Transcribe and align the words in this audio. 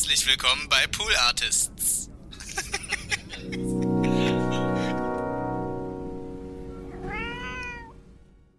Herzlich 0.00 0.26
willkommen 0.26 0.66
bei 0.70 0.86
Pool 0.86 1.12
Artists. 1.28 2.08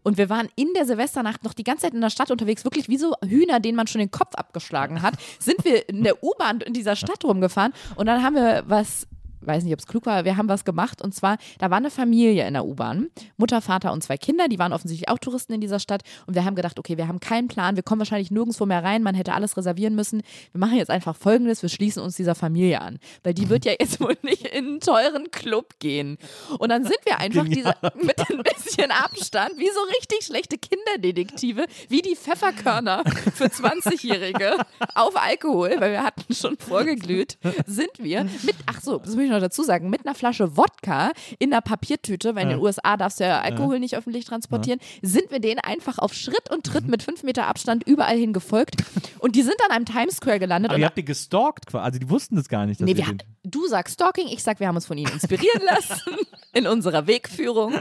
Und 0.03 0.19
wir 0.19 0.29
waren 0.29 0.49
in 0.55 0.71
der 0.75 0.85
Silvesternacht 0.85 1.43
noch 1.43 1.55
die 1.55 1.63
ganze 1.63 1.81
Zeit 1.81 1.95
in 1.95 2.01
der 2.01 2.11
Stadt 2.11 2.29
unterwegs, 2.29 2.63
wirklich 2.63 2.89
wie 2.89 2.97
so 2.97 3.15
Hühner, 3.25 3.59
denen 3.59 3.75
man 3.75 3.87
schon 3.87 3.97
den 3.97 4.11
Kopf 4.11 4.35
abgeschlagen 4.35 5.01
hat, 5.01 5.15
sind 5.39 5.65
wir 5.65 5.89
in 5.89 6.03
der 6.03 6.23
U-Bahn 6.23 6.61
in 6.61 6.73
dieser 6.73 6.95
Stadt 6.95 7.23
rumgefahren 7.23 7.73
und 7.95 8.05
dann 8.05 8.21
haben 8.21 8.35
wir 8.35 8.63
was 8.67 9.07
weiß 9.41 9.63
nicht, 9.63 9.73
ob 9.73 9.79
es 9.79 9.87
klug 9.87 10.05
war, 10.05 10.25
wir 10.25 10.37
haben 10.37 10.49
was 10.49 10.65
gemacht. 10.65 11.01
Und 11.01 11.13
zwar, 11.13 11.37
da 11.59 11.69
war 11.69 11.77
eine 11.77 11.91
Familie 11.91 12.47
in 12.47 12.53
der 12.53 12.65
U-Bahn, 12.65 13.09
Mutter, 13.37 13.61
Vater 13.61 13.91
und 13.91 14.03
zwei 14.03 14.17
Kinder, 14.17 14.47
die 14.47 14.59
waren 14.59 14.73
offensichtlich 14.73 15.09
auch 15.09 15.19
Touristen 15.19 15.53
in 15.53 15.61
dieser 15.61 15.79
Stadt. 15.79 16.03
Und 16.27 16.35
wir 16.35 16.45
haben 16.45 16.55
gedacht, 16.55 16.79
okay, 16.79 16.97
wir 16.97 17.07
haben 17.07 17.19
keinen 17.19 17.47
Plan, 17.47 17.75
wir 17.75 17.83
kommen 17.83 17.99
wahrscheinlich 17.99 18.31
nirgendwo 18.31 18.65
mehr 18.65 18.83
rein, 18.83 19.03
man 19.03 19.15
hätte 19.15 19.33
alles 19.33 19.57
reservieren 19.57 19.95
müssen. 19.95 20.21
Wir 20.51 20.59
machen 20.59 20.77
jetzt 20.77 20.89
einfach 20.89 21.15
folgendes, 21.15 21.61
wir 21.61 21.69
schließen 21.69 22.01
uns 22.01 22.15
dieser 22.15 22.35
Familie 22.35 22.81
an, 22.81 22.99
weil 23.23 23.33
die 23.33 23.49
wird 23.49 23.65
ja 23.65 23.73
jetzt 23.79 23.99
wohl 23.99 24.17
nicht 24.21 24.45
in 24.47 24.65
einen 24.65 24.79
teuren 24.79 25.31
Club 25.31 25.79
gehen. 25.79 26.17
Und 26.59 26.69
dann 26.69 26.83
sind 26.83 26.99
wir 27.05 27.19
einfach 27.19 27.45
diese, 27.45 27.73
mit 28.01 28.19
ein 28.29 28.43
bisschen 28.43 28.91
Abstand, 28.91 29.57
wie 29.57 29.69
so 29.69 29.81
richtig 29.97 30.25
schlechte 30.25 30.57
Kinderdetektive, 30.57 31.65
wie 31.89 32.01
die 32.01 32.15
Pfefferkörner 32.15 33.03
für 33.35 33.45
20-Jährige 33.45 34.57
auf 34.95 35.15
Alkohol, 35.15 35.75
weil 35.79 35.91
wir 35.91 36.03
hatten 36.03 36.33
schon 36.33 36.57
vorgeglüht, 36.57 37.37
sind 37.65 37.91
wir 37.97 38.23
mit, 38.23 38.55
ach 38.65 38.81
so, 38.81 38.97
das 38.97 39.15
muss 39.15 39.23
ich 39.23 39.30
noch 39.31 39.39
dazu 39.39 39.63
sagen, 39.63 39.89
mit 39.89 40.05
einer 40.05 40.15
Flasche 40.15 40.55
Wodka 40.57 41.11
in 41.39 41.51
einer 41.51 41.61
Papiertüte, 41.61 42.35
weil 42.35 42.43
in 42.43 42.49
den 42.49 42.59
USA 42.59 42.97
darfst 42.97 43.19
du 43.19 43.23
ja 43.25 43.41
Alkohol 43.41 43.79
nicht 43.79 43.95
öffentlich 43.95 44.25
transportieren, 44.25 44.79
sind 45.01 45.31
wir 45.31 45.39
denen 45.39 45.59
einfach 45.59 45.97
auf 45.97 46.13
Schritt 46.13 46.49
und 46.51 46.65
Tritt 46.65 46.87
mit 46.87 47.03
fünf 47.03 47.23
Meter 47.23 47.47
Abstand 47.47 47.83
überall 47.87 48.17
hin 48.17 48.33
gefolgt. 48.33 48.75
Und 49.19 49.35
die 49.35 49.41
sind 49.43 49.55
dann 49.59 49.75
am 49.75 49.85
Times 49.85 50.17
Square 50.17 50.39
gelandet. 50.39 50.71
Aber 50.71 50.75
und 50.75 50.81
ihr 50.81 50.85
habt 50.87 50.97
die 50.97 51.05
gestalkt 51.05 51.67
quasi. 51.67 51.83
Also 51.85 51.99
die 51.99 52.09
wussten 52.09 52.35
das 52.35 52.47
gar 52.49 52.65
nicht. 52.65 52.81
Dass 52.81 52.85
Nee, 52.85 52.93
ihr 52.93 52.97
wir, 53.05 53.17
du 53.43 53.67
sagst 53.67 53.95
Stalking, 53.95 54.27
ich 54.27 54.43
sag, 54.43 54.59
wir 54.59 54.67
haben 54.67 54.75
uns 54.75 54.85
von 54.85 54.97
ihnen 54.97 55.11
inspirieren 55.11 55.61
lassen 55.65 56.15
in 56.53 56.67
unserer 56.67 57.07
Wegführung. 57.07 57.75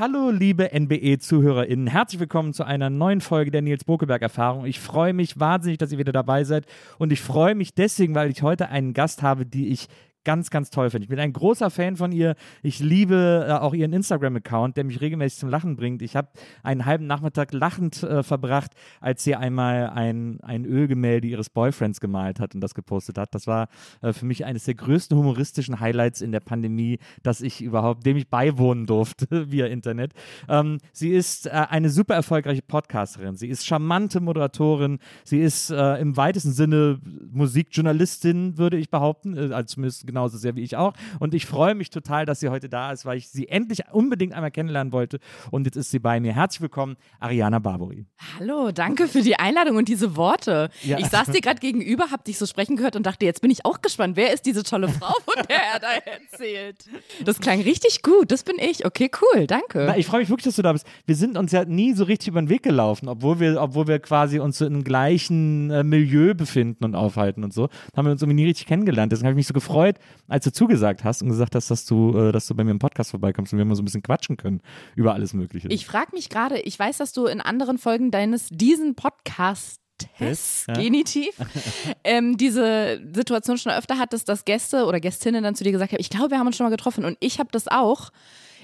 Hallo, 0.00 0.30
liebe 0.30 0.70
NBE-ZuhörerInnen. 0.72 1.86
Herzlich 1.86 2.20
willkommen 2.20 2.54
zu 2.54 2.64
einer 2.64 2.88
neuen 2.88 3.20
Folge 3.20 3.50
der 3.50 3.60
Nils 3.60 3.84
Bokeberg-Erfahrung. 3.84 4.64
Ich 4.64 4.80
freue 4.80 5.12
mich 5.12 5.38
wahnsinnig, 5.38 5.76
dass 5.76 5.92
ihr 5.92 5.98
wieder 5.98 6.10
dabei 6.10 6.44
seid. 6.44 6.64
Und 6.96 7.12
ich 7.12 7.20
freue 7.20 7.54
mich 7.54 7.74
deswegen, 7.74 8.14
weil 8.14 8.30
ich 8.30 8.40
heute 8.40 8.70
einen 8.70 8.94
Gast 8.94 9.20
habe, 9.20 9.44
die 9.44 9.68
ich 9.68 9.88
ganz, 10.24 10.50
ganz 10.50 10.70
toll 10.70 10.90
finde. 10.90 11.04
Ich 11.04 11.08
bin 11.08 11.18
ein 11.18 11.32
großer 11.32 11.70
Fan 11.70 11.96
von 11.96 12.12
ihr. 12.12 12.34
Ich 12.62 12.80
liebe 12.80 13.46
äh, 13.48 13.52
auch 13.52 13.74
ihren 13.74 13.92
Instagram-Account, 13.92 14.76
der 14.76 14.84
mich 14.84 15.00
regelmäßig 15.00 15.38
zum 15.38 15.48
Lachen 15.48 15.76
bringt. 15.76 16.02
Ich 16.02 16.16
habe 16.16 16.28
einen 16.62 16.84
halben 16.84 17.06
Nachmittag 17.06 17.52
lachend 17.52 18.02
äh, 18.02 18.22
verbracht, 18.22 18.72
als 19.00 19.24
sie 19.24 19.34
einmal 19.34 19.90
ein, 19.90 20.40
ein 20.42 20.64
Ölgemälde 20.64 21.28
ihres 21.28 21.50
Boyfriends 21.50 22.00
gemalt 22.00 22.40
hat 22.40 22.54
und 22.54 22.60
das 22.60 22.74
gepostet 22.74 23.18
hat. 23.18 23.34
Das 23.34 23.46
war 23.46 23.68
äh, 24.02 24.12
für 24.12 24.26
mich 24.26 24.44
eines 24.44 24.64
der 24.64 24.74
größten 24.74 25.16
humoristischen 25.16 25.80
Highlights 25.80 26.20
in 26.20 26.32
der 26.32 26.40
Pandemie, 26.40 26.98
dass 27.22 27.40
ich 27.40 27.62
überhaupt, 27.62 28.04
dem 28.04 28.16
ich 28.16 28.28
beiwohnen 28.28 28.86
durfte 28.86 29.26
via 29.50 29.66
Internet. 29.66 30.12
Ähm, 30.48 30.78
sie 30.92 31.10
ist 31.10 31.46
äh, 31.46 31.50
eine 31.50 31.90
super 31.90 32.14
erfolgreiche 32.14 32.62
Podcasterin. 32.62 33.36
Sie 33.36 33.48
ist 33.48 33.66
charmante 33.66 34.20
Moderatorin. 34.20 34.98
Sie 35.24 35.40
ist 35.40 35.70
äh, 35.70 35.96
im 35.96 36.16
weitesten 36.16 36.52
Sinne 36.52 37.00
Musikjournalistin, 37.30 38.58
würde 38.58 38.76
ich 38.76 38.90
behaupten, 38.90 39.36
äh, 39.36 39.54
also 39.54 39.74
zumindest 39.74 40.09
genauso 40.10 40.38
sehr 40.38 40.56
wie 40.56 40.62
ich 40.62 40.76
auch. 40.76 40.92
Und 41.18 41.34
ich 41.34 41.46
freue 41.46 41.74
mich 41.74 41.90
total, 41.90 42.26
dass 42.26 42.40
sie 42.40 42.48
heute 42.48 42.68
da 42.68 42.92
ist, 42.92 43.06
weil 43.06 43.16
ich 43.16 43.28
sie 43.28 43.48
endlich 43.48 43.82
unbedingt 43.92 44.34
einmal 44.34 44.50
kennenlernen 44.50 44.92
wollte. 44.92 45.18
Und 45.50 45.64
jetzt 45.64 45.76
ist 45.76 45.90
sie 45.90 45.98
bei 45.98 46.20
mir. 46.20 46.34
Herzlich 46.34 46.60
willkommen, 46.60 46.96
Ariana 47.18 47.58
Barbori. 47.58 48.06
Hallo, 48.38 48.72
danke 48.72 49.08
für 49.08 49.22
die 49.22 49.36
Einladung 49.36 49.76
und 49.76 49.88
diese 49.88 50.16
Worte. 50.16 50.70
Ja. 50.82 50.98
Ich 50.98 51.06
saß 51.06 51.28
dir 51.28 51.40
gerade 51.40 51.60
gegenüber, 51.60 52.10
hab 52.10 52.24
dich 52.24 52.38
so 52.38 52.46
sprechen 52.46 52.76
gehört 52.76 52.96
und 52.96 53.06
dachte, 53.06 53.24
jetzt 53.24 53.40
bin 53.40 53.50
ich 53.50 53.64
auch 53.64 53.80
gespannt. 53.80 54.16
Wer 54.16 54.32
ist 54.32 54.46
diese 54.46 54.62
tolle 54.62 54.88
Frau, 54.88 55.14
von 55.24 55.42
der 55.48 55.62
er 55.74 55.78
da 55.78 55.92
erzählt? 55.92 56.84
Das 57.24 57.38
klang 57.38 57.60
richtig 57.60 58.02
gut. 58.02 58.30
Das 58.30 58.42
bin 58.42 58.56
ich. 58.58 58.84
Okay, 58.84 59.10
cool. 59.20 59.46
Danke. 59.46 59.84
Na, 59.86 59.96
ich 59.96 60.06
freue 60.06 60.20
mich 60.20 60.28
wirklich, 60.28 60.44
dass 60.44 60.56
du 60.56 60.62
da 60.62 60.72
bist. 60.72 60.86
Wir 61.06 61.14
sind 61.14 61.36
uns 61.36 61.52
ja 61.52 61.64
nie 61.64 61.94
so 61.94 62.04
richtig 62.04 62.28
über 62.28 62.40
den 62.40 62.48
Weg 62.48 62.62
gelaufen, 62.62 63.08
obwohl 63.08 63.40
wir, 63.40 63.60
obwohl 63.60 63.86
wir 63.86 63.98
quasi 63.98 64.38
uns 64.38 64.58
so 64.58 64.66
im 64.66 64.84
gleichen 64.84 65.70
äh, 65.70 65.84
Milieu 65.84 66.34
befinden 66.34 66.84
und 66.84 66.94
aufhalten 66.94 67.44
und 67.44 67.52
so. 67.52 67.68
Haben 67.96 68.06
wir 68.06 68.12
uns 68.12 68.22
irgendwie 68.22 68.42
nie 68.42 68.46
richtig 68.46 68.66
kennengelernt. 68.66 69.12
Deswegen 69.12 69.26
habe 69.26 69.34
ich 69.34 69.36
mich 69.36 69.46
so 69.46 69.54
gefreut, 69.54 69.96
als 70.28 70.44
du 70.44 70.52
zugesagt 70.52 71.04
hast 71.04 71.22
und 71.22 71.28
gesagt 71.28 71.54
hast, 71.54 71.70
dass 71.70 71.84
du, 71.84 72.16
äh, 72.16 72.32
dass 72.32 72.46
du 72.46 72.54
bei 72.54 72.64
mir 72.64 72.70
im 72.70 72.78
Podcast 72.78 73.10
vorbeikommst 73.10 73.52
und 73.52 73.58
wir 73.58 73.64
mal 73.64 73.74
so 73.74 73.82
ein 73.82 73.84
bisschen 73.84 74.02
quatschen 74.02 74.36
können 74.36 74.60
über 74.94 75.14
alles 75.14 75.34
Mögliche. 75.34 75.68
Ich 75.68 75.86
frage 75.86 76.10
mich 76.12 76.28
gerade, 76.28 76.60
ich 76.60 76.78
weiß, 76.78 76.98
dass 76.98 77.12
du 77.12 77.26
in 77.26 77.40
anderen 77.40 77.78
Folgen 77.78 78.10
deines 78.10 78.48
diesen 78.50 78.94
Podcast 78.94 79.80
Test, 80.00 80.66
ja. 80.68 80.74
Genitiv, 80.74 81.34
ähm, 82.04 82.36
diese 82.36 83.00
Situation 83.12 83.58
schon 83.58 83.72
öfter 83.72 83.98
hattest, 83.98 84.28
dass 84.28 84.44
Gäste 84.44 84.86
oder 84.86 84.98
Gästinnen 84.98 85.42
dann 85.42 85.54
zu 85.54 85.64
dir 85.64 85.72
gesagt 85.72 85.92
haben, 85.92 86.00
ich 86.00 86.10
glaube, 86.10 86.30
wir 86.30 86.38
haben 86.38 86.46
uns 86.46 86.56
schon 86.56 86.64
mal 86.64 86.70
getroffen 86.70 87.04
und 87.04 87.18
ich 87.20 87.38
habe 87.38 87.50
das 87.52 87.68
auch. 87.68 88.10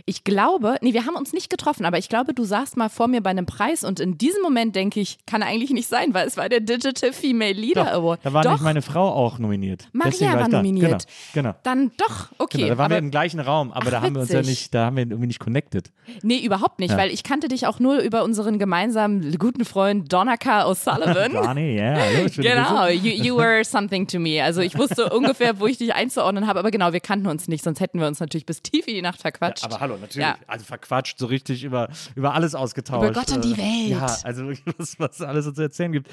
Ich 0.09 0.23
glaube, 0.23 0.77
nee, 0.83 0.93
wir 0.93 1.05
haben 1.05 1.17
uns 1.17 1.33
nicht 1.33 1.51
getroffen, 1.51 1.85
aber 1.85 1.99
ich 1.99 2.09
glaube, 2.09 2.33
du 2.33 2.45
saßt 2.45 2.77
mal 2.77 2.89
vor 2.89 3.09
mir 3.09 3.21
bei 3.21 3.31
einem 3.31 3.45
Preis 3.45 3.83
und 3.83 3.99
in 3.99 4.17
diesem 4.17 4.41
Moment 4.41 4.77
denke 4.77 5.01
ich, 5.01 5.19
kann 5.27 5.43
eigentlich 5.43 5.71
nicht 5.71 5.89
sein, 5.89 6.15
weil 6.15 6.29
es 6.29 6.37
war 6.37 6.49
der 6.49 6.61
Digital 6.61 7.13
Female 7.13 7.53
Leader 7.53 7.87
Doch, 7.87 7.93
Award. 7.93 8.21
da 8.23 8.33
war 8.33 8.43
doch, 8.45 8.51
nämlich 8.51 8.63
meine 8.63 8.83
Frau 8.83 9.09
auch 9.13 9.41
nominiert. 9.41 9.89
Maria 9.93 10.35
war 10.35 10.49
da. 10.49 10.59
nominiert. 10.59 11.07
Genau, 11.35 11.49
genau. 11.51 11.55
dann 11.65 11.91
doch, 11.97 12.29
okay. 12.39 12.59
genau. 12.59 12.69
Da 12.69 12.79
waren 12.79 12.85
aber 12.87 12.95
wir 12.95 12.99
im 12.99 13.11
gleichen 13.11 13.41
Raum, 13.41 13.73
aber 13.73 13.87
Ach, 13.89 13.91
da 13.91 14.03
haben 14.03 14.15
wir 14.15 14.21
uns 14.21 14.31
ja 14.31 14.39
witzig. 14.39 14.51
nicht, 14.51 14.75
da 14.75 14.87
haben 14.87 14.97
wir 14.97 15.03
irgendwie 15.03 15.27
nicht 15.27 15.41
connected. 15.41 15.91
Nee, 16.23 16.39
überhaupt 16.39 16.79
nicht, 16.79 16.93
Ja. 16.93 16.99
weil 16.99 17.11
ich 17.11 17.25
kannte 17.25 17.49
dich 17.49 17.67
auch 17.67 17.81
nur 17.81 17.99
über 17.99 18.23
unseren 18.23 18.61
gemeinsamen 18.61 19.37
guten 19.39 19.65
Freund 19.65 20.13
Donaka 20.13 20.71
O'Sullivan. 20.71 21.33
Barney, 21.33 21.77
ja, 21.79 21.97
hallo, 21.97 22.29
Genau, 22.37 22.87
you, 22.87 23.11
you 23.25 23.37
were 23.37 23.65
something 23.65 24.07
to 24.07 24.21
me. 24.21 24.41
Also 24.41 24.61
ich 24.61 24.79
wusste 24.79 25.11
ungefähr, 25.11 25.59
wo 25.59 25.67
ich 25.67 25.79
dich 25.79 25.93
einzuordnen 25.95 26.47
habe, 26.47 26.61
aber 26.61 26.71
genau, 26.71 26.93
wir 26.93 27.01
kannten 27.01 27.27
uns 27.27 27.49
nicht, 27.49 27.65
sonst 27.65 27.81
hätten 27.81 27.99
wir 27.99 28.07
uns 28.07 28.21
natürlich 28.21 28.47
bis 28.47 28.63
tief 28.63 28.87
in 28.87 28.95
die 28.95 29.03
Nacht 29.03 29.21
verquatscht. 29.21 29.65
Aber 29.65 29.81
hallo, 29.81 29.96
natürlich. 30.01 30.27
Ja. 30.27 30.37
Also 30.47 30.65
verquatscht, 30.65 31.19
so 31.19 31.27
richtig 31.27 31.65
über, 31.65 31.89
über 32.15 32.35
alles 32.35 32.55
ausgetauscht. 32.55 33.11
Über 33.11 33.13
Gott 33.21 33.33
und 33.33 33.45
die 33.45 33.53
Äh, 33.53 33.57
Welt. 33.59 33.91
Ja, 33.91 34.07
also 34.25 34.47
wirklich, 34.49 34.63
was, 34.79 34.99
was 34.99 35.17
es 35.17 35.23
alles 35.23 35.45
so 35.45 35.53
zu 35.53 35.63
erzählen 35.63 35.93
gibt. 35.93 36.09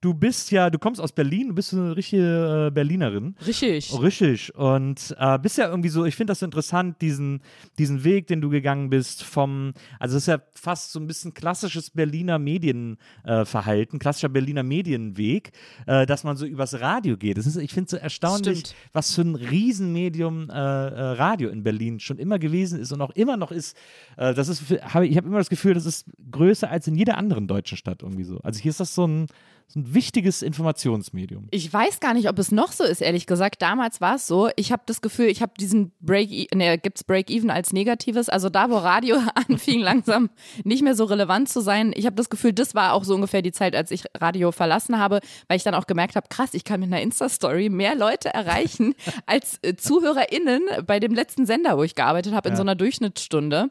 Du 0.00 0.14
bist 0.14 0.50
ja, 0.50 0.70
du 0.70 0.78
kommst 0.78 1.00
aus 1.00 1.12
Berlin, 1.12 1.48
du 1.48 1.54
bist 1.54 1.70
so 1.70 1.76
eine 1.78 1.96
richtige 1.96 2.66
äh, 2.68 2.70
Berlinerin. 2.70 3.34
Richtig. 3.46 3.92
Richtig. 4.00 4.54
Und 4.54 5.14
äh, 5.18 5.38
bist 5.38 5.58
ja 5.58 5.68
irgendwie 5.68 5.88
so, 5.88 6.04
ich 6.04 6.16
finde 6.16 6.30
das 6.32 6.40
so 6.40 6.46
interessant, 6.46 7.00
diesen, 7.00 7.40
diesen 7.78 8.04
Weg, 8.04 8.26
den 8.26 8.40
du 8.40 8.50
gegangen 8.50 8.90
bist, 8.90 9.22
vom, 9.24 9.72
also 9.98 10.16
es 10.16 10.24
ist 10.24 10.26
ja 10.28 10.38
fast 10.52 10.92
so 10.92 11.00
ein 11.00 11.06
bisschen 11.06 11.34
klassisches 11.34 11.90
Berliner 11.90 12.38
Medienverhalten, 12.38 13.96
äh, 13.96 13.98
klassischer 14.00 14.28
Berliner 14.28 14.62
Medienweg, 14.62 15.52
äh, 15.86 16.06
dass 16.06 16.24
man 16.24 16.36
so 16.36 16.46
übers 16.46 16.80
Radio 16.80 17.16
geht. 17.16 17.38
Das 17.38 17.46
ist, 17.46 17.56
ich 17.56 17.72
finde 17.72 17.86
es 17.86 17.90
so 17.92 17.96
erstaunlich, 17.96 18.60
Stimmt. 18.60 18.74
was 18.92 19.14
für 19.14 19.22
ein 19.22 19.34
Riesenmedium 19.34 20.50
äh, 20.50 20.56
Radio 20.58 21.48
in 21.48 21.62
Berlin 21.62 22.00
schon 22.00 22.18
immer 22.18 22.38
gewesen 22.38 22.80
ist 22.80 22.92
und 22.92 23.00
auch 23.00 23.10
immer 23.10 23.23
noch 23.24 23.50
ist. 23.50 23.76
Äh, 24.16 24.34
das 24.34 24.48
ist, 24.48 24.62
habe 24.82 25.06
ich 25.06 25.16
habe 25.16 25.26
immer 25.26 25.38
das 25.38 25.50
Gefühl, 25.50 25.74
das 25.74 25.86
ist 25.86 26.06
größer 26.30 26.70
als 26.70 26.86
in 26.86 26.94
jeder 26.94 27.18
anderen 27.18 27.46
deutschen 27.46 27.76
Stadt 27.76 28.02
irgendwie 28.02 28.24
so. 28.24 28.38
Also 28.42 28.60
hier 28.60 28.70
ist 28.70 28.80
das 28.80 28.94
so 28.94 29.06
ein, 29.06 29.26
so 29.66 29.80
ein 29.80 29.94
wichtiges 29.94 30.42
Informationsmedium. 30.42 31.48
Ich 31.50 31.72
weiß 31.72 32.00
gar 32.00 32.14
nicht, 32.14 32.28
ob 32.28 32.38
es 32.38 32.52
noch 32.52 32.72
so 32.72 32.84
ist, 32.84 33.00
ehrlich 33.00 33.26
gesagt. 33.26 33.60
Damals 33.62 34.00
war 34.00 34.16
es 34.16 34.26
so. 34.26 34.48
Ich 34.56 34.70
habe 34.72 34.82
das 34.86 35.00
Gefühl, 35.00 35.26
ich 35.26 35.42
habe 35.42 35.52
diesen 35.58 35.92
Break, 36.00 36.54
ne, 36.54 36.78
gibt's 36.78 37.02
Break-Even 37.04 37.50
als 37.50 37.72
Negatives. 37.72 38.28
Also 38.28 38.48
da, 38.50 38.70
wo 38.70 38.76
Radio 38.76 39.16
anfing, 39.48 39.80
langsam 39.80 40.30
nicht 40.64 40.82
mehr 40.82 40.94
so 40.94 41.04
relevant 41.04 41.48
zu 41.48 41.60
sein. 41.60 41.92
Ich 41.96 42.06
habe 42.06 42.16
das 42.16 42.30
Gefühl, 42.30 42.52
das 42.52 42.74
war 42.74 42.92
auch 42.92 43.04
so 43.04 43.14
ungefähr 43.14 43.42
die 43.42 43.52
Zeit, 43.52 43.74
als 43.74 43.90
ich 43.90 44.04
Radio 44.16 44.52
verlassen 44.52 44.98
habe, 44.98 45.20
weil 45.48 45.56
ich 45.56 45.62
dann 45.64 45.74
auch 45.74 45.86
gemerkt 45.86 46.14
habe, 46.16 46.28
krass, 46.28 46.54
ich 46.54 46.64
kann 46.64 46.80
mit 46.80 46.92
einer 46.92 47.02
Insta-Story 47.02 47.68
mehr 47.68 47.94
Leute 47.96 48.32
erreichen 48.32 48.94
als 49.26 49.58
äh, 49.62 49.74
ZuhörerInnen 49.76 50.62
bei 50.86 51.00
dem 51.00 51.14
letzten 51.14 51.46
Sender, 51.46 51.76
wo 51.78 51.82
ich 51.82 51.94
gearbeitet 51.94 52.34
habe, 52.34 52.48
in 52.48 52.52
Ja. 52.54 52.56
so 52.56 52.62
einer 52.62 52.74
Durchschnittsstunde. 52.74 53.70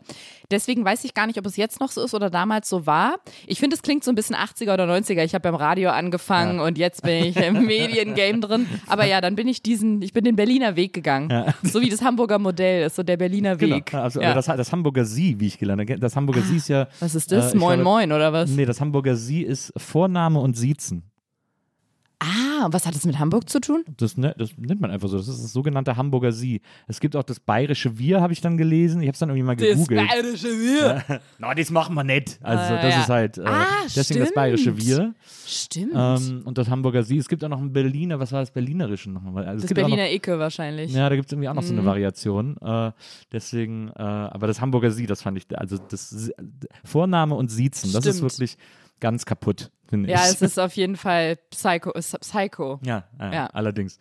Deswegen 0.52 0.84
weiß 0.86 1.04
ich 1.06 1.14
gar 1.14 1.28
nicht, 1.28 1.40
ob 1.40 1.46
es 1.46 1.56
jetzt 1.56 1.80
noch 1.80 1.92
so 1.92 2.04
ist 2.04 2.14
oder 2.14 2.30
damals 2.30 2.70
so 2.70 2.86
war. 2.86 3.16
Ich 3.48 3.60
finde, 3.60 3.76
es 3.76 3.82
klingt 3.82 4.04
so 4.04 4.12
ein 4.12 4.16
bisschen 4.16 4.36
80er 4.36 4.74
oder 4.74 4.86
90er. 4.86 5.24
Ich 5.24 5.34
habe 5.34 5.42
beim 5.44 5.56
Radio 5.56 5.83
angefangen 5.92 6.60
und 6.60 6.78
jetzt 6.78 7.02
bin 7.04 7.26
ich 7.26 7.36
im 7.38 7.66
Mediengame 7.66 8.40
drin. 8.40 8.66
Aber 8.88 9.06
ja, 9.06 9.20
dann 9.22 9.36
bin 9.36 9.48
ich 9.48 9.62
diesen, 9.62 10.02
ich 10.02 10.14
bin 10.14 10.24
den 10.24 10.36
Berliner 10.36 10.76
Weg 10.76 10.94
gegangen. 10.94 11.30
Ja. 11.30 11.54
So 11.64 11.82
wie 11.82 11.90
das 11.90 12.02
Hamburger 12.02 12.40
Modell 12.40 12.86
ist, 12.86 12.96
so 12.96 13.04
der 13.04 13.18
Berliner 13.18 13.60
Weg. 13.60 13.88
Genau, 13.88 14.04
also 14.04 14.22
ja. 14.22 14.34
das, 14.34 14.46
das 14.46 14.72
Hamburger 14.72 15.06
Sie, 15.06 15.40
wie 15.40 15.48
ich 15.48 15.58
gelernt 15.60 15.82
habe. 15.90 16.00
Das 16.00 16.16
Hamburger 16.16 16.42
Sie 16.42 16.58
ist 16.58 16.70
ja. 16.70 16.88
Was 17.00 17.16
ist 17.16 17.32
das? 17.32 17.54
äh, 17.54 17.58
moin 17.58 17.80
glaube- 17.80 17.84
Moin 17.84 18.12
oder 18.12 18.32
was? 18.32 18.50
Nee, 18.52 18.66
das 18.66 18.80
Hamburger 18.80 19.16
Sie 19.16 19.42
ist 19.42 19.74
Vorname 19.78 20.40
und 20.40 20.56
Siezen. 20.56 21.04
Ah, 22.26 22.68
was 22.72 22.86
hat 22.86 22.96
das 22.96 23.06
mit 23.06 23.20
Hamburg 23.20 23.50
zu 23.50 23.60
tun? 23.60 23.84
Das, 23.98 24.16
ne, 24.16 24.34
das 24.38 24.52
nennt 24.58 24.80
man 24.80 24.92
einfach 24.92 25.10
so. 25.10 25.18
Das 25.18 25.28
ist 25.28 25.44
das 25.44 25.52
sogenannte 25.52 25.98
Hamburger 25.98 26.32
Sie. 26.32 26.62
Es 26.88 27.02
gibt 27.02 27.18
auch 27.18 27.24
das 27.24 27.40
bayerische 27.42 27.98
Wir, 27.98 28.22
habe 28.22 28.32
ich 28.32 28.40
dann 28.40 28.56
gelesen. 28.58 29.02
Ich 29.02 29.08
habe 29.08 29.14
es 29.14 29.20
dann 29.20 29.28
irgendwie 29.30 29.44
mal 29.46 29.56
gegoogelt. 29.58 30.08
bayerische 30.10 30.48
Wir. 30.48 31.04
Na, 31.40 31.54
das 31.54 31.70
machen 31.70 31.96
wir 31.96 32.04
nicht. 32.06 32.40
Also, 32.42 32.74
Ah, 32.76 32.82
das 32.82 32.94
ja. 32.96 33.02
ist 33.02 33.10
halt 33.10 33.38
äh, 33.40 33.44
Ah, 33.46 33.66
deswegen 33.94 34.22
das 34.22 34.34
bayerische 34.34 34.72
stimmt. 34.72 34.86
Wir. 34.86 35.14
Stimmt. 35.46 35.92
Ähm, 35.96 36.42
und 36.46 36.58
das 36.58 36.70
Hamburger 36.70 37.04
Sie. 37.04 37.18
Es 37.18 37.28
gibt 37.28 37.44
auch 37.44 37.50
noch 37.50 37.60
ein 37.60 37.74
Berliner, 37.74 38.20
was 38.20 38.32
war 38.32 38.40
das 38.40 38.52
Berlinerische 38.52 39.12
nochmal? 39.12 39.46
Also, 39.46 39.66
es 39.66 39.70
das 39.70 39.74
Berliner 39.76 40.10
Icke 40.10 40.40
wahrscheinlich. 40.40 40.92
Noch, 40.92 40.98
ja, 41.00 41.10
da 41.10 41.16
gibt 41.16 41.28
es 41.28 41.34
irgendwie 41.34 41.50
auch 41.50 41.54
noch 41.54 41.64
so 41.64 41.74
eine 41.74 41.82
Mhm. 41.82 41.86
Variation. 41.88 42.58
Äh, 42.62 42.92
deswegen, 43.34 43.90
äh, 43.90 44.02
aber 44.02 44.48
das 44.48 44.62
Hamburger 44.62 44.92
Sie, 44.92 45.08
das 45.08 45.22
fand 45.22 45.38
ich, 45.38 45.46
also 45.58 45.78
das 45.78 46.32
Vorname 46.86 47.36
und 47.36 47.50
Siezen, 47.52 47.92
das 47.92 48.06
ist 48.06 48.18
Stimmt. 48.18 48.32
wirklich 48.32 48.58
ganz 49.00 49.26
kaputt, 49.26 49.70
finde 49.94 50.10
Ja, 50.10 50.22
ich. 50.26 50.32
es 50.32 50.42
ist 50.42 50.60
auf 50.60 50.74
jeden 50.76 50.96
Fall 50.96 51.38
Psycho. 51.52 51.92
Psycho. 51.92 52.80
Ja, 52.84 53.04
äh, 53.20 53.32
Ja. 53.36 53.46
allerdings. 53.54 54.00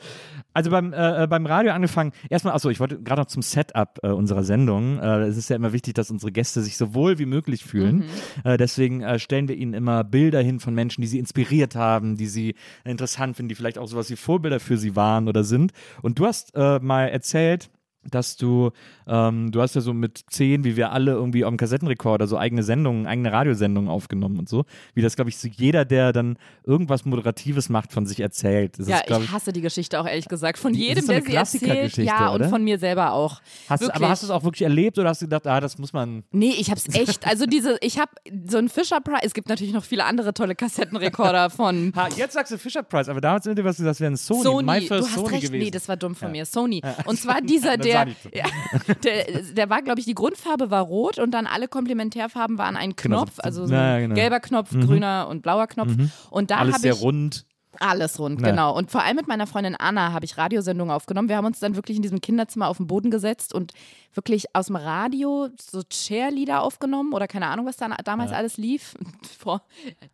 Also 0.55 0.71
beim, 0.71 0.95
äh, 0.95 1.25
äh, 1.25 1.27
beim 1.27 1.45
Radio 1.45 1.73
angefangen, 1.73 2.13
erstmal, 2.31 2.55
achso, 2.55 2.71
ich 2.71 2.81
wollte 2.81 2.99
gerade 3.03 3.21
noch 3.21 3.27
zum 3.27 3.43
Setup 3.43 3.99
äh, 4.03 4.09
unserer 4.09 4.43
Sendung. 4.43 4.99
Äh, 4.99 5.25
es 5.25 5.37
ist 5.37 5.51
ja 5.51 5.57
immer 5.57 5.75
wichtig, 5.75 5.93
dass 5.95 6.11
unsere 6.11 6.33
Gäste 6.33 6.63
sich 6.63 6.79
so 6.79 6.95
wohl 6.95 7.19
wie 7.19 7.27
möglich 7.27 7.63
fühlen. 7.65 7.97
Mhm. 7.97 8.51
Äh, 8.51 8.57
deswegen 8.57 9.19
stellen 9.19 9.49
wir 9.49 9.57
ihnen 9.57 9.75
immer 9.75 10.03
Bilder 10.05 10.41
hin 10.41 10.61
von 10.61 10.75
Menschen, 10.75 11.03
die 11.03 11.07
sie 11.09 11.19
inspiriert 11.19 11.77
haben, 11.77 12.17
die 12.17 12.27
sie 12.27 12.55
interessant 12.85 13.37
finden, 13.37 13.51
die 13.51 13.55
vielleicht 13.55 13.77
auch 13.77 13.87
sowas 13.87 14.09
wie 14.11 14.17
Vorbilder 14.17 14.61
für 14.61 14.79
sie 14.79 14.97
waren 14.97 15.29
oder 15.29 15.45
sind. 15.45 15.73
Und 16.01 16.19
du 16.19 16.27
hast 16.27 16.57
mal 16.57 17.09
erzählt, 17.09 17.71
dass 18.11 18.37
du, 18.37 18.71
ähm, 19.07 19.53
du 19.53 19.61
hast 19.61 19.75
ja 19.75 19.81
so 19.81 19.93
mit 19.93 20.25
zehn, 20.29 20.65
wie 20.65 20.77
wir 20.77 20.93
alle 20.93 21.13
irgendwie 21.13 21.45
am 21.45 21.57
Kassettenrekorder 21.57 22.27
so 22.27 22.37
eigene 22.39 22.63
Sendungen, 22.63 23.07
eigene 23.07 23.31
Radiosendungen 23.33 23.91
aufgenommen 23.91 24.39
und 24.39 24.49
so. 24.49 24.65
Wie 24.95 25.03
das, 25.03 25.15
glaube 25.17 25.31
ich, 25.31 25.37
so 25.39 25.49
jeder, 25.49 25.85
der 25.85 26.13
dann 26.13 26.37
irgendwas 26.65 27.05
Moderatives 27.05 27.69
macht, 27.69 27.93
von 27.93 28.07
sich 28.07 28.21
erzählt. 28.21 28.79
Das 28.79 28.89
Ja, 28.89 28.99
ist, 28.99 29.21
ich 29.25 29.31
hasse 29.33 29.53
die 29.53 29.61
Geschichte 29.61 30.01
auch 30.01 30.07
ehrlich 30.07 30.27
gesagt. 30.29 30.59
Von 30.59 30.73
Die- 30.73 30.81
jedem, 30.81 31.05
so 31.05 31.13
der 31.13 31.23
sie 31.23 31.35
erzählt. 31.35 31.97
Ja, 31.99 32.33
oder? 32.35 32.45
und 32.45 32.51
von 32.51 32.65
mir 32.65 32.79
selber 32.79 33.13
auch. 33.13 33.41
Hast, 33.69 33.83
du- 33.85 33.95
aber 33.95 34.09
hast 34.09 34.23
du 34.23 34.27
es 34.27 34.31
auch 34.31 34.45
wirklich 34.45 34.63
erlebt 34.63 34.99
oder 34.99 35.09
hast 35.11 35.23
du 35.23 35.27
gedacht, 35.27 35.47
ah, 35.47 35.61
das 35.61 35.79
muss 35.79 35.93
man. 35.93 36.25
Nee, 36.33 36.55
ich 36.59 36.71
hab's 36.71 36.87
echt. 36.95 37.27
Also 37.27 37.47
diese, 37.47 37.77
ich 37.81 37.99
hab 37.99 38.11
so 38.49 38.59
einen 38.59 38.69
Fisher 38.69 39.01
Price. 39.01 39.21
Es 39.23 39.35
gibt 39.35 39.49
natürlich 39.49 39.73
noch 39.73 39.85
viele 39.85 40.05
andere 40.05 40.35
tolle 40.35 40.55
Kassettenrekorder 40.55 41.51
von 41.51 41.93
Ha, 41.97 42.09
jetzt 42.17 42.35
sagst 42.35 42.53
du 42.53 42.59
Fisher 42.59 42.83
Price, 42.83 43.09
aber 43.09 43.21
damals 43.21 43.45
du 43.45 43.51
was 43.65 43.77
gesagt, 43.77 43.91
das 43.91 44.01
wäre 44.01 44.13
ein 44.13 44.17
Sony. 44.17 44.43
Sony. 44.43 44.67
My 44.67 44.81
Du 44.81 44.87
first 44.87 45.09
hast 45.09 45.15
Sony 45.15 45.29
recht. 45.29 45.43
gewesen. 45.47 45.63
Nee, 45.65 45.71
das 45.71 45.89
war 45.89 45.97
dumm 45.97 46.15
von 46.15 46.33
mir. 46.33 46.45
Sony. 46.47 46.83
Und 47.07 47.19
zwar 47.19 47.41
dieser, 47.43 47.77
Das 47.77 47.87
der, 47.93 48.07
ja, 48.33 48.95
der, 49.05 49.43
der 49.53 49.71
war, 49.71 49.83
glaube 49.83 50.01
ich, 50.01 50.07
die 50.07 50.15
Grundfarbe 50.15 50.71
war 50.71 50.83
rot 50.83 51.19
und 51.19 51.31
dann 51.33 51.47
alle 51.47 51.69
Komplementärfarben 51.69 52.59
waren 52.59 52.77
ein 52.77 52.95
Genau, 52.97 53.19
Knopf, 53.23 53.37
so- 53.37 53.43
also 53.43 53.67
so 53.67 53.75
Ja, 53.75 53.95
ein 53.95 54.03
genau. 54.03 54.15
gelber 54.15 54.41
Knopf, 54.41 54.71
grüner 54.71 55.27
und 55.29 55.43
blauer 55.43 55.67
Knopf. 55.67 55.93
Und 56.31 56.51
da 56.51 56.59
Alles 56.59 56.81
sehr 56.83 56.95
ich 56.95 57.01
rund. 57.03 57.47
alles 57.81 58.19
rund, 58.19 58.41
Ja. 58.43 58.51
genau. 58.51 58.77
Und 58.77 58.91
vor 58.91 59.03
allem 59.03 59.17
mit 59.17 59.29
meiner 59.29 59.47
Freundin 59.47 59.75
Anna 59.77 60.13
habe 60.13 60.25
ich 60.27 60.37
Radiosendungen 60.37 60.95
aufgenommen. 60.95 61.29
Wir 61.29 61.37
haben 61.37 61.47
uns 61.47 61.59
dann 61.59 61.75
wirklich 61.75 61.97
in 61.97 62.03
diesem 62.03 62.21
Kinderzimmer 62.21 62.69
auf 62.69 62.77
den 62.77 62.87
Boden 62.87 63.11
gesetzt 63.11 63.55
und 63.55 63.73
wirklich 64.15 64.55
aus 64.55 64.67
dem 64.67 64.77
Radio 64.77 65.49
so 65.59 65.83
Cheerleader 65.83 66.63
aufgenommen 66.63 67.15
oder 67.15 67.27
keine 67.27 67.47
Ahnung, 67.47 67.65
was 67.65 67.79
da 67.79 67.89
damals 68.05 68.31
alles 68.31 68.59
lief. 68.59 68.95
Vor, 69.39 69.63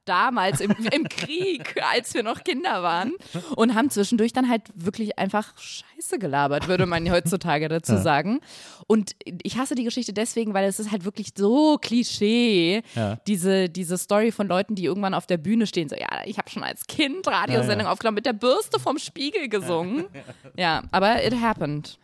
damals 0.04 0.60
im, 0.60 0.70
im 0.92 1.08
Krieg, 1.08 1.74
als 1.92 2.14
wir 2.14 2.22
noch 2.22 2.44
Kinder 2.44 2.82
waren. 2.84 3.12
Und 3.56 3.74
haben 3.74 3.90
zwischendurch 3.90 4.32
dann 4.32 4.48
halt 4.48 4.62
wirklich 4.74 5.18
einfach 5.18 5.52
Scheiße 6.00 6.18
gelabert, 6.18 6.68
würde 6.68 6.86
man 6.86 7.10
heutzutage 7.10 7.68
dazu 7.68 7.96
sagen. 7.96 8.40
Und 8.86 9.16
ich 9.42 9.58
hasse 9.58 9.74
die 9.74 9.84
Geschichte 9.84 10.12
deswegen, 10.12 10.54
weil 10.54 10.66
es 10.68 10.78
ist 10.78 10.90
halt 10.92 11.04
wirklich 11.04 11.28
so 11.36 11.76
Klischee, 11.80 12.82
Ja. 12.94 13.16
diese, 13.26 13.68
diese 13.68 13.98
Story 13.98 14.30
von 14.32 14.46
Leuten, 14.48 14.74
die 14.74 14.84
irgendwann 14.84 15.14
auf 15.14 15.26
der 15.26 15.38
Bühne 15.38 15.66
stehen, 15.66 15.88
so, 15.88 15.96
ja, 15.96 16.08
ich 16.24 16.38
habe 16.38 16.48
schon 16.50 16.62
als 16.62 16.86
Kind 16.86 17.26
Radiosendung 17.26 17.80
Ja, 17.80 17.84
ja. 17.86 17.92
aufgenommen, 17.92 18.14
mit 18.16 18.26
der 18.26 18.32
Bürste 18.32 18.78
vom 18.78 18.98
Spiegel 18.98 19.48
gesungen. 19.48 20.04
Ja, 20.56 20.82
aber 20.90 21.24
it 21.24 21.34
happened. 21.40 21.98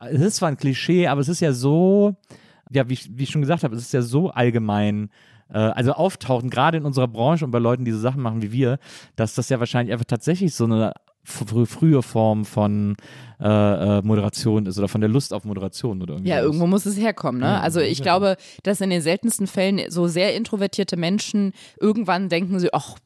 es 0.00 0.20
ist 0.20 0.36
zwar 0.36 0.48
ein 0.48 0.56
Klischee, 0.56 1.06
aber 1.06 1.20
es 1.20 1.28
ist 1.28 1.40
ja 1.40 1.52
so, 1.52 2.16
ja, 2.70 2.88
wie, 2.88 2.94
ich- 2.94 3.10
wie 3.16 3.22
ich 3.24 3.30
schon 3.30 3.40
gesagt 3.42 3.62
habe, 3.62 3.76
es 3.76 3.82
ist 3.82 3.92
ja 3.92 4.02
so 4.02 4.30
allgemein, 4.30 5.10
äh, 5.52 5.58
also 5.58 5.92
auftauchen, 5.92 6.50
gerade 6.50 6.78
in 6.78 6.84
unserer 6.84 7.06
Branche 7.08 7.44
und 7.44 7.50
bei 7.50 7.58
Leuten, 7.58 7.84
die 7.84 7.92
so 7.92 7.98
Sachen 7.98 8.22
machen 8.22 8.42
wie 8.42 8.52
wir, 8.52 8.78
dass 9.16 9.34
das 9.34 9.48
ja 9.48 9.58
wahrscheinlich 9.60 9.92
einfach 9.92 10.06
tatsächlich 10.06 10.54
so 10.54 10.64
eine 10.64 10.92
fr 11.22 11.66
frühe 11.66 12.02
Form 12.02 12.44
von 12.44 12.96
äh, 13.40 13.46
äh, 13.98 14.02
Moderation 14.02 14.66
ist 14.66 14.78
oder 14.78 14.88
von 14.88 15.00
der 15.00 15.08
Lust 15.10 15.32
auf 15.32 15.44
Moderation 15.44 16.02
oder 16.02 16.14
irgendwie. 16.14 16.30
Ja, 16.30 16.36
sowas. 16.36 16.46
irgendwo 16.46 16.66
muss 16.66 16.86
es 16.86 16.96
herkommen. 16.98 17.40
Ne? 17.40 17.60
Also 17.60 17.80
ich 17.80 18.02
glaube, 18.02 18.36
dass 18.62 18.80
in 18.80 18.90
den 18.90 19.00
seltensten 19.02 19.46
Fällen 19.46 19.80
so 19.90 20.08
sehr 20.08 20.34
introvertierte 20.34 20.96
Menschen 20.96 21.52
irgendwann 21.80 22.28
denken 22.28 22.58
sie, 22.58 22.72
ach, 22.72 22.96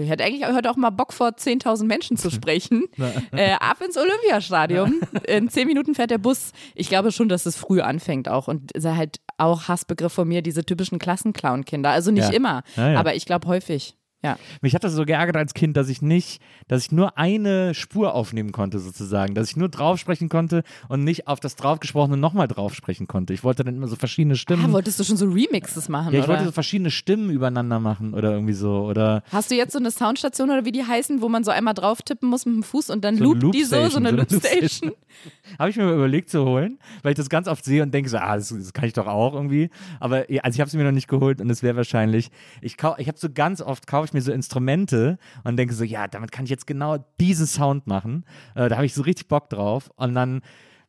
ich 0.00 0.08
hätte 0.08 0.24
eigentlich 0.24 0.46
heute 0.46 0.70
auch 0.70 0.76
mal 0.76 0.90
Bock 0.90 1.12
vor 1.12 1.28
10.000 1.30 1.84
Menschen 1.84 2.16
zu 2.16 2.30
sprechen. 2.32 2.84
äh, 3.32 3.52
ab 3.54 3.78
ins 3.84 3.96
Olympiastadion. 3.96 5.00
In 5.26 5.48
zehn 5.48 5.66
Minuten 5.66 5.94
fährt 5.96 6.10
der 6.12 6.18
Bus. 6.18 6.52
Ich 6.76 6.88
glaube 6.88 7.10
schon, 7.12 7.28
dass 7.28 7.46
es 7.46 7.56
früh 7.56 7.80
anfängt 7.80 8.28
auch. 8.28 8.46
Und 8.48 8.72
ist 8.72 8.86
halt 8.86 9.18
auch 9.38 9.66
Hassbegriff 9.68 10.12
von 10.12 10.28
mir, 10.28 10.40
diese 10.42 10.64
typischen 10.64 10.98
Klassenclown-Kinder. 11.00 11.90
Also 11.90 12.10
nicht 12.12 12.28
Ja. 12.30 12.34
immer, 12.34 12.62
Ja, 12.76 12.92
ja. 12.92 12.98
aber 13.00 13.14
ich 13.16 13.24
glaube 13.26 13.48
häufig. 13.48 13.96
Ja. 14.26 14.38
Mich 14.60 14.74
hat 14.74 14.82
das 14.82 14.92
so 14.92 15.04
geärgert 15.04 15.36
als 15.36 15.54
Kind, 15.54 15.76
dass 15.76 15.88
ich 15.88 16.02
nicht, 16.02 16.42
dass 16.66 16.84
ich 16.84 16.92
nur 16.92 17.16
eine 17.16 17.74
Spur 17.74 18.12
aufnehmen 18.14 18.50
konnte, 18.50 18.80
sozusagen. 18.80 19.34
Dass 19.34 19.50
ich 19.50 19.56
nur 19.56 19.68
drauf 19.68 20.00
sprechen 20.00 20.28
konnte 20.28 20.64
und 20.88 21.04
nicht 21.04 21.28
auf 21.28 21.38
das 21.38 21.54
draufgesprochene 21.54 22.16
nochmal 22.16 22.48
drauf 22.48 22.74
sprechen 22.74 23.06
konnte. 23.06 23.32
Ich 23.32 23.44
wollte 23.44 23.62
dann 23.62 23.76
immer 23.76 23.86
so 23.86 23.94
verschiedene 23.94 24.34
Stimmen. 24.34 24.64
Ah, 24.66 24.72
wolltest 24.72 24.98
du 24.98 25.04
schon 25.04 25.16
so 25.16 25.26
Remixes 25.26 25.88
machen, 25.88 26.12
ja, 26.12 26.18
ich 26.18 26.24
oder? 26.24 26.34
wollte 26.34 26.44
so 26.46 26.52
verschiedene 26.52 26.90
Stimmen 26.90 27.30
übereinander 27.30 27.78
machen 27.78 28.14
oder 28.14 28.32
irgendwie 28.32 28.54
so. 28.54 28.84
Oder 28.84 29.22
Hast 29.30 29.50
du 29.50 29.54
jetzt 29.54 29.72
so 29.72 29.78
eine 29.78 29.92
Soundstation 29.92 30.50
oder 30.50 30.64
wie 30.64 30.72
die 30.72 30.84
heißen, 30.84 31.22
wo 31.22 31.28
man 31.28 31.44
so 31.44 31.52
einmal 31.52 31.74
drauf 31.74 32.02
tippen 32.02 32.28
muss 32.28 32.46
mit 32.46 32.56
dem 32.56 32.62
Fuß 32.64 32.90
und 32.90 33.04
dann 33.04 33.16
So 33.16 33.34
loopt 33.34 33.54
die 33.54 33.62
so, 33.62 33.88
so 33.88 33.98
eine 33.98 34.10
Loopstation? 34.10 34.92
Habe 35.58 35.70
ich 35.70 35.76
mir 35.76 35.84
mal 35.84 35.94
überlegt 35.94 36.30
zu 36.30 36.44
holen, 36.44 36.78
weil 37.02 37.12
ich 37.12 37.16
das 37.16 37.28
ganz 37.28 37.48
oft 37.48 37.64
sehe 37.64 37.82
und 37.82 37.94
denke 37.94 38.10
so, 38.10 38.18
ah, 38.18 38.36
das, 38.36 38.48
das 38.48 38.72
kann 38.72 38.84
ich 38.84 38.92
doch 38.92 39.06
auch 39.06 39.34
irgendwie. 39.34 39.70
Aber 40.00 40.16
also 40.16 40.56
ich 40.56 40.60
habe 40.60 40.68
es 40.68 40.74
mir 40.74 40.84
noch 40.84 40.92
nicht 40.92 41.08
geholt 41.08 41.40
und 41.40 41.48
es 41.50 41.62
wäre 41.62 41.76
wahrscheinlich, 41.76 42.30
ich, 42.60 42.74
ich 42.74 43.08
habe 43.08 43.18
so 43.18 43.28
ganz 43.32 43.62
oft, 43.62 43.86
kaufe 43.86 44.06
ich 44.06 44.12
mir 44.16 44.22
so 44.22 44.32
Instrumente 44.32 45.18
und 45.44 45.56
denke 45.56 45.74
so, 45.74 45.84
ja, 45.84 46.08
damit 46.08 46.32
kann 46.32 46.44
ich 46.44 46.50
jetzt 46.50 46.66
genau 46.66 46.98
diesen 47.20 47.46
Sound 47.46 47.86
machen. 47.86 48.24
Äh, 48.54 48.68
da 48.68 48.76
habe 48.76 48.86
ich 48.86 48.94
so 48.94 49.02
richtig 49.02 49.28
Bock 49.28 49.48
drauf 49.50 49.90
und 49.96 50.14
dann 50.14 50.42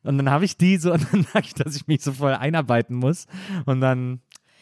und 0.04 0.16
dann 0.16 0.30
habe 0.30 0.44
ich 0.44 0.56
die 0.56 0.76
so 0.78 0.92
und 0.94 1.06
dann 1.12 1.26
merke 1.32 1.46
ich, 1.48 1.54
dass 1.54 1.76
ich 1.76 1.86
mich 1.86 2.02
so 2.02 2.12
voll 2.12 2.34
einarbeiten 2.34 2.96
muss 2.96 3.26
und 3.66 3.80
dann 3.80 4.20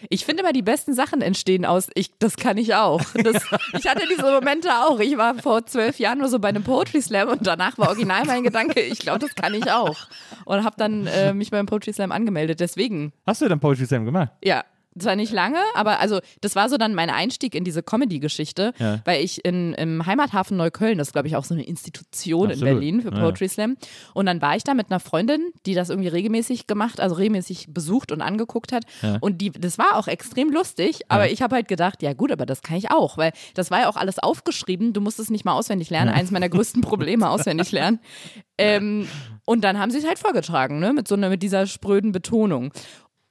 Ich 0.08 0.24
finde 0.24 0.42
immer, 0.42 0.52
die 0.52 0.62
besten 0.62 0.92
Sachen 0.94 1.22
entstehen 1.22 1.64
aus, 1.64 1.88
ich, 1.94 2.18
das 2.18 2.36
kann 2.36 2.58
ich 2.58 2.74
auch. 2.74 3.00
Das, 3.22 3.44
ich 3.78 3.86
hatte 3.86 4.06
diese 4.10 4.22
Momente 4.22 4.68
auch. 4.70 4.98
Ich 5.00 5.16
war 5.16 5.34
vor 5.36 5.64
zwölf 5.66 5.98
Jahren 5.98 6.18
nur 6.18 6.28
so 6.28 6.38
bei 6.38 6.48
einem 6.48 6.62
Poetry 6.62 7.00
Slam 7.02 7.28
und 7.28 7.46
danach 7.46 7.78
war 7.78 7.88
original 7.88 8.24
mein 8.24 8.42
Gedanke, 8.42 8.80
ich 8.80 8.98
glaube, 8.98 9.20
das 9.20 9.34
kann 9.34 9.54
ich 9.54 9.70
auch. 9.70 9.96
Und 10.44 10.64
habe 10.64 10.76
dann 10.78 11.06
äh, 11.06 11.32
mich 11.32 11.50
beim 11.50 11.66
Poetry 11.66 11.92
Slam 11.92 12.12
angemeldet. 12.12 12.60
Deswegen, 12.60 13.12
hast 13.26 13.40
du 13.42 13.48
dann 13.48 13.60
Poetry 13.60 13.86
Slam 13.86 14.04
gemacht? 14.04 14.32
ja. 14.42 14.64
Zwar 14.98 15.16
nicht 15.16 15.32
lange, 15.32 15.58
aber 15.75 16.00
also 16.00 16.20
das 16.40 16.56
war 16.56 16.69
so 16.69 16.76
dann 16.78 16.94
mein 16.94 17.10
Einstieg 17.10 17.54
in 17.54 17.64
diese 17.64 17.82
Comedy-Geschichte, 17.82 18.72
Ja. 18.78 19.00
weil 19.04 19.22
ich 19.22 19.44
in, 19.44 19.75
im 19.75 20.06
Heimathafen 20.06 20.56
Neukölln, 20.56 20.99
das 20.99 21.09
ist 21.09 21.12
glaube 21.12 21.28
ich 21.28 21.37
auch 21.37 21.44
so 21.44 21.54
eine 21.54 21.64
Institution 21.64 22.50
Absolut. 22.50 22.68
in 22.68 22.75
Berlin 22.75 23.02
für 23.02 23.12
Ja. 23.12 23.21
Poetry 23.21 23.49
Slam. 23.49 23.76
Und 24.14 24.26
dann 24.26 24.40
war 24.40 24.56
ich 24.56 24.64
da 24.64 24.75
mit 24.75 24.90
einer 24.90 25.00
Freundin, 25.00 25.52
die 25.66 25.75
das 25.75 25.90
irgendwie 25.90 26.09
regelmäßig 26.09 26.66
gemacht, 26.66 27.00
also 27.00 27.14
regelmäßig 27.16 27.66
besucht 27.71 28.11
und 28.12 28.23
angeguckt 28.23 28.73
hat. 28.73 28.85
Ja. 29.02 29.18
Und 29.21 29.40
die, 29.40 29.50
das 29.52 29.78
war 29.78 29.97
auch 29.97 30.09
extrem 30.09 30.50
lustig, 30.50 31.00
aber 31.09 31.28
ich 31.30 31.42
habe 31.42 31.54
halt 31.56 31.68
gedacht, 31.68 32.02
ja 32.02 32.12
gut, 32.14 32.32
aber 32.32 32.47
das 32.47 32.62
kann 32.62 32.76
ich 32.78 32.90
auch, 32.90 33.18
weil 33.18 33.32
das 33.54 33.71
war 33.71 33.80
ja 33.80 33.88
auch 33.88 33.97
alles 33.97 34.18
aufgeschrieben, 34.18 34.92
du 34.92 35.00
musst 35.00 35.18
es 35.18 35.30
nicht 35.30 35.44
mal 35.44 35.52
auswendig 35.52 35.90
lernen, 35.90 36.11
eines 36.11 36.30
meiner 36.30 36.49
größten 36.49 36.80
Probleme 36.82 37.28
auswendig 37.28 37.73
lernen. 37.73 38.00
Ähm, 38.59 39.06
und 39.44 39.64
dann 39.64 39.78
haben 39.78 39.90
sie 39.90 39.99
es 39.99 40.06
halt 40.06 40.18
vorgetragen, 40.18 40.78
ne, 40.78 40.94
mit 40.94 41.06
so 41.06 41.14
einer, 41.14 41.28
mit 41.28 41.42
dieser 41.42 41.66
spröden 41.66 42.11
Betonung. 42.11 42.73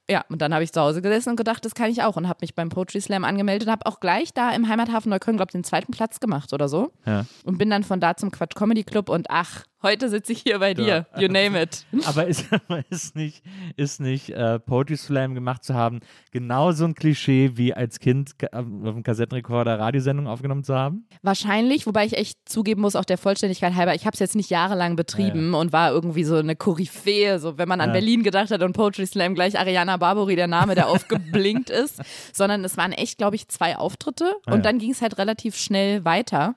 Ja, 0.08 0.24
und 0.28 0.40
dann 0.40 0.54
habe 0.54 0.62
ich 0.62 0.72
zu 0.72 0.80
Hause 0.80 1.02
gesessen 1.02 1.30
und 1.30 1.36
gedacht, 1.36 1.64
das 1.64 1.74
kann 1.74 1.90
ich 1.90 2.02
auch 2.02 2.16
und 2.16 2.28
habe 2.28 2.38
mich 2.42 2.54
beim 2.54 2.68
Poetry 2.68 3.00
Slam 3.00 3.24
angemeldet 3.24 3.66
und 3.66 3.72
habe 3.72 3.86
auch 3.86 3.98
gleich 3.98 4.32
da 4.32 4.50
im 4.52 4.68
Heimathafen 4.68 5.10
Neukölln, 5.10 5.36
glaube 5.36 5.50
ich, 5.50 5.52
den 5.52 5.64
zweiten 5.64 5.92
Platz 5.92 6.20
gemacht 6.20 6.52
oder 6.52 6.68
so. 6.68 6.92
Ja. 7.04 7.26
Und 7.44 7.58
bin 7.58 7.70
dann 7.70 7.82
von 7.82 7.98
da 7.98 8.16
zum 8.16 8.30
Quatsch 8.30 8.54
Comedy 8.54 8.84
Club 8.84 9.08
und 9.08 9.26
ach, 9.30 9.64
heute 9.86 10.08
sitze 10.08 10.32
ich 10.32 10.40
hier 10.42 10.58
bei 10.58 10.74
dir. 10.74 11.06
You 11.18 11.28
name 11.28 11.60
it. 11.62 11.86
Aber 12.06 12.26
ist, 12.26 12.46
aber 12.52 12.82
ist 12.90 13.14
nicht, 13.16 13.42
ist 13.76 14.00
nicht 14.00 14.30
äh, 14.30 14.58
Poetry 14.58 14.96
Slam 14.96 15.34
gemacht 15.34 15.62
zu 15.64 15.74
haben, 15.74 16.00
genauso 16.32 16.84
ein 16.84 16.94
Klischee 16.94 17.52
wie 17.54 17.72
als 17.72 18.00
Kind 18.00 18.38
ka- 18.38 18.48
auf 18.52 18.64
dem 18.94 19.02
Kassettenrekorder 19.02 19.78
Radiosendungen 19.78 20.30
aufgenommen 20.30 20.64
zu 20.64 20.74
haben? 20.74 21.06
Wahrscheinlich, 21.22 21.86
wobei 21.86 22.04
ich 22.04 22.16
echt 22.16 22.48
zugeben 22.48 22.80
muss, 22.80 22.96
auch 22.96 23.04
der 23.04 23.18
Vollständigkeit 23.18 23.74
halber, 23.74 23.94
ich 23.94 24.06
habe 24.06 24.14
es 24.14 24.20
jetzt 24.20 24.34
nicht 24.36 24.50
jahrelang 24.50 24.96
betrieben 24.96 25.54
und 25.54 25.72
war 25.72 25.90
irgendwie 25.92 26.24
so 26.24 26.36
eine 26.36 26.56
Koryphäe, 26.56 27.38
so 27.38 27.58
wenn 27.58 27.68
man 27.68 27.80
an 27.80 27.90
Ja. 27.90 27.92
Berlin 27.94 28.22
gedacht 28.22 28.50
hat 28.50 28.62
und 28.62 28.72
Poetry 28.72 29.06
Slam 29.06 29.34
gleich 29.34 29.58
Ariana 29.58 29.96
Barbori, 29.96 30.36
der 30.36 30.46
Name, 30.48 30.74
der 30.74 30.88
aufgeblinkt 30.90 31.70
ist, 31.70 32.00
sondern 32.32 32.64
es 32.64 32.76
waren 32.76 32.92
echt, 32.92 33.18
glaube 33.18 33.36
ich, 33.36 33.48
zwei 33.48 33.76
Auftritte 33.76 34.32
Ah, 34.46 34.52
und 34.52 34.58
ja. 34.58 34.62
dann 34.62 34.78
ging 34.78 34.90
es 34.90 35.02
halt 35.02 35.18
relativ 35.18 35.56
schnell 35.56 36.04
weiter 36.04 36.54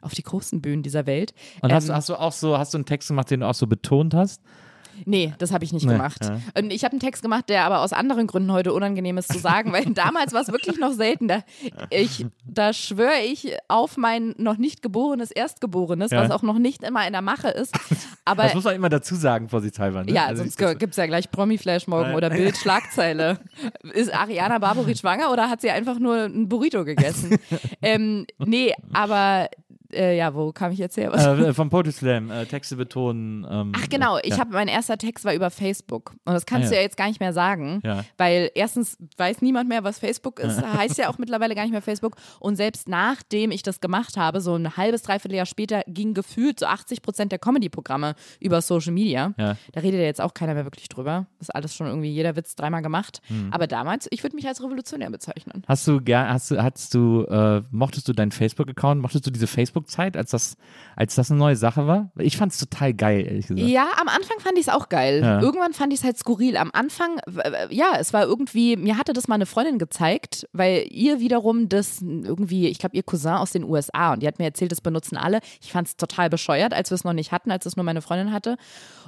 auf 0.00 0.14
die 0.14 0.22
großen 0.22 0.60
Bühnen 0.60 0.82
dieser 0.82 1.06
Welt. 1.06 1.34
Und 1.62 1.72
hast, 1.72 1.88
Ähm, 1.88 1.94
hast 1.94 2.08
du 2.08 2.14
auch 2.16 2.32
so, 2.32 2.58
hast 2.58 2.74
du 2.74 2.78
einen 2.78 2.86
Text 2.86 3.08
gemacht, 3.08 3.30
den 3.30 3.40
du 3.40 3.46
auch 3.46 3.54
so 3.54 3.66
betont 3.66 4.14
hast? 4.14 4.42
Nee, 5.04 5.32
das 5.38 5.52
habe 5.52 5.62
ich 5.64 5.72
nicht 5.72 5.86
Nee, 5.86 5.92
gemacht. 5.92 6.24
ja. 6.24 6.40
Und 6.60 6.72
ich 6.72 6.82
habe 6.82 6.90
einen 6.90 6.98
Text 6.98 7.22
gemacht, 7.22 7.48
der 7.48 7.62
aber 7.62 7.82
aus 7.82 7.92
anderen 7.92 8.26
Gründen 8.26 8.50
heute 8.50 8.72
unangenehm 8.72 9.16
ist 9.16 9.32
zu 9.32 9.38
sagen, 9.38 9.72
weil 9.72 9.84
damals 9.94 10.32
war 10.32 10.40
es 10.42 10.48
wirklich 10.50 10.76
noch 10.80 10.90
selten. 10.92 11.28
Da, 11.28 11.44
ich, 11.90 12.26
da 12.44 12.72
schwöre 12.72 13.20
ich 13.24 13.54
auf 13.68 13.96
mein 13.96 14.34
noch 14.38 14.56
nicht 14.58 14.82
geborenes 14.82 15.30
Erstgeborenes, 15.30 16.10
Ja. 16.10 16.22
was 16.22 16.32
auch 16.32 16.42
noch 16.42 16.58
nicht 16.58 16.82
immer 16.82 17.06
in 17.06 17.12
der 17.12 17.22
Mache 17.22 17.46
ist. 17.46 17.72
Aber 18.24 18.42
Das 18.42 18.54
muss 18.54 18.64
man 18.64 18.74
immer 18.74 18.88
dazu 18.88 19.14
sagen, 19.14 19.48
vorsichtshalber. 19.48 20.02
Ne? 20.02 20.10
ja, 20.12 20.26
Also 20.26 20.42
sonst 20.42 20.56
gibt 20.80 20.90
es 20.90 20.96
ja 20.96 21.06
gleich 21.06 21.30
Promi-Flash 21.30 21.86
morgen 21.86 22.10
Ja. 22.10 22.16
oder 22.16 22.30
Bild-Schlagzeile. 22.30 23.38
Ist 23.94 24.12
Ariana 24.12 24.58
Barbori 24.58 24.96
schwanger 24.96 25.30
oder 25.30 25.48
hat 25.48 25.60
sie 25.60 25.70
einfach 25.70 26.00
nur 26.00 26.24
ein 26.24 26.48
Burrito 26.48 26.84
gegessen? 26.84 27.38
ähm, 27.82 28.26
nee, 28.38 28.74
aber 28.92 29.48
äh, 29.92 30.16
ja, 30.16 30.34
wo 30.34 30.52
kam 30.52 30.72
ich 30.72 30.78
jetzt 30.78 30.96
her? 30.96 31.12
Was 31.12 31.24
äh, 31.38 31.54
vom 31.54 31.70
Poetry 31.70 31.92
Slam, 31.92 32.30
äh, 32.30 32.46
Texte 32.46 32.76
betonen. 32.76 33.46
Ähm, 33.50 33.72
Ach 33.76 33.88
genau, 33.88 34.18
ich 34.22 34.30
ja. 34.30 34.38
habe 34.38 34.52
mein 34.52 34.68
erster 34.68 34.98
Text 34.98 35.24
war 35.24 35.34
über 35.34 35.50
Facebook 35.50 36.12
und 36.24 36.34
das 36.34 36.46
kannst 36.46 36.66
Ah, 36.66 36.70
du 36.70 36.74
ja. 36.74 36.80
ja 36.80 36.84
jetzt 36.84 36.96
gar 36.96 37.08
nicht 37.08 37.20
mehr 37.20 37.32
sagen, 37.32 37.80
Ja. 37.84 38.04
weil 38.16 38.50
erstens 38.54 38.96
weiß 39.16 39.42
niemand 39.42 39.68
mehr, 39.68 39.84
was 39.84 39.98
Facebook 39.98 40.40
ist, 40.40 40.60
heißt 40.78 40.98
ja 40.98 41.08
auch 41.08 41.18
mittlerweile 41.18 41.54
gar 41.54 41.62
nicht 41.62 41.72
mehr 41.72 41.82
Facebook 41.82 42.16
und 42.40 42.56
selbst 42.56 42.88
nachdem 42.88 43.50
ich 43.50 43.62
das 43.62 43.80
gemacht 43.80 44.16
habe, 44.16 44.40
so 44.40 44.54
ein 44.54 44.76
halbes 44.76 45.02
dreiviertel 45.02 45.36
Jahr 45.36 45.46
später 45.46 45.82
ging 45.86 46.14
gefühlt 46.14 46.60
so 46.60 46.66
80 46.66 47.02
Prozent 47.02 47.32
der 47.32 47.38
Comedy-Programme 47.38 48.14
über 48.40 48.60
Social 48.60 48.92
Media. 48.92 49.32
Ja. 49.38 49.56
Da 49.72 49.80
redet 49.80 50.00
ja 50.00 50.06
jetzt 50.06 50.20
auch 50.20 50.34
keiner 50.34 50.54
mehr 50.54 50.64
wirklich 50.64 50.88
drüber. 50.88 51.26
Das 51.38 51.48
ist 51.48 51.54
alles 51.54 51.74
schon 51.74 51.86
irgendwie 51.86 52.10
jeder 52.10 52.36
Witz 52.36 52.54
dreimal 52.56 52.82
gemacht. 52.82 53.20
Hm. 53.28 53.48
Aber 53.52 53.66
damals, 53.66 54.06
ich 54.10 54.22
würde 54.22 54.36
mich 54.36 54.46
als 54.46 54.62
revolutionär 54.62 55.10
bezeichnen. 55.10 55.62
Hast 55.66 55.86
du 55.86 56.00
gern, 56.00 56.28
hast 56.28 56.50
du, 56.50 56.62
hattest 56.62 56.94
du, 56.94 57.24
äh, 57.24 57.62
mochtest 57.70 58.08
du 58.08 58.12
deinen 58.12 58.32
Facebook-Account, 58.32 59.00
mochtest 59.00 59.26
du 59.26 59.30
diese 59.30 59.46
Facebook-Zeit, 59.78 60.16
als 60.16 60.30
das, 60.30 60.56
als 60.96 61.14
das 61.14 61.30
eine 61.30 61.38
neue 61.38 61.56
Sache 61.56 61.86
war? 61.86 62.10
Ich 62.16 62.36
fand 62.36 62.52
es 62.52 62.58
total 62.58 62.94
geil, 62.94 63.24
ehrlich 63.26 63.46
gesagt. 63.46 63.68
Ja, 63.68 63.86
am 64.00 64.08
Anfang 64.08 64.38
fand 64.40 64.58
ich 64.58 64.66
es 64.66 64.68
auch 64.68 64.88
geil. 64.88 65.20
Ja. 65.22 65.40
Irgendwann 65.40 65.72
fand 65.72 65.92
ich 65.92 66.00
es 66.00 66.04
halt 66.04 66.18
skurril. 66.18 66.56
Am 66.56 66.70
Anfang, 66.72 67.20
ja, 67.70 67.92
es 67.98 68.12
war 68.12 68.24
irgendwie, 68.24 68.76
mir 68.76 68.98
hatte 68.98 69.12
das 69.12 69.28
mal 69.28 69.36
eine 69.36 69.46
Freundin 69.46 69.78
gezeigt, 69.78 70.46
weil 70.52 70.86
ihr 70.90 71.20
wiederum 71.20 71.68
das 71.68 72.02
irgendwie, 72.02 72.68
ich 72.68 72.78
glaube, 72.78 72.96
ihr 72.96 73.02
Cousin 73.02 73.34
aus 73.34 73.52
den 73.52 73.64
USA 73.64 74.12
und 74.12 74.22
die 74.22 74.26
hat 74.26 74.38
mir 74.38 74.46
erzählt, 74.46 74.72
das 74.72 74.80
benutzen 74.80 75.16
alle. 75.16 75.40
Ich 75.60 75.72
fand 75.72 75.88
es 75.88 75.96
total 75.96 76.30
bescheuert, 76.30 76.74
als 76.74 76.90
wir 76.90 76.94
es 76.94 77.04
noch 77.04 77.12
nicht 77.12 77.32
hatten, 77.32 77.50
als 77.50 77.66
es 77.66 77.76
nur 77.76 77.84
meine 77.84 78.02
Freundin 78.02 78.32
hatte. 78.32 78.56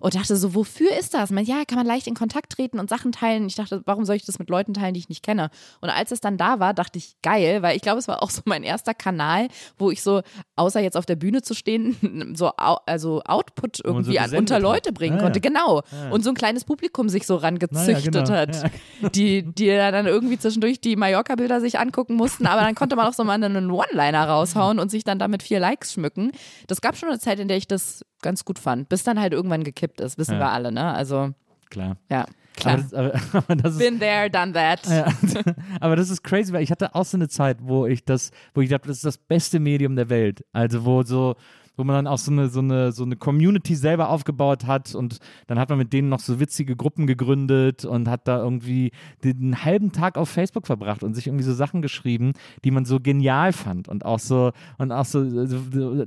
Und 0.00 0.14
dachte 0.14 0.36
so, 0.36 0.54
wofür 0.54 0.96
ist 0.98 1.14
das? 1.14 1.30
Man, 1.30 1.44
ja, 1.44 1.64
kann 1.66 1.76
man 1.76 1.86
leicht 1.86 2.06
in 2.06 2.14
Kontakt 2.14 2.52
treten 2.52 2.78
und 2.78 2.88
Sachen 2.88 3.12
teilen. 3.12 3.46
Ich 3.46 3.54
dachte, 3.54 3.82
warum 3.84 4.04
soll 4.04 4.16
ich 4.16 4.24
das 4.24 4.38
mit 4.38 4.48
Leuten 4.48 4.74
teilen, 4.74 4.94
die 4.94 5.00
ich 5.00 5.08
nicht 5.08 5.22
kenne? 5.22 5.50
Und 5.80 5.90
als 5.90 6.10
es 6.10 6.20
dann 6.20 6.36
da 6.36 6.58
war, 6.58 6.72
dachte 6.72 6.98
ich, 6.98 7.16
geil, 7.22 7.62
weil 7.62 7.76
ich 7.76 7.82
glaube, 7.82 7.98
es 7.98 8.08
war 8.08 8.22
auch 8.22 8.30
so 8.30 8.42
mein 8.44 8.62
erster 8.62 8.94
Kanal, 8.94 9.48
wo 9.78 9.90
ich 9.90 10.02
so, 10.02 10.22
außer 10.60 10.80
jetzt 10.80 10.96
auf 10.96 11.06
der 11.06 11.16
Bühne 11.16 11.42
zu 11.42 11.54
stehen, 11.54 12.34
so 12.36 12.48
also 12.56 13.22
Output 13.24 13.78
so 13.78 13.84
irgendwie 13.84 14.18
an, 14.18 14.24
gesendet 14.26 14.40
unter. 14.52 14.60
Leute 14.60 14.92
bringen 14.92 15.18
Ah, 15.18 15.22
konnte. 15.22 15.40
ja. 15.42 15.48
Genau. 15.48 15.82
Und 16.12 16.22
so 16.22 16.30
ein 16.30 16.34
kleines 16.36 16.64
Publikum 16.64 17.08
sich 17.08 17.26
so 17.26 17.36
rangezüchtet 17.36 18.14
ja, 18.14 18.22
genau. 18.22 18.36
hat. 18.36 18.70
Die, 19.14 19.42
die 19.42 19.66
dann 19.68 20.06
irgendwie 20.06 20.38
zwischendurch 20.38 20.80
die 20.80 20.94
Mallorca-Bilder 20.96 21.60
sich 21.60 21.78
angucken 21.78 22.14
mussten, 22.14 22.46
aber 22.46 22.60
dann 22.62 22.74
konnte 22.74 22.94
man 22.96 23.06
auch 23.08 23.12
so 23.14 23.24
mal 23.24 23.42
einen 23.42 23.70
One-Liner 23.70 24.28
raushauen 24.28 24.78
und 24.78 24.90
sich 24.90 25.04
dann 25.04 25.18
damit 25.18 25.42
vier 25.42 25.58
Likes 25.60 25.94
schmücken. 25.94 26.32
Das 26.66 26.80
gab 26.80 26.96
schon 26.96 27.08
eine 27.08 27.18
Zeit, 27.18 27.40
in 27.40 27.48
der 27.48 27.56
ich 27.56 27.66
das 27.66 28.04
ganz 28.22 28.44
gut 28.44 28.58
fand, 28.58 28.88
bis 28.88 29.02
dann 29.02 29.18
halt 29.18 29.32
irgendwann 29.32 29.64
gekippt 29.64 30.00
ist, 30.00 30.18
wissen 30.18 30.34
Ja. 30.34 30.40
wir 30.40 30.50
alle, 30.52 30.70
ne? 30.72 30.92
Also, 30.92 31.30
Klar. 31.70 31.96
ja, 32.10 32.26
klar. 32.56 32.74
Aber 32.74 32.82
das, 32.82 32.94
aber, 32.94 33.20
aber 33.32 33.56
das 33.56 33.72
ist, 33.72 33.78
Been 33.78 33.98
there, 33.98 34.30
done 34.30 34.52
that. 34.52 34.86
ja, 34.86 35.06
aber 35.80 35.96
das 35.96 36.10
ist 36.10 36.22
crazy, 36.22 36.52
weil 36.52 36.62
ich 36.62 36.70
hatte 36.70 36.94
auch 36.94 37.04
so 37.04 37.16
eine 37.16 37.28
Zeit, 37.28 37.58
wo 37.60 37.86
ich 37.86 38.04
das, 38.04 38.30
wo 38.54 38.60
ich 38.60 38.70
dachte, 38.70 38.88
das 38.88 38.98
ist 38.98 39.06
das 39.06 39.18
beste 39.18 39.60
Medium 39.60 39.96
der 39.96 40.08
Welt. 40.08 40.44
Also 40.52 40.84
wo 40.84 41.02
so, 41.02 41.36
wo 41.80 41.84
man 41.84 41.96
dann 41.96 42.06
auch 42.06 42.18
so 42.18 42.30
eine, 42.30 42.48
so 42.50 42.60
eine, 42.60 42.92
so 42.92 43.04
eine 43.04 43.16
Community 43.16 43.74
selber 43.74 44.10
aufgebaut 44.10 44.66
hat 44.66 44.94
und 44.94 45.18
dann 45.46 45.58
hat 45.58 45.70
man 45.70 45.78
mit 45.78 45.94
denen 45.94 46.10
noch 46.10 46.20
so 46.20 46.38
witzige 46.38 46.76
Gruppen 46.76 47.06
gegründet 47.06 47.86
und 47.86 48.06
hat 48.06 48.28
da 48.28 48.38
irgendwie 48.38 48.92
den 49.24 49.64
halben 49.64 49.92
Tag 49.92 50.18
auf 50.18 50.28
Facebook 50.28 50.66
verbracht 50.66 51.02
und 51.02 51.14
sich 51.14 51.26
irgendwie 51.26 51.44
so 51.44 51.54
Sachen 51.54 51.80
geschrieben, 51.80 52.34
die 52.64 52.70
man 52.70 52.84
so 52.84 53.00
genial 53.00 53.54
fand 53.54 53.88
und 53.88 54.04
auch 54.04 54.18
so, 54.18 54.52
und 54.76 54.92
auch 54.92 55.06
so, 55.06 55.20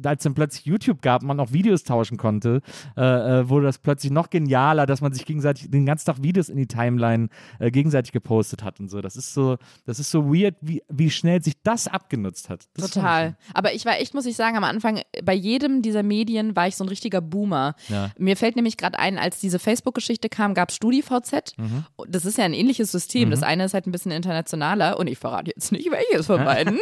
als 0.06 0.24
dann 0.24 0.36
plötzlich 0.36 0.66
YouTube 0.66 1.02
gab, 1.02 1.24
man 1.24 1.40
auch 1.40 1.52
Videos 1.52 1.84
tauschen 1.84 2.18
konnte, 2.18 2.62
äh, 2.96 3.40
äh, 3.40 3.50
wurde 3.50 3.66
das 3.66 3.80
plötzlich 3.80 4.12
noch 4.12 4.30
genialer, 4.30 4.86
dass 4.86 5.02
man 5.02 5.12
sich 5.12 5.26
gegenseitig 5.26 5.72
den 5.72 5.88
ganzen 5.88 6.06
Tag 6.06 6.22
Videos 6.22 6.50
in 6.50 6.58
die 6.58 6.68
Timeline 6.68 7.30
äh, 7.58 7.72
gegenseitig 7.72 8.12
gepostet 8.12 8.64
hat 8.64 8.80
und 8.80 8.90
so. 8.90 9.02
Das 9.02 9.16
ist 9.16 9.34
so, 9.34 9.58
das 9.88 10.00
ist 10.00 10.12
so 10.12 10.32
weird, 10.32 10.56
wie, 10.62 10.84
wie 10.88 11.10
schnell 11.10 11.42
sich 11.42 11.56
das 11.64 11.88
abgenutzt 11.88 12.52
hat. 12.52 12.68
Das 12.76 12.92
Total. 12.92 13.36
Aber 13.56 13.74
ich 13.74 13.86
war 13.86 14.00
echt, 14.00 14.14
muss 14.14 14.28
ich 14.28 14.36
sagen, 14.36 14.56
am 14.56 14.64
Anfang, 14.64 15.02
bei 15.24 15.34
jedem 15.34 15.63
dieser 15.82 16.04
Medien 16.04 16.56
war 16.56 16.68
ich 16.68 16.76
so 16.76 16.84
ein 16.84 16.88
richtiger 16.90 17.22
Boomer. 17.22 17.76
Ja. 17.90 18.12
Mir 18.18 18.38
fällt 18.38 18.56
nämlich 18.56 18.78
gerade 18.78 19.00
ein, 19.00 19.18
als 19.18 19.40
diese 19.40 19.60
Facebook-Geschichte 19.60 20.30
kam, 20.30 20.54
gab 20.54 20.70
es 20.70 20.76
StudiVZ. 20.76 21.58
Mhm. 21.58 21.86
Das 22.08 22.26
ist 22.26 22.38
ja 22.38 22.46
ein 22.46 22.54
ähnliches 22.54 22.92
System. 22.92 23.32
Das 23.32 23.44
eine 23.44 23.66
ist 23.66 23.74
halt 23.74 23.88
ein 23.88 23.92
bisschen 23.92 24.12
internationaler 24.12 25.00
und 25.00 25.08
ich 25.08 25.18
verrate 25.18 25.52
jetzt 25.56 25.72
nicht, 25.72 25.90
welches 25.92 26.26
von 26.28 26.44
beiden. 26.44 26.80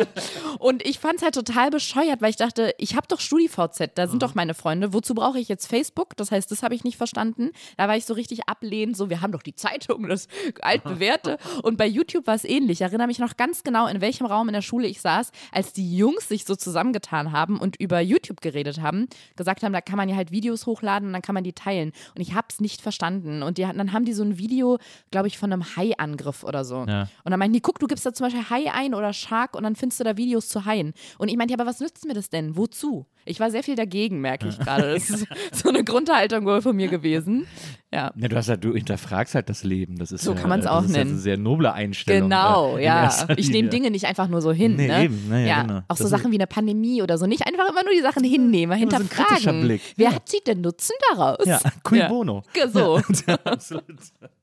und 0.59 0.85
ich 0.85 0.99
fand 0.99 1.15
es 1.17 1.21
halt 1.23 1.35
total 1.35 1.69
bescheuert, 1.69 2.21
weil 2.21 2.29
ich 2.29 2.35
dachte, 2.37 2.73
ich 2.77 2.95
habe 2.95 3.07
doch 3.07 3.19
StudiVZ, 3.19 3.91
da 3.95 4.07
sind 4.07 4.15
Mhm. 4.15 4.19
doch 4.19 4.35
meine 4.35 4.53
Freunde. 4.53 4.93
Wozu 4.93 5.13
brauche 5.15 5.39
ich 5.39 5.47
jetzt 5.49 5.67
Facebook? 5.67 6.15
Das 6.17 6.31
heißt, 6.31 6.49
das 6.51 6.63
habe 6.63 6.75
ich 6.75 6.83
nicht 6.83 6.97
verstanden. 6.97 7.51
Da 7.77 7.87
war 7.87 7.95
ich 7.97 8.05
so 8.05 8.13
richtig 8.13 8.47
ablehnend, 8.47 8.97
so, 8.97 9.09
wir 9.09 9.21
haben 9.21 9.31
doch 9.31 9.43
die 9.43 9.55
Zeitung, 9.55 10.07
das 10.07 10.27
altbewährte. 10.61 11.37
Und 11.63 11.77
bei 11.77 11.87
YouTube 11.87 12.27
war 12.27 12.35
es 12.35 12.43
ähnlich. 12.45 12.79
Ich 12.79 12.81
erinnere 12.81 13.07
mich 13.07 13.19
noch 13.19 13.37
ganz 13.37 13.63
genau, 13.63 13.87
in 13.87 14.01
welchem 14.01 14.25
Raum 14.25 14.47
in 14.49 14.53
der 14.53 14.61
Schule 14.61 14.87
ich 14.87 15.01
saß, 15.01 15.31
als 15.51 15.73
die 15.73 15.95
Jungs 15.97 16.27
sich 16.27 16.45
so 16.45 16.55
zusammengetan 16.55 17.31
haben 17.31 17.59
und 17.59 17.75
über 17.79 17.99
YouTube 17.99 18.41
geredet 18.41 18.60
haben, 18.79 19.07
gesagt 19.35 19.63
haben, 19.63 19.73
da 19.73 19.81
kann 19.81 19.97
man 19.97 20.09
ja 20.09 20.15
halt 20.15 20.31
Videos 20.31 20.65
hochladen 20.65 21.07
und 21.07 21.13
dann 21.13 21.21
kann 21.21 21.35
man 21.35 21.43
die 21.43 21.53
teilen. 21.53 21.91
Und 22.15 22.21
ich 22.21 22.33
habe 22.33 22.47
es 22.49 22.59
nicht 22.59 22.81
verstanden. 22.81 23.43
Und 23.43 23.57
die, 23.57 23.63
dann 23.63 23.93
haben 23.93 24.05
die 24.05 24.13
so 24.13 24.23
ein 24.23 24.37
Video, 24.37 24.77
glaube 25.11 25.27
ich, 25.27 25.37
von 25.37 25.51
einem 25.51 25.75
Hai-Angriff 25.75 26.43
oder 26.43 26.63
so. 26.63 26.85
Ja. 26.87 27.07
Und 27.23 27.31
dann 27.31 27.39
meinten 27.39 27.53
die, 27.53 27.61
guck, 27.61 27.79
du 27.79 27.87
gibst 27.87 28.05
da 28.05 28.13
zum 28.13 28.25
Beispiel 28.25 28.49
Hai 28.49 28.71
ein 28.71 28.93
oder 28.93 29.13
Shark 29.13 29.55
und 29.55 29.63
dann 29.63 29.75
findest 29.75 29.99
du 29.99 30.03
da 30.03 30.17
Videos 30.17 30.49
zu 30.49 30.65
Haien. 30.65 30.93
Und 31.17 31.29
ich 31.29 31.37
meinte, 31.37 31.53
ja, 31.53 31.59
aber 31.59 31.69
was 31.69 31.79
nützt 31.79 32.05
mir 32.05 32.13
das 32.13 32.29
denn? 32.29 32.55
Wozu? 32.57 33.05
Ich 33.25 33.39
war 33.39 33.51
sehr 33.51 33.63
viel 33.63 33.75
dagegen, 33.75 34.19
merke 34.21 34.47
ich 34.47 34.57
gerade. 34.59 34.93
Das 34.93 35.09
ist 35.09 35.27
so 35.51 35.69
eine 35.69 35.83
Grundhaltung 35.83 36.45
wohl 36.45 36.61
von 36.61 36.75
mir 36.75 36.87
gewesen. 36.87 37.45
Ja. 37.93 38.11
Ja, 38.15 38.27
du, 38.29 38.35
hast 38.35 38.47
halt, 38.49 38.63
du 38.63 38.73
hinterfragst 38.73 39.35
halt 39.35 39.49
das 39.49 39.63
Leben. 39.63 39.97
Das 39.97 40.11
ist 40.11 40.23
So 40.23 40.31
ja, 40.33 40.39
kann 40.39 40.49
man's 40.49 40.63
das 40.63 40.73
auch 40.73 40.83
ist 40.85 40.91
ja 40.91 40.99
nennen. 40.99 41.11
eine 41.11 41.19
sehr 41.19 41.37
noble 41.37 41.71
Einstellung. 41.73 42.29
Genau, 42.29 42.77
äh, 42.77 42.79
in 42.79 42.83
ja. 42.85 43.27
Ich 43.37 43.49
nehme. 43.49 43.69
Dinge 43.69 43.91
nicht 43.91 44.05
einfach 44.05 44.27
nur 44.27 44.41
so 44.41 44.51
hin. 44.51 44.75
Nee, 44.77 44.87
ne? 44.87 45.03
eben, 45.03 45.27
ne, 45.29 45.47
ja, 45.47 45.61
genau. 45.63 45.81
Auch 45.87 45.97
so 45.97 46.05
Das 46.05 46.11
Sachen 46.11 46.31
wie 46.31 46.37
eine 46.37 46.47
Pandemie 46.47 47.01
oder 47.01 47.17
so. 47.17 47.25
Nicht 47.27 47.45
einfach 47.45 47.69
immer 47.69 47.83
nur 47.83 47.93
die 47.93 48.01
Sachen 48.01 48.23
hinnehmen, 48.23 48.77
Immer 48.77 48.89
so 48.91 48.97
ein 48.97 49.09
kritischer 49.09 49.33
hinterfragen. 49.35 49.61
Blick. 49.61 49.81
Wer 49.97 50.09
Ja. 50.09 50.15
hat 50.15 50.29
sie 50.29 50.39
denn 50.45 50.61
Nutzen 50.61 50.95
daraus? 51.11 51.45
Ja, 51.45 51.59
cui 51.83 52.01
bono. 52.07 52.43
So. 52.71 53.01
Absolut. 53.43 53.83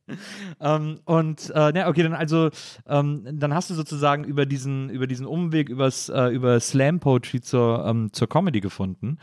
ähm, 0.61 1.01
und 1.05 1.51
äh, 1.55 1.73
ne, 1.73 1.87
okay, 1.87 2.03
dann 2.03 2.15
also, 2.15 2.51
ähm, 2.87 3.27
dann 3.33 3.55
hast 3.55 3.71
du 3.71 3.75
sozusagen 3.75 4.25
über 4.25 4.47
diesen, 4.47 4.91
über 4.91 5.07
diesen 5.07 5.27
Umweg, 5.27 5.69
übers, 5.69 6.09
äh, 6.09 6.29
über 6.29 6.59
Slam 6.61 7.01
Poetry 7.01 7.41
zur, 7.41 7.85
ähm, 7.87 8.13
zur 8.13 8.29
Comedy 8.29 8.61
gefunden. 8.61 9.19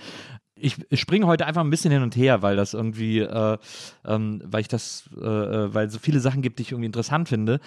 Ich 0.58 0.78
springe 0.94 1.28
heute 1.28 1.46
einfach 1.46 1.62
ein 1.62 1.70
bisschen 1.70 1.92
hin 1.92 2.02
und 2.02 2.16
her, 2.16 2.42
weil 2.42 2.56
das 2.56 2.74
irgendwie, 2.74 3.20
äh, 3.20 3.58
ähm, 4.06 4.42
weil 4.46 4.62
ich 4.62 4.70
das, 4.70 5.10
äh, 5.18 5.26
äh, 5.26 5.74
weil 5.74 5.90
so 5.90 6.00
viele 6.00 6.22
Sachen 6.22 6.42
gibt, 6.42 6.60
die 6.60 6.64
ich 6.64 6.72
irgendwie 6.72 6.86
interessant 6.86 7.28
finde. 7.28 7.60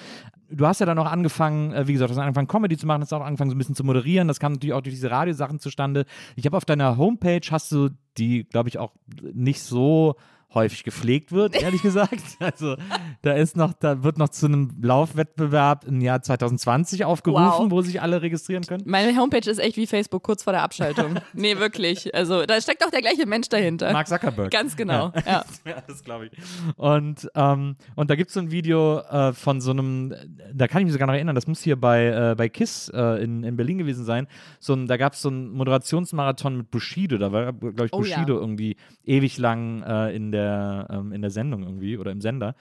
Du 0.50 0.66
hast 0.66 0.80
ja 0.80 0.86
dann 0.86 0.98
auch 0.98 1.06
angefangen, 1.06 1.74
äh, 1.74 1.86
wie 1.86 1.92
gesagt, 1.92 2.10
du 2.10 2.14
hast 2.14 2.22
angefangen 2.22 2.48
Comedy 2.48 2.78
zu 2.78 2.86
machen, 2.86 3.02
hast 3.02 3.12
auch 3.12 3.20
angefangen 3.20 3.50
so 3.50 3.56
ein 3.56 3.58
bisschen 3.58 3.74
zu 3.74 3.84
moderieren. 3.84 4.26
Das 4.26 4.40
kam 4.40 4.52
natürlich 4.52 4.72
auch 4.72 4.80
durch 4.80 4.94
diese 4.94 5.10
Radiosachen 5.10 5.60
zustande. 5.60 6.06
Ich 6.34 6.46
habe 6.46 6.56
auf 6.56 6.64
deiner 6.64 6.96
Homepage 6.96 7.42
hast 7.50 7.70
du, 7.72 7.90
die 8.16 8.44
glaube 8.44 8.70
ich 8.70 8.78
auch 8.78 8.92
nicht 9.34 9.60
so 9.60 10.16
häufig 10.54 10.82
gepflegt 10.84 11.30
wird, 11.32 11.60
ehrlich 11.60 11.82
gesagt. 11.82 12.08
Also 12.40 12.76
da 13.22 13.32
ist 13.32 13.56
noch, 13.56 13.72
da 13.74 14.02
wird 14.02 14.16
noch 14.18 14.28
zu 14.30 14.46
einem 14.46 14.70
Laufwettbewerb 14.80 15.84
im 15.86 16.00
Jahr 16.00 16.22
2020 16.22 17.04
aufgerufen, 17.04 17.44
Wow. 17.66 17.70
wo 17.70 17.82
sich 17.82 18.00
alle 18.00 18.22
registrieren 18.22 18.62
können. 18.64 18.82
Meine 18.86 19.16
Homepage 19.18 19.48
ist 19.48 19.58
echt 19.58 19.76
wie 19.76 19.86
Facebook 19.86 20.22
kurz 20.22 20.42
vor 20.42 20.52
der 20.52 20.62
Abschaltung. 20.62 21.16
nee, 21.34 21.58
wirklich. 21.58 22.14
Also 22.14 22.46
da 22.46 22.60
steckt 22.60 22.84
auch 22.84 22.90
der 22.90 23.00
gleiche 23.02 23.26
Mensch 23.26 23.48
dahinter. 23.48 23.92
Mark 23.92 24.08
Zuckerberg. 24.08 24.50
Ganz 24.50 24.76
genau. 24.76 25.12
Ja. 25.26 25.44
Ja, 25.66 25.82
das 25.86 26.02
glaube 26.04 26.26
ich. 26.26 26.32
Und, 26.76 27.28
ähm, 27.34 27.76
und 27.96 28.10
da 28.10 28.14
gibt 28.14 28.28
es 28.28 28.34
so 28.34 28.40
ein 28.40 28.50
Video 28.50 29.00
äh, 29.00 29.32
von 29.32 29.60
so 29.60 29.70
einem, 29.72 30.14
da 30.54 30.66
kann 30.68 30.80
ich 30.80 30.86
mich 30.86 30.92
sogar 30.92 31.06
noch 31.08 31.14
erinnern, 31.14 31.34
das 31.34 31.46
muss 31.46 31.60
hier 31.60 31.76
bei, 31.78 32.06
äh, 32.06 32.34
bei 32.36 32.48
KISS 32.48 32.90
äh, 32.94 33.22
in, 33.22 33.42
in 33.44 33.56
Berlin 33.56 33.78
gewesen 33.78 34.04
sein. 34.04 34.26
So 34.60 34.72
ein, 34.74 34.86
da 34.86 34.96
gab 34.96 35.12
es 35.12 35.22
so 35.22 35.28
einen 35.28 35.50
Moderationsmarathon 35.50 36.56
mit 36.56 36.70
Bushido. 36.70 37.18
Da 37.18 37.32
war, 37.32 37.52
glaube 37.52 37.86
ich, 37.86 37.92
Oh 37.92 38.02
ja. 38.02 38.16
Bushido 38.16 38.38
irgendwie 38.38 38.76
ewig 39.04 39.38
lang 39.38 39.82
äh, 39.82 40.14
in, 40.14 40.32
der, 40.32 40.37
ähm, 40.38 41.12
in 41.12 41.20
der 41.20 41.30
Sendung 41.30 41.62
irgendwie 41.62 41.98
oder 41.98 42.10
im 42.10 42.20
Sender. 42.20 42.54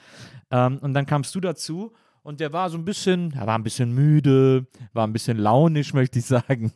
Ähm, 0.52 0.80
und 0.80 0.94
dann 0.94 1.06
kamst 1.06 1.34
du 1.36 1.40
dazu. 1.40 1.94
Und 2.24 2.42
der 2.42 2.52
war 2.52 2.70
so 2.70 2.78
ein 2.78 2.84
bisschen, 2.84 3.32
er 3.34 3.48
war 3.48 3.58
ein 3.58 3.64
bisschen 3.64 3.94
müde, 3.94 4.68
war 4.92 5.08
ein 5.08 5.14
bisschen 5.14 5.38
launisch, 5.38 5.94
möchte 5.96 6.20
ich 6.20 6.26
sagen. 6.26 6.72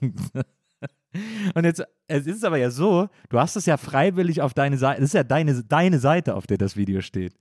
Und 1.55 1.65
jetzt, 1.65 1.83
es 2.07 2.25
ist 2.25 2.45
aber 2.45 2.57
ja 2.57 2.69
so, 2.69 3.09
du 3.29 3.39
hast 3.39 3.55
es 3.57 3.65
ja 3.65 3.75
freiwillig 3.77 4.41
auf 4.41 4.53
deine 4.53 4.77
Seite, 4.77 5.01
das 5.01 5.09
ist 5.09 5.13
ja 5.13 5.23
deine, 5.23 5.61
deine 5.63 5.99
Seite, 5.99 6.35
auf 6.35 6.47
der 6.47 6.57
das 6.57 6.77
Video 6.77 7.01
steht. 7.01 7.33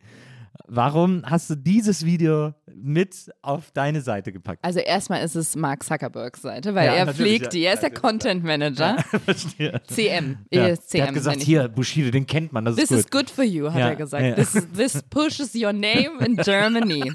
Warum 0.66 1.22
hast 1.24 1.50
du 1.50 1.54
dieses 1.56 2.04
Video 2.04 2.54
mit 2.74 3.30
auf 3.42 3.70
deine 3.72 4.00
Seite 4.00 4.32
gepackt? 4.32 4.64
Also 4.64 4.78
erstmal 4.78 5.22
ist 5.24 5.34
es 5.34 5.56
Mark 5.56 5.82
Zuckerbergs 5.82 6.42
Seite, 6.42 6.74
weil 6.74 6.86
Ja, 6.86 6.92
er 6.94 7.14
pflegt 7.14 7.44
ja. 7.46 7.48
die. 7.50 7.62
Er 7.64 7.74
ist 7.74 7.82
der 7.82 7.90
Ja, 7.92 7.98
Content 7.98 8.44
Manager. 8.44 8.96
Verstehe. 9.24 9.80
CM. 9.88 10.38
Ja. 10.52 10.62
Er 10.62 10.72
ist 10.74 10.88
CM. 10.90 10.98
Der 11.00 11.06
hat 11.08 11.14
gesagt, 11.14 11.40
hier, 11.42 11.68
Bushido, 11.68 12.10
den 12.10 12.26
kennt 12.26 12.52
man, 12.52 12.64
das 12.64 12.76
ist 12.76 12.88
This 12.88 12.98
is 13.00 13.10
good 13.10 13.28
for 13.30 13.44
you, 13.44 13.68
hat 13.70 13.78
Ja, 13.80 13.88
er 13.90 13.96
gesagt. 13.96 14.24
ja. 14.24 14.34
This, 14.34 14.66
this 14.76 15.02
pushes 15.10 15.54
your 15.54 15.72
name 15.72 16.24
in 16.24 16.36
Germany. 16.44 17.12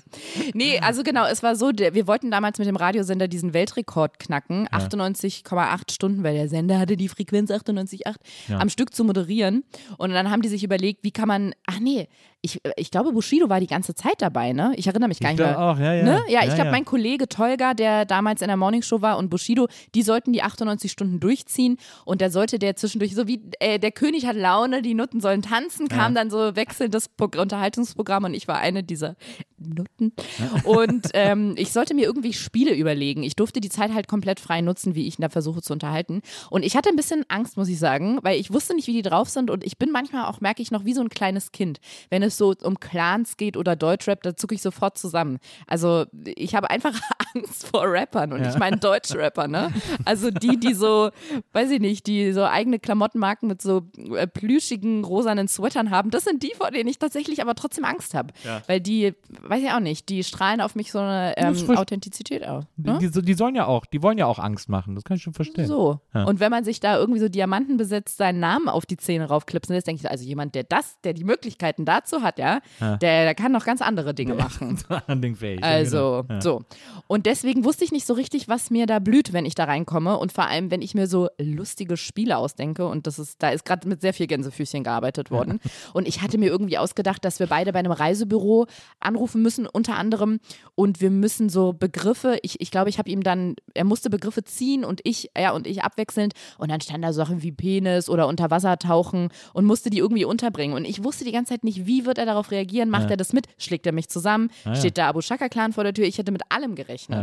Nee, 0.53 0.79
also 0.79 1.03
genau, 1.03 1.25
es 1.25 1.41
war 1.43 1.55
so, 1.55 1.71
wir 1.71 2.07
wollten 2.07 2.31
damals 2.31 2.57
mit 2.59 2.67
dem 2.67 2.75
Radiosender 2.75 3.27
diesen 3.27 3.53
Weltrekord 3.53 4.19
knacken, 4.19 4.67
98,8 4.69 5.91
Stunden, 5.91 6.23
weil 6.23 6.33
der 6.35 6.49
Sender 6.49 6.79
hatte 6.79 6.97
die 6.97 7.09
Frequenz 7.09 7.51
98,8 7.51 8.15
Ja. 8.49 8.59
am 8.59 8.69
Stück 8.69 8.93
zu 8.93 9.03
moderieren. 9.03 9.63
Und 9.97 10.11
dann 10.11 10.29
haben 10.31 10.41
die 10.41 10.49
sich 10.49 10.63
überlegt, 10.63 11.03
wie 11.03 11.11
kann 11.11 11.27
man, 11.27 11.53
ach 11.65 11.79
nee, 11.79 12.07
ich, 12.45 12.61
ich 12.77 12.91
glaube, 12.91 13.11
Bushido 13.11 13.49
war 13.49 13.59
die 13.59 13.67
ganze 13.67 13.93
Zeit 13.95 14.15
dabei, 14.19 14.53
ne? 14.53 14.73
Ich 14.77 14.87
erinnere 14.87 15.09
mich 15.09 15.19
gar 15.19 15.31
Ich 15.31 15.37
nicht 15.37 15.45
mehr. 15.45 15.59
auch, 15.59 15.77
ja, 15.79 15.93
ja. 15.93 16.03
Ne? 16.03 16.21
Ja, 16.29 16.41
ich 16.41 16.47
Ja, 16.49 16.55
glaube, 16.55 16.65
ja. 16.67 16.71
mein 16.71 16.85
Kollege 16.85 17.27
Tolga, 17.27 17.73
der 17.73 18.05
damals 18.05 18.41
in 18.41 18.47
der 18.47 18.57
Morningshow 18.57 19.01
war 19.01 19.17
und 19.17 19.29
Bushido, 19.29 19.67
die 19.95 20.01
sollten 20.03 20.31
die 20.31 20.41
98 20.43 20.91
Stunden 20.91 21.19
durchziehen 21.19 21.77
und 22.05 22.21
da 22.21 22.29
sollte 22.29 22.59
der 22.59 22.75
zwischendurch, 22.75 23.15
so 23.15 23.27
wie 23.27 23.41
äh, 23.59 23.79
der 23.79 23.91
König 23.91 24.25
hat 24.25 24.35
Laune, 24.35 24.81
die 24.81 24.93
Nutten 24.93 25.19
sollen 25.21 25.41
tanzen, 25.41 25.87
kam 25.89 26.13
dann 26.15 26.29
so 26.29 26.55
wechselndes 26.55 27.09
Pro 27.09 27.25
Unterhaltungsprogramm 27.37 28.23
und 28.25 28.33
ich 28.33 28.47
war 28.47 28.59
eine 28.59 28.83
dieser 28.83 29.15
Nutten. 29.57 30.13
Und 30.65 31.07
ähm, 31.13 31.55
ich 31.57 31.71
sollte 31.71 31.93
mir 31.93 32.03
irgendwie 32.05 32.33
Spiele 32.33 32.73
überlegen. 32.75 33.23
Ich 33.23 33.35
durfte 33.35 33.61
die 33.61 33.69
Zeit 33.69 33.93
halt 33.93 34.07
komplett 34.07 34.39
frei 34.39 34.61
nutzen, 34.61 34.95
wie 34.95 35.07
ich 35.07 35.15
da 35.17 35.29
versuche 35.29 35.61
zu 35.61 35.73
unterhalten. 35.73 36.21
Und 36.49 36.63
ich 36.63 36.75
hatte 36.75 36.89
ein 36.89 36.95
bisschen 36.95 37.23
Angst, 37.29 37.55
muss 37.57 37.69
ich 37.69 37.79
sagen, 37.79 38.19
weil 38.21 38.39
ich 38.39 38.51
wusste 38.53 38.75
nicht, 38.75 38.87
wie 38.87 38.93
die 38.93 39.01
drauf 39.01 39.29
sind 39.29 39.49
und 39.49 39.63
ich 39.63 39.77
bin 39.77 39.91
manchmal 39.91 40.25
auch, 40.25 40.41
merke 40.41 40.61
ich 40.61 40.71
noch, 40.71 40.85
wie 40.85 40.93
so 40.93 41.01
ein 41.01 41.09
kleines 41.09 41.51
Kind. 41.51 41.79
Wenn 42.09 42.21
es 42.21 42.34
so 42.37 42.53
um 42.61 42.79
Clans 42.79 43.37
geht 43.37 43.57
oder 43.57 43.75
Deutschrap, 43.75 44.23
da 44.23 44.35
zucke 44.35 44.55
ich 44.55 44.61
sofort 44.61 44.97
zusammen. 44.97 45.39
Also 45.67 46.05
ich 46.25 46.55
habe 46.55 46.69
einfach 46.69 46.93
Angst 47.35 47.67
vor 47.67 47.83
Rappern 47.85 48.33
und 48.33 48.45
ich 48.45 48.57
meine 48.57 48.77
Deutschrapper, 48.77 49.47
ne? 49.47 49.71
Also 50.05 50.31
die, 50.31 50.59
die 50.59 50.73
so, 50.73 51.09
weiß 51.53 51.71
ich 51.71 51.79
nicht, 51.79 52.07
die 52.07 52.31
so 52.31 52.43
eigene 52.43 52.79
Klamottenmarken 52.79 53.47
mit 53.47 53.61
so 53.61 53.83
äh, 54.15 54.27
plüschigen, 54.27 55.03
rosanen 55.03 55.47
Sweatern 55.47 55.91
haben, 55.91 56.11
das 56.11 56.23
sind 56.23 56.43
die, 56.43 56.53
vor 56.55 56.71
denen 56.71 56.89
ich 56.89 56.99
tatsächlich 56.99 57.41
aber 57.41 57.55
trotzdem 57.55 57.85
Angst 57.85 58.13
habe. 58.13 58.33
Ja. 58.43 58.61
Weil 58.67 58.79
die, 58.79 59.13
weiß 59.41 59.61
ich 59.61 59.71
auch 59.71 59.79
nicht, 59.79 60.09
die 60.09 60.23
strahlen 60.23 60.61
auf 60.61 60.75
mich 60.75 60.91
so 60.91 60.99
eine 60.99 61.33
ähm. 61.37 61.77
Authentizität 61.77 62.45
aus. 62.47 62.63
Ne? 62.77 62.97
Die, 63.01 63.11
die, 63.11 63.21
die 63.21 63.33
sollen 63.33 63.55
ja 63.55 63.65
auch, 63.65 63.85
die 63.85 64.01
wollen 64.01 64.17
ja 64.17 64.25
auch 64.25 64.39
Angst 64.39 64.69
machen, 64.69 64.95
das 64.95 65.03
kann 65.03 65.17
ich 65.17 65.23
schon 65.23 65.33
verstehen. 65.33 65.67
So. 65.67 65.99
Ja. 66.13 66.23
Und 66.23 66.39
wenn 66.39 66.51
man 66.51 66.63
sich 66.63 66.79
da 66.79 66.97
irgendwie 66.97 67.19
so 67.19 67.29
Diamanten 67.29 67.77
besetzt, 67.77 68.17
seinen 68.17 68.39
Namen 68.39 68.69
auf 68.69 68.85
die 68.85 68.97
Zähne 68.97 69.25
raufklipsen 69.25 69.73
lässt, 69.75 69.87
denke 69.87 69.97
ich, 69.97 70.03
so, 70.03 70.09
also 70.09 70.23
jemand, 70.23 70.55
der 70.55 70.63
das, 70.63 70.99
der 71.03 71.13
die 71.13 71.23
Möglichkeiten 71.23 71.85
dazu 71.85 72.21
hat, 72.21 72.39
ja, 72.39 72.59
Ja. 72.79 72.97
Der, 72.97 73.23
der 73.23 73.35
kann 73.35 73.51
noch 73.51 73.65
ganz 73.65 73.81
andere 73.81 74.13
Dinge 74.13 74.35
machen. 74.35 74.77
Den 75.07 75.35
fähig. 75.35 75.59
ja, 75.61 75.67
Also, 75.67 76.23
genau. 76.27 76.33
Ja. 76.35 76.41
so. 76.41 76.61
Und 77.07 77.24
deswegen 77.25 77.65
wusste 77.65 77.83
ich 77.83 77.91
nicht 77.91 78.05
so 78.05 78.13
richtig, 78.13 78.47
was 78.47 78.69
mir 78.69 78.85
da 78.85 78.99
blüht, 78.99 79.33
wenn 79.33 79.45
ich 79.45 79.55
da 79.55 79.65
reinkomme. 79.65 80.17
Und 80.17 80.31
vor 80.31 80.47
allem, 80.47 80.71
wenn 80.71 80.81
ich 80.81 80.93
mir 80.93 81.07
so 81.07 81.27
lustige 81.39 81.97
Spiele 81.97 82.37
ausdenke. 82.37 82.87
Und 82.87 83.07
das 83.07 83.19
ist, 83.19 83.41
da 83.41 83.49
ist 83.49 83.65
gerade 83.65 83.87
mit 83.87 84.01
sehr 84.01 84.13
viel 84.13 84.27
Gänsefüßchen 84.27 84.83
gearbeitet 84.83 85.31
worden. 85.31 85.59
Und 85.93 86.07
ich 86.07 86.21
hatte 86.21 86.37
mir 86.37 86.47
irgendwie 86.47 86.77
ausgedacht, 86.77 87.25
dass 87.25 87.39
wir 87.39 87.47
beide 87.47 87.73
bei 87.73 87.79
einem 87.79 87.91
Reisebüro 87.91 88.67
anrufen 88.99 89.41
müssen, 89.41 89.65
unter 89.67 89.95
anderem. 89.95 90.39
Und 90.75 91.01
wir 91.01 91.09
müssen 91.09 91.49
so 91.49 91.73
Begriffe, 91.73 92.37
ich, 92.43 92.61
ich 92.61 92.71
glaube, 92.71 92.89
ich 92.89 92.97
habe 92.99 93.09
ihm 93.09 93.23
dann, 93.23 93.55
er 93.73 93.85
musste 93.85 94.09
Begriffe 94.09 94.43
ziehen 94.43 94.85
und 94.85 95.01
ich, 95.03 95.31
ja, 95.37 95.51
und 95.51 95.67
ich 95.67 95.83
abwechselnd. 95.83 96.33
Und 96.57 96.69
dann 96.69 96.81
standen 96.81 97.03
da 97.03 97.13
Sachen 97.13 97.41
wie 97.41 97.51
Penis 97.51 98.09
oder 98.09 98.27
unter 98.27 98.51
Wasser 98.51 98.77
tauchen 98.77 99.29
und 99.53 99.65
musste 99.65 99.89
die 99.89 99.97
irgendwie 99.97 100.25
unterbringen. 100.25 100.75
Und 100.75 100.85
ich 100.85 101.03
wusste 101.03 101.25
die 101.25 101.31
ganze 101.31 101.53
Zeit 101.53 101.63
nicht, 101.63 101.85
wie 101.87 102.05
wird 102.05 102.17
er 102.17 102.25
darauf 102.25 102.51
reagieren? 102.51 102.89
Macht 102.89 103.09
er 103.09 103.17
das 103.17 103.33
mit? 103.33 103.47
Schlägt 103.57 103.85
er 103.85 103.91
mich 103.91 104.09
zusammen? 104.09 104.49
Ah, 104.63 104.69
ja. 104.69 104.75
Steht 104.75 104.97
der 104.97 105.07
Abu 105.07 105.21
Shaka 105.21 105.49
Clan 105.49 105.73
vor 105.73 105.83
der 105.83 105.93
Tür? 105.93 106.05
Ich 106.05 106.17
hätte 106.17 106.31
mit 106.31 106.43
allem 106.49 106.75
gerechnet. 106.75 107.14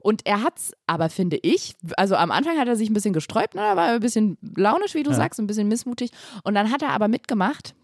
Und 0.00 0.26
er 0.26 0.42
hat's 0.42 0.72
aber, 0.86 1.08
finde 1.08 1.38
ich, 1.42 1.74
also 1.96 2.16
am 2.16 2.30
Anfang 2.30 2.58
hat 2.58 2.68
er 2.68 2.76
sich 2.76 2.90
ein 2.90 2.94
bisschen 2.94 3.12
gesträubt, 3.12 3.54
ne? 3.54 3.62
da 3.62 3.76
war 3.76 3.88
er 3.88 3.94
ein 3.94 4.00
bisschen 4.00 4.36
launisch, 4.56 4.94
wie 4.94 5.02
du 5.02 5.12
sagst, 5.12 5.40
ein 5.40 5.46
bisschen 5.46 5.68
missmutig. 5.68 6.10
Und 6.44 6.54
dann 6.54 6.70
hat 6.70 6.82
er 6.82 6.90
aber 6.90 7.08
mitgemacht. 7.08 7.74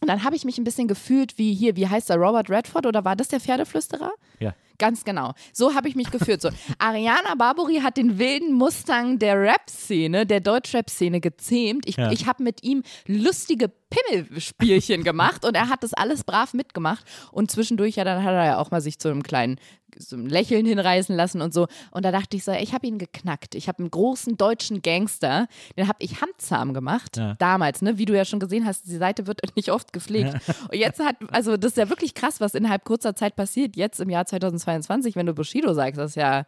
Und 0.00 0.08
dann 0.08 0.22
habe 0.22 0.36
ich 0.36 0.44
mich 0.44 0.58
ein 0.58 0.64
bisschen 0.64 0.86
gefühlt 0.86 1.38
wie 1.38 1.54
hier, 1.54 1.76
wie 1.76 1.88
heißt 1.88 2.10
er, 2.10 2.16
Robert 2.16 2.50
Redford 2.50 2.86
oder 2.86 3.04
war 3.04 3.16
das 3.16 3.28
der 3.28 3.40
Pferdeflüsterer? 3.40 4.12
Ja. 4.38 4.54
Ganz 4.78 5.04
genau. 5.04 5.34
So 5.52 5.74
habe 5.74 5.88
ich 5.88 5.96
mich 5.96 6.10
gefühlt. 6.10 6.40
So, 6.40 6.50
Ariana 6.78 7.34
Barbori 7.36 7.80
hat 7.80 7.96
den 7.96 8.18
wilden 8.18 8.52
Mustang 8.52 9.18
der 9.18 9.40
Rap-Szene, 9.40 10.24
der 10.24 10.40
Deutsch-Rap-Szene 10.40 11.20
gezähmt. 11.20 11.88
Ich, 11.88 11.96
Ja. 11.96 12.12
ich 12.12 12.26
habe 12.26 12.42
mit 12.42 12.62
ihm 12.62 12.82
lustige 13.06 13.68
Pimmelspielchen 13.90 15.02
gemacht 15.04 15.44
und 15.44 15.54
er 15.54 15.68
hat 15.68 15.82
das 15.82 15.94
alles 15.94 16.24
brav 16.24 16.54
mitgemacht. 16.54 17.04
Und 17.32 17.50
zwischendurch, 17.50 17.96
ja, 17.96 18.04
dann 18.04 18.22
hat 18.22 18.32
er 18.34 18.44
ja 18.44 18.58
auch 18.58 18.70
mal 18.70 18.80
sich 18.80 18.98
zu 18.98 19.08
einem 19.08 19.22
kleinen 19.22 19.56
so 19.96 20.14
einem 20.14 20.26
Lächeln 20.26 20.66
hinreißen 20.66 21.16
lassen 21.16 21.40
und 21.40 21.52
so. 21.52 21.66
Und 21.90 22.04
da 22.04 22.12
dachte 22.12 22.36
ich 22.36 22.44
so, 22.44 22.52
ich 22.52 22.72
habe 22.72 22.86
ihn 22.86 22.98
geknackt. 22.98 23.54
Ich 23.54 23.66
habe 23.68 23.80
einen 23.80 23.90
großen 23.90 24.36
deutschen 24.36 24.82
Gangster, 24.82 25.48
den 25.76 25.88
habe 25.88 25.96
ich 26.00 26.20
handzahm 26.20 26.72
gemacht. 26.74 27.16
Ja. 27.16 27.34
Damals, 27.38 27.82
ne? 27.82 27.98
Wie 27.98 28.04
du 28.04 28.14
ja 28.14 28.24
schon 28.24 28.38
gesehen 28.38 28.64
hast, 28.66 28.86
die 28.86 28.96
Seite 28.96 29.26
wird 29.26 29.40
nicht 29.56 29.72
oft 29.72 29.92
gepflegt. 29.92 30.34
Und 30.70 30.74
jetzt 30.76 31.00
hat, 31.00 31.16
also 31.32 31.56
das 31.56 31.72
ist 31.72 31.78
ja 31.78 31.88
wirklich 31.88 32.14
krass, 32.14 32.40
was 32.40 32.54
innerhalb 32.54 32.84
kurzer 32.84 33.16
Zeit 33.16 33.34
passiert. 33.34 33.76
Jetzt 33.76 33.98
im 33.98 34.10
Jahr 34.10 34.26
2022, 34.68 35.16
wenn 35.16 35.26
du 35.26 35.34
Bushido 35.34 35.72
sagst, 35.74 35.98
das 35.98 36.10
ist 36.12 36.16
ja 36.16 36.44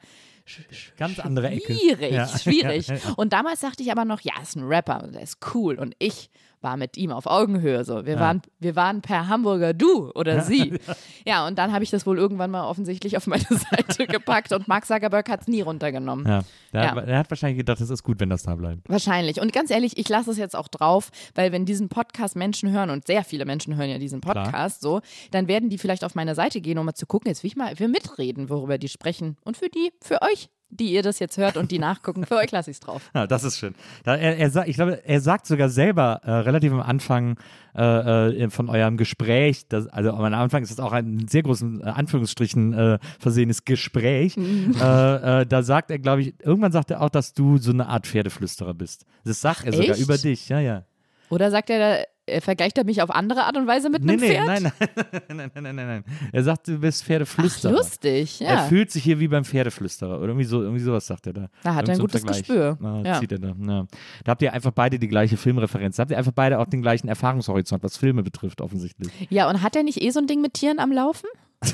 Ganz 0.96 1.18
andere 1.20 1.48
Ecke. 1.50 1.74
schwierig, 1.74 2.12
Ja. 2.12 2.26
schwierig. 2.38 2.88
Und 3.16 3.32
damals 3.32 3.60
dachte 3.60 3.82
ich 3.82 3.92
aber 3.92 4.04
noch, 4.04 4.20
ja, 4.22 4.32
ist 4.42 4.56
ein 4.56 4.64
Rapper, 4.64 5.08
der 5.12 5.22
ist 5.22 5.38
cool. 5.54 5.78
Und 5.78 5.94
ich 5.98 6.28
war 6.60 6.76
mit 6.76 6.96
ihm 6.96 7.10
auf 7.10 7.26
Augenhöhe. 7.26 7.84
So. 7.84 8.04
Wir, 8.06 8.18
waren, 8.18 8.42
wir 8.58 8.76
waren 8.76 9.00
per 9.00 9.28
Hamburger 9.28 9.74
Du 9.74 10.10
oder 10.14 10.42
sie. 10.42 10.78
Ja, 11.26 11.46
und 11.46 11.58
dann 11.58 11.72
habe 11.72 11.84
ich 11.84 11.90
das 11.90 12.06
wohl 12.06 12.18
irgendwann 12.18 12.50
mal 12.50 12.66
offensichtlich 12.66 13.16
auf 13.16 13.26
meine 13.26 13.44
Seite 13.50 14.06
gepackt 14.06 14.52
und 14.52 14.68
Mark 14.68 14.86
Zuckerberg 14.86 15.28
hat 15.28 15.42
es 15.42 15.48
nie 15.48 15.60
runtergenommen. 15.60 16.26
Ja. 16.26 16.40
Der, 16.72 16.82
Ja. 16.82 16.94
Hat, 16.94 17.08
der 17.08 17.18
hat 17.18 17.30
wahrscheinlich 17.30 17.58
gedacht, 17.58 17.80
es 17.80 17.90
ist 17.90 18.02
gut, 18.02 18.20
wenn 18.20 18.30
das 18.30 18.42
da 18.44 18.54
bleibt. 18.54 18.88
Wahrscheinlich. 18.88 19.40
Und 19.40 19.52
ganz 19.52 19.70
ehrlich, 19.70 19.98
ich 19.98 20.08
lasse 20.08 20.30
es 20.30 20.38
jetzt 20.38 20.56
auch 20.56 20.68
drauf, 20.68 21.10
weil 21.34 21.52
wenn 21.52 21.66
diesen 21.66 21.88
Podcast 21.88 22.36
Menschen 22.36 22.70
hören, 22.70 22.90
und 22.90 23.06
sehr 23.06 23.22
viele 23.24 23.44
Menschen 23.44 23.76
hören 23.76 23.90
ja 23.90 23.98
diesen 23.98 24.20
Podcast 24.20 24.80
so, 24.80 25.00
dann 25.30 25.46
werden 25.46 25.68
die 25.68 25.78
vielleicht 25.78 26.04
auf 26.04 26.14
meine 26.14 26.34
Seite 26.34 26.60
gehen, 26.60 26.78
um 26.78 26.86
mal 26.86 26.94
zu 26.94 27.06
gucken, 27.06 27.28
jetzt 27.28 27.42
will 27.42 27.48
ich 27.48 27.56
mal, 27.56 27.78
wir 27.78 27.88
mitreden, 27.88 28.48
worüber 28.48 28.78
die 28.78 28.88
sprechen. 28.88 29.36
Und 29.44 29.56
für 29.56 29.68
die, 29.68 29.92
für 30.02 30.22
euch, 30.22 30.48
die 30.70 30.92
ihr 30.92 31.02
das 31.02 31.18
jetzt 31.18 31.36
hört 31.36 31.56
und 31.56 31.70
die 31.70 31.78
nachgucken, 31.78 32.24
für 32.24 32.36
euch 32.36 32.50
lasse 32.50 32.70
ich 32.70 32.76
es 32.76 32.80
drauf. 32.80 33.10
Ja, 33.14 33.26
das 33.26 33.44
ist 33.44 33.58
schön. 33.58 33.74
Er, 34.04 34.18
er, 34.18 34.68
ich 34.68 34.76
glaube, 34.76 35.04
er 35.04 35.20
sagt 35.20 35.46
sogar 35.46 35.68
selber 35.68 36.20
äh, 36.24 36.30
relativ 36.30 36.72
am 36.72 36.80
Anfang 36.80 37.36
äh, 37.76 38.44
äh, 38.44 38.50
von 38.50 38.68
eurem 38.68 38.96
Gespräch, 38.96 39.68
dass, 39.68 39.86
also 39.88 40.10
am 40.10 40.24
Anfang 40.24 40.62
ist 40.62 40.70
es 40.70 40.80
auch 40.80 40.92
ein 40.92 41.26
sehr 41.28 41.42
großen 41.42 41.80
äh, 41.80 41.84
Anführungsstrichen 41.84 42.72
äh, 42.72 42.98
versehenes 43.18 43.64
Gespräch. 43.64 44.36
Äh, 44.80 45.40
äh, 45.42 45.46
da 45.46 45.62
sagt 45.62 45.90
er, 45.90 45.98
glaube 45.98 46.22
ich, 46.22 46.34
irgendwann 46.40 46.72
sagt 46.72 46.90
er 46.90 47.02
auch, 47.02 47.10
dass 47.10 47.34
du 47.34 47.58
so 47.58 47.70
eine 47.70 47.86
Art 47.86 48.06
Pferdeflüsterer 48.06 48.74
bist. 48.74 49.04
Das 49.24 49.40
sagt 49.40 49.64
er 49.64 49.72
sogar 49.72 49.90
echt? 49.90 50.00
über 50.00 50.16
dich, 50.16 50.48
ja, 50.48 50.60
ja. 50.60 50.84
Oder 51.28 51.50
sagt 51.50 51.70
er, 51.70 52.06
vergleicht 52.40 52.78
er 52.78 52.84
mich 52.84 53.02
auf 53.02 53.10
andere 53.10 53.44
Art 53.44 53.56
und 53.56 53.66
Weise 53.66 53.90
mit 53.90 54.04
Nee, 54.04 54.12
einem 54.12 54.20
nee, 54.20 54.28
Pferd? 54.28 54.46
nein, 54.46 54.62
nein, 54.62 54.72
nein, 55.28 55.36
nein, 55.54 55.62
nein, 55.64 55.74
nein, 55.76 55.86
nein. 55.86 56.04
Er 56.32 56.42
sagt, 56.44 56.68
du 56.68 56.78
bist 56.78 57.02
Ach, 57.02 57.06
Pferdeflüsterer. 57.06 57.72
lustig, 57.72 58.40
Er 58.42 58.54
ja. 58.54 58.62
fühlt 58.64 58.90
sich 58.90 59.02
hier 59.02 59.18
wie 59.20 59.28
beim 59.28 59.44
Pferdeflüsterer 59.44 60.18
oder 60.18 60.28
irgendwie 60.28 60.44
so, 60.44 60.62
irgendwie 60.62 60.82
sowas 60.82 61.06
sagt 61.06 61.26
er 61.26 61.32
da. 61.32 61.48
Da 61.62 61.74
hat 61.74 61.88
er 61.88 61.92
ein 61.94 61.96
so 61.96 62.02
gutes 62.02 62.20
Vergleich. 62.20 62.38
Gespür. 62.46 62.78
Na, 62.80 63.02
Ja. 63.02 63.20
zieht 63.20 63.32
er 63.32 63.38
da. 63.38 63.48
Ja. 63.48 63.86
Da 64.24 64.30
habt 64.30 64.42
ihr 64.42 64.52
einfach 64.52 64.70
beide 64.72 64.98
die 64.98 65.08
gleiche 65.08 65.36
Filmreferenz. 65.36 65.96
Da 65.96 66.02
habt 66.02 66.10
ihr 66.12 66.18
einfach 66.18 66.32
beide 66.32 66.58
auch 66.58 66.66
den 66.66 66.82
gleichen 66.82 67.08
Erfahrungshorizont, 67.08 67.82
was 67.82 67.96
Filme 67.96 68.22
betrifft, 68.22 68.60
offensichtlich. 68.60 69.10
Ja, 69.30 69.48
und 69.48 69.62
hat 69.62 69.74
er 69.76 69.82
nicht 69.82 70.00
eh 70.02 70.10
so 70.10 70.20
ein 70.20 70.26
Ding 70.26 70.40
mit 70.40 70.54
Tieren 70.54 70.78
am 70.78 70.92
Laufen? 70.92 71.26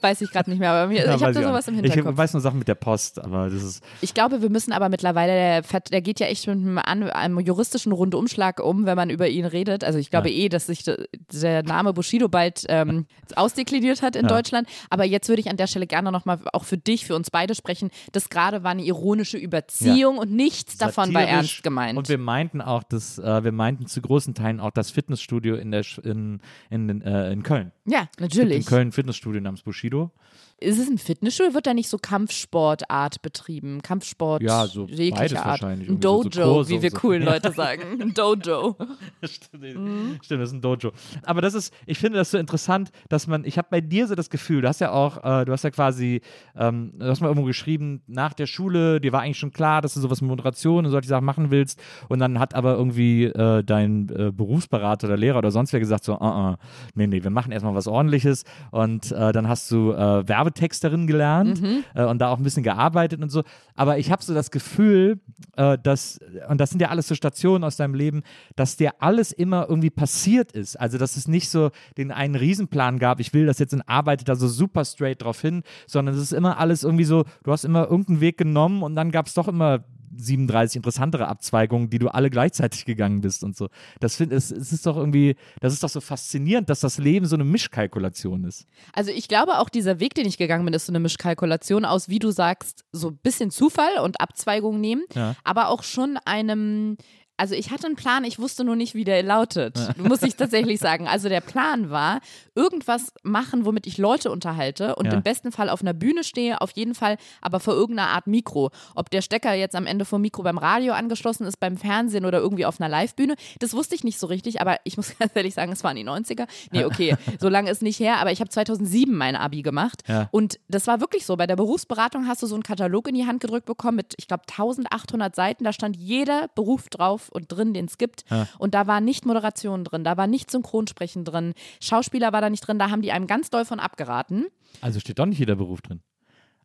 Weiß 0.00 0.20
ich 0.20 0.30
gerade 0.30 0.50
nicht 0.50 0.58
mehr, 0.58 0.70
aber 0.72 0.88
mir, 0.88 1.04
Ja, 1.06 1.14
ich 1.16 1.22
habe 1.22 1.32
da 1.32 1.42
sowas 1.42 1.68
im. 1.68 1.74
Hinterkopf. 1.76 2.12
Ich 2.12 2.16
weiß 2.18 2.32
nur 2.34 2.40
Sachen 2.40 2.58
mit 2.58 2.68
der 2.68 2.74
Post, 2.74 3.22
aber 3.22 3.48
das 3.50 3.62
ist. 3.62 3.82
Ich 4.00 4.14
glaube, 4.14 4.42
wir 4.42 4.50
müssen 4.50 4.72
aber 4.72 4.88
mittlerweile, 4.88 5.32
der, 5.62 5.80
der 5.80 6.00
geht 6.02 6.20
ja 6.20 6.26
echt 6.26 6.46
mit 6.46 6.56
einem, 6.84 7.08
einem 7.10 7.40
juristischen 7.40 7.92
Rundumschlag 7.92 8.60
um, 8.60 8.86
wenn 8.86 8.96
man 8.96 9.10
über 9.10 9.28
ihn 9.28 9.44
redet. 9.44 9.84
Also 9.84 9.98
ich 9.98 10.10
glaube 10.10 10.30
Ja. 10.30 10.44
eh, 10.44 10.48
dass 10.48 10.66
sich 10.66 10.84
de, 10.84 11.06
der 11.32 11.62
Name 11.62 11.92
Bushido 11.92 12.28
bald 12.28 12.64
ähm, 12.68 13.06
ausdekliniert 13.36 14.02
hat 14.02 14.16
in 14.16 14.22
Ja. 14.22 14.28
Deutschland. 14.28 14.68
Aber 14.90 15.04
jetzt 15.04 15.28
würde 15.28 15.40
ich 15.40 15.50
an 15.50 15.56
der 15.56 15.66
Stelle 15.66 15.86
gerne 15.86 16.12
nochmal 16.12 16.38
auch 16.52 16.64
für 16.64 16.78
dich, 16.78 17.06
für 17.06 17.14
uns 17.16 17.30
beide 17.30 17.54
sprechen. 17.54 17.90
Das 18.12 18.28
gerade 18.28 18.62
war 18.62 18.70
eine 18.72 18.82
ironische 18.84 19.38
Überziehung 19.38 20.18
und 20.18 20.30
nichts 20.32 20.76
davon 20.78 21.12
war 21.14 21.22
satirisch. 21.22 21.34
ernst 21.52 21.62
gemeint. 21.62 21.98
Und 21.98 22.08
wir 22.08 22.18
meinten 22.18 22.60
auch, 22.60 22.82
dass, 22.82 23.18
äh, 23.18 23.44
wir 23.44 23.52
meinten 23.52 23.86
zu 23.86 24.00
großen 24.00 24.34
Teilen 24.34 24.60
auch 24.60 24.70
das 24.70 24.90
Fitnessstudio 24.90 25.56
in, 25.56 25.70
der, 25.70 25.84
Sch- 25.84 26.00
in, 26.04 26.40
in, 26.70 27.00
äh, 27.02 27.32
in 27.32 27.42
Köln. 27.42 27.72
ja, 27.86 28.00
In 28.18 28.24
natürlich. 28.24 28.66
Köln 28.66 28.88
ein 28.88 28.92
Fitnessstudio 28.92 29.40
namens 29.40 29.62
Bushido. 29.64 30.12
Ist 30.60 30.78
es 30.78 30.88
ein 30.88 30.98
Fitnessstudio? 30.98 31.52
Wird 31.54 31.66
da 31.66 31.74
nicht 31.74 31.88
so 31.88 31.98
Kampfsportart 31.98 33.20
betrieben? 33.22 33.82
Kampfsport 33.82 34.42
Ja, 34.42 34.66
so 34.66 34.86
jeglicher 34.86 35.38
Art. 35.44 35.62
wahrscheinlich. 35.62 35.88
Ein 35.88 36.00
so- 36.00 36.22
so 36.22 36.28
Dojo, 36.28 36.52
Kurse 36.54 36.70
wie 36.70 36.82
wir 36.82 36.90
so. 36.90 36.96
coolen. 36.98 37.22
Leute 37.24 37.52
sagen. 37.52 38.00
Ein 38.00 38.14
Dojo. 38.14 38.76
Stimmt, 39.24 40.24
stimmt, 40.24 40.40
das 40.42 40.50
ist 40.50 40.54
ein 40.54 40.60
Dojo. 40.60 40.92
Aber 41.22 41.40
das 41.40 41.54
ist, 41.54 41.72
ich 41.86 41.98
finde 41.98 42.18
das 42.18 42.30
so 42.30 42.38
interessant, 42.38 42.90
dass 43.08 43.26
man, 43.26 43.44
ich 43.44 43.58
habe 43.58 43.68
bei 43.70 43.80
dir 43.80 44.06
so 44.06 44.14
das 44.14 44.30
Gefühl, 44.30 44.62
du 44.62 44.68
hast 44.68 44.80
ja 44.80 44.92
auch, 44.92 45.18
äh, 45.24 45.44
du 45.44 45.52
hast 45.52 45.64
ja 45.64 45.70
quasi, 45.70 46.20
ähm, 46.56 46.92
du 46.98 47.06
hast 47.06 47.20
mal 47.20 47.28
irgendwo 47.28 47.46
geschrieben, 47.46 48.02
nach 48.06 48.32
der 48.32 48.46
Schule, 48.46 49.00
dir 49.00 49.12
war 49.12 49.20
eigentlich 49.22 49.38
schon 49.38 49.52
klar, 49.52 49.82
dass 49.82 49.94
du 49.94 50.00
sowas 50.00 50.20
mit 50.20 50.28
Moderation 50.30 50.84
und 50.84 50.90
solche 50.90 51.08
Sachen 51.08 51.24
machen 51.24 51.50
willst. 51.50 51.80
Und 52.08 52.18
dann 52.20 52.38
hat 52.38 52.54
aber 52.54 52.74
irgendwie 52.74 53.24
äh, 53.24 53.62
dein 53.64 54.08
äh, 54.10 54.30
Berufsberater 54.32 55.06
oder 55.08 55.16
Lehrer 55.16 55.38
oder 55.38 55.50
sonst 55.50 55.72
wer 55.72 55.80
gesagt, 55.80 56.04
so, 56.04 56.14
uh, 56.20 56.24
uh, 56.52 56.54
nee, 56.94 57.06
nee, 57.06 57.22
wir 57.22 57.30
machen 57.30 57.52
erstmal 57.52 57.74
was 57.74 57.86
ordentliches. 57.86 58.44
Und 58.70 59.10
äh, 59.12 59.32
dann 59.32 59.48
hast 59.48 59.70
du 59.70 59.92
äh, 59.92 60.26
Werbetexterin 60.44 61.06
gelernt 61.06 61.60
äh, 61.94 62.04
und 62.04 62.18
da 62.18 62.28
auch 62.28 62.38
ein 62.38 62.44
bisschen 62.44 62.62
gearbeitet 62.62 63.22
und 63.22 63.30
so. 63.30 63.42
Aber 63.74 63.98
ich 63.98 64.10
habe 64.10 64.22
so 64.22 64.34
das 64.34 64.50
Gefühl, 64.50 65.20
äh, 65.56 65.78
dass, 65.82 66.20
und 66.48 66.60
das 66.60 66.70
sind 66.70 66.80
ja 66.80 66.88
alles 66.88 67.08
so 67.08 67.14
Stationen 67.14 67.64
aus 67.64 67.76
deinem 67.76 67.94
Leben, 67.94 68.22
dass 68.56 68.76
dir 68.76 68.92
alles 69.00 69.32
immer 69.32 69.66
irgendwie 69.68 69.90
passiert 69.90 70.52
ist. 70.52 70.76
Also, 70.76 70.98
dass 70.98 71.16
es 71.16 71.28
nicht 71.28 71.48
so 71.48 71.70
den 71.96 72.12
einen 72.12 72.34
Riesenplan 72.34 72.98
gab, 72.98 73.20
ich 73.20 73.32
will 73.32 73.46
das 73.46 73.58
jetzt 73.58 73.72
und 73.72 73.82
arbeite 73.82 74.24
da 74.24 74.36
so 74.36 74.48
super 74.48 74.84
straight 74.84 75.22
drauf 75.22 75.40
hin, 75.40 75.62
sondern 75.86 76.14
es 76.14 76.20
ist 76.20 76.32
immer 76.32 76.58
alles 76.58 76.84
irgendwie 76.84 77.04
so, 77.04 77.24
du 77.42 77.52
hast 77.52 77.64
immer 77.64 77.88
irgendeinen 77.88 78.20
Weg 78.20 78.38
genommen 78.38 78.82
und 78.82 78.94
dann 78.96 79.10
gab 79.10 79.26
es 79.26 79.34
doch 79.34 79.48
immer 79.48 79.84
37 80.16 80.76
interessantere 80.76 81.28
Abzweigungen, 81.28 81.90
die 81.90 81.98
du 81.98 82.08
alle 82.08 82.30
gleichzeitig 82.30 82.84
gegangen 82.84 83.20
bist 83.20 83.44
und 83.44 83.56
so. 83.56 83.68
Das 84.00 84.16
finde 84.16 84.36
es, 84.36 84.50
es 84.50 84.72
ist 84.72 84.86
doch 84.86 84.96
irgendwie, 84.96 85.36
das 85.60 85.72
ist 85.72 85.82
doch 85.82 85.88
so 85.88 86.00
faszinierend, 86.00 86.68
dass 86.70 86.80
das 86.80 86.98
Leben 86.98 87.26
so 87.26 87.36
eine 87.36 87.44
Mischkalkulation 87.44 88.44
ist. 88.44 88.66
Also 88.92 89.10
ich 89.10 89.28
glaube 89.28 89.58
auch 89.58 89.68
dieser 89.68 90.00
Weg, 90.00 90.14
den 90.14 90.26
ich 90.26 90.38
gegangen 90.38 90.64
bin, 90.64 90.74
ist 90.74 90.86
so 90.86 90.92
eine 90.92 91.00
Mischkalkulation 91.00 91.84
aus, 91.84 92.08
wie 92.08 92.18
du 92.18 92.30
sagst, 92.30 92.84
so 92.92 93.08
ein 93.08 93.16
bisschen 93.22 93.50
Zufall 93.50 93.98
und 94.02 94.20
Abzweigung 94.20 94.80
nehmen, 94.80 95.04
Ja. 95.14 95.34
aber 95.44 95.68
auch 95.68 95.82
schon 95.82 96.16
einem 96.24 96.96
also 97.36 97.54
ich 97.54 97.70
hatte 97.70 97.86
einen 97.86 97.96
Plan, 97.96 98.24
ich 98.24 98.38
wusste 98.38 98.64
nur 98.64 98.76
nicht, 98.76 98.94
wie 98.94 99.04
der 99.04 99.22
lautet, 99.22 99.76
muss 99.98 100.22
ich 100.22 100.36
tatsächlich 100.36 100.78
sagen. 100.80 101.08
Also 101.08 101.28
der 101.28 101.40
Plan 101.40 101.90
war, 101.90 102.20
irgendwas 102.54 103.12
machen, 103.22 103.64
womit 103.64 103.86
ich 103.86 103.98
Leute 103.98 104.30
unterhalte 104.30 104.94
und 104.96 105.06
Ja. 105.06 105.14
im 105.14 105.22
besten 105.22 105.50
Fall 105.50 105.68
auf 105.68 105.80
einer 105.80 105.92
Bühne 105.94 106.22
stehe, 106.24 106.60
auf 106.60 106.70
jeden 106.72 106.94
Fall 106.94 107.16
aber 107.40 107.58
vor 107.60 107.74
irgendeiner 107.74 108.10
Art 108.10 108.26
Mikro. 108.28 108.70
Ob 108.94 109.10
der 109.10 109.20
Stecker 109.22 109.52
jetzt 109.54 109.74
am 109.74 109.86
Ende 109.86 110.04
vom 110.04 110.20
Mikro 110.20 110.42
beim 110.44 110.58
Radio 110.58 110.92
angeschlossen 110.92 111.44
ist, 111.46 111.58
beim 111.58 111.76
Fernsehen 111.76 112.24
oder 112.24 112.38
irgendwie 112.38 112.66
auf 112.66 112.80
einer 112.80 112.88
Live-Bühne, 112.88 113.34
das 113.58 113.72
wusste 113.74 113.94
ich 113.96 114.04
nicht 114.04 114.18
so 114.20 114.26
richtig, 114.28 114.60
aber 114.60 114.76
ich 114.84 114.96
muss 114.96 115.14
ganz 115.18 115.32
ehrlich 115.34 115.54
sagen, 115.54 115.72
es 115.72 115.82
waren 115.82 115.96
die 115.96 116.04
90er. 116.04 116.46
Nee, 116.70 116.84
okay, 116.84 117.16
so 117.40 117.48
lange 117.48 117.70
ist 117.70 117.82
nicht 117.82 117.98
her, 117.98 118.18
aber 118.18 118.30
ich 118.30 118.40
habe 118.40 118.50
2007 118.50 119.12
mein 119.14 119.34
Abi 119.36 119.62
gemacht 119.62 120.02
Ja. 120.08 120.28
und 120.30 120.60
das 120.68 120.86
war 120.86 121.00
wirklich 121.00 121.26
so. 121.26 121.36
Bei 121.36 121.46
der 121.48 121.56
Berufsberatung 121.56 122.28
hast 122.28 122.42
du 122.42 122.46
so 122.46 122.54
einen 122.54 122.62
Katalog 122.62 123.08
in 123.08 123.14
die 123.16 123.26
Hand 123.26 123.40
gedrückt 123.40 123.66
bekommen 123.66 123.96
mit, 123.96 124.14
ich 124.18 124.28
glaube, 124.28 124.44
1800 124.48 125.34
Seiten. 125.34 125.64
Da 125.64 125.72
stand 125.72 125.96
jeder 125.96 126.48
Beruf 126.54 126.88
drauf 126.88 127.23
und 127.30 127.48
drin, 127.48 127.74
den 127.74 127.86
es 127.86 127.98
gibt. 127.98 128.24
Und 128.58 128.74
da 128.74 128.86
war 128.86 129.00
nicht 129.00 129.26
Moderation 129.26 129.84
drin, 129.84 130.04
da 130.04 130.16
war 130.16 130.26
nicht 130.26 130.50
Synchronsprechen 130.50 131.24
drin, 131.24 131.54
Schauspieler 131.80 132.32
war 132.32 132.40
da 132.40 132.50
nicht 132.50 132.66
drin. 132.66 132.78
Da 132.78 132.90
haben 132.90 133.02
die 133.02 133.12
einem 133.12 133.26
ganz 133.26 133.50
doll 133.50 133.64
von 133.64 133.80
abgeraten. 133.80 134.46
Also 134.80 135.00
steht 135.00 135.18
doch 135.18 135.26
nicht 135.26 135.38
jeder 135.38 135.56
Beruf 135.56 135.82
drin. 135.82 136.00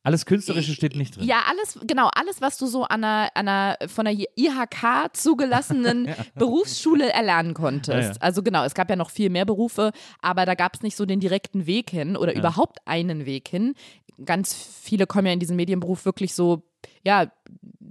Alles 0.01 0.25
Künstlerische 0.25 0.73
steht 0.73 0.95
nicht 0.95 1.17
drin. 1.17 1.27
Ja, 1.27 1.43
alles, 1.49 1.77
genau, 1.85 2.09
alles, 2.13 2.41
was 2.41 2.57
du 2.57 2.67
so 2.67 2.83
an 2.83 3.03
einer, 3.03 3.29
an 3.35 3.47
einer 3.47 3.77
von 3.87 4.05
der 4.05 4.13
IHK 4.13 5.13
zugelassenen 5.13 6.07
Berufsschule 6.35 7.11
erlernen 7.11 7.53
konntest. 7.53 7.91
Ja, 7.91 8.13
ja. 8.13 8.21
Also 8.21 8.41
genau, 8.41 8.63
es 8.63 8.73
gab 8.73 8.89
ja 8.89 8.95
noch 8.95 9.09
viel 9.09 9.29
mehr 9.29 9.45
Berufe, 9.45 9.91
aber 10.21 10.45
da 10.45 10.55
gab 10.55 10.75
es 10.75 10.81
nicht 10.83 10.95
so 10.95 11.05
den 11.05 11.19
direkten 11.19 11.65
Weg 11.65 11.89
hin 11.89 12.15
oder 12.15 12.33
überhaupt 12.33 12.79
einen 12.85 13.25
Weg 13.25 13.49
hin. 13.49 13.73
Ganz 14.23 14.53
viele 14.53 15.05
kommen 15.05 15.27
ja 15.27 15.33
in 15.33 15.39
diesen 15.39 15.57
Medienberuf 15.57 16.05
wirklich 16.05 16.33
so, 16.33 16.63
ja, 17.03 17.31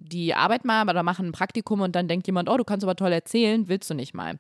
die 0.09 0.35
arbeiten 0.35 0.67
mal 0.67 0.89
oder 0.89 1.03
machen 1.03 1.27
ein 1.27 1.33
Praktikum 1.33 1.81
und 1.81 1.95
dann 1.95 2.09
denkt 2.09 2.27
jemand, 2.27 2.49
oh, 2.49 2.57
du 2.57 2.65
kannst 2.65 2.85
aber 2.85 2.97
toll 2.97 3.13
erzählen, 3.13 3.69
willst 3.69 3.91
du 3.91 3.95
nicht 3.95 4.15
mal. 4.15 4.39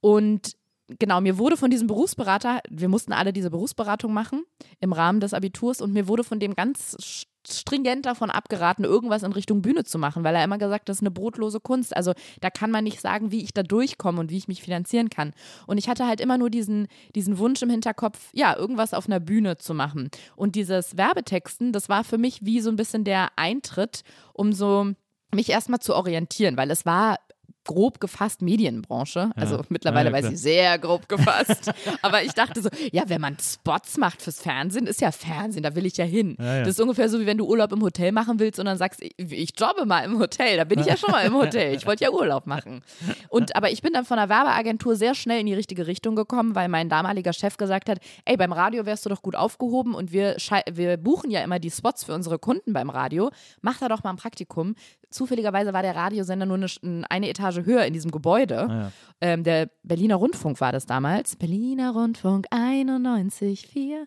Und 0.00 0.52
genau, 0.98 1.20
mir 1.20 1.38
wurde 1.38 1.56
von 1.56 1.70
diesem 1.70 1.86
Berufsberater, 1.86 2.60
wir 2.68 2.88
mussten 2.88 3.12
alle 3.12 3.32
diese 3.32 3.50
Berufsberatung 3.50 4.12
machen 4.12 4.44
im 4.80 4.92
Rahmen 4.92 5.20
des 5.20 5.34
Abiturs 5.34 5.80
und 5.80 5.92
mir 5.92 6.08
wurde 6.08 6.24
von 6.24 6.40
dem 6.40 6.54
ganz 6.54 7.26
stringent 7.48 8.06
davon 8.06 8.30
abgeraten, 8.30 8.84
irgendwas 8.84 9.22
in 9.22 9.32
Richtung 9.32 9.62
Bühne 9.62 9.84
zu 9.84 9.98
machen, 9.98 10.24
weil 10.24 10.34
er 10.34 10.44
immer 10.44 10.58
gesagt 10.58 10.82
hat, 10.82 10.88
das 10.88 10.98
ist 10.98 11.02
eine 11.02 11.10
brotlose 11.10 11.60
Kunst. 11.60 11.96
Also 11.96 12.12
da 12.40 12.50
kann 12.50 12.70
man 12.70 12.84
nicht 12.84 13.00
sagen, 13.00 13.32
wie 13.32 13.42
ich 13.42 13.52
da 13.52 13.62
durchkomme 13.62 14.20
und 14.20 14.30
wie 14.30 14.36
ich 14.36 14.48
mich 14.48 14.62
finanzieren 14.62 15.10
kann. 15.10 15.32
Und 15.66 15.78
ich 15.78 15.88
hatte 15.88 16.06
halt 16.06 16.20
immer 16.20 16.38
nur 16.38 16.50
diesen, 16.50 16.88
diesen 17.14 17.38
Wunsch 17.38 17.60
im 17.62 17.70
Hinterkopf, 17.70 18.30
ja, 18.32 18.56
irgendwas 18.56 18.94
auf 18.94 19.06
einer 19.06 19.20
Bühne 19.20 19.58
zu 19.58 19.74
machen. 19.74 20.10
Und 20.36 20.54
dieses 20.54 20.96
Werbetexten, 20.96 21.72
das 21.72 21.88
war 21.88 22.04
für 22.04 22.18
mich 22.18 22.44
wie 22.44 22.60
so 22.60 22.70
ein 22.70 22.76
bisschen 22.76 23.04
der 23.04 23.30
Eintritt, 23.36 24.02
um 24.32 24.52
so 24.52 24.92
mich 25.34 25.50
erstmal 25.50 25.80
zu 25.80 25.94
orientieren, 25.94 26.56
weil 26.56 26.70
es 26.70 26.86
war 26.86 27.18
grob 27.64 28.00
gefasst 28.00 28.42
Medienbranche. 28.42 29.30
Also 29.36 29.62
mittlerweile 29.68 30.10
Ja, 30.10 30.16
ja, 30.16 30.24
weiß 30.24 30.32
ich 30.32 30.40
sehr 30.40 30.78
grob 30.78 31.08
gefasst. 31.08 31.72
Aber 32.02 32.22
ich 32.22 32.32
dachte 32.32 32.60
so, 32.62 32.68
ja, 32.90 33.04
wenn 33.06 33.20
man 33.20 33.36
Spots 33.38 33.96
macht 33.96 34.22
fürs 34.22 34.40
Fernsehen, 34.40 34.86
ist 34.86 35.00
ja 35.00 35.12
Fernsehen, 35.12 35.62
da 35.62 35.74
will 35.74 35.86
ich 35.86 35.96
ja 35.96 36.04
hin. 36.04 36.36
Ja, 36.38 36.56
ja. 36.56 36.60
Das 36.60 36.70
ist 36.70 36.80
ungefähr 36.80 37.08
so, 37.08 37.20
wie 37.20 37.26
wenn 37.26 37.38
du 37.38 37.46
Urlaub 37.46 37.72
im 37.72 37.82
Hotel 37.82 38.12
machen 38.12 38.38
willst 38.38 38.58
und 38.58 38.66
dann 38.66 38.78
sagst, 38.78 39.02
ich, 39.02 39.14
ich 39.16 39.52
jobbe 39.58 39.86
mal 39.86 40.04
im 40.04 40.18
Hotel. 40.18 40.56
Da 40.56 40.64
bin 40.64 40.80
ich 40.80 40.86
ja 40.86 40.96
schon 40.96 41.10
mal 41.10 41.24
im 41.24 41.34
Hotel. 41.34 41.74
Ich 41.74 41.86
wollte 41.86 42.04
ja 42.04 42.10
Urlaub 42.10 42.46
machen. 42.46 42.82
Und 43.28 43.54
aber 43.56 43.70
ich 43.70 43.82
bin 43.82 43.92
dann 43.92 44.04
von 44.04 44.16
der 44.16 44.28
Werbeagentur 44.28 44.96
sehr 44.96 45.14
schnell 45.14 45.40
in 45.40 45.46
die 45.46 45.54
richtige 45.54 45.86
Richtung 45.86 46.16
gekommen, 46.16 46.54
weil 46.54 46.68
mein 46.68 46.88
damaliger 46.88 47.32
Chef 47.32 47.56
gesagt 47.56 47.88
hat, 47.88 47.98
ey, 48.24 48.36
beim 48.36 48.52
Radio 48.52 48.86
wärst 48.86 49.04
du 49.04 49.08
doch 49.08 49.22
gut 49.22 49.36
aufgehoben 49.36 49.94
und 49.94 50.12
wir, 50.12 50.36
wir 50.72 50.96
buchen 50.96 51.30
ja 51.30 51.42
immer 51.42 51.58
die 51.58 51.70
Spots 51.70 52.04
für 52.04 52.14
unsere 52.14 52.38
Kunden 52.38 52.72
beim 52.72 52.90
Radio. 52.90 53.30
Mach 53.60 53.78
da 53.78 53.88
doch 53.88 54.02
mal 54.02 54.10
ein 54.10 54.16
Praktikum. 54.16 54.74
Zufälligerweise 55.12 55.72
war 55.72 55.82
der 55.82 55.94
Radiosender 55.94 56.46
nur 56.46 56.56
eine, 56.56 57.04
eine 57.08 57.28
Etage 57.28 57.64
höher 57.64 57.84
in 57.84 57.92
diesem 57.92 58.10
Gebäude. 58.10 58.54
ja. 58.68 58.92
Ähm, 59.24 59.44
der 59.44 59.70
Berliner 59.84 60.16
Rundfunk 60.16 60.60
war 60.60 60.72
das 60.72 60.84
damals. 60.84 61.36
Berliner 61.36 61.92
Rundfunk 61.92 62.46
91,4. 62.52 64.06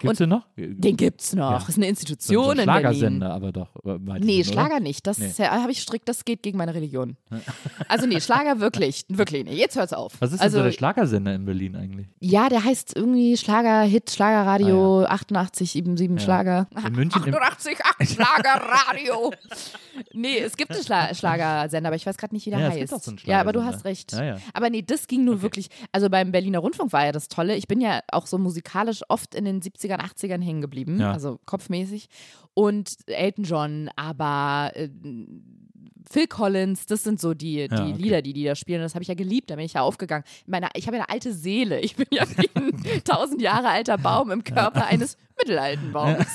Gibt's 0.00 0.18
den 0.18 0.28
noch? 0.28 0.46
Den 0.56 0.96
gibt's 0.98 1.34
noch. 1.34 1.50
Ja. 1.52 1.56
Ist 1.66 1.76
eine 1.76 1.86
so 1.86 1.90
Institution 1.90 2.50
ein 2.52 2.58
in 2.60 2.66
Berlin. 2.66 2.80
Schlagersender, 2.80 3.32
aber 3.32 3.52
doch. 3.52 3.74
äh, 3.84 3.98
Nee, 4.20 4.40
oder? 4.42 4.44
Schlager 4.52 4.80
nicht. 4.80 5.06
Das 5.06 5.18
Nee. 5.18 5.30
ja- 5.38 5.50
habe 5.62 5.72
ich 5.72 5.80
strikt, 5.80 6.08
das 6.10 6.24
geht 6.26 6.42
gegen 6.42 6.58
meine 6.58 6.74
Religion. 6.74 7.16
Also 7.88 8.06
nee, 8.06 8.20
Schlager 8.20 8.60
wirklich, 8.60 9.04
wirklich 9.08 9.44
nicht. 9.44 9.56
Jetzt 9.58 9.76
hört's 9.76 9.92
auf. 9.94 10.12
Was 10.20 10.32
ist 10.32 10.40
denn 10.40 10.44
also, 10.44 10.58
so 10.58 10.64
der 10.64 10.72
Schlagersender 10.72 11.34
in 11.34 11.44
Berlin 11.46 11.76
eigentlich? 11.76 12.08
Ja, 12.20 12.48
der 12.50 12.62
heißt 12.62 12.94
irgendwie 12.96 13.36
Schlager-Hit, 13.38 14.10
Schlagerradio 14.10 15.04
88, 15.04 15.70
77 15.70 16.22
Schlager. 16.22 16.68
In 16.86 16.92
München 16.94 17.22
im- 17.26 17.34
88, 17.34 17.78
8 17.98 18.08
Schlagerradio. 18.10 19.32
nee, 20.12 20.39
es 20.44 20.56
gibt 20.56 20.70
einen 20.72 20.82
Schla 20.84 21.14
Schlagersender, 21.14 21.88
aber 21.88 21.96
ich 21.96 22.06
weiß 22.06 22.16
gerade 22.16 22.34
nicht, 22.34 22.46
wie 22.46 22.50
der 22.50 22.58
Ja, 22.58 22.66
es 22.66 22.72
heißt. 22.72 22.80
gibt 22.80 22.92
auch 22.94 23.02
so 23.02 23.10
einen 23.10 23.20
ja, 23.24 23.40
aber 23.40 23.52
du 23.52 23.64
hast 23.64 23.84
recht. 23.84 24.12
Ja, 24.12 24.24
ja. 24.24 24.36
Aber 24.52 24.70
nee, 24.70 24.82
das 24.82 25.06
ging 25.06 25.24
nur 25.24 25.42
wirklich, 25.42 25.68
also 25.92 26.08
beim 26.10 26.32
Berliner 26.32 26.58
Rundfunk 26.60 26.92
war 26.92 27.04
ja 27.04 27.12
das 27.12 27.28
Tolle. 27.28 27.56
Ich 27.56 27.68
bin 27.68 27.80
ja 27.80 28.00
auch 28.12 28.26
so 28.26 28.38
musikalisch 28.38 29.02
oft 29.08 29.34
in 29.34 29.44
den 29.44 29.60
70ern, 29.60 30.00
80ern 30.00 30.42
hängen 30.42 30.60
geblieben, 30.60 31.00
also 31.02 31.38
kopfmäßig. 31.46 32.08
Und 32.54 32.96
Elton 33.06 33.44
John, 33.44 33.90
aber 33.96 34.72
äh, 34.74 34.88
Phil 36.12 36.26
Collins, 36.26 36.86
das 36.86 37.04
sind 37.04 37.20
so 37.20 37.34
die, 37.34 37.68
die 37.68 37.74
Ja, 37.74 37.86
okay. 37.86 37.92
Lieder, 37.96 38.22
die 38.22 38.32
die 38.32 38.44
da 38.44 38.56
spielen. 38.56 38.80
Das 38.82 38.94
habe 38.94 39.02
ich 39.02 39.08
ja 39.08 39.14
geliebt, 39.14 39.50
da 39.50 39.56
bin 39.56 39.64
ich 39.64 39.74
ja 39.74 39.82
aufgegangen. 39.82 40.24
Meine, 40.46 40.68
ich 40.74 40.86
habe 40.88 40.96
ja 40.96 41.04
eine 41.04 41.12
alte 41.12 41.32
Seele. 41.32 41.80
Ich 41.80 41.94
bin 41.94 42.06
ja 42.10 42.24
wie 42.36 42.50
ein 42.54 42.82
tausend 43.04 43.40
Jahre 43.40 43.68
alter 43.68 43.96
Baum 43.96 44.32
im 44.32 44.42
Körper 44.42 44.86
eines 44.86 45.16
mittelalten 45.38 45.92
Baums. 45.92 46.26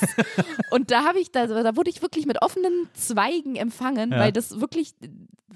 Und 0.70 0.90
da 0.90 1.04
habe 1.04 1.20
ich, 1.20 1.30
da, 1.30 1.46
da 1.46 1.76
wurde 1.76 1.90
ich 1.90 2.00
wirklich 2.00 2.24
mit 2.26 2.40
offenen 2.40 2.88
Zweigen 2.94 3.56
empfangen, 3.56 4.10
weil 4.12 4.32
das 4.32 4.60
wirklich, 4.60 4.94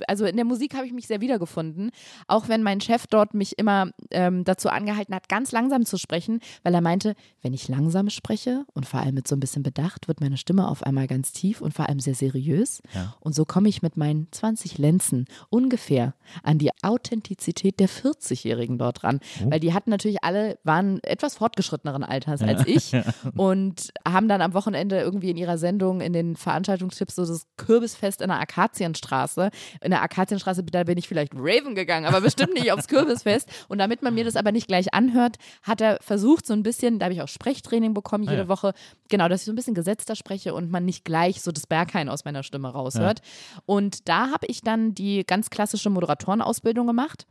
also 0.08 0.24
in 0.24 0.36
der 0.36 0.44
Musik 0.44 0.74
habe 0.74 0.86
ich 0.86 0.92
mich 0.92 1.06
sehr 1.06 1.20
wiedergefunden. 1.20 1.90
Auch 2.26 2.48
wenn 2.48 2.62
mein 2.62 2.80
Chef 2.80 3.06
dort 3.06 3.34
mich 3.34 3.58
immer 3.58 3.90
ähm, 4.10 4.44
dazu 4.44 4.68
angehalten 4.68 5.14
hat, 5.14 5.28
ganz 5.28 5.52
langsam 5.52 5.84
zu 5.84 5.98
sprechen, 5.98 6.40
weil 6.62 6.74
er 6.74 6.80
meinte, 6.80 7.14
wenn 7.42 7.52
ich 7.52 7.68
langsam 7.68 8.10
spreche 8.10 8.64
und 8.74 8.86
vor 8.86 9.00
allem 9.00 9.14
mit 9.14 9.28
so 9.28 9.36
ein 9.36 9.40
bisschen 9.40 9.62
Bedacht, 9.62 10.08
wird 10.08 10.20
meine 10.20 10.36
Stimme 10.36 10.68
auf 10.68 10.82
einmal 10.82 11.06
ganz 11.06 11.32
tief 11.32 11.60
und 11.60 11.74
vor 11.74 11.88
allem 11.88 12.00
sehr 12.00 12.14
seriös. 12.14 12.82
Ja. 12.94 13.14
Und 13.20 13.34
so 13.34 13.44
komme 13.44 13.68
ich 13.68 13.82
mit 13.82 13.96
meinen 13.96 14.28
20 14.30 14.78
Lenzen 14.78 15.26
ungefähr 15.48 16.14
an 16.42 16.58
die 16.58 16.70
Authentizität 16.82 17.80
der 17.80 17.88
40-Jährigen 17.88 18.78
dort 18.78 19.04
ran. 19.04 19.20
Oh. 19.44 19.50
Weil 19.50 19.60
die 19.60 19.74
hatten 19.74 19.90
natürlich 19.90 20.22
alle, 20.22 20.58
waren 20.64 21.02
etwas 21.02 21.36
fortgeschritteneren 21.36 22.04
Alters 22.04 22.42
als 22.42 22.66
ich 22.66 22.92
und 23.36 23.92
haben 24.06 24.28
dann 24.28 24.42
am 24.42 24.54
Wochenende 24.54 25.00
irgendwie 25.00 25.30
in 25.30 25.36
ihrer 25.36 25.58
Sendung 25.58 26.00
in 26.00 26.12
den 26.12 26.36
Veranstaltungstipps 26.36 27.16
so 27.16 27.26
das 27.26 27.46
Kürbisfest 27.56 28.20
in 28.20 28.28
der 28.28 28.40
Akazienstraße. 28.40 29.50
In 29.82 29.89
der 29.90 30.02
Akazienstraße, 30.02 30.62
da 30.64 30.84
bin 30.84 30.98
ich 30.98 31.08
vielleicht 31.08 31.32
Raven 31.34 31.74
gegangen, 31.74 32.06
aber 32.06 32.20
bestimmt 32.20 32.54
nicht 32.54 32.72
aufs 32.72 32.88
Kürbisfest. 32.88 33.48
Und 33.68 33.78
damit 33.78 34.02
man 34.02 34.14
mir 34.14 34.24
das 34.24 34.36
aber 34.36 34.52
nicht 34.52 34.68
gleich 34.68 34.94
anhört, 34.94 35.36
hat 35.62 35.80
er 35.80 35.98
versucht, 36.00 36.46
so 36.46 36.52
ein 36.52 36.62
bisschen, 36.62 36.98
da 36.98 37.06
habe 37.06 37.14
ich 37.14 37.22
auch 37.22 37.28
Sprechtraining 37.28 37.94
bekommen 37.94 38.24
jede 38.24 38.36
Ah 38.36 38.38
ja. 38.44 38.48
Woche, 38.48 38.72
genau, 39.08 39.28
dass 39.28 39.42
ich 39.42 39.46
so 39.46 39.52
ein 39.52 39.56
bisschen 39.56 39.74
gesetzter 39.74 40.16
spreche 40.16 40.54
und 40.54 40.70
man 40.70 40.84
nicht 40.84 41.04
gleich 41.04 41.42
so 41.42 41.52
das 41.52 41.66
Berghain 41.66 42.08
aus 42.08 42.24
meiner 42.24 42.42
Stimme 42.42 42.68
raushört. 42.68 43.20
Und 43.66 44.08
da 44.08 44.30
habe 44.30 44.46
ich 44.46 44.62
dann 44.62 44.94
die 44.94 45.24
ganz 45.26 45.50
klassische 45.50 45.90
Moderatorenausbildung 45.90 46.86
gemacht. 46.86 47.26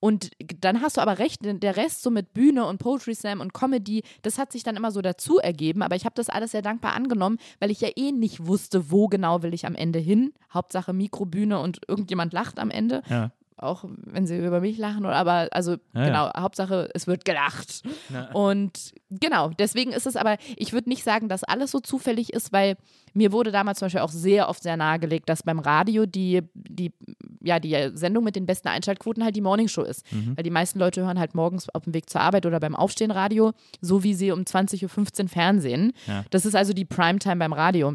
Und 0.00 0.30
dann 0.60 0.82
hast 0.82 0.96
du 0.96 1.00
aber 1.00 1.18
recht, 1.18 1.40
der 1.42 1.76
Rest 1.76 2.02
so 2.02 2.10
mit 2.10 2.34
Bühne 2.34 2.66
und 2.66 2.78
Poetry 2.78 3.14
Slam 3.14 3.40
und 3.40 3.54
Comedy, 3.54 4.02
das 4.22 4.38
hat 4.38 4.52
sich 4.52 4.62
dann 4.62 4.76
immer 4.76 4.92
so 4.92 5.00
dazu 5.00 5.38
ergeben. 5.38 5.82
Aber 5.82 5.96
ich 5.96 6.04
habe 6.04 6.14
das 6.14 6.28
alles 6.28 6.52
sehr 6.52 6.62
dankbar 6.62 6.94
angenommen, 6.94 7.38
weil 7.60 7.70
ich 7.70 7.80
ja 7.80 7.88
eh 7.96 8.12
nicht 8.12 8.46
wusste, 8.46 8.90
wo 8.90 9.08
genau 9.08 9.42
will 9.42 9.54
ich 9.54 9.66
am 9.66 9.74
Ende 9.74 9.98
hin. 9.98 10.32
Hauptsache 10.52 10.92
Mikrobühne 10.92 11.58
und 11.60 11.80
irgendjemand 11.88 12.32
lacht 12.32 12.58
am 12.58 12.70
Ende. 12.70 13.02
Ja. 13.08 13.30
Auch 13.58 13.84
wenn 14.04 14.26
sie 14.26 14.36
über 14.36 14.60
mich 14.60 14.76
lachen, 14.76 15.06
oder 15.06 15.16
aber 15.16 15.48
also 15.50 15.76
Ja, 15.94 16.06
genau, 16.06 16.30
Hauptsache 16.36 16.90
es 16.92 17.06
wird 17.06 17.24
gelacht. 17.24 17.82
Ja. 18.12 18.30
Und 18.32 18.92
genau, 19.08 19.50
deswegen 19.58 19.92
ist 19.92 20.06
es 20.06 20.16
aber, 20.16 20.36
ich 20.56 20.74
würde 20.74 20.90
nicht 20.90 21.02
sagen, 21.02 21.28
dass 21.30 21.42
alles 21.42 21.70
so 21.70 21.80
zufällig 21.80 22.34
ist, 22.34 22.52
weil 22.52 22.76
mir 23.14 23.32
wurde 23.32 23.52
damals 23.52 23.78
zum 23.78 23.86
Beispiel 23.86 24.02
auch 24.02 24.10
sehr 24.10 24.50
oft 24.50 24.62
sehr 24.62 24.76
nahegelegt, 24.76 25.30
dass 25.30 25.42
beim 25.42 25.58
Radio 25.58 26.04
die, 26.04 26.42
die, 26.52 26.92
ja, 27.40 27.58
die 27.58 27.90
Sendung 27.94 28.24
mit 28.24 28.36
den 28.36 28.44
besten 28.44 28.68
Einschaltquoten 28.68 29.24
halt 29.24 29.36
die 29.36 29.40
Morningshow 29.40 29.82
ist. 29.84 30.04
Mhm. 30.12 30.36
Weil 30.36 30.44
die 30.44 30.50
meisten 30.50 30.78
Leute 30.78 31.02
hören 31.02 31.18
halt 31.18 31.34
morgens 31.34 31.70
auf 31.70 31.84
dem 31.84 31.94
Weg 31.94 32.10
zur 32.10 32.20
Arbeit 32.20 32.44
oder 32.44 32.60
beim 32.60 32.76
Aufstehen 32.76 33.10
Radio, 33.10 33.52
so 33.80 34.02
wie 34.02 34.12
sie 34.12 34.32
um 34.32 34.40
20.15 34.40 35.22
Uhr 35.22 35.28
Fernsehen. 35.28 35.92
Ja. 36.06 36.26
Das 36.28 36.44
ist 36.44 36.54
also 36.54 36.74
die 36.74 36.84
Primetime 36.84 37.36
beim 37.36 37.54
Radio. 37.54 37.94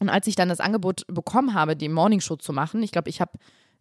Und 0.00 0.08
als 0.10 0.26
ich 0.26 0.36
dann 0.36 0.48
das 0.48 0.60
Angebot 0.60 1.04
bekommen 1.08 1.54
habe, 1.54 1.74
die 1.74 1.88
Morningshow 1.88 2.36
zu 2.36 2.52
machen, 2.52 2.82
ich 2.82 2.92
glaube, 2.92 3.08
ich 3.08 3.20
habe 3.20 3.32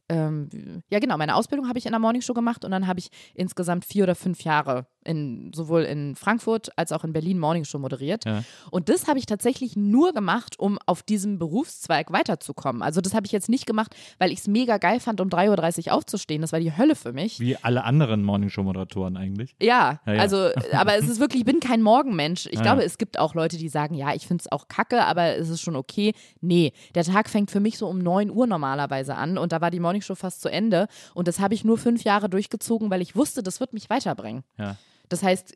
ähm, 0.09 0.83
ja 0.89 0.99
genau, 0.99 1.17
meine 1.17 1.35
Ausbildung 1.35 1.67
habe 1.67 1.79
ich 1.79 1.85
in 1.85 1.91
der 1.91 1.99
Morningshow 1.99 2.33
gemacht 2.33 2.63
und 2.63 2.71
dann 2.71 2.87
habe 2.87 2.99
ich 2.99 3.09
insgesamt 3.33 3.85
vier 3.85 4.03
oder 4.03 4.15
fünf 4.15 4.41
Jahre 4.41 4.87
in, 5.07 5.51
sowohl 5.55 5.83
in 5.83 6.15
Frankfurt 6.15 6.69
als 6.77 6.91
auch 6.91 7.03
in 7.03 7.13
Berlin 7.13 7.39
Morningshow 7.39 7.79
moderiert. 7.79 8.25
Ja. 8.25 8.43
Und 8.69 8.89
das 8.89 9.07
habe 9.07 9.19
ich 9.19 9.25
tatsächlich 9.25 9.75
nur 9.75 10.13
gemacht, 10.13 10.59
um 10.59 10.77
auf 10.85 11.01
diesem 11.01 11.39
Berufszweig 11.39 12.11
weiterzukommen. 12.11 12.81
Also 12.81 13.01
das 13.01 13.13
habe 13.13 13.25
ich 13.25 13.31
jetzt 13.31 13.49
nicht 13.49 13.65
gemacht, 13.65 13.95
weil 14.19 14.31
ich 14.31 14.39
es 14.39 14.47
mega 14.47 14.77
geil 14.77 14.99
fand, 14.99 15.21
um 15.21 15.29
3.30 15.29 15.87
Uhr 15.87 15.93
aufzustehen. 15.93 16.41
Das 16.41 16.51
war 16.51 16.59
die 16.59 16.75
Hölle 16.75 16.95
für 16.95 17.13
mich. 17.13 17.39
Wie 17.39 17.55
alle 17.57 17.83
anderen 17.83 18.23
Morningshow-Moderatoren 18.23 19.17
eigentlich. 19.17 19.55
Ja, 19.61 19.77
Ja, 19.77 20.13
ja. 20.13 20.19
also, 20.19 20.49
aber 20.71 20.95
es 20.95 21.07
ist 21.07 21.19
wirklich, 21.19 21.41
ich 21.41 21.45
bin 21.45 21.59
kein 21.59 21.81
Morgenmensch. 21.81 22.47
Ich 22.47 22.61
glaube, 22.61 22.83
es 22.83 22.97
gibt 22.97 23.19
auch 23.19 23.35
Leute, 23.35 23.57
die 23.57 23.69
sagen, 23.69 23.95
ja, 23.95 24.13
ich 24.13 24.27
finde 24.27 24.43
es 24.43 24.51
auch 24.51 24.67
kacke, 24.67 25.05
aber 25.05 25.35
es 25.35 25.49
ist 25.49 25.61
schon 25.61 25.75
okay. 25.75 26.13
Nee, 26.41 26.73
der 26.95 27.03
Tag 27.03 27.29
fängt 27.29 27.51
für 27.51 27.59
mich 27.59 27.77
so 27.77 27.87
um 27.87 27.99
9 27.99 28.31
Uhr 28.31 28.47
normalerweise 28.47 29.15
an 29.15 29.37
und 29.37 29.51
da 29.51 29.61
war 29.61 29.71
die 29.71 29.79
Morningshow 29.79 30.15
fast 30.15 30.41
zu 30.41 30.49
Ende 30.49 30.87
und 31.13 31.27
das 31.27 31.39
habe 31.39 31.53
ich 31.53 31.63
nur 31.63 31.77
fünf 31.77 32.03
Jahre 32.03 32.29
durchgezogen, 32.29 32.89
weil 32.89 33.01
ich 33.01 33.15
wusste, 33.15 33.43
das 33.43 33.59
wird 33.59 33.73
mich 33.73 33.89
weiterbringen. 33.89 34.43
Ja. 34.57 34.77
Das 35.09 35.23
heißt, 35.23 35.55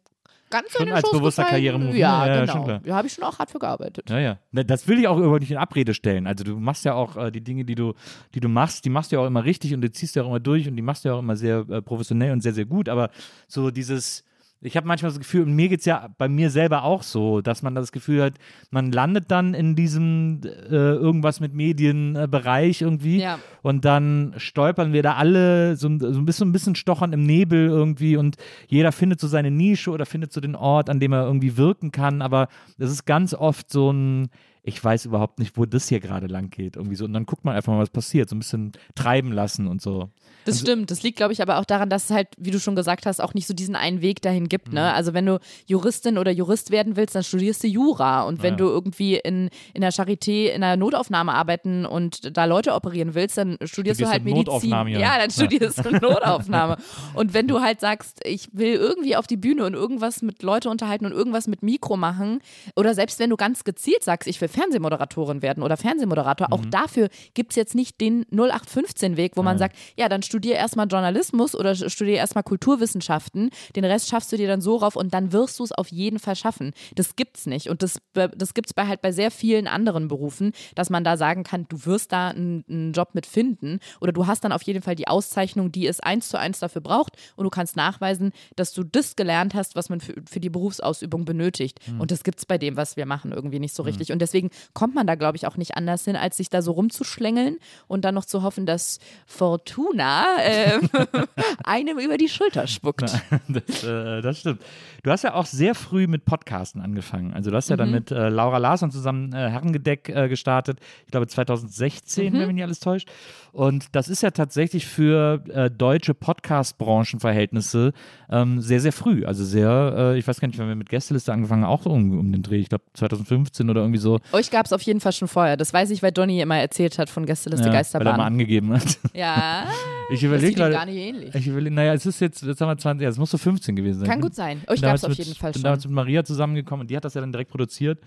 ganz 0.51 0.71
Schon 0.71 0.91
als 0.91 1.01
Schoß 1.01 1.11
bewusster 1.17 1.45
Karrieremove, 1.45 1.97
Ja? 1.97 2.25
Ja, 2.25 2.35
ja, 2.35 2.41
genau. 2.41 2.63
klar. 2.63 2.81
Ja, 2.85 2.95
habe 2.95 3.07
ich 3.07 3.13
schon 3.13 3.23
auch 3.23 3.39
hart 3.39 3.49
für 3.49 3.59
gearbeitet. 3.59 4.09
Ja, 4.09 4.19
ja. 4.19 4.37
Ne, 4.51 4.63
Das 4.65 4.87
will 4.87 4.99
ich 4.99 5.07
auch 5.07 5.17
überhaupt 5.17 5.41
nicht 5.41 5.51
in 5.51 5.57
Abrede 5.57 5.93
stellen. 5.93 6.27
Also 6.27 6.43
du 6.43 6.57
machst 6.59 6.85
ja 6.85 6.93
auch 6.93 7.17
äh, 7.17 7.31
die 7.31 7.41
Dinge, 7.41 7.65
die 7.65 7.75
du, 7.75 7.93
die 8.35 8.39
du 8.39 8.49
machst, 8.49 8.85
die 8.85 8.89
machst 8.89 9.11
du 9.11 9.15
ja 9.15 9.21
auch 9.23 9.27
immer 9.27 9.43
richtig 9.45 9.73
und 9.73 9.81
du 9.81 9.91
ziehst 9.91 10.15
ja 10.15 10.23
auch 10.23 10.27
immer 10.27 10.39
durch 10.39 10.67
und 10.67 10.75
die 10.75 10.81
machst 10.81 11.05
du 11.05 11.09
ja 11.09 11.15
auch 11.15 11.19
immer 11.19 11.35
sehr 11.35 11.65
äh, 11.69 11.81
professionell 11.81 12.31
und 12.33 12.41
sehr, 12.41 12.53
sehr 12.53 12.65
gut. 12.65 12.89
Aber 12.89 13.09
so 13.47 13.71
dieses, 13.71 14.23
ich 14.63 14.77
habe 14.77 14.87
manchmal 14.87 15.11
das 15.11 15.19
Gefühl, 15.19 15.41
und 15.43 15.53
mir 15.55 15.69
geht 15.69 15.79
es 15.79 15.85
ja 15.85 16.09
bei 16.17 16.29
mir 16.29 16.49
selber 16.51 16.83
auch 16.83 17.01
so, 17.03 17.41
dass 17.41 17.63
man 17.63 17.73
das 17.75 17.91
Gefühl 17.91 18.21
hat, 18.23 18.33
man 18.69 18.91
landet 18.91 19.31
dann 19.31 19.53
in 19.55 19.75
diesem 19.75 20.41
äh, 20.43 20.75
irgendwas 20.75 21.39
mit 21.39 21.53
Medienbereich 21.53 22.81
äh, 22.81 22.85
irgendwie. 22.85 23.19
Ja. 23.19 23.39
und 23.63 23.85
dann 23.85 24.33
stolpern 24.37 24.93
wir 24.93 25.03
da 25.03 25.13
alle 25.15 25.75
so, 25.75 25.87
ein- 25.87 25.99
so 25.99 26.07
ein 26.07 26.25
bisschen, 26.25 26.49
ein 26.49 26.51
bisschen 26.51 26.75
stochern 26.75 27.13
im 27.13 27.23
Nebel 27.25 27.67
irgendwie. 27.67 28.17
Und 28.17 28.37
jeder 28.67 28.91
findet 28.91 29.19
so 29.19 29.27
seine 29.27 29.51
Nische 29.51 29.91
oder 29.91 30.05
findet 30.05 30.31
so 30.33 30.41
den 30.41 30.55
Ort, 30.55 30.89
an 30.89 30.99
dem 30.99 31.11
er 31.13 31.25
irgendwie 31.25 31.57
wirken 31.57 31.91
kann, 31.91 32.21
aber 32.21 32.47
es 32.77 32.91
ist 32.91 33.05
ganz 33.05 33.33
oft 33.33 33.69
so 33.71 33.91
ein, 33.91 34.29
ich 34.63 34.83
weiß 34.83 35.05
überhaupt 35.05 35.39
nicht, 35.39 35.57
wo 35.57 35.65
das 35.65 35.87
hier 35.87 35.99
gerade 35.99 36.27
lang 36.27 36.49
geht, 36.49 36.75
irgendwie 36.75 36.95
so 36.95 37.05
und 37.05 37.13
dann 37.13 37.25
guckt 37.25 37.43
man 37.45 37.55
einfach 37.55 37.73
mal, 37.73 37.79
was 37.79 37.89
passiert, 37.89 38.29
so 38.29 38.35
ein 38.35 38.39
bisschen 38.39 38.71
treiben 38.95 39.31
lassen 39.31 39.67
und 39.67 39.81
so. 39.81 40.09
Das 40.45 40.59
stimmt. 40.59 40.89
Das 40.89 41.03
liegt, 41.03 41.17
glaube 41.17 41.33
ich, 41.33 41.41
aber 41.43 41.59
auch 41.59 41.65
daran, 41.65 41.89
dass 41.89 42.05
es 42.05 42.09
halt, 42.11 42.27
wie 42.37 42.49
du 42.49 42.59
schon 42.59 42.75
gesagt 42.75 43.05
hast, 43.05 43.21
auch 43.21 43.35
nicht 43.35 43.45
so 43.47 43.53
diesen 43.53 43.75
einen 43.75 44.01
Weg 44.01 44.23
dahin 44.23 44.49
gibt. 44.49 44.69
Mhm. 44.69 44.73
Ne? 44.75 44.93
Also 44.93 45.13
wenn 45.13 45.25
du 45.27 45.39
Juristin 45.67 46.17
oder 46.17 46.31
Jurist 46.31 46.71
werden 46.71 46.95
willst, 46.95 47.13
dann 47.13 47.23
studierst 47.23 47.63
du 47.63 47.67
Jura. 47.67 48.23
Und 48.23 48.41
wenn 48.41 48.53
Ja. 48.53 48.57
du 48.57 48.65
irgendwie 48.65 49.17
in, 49.17 49.49
in 49.75 49.81
der 49.81 49.91
Charité 49.91 50.47
in 50.47 50.61
der 50.61 50.77
Notaufnahme 50.77 51.33
arbeiten 51.33 51.85
und 51.85 52.35
da 52.35 52.45
Leute 52.45 52.73
operieren 52.73 53.13
willst, 53.13 53.37
dann 53.37 53.57
studierst, 53.65 54.01
du 54.01 54.07
halt 54.07 54.21
du 54.21 54.25
Medizin. 54.25 54.45
Notaufnahme, 54.45 54.91
ja. 54.91 54.99
ja, 54.99 55.17
dann 55.19 55.29
studierst 55.29 55.85
du 55.85 55.91
Notaufnahme. 56.01 56.77
Und 57.13 57.35
wenn 57.35 57.47
du 57.47 57.61
halt 57.61 57.79
sagst, 57.79 58.19
ich 58.25 58.49
will 58.51 58.73
irgendwie 58.73 59.15
auf 59.15 59.27
die 59.27 59.37
Bühne 59.37 59.63
und 59.65 59.75
irgendwas 59.75 60.23
mit 60.23 60.41
Leute 60.41 60.69
unterhalten 60.71 61.05
und 61.05 61.11
irgendwas 61.11 61.45
mit 61.47 61.61
Mikro 61.61 61.97
machen, 61.97 62.39
oder 62.75 62.95
selbst 62.95 63.19
wenn 63.19 63.29
du 63.29 63.37
ganz 63.37 63.63
gezielt 63.63 64.03
sagst, 64.03 64.27
ich 64.27 64.41
will 64.41 64.47
Fernsehmoderatorin 64.51 65.41
werden 65.41 65.63
oder 65.63 65.77
Fernsehmoderator, 65.77 66.51
auch 66.51 66.61
Mhm. 66.61 66.71
dafür 66.71 67.09
gibt 67.33 67.51
es 67.51 67.55
jetzt 67.55 67.75
nicht 67.75 67.99
den 68.01 68.25
0815-Weg, 68.25 69.37
wo 69.37 69.43
man 69.43 69.57
sagt, 69.57 69.75
ja, 69.97 70.09
dann 70.09 70.21
studier 70.23 70.55
erstmal 70.55 70.87
Journalismus 70.87 71.55
oder 71.55 71.73
studier 71.75 72.15
erstmal 72.17 72.43
Kulturwissenschaften, 72.43 73.49
den 73.75 73.85
Rest 73.85 74.09
schaffst 74.09 74.31
du 74.31 74.37
dir 74.37 74.47
dann 74.47 74.61
so 74.61 74.75
rauf 74.77 74.95
und 74.95 75.13
dann 75.13 75.31
wirst 75.31 75.59
du 75.59 75.63
es 75.63 75.71
auf 75.71 75.87
jeden 75.89 76.19
Fall 76.19 76.35
schaffen. 76.35 76.73
Das 76.95 77.15
gibt's 77.15 77.45
nicht. 77.45 77.69
Und 77.69 77.83
das, 77.83 77.99
das 78.13 78.53
gibt 78.53 78.67
es 78.69 78.73
bei 78.73 78.87
halt 78.87 79.01
bei 79.01 79.11
sehr 79.11 79.31
vielen 79.31 79.67
anderen 79.67 80.07
Berufen, 80.07 80.51
dass 80.75 80.89
man 80.89 81.03
da 81.03 81.17
sagen 81.17 81.43
kann, 81.43 81.65
du 81.69 81.85
wirst 81.85 82.11
da 82.11 82.29
einen, 82.29 82.63
einen 82.69 82.93
Job 82.93 83.09
mit 83.13 83.25
finden 83.25 83.79
oder 83.99 84.11
du 84.11 84.27
hast 84.27 84.43
dann 84.43 84.51
auf 84.51 84.63
jeden 84.63 84.81
Fall 84.81 84.95
die 84.95 85.07
Auszeichnung, 85.07 85.71
die 85.71 85.87
es 85.87 85.99
eins 85.99 86.29
zu 86.29 86.37
eins 86.37 86.59
dafür 86.59 86.81
braucht 86.81 87.15
und 87.35 87.43
du 87.43 87.49
kannst 87.49 87.75
nachweisen, 87.75 88.31
dass 88.55 88.73
du 88.73 88.83
das 88.83 89.15
gelernt 89.15 89.53
hast, 89.53 89.75
was 89.75 89.89
man 89.89 90.01
für, 90.01 90.13
für 90.29 90.39
die 90.39 90.49
Berufsausübung 90.49 91.25
benötigt. 91.25 91.79
Und 91.99 92.11
das 92.11 92.23
gibt 92.23 92.39
es 92.39 92.45
bei 92.45 92.57
dem, 92.57 92.75
was 92.77 92.97
wir 92.97 93.05
machen, 93.05 93.31
irgendwie 93.31 93.59
nicht 93.59 93.73
so 93.75 93.83
richtig. 93.83 94.11
Und 94.11 94.19
deswegen 94.19 94.40
kommt 94.73 94.95
man 94.95 95.07
da, 95.07 95.15
glaube 95.15 95.37
ich, 95.37 95.47
auch 95.47 95.57
nicht 95.57 95.75
anders 95.75 96.05
hin, 96.05 96.15
als 96.15 96.37
sich 96.37 96.49
da 96.49 96.61
so 96.61 96.71
rumzuschlängeln 96.71 97.57
und 97.87 98.05
dann 98.05 98.15
noch 98.15 98.25
zu 98.25 98.43
hoffen, 98.43 98.65
dass 98.65 98.99
Fortuna 99.25 100.25
ähm, 100.41 100.89
einem 101.63 101.99
über 101.99 102.17
die 102.17 102.29
Schulter 102.29 102.67
spuckt. 102.67 103.01
Das, 103.47 103.83
äh, 103.83 104.21
das 104.21 104.39
stimmt. 104.39 104.61
Du 105.03 105.11
hast 105.11 105.23
ja 105.23 105.33
auch 105.33 105.45
sehr 105.45 105.75
früh 105.75 106.07
mit 106.07 106.25
Podcasten 106.25 106.81
angefangen. 106.81 107.33
Also 107.33 107.49
du 107.49 107.57
hast 107.57 107.69
ja 107.69 107.75
dann 107.75 107.91
mit 107.91 108.11
äh, 108.11 108.29
Laura 108.29 108.57
Larsson 108.57 108.91
zusammen 108.91 109.33
äh, 109.33 109.49
Herrengedeck 109.49 110.09
äh, 110.09 110.29
gestartet. 110.29 110.79
Ich 111.05 111.11
glaube 111.11 111.27
2016, 111.27 112.33
wenn 112.33 112.47
mich 112.47 112.55
nicht 112.55 112.63
alles 112.63 112.79
täuscht. 112.79 113.09
Und 113.51 113.95
das 113.95 114.07
ist 114.07 114.21
ja 114.23 114.31
tatsächlich 114.31 114.85
für 114.85 115.43
äh, 115.49 115.69
deutsche 115.69 116.13
Podcast-Branchenverhältnisse 116.13 117.93
ähm, 118.29 118.61
sehr, 118.61 118.79
sehr 118.79 118.93
früh. 118.93 119.25
Also 119.25 119.43
sehr, 119.43 119.93
äh, 119.97 120.17
ich 120.17 120.27
weiß 120.27 120.39
gar 120.39 120.47
nicht, 120.47 120.57
wenn 120.57 120.67
wir 120.67 120.75
mit 120.75 120.89
Gästeliste 120.89 121.33
angefangen 121.33 121.63
haben, 121.63 121.71
auch 121.71 121.85
um, 121.85 122.17
um 122.17 122.31
den 122.31 122.43
Dreh. 122.43 122.59
Ich 122.59 122.69
glaube 122.69 122.85
2015 122.93 123.69
oder 123.69 123.81
irgendwie 123.81 123.99
so. 123.99 124.19
Euch 124.33 124.49
gab 124.51 124.65
es 124.65 124.73
auf 124.73 124.81
jeden 124.81 124.99
Fall 124.99 125.11
schon 125.11 125.27
vorher. 125.27 125.57
Das 125.57 125.73
weiß 125.73 125.89
ich, 125.91 126.01
weil 126.03 126.11
Donny 126.11 126.41
immer 126.41 126.57
erzählt 126.57 126.97
hat 126.99 127.09
von 127.09 127.25
Gästeliste 127.25 127.67
Ja, 127.67 127.73
weil 127.73 127.73
er 127.73 127.73
mal 127.73 127.79
Geisterbahn. 127.83 128.19
angegeben 128.19 128.73
hat. 128.73 128.97
Ja, 129.13 129.65
Ich 130.11 130.23
überlege 130.23 130.55
gerade. 130.55 130.73
gar 130.73 130.85
nicht 130.85 130.97
ähnlich. 130.97 131.33
Ich 131.35 131.47
überlege, 131.47 131.73
naja, 131.73 131.93
es 131.93 132.05
ist 132.05 132.19
jetzt, 132.19 132.41
jetzt 132.43 132.59
haben 132.59 132.67
wir 132.69 132.77
20, 132.77 133.03
ja, 133.03 133.09
es 133.09 133.17
muss 133.17 133.31
so 133.31 133.37
15 133.37 133.75
gewesen 133.77 133.99
sein. 134.01 134.09
Kann 134.09 134.19
gut 134.21 134.35
sein. 134.35 134.61
Euch 134.67 134.81
bin 134.81 134.89
gab 134.89 134.95
es 134.95 135.05
auf 135.05 135.13
jeden 135.13 135.35
Fall 135.35 135.51
bin 135.51 135.59
schon. 135.59 135.63
damals 135.63 135.85
mit 135.85 135.93
Maria 135.93 136.23
zusammengekommen 136.25 136.81
und 136.81 136.89
die 136.91 136.97
hat 136.97 137.05
das 137.05 137.13
ja 137.13 137.21
dann 137.21 137.31
direkt 137.31 137.49
produziert. 137.51 137.99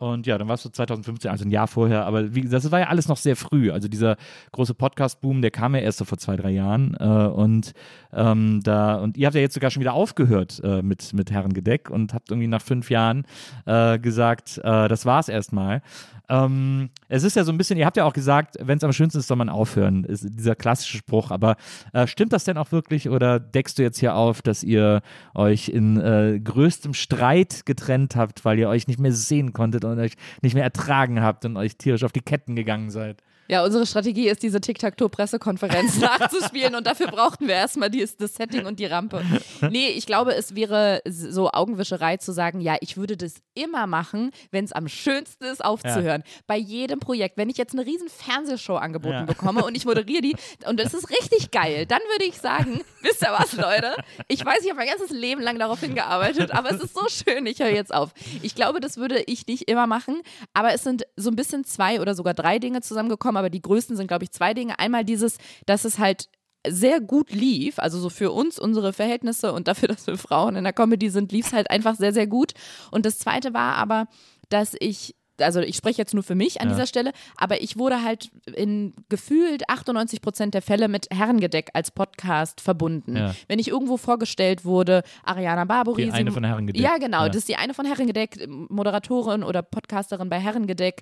Und 0.00 0.26
ja, 0.26 0.38
dann 0.38 0.48
war 0.48 0.54
es 0.54 0.62
so 0.62 0.70
2015, 0.70 1.30
also 1.30 1.44
ein 1.44 1.50
Jahr 1.50 1.68
vorher. 1.68 2.06
Aber 2.06 2.34
wie, 2.34 2.40
das 2.40 2.72
war 2.72 2.80
ja 2.80 2.86
alles 2.86 3.06
noch 3.06 3.18
sehr 3.18 3.36
früh. 3.36 3.70
Also 3.70 3.86
dieser 3.86 4.16
große 4.52 4.72
Podcast-Boom, 4.72 5.42
der 5.42 5.50
kam 5.50 5.74
ja 5.74 5.82
erst 5.82 5.98
so 5.98 6.06
vor 6.06 6.16
zwei, 6.16 6.36
drei 6.36 6.48
Jahren. 6.48 6.96
Äh, 6.98 7.04
und 7.04 7.74
ähm, 8.14 8.62
da, 8.62 8.94
und 8.94 9.18
ihr 9.18 9.26
habt 9.26 9.34
ja 9.34 9.42
jetzt 9.42 9.52
sogar 9.52 9.70
schon 9.70 9.80
wieder 9.80 9.92
aufgehört 9.92 10.58
äh, 10.64 10.80
mit, 10.80 11.12
mit 11.12 11.30
Herrengedeck 11.30 11.90
und 11.90 12.14
habt 12.14 12.30
irgendwie 12.30 12.48
nach 12.48 12.62
fünf 12.62 12.88
Jahren 12.88 13.26
äh, 13.66 13.98
gesagt, 13.98 14.56
äh, 14.64 14.88
das 14.88 15.04
war's 15.04 15.28
erstmal. 15.28 15.82
Ähm, 16.30 16.90
es 17.08 17.24
ist 17.24 17.34
ja 17.34 17.42
so 17.42 17.50
ein 17.50 17.58
bisschen, 17.58 17.76
ihr 17.76 17.84
habt 17.84 17.96
ja 17.96 18.04
auch 18.04 18.12
gesagt, 18.12 18.56
wenn 18.60 18.78
es 18.78 18.84
am 18.84 18.92
schönsten 18.92 19.18
ist, 19.18 19.26
soll 19.26 19.36
man 19.36 19.48
aufhören, 19.48 20.04
ist 20.04 20.24
dieser 20.38 20.54
klassische 20.54 20.96
Spruch. 20.96 21.32
Aber 21.32 21.56
äh, 21.92 22.06
stimmt 22.06 22.32
das 22.32 22.44
denn 22.44 22.56
auch 22.56 22.70
wirklich 22.70 23.08
oder 23.10 23.40
deckst 23.40 23.78
du 23.78 23.82
jetzt 23.82 23.98
hier 23.98 24.14
auf, 24.14 24.40
dass 24.40 24.62
ihr 24.62 25.02
euch 25.34 25.68
in 25.68 26.00
äh, 26.00 26.38
größtem 26.38 26.94
Streit 26.94 27.66
getrennt 27.66 28.14
habt, 28.14 28.44
weil 28.44 28.60
ihr 28.60 28.68
euch 28.68 28.86
nicht 28.86 29.00
mehr 29.00 29.12
sehen 29.12 29.52
konntet 29.52 29.84
und 29.84 29.98
euch 29.98 30.12
nicht 30.40 30.54
mehr 30.54 30.64
ertragen 30.64 31.20
habt 31.20 31.44
und 31.44 31.56
euch 31.56 31.76
tierisch 31.76 32.04
auf 32.04 32.12
die 32.12 32.20
Ketten 32.20 32.54
gegangen 32.54 32.90
seid? 32.90 33.22
Ja, 33.50 33.64
unsere 33.64 33.84
Strategie 33.84 34.28
ist, 34.28 34.44
diese 34.44 34.60
Tic-Tac-Toe-Pressekonferenz 34.60 35.98
nachzuspielen 36.00 36.76
und 36.76 36.86
dafür 36.86 37.08
brauchten 37.08 37.48
wir 37.48 37.54
erstmal 37.56 37.90
die, 37.90 38.06
das 38.18 38.34
Setting 38.34 38.64
und 38.64 38.78
die 38.78 38.86
Rampe. 38.86 39.24
Nee, 39.70 39.88
ich 39.88 40.06
glaube, 40.06 40.34
es 40.36 40.54
wäre 40.54 41.02
so 41.04 41.50
Augenwischerei 41.50 42.16
zu 42.18 42.30
sagen, 42.30 42.60
ja, 42.60 42.76
ich 42.80 42.96
würde 42.96 43.16
das 43.16 43.34
immer 43.54 43.88
machen, 43.88 44.30
wenn 44.52 44.64
es 44.64 44.72
am 44.72 44.86
schönsten 44.86 45.44
ist, 45.44 45.64
aufzuhören. 45.64 46.22
Bei 46.46 46.56
jedem 46.56 47.00
Projekt. 47.00 47.36
Wenn 47.36 47.50
ich 47.50 47.56
jetzt 47.56 47.72
eine 47.72 47.84
riesen 47.84 48.08
Fernsehshow 48.08 48.76
angeboten 48.76 49.14
Ja. 49.14 49.24
bekomme 49.24 49.64
und 49.64 49.76
ich 49.76 49.84
moderiere 49.84 50.22
die 50.22 50.36
und 50.68 50.78
es 50.78 50.94
ist 50.94 51.10
richtig 51.10 51.50
geil, 51.50 51.86
dann 51.86 52.00
würde 52.12 52.26
ich 52.26 52.38
sagen, 52.38 52.82
wisst 53.02 53.22
ihr 53.22 53.32
was, 53.36 53.52
Leute? 53.54 53.96
Ich 54.28 54.44
weiß, 54.46 54.60
ich 54.62 54.68
habe 54.70 54.78
mein 54.78 54.88
ganzes 54.88 55.10
Leben 55.10 55.40
lang 55.42 55.58
darauf 55.58 55.80
hingearbeitet, 55.80 56.52
aber 56.52 56.70
es 56.70 56.80
ist 56.80 56.94
so 56.94 57.06
schön, 57.08 57.46
ich 57.46 57.58
höre 57.58 57.70
jetzt 57.70 57.92
auf. 57.92 58.10
Ich 58.42 58.54
glaube, 58.54 58.78
das 58.78 58.96
würde 58.96 59.22
ich 59.26 59.44
nicht 59.48 59.68
immer 59.68 59.88
machen, 59.88 60.22
aber 60.54 60.72
es 60.72 60.84
sind 60.84 61.02
so 61.16 61.30
ein 61.30 61.36
bisschen 61.36 61.64
zwei 61.64 62.00
oder 62.00 62.14
sogar 62.14 62.34
drei 62.34 62.60
Dinge 62.60 62.80
zusammengekommen, 62.80 63.39
aber 63.40 63.50
die 63.50 63.62
größten 63.62 63.96
sind, 63.96 64.06
glaube 64.06 64.24
ich, 64.24 64.30
zwei 64.30 64.54
Dinge. 64.54 64.78
Einmal 64.78 65.04
dieses, 65.04 65.38
dass 65.66 65.84
es 65.84 65.98
halt 65.98 66.28
sehr 66.66 67.00
gut 67.00 67.32
lief, 67.32 67.78
also 67.78 67.98
so 67.98 68.10
für 68.10 68.30
uns, 68.32 68.58
unsere 68.58 68.92
Verhältnisse 68.92 69.52
und 69.52 69.66
dafür, 69.66 69.88
dass 69.88 70.06
wir 70.06 70.18
Frauen 70.18 70.56
in 70.56 70.64
der 70.64 70.72
Comedy 70.72 71.10
sind, 71.10 71.32
lief 71.32 71.46
es 71.46 71.52
halt 71.52 71.70
einfach 71.70 71.96
sehr, 71.96 72.12
sehr 72.12 72.26
gut. 72.26 72.52
Und 72.90 73.06
das 73.06 73.18
zweite 73.18 73.54
war 73.54 73.74
aber, 73.76 74.06
dass 74.50 74.76
ich 74.78 75.14
also 75.42 75.60
ich 75.60 75.76
spreche 75.76 75.96
jetzt 75.96 76.12
nur 76.12 76.22
für 76.22 76.34
mich 76.34 76.60
an 76.60 76.68
Ja. 76.68 76.74
dieser 76.74 76.86
Stelle, 76.86 77.12
aber 77.36 77.62
ich 77.62 77.78
wurde 77.78 78.04
halt 78.04 78.30
in 78.54 78.94
gefühlt 79.08 79.70
98 79.70 80.20
Prozent 80.20 80.52
der 80.52 80.60
Fälle 80.60 80.86
mit 80.86 81.08
Herrengedeck 81.10 81.70
als 81.72 81.90
Podcast 81.90 82.60
verbunden. 82.60 83.16
Ja. 83.16 83.34
Wenn 83.48 83.58
ich 83.58 83.68
irgendwo 83.68 83.96
vorgestellt 83.96 84.66
wurde, 84.66 85.02
Ariana 85.24 85.64
Barbori. 85.64 86.04
Die 86.04 86.12
eine 86.12 86.30
von 86.32 86.44
Herrengedeck. 86.44 86.82
Ja, 86.82 86.98
genau. 86.98 87.22
Ja. 87.22 87.28
Das 87.28 87.36
ist 87.38 87.48
die 87.48 87.56
eine 87.56 87.72
von 87.72 87.86
Herrengedeck, 87.86 88.46
Moderatorin 88.48 89.42
oder 89.42 89.62
Podcasterin 89.62 90.28
bei 90.28 90.38
Herrengedeck. 90.38 91.00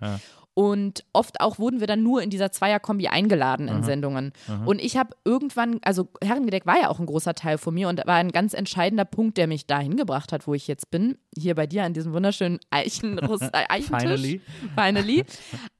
Und 0.59 1.05
oft 1.12 1.40
auch 1.40 1.61
wurden 1.61 1.79
wir 1.79 1.87
dann 1.87 2.03
nur 2.03 2.21
in 2.21 2.31
dieser 2.31 2.51
Zweierkombi 2.51 3.07
eingeladen 3.07 3.68
in 3.68 3.85
Sendungen. 3.85 4.33
Und 4.64 4.83
ich 4.83 4.97
habe 4.97 5.11
irgendwann, 5.25 5.79
also 5.85 6.09
Herrengedeck 6.21 6.66
war 6.66 6.81
ja 6.81 6.88
auch 6.88 6.99
ein 6.99 7.07
großer 7.07 7.35
Teil 7.35 7.59
von 7.59 7.75
mir 7.75 7.88
und 7.88 8.05
war 8.09 8.16
ein 8.16 8.33
ganz 8.33 8.55
entscheidender 8.55 9.05
Punkt, 9.05 9.37
der 9.38 9.47
mich 9.47 9.68
dahin 9.68 9.97
gebracht 9.97 10.33
hat, 10.33 10.49
wo 10.49 10.55
ich 10.55 10.66
jetzt 10.66 10.90
bin. 10.90 11.16
Hier 11.33 11.55
bei 11.55 11.68
dir 11.68 11.85
an 11.85 11.92
diesem 11.92 12.12
wunderschönen 12.12 12.59
Eichen, 12.71 13.21
Eichentisch. 13.53 13.87
Finally. 13.87 14.40
Finally. 14.75 15.25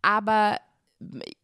Aber 0.01 0.59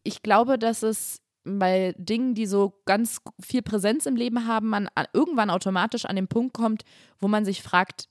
ich 0.03 0.23
glaube, 0.23 0.57
dass 0.57 0.81
es 0.81 1.21
bei 1.43 1.93
Dingen, 1.97 2.35
die 2.35 2.45
so 2.45 2.81
ganz 2.85 3.19
viel 3.41 3.63
Präsenz 3.63 4.05
im 4.05 4.15
Leben 4.15 4.47
haben, 4.47 4.69
man 4.69 4.87
an, 4.95 5.07
irgendwann 5.11 5.49
automatisch 5.49 6.05
an 6.05 6.15
den 6.15 6.29
Punkt 6.29 6.53
kommt, 6.53 6.83
wo 7.19 7.27
man 7.27 7.43
sich 7.43 7.61
fragt, 7.61 8.07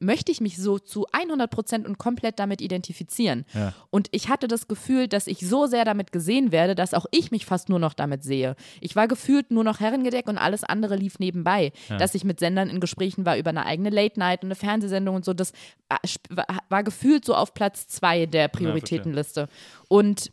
möchte 0.00 0.32
ich 0.32 0.40
mich 0.40 0.56
so 0.56 0.78
zu 0.78 1.06
100 1.12 1.50
Prozent 1.50 1.86
und 1.86 1.98
komplett 1.98 2.38
damit 2.38 2.60
identifizieren? 2.60 3.44
Ja. 3.54 3.72
Und 3.90 4.08
ich 4.12 4.28
hatte 4.28 4.48
das 4.48 4.68
Gefühl, 4.68 5.08
dass 5.08 5.26
ich 5.26 5.46
so 5.46 5.66
sehr 5.66 5.84
damit 5.84 6.12
gesehen 6.12 6.52
werde, 6.52 6.74
dass 6.74 6.94
auch 6.94 7.06
ich 7.10 7.30
mich 7.30 7.46
fast 7.46 7.68
nur 7.68 7.78
noch 7.78 7.94
damit 7.94 8.22
sehe. 8.22 8.56
Ich 8.80 8.96
war 8.96 9.08
gefühlt 9.08 9.50
nur 9.50 9.64
noch 9.64 9.80
Herrengedeck 9.80 10.28
und 10.28 10.38
alles 10.38 10.64
andere 10.64 10.96
lief 10.96 11.18
nebenbei. 11.18 11.72
Dass 11.88 12.14
ich 12.14 12.24
mit 12.24 12.40
Sendern 12.40 12.70
in 12.70 12.80
Gesprächen 12.80 13.26
war 13.26 13.36
über 13.36 13.50
eine 13.50 13.66
eigene 13.66 13.90
Late 13.90 14.18
Night 14.18 14.42
und 14.42 14.48
eine 14.48 14.54
Fernsehsendung 14.54 15.16
und 15.16 15.24
so, 15.24 15.34
das 15.34 15.52
war, 15.88 16.00
war, 16.30 16.46
war 16.68 16.82
gefühlt 16.82 17.24
so 17.24 17.34
auf 17.34 17.54
Platz 17.54 17.88
zwei 17.88 18.26
der 18.26 18.48
Prioritätenliste. 18.48 19.48
Und 19.88 20.30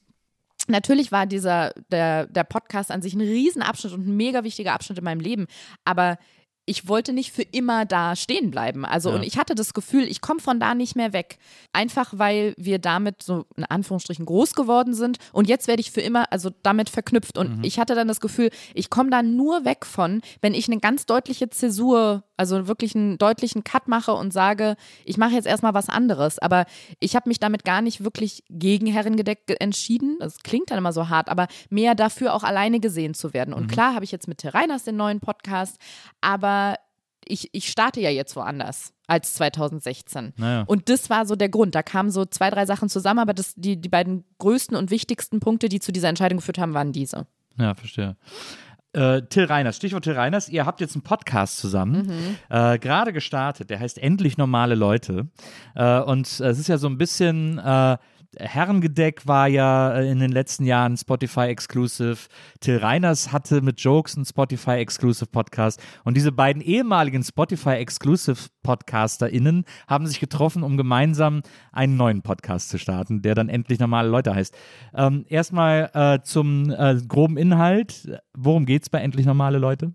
Natürlich 0.68 1.12
war 1.12 1.28
dieser, 1.28 1.74
der, 1.92 2.26
der 2.26 2.44
Podcast 2.44 2.90
an 2.90 3.02
sich 3.02 3.14
ein 3.14 3.22
Riesenabschnitt 3.22 3.94
und 3.94 4.08
ein 4.08 4.18
mega 4.18 4.44
wichtiger 4.44 4.74
Abschnitt 4.74 4.98
in 4.98 5.04
meinem 5.04 5.20
Leben, 5.20 5.46
aber 5.84 6.18
ich 6.66 6.88
wollte 6.88 7.14
nicht 7.14 7.32
für 7.32 7.44
immer 7.44 7.86
da 7.86 8.16
stehen 8.16 8.50
bleiben. 8.52 8.86
Also, 8.86 9.10
Ja. 9.10 9.16
und 9.16 9.24
ich 9.24 9.38
hatte 9.38 9.54
das 9.56 9.74
Gefühl, 9.74 10.04
ich 10.04 10.22
komme 10.22 10.40
von 10.40 10.60
da 10.60 10.74
nicht 10.74 10.96
mehr 10.96 11.14
weg. 11.14 11.38
Einfach 11.74 12.14
weil 12.16 12.54
wir 12.58 12.80
damit 12.80 13.22
so 13.22 13.46
in 13.56 13.66
Anführungsstrichen 13.66 14.26
groß 14.26 14.56
geworden 14.56 14.94
sind. 14.94 15.18
Und 15.32 15.48
jetzt 15.48 15.68
werde 15.68 15.82
ich 15.82 15.92
für 15.92 16.02
immer, 16.02 16.32
also 16.32 16.50
damit 16.64 16.90
verknüpft. 16.90 17.38
Und 17.38 17.64
ich 17.66 17.80
hatte 17.80 17.94
dann 17.96 18.08
das 18.08 18.20
Gefühl, 18.20 18.50
ich 18.74 18.90
komme 18.90 19.10
da 19.12 19.22
nur 19.22 19.64
weg 19.66 19.86
von, 19.86 20.22
wenn 20.42 20.54
ich 20.54 20.68
eine 20.68 20.80
ganz 20.80 21.06
deutliche 21.06 21.50
Zäsur, 21.50 22.24
also 22.38 22.68
wirklich 22.68 22.96
einen 22.96 23.18
deutlichen 23.18 23.64
Cut 23.64 23.88
mache 23.88 24.14
und 24.14 24.32
sage, 24.34 24.76
ich 25.06 25.18
mache 25.18 25.34
jetzt 25.34 25.48
erstmal 25.48 25.74
was 25.74 25.90
anderes. 25.90 26.40
Aber 26.40 26.66
ich 27.00 27.16
habe 27.16 27.30
mich 27.30 27.40
damit 27.40 27.64
gar 27.64 27.82
nicht 27.82 28.04
wirklich 28.04 28.44
gegen 28.50 28.88
Herrengedeck 28.88 29.48
ge- 29.48 29.58
entschieden. 29.60 30.18
Das 30.20 30.40
klingt 30.40 30.72
dann 30.72 30.78
immer 30.78 30.94
so 30.94 31.10
hart, 31.10 31.30
aber 31.30 31.48
mehr 31.70 31.96
dafür 31.96 32.34
auch 32.34 32.44
alleine 32.44 32.80
gesehen 32.80 33.14
zu 33.14 33.34
werden. 33.34 33.54
Und 33.54 33.68
klar 33.68 33.94
habe 33.96 34.04
ich 34.06 34.12
jetzt 34.12 34.28
mit 34.28 34.40
Till 34.40 34.50
Reiners 34.52 34.84
den 34.84 34.96
neuen 34.98 35.20
Podcast, 35.20 35.78
aber 36.22 36.76
ich, 37.28 37.50
ich 37.54 37.70
starte 37.70 38.00
ja 38.02 38.10
jetzt 38.12 38.36
woanders 38.36 38.94
als 39.08 39.34
2016. 39.36 40.34
Naja. 40.38 40.64
Und 40.68 40.90
das 40.90 41.10
war 41.10 41.26
so 41.26 41.36
der 41.36 41.50
Grund. 41.50 41.74
Da 41.76 41.84
kamen 41.84 42.12
so 42.12 42.26
zwei, 42.26 42.50
drei 42.50 42.66
Sachen 42.66 42.90
zusammen, 42.90 43.20
aber 43.20 43.34
das, 43.34 43.54
die, 43.56 43.80
die 43.80 43.90
beiden 43.90 44.26
größten 44.40 44.76
und 44.78 44.92
wichtigsten 44.92 45.40
Punkte, 45.40 45.70
die 45.70 45.80
zu 45.80 45.92
dieser 45.92 46.10
Entscheidung 46.10 46.38
geführt 46.38 46.58
haben, 46.60 46.74
waren 46.74 46.92
diese. 46.92 47.26
Ja, 47.58 47.74
verstehe. 47.74 48.16
Äh, 48.96 49.22
Till 49.24 49.46
Reiners, 49.46 49.76
Stichwort 49.76 50.04
Till 50.06 50.14
Reiners, 50.14 50.48
ihr 50.50 50.66
habt 50.66 50.80
jetzt 50.82 50.96
einen 50.96 51.04
Podcast 51.04 51.58
zusammen, 51.58 52.08
Mhm. 52.08 52.36
äh, 52.50 52.80
gerade 52.80 53.12
gestartet, 53.14 53.70
der 53.70 53.80
heißt 53.80 53.98
Endlich 53.98 54.38
normale 54.38 54.76
Leute. 54.76 55.28
Äh, 55.76 56.00
und 56.00 56.28
äh, 56.40 56.48
es 56.48 56.60
ist 56.60 56.68
ja 56.70 56.78
so 56.78 56.88
ein 56.88 56.98
bisschen, 56.98 57.58
äh, 57.60 57.98
Herrengedeck 58.38 59.28
war 59.28 59.48
ja 59.48 59.94
äh, 59.94 60.10
in 60.10 60.20
den 60.20 60.32
letzten 60.32 60.66
Jahren 60.66 60.98
Spotify 60.98 61.48
Exclusive. 61.48 62.18
Till 62.60 62.78
Reiners 62.78 63.32
hatte 63.32 63.62
mit 63.62 63.80
Jokes 63.80 64.16
einen 64.16 64.26
Spotify 64.26 64.72
Exclusive 64.72 65.28
Podcast. 65.28 65.82
Und 66.04 66.16
diese 66.18 66.32
beiden 66.32 66.62
ehemaligen 66.62 67.24
Spotify 67.24 67.76
Exclusive 67.76 68.50
PodcasterInnen 68.64 69.66
haben 69.88 70.08
sich 70.08 70.20
getroffen, 70.20 70.64
um 70.64 70.78
gemeinsam 70.78 71.42
einen 71.72 71.98
neuen 71.98 72.22
Podcast 72.22 72.70
zu 72.70 72.78
starten, 72.78 73.22
der 73.22 73.36
dann 73.36 73.50
endlich 73.50 73.80
normale 73.80 74.10
Leute 74.10 74.34
heißt. 74.34 74.56
Ähm, 74.94 75.26
erstmal 75.28 75.90
äh, 75.94 76.24
zum 76.24 76.72
äh, 76.72 76.98
groben 77.08 77.38
Inhalt. 77.38 78.10
Worum 78.34 78.66
geht's 78.66 78.90
bei 78.90 79.00
endlich 79.00 79.26
normale 79.26 79.58
Leute? 79.58 79.94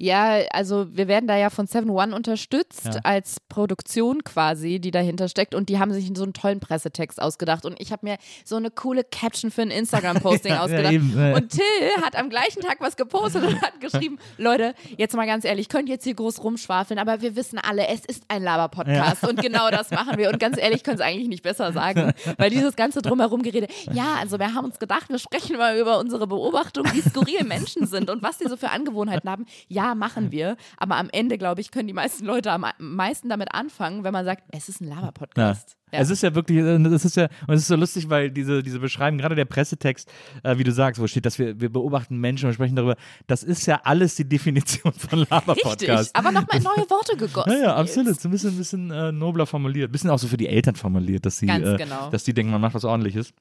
Ja, 0.00 0.38
also 0.52 0.86
wir 0.96 1.08
werden 1.08 1.26
da 1.26 1.36
ja 1.36 1.50
von 1.50 1.66
7 1.66 1.90
One 1.90 2.14
unterstützt 2.16 2.86
Ja. 2.86 3.00
als 3.04 3.36
Produktion 3.48 4.24
quasi, 4.24 4.80
die 4.80 4.90
dahinter 4.90 5.28
steckt. 5.28 5.54
Und 5.54 5.68
die 5.68 5.78
haben 5.78 5.92
sich 5.92 6.10
so 6.16 6.22
einen 6.22 6.32
tollen 6.32 6.58
Pressetext 6.58 7.20
ausgedacht. 7.20 7.66
Und 7.66 7.78
ich 7.80 7.92
habe 7.92 8.06
mir 8.06 8.16
so 8.44 8.56
eine 8.56 8.70
coole 8.70 9.04
Caption 9.04 9.50
für 9.50 9.62
ein 9.62 9.70
Instagram-Posting 9.70 10.50
Ja, 10.52 10.56
ja, 10.56 10.62
ausgedacht. 10.64 10.92
eben, 10.92 11.14
ja. 11.16 11.36
und 11.36 11.50
Till 11.50 12.02
hat 12.02 12.16
am 12.16 12.30
gleichen 12.30 12.62
Tag 12.62 12.78
was 12.80 12.96
gepostet 12.96 13.44
und 13.44 13.60
hat 13.60 13.78
geschrieben, 13.80 14.18
Leute, 14.38 14.74
jetzt 14.96 15.14
mal 15.14 15.26
ganz 15.26 15.44
ehrlich, 15.44 15.68
könnt 15.68 15.88
jetzt 15.90 16.04
hier 16.04 16.14
groß 16.14 16.42
rumschwafeln, 16.42 16.98
aber 16.98 17.20
wir 17.20 17.36
wissen 17.36 17.58
alle, 17.58 17.86
es 17.88 18.04
ist 18.06 18.22
ein 18.28 18.42
Laber-Podcast. 18.42 19.28
Und 19.28 19.42
genau 19.42 19.70
das 19.70 19.90
machen 19.90 20.16
wir. 20.16 20.30
Und 20.30 20.40
ganz 20.40 20.56
ehrlich, 20.58 20.82
können 20.82 20.96
es 20.96 21.02
eigentlich 21.02 21.28
nicht 21.28 21.42
besser 21.42 21.72
sagen, 21.72 22.12
weil 22.38 22.48
dieses 22.50 22.74
ganze 22.74 23.02
drumherum 23.02 23.42
gerede, 23.42 23.66
ja, 23.92 24.14
also 24.18 24.38
wir 24.38 24.54
haben 24.54 24.64
uns 24.64 24.78
gedacht, 24.78 25.10
wir 25.10 25.18
sprechen 25.18 25.58
mal 25.58 25.76
über 25.78 25.98
unsere 25.98 26.26
Beobachtung, 26.26 26.86
wie 26.92 27.02
skurril 27.02 27.44
Menschen 27.44 27.86
sind 27.86 28.08
und 28.08 28.22
was 28.22 28.38
die 28.38 28.48
so 28.48 28.56
für 28.56 28.70
Angewohnheiten 28.70 29.28
haben. 29.28 29.44
Ja, 29.68 29.89
machen 29.94 30.32
wir, 30.32 30.56
aber 30.76 30.96
am 30.96 31.08
Ende, 31.10 31.38
glaube 31.38 31.60
ich, 31.60 31.70
können 31.70 31.88
die 31.88 31.94
meisten 31.94 32.24
Leute 32.24 32.52
am 32.52 32.66
meisten 32.78 33.28
damit 33.28 33.52
anfangen, 33.52 34.04
wenn 34.04 34.12
man 34.12 34.24
sagt, 34.24 34.44
es 34.52 34.68
ist 34.68 34.80
ein 34.80 34.88
Ja. 34.88 34.96
Laber-Podcast. 34.96 35.76
Ja. 35.92 35.98
Es 36.00 36.10
ist 36.10 36.22
ja 36.22 36.34
wirklich, 36.34 36.58
es 36.58 37.04
ist 37.04 37.16
ja, 37.16 37.28
und 37.48 37.54
es 37.54 37.62
ist 37.62 37.68
so 37.68 37.74
lustig, 37.74 38.08
weil 38.08 38.30
diese, 38.30 38.62
diese 38.62 38.78
Beschreibung, 38.78 39.18
gerade 39.18 39.34
der 39.34 39.44
Pressetext, 39.44 40.08
äh, 40.44 40.56
wie 40.56 40.62
du 40.62 40.70
sagst, 40.70 41.00
wo 41.00 41.06
steht, 41.08 41.26
dass 41.26 41.38
wir, 41.38 41.60
wir 41.60 41.68
beobachten 41.68 42.16
Menschen 42.18 42.46
und 42.46 42.54
sprechen 42.54 42.76
darüber, 42.76 42.96
das 43.26 43.42
ist 43.42 43.66
ja 43.66 43.80
alles 43.82 44.14
die 44.14 44.28
Definition 44.28 44.92
von 44.92 45.20
Laber-Podcast. 45.30 45.80
Richtig, 45.80 46.16
aber 46.16 46.30
nochmal 46.30 46.58
in 46.58 46.62
neue 46.62 46.88
Worte 46.90 47.16
gegossen. 47.16 47.50
Ja, 47.50 47.56
ja, 47.56 47.62
jetzt. 47.62 47.96
absolut. 47.96 48.20
So 48.20 48.28
ein 48.28 48.30
bisschen, 48.32 48.50
ein 48.50 48.56
bisschen 48.56 48.90
äh, 48.90 49.10
nobler 49.10 49.46
formuliert. 49.46 49.88
Ein 49.88 49.92
bisschen 49.92 50.10
auch 50.10 50.18
so 50.18 50.28
für 50.28 50.36
die 50.36 50.48
Eltern 50.48 50.76
formuliert, 50.76 51.26
dass 51.26 51.38
sie, 51.38 51.48
äh, 51.48 51.76
genau. 51.76 52.08
dass 52.10 52.22
die 52.22 52.34
denken, 52.34 52.52
man 52.52 52.60
macht 52.60 52.74
was 52.74 52.84
ordentliches. 52.84 53.32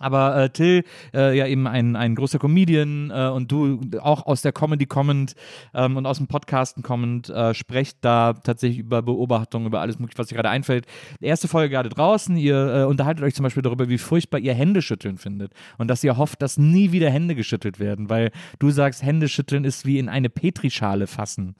Aber 0.00 0.36
äh, 0.36 0.50
Till, 0.50 0.82
äh, 1.14 1.36
ja 1.36 1.46
eben 1.46 1.68
ein, 1.68 1.94
ein 1.94 2.16
großer 2.16 2.38
Comedian 2.38 3.12
äh, 3.14 3.28
und 3.28 3.52
du 3.52 3.80
auch 4.00 4.26
aus 4.26 4.42
der 4.42 4.52
Comedy 4.52 4.86
kommend 4.86 5.34
ähm, 5.74 5.96
und 5.96 6.06
aus 6.06 6.16
dem 6.16 6.26
Podcasten 6.26 6.82
kommend, 6.82 7.28
äh, 7.28 7.54
sprecht 7.54 7.98
da 8.00 8.32
tatsächlich 8.32 8.78
über 8.78 9.02
Beobachtungen, 9.02 9.66
über 9.66 9.80
alles 9.80 9.98
mögliche, 9.98 10.18
was 10.18 10.28
dir 10.28 10.34
gerade 10.34 10.48
einfällt. 10.48 10.86
Erste 11.20 11.46
Folge 11.46 11.70
gerade 11.70 11.90
draußen, 11.90 12.36
ihr 12.36 12.56
äh, 12.56 12.84
unterhaltet 12.84 13.24
euch 13.24 13.34
zum 13.34 13.44
Beispiel 13.44 13.62
darüber, 13.62 13.88
wie 13.88 13.98
furchtbar 13.98 14.38
ihr 14.38 14.54
Händeschütteln 14.54 15.18
findet 15.18 15.52
und 15.78 15.88
dass 15.88 16.02
ihr 16.02 16.16
hofft, 16.16 16.42
dass 16.42 16.58
nie 16.58 16.92
wieder 16.92 17.10
Hände 17.10 17.34
geschüttelt 17.34 17.78
werden, 17.78 18.08
weil 18.08 18.30
du 18.58 18.70
sagst, 18.70 19.02
Händeschütteln 19.02 19.64
ist 19.64 19.84
wie 19.84 19.98
in 19.98 20.08
eine 20.08 20.30
Petrischale 20.30 21.06
fassen. 21.06 21.56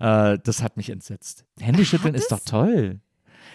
Äh, 0.00 0.38
das 0.42 0.62
hat 0.62 0.76
mich 0.76 0.90
entsetzt. 0.90 1.44
Händeschütteln 1.60 2.14
ist 2.14 2.32
doch 2.32 2.40
toll. 2.44 3.00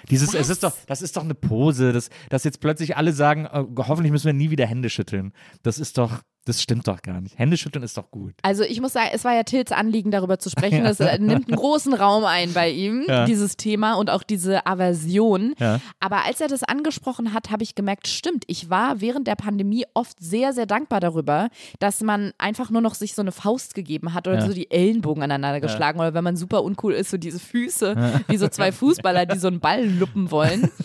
Dieses, 0.10 0.34
es 0.34 0.50
ist 0.50 0.64
doch, 0.64 0.74
das 0.88 1.02
ist 1.02 1.18
doch 1.18 1.24
eine 1.24 1.36
Pose, 1.36 1.94
dass, 1.94 2.10
dass 2.30 2.44
jetzt 2.44 2.60
plötzlich 2.60 2.98
alle 2.98 3.14
sagen, 3.14 3.46
äh, 3.46 3.64
hoffentlich 3.78 4.12
müssen 4.12 4.26
wir 4.26 4.34
nie 4.34 4.50
wieder 4.50 4.66
Hände 4.66 4.90
schütteln. 4.90 5.34
Das 5.64 5.80
ist 5.80 5.98
doch, 5.98 6.22
das 6.50 6.62
stimmt 6.62 6.88
doch 6.88 7.02
gar 7.02 7.22
nicht. 7.22 7.38
Hände 7.38 7.56
schütteln 7.58 7.84
ist 7.84 7.98
doch 7.98 8.10
gut. 8.12 8.34
Also 8.42 8.64
ich 8.64 8.82
muss 8.82 8.94
sagen, 8.94 9.10
es 9.14 9.24
war 9.24 9.34
ja 9.34 9.44
Tills 9.44 9.72
Anliegen, 9.72 10.12
darüber 10.12 10.40
zu 10.40 10.50
sprechen. 10.50 10.84
Das 10.90 11.00
äh, 11.00 11.20
nimmt 11.20 11.48
einen 11.48 11.58
großen 11.58 11.94
Raum 11.94 12.26
ein 12.26 12.54
bei 12.54 12.70
ihm, 12.72 13.04
Ja. 13.08 13.26
dieses 13.26 13.56
Thema 13.58 13.94
und 13.94 14.10
auch 14.10 14.24
diese 14.24 14.66
Aversion. 14.66 15.54
Ja. 15.60 15.80
Aber 16.00 16.26
als 16.26 16.42
er 16.42 16.48
das 16.48 16.64
angesprochen 16.64 17.34
hat, 17.34 17.52
habe 17.52 17.64
ich 17.64 17.76
gemerkt, 17.76 18.08
stimmt, 18.08 18.44
ich 18.48 18.70
war 18.70 19.02
während 19.02 19.28
der 19.28 19.36
Pandemie 19.36 19.86
oft 19.94 20.18
sehr, 20.20 20.52
sehr 20.54 20.66
dankbar 20.66 21.00
darüber, 21.00 21.50
dass 21.80 22.02
man 22.02 22.34
einfach 22.38 22.70
nur 22.72 22.82
noch 22.82 22.96
sich 22.96 23.14
so 23.14 23.22
eine 23.22 23.32
Faust 23.32 23.76
gegeben 23.76 24.14
hat 24.14 24.28
oder 24.28 24.42
so 24.46 24.54
die 24.54 24.72
Ellenbogen 24.72 25.22
aneinander 25.24 25.62
geschlagen 25.62 26.00
oder 26.00 26.14
wenn 26.14 26.24
man 26.24 26.36
super 26.38 26.64
uncool 26.64 26.94
ist, 26.94 27.12
so 27.12 27.18
diese 27.18 27.40
Füße, 27.40 28.24
wie 28.28 28.38
so 28.38 28.48
zwei 28.48 28.72
Fußballer, 28.72 29.26
die 29.28 29.38
so 29.38 29.48
einen 29.48 29.60
Ball 29.60 29.86
luppen 29.88 30.32
wollen. 30.32 30.72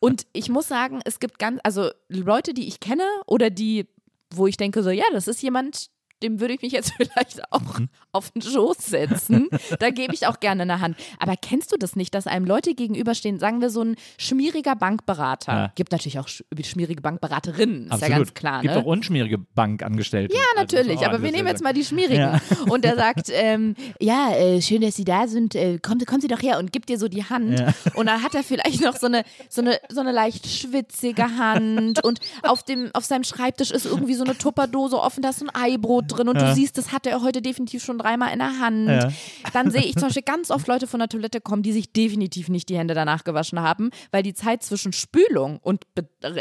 Und 0.00 0.26
ich 0.32 0.48
muss 0.48 0.68
sagen, 0.68 1.00
es 1.04 1.18
gibt 1.18 1.38
ganz, 1.40 1.58
also 1.64 1.90
Leute, 2.08 2.54
die 2.54 2.68
ich 2.68 2.78
kenne 2.78 3.02
oder 3.26 3.50
die, 3.50 3.88
wo 4.34 4.46
ich 4.46 4.56
denke 4.56 4.82
so, 4.82 4.90
ja, 4.90 5.04
das 5.12 5.28
ist 5.28 5.42
jemand, 5.42 5.88
dem 6.22 6.40
würde 6.40 6.54
ich 6.54 6.62
mich 6.62 6.72
jetzt 6.72 6.92
vielleicht 6.96 7.40
auch 7.52 7.78
Mhm. 7.78 7.88
auf 8.12 8.30
den 8.30 8.42
Schoß 8.42 8.78
setzen. 8.78 9.48
Da 9.78 9.90
gebe 9.90 10.14
ich 10.14 10.26
auch 10.26 10.40
gerne 10.40 10.62
eine 10.62 10.80
Hand. 10.80 10.96
Aber 11.18 11.34
kennst 11.36 11.72
du 11.72 11.76
das 11.76 11.96
nicht, 11.96 12.14
dass 12.14 12.26
einem 12.26 12.44
Leute 12.46 12.74
gegenüberstehen, 12.74 13.38
sagen 13.38 13.60
wir 13.60 13.70
so 13.70 13.82
ein 13.82 13.96
schmieriger 14.18 14.74
Bankberater. 14.76 15.52
Ja. 15.52 15.72
Gibt 15.74 15.92
natürlich 15.92 16.18
auch 16.18 16.28
sch 16.28 16.42
schmierige 16.62 17.00
Bankberaterinnen, 17.02 17.86
ist 17.86 17.92
Absolut. 17.92 18.10
ja 18.10 18.16
ganz 18.18 18.34
klar. 18.34 18.62
Gibt 18.62 18.74
ne? 18.74 18.80
auch 18.80 18.84
unschmierige 18.86 19.38
Bankangestellte. 19.38 20.34
Ja, 20.34 20.40
Also, 20.56 20.76
natürlich, 20.76 20.98
auch 21.00 21.08
aber 21.08 21.22
wir 21.22 21.30
nehmen 21.30 21.48
jetzt 21.48 21.62
mal 21.62 21.72
die 21.72 21.84
Schmierigen. 21.84 22.20
Ja. 22.20 22.40
Und 22.68 22.84
er 22.84 22.96
sagt, 22.96 23.28
ähm, 23.32 23.74
ja, 24.00 24.30
äh, 24.34 24.60
schön, 24.62 24.80
dass 24.80 24.96
Sie 24.96 25.04
da 25.04 25.28
sind, 25.28 25.54
äh, 25.54 25.78
kommen, 25.78 26.00
Sie- 26.00 26.06
kommen 26.06 26.20
Sie 26.20 26.28
doch 26.28 26.42
her 26.42 26.58
und 26.58 26.72
gibt 26.72 26.88
dir 26.88 26.98
so 26.98 27.08
die 27.08 27.24
Hand. 27.24 27.58
Ja. 27.60 27.74
Und 27.94 28.06
dann 28.06 28.22
hat 28.22 28.34
er 28.34 28.42
vielleicht 28.42 28.80
noch 28.82 28.96
so 28.96 29.06
eine, 29.06 29.22
so 29.48 29.60
eine, 29.60 29.78
so 29.90 30.00
eine 30.00 30.12
leicht 30.12 30.46
schwitzige 30.48 31.36
Hand 31.36 32.02
und 32.04 32.20
auf, 32.42 32.62
dem, 32.62 32.90
auf 32.94 33.04
seinem 33.04 33.24
Schreibtisch 33.24 33.70
ist 33.70 33.86
irgendwie 33.86 34.14
so 34.14 34.24
eine 34.24 34.36
Tupperdose 34.36 34.98
offen, 35.00 35.22
da 35.22 35.30
ist 35.30 35.40
so 35.40 35.46
ein 35.46 35.54
Eibrot 35.54 36.07
drin 36.08 36.28
und 36.28 36.36
Ja. 36.40 36.48
du 36.48 36.54
siehst, 36.54 36.76
das 36.78 36.92
hatte 36.92 37.10
er 37.10 37.22
heute 37.22 37.40
definitiv 37.42 37.84
schon 37.84 37.98
dreimal 37.98 38.32
in 38.32 38.38
der 38.40 38.58
Hand. 38.60 38.88
Ja. 38.88 39.08
Dann 39.52 39.70
sehe 39.70 39.82
ich 39.82 39.92
zum 39.94 40.02
Beispiel 40.08 40.22
ganz 40.22 40.50
oft 40.50 40.66
Leute 40.66 40.86
von 40.86 41.00
der 41.00 41.08
Toilette 41.08 41.40
kommen, 41.40 41.62
die 41.62 41.72
sich 41.72 41.92
definitiv 41.92 42.48
nicht 42.48 42.68
die 42.68 42.76
Hände 42.78 42.94
danach 42.94 43.24
gewaschen 43.24 43.60
haben, 43.60 43.90
weil 44.10 44.22
die 44.22 44.34
Zeit 44.34 44.62
zwischen 44.62 44.92
Spülung 44.92 45.58
und 45.62 45.84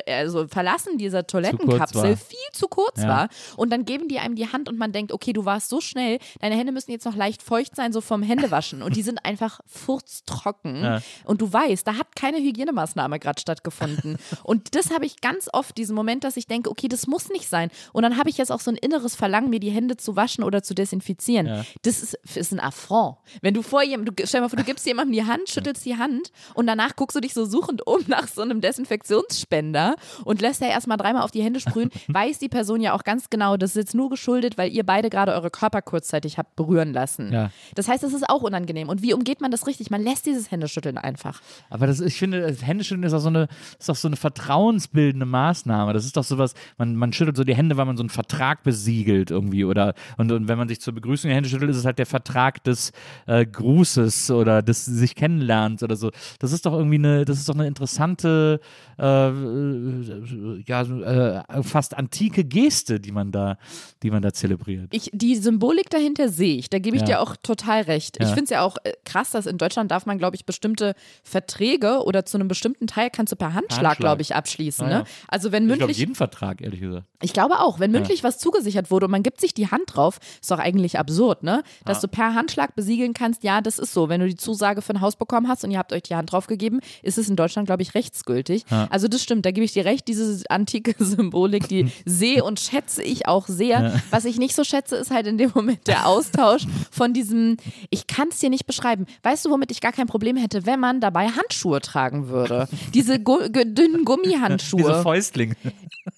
also 0.07 0.47
Verlassen 0.47 0.97
dieser. 0.97 1.27
Toilettenkapsel 1.27 2.15
viel 2.17 2.37
zu 2.53 2.67
kurz 2.67 3.01
Ja. 3.01 3.07
war. 3.07 3.29
Und 3.57 3.69
dann 3.71 3.85
geben 3.85 4.07
die 4.07 4.19
einem 4.19 4.35
die 4.35 4.51
Hand 4.51 4.69
und 4.69 4.77
man 4.77 4.91
denkt, 4.91 5.11
okay, 5.11 5.33
du 5.33 5.45
warst 5.45 5.69
so 5.69 5.81
schnell, 5.81 6.19
deine 6.39 6.55
Hände 6.55 6.71
müssen 6.71 6.91
jetzt 6.91 7.05
noch 7.05 7.15
leicht 7.15 7.41
feucht 7.43 7.75
sein, 7.75 7.91
so 7.93 8.01
vom 8.01 8.23
Händewaschen. 8.23 8.81
Und 8.81 8.95
die 8.95 9.01
sind 9.01 9.25
einfach 9.25 9.59
furztrocken. 9.65 11.01
Und 11.25 11.41
du 11.41 11.51
weißt, 11.51 11.85
da 11.87 11.95
hat 11.97 12.15
keine 12.15 12.37
Hygienemaßnahme 12.37 13.19
gerade 13.19 13.39
stattgefunden. 13.41 14.17
und 14.43 14.75
das 14.75 14.91
habe 14.91 15.05
ich 15.05 15.21
ganz 15.21 15.49
oft, 15.51 15.77
diesen 15.77 15.95
Moment, 15.95 16.23
dass 16.23 16.37
ich 16.37 16.47
denke, 16.47 16.69
okay, 16.69 16.87
das 16.87 17.07
muss 17.07 17.29
nicht 17.29 17.47
sein. 17.49 17.69
Und 17.93 18.03
dann 18.03 18.17
habe 18.17 18.29
ich 18.29 18.37
jetzt 18.37 18.51
auch 18.51 18.59
so 18.61 18.71
ein 18.71 18.77
inneres 18.77 19.15
Verlangen, 19.15 19.51
mir 19.57 19.59
die 19.59 19.71
Hände 19.71 19.97
zu 19.97 20.15
waschen 20.15 20.43
oder 20.43 20.63
zu 20.63 20.73
desinfizieren. 20.73 21.47
Ja. 21.47 21.65
Das 21.81 22.01
ist, 22.01 22.13
ist 22.35 22.53
ein 22.53 22.59
Affront. 22.59 23.17
Wenn 23.41 23.53
du 23.53 23.61
vor 23.61 23.83
jemandem, 23.83 24.15
du, 24.15 24.25
stell 24.25 24.39
dir 24.39 24.45
mal 24.45 24.49
vor, 24.49 24.57
du 24.57 24.63
gibst 24.63 24.85
jemandem 24.85 25.13
die 25.13 25.25
Hand, 25.25 25.49
schüttelst 25.49 25.85
die 25.85 25.97
Hand 25.97 26.31
und 26.53 26.67
danach 26.67 26.95
guckst 26.95 27.15
du 27.15 27.19
dich 27.19 27.33
so 27.33 27.45
suchend 27.45 27.85
um 27.85 27.99
nach 28.07 28.27
so 28.27 28.41
einem 28.41 28.61
Desinfektionsspender 28.61 29.95
und 30.23 30.41
lässt 30.41 30.61
ja 30.61 30.67
erstmal 30.67 30.97
dreimal 30.97 31.23
auf 31.23 31.31
die 31.31 31.43
Hände 31.43 31.59
sprühen, 31.59 31.89
weiß 32.07 32.39
die 32.39 32.49
Person 32.49 32.81
ja 32.81 32.93
auch 32.93 33.03
ganz 33.03 33.29
genau, 33.29 33.57
das 33.57 33.71
ist 33.71 33.75
jetzt 33.77 33.95
nur 33.95 34.09
geschuldet, 34.09 34.57
weil 34.57 34.71
ihr 34.71 34.85
beide 34.85 35.09
gerade 35.09 35.33
eure 35.33 35.49
Körper 35.49 35.81
kurzzeitig 35.81 36.37
habt 36.37 36.55
berühren 36.55 36.93
lassen. 36.93 37.31
Ja. 37.31 37.51
Das 37.75 37.87
heißt, 37.87 38.03
es 38.03 38.13
ist 38.13 38.29
auch 38.29 38.41
unangenehm. 38.41 38.89
Und 38.89 39.01
wie 39.01 39.13
umgeht 39.13 39.41
man 39.41 39.51
das 39.51 39.67
richtig? 39.67 39.89
Man 39.89 40.03
lässt 40.03 40.25
dieses 40.25 40.51
Händeschütteln 40.51 40.97
einfach. 40.97 41.41
Aber 41.69 41.87
das, 41.87 41.99
ich 41.99 42.17
finde, 42.17 42.41
das 42.41 42.65
Händeschütteln 42.65 43.03
ist 43.03 43.13
auch 43.13 43.19
so 43.19 43.29
eine, 43.29 43.47
ist 43.79 43.89
auch 43.89 43.95
so 43.95 44.07
eine 44.07 44.17
vertrauensbildende 44.17 45.25
Maßnahme. 45.25 45.93
Das 45.93 46.05
ist 46.05 46.17
doch 46.17 46.23
sowas, 46.23 46.53
man, 46.77 46.95
man 46.95 47.13
schüttelt 47.13 47.37
so 47.37 47.43
die 47.43 47.55
Hände, 47.55 47.77
weil 47.77 47.85
man 47.85 47.97
so 47.97 48.03
einen 48.03 48.09
Vertrag 48.09 48.63
besiegelt 48.63 49.31
irgendwie. 49.31 49.46
Oder 49.65 49.93
und, 50.17 50.31
und 50.31 50.47
wenn 50.47 50.57
man 50.57 50.67
sich 50.67 50.79
zur 50.81 50.93
Begrüßung 50.93 51.29
die 51.29 51.35
Hände 51.35 51.49
schüttelt, 51.49 51.71
ist 51.71 51.77
es 51.77 51.85
halt 51.85 51.99
der 51.99 52.05
Vertrag 52.05 52.63
des 52.63 52.91
äh, 53.25 53.45
Grußes 53.45 54.31
oder 54.31 54.61
des 54.61 54.85
sich 54.85 55.15
kennenlernens 55.15 55.83
oder 55.83 55.95
so. 55.95 56.11
Das 56.39 56.51
ist 56.51 56.65
doch 56.65 56.73
irgendwie 56.73 56.95
eine, 56.97 57.25
das 57.25 57.37
ist 57.39 57.49
doch 57.49 57.55
eine 57.55 57.67
interessante, 57.67 58.59
äh, 58.99 59.27
äh, 59.29 60.63
ja, 60.65 60.81
äh, 60.81 61.63
fast 61.63 61.97
antike 61.97 62.43
Geste, 62.43 62.99
die 62.99 63.11
man 63.11 63.31
da, 63.31 63.57
die 64.03 64.11
man 64.11 64.21
da 64.21 64.33
zelebriert. 64.33 64.93
Ich, 64.93 65.09
die 65.13 65.35
Symbolik 65.35 65.89
dahinter 65.89 66.29
sehe 66.29 66.57
ich, 66.57 66.69
da 66.69 66.79
gebe 66.79 66.95
ich 66.95 67.01
Ja. 67.01 67.07
dir 67.07 67.21
auch 67.21 67.35
total 67.37 67.81
recht. 67.83 68.17
Ich 68.17 68.27
Ja. 68.27 68.33
finde 68.33 68.43
es 68.45 68.49
ja 68.51 68.61
auch 68.61 68.77
äh, 68.83 68.93
krass, 69.05 69.31
dass 69.31 69.45
in 69.45 69.57
Deutschland 69.57 69.91
darf 69.91 70.05
man, 70.05 70.17
glaube 70.17 70.35
ich, 70.35 70.45
bestimmte 70.45 70.93
Verträge 71.23 72.03
oder 72.03 72.25
zu 72.25 72.37
einem 72.37 72.47
bestimmten 72.47 72.87
Teil 72.87 73.09
kannst 73.09 73.31
du 73.31 73.35
per 73.35 73.53
Handschlag, 73.53 73.77
Handschlag. 73.77 73.97
glaube 73.97 74.21
ich, 74.21 74.35
abschließen. 74.35 74.85
Ah, 74.87 74.89
ja. 74.89 74.97
Ne? 74.99 75.03
Also 75.27 75.51
wenn 75.51 75.63
Ich 75.63 75.67
glaube, 75.69 75.79
mündlich, 75.81 75.97
jeden 75.97 76.15
Vertrag, 76.15 76.61
ehrlich 76.61 76.79
gesagt. 76.81 77.05
Ich 77.21 77.33
glaube 77.33 77.59
auch, 77.59 77.79
wenn 77.79 77.91
mündlich 77.91 78.23
was 78.23 78.37
zugesichert 78.37 78.91
wurde 78.91 79.05
und 79.07 79.11
man 79.11 79.23
gibt 79.23 79.41
sich 79.41 79.53
die 79.53 79.71
Hand 79.71 79.95
drauf, 79.95 80.19
ist 80.39 80.51
doch 80.51 80.59
eigentlich 80.59 80.99
absurd, 80.99 81.41
ne? 81.41 81.63
Dass 81.83 81.99
du 81.99 82.07
per 82.07 82.35
Handschlag 82.35 82.75
besiegeln 82.75 83.13
kannst, 83.13 83.43
ja, 83.43 83.61
das 83.61 83.79
ist 83.79 83.91
so. 83.93 84.07
Wenn 84.07 84.21
du 84.21 84.27
die 84.27 84.35
Zusage 84.35 84.81
für 84.83 84.93
ein 84.93 85.01
Haus 85.01 85.15
bekommen 85.15 85.47
hast 85.47 85.63
und 85.63 85.71
ihr 85.71 85.79
habt 85.79 85.93
euch 85.93 86.03
die 86.03 86.15
Hand 86.15 86.31
drauf 86.31 86.45
gegeben, 86.45 86.79
ist 87.01 87.17
es 87.17 87.27
in 87.27 87.35
Deutschland, 87.35 87.65
glaube 87.65 87.81
ich, 87.81 87.95
rechtsgültig. 87.95 88.65
Also 88.89 89.07
das 89.07 89.23
stimmt, 89.23 89.45
da 89.45 89.51
gebe 89.51 89.65
ich 89.65 89.73
dir 89.73 89.85
recht, 89.85 90.07
diese 90.07 90.43
antike 90.49 90.93
Symbolik, 91.03 91.67
die 91.67 91.91
sehe 92.05 92.43
und 92.43 92.59
schätze 92.59 93.01
ich 93.01 93.27
auch 93.27 93.47
sehr. 93.47 93.99
Was 94.11 94.25
ich 94.25 94.37
nicht 94.37 94.55
so 94.55 94.63
schätze, 94.63 94.95
ist 94.97 95.09
halt 95.09 95.25
in 95.25 95.37
dem 95.39 95.51
Moment 95.55 95.87
der 95.87 96.07
Austausch 96.07 96.65
von 96.91 97.13
diesem, 97.13 97.57
ich 97.89 98.05
kann 98.05 98.27
es 98.29 98.39
dir 98.39 98.49
nicht 98.51 98.67
beschreiben. 98.67 99.07
Weißt 99.23 99.43
du, 99.45 99.49
womit 99.49 99.71
ich 99.71 99.81
gar 99.81 99.91
kein 99.91 100.07
Problem 100.07 100.37
hätte, 100.37 100.65
wenn 100.67 100.79
man 100.79 101.01
dabei 101.01 101.29
Handschuhe 101.29 101.81
tragen 101.81 102.29
würde? 102.29 102.67
Diese 102.93 103.17
dünnen 103.19 104.05
Gummihandschuhe. 104.05 104.81
Diese 104.81 105.01
Fäustlinge. 105.01 105.55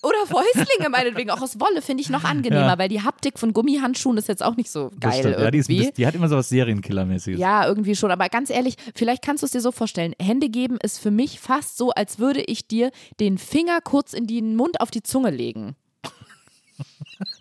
Oder 0.04 0.26
Fäustlinge 0.26 0.89
meinetwegen, 0.90 1.30
auch 1.32 1.42
aus 1.42 1.60
Wolle 1.60 1.82
finde 1.82 2.02
ich 2.02 2.10
noch 2.10 2.24
angenehmer, 2.24 2.68
Ja. 2.68 2.78
weil 2.78 2.90
die 2.90 3.02
Haptik 3.02 3.40
von 3.40 3.54
Gummihandschuhen 3.54 4.18
ist 4.18 4.28
jetzt 4.28 4.44
auch 4.44 4.56
nicht 4.56 4.70
so 4.72 4.92
geil. 5.00 5.36
Ja, 5.40 5.52
die, 5.52 5.58
bisschen, 5.60 5.94
die 5.96 6.08
hat 6.08 6.16
immer 6.16 6.28
so 6.30 6.36
was 6.36 6.50
Serienkillermäßiges. 6.50 7.40
Ja, 7.40 7.66
irgendwie 7.68 7.96
schon. 7.96 8.12
Aber 8.12 8.30
ganz 8.30 8.50
ehrlich, 8.50 8.76
vielleicht 8.96 9.24
kannst 9.24 9.44
du 9.44 9.46
es 9.46 9.52
dir 9.52 9.62
so 9.62 9.72
vorstellen. 9.72 10.14
Hände 10.22 10.50
geben 10.50 10.78
ist 10.82 11.00
für 11.00 11.12
mich 11.12 11.40
fast 11.40 11.78
so, 11.78 11.92
als 11.92 12.20
würde 12.20 12.42
ich 12.42 12.68
dir 12.68 12.92
den 13.20 13.38
Finger 13.38 13.80
kurz 13.82 14.14
in 14.14 14.28
den 14.28 14.56
Mund 14.56 14.82
auf 14.82 14.92
die 14.92 15.04
Zunge 15.04 15.30
legen. 15.32 15.76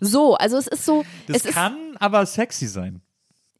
So, 0.01 0.35
also 0.35 0.57
es 0.57 0.67
ist 0.67 0.85
so. 0.85 1.05
Das 1.27 1.37
es 1.37 1.45
ist, 1.45 1.53
kann 1.53 1.77
aber 1.99 2.25
sexy 2.25 2.67
sein. 2.67 3.01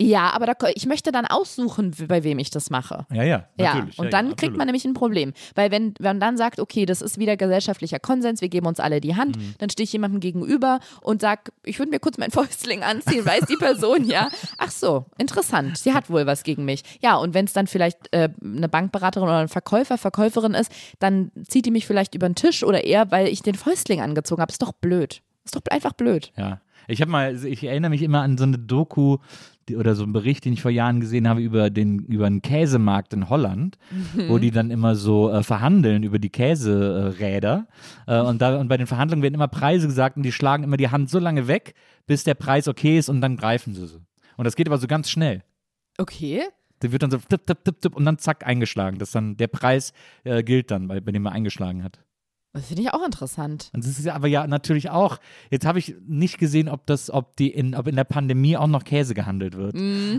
Ja, 0.02 0.32
aber 0.32 0.46
da, 0.46 0.54
ich 0.76 0.86
möchte 0.86 1.12
dann 1.12 1.26
aussuchen, 1.26 1.94
bei 2.08 2.24
wem 2.24 2.40
ich 2.40 2.50
das 2.50 2.70
mache. 2.70 3.06
Ja, 3.12 3.24
ja, 3.24 3.48
Ja, 3.58 3.74
natürlich. 3.76 4.00
und 4.00 4.06
ja, 4.06 4.12
dann 4.12 4.30
ja, 4.30 4.36
kriegt 4.36 4.56
man 4.56 4.66
nämlich 4.68 4.86
ein 4.86 4.94
Problem. 4.94 5.34
Weil 5.56 5.72
wenn, 5.72 5.94
wenn 6.00 6.12
man 6.12 6.20
dann 6.22 6.38
sagt, 6.38 6.60
okay, 6.60 6.86
das 6.86 7.02
ist 7.02 7.18
wieder 7.18 7.36
gesellschaftlicher 7.36 8.00
Konsens, 8.00 8.40
wir 8.42 8.48
geben 8.50 8.66
uns 8.68 8.80
alle 8.80 9.02
die 9.02 9.16
Hand, 9.16 9.36
Mhm. 9.38 9.56
dann 9.58 9.70
stehe 9.70 9.84
ich 9.84 9.92
jemandem 9.94 10.20
gegenüber 10.22 10.80
und 11.02 11.22
sag, 11.22 11.52
ich 11.66 11.80
würde 11.80 11.92
mir 11.92 12.00
kurz 12.00 12.18
mein 12.18 12.32
Fäustling 12.32 12.82
anziehen, 12.84 13.26
weiß 13.26 13.46
die 13.50 13.58
Person, 13.58 14.06
ja. 14.06 14.30
Ach 14.58 14.72
so, 14.72 15.06
interessant, 15.18 15.78
sie 15.78 15.94
hat 15.94 16.10
wohl 16.10 16.26
was 16.26 16.44
gegen 16.44 16.64
mich. 16.66 16.84
Ja, 17.02 17.18
und 17.18 17.34
wenn 17.34 17.46
es 17.46 17.54
dann 17.54 17.68
vielleicht 17.68 17.98
äh, 18.14 18.30
eine 18.42 18.70
Bankberaterin 18.70 19.28
oder 19.28 19.40
ein 19.40 19.48
Verkäufer, 19.50 19.98
Verkäuferin 19.98 20.54
ist, 20.54 20.72
dann 21.00 21.32
zieht 21.48 21.66
die 21.66 21.72
mich 21.72 21.86
vielleicht 21.86 22.16
über 22.16 22.30
den 22.30 22.36
Tisch 22.36 22.64
oder 22.64 22.84
eher, 22.86 23.12
weil 23.12 23.28
ich 23.28 23.42
den 23.42 23.56
Fäustling 23.56 24.00
angezogen 24.02 24.42
habe. 24.42 24.52
Ist 24.52 24.62
doch 24.62 24.72
blöd. 24.72 25.22
Ist 25.44 25.56
doch 25.56 25.62
einfach 25.72 25.94
blöd. 25.94 26.32
Ja. 26.38 26.62
Ich 26.88 27.02
habe 27.02 27.12
mal, 27.12 27.46
ich 27.46 27.64
erinnere 27.64 27.90
mich 27.92 28.02
immer 28.02 28.22
an 28.22 28.38
so 28.38 28.46
eine 28.46 28.58
Doku 28.58 29.18
oder 29.76 29.96
so 29.96 30.04
einen 30.04 30.14
Bericht, 30.14 30.46
den 30.46 30.54
ich 30.54 30.62
vor 30.62 30.72
Jahren 30.72 31.00
gesehen 31.00 31.28
habe 31.28 31.42
über 31.42 31.70
den 31.70 32.00
über 32.00 32.26
einen 32.26 32.42
Käsemarkt 32.42 33.14
in 33.14 33.30
Holland, 33.30 33.78
wo 34.28 34.38
Mhm. 34.38 34.42
die 34.42 34.52
dann 34.52 34.72
immer 34.72 34.96
so 34.96 35.32
äh, 35.32 35.44
verhandeln 35.44 36.04
über 36.04 36.20
die 36.20 36.30
Käseräder 36.30 37.68
äh, 38.08 38.20
und 38.20 38.42
da 38.42 38.58
und 38.60 38.68
bei 38.68 38.78
den 38.78 38.88
Verhandlungen 38.88 39.24
werden 39.24 39.36
immer 39.36 39.48
Preise 39.48 39.88
gesagt 39.88 40.18
und 40.18 40.24
die 40.24 40.32
schlagen 40.32 40.64
immer 40.64 40.78
die 40.78 40.90
Hand 40.90 41.10
so 41.10 41.20
lange 41.20 41.48
weg, 41.48 41.74
bis 42.08 42.24
der 42.24 42.34
Preis 42.36 42.68
okay 42.68 42.98
ist 42.98 43.10
und 43.10 43.22
dann 43.22 43.38
greifen 43.38 43.74
sie 43.74 43.88
sie. 43.88 44.00
Und 44.38 44.46
das 44.46 44.56
geht 44.56 44.68
aber 44.68 44.78
so 44.78 44.88
ganz 44.88 45.10
schnell. 45.10 45.44
Okay. 45.98 46.44
Der 46.82 46.92
wird 46.94 47.04
dann 47.04 47.12
so 47.12 47.18
tipp, 47.18 47.46
tipp, 47.46 47.64
tipp, 47.66 47.82
tipp 47.82 47.96
und 47.96 48.06
dann 48.06 48.18
zack 48.20 48.48
eingeschlagen. 48.48 49.00
Das 49.00 49.12
dann 49.12 49.36
der 49.36 49.48
Preis 49.48 49.92
äh, 50.24 50.44
gilt 50.44 50.72
dann, 50.72 50.88
bei, 50.88 51.02
bei 51.02 51.12
dem 51.12 51.26
er 51.26 51.34
eingeschlagen 51.34 51.84
hat. 51.84 52.00
Das 52.54 52.66
finde 52.66 52.82
ich 52.82 52.94
auch 52.94 53.06
interessant. 53.06 53.70
Und 53.74 53.84
das 53.84 54.00
ist 54.00 54.06
ja 54.06 54.16
aber 54.16 54.28
ja 54.28 54.48
natürlich 54.48 54.90
auch, 54.90 55.20
jetzt 55.52 55.68
habe 55.68 55.78
ich 55.78 55.96
nicht 56.08 56.40
gesehen, 56.40 56.68
ob 56.68 56.86
das, 56.88 57.12
ob 57.12 57.36
die 57.36 57.50
in, 57.50 57.76
ob 57.76 57.88
in 57.88 57.96
der 57.96 58.06
Pandemie 58.06 58.58
auch 58.58 58.68
noch 58.68 58.84
Käse 58.84 59.14
gehandelt 59.14 59.56
wird. 59.56 59.76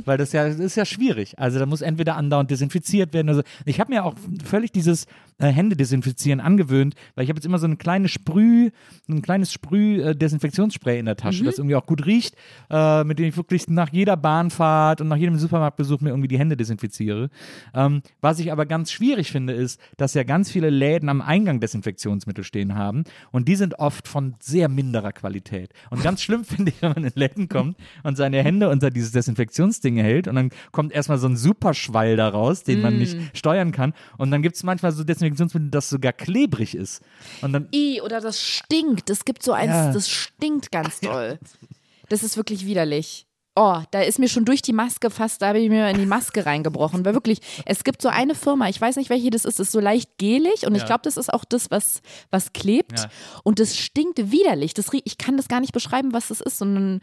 Weil 0.06 0.16
das 0.16 0.32
ja, 0.32 0.46
das 0.46 0.60
ist 0.60 0.76
ja 0.76 0.84
schwierig. 0.84 1.38
Also 1.40 1.58
da 1.58 1.66
muss 1.66 1.80
entweder 1.80 2.16
andauernd 2.16 2.50
desinfiziert 2.50 3.12
werden. 3.12 3.28
Also 3.28 3.42
ich 3.64 3.80
habe 3.80 3.92
mir 3.92 4.04
auch 4.04 4.14
völlig 4.44 4.70
dieses 4.70 5.06
Hände 5.48 5.76
desinfizieren 5.76 6.40
angewöhnt, 6.40 6.94
weil 7.14 7.24
ich 7.24 7.30
habe 7.30 7.38
jetzt 7.38 7.46
immer 7.46 7.58
so 7.58 7.66
ein 7.66 7.78
kleines 7.78 8.10
Sprüh, 8.10 8.70
ein 9.08 9.22
kleines 9.22 9.52
Sprüh-Desinfektionsspray 9.52 10.98
in 10.98 11.06
der 11.06 11.16
Tasche, 11.16 11.44
das 11.44 11.58
irgendwie 11.58 11.76
auch 11.76 11.86
gut 11.86 12.06
riecht, 12.06 12.36
äh, 12.70 13.04
mit 13.04 13.18
dem 13.18 13.26
ich 13.26 13.36
wirklich 13.36 13.68
nach 13.68 13.90
jeder 13.90 14.16
Bahnfahrt 14.16 15.00
und 15.00 15.08
nach 15.08 15.16
jedem 15.16 15.38
Supermarktbesuch 15.38 16.00
mir 16.00 16.10
irgendwie 16.10 16.28
die 16.28 16.38
Hände 16.38 16.56
desinfiziere. 16.56 17.30
Ähm, 17.74 18.02
was 18.20 18.38
ich 18.38 18.52
aber 18.52 18.66
ganz 18.66 18.92
schwierig 18.92 19.32
finde, 19.32 19.52
ist, 19.52 19.80
dass 19.96 20.14
ja 20.14 20.22
ganz 20.22 20.50
viele 20.50 20.70
Läden 20.70 21.08
am 21.08 21.20
Eingang 21.20 21.60
Desinfektionsmittel 21.60 22.44
stehen 22.44 22.74
haben 22.74 23.04
und 23.32 23.48
die 23.48 23.56
sind 23.56 23.78
oft 23.78 24.08
von 24.08 24.34
sehr 24.40 24.68
minderer 24.68 25.12
Qualität. 25.12 25.72
Und 25.90 26.02
ganz 26.02 26.22
schlimm 26.22 26.44
finde 26.50 26.72
ich, 26.72 26.82
wenn 26.82 26.92
man 26.92 27.04
in 27.04 27.12
Läden 27.14 27.48
kommt 27.48 27.76
und 28.02 28.16
seine 28.16 28.42
Hände 28.42 28.68
unter 28.68 28.90
dieses 28.90 29.12
Desinfektionsding 29.12 29.96
hält 29.96 30.28
und 30.28 30.34
dann 30.34 30.50
kommt 30.72 30.92
erstmal 30.92 31.18
so 31.18 31.28
ein 31.28 31.36
Superschwall 31.36 32.16
daraus, 32.16 32.62
den 32.62 32.82
man 32.82 32.98
nicht 32.98 33.16
steuern 33.34 33.72
kann. 33.72 33.94
Und 34.18 34.30
dann 34.30 34.42
gibt 34.42 34.56
es 34.56 34.62
manchmal 34.62 34.92
so 34.92 35.04
Desinfektionsmittel, 35.04 35.29
das 35.36 35.88
sogar 35.90 36.12
klebrig 36.12 36.74
ist. 36.74 37.02
Und 37.42 37.52
dann 37.52 37.68
I, 37.74 38.00
oder 38.00 38.20
das 38.20 38.40
stinkt. 38.40 39.10
Es 39.10 39.24
gibt 39.24 39.42
so 39.42 39.52
eins, 39.52 39.70
Ja. 39.72 39.92
das 39.92 40.08
stinkt 40.08 40.70
ganz 40.72 41.00
doll. 41.00 41.38
Das 42.08 42.22
ist 42.22 42.36
wirklich 42.36 42.66
widerlich. 42.66 43.26
Oh, 43.56 43.78
da 43.90 44.00
ist 44.00 44.18
mir 44.20 44.28
schon 44.28 44.44
durch 44.44 44.62
die 44.62 44.72
Maske 44.72 45.10
fast, 45.10 45.42
da 45.42 45.48
habe 45.48 45.58
ich 45.58 45.68
mir 45.68 45.90
in 45.90 45.98
die 45.98 46.06
Maske 46.06 46.46
reingebrochen. 46.46 47.04
Weil 47.04 47.14
wirklich, 47.14 47.40
es 47.66 47.82
gibt 47.84 48.00
so 48.00 48.08
eine 48.08 48.34
Firma, 48.36 48.68
ich 48.68 48.80
weiß 48.80 48.96
nicht, 48.96 49.10
welche 49.10 49.28
das 49.30 49.44
ist, 49.44 49.58
ist 49.58 49.72
so 49.72 49.80
leicht 49.80 50.18
gelig 50.18 50.66
und 50.66 50.74
ich 50.76 50.82
Ja. 50.82 50.86
glaube, 50.86 51.02
das 51.02 51.16
ist 51.16 51.32
auch 51.32 51.44
das, 51.44 51.70
was, 51.70 52.00
was 52.30 52.52
klebt. 52.52 53.00
Ja. 53.00 53.10
Und 53.42 53.58
das 53.58 53.76
stinkt 53.76 54.30
widerlich. 54.30 54.72
Das, 54.74 54.86
ich 54.92 55.18
kann 55.18 55.36
das 55.36 55.48
gar 55.48 55.60
nicht 55.60 55.72
beschreiben, 55.72 56.12
was 56.12 56.28
das 56.28 56.40
ist, 56.40 56.58
sondern 56.58 57.00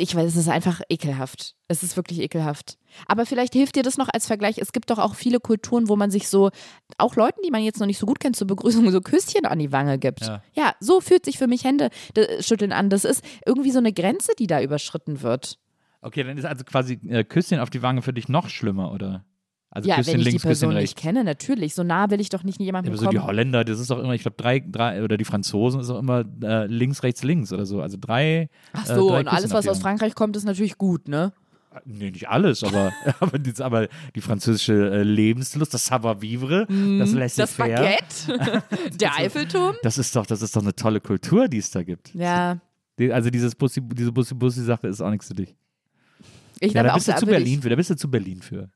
ich 0.00 0.14
weiß, 0.14 0.26
es 0.26 0.36
ist 0.36 0.48
einfach 0.48 0.80
ekelhaft. 0.88 1.54
Es 1.68 1.82
ist 1.82 1.96
wirklich 1.96 2.20
ekelhaft. 2.20 2.78
Aber 3.06 3.26
vielleicht 3.26 3.52
hilft 3.52 3.76
dir 3.76 3.82
das 3.82 3.98
noch 3.98 4.08
als 4.08 4.26
Vergleich. 4.26 4.58
Es 4.58 4.72
gibt 4.72 4.90
doch 4.90 4.98
auch 4.98 5.14
viele 5.14 5.40
Kulturen, 5.40 5.88
wo 5.88 5.96
man 5.96 6.10
sich 6.10 6.28
so, 6.28 6.50
auch 6.98 7.16
Leuten, 7.16 7.40
die 7.44 7.50
man 7.50 7.62
jetzt 7.62 7.78
noch 7.80 7.86
nicht 7.86 7.98
so 7.98 8.06
gut 8.06 8.18
kennt, 8.18 8.36
zur 8.36 8.46
Begrüßung 8.46 8.90
so 8.90 9.00
Küsschen 9.00 9.44
an 9.46 9.58
die 9.58 9.72
Wange 9.72 9.98
gibt. 9.98 10.22
Ja. 10.22 10.42
Ja, 10.54 10.74
so 10.80 11.00
fühlt 11.00 11.24
sich 11.24 11.38
für 11.38 11.46
mich 11.46 11.64
Hände 11.64 11.90
äh, 12.14 12.42
schütteln 12.42 12.72
an. 12.72 12.90
Das 12.90 13.04
ist 13.04 13.24
irgendwie 13.46 13.70
so 13.70 13.78
eine 13.78 13.92
Grenze, 13.92 14.32
die 14.38 14.46
da 14.46 14.60
überschritten 14.60 15.22
wird. 15.22 15.58
Okay, 16.00 16.24
dann 16.24 16.38
ist 16.38 16.46
also 16.46 16.64
quasi 16.64 16.94
äh, 17.08 17.24
Küsschen 17.24 17.60
auf 17.60 17.70
die 17.70 17.82
Wange 17.82 18.02
für 18.02 18.12
dich 18.12 18.28
noch 18.28 18.48
schlimmer, 18.48 18.92
oder? 18.92 19.24
Also 19.72 19.88
ja, 19.88 19.96
Küsschen 19.96 20.14
wenn 20.14 20.20
ich 20.20 20.26
links, 20.26 20.42
die 20.42 20.48
Person 20.48 20.74
nicht 20.74 20.96
kenne, 20.96 21.22
natürlich. 21.22 21.74
So 21.74 21.84
nah 21.84 22.10
will 22.10 22.20
ich 22.20 22.28
doch 22.28 22.42
nicht 22.42 22.58
Ja, 22.58 22.66
jemandem 22.66 22.92
aber 22.92 22.98
so 23.00 23.08
die 23.08 23.16
kommen. 23.16 23.28
Holländer, 23.28 23.64
das 23.64 23.78
ist 23.78 23.88
doch 23.90 24.00
immer, 24.00 24.14
ich 24.14 24.22
glaube, 24.22 24.36
drei, 24.36 24.58
drei, 24.58 25.04
oder 25.04 25.16
die 25.16 25.24
Franzosen 25.24 25.80
ist 25.80 25.90
auch 25.90 25.98
immer 26.00 26.24
äh, 26.42 26.66
links, 26.66 27.04
rechts, 27.04 27.22
links 27.22 27.52
oder 27.52 27.66
so. 27.66 27.80
Also 27.80 27.96
drei. 28.00 28.48
Ach 28.72 28.88
äh, 28.88 28.94
so, 28.94 29.08
drei 29.10 29.20
und 29.20 29.28
alles, 29.28 29.52
was 29.52 29.64
die 29.64 29.70
aus. 29.70 29.78
Frankreich 29.78 30.14
kommt, 30.16 30.36
ist 30.36 30.44
natürlich 30.44 30.76
gut, 30.76 31.06
ne? 31.06 31.32
Nee, 31.84 32.10
nicht 32.10 32.28
alles, 32.28 32.64
aber, 32.64 32.92
aber, 33.20 33.38
die, 33.38 33.62
aber 33.62 33.86
die 34.16 34.20
französische 34.20 34.72
äh, 34.90 35.02
Lebenslust, 35.04 35.72
das 35.72 35.86
Savoir-vivre, 35.86 36.66
das 36.98 37.12
lässt 37.12 37.38
Das 37.38 37.52
Baguette, 37.52 38.02
der 39.00 39.14
Eiffelturm. 39.16 39.76
Das 39.84 39.98
ist 39.98 40.16
doch, 40.16 40.26
das 40.26 40.42
ist 40.42 40.56
doch 40.56 40.62
eine 40.62 40.74
tolle 40.74 41.00
Kultur, 41.00 41.46
die 41.46 41.58
es 41.58 41.70
da 41.70 41.84
gibt. 41.84 42.12
Ja, 42.12 42.58
Die, 42.98 43.12
also 43.12 43.30
dieses 43.30 43.54
Bussi, 43.54 43.80
diese 43.80 44.10
Bussi-Bussi-Sache 44.10 44.88
ist 44.88 45.00
auch 45.00 45.10
nichts 45.10 45.28
für 45.28 45.34
dich. 45.34 45.54
Ich 46.58 46.72
Ja, 46.72 46.82
da 46.82 46.94
bist 46.94 47.06
du 47.06 47.14
zu 47.14 47.26
Berlin 47.26 47.62
für. 47.62 47.70
Da 47.70 47.76
bist 47.76 47.90
du 47.90 47.96
zu 47.96 48.10
Berlin 48.10 48.42
für. 48.42 48.68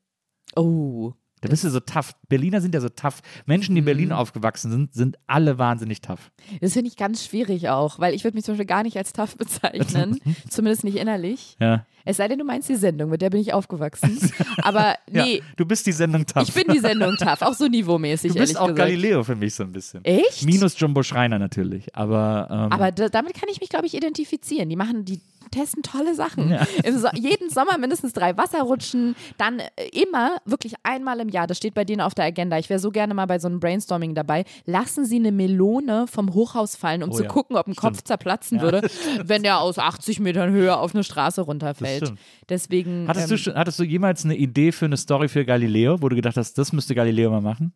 Oh. 0.57 1.13
Da 1.41 1.51
bist 1.51 1.63
du 1.63 1.69
so 1.69 1.81
tough. 1.81 2.13
Berliner 2.31 2.63
sind 2.63 2.75
ja 2.75 2.81
so 2.81 2.89
tough. 2.89 3.21
Menschen, 3.45 3.75
die 3.75 3.81
in 3.81 3.85
Berlin 3.85 4.07
Mhm. 4.09 4.13
aufgewachsen 4.15 4.71
sind, 4.71 4.95
sind 4.95 5.19
alle 5.27 5.59
wahnsinnig 5.59 6.01
tough. 6.01 6.31
Das 6.63 6.73
finde 6.73 6.89
ich 6.89 6.97
ganz 6.97 7.23
schwierig 7.23 7.69
auch, 7.69 7.99
weil 7.99 8.15
ich 8.15 8.25
würde 8.25 8.35
mich 8.35 8.45
zum 8.47 8.55
Beispiel 8.55 8.65
gar 8.65 8.83
nicht 8.83 8.97
als 8.97 9.13
tough 9.13 9.37
bezeichnen. 9.37 10.19
zumindest 10.49 10.85
nicht 10.85 10.97
innerlich. 10.97 11.57
Ja. 11.61 11.85
Es 12.07 12.17
sei 12.17 12.29
denn, 12.29 12.39
du 12.39 12.45
meinst 12.47 12.71
die 12.71 12.77
Sendung, 12.77 13.11
mit 13.11 13.21
der 13.21 13.29
bin 13.29 13.41
ich 13.43 13.53
aufgewachsen. 13.53 14.19
Aber 14.63 14.95
nee, 15.11 15.37
ja. 15.37 15.43
Du 15.57 15.67
bist 15.67 15.87
die 15.87 15.93
Sendung 15.93 16.25
tough. 16.25 16.49
ich 16.49 16.55
bin 16.55 16.65
die 16.73 16.79
Sendung 16.81 17.15
tough, 17.17 17.43
auch 17.43 17.53
so 17.55 17.67
niveaumäßig, 17.67 18.33
du 18.33 18.39
bist 18.39 18.57
auch 18.57 18.69
gesagt. 18.69 18.79
Galileo 18.79 19.23
für 19.23 19.37
mich 19.37 19.55
so 19.55 19.65
ein 19.65 19.73
bisschen. 19.73 20.03
Echt? 20.05 20.45
Minus 20.47 20.79
Jumbo 20.81 21.03
Schreiner 21.03 21.39
natürlich. 21.39 21.95
Aber, 21.95 22.49
ähm, 22.51 22.73
Aber 22.73 22.91
da, 22.91 23.11
damit 23.11 23.35
kann 23.35 23.51
ich 23.53 23.61
mich, 23.61 23.69
glaube 23.69 23.85
ich, 23.87 23.93
identifizieren. 23.95 24.71
Die 24.71 24.77
machen, 24.77 25.05
die 25.05 25.21
testen 25.55 25.83
tolle 25.83 26.15
Sachen. 26.15 26.57
Im 26.83 26.99
so 26.99 27.09
jeden 27.15 27.51
Sommer 27.51 27.79
mindestens 27.79 28.13
drei 28.13 28.37
Wasserrutschen, 28.37 29.15
dann 29.39 29.61
äh, 29.61 29.89
immer, 29.93 30.39
wirklich 30.45 30.75
einmal 30.83 31.21
im 31.21 31.29
Jahr, 31.29 31.47
das 31.47 31.57
steht 31.57 31.75
bei 31.75 31.85
denen 31.85 32.01
auf 32.01 32.15
der 32.15 32.27
Agenda. 32.27 32.59
Ich 32.59 32.69
wäre 32.69 32.81
so 32.81 32.91
gerne 32.91 33.15
mal 33.15 33.27
bei 33.27 33.39
so 33.39 33.49
einem 33.49 33.61
Brainstorming 33.61 34.15
dabei. 34.15 34.45
Lassen 34.67 35.05
Sie 35.05 35.17
eine 35.17 35.33
Melone 35.33 36.07
vom 36.07 36.35
Hochhaus 36.35 36.77
fallen, 36.77 37.03
um 37.03 37.11
Oh 37.11 37.17
zu 37.17 37.23
ja, 37.25 37.29
gucken, 37.29 37.57
ob 37.57 37.67
ein 37.67 37.77
Kopf 37.77 38.03
zerplatzen 38.03 38.61
würde, 38.61 38.89
wenn 39.25 39.43
der 39.43 39.61
aus 39.61 39.79
80 39.79 40.21
Metern 40.21 40.51
Höhe 40.51 40.77
auf 40.77 40.95
eine 40.95 41.05
Straße 41.05 41.43
runterfällt. 41.43 42.13
Deswegen. 42.49 43.07
hattest, 43.09 43.31
du 43.31 43.35
ähm, 43.35 43.39
schon, 43.39 43.55
hattest 43.55 43.79
du 43.79 43.85
jemals 43.85 44.25
eine 44.25 44.37
Idee 44.37 44.73
für 44.73 44.87
eine 44.87 44.97
Story 44.97 45.29
für 45.29 45.45
Galileo, 45.45 46.03
wo 46.03 46.09
du 46.09 46.17
gedacht 46.17 46.37
hast, 46.37 46.59
das 46.59 46.73
müsste 46.73 46.95
Galileo 46.95 47.31
mal 47.31 47.41
machen? 47.41 47.73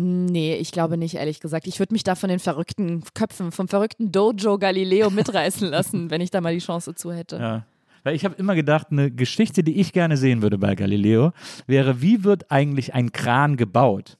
Nee, 0.00 0.54
ich 0.54 0.70
glaube 0.70 0.96
nicht, 0.96 1.16
ehrlich 1.16 1.40
gesagt. 1.40 1.66
Ich 1.66 1.80
würde 1.80 1.92
mich 1.92 2.04
da 2.04 2.14
von 2.14 2.28
den 2.28 2.38
verrückten 2.38 3.02
Köpfen, 3.14 3.50
vom 3.50 3.66
verrückten 3.66 4.12
Dojo 4.12 4.56
Galileo 4.56 5.10
mitreißen 5.10 5.68
lassen, 5.68 6.08
wenn 6.12 6.20
ich 6.20 6.30
da 6.30 6.40
mal 6.40 6.54
die 6.54 6.60
Chance 6.60 6.94
zu 6.94 7.12
hätte. 7.12 7.36
Ja. 7.36 7.66
Weil 8.04 8.14
ich 8.14 8.24
habe 8.24 8.36
immer 8.36 8.54
gedacht, 8.54 8.86
eine 8.92 9.10
Geschichte, 9.10 9.64
die 9.64 9.80
ich 9.80 9.92
gerne 9.92 10.16
sehen 10.16 10.40
würde 10.40 10.56
bei 10.56 10.76
Galileo, 10.76 11.32
wäre, 11.66 12.00
wie 12.00 12.22
wird 12.22 12.48
eigentlich 12.52 12.94
ein 12.94 13.10
Kran 13.10 13.56
gebaut? 13.56 14.18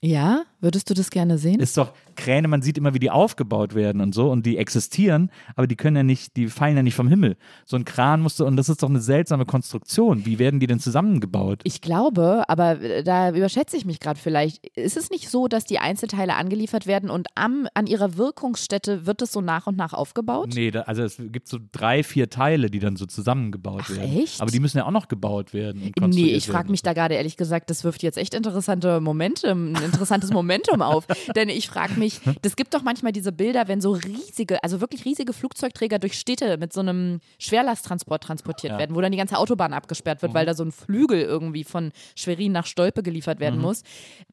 Ja? 0.00 0.44
Würdest 0.60 0.90
du 0.90 0.94
das 0.94 1.10
gerne 1.10 1.38
sehen? 1.38 1.60
Ist 1.60 1.76
doch 1.76 1.92
Kräne, 2.16 2.48
man 2.48 2.62
sieht 2.62 2.78
immer, 2.78 2.92
wie 2.92 2.98
die 2.98 3.10
aufgebaut 3.10 3.74
werden 3.76 4.00
und 4.00 4.12
so 4.12 4.30
und 4.30 4.44
die 4.44 4.56
existieren, 4.58 5.30
aber 5.54 5.68
die 5.68 5.76
können 5.76 5.96
ja 5.96 6.02
nicht, 6.02 6.36
die 6.36 6.48
fallen 6.48 6.76
ja 6.76 6.82
nicht 6.82 6.96
vom 6.96 7.06
Himmel. 7.06 7.36
So 7.64 7.76
ein 7.76 7.84
Kran 7.84 8.20
musste, 8.20 8.44
und 8.44 8.56
das 8.56 8.68
ist 8.68 8.82
doch 8.82 8.88
eine 8.88 9.00
seltsame 9.00 9.44
Konstruktion. 9.44 10.26
Wie 10.26 10.40
werden 10.40 10.58
die 10.58 10.66
denn 10.66 10.80
zusammengebaut? 10.80 11.60
Ich 11.62 11.80
glaube, 11.80 12.42
aber 12.48 12.80
äh, 12.80 13.04
da 13.04 13.30
überschätze 13.30 13.76
ich 13.76 13.84
mich 13.84 14.00
gerade 14.00 14.18
vielleicht. 14.18 14.66
Ist 14.76 14.96
es 14.96 15.10
nicht 15.10 15.28
so, 15.30 15.46
dass 15.46 15.64
die 15.64 15.78
Einzelteile 15.78 16.34
angeliefert 16.34 16.86
werden 16.88 17.08
und 17.08 17.28
am, 17.36 17.68
an 17.74 17.86
ihrer 17.86 18.16
Wirkungsstätte 18.16 19.06
wird 19.06 19.22
es 19.22 19.30
so 19.32 19.40
nach 19.40 19.68
und 19.68 19.76
nach 19.76 19.92
aufgebaut? 19.92 20.50
Nee, 20.54 20.72
da, 20.72 20.82
also 20.82 21.02
es 21.04 21.18
gibt 21.18 21.46
so 21.46 21.58
drei, 21.70 22.02
vier 22.02 22.30
Teile, 22.30 22.68
die 22.68 22.80
dann 22.80 22.96
so 22.96 23.06
zusammengebaut 23.06 23.82
Ach, 23.84 23.90
werden. 23.90 24.16
echt? 24.18 24.40
Aber 24.40 24.50
die 24.50 24.58
müssen 24.58 24.78
ja 24.78 24.86
auch 24.86 24.90
noch 24.90 25.06
gebaut 25.06 25.54
werden. 25.54 25.92
Und 26.00 26.14
Nee, 26.14 26.32
ich 26.32 26.48
frage 26.48 26.70
mich 26.70 26.82
da 26.82 26.94
gerade 26.94 27.14
ehrlich 27.14 27.36
gesagt, 27.36 27.70
das 27.70 27.84
wirft 27.84 28.02
jetzt 28.02 28.18
echt 28.18 28.34
interessante 28.34 29.00
Momente, 29.00 29.52
ein 29.52 29.76
interessantes 29.76 30.32
Momentum 30.48 30.82
auf. 30.82 31.06
Denn 31.36 31.48
ich 31.48 31.68
frage 31.68 31.94
mich, 31.94 32.20
das 32.42 32.56
gibt 32.56 32.74
doch 32.74 32.82
manchmal 32.82 33.12
diese 33.12 33.32
Bilder, 33.32 33.68
wenn 33.68 33.80
so 33.80 33.92
riesige, 33.92 34.62
also 34.62 34.80
wirklich 34.80 35.04
riesige 35.04 35.32
Flugzeugträger 35.32 35.98
durch 35.98 36.18
Städte 36.18 36.56
mit 36.56 36.72
so 36.72 36.80
einem 36.80 37.20
Schwerlasttransport 37.38 38.22
transportiert 38.24 38.70
Ja. 38.72 38.76
Mhm. 38.76 38.80
werden, 38.80 38.96
wo 38.96 39.00
dann 39.00 39.12
die 39.12 39.18
ganze 39.18 39.38
Autobahn 39.38 39.72
abgesperrt 39.72 40.22
wird, 40.22 40.34
weil 40.34 40.46
da 40.46 40.54
so 40.54 40.64
ein 40.64 40.72
Flügel 40.72 41.20
irgendwie 41.20 41.64
von 41.64 41.92
Schwerin 42.16 42.52
nach 42.52 42.66
Stolpe 42.66 43.02
geliefert 43.02 43.40
werden 43.40 43.60
muss. 43.60 43.82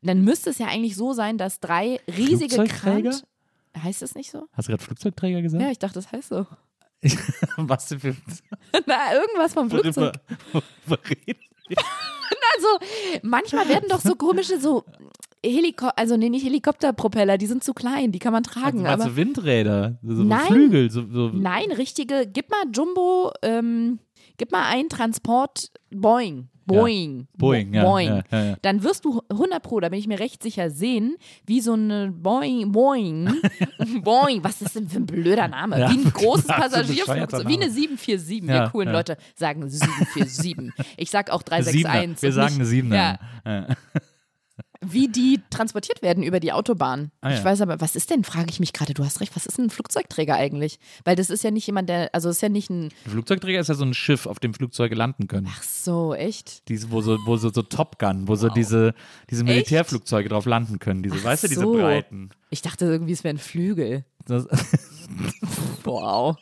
Dann 0.02 0.22
müsste 0.22 0.50
es 0.50 0.58
ja 0.58 0.68
eigentlich 0.68 0.96
so 0.96 1.14
sein, 1.14 1.38
dass 1.38 1.60
drei 1.60 2.00
riesige 2.08 2.56
Flugzeugträger? 2.56 3.12
Kran 3.12 3.22
Heißt 3.84 4.02
das 4.02 4.16
nicht 4.16 4.32
so? 4.32 4.48
Hast 4.54 4.68
du 4.68 4.72
gerade 4.72 4.84
Flugzeugträger 4.84 5.42
gesagt? 5.42 5.62
Ja, 5.62 5.70
ich 5.70 5.80
dachte, 5.80 5.96
das 5.96 6.12
heißt 6.12 6.30
so. 6.30 6.48
Was 7.58 7.88
denn 7.88 8.00
für. 8.00 8.16
Na, 8.86 9.14
irgendwas 9.14 9.54
vom 9.54 9.70
Flugzeug. 9.70 10.14
Worüber, 10.54 10.66
worüber 10.88 11.10
reden? 11.10 11.40
Also, 12.56 13.20
manchmal 13.22 13.68
werden 13.68 13.90
doch 13.90 14.00
so 14.00 14.16
komische, 14.16 14.60
so 14.60 14.86
Helikopter, 15.50 15.98
also 15.98 16.18
nee, 16.18 16.30
nicht 16.30 16.46
Helikopterpropeller, 16.46 17.38
die 17.38 17.46
sind 17.48 17.64
zu 17.64 17.74
klein, 17.74 18.12
die 18.12 18.20
kann 18.20 18.34
man 18.34 18.44
tragen. 18.44 18.86
Also, 18.86 19.06
aber 19.06 19.16
Windräder? 19.16 19.98
So, 20.04 20.24
Nein. 20.24 20.48
Flügel? 20.48 20.90
So, 20.92 21.04
so. 21.12 21.30
nein, 21.34 21.72
richtige, 21.72 22.28
gib 22.32 22.50
mal 22.50 22.64
Jumbo, 22.74 23.32
ähm, 23.42 24.00
gib 24.38 24.52
mal 24.52 24.66
ein 24.70 24.90
Transport 24.90 25.72
Boeing. 25.92 26.50
Boeing. 26.68 27.28
Boeing, 27.38 27.70
Bo- 27.70 27.78
ja, 27.78 27.84
Boeing. 27.84 28.08
ja, 28.08 28.24
ja, 28.32 28.44
ja. 28.46 28.56
Dann 28.64 28.82
wirst 28.84 29.06
du 29.06 29.22
100 29.30 29.62
Pro, 29.62 29.80
da 29.82 29.90
bin 29.90 30.00
ich 30.00 30.08
mir 30.08 30.18
recht 30.20 30.42
sicher, 30.42 30.72
sehen, 30.72 31.16
wie 31.46 31.62
so 31.62 31.74
eine 31.74 32.12
Boeing, 32.12 32.72
Boeing, 32.72 33.32
Boeing, 34.04 34.44
was 34.44 34.64
ist 34.64 34.76
denn 34.76 34.90
für 34.90 34.98
ein 34.98 35.06
blöder 35.06 35.48
Name? 35.48 35.80
Ja, 35.80 35.92
wie 35.92 35.98
ein 36.00 36.04
großes 36.14 36.48
Passagierflugzeug, 36.48 37.48
wie 37.48 37.54
eine 37.62 37.70
747. 37.70 38.44
Ja, 38.50 38.64
Wir 38.64 38.70
coolen 38.72 38.88
ja. 38.88 38.94
Leute 38.96 39.18
sagen 39.36 39.70
747. 39.70 40.72
Ich 40.98 41.12
sag 41.12 41.30
auch 41.30 41.44
Eine 41.52 41.64
Siebener. 41.66 41.84
361. 41.94 42.24
Wir 42.24 42.34
sagen 42.34 42.56
eine 42.56 42.66
Siebener. 42.66 42.96
Ja, 42.96 43.20
Ja. 43.46 43.68
Wie 44.92 45.08
die 45.08 45.42
transportiert 45.50 46.02
werden 46.02 46.24
über 46.24 46.40
die 46.40 46.52
Autobahn. 46.52 47.12
Ah, 47.22 47.32
ja. 47.32 47.38
Ich 47.38 47.44
weiß 47.44 47.62
aber, 47.62 47.82
was 47.82 47.96
ist 47.96 48.10
denn, 48.10 48.24
frage 48.24 48.50
ich 48.50 48.60
mich 48.60 48.74
gerade, 48.74 48.94
du 48.94 49.04
hast 49.04 49.22
recht, 49.22 49.36
was 49.36 49.46
ist 49.46 49.58
denn 49.58 49.66
ein 49.66 49.70
Flugzeugträger 49.70 50.36
eigentlich? 50.36 50.80
Weil 51.04 51.16
das 51.16 51.30
ist 51.30 51.44
ja 51.44 51.52
nicht 51.52 51.68
jemand, 51.68 51.90
der, 51.90 52.10
also 52.14 52.30
ist 52.30 52.42
ja 52.42 52.50
nicht 52.50 52.70
ein, 52.70 52.86
Ein 53.06 53.12
Flugzeugträger 53.12 53.60
ist 53.60 53.68
ja 53.68 53.76
so 53.76 53.86
ein 53.86 53.94
Schiff, 53.94 54.26
auf 54.26 54.40
dem 54.40 54.54
Flugzeuge 54.54 54.96
landen 54.96 55.28
können. 55.28 55.48
ach 55.50 55.64
so, 55.64 56.14
echt? 56.14 56.68
Diese, 56.70 56.92
wo 56.92 57.02
so, 57.02 57.18
wo 57.26 57.38
so, 57.38 57.50
so 57.50 57.62
Top 57.62 58.00
Gun, 58.00 58.28
wo 58.28 58.36
so 58.36 58.50
diese, 58.50 58.94
diese 59.30 59.44
Militärflugzeuge 59.44 60.30
drauf 60.30 60.46
landen 60.46 60.80
können. 60.80 61.04
Diese, 61.04 61.24
weißt 61.24 61.44
du, 61.44 61.48
diese 61.48 61.62
so. 61.62 61.74
breiten. 61.74 62.30
Ich 62.50 62.62
dachte 62.62 62.86
irgendwie, 62.86 63.14
es 63.14 63.24
wären 63.24 63.38
Flügel. 63.38 64.06
Das, 64.26 64.48
Wow. 65.84 66.38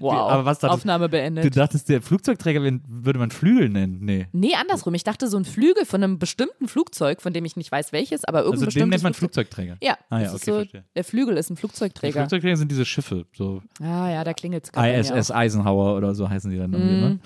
Wow. 0.00 0.12
aber 0.30 0.44
was 0.44 0.58
dachtest- 0.58 0.80
Aufnahme 0.80 1.06
du 1.06 1.10
beendet. 1.10 1.56
dachtest, 1.56 1.88
der 1.88 2.02
Flugzeugträger 2.02 2.60
würde 2.86 3.18
man 3.18 3.30
Flügel 3.30 3.68
nennen? 3.68 3.98
Nee. 4.00 4.26
Nee, 4.32 4.54
andersrum. 4.54 4.94
Ich 4.94 5.04
dachte, 5.04 5.28
so 5.28 5.36
ein 5.36 5.44
Flügel 5.44 5.84
von 5.84 6.02
einem 6.02 6.18
bestimmten 6.18 6.68
Flugzeug, 6.68 7.20
von 7.22 7.32
dem 7.32 7.44
ich 7.44 7.56
nicht 7.56 7.70
weiß 7.72 7.92
welches, 7.92 8.24
aber 8.24 8.40
irgendein 8.44 8.66
Also 8.68 8.78
den 8.78 8.88
nennt 8.90 9.02
man 9.02 9.14
Flugzeug. 9.14 9.48
Flugzeugträger. 9.48 9.76
Ja, 9.82 9.96
Ah 10.10 10.20
ja, 10.20 10.28
okay, 10.30 10.38
so, 10.44 10.54
verstehe. 10.56 10.84
der 10.96 11.04
Flügel 11.04 11.36
ist 11.36 11.50
ein 11.50 11.54
Die 11.54 11.60
Flugzeugträger. 11.60 12.20
Flugzeugträger 12.20 12.56
sind 12.56 12.70
diese 12.70 12.84
Schiffe, 12.84 13.26
so 13.34 13.62
ah 13.80 14.10
ja, 14.10 14.24
da 14.24 14.32
klingelt 14.34 14.64
es 14.64 14.72
gerade. 14.72 14.92
ISS 14.94 15.30
Eisenhower 15.30 15.96
oder 15.96 16.14
so 16.14 16.28
heißen 16.28 16.50
die 16.50 16.58
dann 16.58 16.72
irgendwie. 16.72 16.94
Mhm. 16.94 17.00
Ne? 17.00 17.18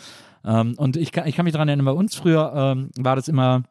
Ähm, 0.45 0.75
und 0.77 0.97
ich 0.97 1.13
kann, 1.13 1.29
ich 1.29 1.37
kann 1.37 1.45
mich 1.45 1.53
daran 1.53 1.69
erinnern, 1.69 1.87
bei 1.87 1.93
uns 1.93 2.17
früher 2.17 2.53
ähm, 2.55 2.91
war 2.99 3.15
das 3.17 3.29
immer 3.29 3.63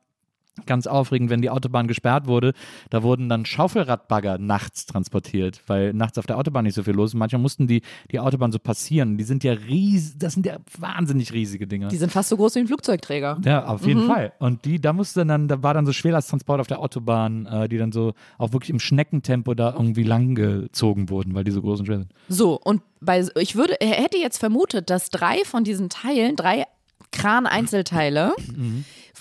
ganz 0.66 0.86
aufregend, 0.86 1.30
wenn 1.30 1.42
die 1.42 1.50
Autobahn 1.50 1.88
gesperrt 1.88 2.28
wurde. 2.28 2.54
Da 2.90 3.04
wurden 3.04 3.30
dann 3.30 3.46
Schaufelradbagger 3.46 4.38
nachts 4.38 4.86
transportiert, 4.86 5.62
weil 5.68 5.94
nachts 5.94 6.18
auf 6.18 6.26
der 6.26 6.38
Autobahn 6.38 6.66
nicht 6.66 6.76
so 6.76 6.84
viel 6.84 6.94
los 6.94 7.12
ist. 7.12 7.16
Manchmal 7.16 7.42
mussten 7.42 7.68
die 7.68 7.82
die 8.12 8.20
Autobahn 8.20 8.52
so 8.52 8.60
passieren. 8.60 9.18
Die 9.18 9.24
sind 9.24 9.44
ja 9.46 9.54
riesig, 9.54 10.18
das 10.20 10.34
sind 10.34 10.46
ja 10.46 10.58
wahnsinnig 10.78 11.32
riesige 11.32 11.68
Dinger. 11.68 11.88
Die 11.88 11.98
sind 11.98 12.12
fast 12.12 12.30
so 12.30 12.36
groß 12.38 12.56
wie 12.56 12.60
ein 12.60 12.68
Flugzeugträger. 12.68 13.40
Ja, 13.46 13.66
auf 13.66 13.86
jeden 13.88 14.08
Fall. 14.08 14.34
Und 14.40 14.66
die, 14.66 14.80
da 14.82 14.92
musste 14.94 15.26
dann, 15.26 15.48
da 15.48 15.64
war 15.64 15.74
dann 15.74 15.86
so 15.86 15.94
Schwerlasttransport 15.94 16.60
auf 16.60 16.68
der 16.68 16.80
Autobahn, 16.80 17.46
äh, 17.46 17.70
die 17.70 17.78
dann 17.78 17.92
so 17.94 18.14
auch 18.38 18.52
wirklich 18.52 18.70
im 18.72 18.80
Schneckentempo 18.80 19.54
da 19.54 19.72
irgendwie 19.72 20.04
langgezogen 20.04 21.10
wurden, 21.10 21.34
weil 21.34 21.44
die 21.46 21.52
so 21.52 21.62
groß 21.62 21.80
und 21.80 21.86
schwer 21.86 22.00
sind. 22.00 22.14
So, 22.28 22.60
und 22.60 22.82
bei, 23.00 23.26
ich 23.40 23.56
würde, 23.56 23.76
hätte 23.82 24.18
jetzt 24.18 24.38
vermutet, 24.38 24.90
dass 24.90 25.10
drei 25.10 25.38
von 25.46 25.64
diesen 25.64 25.90
Teilen, 25.90 26.36
drei 26.36 26.66
Kran-Einzelteile, 27.12 28.34
f- 28.38 28.48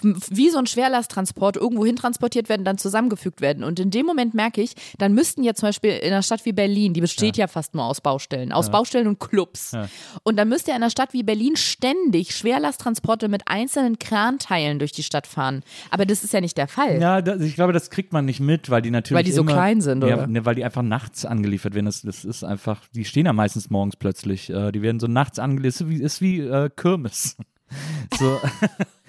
wie 0.03 0.51
so 0.51 0.59
ein 0.59 0.67
Schwerlasttransport 0.67 1.57
irgendwo 1.57 1.85
hin 1.85 1.97
transportiert 1.97 2.49
werden, 2.49 2.65
dann 2.65 2.79
zusammengefügt 2.79 3.41
werden. 3.41 3.65
Und 3.65 3.81
in 3.81 3.91
dem 3.91 4.07
Moment 4.07 4.35
merke 4.35 4.61
ich, 4.61 4.75
dann 4.99 5.15
müssten 5.15 5.43
ja 5.43 5.55
zum 5.55 5.69
Beispiel 5.69 5.93
in 5.93 6.13
einer 6.13 6.23
Stadt 6.23 6.45
wie 6.45 6.53
Berlin, 6.53 6.95
die 6.95 7.01
besteht 7.01 7.37
ja, 7.37 7.47
fast 7.47 7.75
nur 7.75 7.85
aus 7.85 8.01
Baustellen, 8.01 8.53
aus 8.53 8.71
Baustellen 8.71 9.07
und 9.07 9.21
Clubs. 9.21 9.73
Ja. 9.73 9.89
Und 10.23 10.37
dann 10.37 10.49
müsste 10.49 10.71
ja 10.71 10.77
in 10.77 10.83
einer 10.83 10.91
Stadt 10.91 11.13
wie 11.13 11.23
Berlin 11.23 11.57
ständig 11.57 12.35
Schwerlasttransporte 12.35 13.29
mit 13.29 13.43
einzelnen 13.47 13.99
Kranteilen 13.99 14.79
durch 14.79 14.93
die 14.93 15.03
Stadt 15.03 15.27
fahren. 15.27 15.63
Aber 15.91 16.07
das 16.07 16.25
ist 16.25 16.33
ja 16.33 16.41
nicht 16.41 16.57
der 16.57 16.69
Fall. 16.69 17.01
Ja, 17.01 17.23
das, 17.23 17.41
ich 17.41 17.55
glaube, 17.55 17.73
das 17.73 17.91
kriegt 17.91 18.13
man 18.13 18.25
nicht 18.25 18.41
mit, 18.41 18.71
weil 18.71 18.83
die 18.83 18.91
natürlich. 18.91 19.19
Weil 19.19 19.25
die 19.25 19.33
so 19.33 19.43
immer, 19.43 19.53
klein 19.53 19.81
sind, 19.81 20.05
ja, 20.05 20.15
oder? 20.15 20.27
Ne, 20.27 20.45
weil 20.45 20.55
die 20.55 20.65
einfach 20.65 20.83
nachts 20.83 21.25
angeliefert 21.25 21.75
werden. 21.75 21.87
Das, 21.87 22.03
das 22.03 22.25
ist 22.25 22.45
einfach, 22.45 22.83
die 22.95 23.05
stehen 23.05 23.27
ja 23.27 23.33
meistens 23.33 23.71
morgens 23.71 23.97
plötzlich. 23.97 24.51
Äh, 24.51 24.73
die 24.73 24.83
werden 24.83 25.01
so 25.01 25.07
nachts 25.07 25.39
angeliefert. 25.39 25.81
Ist 25.81 25.89
wie, 25.89 26.03
ist 26.03 26.21
wie 26.21 26.41
äh, 26.41 26.71
Kirmes. 26.75 27.37
So. 28.19 28.41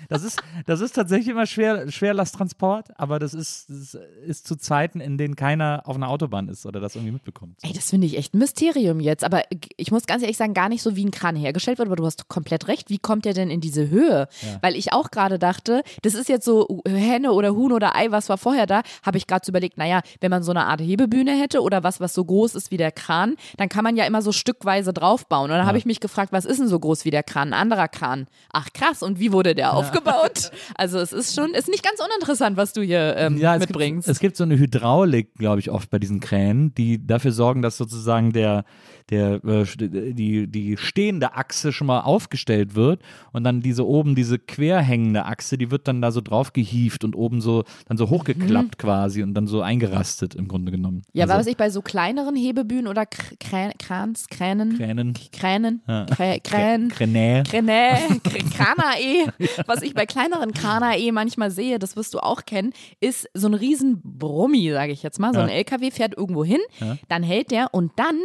Das 0.10 0.24
ist, 0.24 0.42
das 0.66 0.82
ist 0.82 0.94
tatsächlich 0.94 1.30
immer 1.30 1.46
schwer, 1.46 1.90
Schwerlasttransport, 1.92 3.00
aber 3.00 3.20
das 3.20 3.34
ist, 3.34 3.70
das 3.70 3.98
ist 4.26 4.48
zu 4.48 4.56
Zeiten, 4.56 5.00
in 5.00 5.18
denen 5.18 5.36
keiner 5.36 5.84
auf 5.86 5.96
einer 5.96 6.10
Autobahn 6.10 6.48
ist 6.50 6.66
oder 6.66 6.80
das 6.80 6.96
irgendwie 6.96 7.14
mitbekommt. 7.14 7.58
Ey, 7.62 7.74
das 7.74 7.90
finde 7.90 8.08
ich 8.08 8.18
echt 8.18 8.34
ein 8.34 8.40
Mysterium 8.40 9.00
jetzt. 9.00 9.24
Aber 9.24 9.44
ich 9.78 9.92
muss 9.92 10.06
ganz 10.06 10.22
ehrlich 10.22 10.38
sagen, 10.38 10.54
gar 10.54 10.70
nicht 10.70 10.82
so 10.82 10.96
wie 10.96 11.06
ein 11.06 11.12
Kran 11.12 11.36
hergestellt 11.36 11.78
wird, 11.78 11.88
aber 11.88 11.96
du 11.96 12.06
hast 12.06 12.28
komplett 12.28 12.68
recht. 12.68 12.90
Wie 12.90 12.98
kommt 12.98 13.26
der 13.26 13.34
denn 13.34 13.50
in 13.50 13.62
diese 13.62 13.90
Höhe? 13.90 14.28
Weil 14.62 14.76
ich 14.76 14.94
auch 14.94 15.12
gerade 15.12 15.40
dachte, 15.40 15.84
das 16.02 16.14
ist 16.14 16.30
jetzt 16.30 16.46
so 16.46 16.82
Henne 16.88 17.32
oder 17.32 17.54
Huhn 17.56 17.72
oder 17.72 17.96
Ei, 17.96 18.12
was 18.12 18.30
war 18.30 18.38
vorher 18.38 18.66
da? 18.66 18.82
Habe 19.04 19.18
ich 19.18 19.28
gerade 19.28 19.46
so 19.46 19.52
überlegt, 19.52 19.78
naja, 19.78 20.02
wenn 20.20 20.32
man 20.32 20.44
so 20.44 20.52
eine 20.52 20.66
Art 20.66 20.82
Hebebühne 20.82 21.32
hätte 21.40 21.62
oder 21.62 21.84
was, 21.84 22.00
was 22.00 22.14
so 22.14 22.24
groß 22.26 22.56
ist 22.56 22.72
wie 22.72 22.78
der 22.78 22.92
Kran, 22.92 23.36
dann 23.58 23.70
kann 23.70 23.84
man 23.84 23.96
ja 23.96 24.06
immer 24.06 24.22
so 24.22 24.32
stückweise 24.32 24.94
draufbauen. 24.94 25.52
Und 25.52 25.58
dann 25.58 25.66
habe 25.66 25.78
ich 25.78 25.86
mich 25.86 26.00
gefragt, 26.00 26.32
was 26.32 26.46
ist 26.46 26.60
denn 26.60 26.68
so 26.68 26.80
groß 26.80 27.06
wie 27.06 27.12
der 27.12 27.24
Kran? 27.24 27.50
Ein 27.50 27.54
anderer 27.54 27.88
Kran. 27.88 28.28
Ach 28.52 28.70
krass, 28.74 29.04
und 29.04 29.20
wie 29.20 29.32
wurde 29.32 29.56
der 29.56 29.74
aufgebaut? 29.74 29.91
Aufgebaut. 29.92 30.52
Also 30.76 31.00
es 31.00 31.12
ist 31.14 31.36
schon, 31.36 31.54
ist 31.54 31.68
nicht 31.68 31.84
ganz 31.84 32.00
uninteressant, 32.00 32.58
was 32.58 32.74
du 32.74 32.82
hier 32.82 33.16
ähm, 33.18 33.38
Ja, 33.38 33.56
es 33.56 33.62
mitbringst. 33.62 34.08
Gibt, 34.08 34.16
es 34.16 34.20
gibt 34.20 34.38
so 34.38 34.44
eine 34.44 34.58
Hydraulik, 34.58 35.34
glaube 35.36 35.60
ich, 35.60 35.70
oft 35.70 35.90
bei 35.90 36.00
diesen 36.00 36.20
Kränen, 36.20 36.74
die 36.74 37.06
dafür 37.06 37.32
sorgen, 37.32 37.62
dass 37.62 37.78
sozusagen 37.78 38.32
der, 38.32 38.64
der, 39.12 39.44
äh, 39.46 39.66
die, 40.14 40.48
die 40.48 40.78
stehende 40.78 41.36
Achse 41.36 41.72
schon 41.74 41.88
mal 41.88 42.02
aufgestellt 42.02 42.76
wird 42.76 43.02
und 43.34 43.44
dann 43.44 43.62
diese 43.62 43.86
oben, 43.86 44.16
diese 44.16 44.40
querhängende 44.40 45.26
Achse, 45.26 45.58
die 45.58 45.70
wird 45.70 45.88
dann 45.88 46.02
da 46.02 46.12
so 46.12 46.22
drauf 46.22 46.54
gehieft 46.54 47.04
und 47.04 47.16
oben 47.16 47.42
so, 47.42 47.64
dann 47.88 47.98
so 47.98 48.10
hochgeklappt 48.10 48.78
quasi 48.78 49.22
und 49.24 49.34
dann 49.34 49.48
so 49.48 49.62
eingerastet 49.62 50.34
im 50.36 50.48
Grunde 50.48 50.72
genommen. 50.72 50.98
Mhm. 50.98 51.04
ja, 51.20 51.26
also, 51.26 51.36
was 51.36 51.48
ich 51.48 51.58
bei 51.58 51.70
so 51.70 51.82
kleineren 51.82 52.36
Hebebühnen 52.36 52.88
oder 52.88 53.06
Kr 53.06 53.36
Krän 53.40 53.72
Krans, 53.78 54.28
Kränen, 54.30 54.78
Kränen. 54.78 55.14
Kränen, 55.32 55.82
Ja. 55.88 56.06
Krä 56.06 56.40
Krän, 56.40 56.90
Kränä. 56.90 57.44
Kränä, 57.44 57.98
Kr- 58.24 58.52
Kranae, 58.56 59.28
was 59.68 59.82
ich 59.82 59.94
bei 59.94 60.06
kleineren 60.06 60.54
Kranae 60.54 61.12
manchmal 61.12 61.52
sehe, 61.52 61.80
das 61.80 61.96
wirst 61.96 62.14
du 62.14 62.20
auch 62.20 62.46
kennen, 62.46 62.74
ist 63.00 63.28
so 63.34 63.48
ein 63.48 63.54
riesen 63.54 64.02
Brummi, 64.04 64.72
sage 64.72 64.92
ich 64.94 65.04
jetzt 65.04 65.20
mal. 65.20 65.34
So 65.34 65.40
ein 65.42 65.50
Ja. 65.50 65.56
LKW 65.56 65.92
fährt 65.92 66.16
irgendwo 66.18 66.44
hin, 66.46 66.60
Ja. 66.80 66.98
dann 67.10 67.24
hält 67.24 67.52
der 67.52 67.74
und 67.74 67.92
dann 67.98 68.16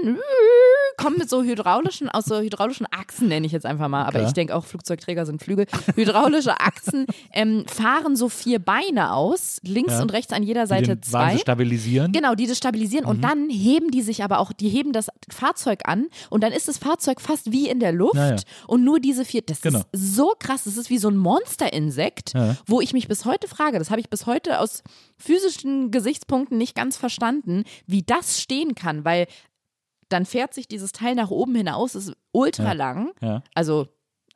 kommt 0.96 1.18
mit 1.18 1.28
so 1.30 1.42
hydraulischen, 1.42 2.08
aus 2.08 2.24
so 2.24 2.40
hydraulischen 2.40 2.86
Achsen, 2.90 3.28
nenne 3.28 3.46
ich 3.46 3.52
jetzt 3.52 3.66
einfach 3.66 3.88
mal, 3.88 4.04
aber 4.04 4.18
Okay. 4.18 4.26
ich 4.28 4.32
denke 4.32 4.54
auch 4.54 4.64
Flugzeugträger 4.64 5.26
sind 5.26 5.42
Flügel. 5.42 5.66
Hydraulische 5.94 6.58
Achsen 6.60 7.06
ähm, 7.32 7.64
fahren 7.66 8.16
so 8.16 8.28
vier 8.28 8.58
Beine 8.58 9.12
aus, 9.12 9.58
links 9.62 9.92
Ja. 9.94 10.02
und 10.02 10.12
rechts 10.12 10.32
an 10.32 10.42
jeder 10.42 10.62
Die 10.62 10.68
Seite 10.68 10.88
Wagen 10.90 11.02
zwei. 11.02 11.32
so 11.34 11.38
stabilisieren. 11.38 12.12
Genau, 12.12 12.34
die 12.34 12.46
das 12.46 12.58
stabilisieren 12.58 13.04
Mhm. 13.04 13.10
und 13.10 13.20
dann 13.22 13.48
heben 13.50 13.90
die 13.90 14.02
sich 14.02 14.22
aber 14.24 14.38
auch, 14.38 14.52
die 14.52 14.68
heben 14.68 14.92
das 14.92 15.08
Fahrzeug 15.30 15.80
an 15.84 16.06
und 16.30 16.42
dann 16.42 16.52
ist 16.52 16.68
das 16.68 16.78
Fahrzeug 16.78 17.20
fast 17.20 17.52
wie 17.52 17.68
in 17.68 17.80
der 17.80 17.92
Luft 17.92 18.14
Ja, 18.16 18.30
ja. 18.30 18.36
und 18.66 18.84
nur 18.84 19.00
diese 19.00 19.24
vier, 19.24 19.42
das 19.42 19.60
Genau. 19.60 19.80
ist 19.92 20.16
so 20.16 20.32
krass, 20.38 20.64
das 20.64 20.76
ist 20.76 20.90
wie 20.90 20.98
so 20.98 21.08
ein 21.08 21.16
Monsterinsekt, 21.16 22.32
wo 22.66 22.80
ich 22.80 22.92
mich 22.92 23.08
bis 23.08 23.24
heute 23.24 23.48
frage, 23.48 23.78
das 23.78 23.90
habe 23.90 24.00
ich 24.00 24.08
bis 24.10 24.26
heute 24.26 24.60
aus 24.60 24.82
physischen 25.18 25.90
Gesichtspunkten 25.90 26.58
nicht 26.58 26.74
ganz 26.74 26.96
verstanden, 26.96 27.64
wie 27.86 28.02
das 28.02 28.40
stehen 28.40 28.74
kann, 28.74 29.04
weil 29.04 29.26
dann 30.08 30.24
fährt 30.26 30.54
sich 30.54 30.68
dieses 30.68 30.92
Teil 30.92 31.14
nach 31.14 31.30
oben 31.30 31.54
hinaus, 31.54 31.94
ist 31.94 32.12
ultra 32.32 32.64
Ja. 32.64 32.72
lang, 32.72 33.12
Ja, 33.20 33.42
also 33.54 33.88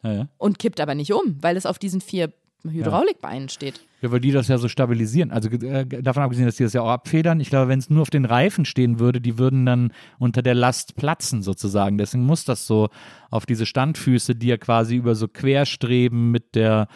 ja, 0.02 0.28
und 0.38 0.58
kippt 0.58 0.80
aber 0.80 0.94
nicht 0.94 1.12
um, 1.12 1.36
weil 1.40 1.56
es 1.56 1.66
auf 1.66 1.78
diesen 1.78 2.00
vier 2.00 2.32
Hydraulikbeinen 2.62 3.48
steht. 3.48 3.80
Ja, 4.02 4.10
weil 4.10 4.20
die 4.20 4.32
das 4.32 4.48
ja 4.48 4.58
so 4.58 4.68
stabilisieren. 4.68 5.30
Also 5.30 5.48
äh, 5.50 5.86
davon 5.86 6.22
abgesehen, 6.22 6.46
dass 6.46 6.56
die 6.56 6.62
das 6.62 6.72
ja 6.72 6.82
auch 6.82 6.88
abfedern. 6.90 7.40
Ich 7.40 7.48
glaube, 7.50 7.68
wenn 7.68 7.78
es 7.78 7.88
nur 7.90 8.02
auf 8.02 8.10
den 8.10 8.24
Reifen 8.26 8.64
stehen 8.64 8.98
würde, 8.98 9.20
die 9.20 9.38
würden 9.38 9.64
dann 9.66 9.92
unter 10.18 10.42
der 10.42 10.54
Last 10.54 10.96
platzen 10.96 11.42
sozusagen. 11.42 11.96
Deswegen 11.98 12.24
muss 12.24 12.44
das 12.44 12.66
so 12.66 12.88
auf 13.30 13.46
diese 13.46 13.64
Standfüße, 13.66 14.34
die 14.34 14.48
ja 14.48 14.56
quasi 14.58 14.96
über 14.96 15.14
so 15.14 15.28
Querstreben 15.28 16.30
mit 16.30 16.54
der 16.54 16.88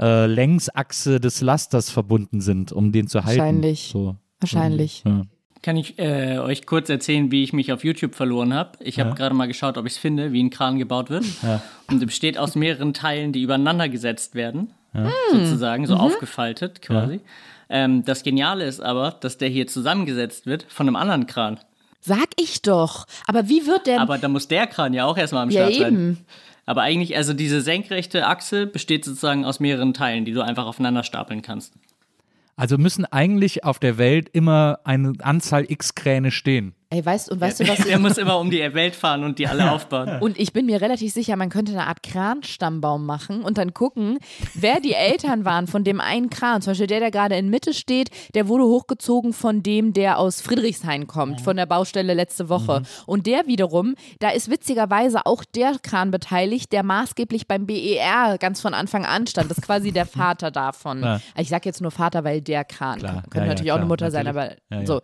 äh, 0.00 0.26
Längsachse 0.26 1.20
des 1.20 1.40
Lasters 1.40 1.90
verbunden 1.90 2.40
sind, 2.40 2.72
um 2.72 2.90
den 2.92 3.06
zu 3.08 3.24
halten. 3.24 3.38
Wahrscheinlich. 3.38 3.88
So. 3.92 4.16
Wahrscheinlich. 4.40 5.02
Ja. 5.06 5.22
Kann 5.64 5.78
ich 5.78 5.98
äh, 5.98 6.36
euch 6.40 6.66
kurz 6.66 6.90
erzählen, 6.90 7.30
wie 7.30 7.42
ich 7.42 7.54
mich 7.54 7.72
auf 7.72 7.84
YouTube 7.84 8.14
verloren 8.14 8.52
habe? 8.52 8.72
Ich 8.80 9.00
habe 9.00 9.14
gerade 9.14 9.34
mal 9.34 9.46
geschaut, 9.46 9.78
ob 9.78 9.86
ich 9.86 9.94
es 9.94 9.98
finde, 9.98 10.30
wie 10.30 10.42
ein 10.42 10.50
Kran 10.50 10.78
gebaut 10.78 11.08
wird. 11.08 11.24
Und 11.88 12.02
es 12.02 12.04
besteht 12.04 12.36
aus 12.36 12.54
mehreren 12.54 12.92
Teilen, 12.92 13.32
die 13.32 13.40
übereinander 13.40 13.88
gesetzt 13.88 14.34
werden, 14.34 14.74
sozusagen, 15.32 15.86
so 15.86 15.94
aufgefaltet 15.96 16.82
quasi. 16.82 17.20
Ähm, 17.70 18.04
das 18.04 18.24
Geniale 18.24 18.66
ist 18.66 18.80
aber, 18.80 19.12
dass 19.12 19.38
der 19.38 19.48
hier 19.48 19.66
zusammengesetzt 19.66 20.44
wird 20.44 20.66
von 20.68 20.86
einem 20.86 20.96
anderen 20.96 21.26
Kran. 21.26 21.58
Sag 21.98 22.28
ich 22.38 22.60
doch. 22.60 23.06
Aber 23.26 23.48
wie 23.48 23.66
wird 23.66 23.86
denn. 23.86 24.00
Aber 24.00 24.18
da 24.18 24.28
muss 24.28 24.46
der 24.48 24.66
Kran 24.66 24.92
ja 24.92 25.06
auch 25.06 25.16
erstmal 25.16 25.44
am 25.44 25.50
ja, 25.50 25.62
Start 25.62 25.76
sein. 25.76 25.94
eben. 25.94 26.26
Aber 26.66 26.82
eigentlich, 26.82 27.16
also 27.16 27.32
diese 27.32 27.62
senkrechte 27.62 28.26
Achse 28.26 28.66
besteht 28.66 29.06
sozusagen 29.06 29.46
aus 29.46 29.60
mehreren 29.60 29.94
Teilen, 29.94 30.26
die 30.26 30.32
du 30.32 30.42
einfach 30.42 30.66
aufeinander 30.66 31.04
stapeln 31.04 31.40
kannst. 31.40 31.72
Also 32.56 32.78
müssen 32.78 33.04
eigentlich 33.04 33.64
auf 33.64 33.78
der 33.78 33.98
Welt 33.98 34.28
immer 34.32 34.80
eine 34.84 35.12
Anzahl 35.20 35.64
X 35.68 35.94
Kräne 35.94 36.30
stehen. 36.30 36.74
Ey, 36.94 37.04
weißt, 37.04 37.30
und 37.30 37.40
weißt 37.40 37.58
du 37.58 37.68
was? 37.68 37.84
Er 37.94 37.98
muss 37.98 38.18
immer 38.18 38.38
um 38.38 38.50
die 38.50 38.60
Welt 38.72 38.94
fahren 38.94 39.24
und 39.24 39.40
die 39.40 39.48
alle 39.48 39.72
aufbauen. 39.72 40.18
Und 40.20 40.38
ich 40.38 40.52
bin 40.52 40.66
mir 40.66 40.80
relativ 40.80 41.12
sicher, 41.12 41.34
man 41.36 41.48
könnte 41.48 41.72
eine 41.72 41.86
Art 41.88 42.02
Kranstammbaum 42.02 43.04
machen 43.04 43.42
und 43.42 43.58
dann 43.58 43.74
gucken, 43.74 44.18
wer 44.54 44.80
die 44.80 44.92
Eltern 44.94 45.44
waren 45.44 45.66
von 45.66 45.82
dem 45.82 46.00
einen 46.00 46.30
Kran. 46.30 46.62
Zum 46.62 46.70
Beispiel 46.70 46.86
der, 46.86 47.00
der 47.00 47.10
gerade 47.10 47.36
in 47.36 47.50
Mitte 47.50 47.74
steht, 47.74 48.10
der 48.34 48.46
wurde 48.48 48.64
hochgezogen 48.64 49.32
von 49.32 49.62
dem, 49.62 49.92
der 49.92 50.18
aus 50.18 50.40
Friedrichshain 50.40 51.06
kommt, 51.06 51.40
von 51.40 51.56
der 51.56 51.66
Baustelle 51.66 52.14
letzte 52.14 52.48
Woche. 52.48 52.82
Und 53.06 53.26
der 53.26 53.46
wiederum, 53.46 53.96
da 54.20 54.30
ist 54.30 54.50
witzigerweise 54.50 55.26
auch 55.26 55.44
der 55.44 55.72
Kran 55.82 56.10
beteiligt, 56.10 56.72
der 56.72 56.82
maßgeblich 56.84 57.48
beim 57.48 57.66
BER 57.66 58.38
ganz 58.38 58.60
von 58.60 58.72
Anfang 58.74 59.04
an 59.04 59.26
stand. 59.26 59.50
Das 59.50 59.58
ist 59.58 59.64
quasi 59.64 59.90
der 59.92 60.06
Vater 60.14 60.50
davon. 60.50 61.02
Ja. 61.02 61.20
Ich 61.36 61.48
sage 61.48 61.62
jetzt 61.68 61.80
nur 61.80 61.90
Vater, 61.90 62.22
weil 62.24 62.40
der 62.40 62.64
Kran. 62.64 63.00
Klar. 63.00 63.22
Könnte 63.22 63.38
Ja, 63.38 63.42
ja, 63.42 63.48
natürlich 63.48 63.72
auch 63.72 63.76
eine 63.76 63.86
Mutter 63.86 64.10
sein, 64.10 64.26
natürlich. 64.26 64.58
aber 64.70 64.76
Ja, 64.76 64.80
ja. 64.80 64.86
so. 64.86 65.00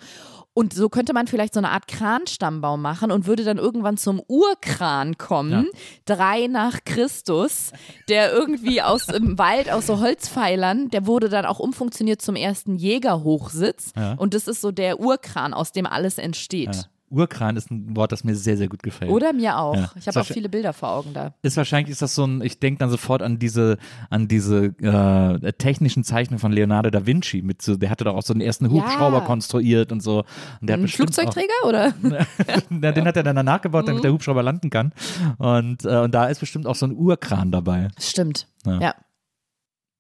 Und 0.53 0.75
so 0.75 0.89
könnte 0.89 1.13
man 1.13 1.29
vielleicht 1.29 1.55
so 1.55 1.61
eine 1.61 1.71
Art 1.71 1.87
Kranstammbaum 1.87 2.83
machen 2.83 3.13
und 3.13 3.27
würde 3.27 3.45
dann 3.45 3.57
irgendwann 3.57 3.97
zum 3.97 4.21
Urkran 4.27 5.17
kommen, 5.17 5.69
drei 6.07 6.49
nach 6.49 6.81
Christus, 6.85 7.71
der 8.09 8.33
irgendwie 8.33 8.83
aus 8.83 9.07
dem 9.07 9.39
Wald, 9.39 9.71
aus 9.71 9.87
so 9.87 10.01
Holzpfeilern, 10.01 10.89
der 10.91 11.07
wurde 11.07 11.29
dann 11.29 11.47
auch 11.47 11.61
umfunktioniert 11.61 12.21
zum 12.21 12.35
ersten 12.35 12.77
Jägerhochsitz. 12.77 13.93
Ja. 13.97 14.15
Und 14.15 14.35
das 14.35 14.49
ist 14.49 14.61
so 14.61 14.73
der 14.73 14.99
Urkran, 14.99 15.55
aus 15.55 15.71
dem 15.73 15.87
alles 15.87 16.19
entsteht. 16.19 16.75
Ja. 16.75 16.83
Urkran 17.11 17.57
ist 17.57 17.71
ein 17.71 17.97
Wort, 17.97 18.13
das 18.13 18.23
mir 18.25 18.37
sehr, 18.37 18.57
sehr 18.57 18.69
gut 18.69 18.83
gefällt. 18.83 19.11
Oder 19.11 19.33
mir 19.33 19.59
auch. 19.59 19.75
Ja. 19.77 19.91
Ich 19.97 20.07
habe 20.07 20.21
auch 20.21 20.25
viele 20.27 20.49
Bilder 20.49 20.73
vor 20.73 20.91
Augen 20.91 21.13
da. 21.13 21.35
ist 21.43 21.57
wahrscheinlich 21.57 21.91
ist 21.91 22.03
das 22.03 22.15
so 22.15 22.25
ein, 22.25 22.41
ich 22.41 22.61
denke 22.61 22.79
dann 22.79 22.89
sofort 22.91 23.21
an 23.21 23.39
diese, 23.39 23.79
an 24.11 24.29
diese 24.29 24.67
äh, 24.81 25.53
technischen 25.55 26.05
Zeichnungen 26.05 26.39
von 26.39 26.53
Leonardo 26.53 26.91
da 26.91 27.07
Vinci 27.07 27.43
mit 27.43 27.63
so, 27.63 27.77
der 27.77 27.91
hatte 27.91 28.05
doch 28.05 28.15
auch 28.15 28.23
so 28.23 28.33
den 28.33 28.41
ersten 28.41 28.71
Hubschrauber 28.71 29.19
Ja. 29.19 29.25
konstruiert 29.25 29.91
und 29.93 30.03
so. 30.03 30.19
Und 30.61 30.69
der 30.69 30.77
hat 30.77 30.83
Ein 30.85 30.89
Flugzeugträger 30.89 31.53
oder? 31.67 31.89
Auch, 32.03 32.63
Na, 32.71 32.93
den 32.93 33.05
hat 33.07 33.17
er 33.17 33.23
dann 33.25 33.37
danach 33.37 33.61
gebaut, 33.61 33.89
damit 33.89 34.05
der 34.05 34.13
Hubschrauber 34.13 34.43
landen 34.43 34.71
kann. 34.71 34.93
Und, 35.39 35.85
äh, 35.85 35.99
und 35.99 36.13
da 36.15 36.27
ist 36.27 36.39
bestimmt 36.41 36.67
auch 36.67 36.77
so 36.77 36.87
ein 36.87 36.93
Urkran 36.97 37.51
dabei. 37.51 37.89
Stimmt. 37.99 38.47
Ja. 38.65 38.81
ja. 38.81 38.95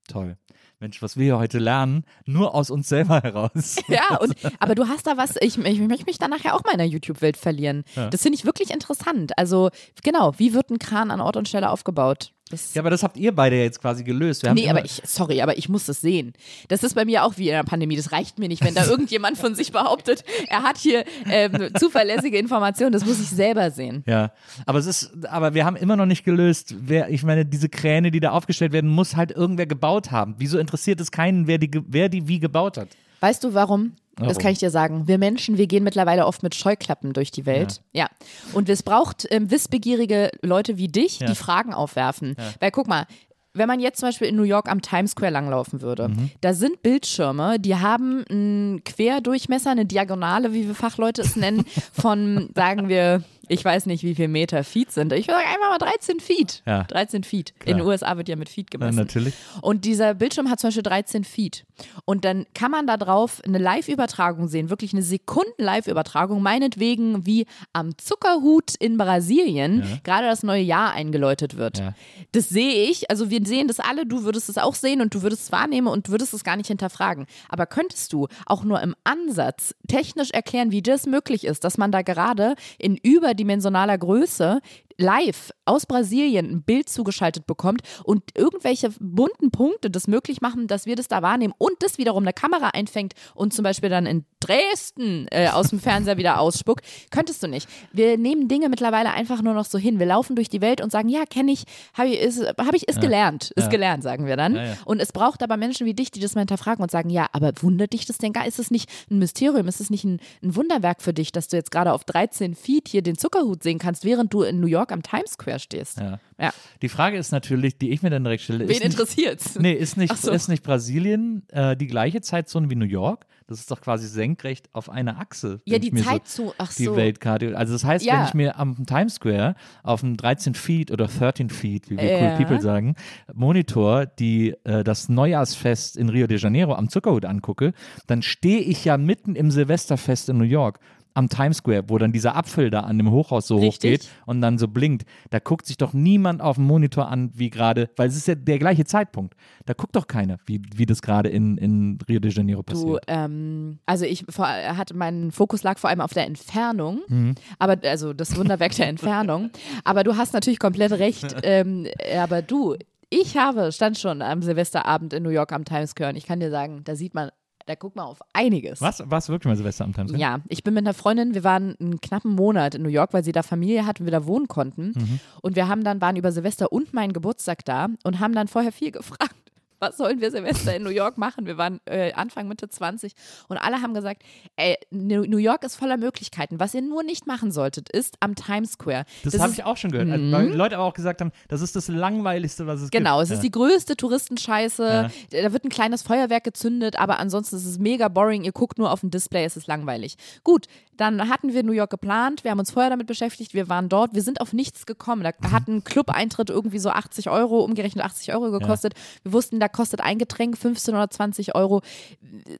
Toll. 0.08 0.36
Mensch, 0.80 1.02
was 1.02 1.18
wir 1.18 1.24
hier 1.24 1.38
heute 1.38 1.58
lernen, 1.58 2.04
nur 2.24 2.54
aus 2.54 2.70
uns 2.70 2.88
selber 2.88 3.20
heraus. 3.20 3.76
Ja, 3.88 4.16
und, 4.18 4.34
aber 4.60 4.74
du 4.74 4.88
hast 4.88 5.06
da 5.06 5.16
was, 5.16 5.36
ich, 5.40 5.58
ich 5.58 5.80
möchte 5.80 6.06
mich 6.06 6.18
da 6.18 6.28
nachher 6.28 6.54
auch 6.54 6.64
mal 6.64 6.72
in 6.72 6.78
der 6.78 6.86
YouTube-Welt 6.86 7.36
verlieren. 7.36 7.84
Ja. 7.96 8.08
Das 8.08 8.22
finde 8.22 8.38
ich 8.38 8.44
wirklich 8.44 8.70
interessant. 8.70 9.36
Also, 9.36 9.70
genau, 10.02 10.32
wie 10.38 10.54
wird 10.54 10.70
ein 10.70 10.78
Kran 10.78 11.10
an 11.10 11.20
Ort 11.20 11.36
und 11.36 11.48
Stelle 11.48 11.70
aufgebaut? 11.70 12.32
Das, 12.50 12.74
Ja, 12.74 12.82
aber 12.82 12.90
das 12.90 13.02
habt 13.04 13.16
ihr 13.16 13.34
beide 13.34 13.56
ja 13.56 13.62
jetzt 13.62 13.80
quasi 13.80 14.02
gelöst. 14.02 14.42
Wir 14.42 14.52
nee, 14.52 14.68
aber 14.68 14.84
ich, 14.84 15.00
sorry, 15.04 15.40
aber 15.40 15.56
ich 15.56 15.68
muss 15.68 15.86
das 15.86 16.00
sehen. 16.00 16.32
Das 16.68 16.82
ist 16.82 16.94
bei 16.94 17.04
mir 17.04 17.24
auch 17.24 17.38
wie 17.38 17.48
in 17.48 17.54
der 17.54 17.62
Pandemie. 17.62 17.96
Das 17.96 18.10
reicht 18.10 18.38
mir 18.40 18.48
nicht, 18.48 18.64
wenn 18.64 18.74
da 18.74 18.84
irgendjemand 18.90 19.38
von 19.38 19.54
sich 19.54 19.70
behauptet, 19.70 20.24
er 20.48 20.62
hat 20.62 20.76
hier 20.76 21.04
ähm, 21.30 21.70
zuverlässige 21.78 22.38
Informationen. 22.38 22.92
Das 22.92 23.06
muss 23.06 23.20
ich 23.20 23.28
selber 23.28 23.70
sehen. 23.70 24.02
Ja, 24.06 24.32
aber 24.66 24.80
es 24.80 24.86
ist, 24.86 25.12
aber 25.26 25.54
wir 25.54 25.64
haben 25.64 25.76
immer 25.76 25.96
noch 25.96 26.06
nicht 26.06 26.24
gelöst, 26.24 26.74
wer, 26.80 27.08
ich 27.10 27.22
meine, 27.22 27.46
diese 27.46 27.68
Kräne, 27.68 28.10
die 28.10 28.20
da 28.20 28.30
aufgestellt 28.30 28.72
werden, 28.72 28.90
muss 28.90 29.14
halt 29.14 29.30
irgendwer 29.30 29.66
gebaut 29.66 30.10
haben. 30.10 30.34
Wieso 30.38 30.58
interessiert 30.58 31.00
es 31.00 31.12
keinen, 31.12 31.46
wer 31.46 31.58
die, 31.58 31.70
wer 31.86 32.08
die 32.08 32.26
wie 32.26 32.40
gebaut 32.40 32.76
hat? 32.76 32.88
Weißt 33.20 33.44
du 33.44 33.54
warum? 33.54 33.92
Das 34.16 34.26
Warum? 34.28 34.42
kann 34.42 34.52
ich 34.52 34.58
dir 34.58 34.70
sagen. 34.70 35.08
Wir 35.08 35.16
Menschen, 35.18 35.56
wir 35.56 35.66
gehen 35.66 35.82
mittlerweile 35.84 36.26
oft 36.26 36.42
mit 36.42 36.54
Scheuklappen 36.54 37.12
durch 37.14 37.30
die 37.30 37.46
Welt. 37.46 37.80
Ja. 37.92 38.08
Und 38.52 38.68
es 38.68 38.82
braucht 38.82 39.26
ähm, 39.30 39.50
wissbegierige 39.50 40.30
Leute 40.42 40.76
wie 40.76 40.88
dich, 40.88 41.20
Ja. 41.20 41.26
die 41.28 41.34
Fragen 41.34 41.72
aufwerfen. 41.72 42.36
Weil 42.58 42.70
guck 42.70 42.86
mal, 42.86 43.06
wenn 43.54 43.66
man 43.66 43.80
jetzt 43.80 43.98
zum 43.98 44.08
Beispiel 44.10 44.28
in 44.28 44.36
New 44.36 44.42
York 44.42 44.68
am 44.70 44.82
Times 44.82 45.12
Square 45.12 45.32
langlaufen 45.32 45.80
würde, 45.80 46.08
Mhm. 46.08 46.30
da 46.42 46.52
sind 46.54 46.82
Bildschirme, 46.82 47.58
die 47.58 47.76
haben 47.76 48.24
einen 48.30 48.84
Querdurchmesser, 48.84 49.70
eine 49.70 49.86
Diagonale, 49.86 50.52
wie 50.52 50.66
wir 50.68 50.74
Fachleute 50.74 51.22
es 51.22 51.34
nennen, 51.36 51.64
von, 51.92 52.50
sagen 52.54 52.88
wir, 52.88 53.22
ich 53.50 53.64
weiß 53.64 53.86
nicht, 53.86 54.04
wie 54.04 54.14
viel 54.14 54.28
Meter 54.28 54.62
Feet 54.62 54.92
sind. 54.92 55.12
Ich 55.12 55.26
würde 55.26 55.40
sagen 55.40 55.48
einfach 55.52 55.70
mal 55.70 55.78
13 55.78 56.20
Feet. 56.20 56.62
Ja. 56.66 56.84
13 56.84 57.24
Feet. 57.24 57.52
In 57.64 57.78
den 57.78 57.86
USA 57.86 58.16
wird 58.16 58.28
ja 58.28 58.36
mit 58.36 58.48
Feet 58.48 58.68
Ja, 58.72 58.78
gemessen. 58.78 58.96
natürlich. 58.96 59.34
Und 59.60 59.84
dieser 59.84 60.14
Bildschirm 60.14 60.48
hat 60.48 60.60
zum 60.60 60.68
Beispiel 60.68 60.84
13 60.84 61.24
Feet. 61.24 61.64
Und 62.04 62.24
dann 62.24 62.46
kann 62.54 62.70
man 62.70 62.86
da 62.86 62.96
drauf 62.96 63.42
eine 63.44 63.58
Live-Übertragung 63.58 64.46
sehen, 64.46 64.70
wirklich 64.70 64.92
eine 64.92 65.02
Sekunden-Live-Übertragung, 65.02 66.42
meinetwegen 66.42 67.26
wie 67.26 67.46
am 67.72 67.98
Zuckerhut 67.98 68.74
in 68.78 68.96
Brasilien 68.98 70.00
gerade 70.04 70.26
das 70.28 70.42
neue 70.44 70.62
Jahr 70.62 70.92
eingeläutet 70.92 71.56
wird. 71.56 71.78
Ja. 71.78 71.94
Das 72.32 72.48
sehe 72.48 72.88
ich, 72.88 73.10
also 73.10 73.30
wir 73.30 73.44
sehen 73.44 73.66
das 73.66 73.80
alle, 73.80 74.06
du 74.06 74.22
würdest 74.22 74.48
es 74.48 74.58
auch 74.58 74.74
sehen 74.74 75.00
und 75.00 75.12
du 75.14 75.22
würdest 75.22 75.44
es 75.44 75.52
wahrnehmen 75.52 75.88
und 75.88 76.08
würdest 76.08 76.34
es 76.34 76.44
gar 76.44 76.56
nicht 76.56 76.68
hinterfragen. 76.68 77.26
Aber 77.48 77.66
könntest 77.66 78.12
du 78.12 78.28
auch 78.46 78.62
nur 78.62 78.80
im 78.80 78.94
Ansatz 79.02 79.74
technisch 79.88 80.30
erklären, 80.30 80.70
wie 80.70 80.82
das 80.82 81.06
möglich 81.06 81.44
ist, 81.44 81.64
dass 81.64 81.78
man 81.78 81.90
da 81.90 82.02
gerade 82.02 82.54
in 82.78 82.96
überdimensionaler 83.40 83.96
Größe 83.98 84.60
live 85.00 85.50
aus 85.64 85.86
Brasilien 85.86 86.50
ein 86.50 86.62
Bild 86.62 86.88
zugeschaltet 86.88 87.46
bekommt 87.46 87.82
und 88.04 88.22
irgendwelche 88.36 88.90
bunten 89.00 89.50
Punkte 89.50 89.90
das 89.90 90.06
möglich 90.08 90.40
machen, 90.40 90.66
dass 90.66 90.86
wir 90.86 90.96
das 90.96 91.08
da 91.08 91.22
wahrnehmen 91.22 91.54
und 91.58 91.74
das 91.80 91.98
wiederum 91.98 92.22
eine 92.24 92.32
Kamera 92.32 92.68
einfängt 92.68 93.14
und 93.34 93.54
zum 93.54 93.62
Beispiel 93.62 93.88
dann 93.88 94.06
in 94.06 94.24
Dresden 94.40 95.26
äh, 95.30 95.48
aus 95.48 95.68
dem 95.70 95.80
Fernseher 95.80 96.16
wieder 96.16 96.40
ausspuckt, 96.40 96.84
könntest 97.10 97.42
du 97.42 97.46
nicht. 97.48 97.68
Wir 97.92 98.18
nehmen 98.18 98.48
Dinge 98.48 98.68
mittlerweile 98.68 99.10
einfach 99.12 99.42
nur 99.42 99.54
noch 99.54 99.64
so 99.64 99.78
hin. 99.78 99.98
Wir 99.98 100.06
laufen 100.06 100.34
durch 100.36 100.48
die 100.48 100.60
Welt 100.60 100.80
und 100.80 100.90
sagen, 100.90 101.08
ja, 101.08 101.24
kenne 101.24 101.52
ich, 101.52 101.64
habe 101.94 102.08
ich, 102.08 102.20
ist, 102.20 102.40
hab 102.42 102.74
ich, 102.74 102.88
ist 102.88 102.96
Ja. 102.96 103.00
gelernt, 103.02 103.50
ist 103.56 103.64
Ja. 103.64 103.68
gelernt, 103.70 104.02
sagen 104.02 104.26
wir 104.26 104.36
dann. 104.36 104.54
Ja. 104.56 104.76
Und 104.84 105.00
es 105.00 105.12
braucht 105.12 105.42
aber 105.42 105.56
Menschen 105.56 105.86
wie 105.86 105.94
dich, 105.94 106.10
die 106.10 106.20
das 106.20 106.34
mal 106.34 106.40
hinterfragen 106.42 106.82
und 106.82 106.90
sagen, 106.90 107.10
ja, 107.10 107.26
aber 107.32 107.52
wundert 107.60 107.92
dich 107.92 108.06
das 108.06 108.18
denn 108.18 108.32
gar? 108.32 108.46
Ist 108.46 108.58
es 108.58 108.70
nicht 108.70 108.90
ein 109.10 109.18
Mysterium? 109.18 109.68
Ist 109.68 109.80
es 109.80 109.90
nicht 109.90 110.04
ein, 110.04 110.20
ein 110.42 110.56
Wunderwerk 110.56 111.00
für 111.02 111.12
dich, 111.14 111.32
dass 111.32 111.48
du 111.48 111.56
jetzt 111.56 111.70
gerade 111.70 111.92
auf 111.92 112.04
13 112.04 112.54
Feet 112.54 112.88
hier 112.88 113.02
den 113.02 113.16
Zuckerhut 113.18 113.62
sehen 113.62 113.78
kannst, 113.78 114.04
während 114.04 114.32
du 114.34 114.42
in 114.42 114.60
New 114.60 114.66
York 114.66 114.89
am 114.92 115.02
Times 115.02 115.32
Square 115.32 115.58
stehst? 115.58 115.98
Ja. 116.00 116.18
Ja. 116.38 116.52
Die 116.82 116.88
Frage 116.88 117.16
ist 117.18 117.32
natürlich, 117.32 117.78
die 117.78 117.90
ich 117.90 118.02
mir 118.02 118.10
dann 118.10 118.24
direkt 118.24 118.42
stelle, 118.42 118.60
Wen 118.60 118.70
ist 118.70 118.74
nicht, 118.80 118.84
interessiert's? 118.92 119.58
nee, 119.58 119.72
ist 119.72 119.96
nicht, 119.96 120.16
so. 120.16 120.30
ist 120.30 120.48
nicht 120.48 120.62
Brasilien 120.62 121.42
äh, 121.50 121.76
die 121.76 121.86
gleiche 121.86 122.20
Zeitzone 122.20 122.70
wie 122.70 122.76
New 122.76 122.84
York? 122.86 123.26
Das 123.46 123.58
ist 123.58 123.70
doch 123.72 123.80
quasi 123.80 124.06
senkrecht 124.06 124.68
auf 124.72 124.88
einer 124.88 125.18
Achse. 125.18 125.58
Ja, 125.64 125.78
die 125.80 125.88
ich 125.88 125.92
mir 125.92 126.04
Zeit 126.04 126.28
zu, 126.28 126.54
ach 126.56 126.72
die 126.72 126.84
so. 126.84 126.94
Weltkarte. 126.94 127.56
Also 127.58 127.72
das 127.72 127.84
heißt, 127.84 128.04
Ja. 128.04 128.18
wenn 128.20 128.24
ich 128.26 128.34
mir 128.34 128.58
am 128.60 128.86
Times 128.86 129.14
Square 129.16 129.56
auf 129.82 130.04
einem 130.04 130.16
13 130.16 130.54
Feet 130.54 130.92
oder 130.92 131.08
13 131.08 131.50
Feet, 131.50 131.90
wie 131.90 131.96
wir 131.96 132.04
Ja. 132.04 132.30
cool 132.30 132.36
people 132.36 132.60
sagen, 132.60 132.94
Monitor, 133.34 134.06
die 134.06 134.54
äh, 134.64 134.84
das 134.84 135.08
Neujahrsfest 135.08 135.96
in 135.96 136.08
Rio 136.08 136.26
de 136.26 136.38
Janeiro 136.38 136.74
am 136.74 136.88
Zuckerhut 136.88 137.24
angucke, 137.24 137.72
dann 138.06 138.22
stehe 138.22 138.60
ich 138.60 138.84
ja 138.84 138.96
mitten 138.96 139.34
im 139.34 139.50
Silvesterfest 139.50 140.28
in 140.28 140.38
New 140.38 140.44
York 140.44 140.78
am 141.14 141.28
Times 141.28 141.58
Square, 141.58 141.84
wo 141.88 141.98
dann 141.98 142.12
dieser 142.12 142.36
Apfel 142.36 142.70
da 142.70 142.80
an 142.80 142.96
dem 142.98 143.10
Hochhaus 143.10 143.46
so 143.46 143.56
Richtig. 143.58 143.74
hochgeht 144.00 144.08
und 144.26 144.40
dann 144.40 144.58
so 144.58 144.68
blinkt. 144.68 145.04
Da 145.30 145.38
guckt 145.38 145.66
sich 145.66 145.76
doch 145.76 145.92
niemand 145.92 146.40
auf 146.40 146.56
dem 146.56 146.64
Monitor 146.66 147.08
an, 147.08 147.30
wie 147.34 147.50
gerade, 147.50 147.90
weil 147.96 148.08
es 148.08 148.16
ist 148.16 148.28
ja 148.28 148.34
der 148.34 148.58
gleiche 148.58 148.84
Zeitpunkt. 148.84 149.34
Da 149.66 149.72
guckt 149.74 149.96
doch 149.96 150.06
keiner, 150.06 150.38
wie, 150.46 150.62
wie 150.74 150.86
das 150.86 151.02
gerade 151.02 151.28
in, 151.28 151.56
in 151.58 151.98
Rio 152.08 152.20
de 152.20 152.30
Janeiro 152.30 152.62
Du, 152.62 152.72
passiert. 152.72 153.04
ähm, 153.08 153.78
also 153.86 154.04
ich 154.04 154.24
vor, 154.28 154.46
hatte 154.46 154.94
mein 154.94 155.30
Fokus 155.32 155.62
lag 155.62 155.78
vor 155.78 155.90
allem 155.90 156.00
auf 156.00 156.12
der 156.12 156.26
Entfernung, 156.26 157.00
Mhm. 157.08 157.34
aber 157.58 157.76
also 157.88 158.12
das 158.12 158.36
Wunderwerk 158.36 158.74
der 158.76 158.88
Entfernung. 158.88 159.50
Aber 159.84 160.04
du 160.04 160.16
hast 160.16 160.32
natürlich 160.34 160.58
komplett 160.58 160.92
recht. 160.92 161.36
Ähm, 161.42 161.86
aber 162.22 162.42
du, 162.42 162.76
ich 163.08 163.36
habe 163.36 163.72
stand 163.72 163.98
schon 163.98 164.22
am 164.22 164.42
Silvesterabend 164.42 165.12
in 165.12 165.22
New 165.22 165.30
York 165.30 165.52
am 165.52 165.64
Times 165.64 165.90
Square 165.90 166.10
und 166.10 166.16
ich 166.16 166.26
kann 166.26 166.38
dir 166.40 166.50
sagen, 166.50 166.82
da 166.84 166.94
sieht 166.94 167.14
man, 167.14 167.30
da 167.66 167.74
guckt 167.74 167.96
man 167.96 168.06
auf 168.06 168.18
einiges. 168.32 168.80
Was? 168.80 169.02
Warst 169.10 169.28
du 169.28 169.32
wirklich 169.32 169.48
mal 169.48 169.56
Silvester 169.56 169.84
am 169.84 169.92
Times? 169.92 170.12
Ja, 170.16 170.40
ich 170.48 170.64
bin 170.64 170.74
mit 170.74 170.84
einer 170.84 170.94
Freundin, 170.94 171.34
wir 171.34 171.44
waren 171.44 171.76
einen 171.80 172.00
knappen 172.00 172.34
Monat 172.34 172.74
in 172.74 172.82
New 172.82 172.88
York, 172.88 173.12
weil 173.12 173.24
sie 173.24 173.32
da 173.32 173.42
Familie 173.42 173.86
hat 173.86 174.00
und 174.00 174.06
wir 174.06 174.12
da 174.12 174.26
wohnen 174.26 174.48
konnten. 174.48 174.92
Mhm. 174.96 175.20
Und 175.42 175.56
wir 175.56 175.68
haben 175.68 175.84
dann, 175.84 176.00
waren 176.00 176.16
über 176.16 176.32
Silvester 176.32 176.72
und 176.72 176.92
meinen 176.94 177.12
Geburtstag 177.12 177.64
da 177.64 177.88
und 178.04 178.20
haben 178.20 178.34
dann 178.34 178.48
vorher 178.48 178.72
viel 178.72 178.90
gefragt. 178.90 179.34
Was 179.80 179.96
sollen 179.96 180.20
wir 180.20 180.30
Silvester 180.30 180.76
in 180.76 180.82
New 180.82 180.90
York 180.90 181.18
machen? 181.18 181.46
Wir 181.46 181.56
waren 181.58 181.80
äh, 181.86 182.12
Anfang, 182.12 182.46
Mitte 182.48 182.68
20 182.68 183.12
und 183.48 183.56
alle 183.56 183.80
haben 183.82 183.94
gesagt, 183.94 184.22
ey, 184.56 184.76
New 184.90 185.38
York 185.38 185.64
ist 185.64 185.76
voller 185.76 185.96
Möglichkeiten. 185.96 186.60
Was 186.60 186.74
ihr 186.74 186.82
nur 186.82 187.02
nicht 187.02 187.26
machen 187.26 187.50
solltet, 187.50 187.88
ist 187.90 188.16
am 188.20 188.34
Times 188.34 188.72
Square. 188.72 189.04
Das, 189.24 189.32
Das 189.32 189.42
habe 189.42 189.52
ich 189.52 189.64
auch 189.64 189.76
schon 189.78 189.90
gehört. 189.90 190.10
Also, 190.10 190.32
weil 190.32 190.48
Leute 190.54 190.76
aber 190.76 190.84
auch 190.84 190.92
gesagt 190.94 191.20
haben, 191.22 191.32
das 191.48 191.60
ist 191.62 191.74
das 191.76 191.88
langweiligste, 191.88 192.66
was 192.66 192.82
es 192.82 192.90
Genau, 192.90 193.16
gibt. 193.18 193.24
es 193.24 193.30
ist 193.30 193.38
ja. 193.38 193.42
die 193.42 193.50
größte 193.50 193.96
Touristenscheiße. 193.96 195.10
Da 195.30 195.52
wird 195.52 195.64
ein 195.64 195.70
kleines 195.70 196.02
Feuerwerk 196.02 196.44
gezündet, 196.44 196.96
aber 196.98 197.18
ansonsten 197.18 197.56
ist 197.56 197.64
es 197.66 197.78
mega 197.78 198.08
boring. 198.08 198.44
Ihr 198.44 198.52
guckt 198.52 198.78
nur 198.78 198.90
auf 198.92 199.02
ein 199.02 199.10
Display, 199.10 199.44
es 199.44 199.56
ist 199.56 199.66
langweilig. 199.66 200.16
Gut, 200.44 200.66
dann 200.96 201.30
hatten 201.30 201.54
wir 201.54 201.62
New 201.62 201.72
York 201.72 201.88
geplant. 201.90 202.44
Wir 202.44 202.50
haben 202.50 202.58
uns 202.58 202.70
vorher 202.70 202.90
damit 202.90 203.06
beschäftigt. 203.06 203.54
Wir 203.54 203.70
waren 203.70 203.88
dort. 203.88 204.14
Wir 204.14 204.20
sind 204.22 204.40
auf 204.42 204.52
nichts 204.52 204.84
gekommen. 204.84 205.22
Da 205.22 205.32
hat 205.50 205.66
ein 205.66 205.82
Club-Eintritt 205.82 206.50
irgendwie 206.50 206.78
so 206.78 206.90
80 206.90 207.30
Euro, 207.30 207.60
umgerechnet 207.64 208.04
80 208.04 208.34
Euro 208.34 208.50
gekostet. 208.50 208.92
Wir 209.22 209.32
wussten, 209.32 209.60
da 209.60 209.68
kostet 209.70 210.00
ein 210.00 210.18
Getränk 210.18 210.58
15 210.58 210.94
oder 210.94 211.08
20 211.08 211.54
Euro. 211.54 211.82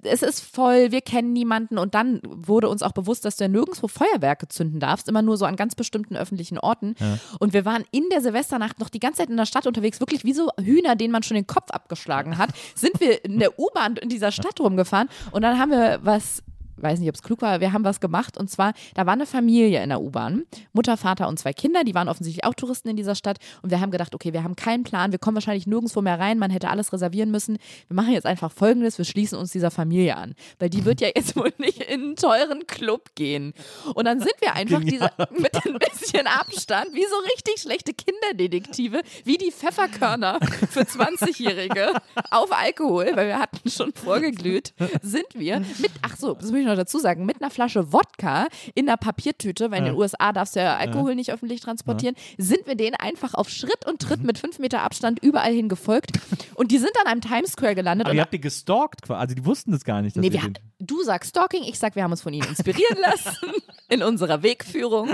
Es 0.03 0.23
ist 0.23 0.41
voll, 0.41 0.93
wir 0.93 1.01
kennen 1.01 1.33
niemanden. 1.33 1.79
Und 1.79 1.95
dann 1.95 2.21
wurde 2.25 2.69
uns 2.69 2.83
auch 2.83 2.93
bewusst, 2.93 3.25
dass 3.25 3.37
du 3.37 3.45
ja 3.45 3.49
nirgendwo 3.49 3.89
Feuerwerke 3.89 4.49
zünden 4.49 4.81
darfst, 4.81 5.09
immer 5.09 5.23
nur 5.23 5.37
so 5.37 5.45
an 5.45 5.57
ganz 5.57 5.75
bestimmten 5.75 6.17
öffentlichen 6.17 6.59
Orten. 6.59 6.95
Und 7.39 7.53
wir 7.53 7.65
waren 7.65 7.85
in 7.91 8.05
der 8.11 8.21
Silvesternacht 8.21 8.79
noch 8.79 8.89
die 8.89 9.01
ganze 9.01 9.19
Zeit 9.19 9.31
in 9.31 9.37
der 9.37 9.47
Stadt 9.47 9.67
unterwegs, 9.67 10.01
wirklich 10.01 10.25
wie 10.25 10.33
so 10.33 10.51
Hühner, 10.61 10.97
denen 10.97 11.13
man 11.13 11.23
schon 11.23 11.35
den 11.35 11.47
Kopf 11.47 11.71
abgeschlagen 11.71 12.39
hat, 12.39 12.51
sind 12.75 13.01
wir 13.01 13.25
in 13.25 13.39
der 13.39 13.59
U-Bahn 13.59 13.97
in 13.97 14.09
dieser 14.09 14.33
Stadt 14.33 14.61
rumgefahren 14.61 15.09
und 15.33 15.43
dann 15.43 15.59
haben 15.59 15.71
wir 15.71 16.01
was 16.03 16.43
weiß 16.83 16.99
nicht, 16.99 17.09
ob 17.09 17.15
es 17.15 17.23
klug 17.23 17.43
war, 17.43 17.61
wir 17.61 17.73
haben 17.73 17.85
was 17.85 18.01
gemacht. 18.01 18.39
Und 18.39 18.51
zwar, 18.51 18.73
da 18.95 19.07
war 19.07 19.13
eine 19.13 19.27
Familie 19.27 19.83
in 19.83 19.89
der 19.89 20.01
U-Bahn, 20.01 20.45
Mutter, 20.73 20.97
Vater 20.97 21.29
und 21.29 21.39
zwei 21.39 21.53
Kinder, 21.53 21.85
die 21.85 21.95
waren 21.95 22.09
offensichtlich 22.09 22.45
auch 22.45 22.55
Touristen 22.55 22.89
in 22.89 22.97
dieser 22.97 23.15
Stadt. 23.15 23.39
Und 23.63 23.71
wir 23.71 23.81
haben 23.81 23.91
gedacht, 23.91 24.15
okay, 24.15 24.33
wir 24.33 24.43
haben 24.45 24.57
keinen 24.57 24.85
Plan, 24.85 25.13
wir 25.13 25.19
kommen 25.19 25.37
wahrscheinlich 25.37 25.67
nirgendwo 25.67 26.03
mehr 26.03 26.19
rein, 26.19 26.39
man 26.39 26.51
hätte 26.51 26.69
alles 26.69 26.93
reservieren 26.93 27.31
müssen. 27.31 27.59
Wir 27.89 27.95
machen 27.95 28.13
jetzt 28.13 28.27
einfach 28.27 28.53
folgendes, 28.53 28.99
wir 28.99 29.05
schließen 29.05 29.39
uns 29.39 29.53
dieser 29.53 29.71
Familie 29.71 30.17
an, 30.17 30.35
weil 30.59 30.71
die 30.71 30.85
wird 30.85 31.01
ja 31.01 31.09
jetzt 31.15 31.37
wohl 31.41 31.53
nicht 31.59 31.83
in 31.83 32.03
einen 32.03 32.17
teuren 32.17 32.67
Club 32.67 33.11
gehen. 33.15 33.53
Und 33.95 34.05
dann 34.05 34.21
sind 34.21 34.35
wir 34.41 34.55
einfach 34.55 34.81
diese, 34.81 35.11
mit 35.39 35.55
ein 35.67 35.79
bisschen 35.79 36.27
Abstand, 36.27 36.93
wie 36.93 37.05
so 37.05 37.17
richtig 37.35 37.61
schlechte 37.63 37.93
Kinderdetektive, 37.93 39.03
wie 39.25 39.39
die 39.39 39.51
Pfefferkörner 39.51 40.39
für 40.71 40.81
20-Jährige 40.81 41.93
auf 42.31 42.53
Alkohol, 42.53 43.13
weil 43.15 43.29
wir 43.29 43.39
hatten 43.39 43.69
schon 43.71 43.93
vorgeglüht, 43.93 44.73
sind 45.03 45.27
wir 45.35 45.61
mit, 45.79 45.91
ach 46.03 46.17
so, 46.17 46.35
das 46.35 46.51
muss 46.51 46.61
ich 46.61 46.67
noch 46.67 46.70
dazu 46.77 46.99
sagen, 46.99 47.27
mit 47.27 47.41
einer 47.41 47.51
Flasche 47.51 47.93
Wodka 47.93 48.47
in 48.75 48.89
einer 48.89 48.97
Papiertüte, 48.97 49.71
weil 49.71 49.79
in 49.81 49.85
den 49.87 49.95
USA 49.95 50.33
darfst 50.33 50.57
du 50.57 50.61
ja 50.61 50.77
Alkohol 50.77 51.15
nicht 51.15 51.33
öffentlich 51.33 51.61
transportieren, 51.61 52.15
sind 52.39 52.67
wir 52.67 52.75
denen 52.75 52.97
einfach 52.97 53.35
auf 53.35 53.49
Schritt 53.49 53.87
und 53.87 54.01
Tritt 54.01 54.23
mit 54.23 54.39
fünf 54.39 54.59
Meter 54.59 54.83
Abstand 54.83 55.23
überall 55.23 55.53
hin 55.53 55.69
gefolgt 55.69 56.19
und 56.55 56.71
die 56.71 56.79
sind 56.79 56.91
dann 57.03 57.13
am 57.13 57.21
Times 57.21 57.53
Square 57.53 57.75
gelandet. 57.75 58.07
Aber 58.07 58.15
ihr 58.15 58.23
habt 58.23 58.33
die 58.33 58.41
gestalkt 58.41 59.03
quasi. 59.03 59.21
Also 59.21 59.35
die 59.35 59.45
wussten 59.45 59.73
das 59.73 59.85
gar 59.85 60.03
nicht. 60.03 60.17
Dass 60.17 60.23
Nee, 60.23 60.33
wir, 60.33 60.41
du 60.79 61.03
sagst 61.03 61.31
Stalking, 61.31 61.63
ich 61.65 61.79
sag, 61.79 61.95
wir 61.97 62.03
haben 62.03 62.11
uns 62.11 62.23
von 62.23 62.33
ihnen 62.33 62.49
inspirieren 62.49 62.99
lassen 63.03 63.53
in 63.89 64.03
unserer 64.03 64.43
Wegführung. 64.43 65.11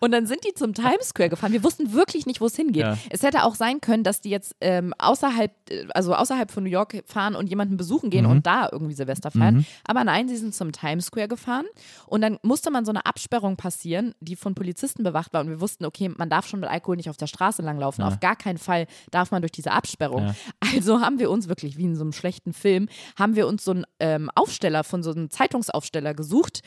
Und 0.00 0.12
dann 0.12 0.26
sind 0.26 0.44
die 0.44 0.54
zum 0.54 0.74
Times 0.74 1.08
Square 1.08 1.30
gefahren. 1.30 1.52
Wir 1.52 1.64
wussten 1.64 1.92
wirklich 1.92 2.26
nicht, 2.26 2.40
wo 2.40 2.46
es 2.46 2.56
hingeht. 2.56 2.82
Ja. 2.82 2.98
Es 3.10 3.22
hätte 3.22 3.44
auch 3.44 3.54
sein 3.54 3.80
können, 3.80 4.04
dass 4.04 4.20
die 4.20 4.30
jetzt 4.30 4.54
ähm, 4.60 4.94
außerhalb, 4.98 5.52
äh, 5.70 5.86
also 5.94 6.14
außerhalb 6.14 6.50
von 6.50 6.64
New 6.64 6.70
York 6.70 7.02
fahren 7.06 7.34
und 7.34 7.48
jemanden 7.48 7.76
besuchen 7.76 8.10
gehen 8.10 8.26
und 8.26 8.46
da 8.46 8.68
irgendwie 8.70 8.94
Silvester 8.94 9.30
feiern. 9.30 9.66
Aber 9.84 10.04
nein, 10.04 10.28
sie 10.28 10.36
sind 10.36 10.54
zum 10.54 10.72
Times 10.72 10.99
Square 11.00 11.28
gefahren 11.28 11.66
und 12.06 12.20
dann 12.20 12.38
musste 12.42 12.70
man 12.70 12.84
so 12.84 12.92
eine 12.92 13.06
Absperrung 13.06 13.56
passieren, 13.56 14.14
die 14.20 14.36
von 14.36 14.54
Polizisten 14.54 15.02
bewacht 15.02 15.32
war. 15.32 15.42
Und 15.42 15.48
wir 15.48 15.60
wussten, 15.60 15.84
okay, 15.84 16.08
man 16.08 16.30
darf 16.30 16.46
schon 16.46 16.60
mit 16.60 16.68
Alkohol 16.68 16.96
nicht 16.96 17.10
auf 17.10 17.16
der 17.16 17.26
Straße 17.26 17.62
langlaufen. 17.62 18.04
Auf 18.04 18.20
gar 18.20 18.36
keinen 18.36 18.58
Fall 18.58 18.86
darf 19.10 19.30
man 19.30 19.42
durch 19.42 19.52
diese 19.52 19.72
Absperrung. 19.72 20.26
Ja. 20.26 20.34
Also 20.74 21.00
haben 21.00 21.18
wir 21.18 21.30
uns 21.30 21.48
wirklich, 21.48 21.76
wie 21.76 21.84
in 21.84 21.96
so 21.96 22.02
einem 22.02 22.12
schlechten 22.12 22.52
Film, 22.52 22.88
haben 23.18 23.36
wir 23.36 23.46
uns 23.46 23.64
so 23.64 23.72
einen 23.72 23.84
ähm, 23.98 24.30
Aufsteller 24.34 24.84
von 24.84 25.02
so 25.02 25.10
einem 25.10 25.30
Zeitungsaufsteller 25.30 26.14
gesucht, 26.14 26.60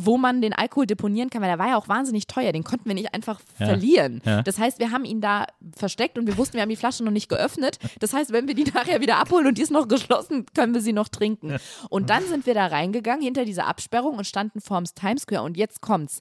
wo 0.00 0.16
man 0.16 0.40
den 0.40 0.52
Alkohol 0.52 0.86
deponieren 0.86 1.28
kann, 1.28 1.42
weil 1.42 1.48
der 1.48 1.58
war 1.58 1.68
ja 1.70 1.76
auch 1.76 1.88
wahnsinnig 1.88 2.28
teuer, 2.28 2.52
den 2.52 2.62
konnten 2.62 2.86
wir 2.86 2.94
nicht 2.94 3.12
einfach 3.14 3.40
Ja. 3.58 3.66
verlieren. 3.66 4.22
Ja. 4.24 4.42
Das 4.42 4.58
heißt, 4.58 4.78
wir 4.78 4.92
haben 4.92 5.04
ihn 5.04 5.20
da 5.20 5.46
versteckt 5.76 6.16
und 6.18 6.26
wir 6.28 6.36
wussten, 6.38 6.54
wir 6.54 6.62
haben 6.62 6.68
die 6.68 6.76
Flasche 6.76 7.02
noch 7.02 7.10
nicht 7.10 7.28
geöffnet. 7.28 7.78
Das 7.98 8.12
heißt, 8.12 8.32
wenn 8.32 8.46
wir 8.46 8.54
die 8.54 8.64
nachher 8.74 9.00
wieder 9.00 9.16
abholen 9.16 9.48
und 9.48 9.58
die 9.58 9.62
ist 9.62 9.72
noch 9.72 9.88
geschlossen, 9.88 10.46
können 10.54 10.72
wir 10.72 10.80
sie 10.80 10.92
noch 10.92 11.08
trinken. 11.08 11.56
Und 11.90 12.10
dann 12.10 12.22
sind 12.24 12.46
wir 12.46 12.54
da 12.54 12.66
reingegangen 12.66 13.22
hinter 13.22 13.44
dieser 13.44 13.66
Absperrung 13.66 14.16
und 14.18 14.24
standen 14.26 14.60
vorm 14.60 14.84
Times 14.84 15.22
Square 15.22 15.42
und 15.42 15.56
jetzt 15.56 15.80
kommt's. 15.80 16.20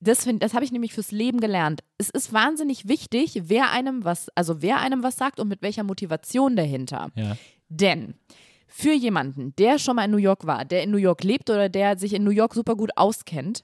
Das, 0.00 0.24
find- 0.24 0.42
das 0.42 0.52
habe 0.52 0.64
ich 0.66 0.72
nämlich 0.72 0.92
fürs 0.92 1.10
Leben 1.10 1.40
gelernt. 1.40 1.80
Es 1.96 2.10
ist 2.10 2.34
wahnsinnig 2.34 2.86
wichtig, 2.86 3.40
wer 3.46 3.70
einem 3.70 4.04
was, 4.04 4.28
also 4.34 4.60
wer 4.60 4.78
einem 4.80 5.02
was 5.02 5.16
sagt 5.16 5.40
und 5.40 5.48
mit 5.48 5.62
welcher 5.62 5.84
Motivation 5.84 6.54
dahinter. 6.54 7.08
Ja. 7.14 7.36
Denn 7.70 8.14
für 8.66 8.92
jemanden, 8.92 9.54
der 9.56 9.78
schon 9.78 9.96
mal 9.96 10.04
in 10.04 10.10
New 10.10 10.16
York 10.16 10.46
war, 10.46 10.64
der 10.64 10.82
in 10.82 10.90
New 10.90 10.96
York 10.96 11.24
lebt 11.24 11.50
oder 11.50 11.68
der 11.68 11.98
sich 11.98 12.12
in 12.12 12.24
New 12.24 12.30
York 12.30 12.54
super 12.54 12.74
gut 12.74 12.90
auskennt 12.96 13.62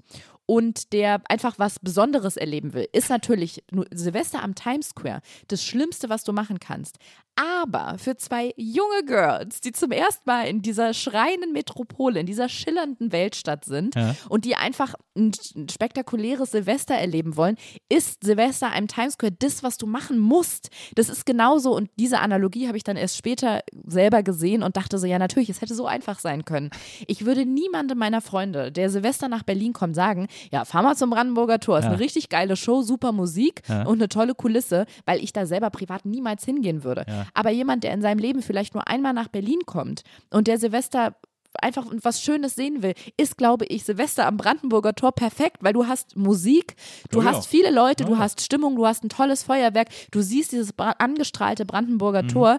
und 0.53 0.93
der 0.93 1.23
einfach 1.31 1.59
was 1.59 1.79
Besonderes 1.79 2.37
erleben 2.37 2.75
will, 2.75 2.87
ist 2.93 3.09
natürlich 3.09 3.65
Silvester 3.91 4.43
am 4.43 4.55
Times 4.55 4.91
Square 4.91 5.23
das 5.49 5.65
Schlimmste, 5.65 6.11
was 6.11 6.25
du 6.25 6.35
machen 6.35 6.61
kannst. 6.61 6.99
Aber 7.35 7.97
für 7.97 8.19
zwei 8.19 8.53
junge 8.59 9.03
Girls, 9.07 9.63
die 9.63 9.73
zum 9.73 9.91
ersten 9.91 10.29
Mal 10.29 10.43
in 10.49 10.61
dieser 10.61 10.93
schreienden 10.93 11.53
Metropole, 11.53 12.21
in 12.21 12.27
dieser 12.27 12.51
schillernden 12.51 13.11
Weltstadt 13.11 13.65
sind 13.65 13.95
Ja. 13.95 14.15
und 14.29 14.45
die 14.45 14.55
einfach 14.55 14.95
ein 15.17 15.33
ein 15.57 15.69
spektakuläres 15.71 16.51
Silvester 16.51 16.95
erleben 16.95 17.37
wollen, 17.39 17.57
ist 17.89 18.23
Silvester 18.23 18.75
am 18.75 18.89
Times 18.89 19.15
Square 19.15 19.33
das, 19.39 19.63
was 19.63 19.79
du 19.79 19.87
machen 19.87 20.19
musst. 20.19 20.69
Das 20.95 21.09
ist 21.09 21.25
genauso 21.25 21.75
und 21.75 21.89
diese 21.99 22.19
Analogie 22.21 22.67
habe 22.67 22.77
ich 22.77 22.85
dann 22.85 22.99
erst 22.99 23.17
später 23.17 23.63
selber 23.87 24.23
gesehen 24.23 24.63
und 24.63 24.77
dachte 24.77 24.99
so, 24.99 25.07
ja 25.07 25.19
natürlich, 25.19 25.49
es 25.49 25.63
hätte 25.63 25.75
so 25.75 25.87
einfach 25.87 26.19
sein 26.19 26.45
können. 26.45 26.69
Ich 27.07 27.25
würde 27.25 27.47
niemandem 27.47 27.97
meiner 27.97 28.21
Freunde, 28.21 28.71
der 28.71 28.91
Silvester 28.91 29.29
nach 29.29 29.43
Berlin 29.43 29.73
kommt, 29.73 29.95
sagen, 29.95 30.29
ja, 30.51 30.65
fahr 30.65 30.83
mal 30.83 30.97
zum 30.97 31.11
Brandenburger 31.11 31.61
Tor, 31.61 31.79
ist 31.79 31.85
Ja. 31.85 31.91
eine 31.91 32.01
richtig 32.01 32.29
geile 32.29 32.57
Show, 32.57 32.83
super 32.83 33.13
Musik 33.13 33.63
Ja. 33.69 33.83
und 33.85 33.95
eine 33.99 34.09
tolle 34.09 34.35
Kulisse, 34.35 34.87
weil 35.07 35.23
ich 35.23 35.33
da 35.33 35.47
selber 35.47 35.71
privat 35.71 36.05
niemals 36.07 36.45
hingehen 36.45 36.85
würde. 36.85 37.05
Ja. 37.09 37.27
Aber 37.35 37.51
jemand, 37.51 37.85
der 37.85 37.93
in 37.95 38.03
seinem 38.03 38.19
Leben 38.19 38.43
vielleicht 38.43 38.75
nur 38.75 38.89
einmal 38.89 39.13
nach 39.13 39.29
Berlin 39.29 39.61
kommt 39.67 40.03
und 40.31 40.49
der 40.49 40.59
Silvester 40.59 41.15
einfach 41.61 41.85
was 42.01 42.23
Schönes 42.23 42.55
sehen 42.55 42.83
will, 42.83 42.95
ist, 43.19 43.37
glaube 43.37 43.67
ich, 43.67 43.85
Silvester 43.85 44.27
am 44.27 44.39
Brandenburger 44.39 44.95
Tor 44.95 45.13
perfekt, 45.13 45.59
weil 45.61 45.75
du 45.75 45.87
hast 45.87 46.17
Musik, 46.17 46.77
du 47.11 47.21
ja. 47.21 47.27
hast 47.31 47.47
viele 47.47 47.71
Leute, 47.71 48.07
du 48.07 48.13
Ja. 48.13 48.19
hast 48.21 48.41
Stimmung, 48.41 48.75
du 48.75 48.87
hast 48.87 49.05
ein 49.05 49.11
tolles 49.11 49.43
Feuerwerk, 49.43 49.89
du 50.13 50.23
siehst 50.23 50.53
dieses 50.53 50.73
angestrahlte 50.79 51.65
Mhm. 51.65 51.67
Brandenburger 51.67 52.27
Tor. 52.27 52.59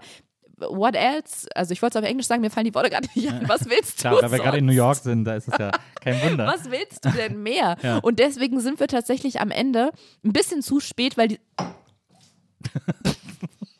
What 0.69 0.95
else? 0.95 1.47
Also 1.55 1.71
ich 1.73 1.81
wollte 1.81 1.97
es 1.99 2.03
auf 2.03 2.09
Englisch 2.09 2.27
sagen, 2.27 2.41
mir 2.41 2.49
fallen 2.49 2.65
die 2.65 2.73
Worte 2.75 2.89
gerade 2.89 3.07
nicht 3.15 3.29
ein. 3.29 3.47
Was 3.47 3.69
willst 3.69 3.99
Klar, 3.99 4.15
du 4.15 4.21
da 4.21 4.31
wir 4.31 4.39
gerade 4.39 4.57
in? 4.59 4.65
New 4.65 4.71
York 4.73 4.97
sind, 4.97 5.25
da 5.25 5.35
ist 5.35 5.47
es 5.47 5.57
ja 5.57 5.71
kein 6.01 6.21
Wunder. 6.21 6.47
Was 6.47 6.69
willst 6.71 7.03
du 7.05 7.09
denn 7.09 7.41
mehr? 7.41 7.75
Ja. 7.83 7.97
Und 7.97 8.19
deswegen 8.19 8.59
sind 8.61 8.79
wir 8.79 8.87
tatsächlich 8.87 9.41
am 9.41 9.51
Ende 9.51 9.91
ein 10.23 10.31
bisschen 10.31 10.61
zu 10.61 10.79
spät, 10.79 11.17
weil 11.17 11.27
die. 11.29 11.39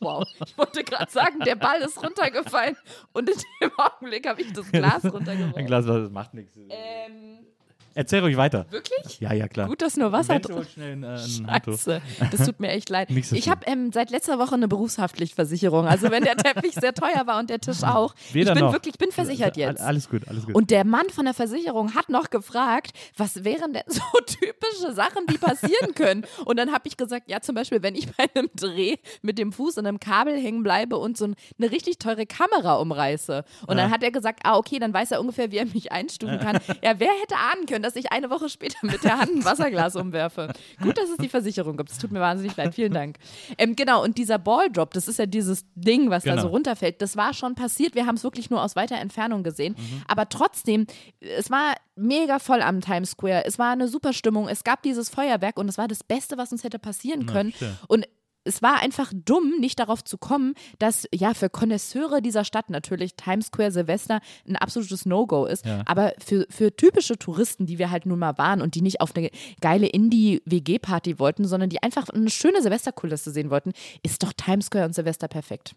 Wow, 0.00 0.26
ich 0.44 0.58
wollte 0.58 0.84
gerade 0.84 1.10
sagen, 1.10 1.40
der 1.46 1.54
Ball 1.54 1.80
ist 1.80 2.02
runtergefallen 2.02 2.76
und 3.14 3.30
in 3.30 3.36
dem 3.62 3.70
Augenblick 3.78 4.28
habe 4.28 4.42
ich 4.42 4.52
das 4.52 4.70
Glas 4.70 5.02
Ein 5.04 5.10
runtergeworfen. 5.12 5.64
Glas 5.66 5.86
Wasser, 5.86 6.00
das 6.02 6.10
macht 6.10 6.34
nichts. 6.34 6.54
Ähm, 6.68 7.46
Erzähl 7.94 8.20
ruhig 8.20 8.36
weiter. 8.36 8.66
wirklich? 8.70 9.20
Ja, 9.20 9.32
ja, 9.32 9.48
klar. 9.48 9.68
Gut, 9.68 9.82
dass 9.82 9.96
nur 9.96 10.12
Wasser 10.12 10.38
drin 10.40 10.64
ein, 10.78 11.02
äh, 11.04 11.18
Handtuch. 11.46 11.72
Scheiße, 11.74 12.02
das 12.32 12.46
tut 12.46 12.60
mir 12.60 12.68
echt 12.70 12.88
leid. 12.90 13.10
Nicht 13.14 13.28
so 13.28 13.36
ich 13.36 13.48
habe 13.48 13.64
ähm, 13.66 13.90
seit 13.92 14.10
letzter 14.10 14.38
Woche 14.38 14.54
eine 14.54 14.68
Berufshaftpflichtversicherung. 14.68 15.86
Also 15.86 16.10
wenn 16.10 16.24
der 16.24 16.36
Teppich 16.36 16.74
sehr 16.74 16.92
teuer 16.94 17.26
war 17.26 17.38
und 17.38 17.50
der 17.50 17.60
Tisch 17.60 17.82
auch. 17.82 18.14
Weder 18.32 18.50
ich 18.50 18.54
bin 18.54 18.64
noch. 18.64 18.72
wirklich, 18.72 18.94
ich 18.94 18.98
bin 18.98 19.12
versichert 19.12 19.56
jetzt. 19.56 19.80
Alles 19.80 20.08
gut, 20.08 20.26
alles 20.28 20.44
gut. 20.46 20.54
Und 20.54 20.70
der 20.70 20.84
Mann 20.84 21.08
von 21.10 21.24
der 21.24 21.34
Versicherung 21.34 21.94
hat 21.94 22.08
noch 22.08 22.30
gefragt, 22.30 22.92
was 23.16 23.44
wären 23.44 23.72
denn 23.72 23.82
so 23.86 24.00
typische 24.26 24.92
Sachen, 24.92 25.26
die 25.30 25.38
passieren 25.38 25.94
können? 25.94 26.24
Und 26.44 26.58
dann 26.58 26.72
habe 26.72 26.88
ich 26.88 26.96
gesagt, 26.96 27.30
ja, 27.30 27.40
zum 27.40 27.54
Beispiel, 27.54 27.82
wenn 27.82 27.94
ich 27.94 28.08
bei 28.14 28.26
einem 28.34 28.48
Dreh 28.54 28.96
mit 29.22 29.38
dem 29.38 29.52
Fuß 29.52 29.78
an 29.78 29.86
einem 29.86 30.00
Kabel 30.00 30.36
hängen 30.36 30.62
bleibe 30.62 30.96
und 30.98 31.16
so 31.16 31.26
ein- 31.26 31.36
eine 31.58 31.70
richtig 31.70 31.98
teure 31.98 32.26
Kamera 32.26 32.74
umreiße. 32.76 33.44
Und 33.66 33.76
dann 33.76 33.90
hat 33.90 34.02
er 34.02 34.10
gesagt, 34.10 34.40
ah, 34.44 34.56
okay, 34.56 34.78
dann 34.78 34.92
weiß 34.92 35.12
er 35.12 35.20
ungefähr, 35.20 35.50
wie 35.52 35.58
er 35.58 35.66
mich 35.66 35.92
einstufen 35.92 36.38
kann. 36.40 36.58
Ja, 36.82 36.98
wer 36.98 37.10
hätte 37.22 37.36
ahnen 37.36 37.66
können, 37.66 37.83
dass 37.84 37.94
ich 37.96 38.10
eine 38.10 38.30
Woche 38.30 38.48
später 38.48 38.78
mit 38.82 39.04
der 39.04 39.18
Hand 39.18 39.30
ein 39.36 39.44
Wasserglas 39.44 39.94
umwerfe? 39.94 40.52
Gut, 40.82 40.98
dass 40.98 41.10
es 41.10 41.18
die 41.18 41.28
Versicherung 41.28 41.76
gibt. 41.76 41.90
Es 41.90 41.98
tut 41.98 42.10
mir 42.10 42.20
wahnsinnig 42.20 42.56
leid. 42.56 42.74
Vielen 42.74 42.92
Dank. 42.92 43.18
Ähm, 43.58 43.76
genau, 43.76 44.02
und 44.02 44.18
dieser 44.18 44.38
Balldrop, 44.38 44.92
das 44.94 45.06
ist 45.06 45.18
ja 45.18 45.26
dieses 45.26 45.64
Ding, 45.74 46.10
was 46.10 46.24
da 46.24 46.30
Genau. 46.30 46.42
so 46.42 46.48
runterfällt, 46.48 47.00
das 47.02 47.16
war 47.16 47.34
schon 47.34 47.54
passiert. 47.54 47.94
Wir 47.94 48.06
haben 48.06 48.16
es 48.16 48.24
wirklich 48.24 48.50
nur 48.50 48.62
aus 48.62 48.74
weiter 48.74 48.96
Entfernung 48.96 49.42
gesehen. 49.44 49.76
Mhm. 49.78 50.02
Aber 50.08 50.28
trotzdem, 50.28 50.86
es 51.20 51.50
war 51.50 51.74
mega 51.96 52.38
voll 52.40 52.60
am 52.62 52.80
Times 52.80 53.10
Square. 53.10 53.44
Es 53.44 53.58
war 53.58 53.70
eine 53.72 53.86
super 53.88 54.12
Stimmung. 54.12 54.48
Es 54.48 54.64
gab 54.64 54.82
dieses 54.82 55.08
Feuerwerk 55.10 55.58
und 55.58 55.68
es 55.68 55.78
war 55.78 55.86
das 55.86 56.02
Beste, 56.02 56.36
was 56.38 56.50
uns 56.50 56.64
hätte 56.64 56.78
passieren 56.78 57.26
können. 57.26 57.52
stimmt. 57.52 57.76
Und 57.86 58.06
es 58.44 58.62
war 58.62 58.80
einfach 58.80 59.12
dumm, 59.14 59.58
nicht 59.58 59.78
darauf 59.78 60.04
zu 60.04 60.18
kommen, 60.18 60.54
dass 60.78 61.08
ja 61.12 61.34
für 61.34 61.50
Konnoisseure 61.50 62.22
dieser 62.22 62.44
Stadt 62.44 62.70
natürlich 62.70 63.14
Times 63.16 63.46
Square 63.46 63.72
Silvester 63.72 64.20
ein 64.46 64.56
absolutes 64.56 65.06
No-Go 65.06 65.46
ist. 65.46 65.64
Ja. 65.64 65.82
Aber 65.86 66.12
für, 66.24 66.46
für 66.50 66.74
typische 66.74 67.18
Touristen, 67.18 67.66
die 67.66 67.78
wir 67.78 67.90
halt 67.90 68.06
nun 68.06 68.18
mal 68.18 68.38
waren 68.38 68.60
und 68.60 68.74
die 68.74 68.82
nicht 68.82 69.00
auf 69.00 69.16
eine 69.16 69.30
geile 69.60 69.86
Indie-WG-Party 69.86 71.18
wollten, 71.18 71.46
sondern 71.46 71.70
die 71.70 71.82
einfach 71.82 72.08
eine 72.08 72.30
schöne 72.30 72.62
Silvesterkulisse 72.62 73.30
sehen 73.30 73.50
wollten, 73.50 73.72
ist 74.02 74.22
doch 74.22 74.32
Times 74.32 74.66
Square 74.66 74.86
und 74.86 74.94
Silvester 74.94 75.28
perfekt. 75.28 75.74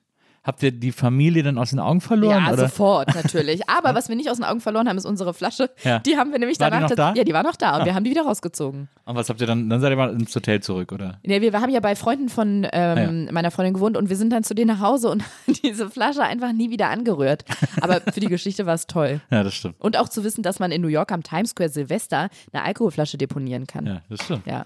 Habt 0.47 0.63
ihr 0.63 0.71
die 0.71 0.93
Familie 0.93 1.43
dann 1.43 1.57
aus 1.57 1.71
den 1.71 1.79
Augen 1.79 1.99
verloren? 1.99 2.45
Ja, 2.45 2.53
oder? 2.53 2.69
sofort 2.69 3.13
natürlich. 3.13 3.69
Aber 3.77 3.93
was 3.95 4.07
wir 4.07 4.15
nicht 4.15 4.29
aus 4.29 4.37
den 4.37 4.45
Augen 4.45 4.61
verloren 4.61 4.87
haben, 4.87 4.97
ist 4.97 5.05
unsere 5.05 5.33
Flasche. 5.33 5.69
Ja. 5.83 5.99
Die 5.99 6.15
haben 6.15 6.31
wir 6.31 6.39
nämlich 6.39 6.57
War 6.61 6.69
die 6.69 6.75
danach. 6.77 6.89
noch 6.89 6.95
da? 6.95 7.13
Ja, 7.15 7.25
die 7.25 7.33
war 7.33 7.43
noch 7.43 7.57
da 7.57 7.77
und 7.77 7.85
wir 7.85 7.93
haben 7.93 8.05
die 8.05 8.11
wieder 8.11 8.21
rausgezogen. 8.21 8.87
Und 9.03 9.15
was 9.17 9.27
habt 9.27 9.41
ihr 9.41 9.47
dann? 9.47 9.69
Dann 9.69 9.81
seid 9.81 9.91
ihr 9.91 9.97
mal 9.97 10.09
ins 10.13 10.33
Hotel 10.33 10.61
zurück, 10.61 10.93
oder? 10.93 11.19
Nee, 11.25 11.41
wir, 11.41 11.51
haben 11.51 11.69
ja 11.69 11.81
bei 11.81 11.97
Freunden 11.97 12.29
von 12.29 12.65
ähm, 12.71 13.27
meiner 13.29 13.51
Freundin 13.51 13.73
gewohnt 13.73 13.97
und 13.97 14.07
wir 14.07 14.15
sind 14.15 14.31
dann 14.31 14.45
zu 14.45 14.55
denen 14.55 14.69
nach 14.69 14.79
Hause 14.79 15.09
und 15.09 15.21
diese 15.63 15.89
Flasche 15.89 16.23
einfach 16.23 16.53
nie 16.53 16.69
wieder 16.69 16.89
angerührt. 16.91 17.43
Aber 17.81 17.99
für 17.99 18.21
die 18.21 18.27
Geschichte 18.27 18.65
war 18.65 18.75
es 18.75 18.87
toll. 18.87 19.19
Ja, 19.29 19.43
das 19.43 19.53
stimmt. 19.55 19.75
Und 19.79 19.97
auch 19.97 20.07
zu 20.07 20.23
wissen, 20.23 20.41
dass 20.41 20.59
man 20.59 20.71
in 20.71 20.81
New 20.81 20.87
York 20.87 21.11
am 21.11 21.21
Times 21.21 21.49
Square 21.49 21.69
Silvester 21.69 22.29
eine 22.53 22.63
Alkoholflasche 22.63 23.17
deponieren 23.17 23.67
kann. 23.67 23.85
Ja, 23.85 24.01
das 24.09 24.23
stimmt. 24.23 24.47
Ja. 24.47 24.65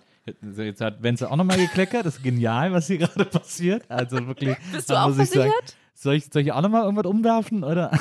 Jetzt- 0.57 0.81
hat 0.81 1.01
Wenzel 1.01 1.27
auch 1.27 1.35
nochmal 1.35 1.57
gekleckert. 1.57 2.05
Das 2.05 2.17
ist 2.17 2.23
genial, 2.23 2.71
was 2.71 2.87
hier 2.87 2.99
gerade 2.99 3.25
passiert. 3.25 3.83
Also 3.89 4.25
wirklich. 4.27 4.55
Bist 4.71 4.89
du 4.89 4.95
auch 4.95 5.13
versichert? 5.13 5.51
soll, 5.95 6.15
ich, 6.15 6.25
soll 6.31 6.41
ich 6.43 6.51
auch 6.51 6.61
nochmal 6.61 6.83
irgendwas 6.83 7.05
umwerfen? 7.05 7.63
Oder? 7.63 7.91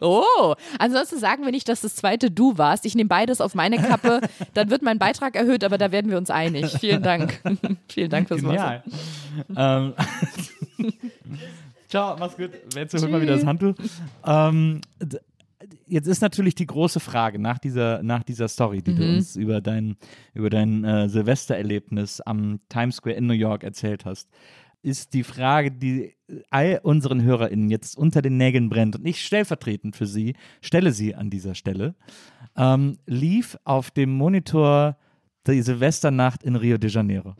Oh, 0.00 0.54
ansonsten 0.78 1.18
sagen 1.18 1.44
wir 1.44 1.50
nicht, 1.50 1.68
dass 1.68 1.80
das 1.80 1.96
zweite 1.96 2.30
du 2.30 2.56
warst. 2.56 2.86
Ich 2.86 2.94
nehme 2.94 3.08
beides 3.08 3.40
auf 3.40 3.56
meine 3.56 3.78
Kappe. 3.78 4.20
Dann 4.54 4.70
wird 4.70 4.82
mein 4.82 5.00
Beitrag 5.00 5.34
erhöht, 5.34 5.64
aber 5.64 5.76
da 5.76 5.90
werden 5.90 6.08
wir 6.08 6.18
uns 6.18 6.30
einig. 6.30 6.70
Vielen 6.78 7.02
Dank. 7.02 7.40
Vielen 7.88 8.08
Dank 8.08 8.28
fürs 8.28 8.44
Wasser. 8.44 8.82
Genial. 9.48 9.94
ähm, 10.78 10.92
Ciao, 11.88 12.16
mach's 12.18 12.36
gut. 12.36 12.50
Wenzel, 12.74 13.00
hol 13.00 13.08
mal 13.08 13.20
wieder 13.22 13.34
das 13.34 13.46
Handtuch. 13.46 13.74
Ähm, 14.24 14.82
jetzt 15.88 16.06
ist 16.06 16.20
natürlich 16.20 16.54
die 16.54 16.66
große 16.66 17.00
Frage 17.00 17.38
nach 17.38 17.58
dieser, 17.58 18.02
nach 18.02 18.22
dieser 18.22 18.48
Story, 18.48 18.82
die 18.82 18.94
du 18.94 19.02
Mhm. 19.02 19.16
uns 19.16 19.36
über 19.36 19.60
dein, 19.60 19.96
über 20.34 20.50
dein 20.50 20.84
äh, 20.84 21.08
Silvestererlebnis 21.08 22.20
am 22.20 22.60
Times 22.68 22.96
Square 22.96 23.16
in 23.16 23.26
New 23.26 23.34
York 23.34 23.62
erzählt 23.64 24.04
hast, 24.04 24.28
ist 24.82 25.12
die 25.12 25.24
Frage, 25.24 25.72
die 25.72 26.14
all 26.50 26.80
unseren 26.82 27.22
HörerInnen 27.22 27.68
jetzt 27.68 27.98
unter 27.98 28.22
den 28.22 28.36
Nägeln 28.36 28.68
brennt 28.68 28.96
und 28.96 29.04
ich 29.06 29.24
stellvertretend 29.24 29.96
für 29.96 30.06
sie 30.06 30.34
stelle 30.60 30.92
sie 30.92 31.14
an 31.14 31.30
dieser 31.30 31.54
Stelle, 31.54 31.94
ähm, 32.56 32.98
lief 33.06 33.58
auf 33.64 33.90
dem 33.90 34.10
Monitor 34.10 34.96
die 35.46 35.62
Silvesternacht 35.62 36.42
in 36.44 36.54
Rio 36.56 36.78
de 36.78 36.90
Janeiro. 36.90 37.34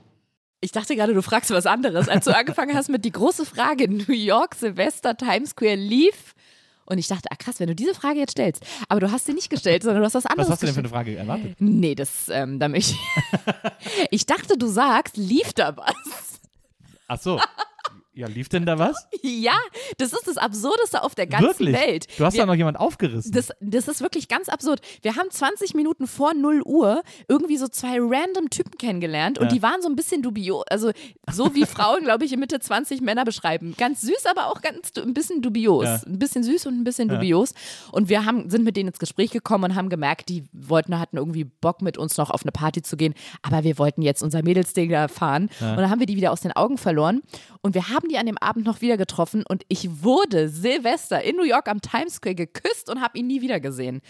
Ich 0.60 0.72
dachte 0.72 0.96
gerade, 0.96 1.14
du 1.14 1.22
fragst 1.22 1.50
was 1.52 1.66
anderes. 1.66 2.08
Als 2.08 2.24
du 2.24 2.32
angefangen 2.36 2.74
hast 2.74 2.88
mit 2.88 3.04
die 3.04 3.12
große 3.12 3.44
Frage 3.46 3.88
New 3.88 4.12
York, 4.14 4.54
Silvester, 4.56 5.16
Times 5.16 5.50
Square 5.50 5.76
lief. 5.76 6.34
Und 6.88 6.98
ich 6.98 7.06
dachte, 7.06 7.28
ah 7.30 7.36
krass, 7.36 7.60
wenn 7.60 7.66
du 7.66 7.74
diese 7.74 7.94
Frage 7.94 8.18
jetzt 8.18 8.32
stellst. 8.32 8.64
Aber 8.88 9.00
du 9.00 9.10
hast 9.10 9.26
sie 9.26 9.34
nicht 9.34 9.50
gestellt, 9.50 9.82
sondern 9.82 10.00
du 10.00 10.06
hast 10.06 10.14
was 10.14 10.24
anderes 10.24 10.48
Was 10.48 10.52
hast 10.54 10.62
du 10.62 10.66
denn 10.66 10.74
für 10.74 10.80
eine 10.80 10.88
Frage 10.88 11.16
erwartet? 11.16 11.56
Nee, 11.58 11.94
das, 11.94 12.28
ähm, 12.30 12.58
da 12.58 12.68
möchte 12.68 12.94
ich. 12.94 14.08
ich 14.10 14.26
dachte, 14.26 14.56
du 14.56 14.66
sagst, 14.68 15.16
lief 15.16 15.52
da 15.52 15.76
was? 15.76 16.40
Ach 17.06 17.20
so. 17.20 17.40
Ja, 18.18 18.26
lief 18.26 18.48
denn 18.48 18.66
da 18.66 18.80
was? 18.80 19.06
Ja, 19.22 19.56
das 19.98 20.12
ist 20.12 20.26
das 20.26 20.38
Absurdeste 20.38 21.04
auf 21.04 21.14
der 21.14 21.28
ganzen 21.28 21.46
Wirklich? 21.66 21.72
Welt. 21.72 22.06
Du 22.18 22.24
hast 22.24 22.34
Wir- 22.34 22.40
da 22.42 22.46
noch 22.46 22.56
jemand 22.56 22.76
aufgerissen. 22.80 23.30
Das, 23.30 23.52
das 23.60 23.86
ist 23.86 24.00
wirklich 24.00 24.26
ganz 24.26 24.48
absurd. 24.48 24.80
Wir 25.02 25.14
haben 25.14 25.30
20 25.30 25.74
Minuten 25.74 26.08
vor 26.08 26.34
0 26.34 26.62
Uhr 26.64 27.02
irgendwie 27.28 27.56
so 27.58 27.68
zwei 27.68 27.98
random 28.00 28.50
Typen 28.50 28.72
kennengelernt 28.76 29.38
und 29.38 29.44
Ja. 29.46 29.52
die 29.52 29.62
waren 29.62 29.80
so 29.82 29.88
ein 29.88 29.94
bisschen 29.94 30.22
dubios, 30.22 30.64
also 30.68 30.90
so 31.30 31.54
wie 31.54 31.64
Frauen, 31.66 32.02
glaube 32.02 32.24
ich, 32.24 32.32
in 32.32 32.40
Mitte 32.40 32.58
20 32.58 33.00
Männer 33.02 33.24
beschreiben. 33.24 33.74
Ganz 33.78 34.00
süß, 34.00 34.26
aber 34.26 34.48
auch 34.48 34.62
ganz 34.62 34.90
ein 34.96 35.14
bisschen 35.14 35.40
dubios. 35.40 35.84
Ja. 35.84 36.00
Ein 36.04 36.18
bisschen 36.18 36.42
süß 36.42 36.66
und 36.66 36.74
ein 36.80 36.82
bisschen 36.82 37.08
Ja. 37.10 37.14
dubios. 37.14 37.54
Und 37.92 38.08
wir 38.08 38.24
haben, 38.24 38.50
sind 38.50 38.64
mit 38.64 38.76
denen 38.76 38.88
ins 38.88 38.98
Gespräch 38.98 39.30
gekommen 39.30 39.62
und 39.70 39.74
haben 39.76 39.90
gemerkt, 39.90 40.28
die 40.28 40.42
wollten, 40.52 40.98
hatten 40.98 41.18
irgendwie 41.18 41.44
Bock 41.44 41.82
mit 41.82 41.96
uns 41.96 42.16
noch 42.16 42.30
auf 42.30 42.42
eine 42.42 42.50
Party 42.50 42.82
zu 42.82 42.96
gehen, 42.96 43.14
aber 43.42 43.62
wir 43.62 43.78
wollten 43.78 44.02
jetzt 44.02 44.24
unser 44.24 44.42
Mädelsding 44.42 44.90
da 44.90 45.06
fahren. 45.06 45.50
Und 45.60 45.76
dann 45.76 45.88
haben 45.88 46.00
wir 46.00 46.06
die 46.06 46.16
wieder 46.16 46.32
aus 46.32 46.40
den 46.40 46.50
Augen 46.50 46.78
verloren. 46.78 47.22
Und 47.62 47.74
wir 47.76 47.90
haben 47.90 48.07
die 48.08 48.18
an 48.18 48.26
dem 48.26 48.38
Abend 48.38 48.64
noch 48.64 48.80
wieder 48.80 48.96
getroffen 48.96 49.44
und 49.48 49.64
ich 49.68 50.02
wurde 50.02 50.48
Silvester 50.48 51.22
in 51.22 51.36
New 51.36 51.44
York 51.44 51.68
am 51.68 51.80
Times 51.80 52.14
Square 52.14 52.34
geküsst 52.34 52.90
und 52.90 53.00
habe 53.00 53.18
ihn 53.18 53.26
nie 53.26 53.40
wieder 53.40 53.60
gesehen. 53.60 54.00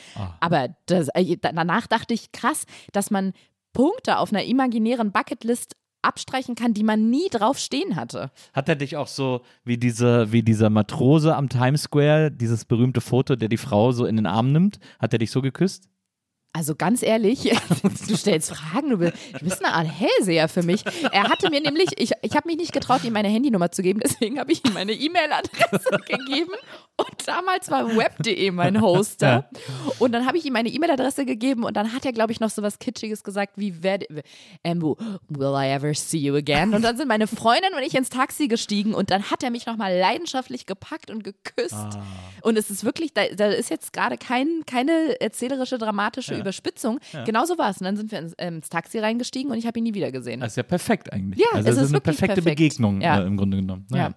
Aber 0.40 0.68
das, 0.86 1.08
äh, 1.14 1.36
danach 1.40 1.86
dachte 1.86 2.14
ich, 2.14 2.32
krass, 2.32 2.64
dass 2.92 3.10
man 3.10 3.32
Punkte 3.72 4.18
auf 4.18 4.32
einer 4.32 4.44
imaginären 4.44 5.12
Bucketlist 5.12 5.76
abstreichen 6.02 6.54
kann, 6.54 6.74
die 6.74 6.84
man 6.84 7.10
nie 7.10 7.28
drauf 7.30 7.58
stehen 7.58 7.96
hatte. 7.96 8.30
Hat 8.52 8.68
er 8.68 8.76
dich 8.76 8.96
auch 8.96 9.08
so 9.08 9.42
wie, 9.64 9.78
diese, 9.78 10.32
wie 10.32 10.42
dieser 10.42 10.70
Matrose 10.70 11.34
am 11.34 11.48
Times 11.48 11.82
Square, 11.82 12.30
dieses 12.30 12.64
berühmte 12.64 13.00
Foto, 13.00 13.36
der 13.36 13.48
die 13.48 13.56
Frau 13.56 13.92
so 13.92 14.06
in 14.06 14.16
den 14.16 14.26
Arm 14.26 14.52
nimmt, 14.52 14.78
hat 14.98 15.12
er 15.12 15.18
dich 15.18 15.30
so 15.30 15.42
geküsst? 15.42 15.88
Also 16.54 16.74
ganz 16.74 17.02
ehrlich, 17.02 17.42
du 18.08 18.16
stellst 18.16 18.50
Fragen, 18.50 18.90
du 18.90 18.96
bist, 18.98 19.12
du 19.38 19.44
bist 19.44 19.64
eine 19.64 19.74
Art 19.74 19.86
Hellseher 19.86 20.48
für 20.48 20.62
mich. 20.62 20.82
Er 21.12 21.28
hatte 21.28 21.50
mir 21.50 21.60
nämlich, 21.60 21.90
ich, 21.98 22.12
ich 22.22 22.34
habe 22.34 22.48
mich 22.48 22.56
nicht 22.56 22.72
getraut, 22.72 23.04
ihm 23.04 23.12
meine 23.12 23.28
Handynummer 23.28 23.70
zu 23.70 23.82
geben, 23.82 24.00
deswegen 24.02 24.40
habe 24.40 24.50
ich 24.50 24.64
ihm 24.64 24.72
meine 24.72 24.92
E-Mail-Adresse 24.92 25.90
gegeben. 26.08 26.52
Und 26.96 27.28
damals 27.28 27.70
war 27.70 27.96
web.de 27.96 28.50
mein 28.50 28.80
Hoster. 28.80 29.48
Und 30.00 30.12
dann 30.12 30.26
habe 30.26 30.38
ich 30.38 30.46
ihm 30.46 30.54
meine 30.54 30.68
E-Mail-Adresse 30.68 31.26
gegeben 31.26 31.62
und 31.64 31.76
dann 31.76 31.92
hat 31.92 32.04
er, 32.04 32.12
glaube 32.12 32.32
ich, 32.32 32.40
noch 32.40 32.50
so 32.50 32.62
was 32.62 32.78
Kitschiges 32.80 33.22
gesagt 33.22 33.52
wie, 33.56 33.74
ähm, 34.64 34.82
will 34.82 35.54
I 35.54 35.70
ever 35.70 35.94
see 35.94 36.18
you 36.18 36.34
again? 36.34 36.74
Und 36.74 36.82
dann 36.82 36.96
sind 36.96 37.08
meine 37.08 37.28
Freundin 37.28 37.72
und 37.76 37.82
ich 37.82 37.94
ins 37.94 38.08
Taxi 38.08 38.48
gestiegen 38.48 38.94
und 38.94 39.10
dann 39.10 39.30
hat 39.30 39.44
er 39.44 39.50
mich 39.50 39.66
nochmal 39.66 39.96
leidenschaftlich 39.96 40.66
gepackt 40.66 41.10
und 41.10 41.22
geküsst. 41.22 41.98
Und 42.42 42.56
es 42.56 42.70
ist 42.70 42.84
wirklich, 42.84 43.12
da, 43.12 43.22
da 43.36 43.46
ist 43.48 43.70
jetzt 43.70 43.92
gerade 43.92 44.16
kein, 44.16 44.64
keine 44.66 45.20
erzählerische, 45.20 45.78
dramatische 45.78 46.37
Überspitzung. 46.40 46.98
Genauso 47.24 47.58
war 47.58 47.70
es. 47.70 47.78
Und 47.78 47.84
dann 47.84 47.96
sind 47.96 48.10
wir 48.12 48.18
ins, 48.18 48.34
ähm, 48.38 48.56
ins 48.56 48.68
Taxi 48.68 48.98
reingestiegen 48.98 49.50
und 49.50 49.58
ich 49.58 49.66
habe 49.66 49.78
ihn 49.78 49.84
nie 49.84 49.94
wieder 49.94 50.10
gesehen. 50.12 50.40
Das 50.40 50.52
ist 50.52 50.56
ja 50.56 50.62
perfekt 50.62 51.12
eigentlich. 51.12 51.40
Ja, 51.40 51.46
also 51.54 51.60
es 51.60 51.64
das 51.64 51.76
ist 51.76 51.82
ist 51.84 51.92
eine 51.94 52.00
perfekte 52.00 52.34
perfekt. 52.36 52.56
Begegnung 52.56 53.00
Ja. 53.00 53.20
äh, 53.20 53.26
im 53.26 53.36
Grunde 53.36 53.56
genommen. 53.58 53.86
Ja. 53.92 54.12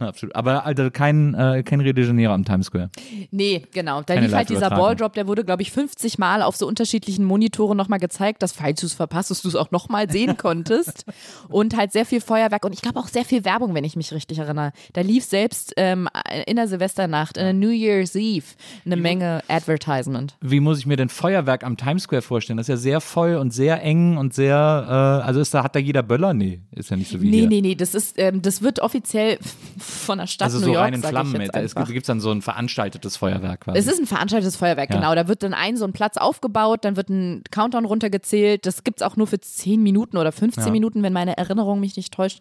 Ja, 0.00 0.08
absolut. 0.08 0.34
Aber 0.34 0.66
also 0.66 0.90
kein, 0.90 1.34
äh, 1.34 1.62
kein 1.62 1.80
Rio 1.80 1.92
de 1.92 2.04
Janeiro 2.06 2.32
am 2.32 2.44
Times 2.44 2.66
Square. 2.66 2.90
Nee, 3.30 3.62
genau. 3.72 4.02
Da 4.02 4.14
Keine 4.14 4.26
lief 4.26 4.34
halt 4.34 4.48
dieser. 4.50 4.70
Balldrop, 4.70 5.12
der 5.12 5.26
wurde, 5.26 5.44
glaube 5.44 5.62
ich, 5.62 5.70
50 5.70 6.18
Mal 6.18 6.42
auf 6.42 6.56
so 6.56 6.66
unterschiedlichen 6.66 7.24
Monitoren 7.24 7.76
nochmal 7.76 8.00
gezeigt, 8.00 8.42
dass, 8.42 8.52
falls 8.52 8.80
du 8.80 8.86
es 8.86 8.94
verpasst, 8.94 9.30
dass 9.30 9.42
du 9.42 9.48
es 9.48 9.54
auch 9.56 9.70
nochmal 9.70 10.10
sehen 10.10 10.36
konntest. 10.36 11.04
Und 11.48 11.76
halt 11.76 11.92
sehr 11.92 12.04
viel 12.06 12.20
Feuerwerk 12.20 12.64
und 12.64 12.72
ich 12.72 12.82
glaube 12.82 12.98
auch 12.98 13.08
sehr 13.08 13.24
viel 13.24 13.44
Werbung, 13.44 13.74
wenn 13.74 13.84
ich 13.84 13.96
mich 13.96 14.12
richtig 14.12 14.38
erinnere. 14.38 14.72
Da 14.92 15.00
lief 15.02 15.24
selbst 15.24 15.74
ähm, 15.76 16.08
in 16.46 16.56
der 16.56 16.66
Silvesternacht, 16.68 17.36
in 17.36 17.44
der 17.44 17.52
New 17.52 17.70
Year's 17.70 18.14
Eve, 18.14 18.44
eine 18.84 18.96
Menge 18.96 19.42
Advertisement. 19.48 20.36
Wie 20.40 20.60
muss 20.60 20.78
ich 20.78 20.86
mir 20.86 20.96
denn 20.96 21.08
Feuerwerk 21.08 21.63
am 21.64 21.76
Times 21.76 22.04
Square 22.04 22.22
vorstellen? 22.22 22.56
Das 22.56 22.64
ist 22.64 22.68
ja 22.68 22.76
sehr 22.76 23.00
voll 23.00 23.36
und 23.36 23.52
sehr 23.52 23.82
eng 23.82 24.16
und 24.16 24.34
sehr, 24.34 24.54
äh, 24.54 25.26
also 25.26 25.40
ist 25.40 25.52
da, 25.54 25.64
hat 25.64 25.74
da 25.74 25.78
jeder 25.80 26.02
Böller? 26.02 26.34
Nee, 26.34 26.60
ist 26.70 26.90
ja 26.90 26.96
nicht 26.96 27.10
so 27.10 27.20
wie 27.20 27.28
Nee, 27.30 27.38
hier. 27.40 27.48
nee, 27.48 27.60
nee, 27.60 27.74
das 27.74 27.94
ist, 27.94 28.18
ähm, 28.18 28.42
das 28.42 28.62
wird 28.62 28.80
offiziell 28.80 29.38
von 29.78 30.18
der 30.18 30.26
Stadt 30.26 30.46
Also 30.46 30.58
New 30.58 30.66
so 30.66 30.72
York, 30.72 30.84
rein 30.84 30.94
in 30.94 31.02
Flammen. 31.02 31.40
ich 31.40 31.50
Es 31.54 31.74
gibt 31.74 32.08
dann 32.08 32.20
so 32.20 32.30
ein 32.30 32.42
veranstaltetes 32.42 33.16
Feuerwerk 33.16 33.62
quasi. 33.62 33.78
Es 33.78 33.86
ist 33.86 33.98
ein 34.00 34.06
veranstaltetes 34.06 34.56
Feuerwerk, 34.56 34.90
Ja. 34.90 34.96
genau. 35.00 35.14
Da 35.14 35.28
wird 35.28 35.42
dann 35.42 35.54
ein 35.54 35.76
so 35.76 35.84
ein 35.84 35.92
Platz 35.92 36.16
aufgebaut, 36.16 36.84
dann 36.84 36.96
wird 36.96 37.08
ein 37.08 37.42
Countdown 37.50 37.84
runtergezählt. 37.84 38.66
Das 38.66 38.84
gibt's 38.84 39.02
auch 39.02 39.16
nur 39.16 39.26
für 39.26 39.40
10 39.40 39.82
Minuten 39.82 40.16
oder 40.16 40.32
15 40.32 40.66
Ja. 40.66 40.70
Minuten, 40.72 41.02
wenn 41.02 41.12
meine 41.12 41.36
Erinnerung 41.36 41.80
mich 41.80 41.96
nicht 41.96 42.12
täuscht. 42.12 42.40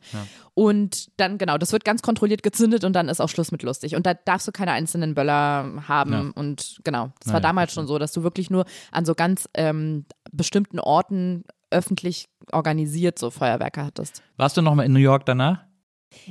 Und 0.56 1.10
dann, 1.20 1.38
genau, 1.38 1.58
das 1.58 1.72
wird 1.72 1.84
ganz 1.84 2.02
kontrolliert 2.02 2.44
gezündet 2.44 2.84
und 2.84 2.94
dann 2.94 3.10
ist 3.10 3.20
auch 3.20 3.30
Schluss 3.30 3.52
mit 3.52 3.64
lustig. 3.64 3.96
Und 3.96 4.06
da 4.06 4.14
darfst 4.14 4.48
du 4.48 4.52
keine 4.52 4.72
einzelnen 4.72 5.16
Böller 5.16 5.84
haben. 5.88 6.14
Ja. 6.14 6.32
Und 6.36 6.80
genau, 6.84 7.12
das 7.20 7.28
Naja, 7.28 7.34
war 7.34 7.42
damals 7.42 7.74
schon 7.74 7.88
so, 7.88 7.98
dass 7.98 8.12
du 8.12 8.24
wirklich 8.24 8.50
nur 8.52 8.66
an 8.92 9.06
so 9.06 9.16
ganz 9.16 9.50
ähm, 9.56 10.06
bestimmten 10.32 10.80
Orten 10.80 11.44
öffentlich 11.72 12.30
organisiert 12.52 13.18
so 13.18 13.32
Feuerwerke 13.32 13.84
hattest. 13.84 14.22
Warst 14.38 14.56
du 14.56 14.62
noch 14.62 14.76
mal 14.76 14.84
in 14.84 14.94
New 14.94 15.00
York 15.00 15.26
danach? 15.26 15.64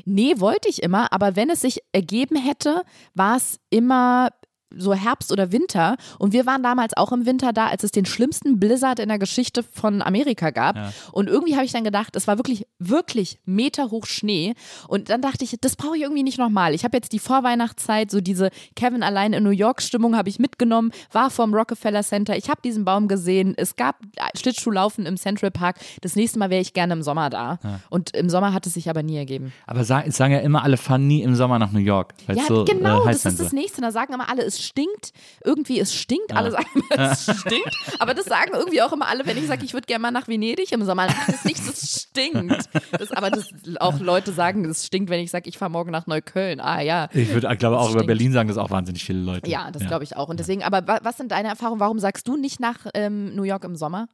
Nee, 0.04 0.34
wollte 0.38 0.68
ich 0.68 0.82
immer, 0.82 1.12
aber 1.12 1.34
wenn 1.34 1.50
es 1.50 1.62
sich 1.62 1.80
ergeben 1.90 2.36
hätte, 2.36 2.82
war 3.14 3.36
es 3.36 3.58
immer 3.70 4.28
so 4.76 4.94
Herbst 4.94 5.32
oder 5.32 5.52
Winter. 5.52 5.96
Und 6.18 6.32
wir 6.32 6.46
waren 6.46 6.62
damals 6.62 6.96
auch 6.96 7.12
im 7.12 7.26
Winter 7.26 7.52
da, 7.52 7.66
als 7.68 7.84
es 7.84 7.90
den 7.90 8.04
schlimmsten 8.04 8.58
Blizzard 8.58 8.98
in 8.98 9.08
der 9.08 9.18
Geschichte 9.18 9.62
von 9.62 10.02
Amerika 10.02 10.50
gab. 10.50 10.76
Ja. 10.76 10.92
Und 11.12 11.28
irgendwie 11.28 11.54
habe 11.54 11.64
ich 11.64 11.72
dann 11.72 11.84
gedacht, 11.84 12.16
es 12.16 12.26
war 12.26 12.38
wirklich, 12.38 12.66
wirklich 12.78 13.38
meterhoch 13.44 14.06
Schnee. 14.06 14.54
Und 14.88 15.10
dann 15.10 15.20
dachte 15.20 15.44
ich, 15.44 15.56
das 15.60 15.76
brauche 15.76 15.96
ich 15.96 16.02
irgendwie 16.02 16.22
nicht 16.22 16.38
nochmal. 16.38 16.74
Ich 16.74 16.84
habe 16.84 16.96
jetzt 16.96 17.12
die 17.12 17.18
Vorweihnachtszeit, 17.18 18.10
so 18.10 18.20
diese 18.20 18.50
Kevin 18.76 19.02
allein 19.02 19.32
in 19.32 19.42
New 19.42 19.50
York 19.50 19.82
Stimmung 19.82 20.16
habe 20.16 20.28
ich 20.28 20.38
mitgenommen, 20.38 20.92
war 21.10 21.30
vom 21.30 21.54
Rockefeller 21.54 22.02
Center. 22.02 22.36
Ich 22.36 22.48
habe 22.48 22.60
diesen 22.62 22.84
Baum 22.84 23.08
gesehen. 23.08 23.54
Es 23.56 23.76
gab 23.76 23.96
Schlittschuhlaufen 24.34 25.06
im 25.06 25.16
Central 25.16 25.50
Park. 25.50 25.76
Das 26.00 26.16
nächste 26.16 26.38
Mal 26.38 26.50
wäre 26.50 26.60
ich 26.60 26.72
gerne 26.72 26.92
im 26.92 27.02
Sommer 27.02 27.30
da. 27.30 27.58
Und 27.90 28.14
im 28.14 28.28
Sommer 28.28 28.52
hat 28.52 28.66
es 28.66 28.74
sich 28.74 28.88
aber 28.88 29.02
nie 29.02 29.16
ergeben. 29.16 29.52
Aber 29.66 29.84
sagen 29.84 30.32
ja 30.32 30.38
immer 30.38 30.62
alle, 30.62 30.76
fahren 30.76 31.06
nie 31.06 31.22
im 31.22 31.34
Sommer 31.34 31.58
nach 31.58 31.72
New 31.72 31.80
York. 31.80 32.14
Ja, 32.28 32.44
so, 32.46 32.64
genau, 32.64 33.02
äh, 33.02 33.06
das 33.06 33.24
ist 33.24 33.40
das 33.40 33.50
soll. 33.50 33.58
nächste. 33.58 33.80
Da 33.80 33.90
sagen 33.90 34.12
immer 34.12 34.28
alle, 34.28 34.42
es 34.42 34.61
stinkt. 34.64 35.12
Irgendwie, 35.44 35.80
es 35.80 35.94
stinkt. 35.94 36.34
Alle 36.34 36.50
sagen 36.52 36.66
es 36.90 37.24
stinkt. 37.40 37.70
Aber 37.98 38.14
das 38.14 38.24
sagen 38.26 38.52
irgendwie 38.54 38.82
auch 38.82 38.92
immer 38.92 39.08
alle, 39.08 39.26
wenn 39.26 39.36
ich 39.36 39.46
sage, 39.46 39.64
ich 39.64 39.72
würde 39.74 39.86
gerne 39.86 40.02
mal 40.02 40.10
nach 40.10 40.28
Venedig 40.28 40.72
im 40.72 40.84
Sommer. 40.84 41.06
Das 41.06 41.28
ist 41.36 41.44
nicht, 41.44 41.58
das 41.68 42.02
stinkt. 42.08 42.68
Das, 42.92 43.10
aber 43.12 43.30
das 43.30 43.48
auch 43.80 43.98
Leute 44.00 44.32
sagen, 44.32 44.64
es 44.64 44.86
stinkt, 44.86 45.10
wenn 45.10 45.20
ich 45.20 45.30
sage, 45.30 45.48
ich 45.48 45.58
fahre 45.58 45.70
morgen 45.70 45.90
nach 45.90 46.06
Neukölln. 46.06 46.60
Ah 46.60 46.80
ja. 46.80 47.08
Ich 47.12 47.32
würde, 47.32 47.54
glaube 47.56 47.78
auch 47.78 47.90
über. 47.90 48.04
Berlin 48.04 48.32
sagen, 48.32 48.48
das 48.48 48.58
auch 48.58 48.70
wahnsinnig 48.70 49.04
viele 49.04 49.20
Leute. 49.20 49.50
Ja, 49.50 49.70
das 49.70 49.86
glaube 49.86 50.04
ich 50.04 50.16
auch. 50.16 50.28
Und 50.28 50.38
deswegen, 50.40 50.62
aber 50.62 50.86
wa- 50.86 51.00
was 51.02 51.16
sind 51.16 51.32
deine 51.32 51.48
Erfahrungen? 51.48 51.80
Warum 51.80 51.98
sagst 51.98 52.26
du 52.28 52.36
nicht 52.36 52.60
nach 52.60 52.78
ähm, 52.94 53.34
New 53.34 53.44
York 53.44 53.64
im 53.64 53.76
Sommer? 53.76 54.08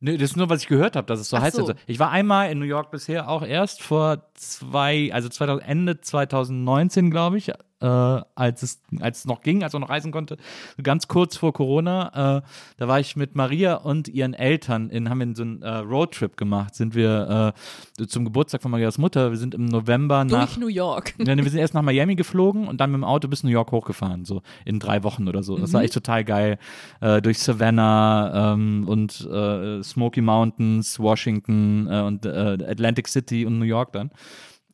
Nee, 0.00 0.18
das 0.18 0.30
ist 0.32 0.36
nur, 0.36 0.50
was 0.50 0.60
ich 0.60 0.68
gehört 0.68 0.96
habe, 0.96 1.06
dass 1.06 1.18
es 1.20 1.30
so 1.30 1.36
Ach 1.38 1.42
heiß 1.42 1.54
so. 1.54 1.68
ist. 1.70 1.76
Ich 1.86 1.98
war 1.98 2.10
einmal 2.10 2.50
in 2.50 2.58
New 2.58 2.66
York 2.66 2.90
bisher 2.90 3.28
auch 3.28 3.42
erst 3.42 3.80
vor 3.80 4.22
zwei, 4.34 5.10
also 5.14 5.30
2000, 5.30 5.66
Ende 5.66 5.98
2019, 6.00 7.10
glaube 7.10 7.38
ich, 7.38 7.52
äh, 7.84 8.22
als, 8.34 8.62
es, 8.62 8.82
als 9.00 9.18
es 9.18 9.24
noch 9.26 9.42
ging, 9.42 9.62
als 9.62 9.74
man 9.74 9.82
noch 9.82 9.90
reisen 9.90 10.10
konnte, 10.10 10.38
ganz 10.82 11.06
kurz 11.06 11.36
vor 11.36 11.52
Corona. 11.52 12.38
Äh, 12.38 12.42
da 12.78 12.88
war 12.88 12.98
ich 12.98 13.14
mit 13.14 13.34
Maria 13.34 13.74
und 13.74 14.08
ihren 14.08 14.32
Eltern 14.32 14.88
in, 14.88 15.10
haben 15.10 15.20
wir 15.20 15.36
so 15.36 15.42
einen 15.42 15.62
äh, 15.62 15.68
Roadtrip 15.68 16.36
gemacht. 16.36 16.74
Sind 16.74 16.94
wir 16.94 17.54
äh, 17.98 18.06
zum 18.06 18.24
Geburtstag 18.24 18.62
von 18.62 18.70
Marias 18.70 18.96
Mutter. 18.96 19.30
Wir 19.30 19.36
sind 19.36 19.54
im 19.54 19.66
November 19.66 20.24
nach. 20.24 20.46
Durch 20.46 20.58
New 20.58 20.68
York. 20.68 21.14
Ja, 21.24 21.36
wir 21.36 21.50
sind 21.50 21.58
erst 21.58 21.74
nach 21.74 21.82
Miami 21.82 22.16
geflogen 22.16 22.68
und 22.68 22.80
dann 22.80 22.90
mit 22.90 22.98
dem 22.98 23.04
Auto 23.04 23.28
bis 23.28 23.42
New 23.42 23.50
York 23.50 23.72
hochgefahren, 23.72 24.24
so 24.24 24.42
in 24.64 24.78
drei 24.78 25.02
Wochen 25.02 25.26
oder 25.26 25.42
so. 25.42 25.56
Das 25.56 25.72
war 25.72 25.82
echt 25.82 25.94
total 25.94 26.22
geil. 26.22 26.58
Äh, 27.00 27.22
durch 27.22 27.38
Savannah 27.38 28.52
ähm, 28.52 28.84
und 28.86 29.20
äh, 29.20 29.82
Smoky 29.82 30.20
Mountains, 30.20 30.98
Washington 30.98 31.86
und 31.86 32.26
Atlantic 32.26 33.08
City 33.08 33.46
und 33.46 33.58
New 33.58 33.64
York 33.64 33.92
dann. 33.92 34.10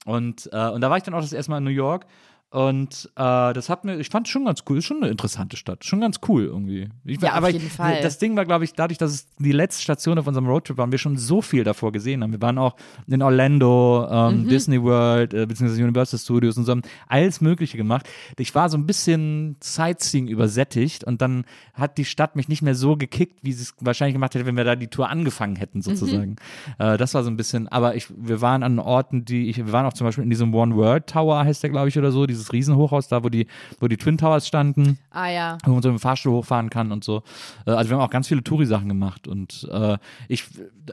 Und, 0.06 0.46
und 0.46 0.80
da 0.80 0.90
war 0.90 0.96
ich 0.96 1.02
dann 1.02 1.14
auch 1.14 1.20
das 1.20 1.32
erste 1.32 1.50
Mal 1.50 1.58
in 1.58 1.64
New 1.64 1.70
York. 1.70 2.06
Und 2.51 3.09
äh, 3.14 3.53
das 3.53 3.68
hat 3.68 3.84
mir, 3.84 3.98
ich 4.01 4.09
fand 4.09 4.26
es 4.26 4.32
schon 4.32 4.44
ganz 4.44 4.64
cool, 4.68 4.78
ist 4.78 4.84
schon 4.84 4.96
eine 4.96 5.09
interessante 5.09 5.57
Stadt, 5.57 5.84
schon 5.84 6.01
ganz 6.01 6.18
cool 6.26 6.46
irgendwie. 6.46 6.88
Ich, 7.05 7.20
Ja, 7.20 7.38
auf 7.38 7.46
jeden 7.46 7.64
ich, 7.64 7.72
Fall. 7.72 8.01
Das 8.03 8.18
Ding 8.18 8.34
war, 8.34 8.44
glaube 8.44 8.64
ich, 8.64 8.72
dadurch, 8.72 8.98
dass 8.98 9.12
es 9.12 9.28
die 9.38 9.53
letzte 9.53 9.82
Station 9.82 10.18
auf 10.18 10.26
unserem 10.26 10.48
Roadtrip 10.48 10.76
war 10.76 10.90
wir 10.90 10.98
schon 10.98 11.16
so 11.16 11.42
viel 11.42 11.62
davor 11.62 11.92
gesehen 11.92 12.24
haben. 12.24 12.32
Wir 12.32 12.42
waren 12.42 12.59
auch 12.59 12.74
in 13.07 13.22
Orlando, 13.22 14.05
ähm, 14.11 14.48
Disney 14.48 14.82
World, 14.82 15.32
äh, 15.32 15.46
beziehungsweise 15.46 15.80
Universal 15.80 16.18
Studios 16.18 16.57
und 16.57 16.64
so, 16.64 16.72
haben 16.72 16.82
alles 17.07 17.40
Mögliche 17.40 17.76
gemacht. 17.76 18.09
Ich 18.36 18.53
war 18.55 18.68
so 18.68 18.76
ein 18.76 18.84
bisschen 18.84 19.57
Sightseeing 19.61 20.26
übersättigt 20.26 21.05
und 21.05 21.22
dann 21.22 21.44
hat 21.74 21.98
die 21.98 22.05
Stadt 22.05 22.34
mich 22.34 22.48
nicht 22.48 22.62
mehr 22.62 22.74
so 22.74 22.96
gekickt, 22.96 23.44
wie 23.44 23.53
sie 23.53 23.62
es 23.62 23.74
wahrscheinlich 23.80 24.14
gemacht 24.14 24.34
hätte, 24.34 24.46
wenn 24.46 24.57
wir 24.57 24.64
da 24.64 24.74
die 24.74 24.88
Tour 24.88 25.09
angefangen 25.09 25.55
hätten, 25.55 25.82
sozusagen. 25.82 26.34
Äh, 26.78 26.98
das 26.98 27.14
war 27.14 27.22
so 27.22 27.30
ein 27.30 27.36
bisschen, 27.36 27.68
aber 27.68 27.94
ich, 27.94 28.09
wir 28.16 28.40
waren 28.40 28.64
an 28.64 28.80
Orten, 28.80 29.24
die 29.24 29.48
ich, 29.48 29.59
wir 29.59 29.72
waren 29.72 29.86
auch 29.86 29.92
zum 29.92 30.07
Beispiel 30.07 30.24
in 30.24 30.30
diesem 30.30 30.53
One 30.53 30.74
World 30.74 31.07
Tower, 31.07 31.44
heißt 31.44 31.62
der, 31.62 31.70
glaube 31.70 31.88
ich, 31.88 31.96
oder 31.96 32.11
so, 32.11 32.26
dieses 32.41 32.53
Riesenhochhaus 32.53 33.09
da, 33.09 33.22
wo 33.22 33.28
die, 33.28 33.47
wo 33.78 33.88
die 33.88 33.97
Twin 33.97 34.18
Towers 34.18 34.47
standen 34.49 34.99
Ah 35.11 35.28
ja. 35.28 35.59
wo 35.64 35.72
man 35.72 35.82
so 35.82 35.91
mit 35.91 35.99
dem 35.99 36.01
Fahrstuhl 36.01 36.32
hochfahren 36.32 36.70
kann 36.70 36.93
und 36.93 37.05
so. 37.05 37.22
Äh, 37.66 37.72
Also 37.72 37.91
wir 37.91 37.97
haben 37.97 38.05
auch 38.05 38.11
ganz 38.11 38.28
viele 38.28 38.43
Touri-Sachen 38.43 38.88
gemacht 38.88 39.28
und 39.28 39.68
äh, 39.70 39.99
ich, 40.28 40.45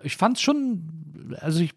ich 0.03 0.17
fand 0.17 0.37
es 0.37 0.41
schon, 0.43 0.83
also 1.39 1.61
ich, 1.61 1.73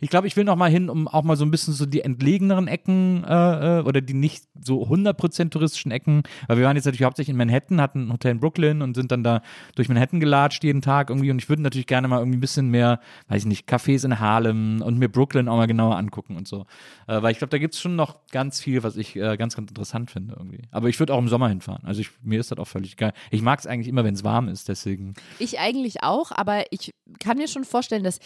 ich 0.00 0.10
glaube, 0.10 0.26
ich 0.26 0.36
will 0.36 0.44
noch 0.44 0.56
mal 0.56 0.70
hin, 0.70 0.88
um 0.88 1.08
auch 1.08 1.22
mal 1.22 1.36
so 1.36 1.44
ein 1.44 1.50
bisschen 1.50 1.74
so 1.74 1.86
die 1.86 2.02
entlegeneren 2.02 2.68
Ecken 2.68 3.24
äh, 3.24 3.78
äh, 3.78 3.82
oder 3.82 4.00
die 4.00 4.14
nicht 4.14 4.44
so 4.62 4.86
100% 4.86 5.50
touristischen 5.50 5.90
Ecken, 5.90 6.22
weil 6.46 6.58
wir 6.58 6.64
waren 6.64 6.76
jetzt 6.76 6.84
natürlich 6.84 7.04
hauptsächlich 7.04 7.32
in 7.32 7.36
Manhattan, 7.36 7.80
hatten 7.80 8.08
ein 8.08 8.12
Hotel 8.12 8.32
in 8.32 8.40
Brooklyn 8.40 8.82
und 8.82 8.94
sind 8.94 9.10
dann 9.12 9.22
da 9.24 9.42
durch 9.74 9.88
Manhattan 9.88 10.20
gelatscht 10.20 10.64
jeden 10.64 10.82
Tag 10.82 11.10
irgendwie 11.10 11.30
und 11.30 11.38
ich 11.38 11.48
würde 11.48 11.62
natürlich 11.62 11.86
gerne 11.86 12.08
mal 12.08 12.18
irgendwie 12.18 12.38
ein 12.38 12.40
bisschen 12.40 12.68
mehr, 12.68 13.00
weiß 13.28 13.42
ich 13.42 13.48
nicht, 13.48 13.68
Cafés 13.68 14.04
in 14.04 14.18
Harlem 14.20 14.82
und 14.82 14.98
mir 14.98 15.08
Brooklyn 15.08 15.48
auch 15.48 15.56
mal 15.56 15.66
genauer 15.66 15.96
angucken 15.96 16.36
und 16.36 16.46
so. 16.46 16.66
Äh, 17.06 17.22
weil 17.22 17.32
ich 17.32 17.38
glaube, 17.38 17.50
da 17.50 17.58
gibt 17.58 17.74
es 17.74 17.80
schon 17.80 17.96
noch 17.96 18.16
ganz 18.30 18.60
viel, 18.60 18.82
was 18.82 18.96
ich 18.96 19.09
äh, 19.16 19.36
ganz, 19.36 19.56
ganz 19.56 19.70
interessant 19.70 20.10
finde 20.10 20.34
irgendwie. 20.38 20.62
Aber 20.70 20.88
ich 20.88 20.98
würde 20.98 21.14
auch 21.14 21.18
im 21.18 21.28
Sommer 21.28 21.48
hinfahren. 21.48 21.84
Also 21.84 22.00
ich, 22.00 22.10
mir 22.22 22.40
ist 22.40 22.50
das 22.50 22.58
auch 22.58 22.68
völlig 22.68 22.96
geil. 22.96 23.12
Ich 23.30 23.42
mag 23.42 23.58
es 23.58 23.66
eigentlich 23.66 23.88
immer, 23.88 24.04
wenn 24.04 24.14
es 24.14 24.24
warm 24.24 24.48
ist, 24.48 24.68
deswegen. 24.68 25.14
Ich 25.38 25.58
eigentlich 25.58 26.02
auch, 26.02 26.32
aber 26.32 26.64
ich 26.70 26.92
kann 27.18 27.38
mir 27.38 27.48
schon 27.48 27.64
vorstellen, 27.64 28.04
dass 28.04 28.18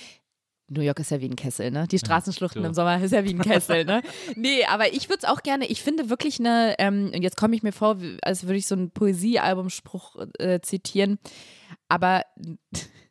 New 0.68 0.80
York 0.80 0.98
ist 0.98 1.10
ja 1.10 1.20
wie 1.20 1.28
ein 1.28 1.36
Kessel, 1.36 1.70
ne? 1.70 1.86
Die 1.86 1.98
Straßenschluchten 1.98 2.62
so. 2.62 2.68
im 2.68 2.74
Sommer 2.74 3.02
ist 3.02 3.12
ja 3.12 3.24
wie 3.24 3.34
ein 3.34 3.38
Kessel, 3.42 3.84
ne? 3.84 4.02
Nee, 4.34 4.64
aber 4.64 4.92
ich 4.92 5.08
würde 5.08 5.20
es 5.22 5.28
auch 5.28 5.42
gerne, 5.42 5.66
ich 5.66 5.82
finde 5.82 6.08
wirklich 6.08 6.40
eine, 6.40 6.74
ähm, 6.78 7.10
und 7.14 7.22
jetzt 7.22 7.36
komme 7.36 7.54
ich 7.54 7.62
mir 7.62 7.72
vor, 7.72 7.98
als 8.22 8.44
würde 8.44 8.56
ich 8.56 8.66
so 8.66 8.74
einen 8.74 8.90
Poesiealbumspruch 8.90 10.26
äh, 10.38 10.60
zitieren, 10.60 11.18
aber 11.88 12.22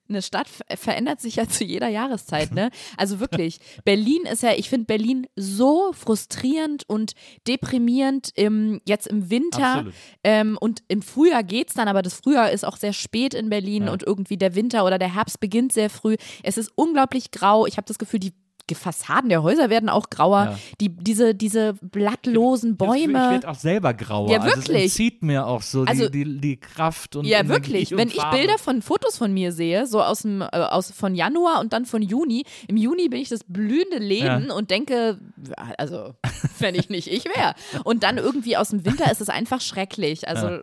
eine 0.10 0.22
Stadt 0.22 0.48
ver- 0.48 0.66
verändert 0.78 1.22
sich 1.22 1.38
ja 1.38 1.48
zu 1.50 1.64
jeder 1.64 1.88
Jahreszeit, 1.88 2.52
ne? 2.56 2.70
Also 2.98 3.20
wirklich, 3.20 3.60
Berlin 3.86 4.24
ist 4.32 4.44
ja, 4.44 4.52
ich 4.54 4.70
finde 4.70 4.86
Berlin 4.86 5.28
so 5.36 5.94
frustrierend 5.94 6.84
und 6.88 7.14
deprimierend 7.48 8.30
im, 8.36 8.82
jetzt 8.86 9.08
im 9.08 9.30
Winter. 9.30 9.86
Ähm, 10.24 10.58
und 10.60 10.84
im 10.88 11.02
Frühjahr 11.02 11.44
geht's 11.44 11.74
dann, 11.74 11.88
aber 11.88 12.02
das 12.02 12.16
Frühjahr 12.16 12.52
ist 12.52 12.66
auch 12.66 12.78
sehr 12.78 12.94
spät 12.94 13.34
in 13.34 13.50
Berlin 13.50 13.84
und 13.90 14.04
irgendwie 14.04 14.38
der 14.38 14.56
Winter 14.56 14.86
oder 14.86 14.98
der 14.98 15.14
Herbst 15.14 15.40
beginnt 15.40 15.74
sehr 15.74 15.90
früh. 15.90 16.16
Es 16.44 16.58
ist 16.58 16.72
unglaublich 16.76 17.32
grau. 17.32 17.66
Ich 17.66 17.78
habe 17.78 17.86
das 17.88 17.98
Gefühl, 18.00 18.20
die 18.20 18.34
Fassaden 18.76 19.30
der 19.30 19.44
Häuser 19.44 19.70
werden 19.70 19.90
auch 19.90 20.10
grauer. 20.10 20.46
Ja. 20.46 20.60
Die, 20.82 20.90
diese, 20.90 21.36
diese 21.36 21.74
blattlosen 21.82 22.72
Ich 22.72 22.78
Bäume. 22.78 23.14
werde 23.32 23.48
auch 23.50 23.56
selber 23.56 23.94
grauer. 23.94 24.30
Ja, 24.32 24.40
Also 24.42 24.56
wirklich. 24.56 24.78
es 24.86 24.92
entzieht 25.00 25.22
mir 25.24 25.46
auch 25.46 25.62
so 25.62 25.84
Also- 25.84 26.10
die, 26.10 26.24
die, 26.24 26.40
die 26.42 26.58
Kraft 26.58 27.16
und 27.16 27.26
Ja, 27.26 27.40
Energie 27.40 27.50
wirklich. 27.54 27.92
Und 27.92 27.98
Wenn 28.00 28.08
ich. 28.08 28.24
Bilder 28.32 28.58
von 28.58 28.82
Fotos 28.82 29.18
von 29.18 29.34
mir 29.34 29.52
sehe, 29.52 29.86
so 29.86 30.02
aus 30.02 30.22
dem, 30.24 30.42
äh, 30.42 30.46
aus, 30.52 30.92
von 30.92 31.14
Januar 31.16 31.60
und 31.60 31.74
dann 31.74 31.86
von 31.86 32.02
Juni, 32.02 32.46
im 32.68 32.78
Juni 32.78 33.10
bin 33.10 33.20
ich 33.22 33.30
das 33.30 33.42
blühende 33.46 33.98
Leben 34.00 34.50
und 34.50 34.72
denke, 34.72 35.20
ja, 35.48 35.74
also, 35.78 36.14
wenn 36.60 36.76
ich 36.76 36.90
nicht 36.90 37.08
ich 37.12 37.26
wäre. 37.26 37.54
Und 37.84 38.04
dann 38.04 38.18
irgendwie 38.18 38.58
aus 38.58 38.70
dem 38.70 38.86
Winter 38.86 39.12
ist 39.12 39.22
es 39.22 39.30
einfach 39.30 39.62
schrecklich. 39.62 40.28
Also, 40.28 40.60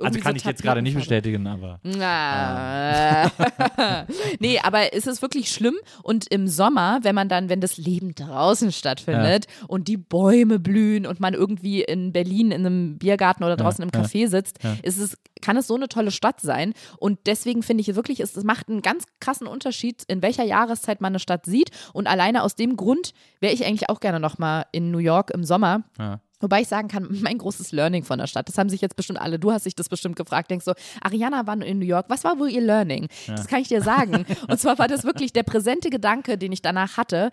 Also 0.00 0.18
kann 0.20 0.32
so 0.32 0.36
ich 0.36 0.44
jetzt 0.44 0.62
gerade 0.62 0.82
nicht 0.82 0.94
bestätigen, 0.94 1.46
aber. 1.46 1.80
Na. 1.82 3.30
nee, 4.40 4.58
aber 4.58 4.92
es 4.92 5.06
ist 5.06 5.22
wirklich 5.22 5.50
schlimm. 5.50 5.74
Und 6.02 6.26
im 6.28 6.48
Sommer, 6.48 7.00
wenn 7.02 7.14
man 7.14 7.28
dann, 7.28 7.48
wenn 7.48 7.60
das 7.60 7.76
Leben 7.76 8.14
draußen 8.14 8.72
stattfindet 8.72 9.46
und 9.68 9.88
die 9.88 9.96
Bäume 9.96 10.58
blühen 10.58 11.06
und 11.06 11.20
man 11.20 11.34
irgendwie 11.34 11.82
in 11.82 12.12
Berlin 12.12 12.50
in 12.50 12.66
einem 12.66 12.98
Biergarten 12.98 13.44
oder 13.44 13.56
draußen 13.56 13.82
im 13.82 13.90
ja, 13.94 14.00
Café 14.00 14.28
sitzt, 14.28 14.58
ist 14.82 14.98
es, 14.98 15.16
kann 15.40 15.56
es 15.56 15.66
so 15.66 15.76
eine 15.76 15.88
tolle 15.88 16.10
Stadt 16.10 16.40
sein. 16.40 16.74
Und 16.98 17.20
deswegen 17.26 17.62
finde 17.62 17.82
ich 17.82 17.94
wirklich, 17.94 18.20
es, 18.20 18.36
es 18.36 18.44
macht 18.44 18.68
einen 18.68 18.82
ganz 18.82 19.04
krassen 19.20 19.46
Unterschied, 19.46 20.02
in 20.08 20.22
welcher 20.22 20.44
Jahreszeit 20.44 21.00
man 21.00 21.12
eine 21.12 21.18
Stadt 21.18 21.46
sieht. 21.46 21.70
Und 21.92 22.06
alleine 22.06 22.42
aus 22.42 22.56
dem 22.56 22.76
Grund 22.76 23.12
wäre 23.40 23.52
ich 23.52 23.64
eigentlich 23.64 23.88
auch 23.88 24.00
gerne 24.00 24.20
nochmal 24.20 24.66
in 24.72 24.90
New 24.90 24.98
York 24.98 25.30
im 25.30 25.44
Sommer. 25.44 25.84
Ja. 25.98 26.20
Wobei 26.44 26.60
ich 26.60 26.68
sagen 26.68 26.88
kann, 26.88 27.08
mein 27.22 27.38
großes 27.38 27.72
Learning 27.72 28.04
von 28.04 28.18
der 28.18 28.26
Stadt, 28.26 28.48
das 28.48 28.58
haben 28.58 28.68
sich 28.68 28.82
jetzt 28.82 28.96
bestimmt 28.96 29.18
alle, 29.18 29.38
du 29.38 29.50
hast 29.50 29.64
dich 29.64 29.74
das 29.74 29.88
bestimmt 29.88 30.14
gefragt, 30.14 30.50
denkst 30.50 30.66
so, 30.66 30.74
Ariana 31.00 31.46
war 31.46 31.60
in 31.62 31.78
New 31.78 31.86
York, 31.86 32.06
was 32.08 32.22
war 32.22 32.38
wohl 32.38 32.50
ihr 32.50 32.60
Learning? 32.60 33.08
Ja. 33.26 33.34
Das 33.34 33.46
kann 33.48 33.62
ich 33.62 33.68
dir 33.68 33.80
sagen. 33.80 34.26
Und 34.48 34.60
zwar 34.60 34.78
war 34.78 34.86
das 34.86 35.04
wirklich 35.04 35.32
der 35.32 35.42
präsente 35.42 35.88
Gedanke, 35.88 36.36
den 36.36 36.52
ich 36.52 36.60
danach 36.60 36.98
hatte. 36.98 37.30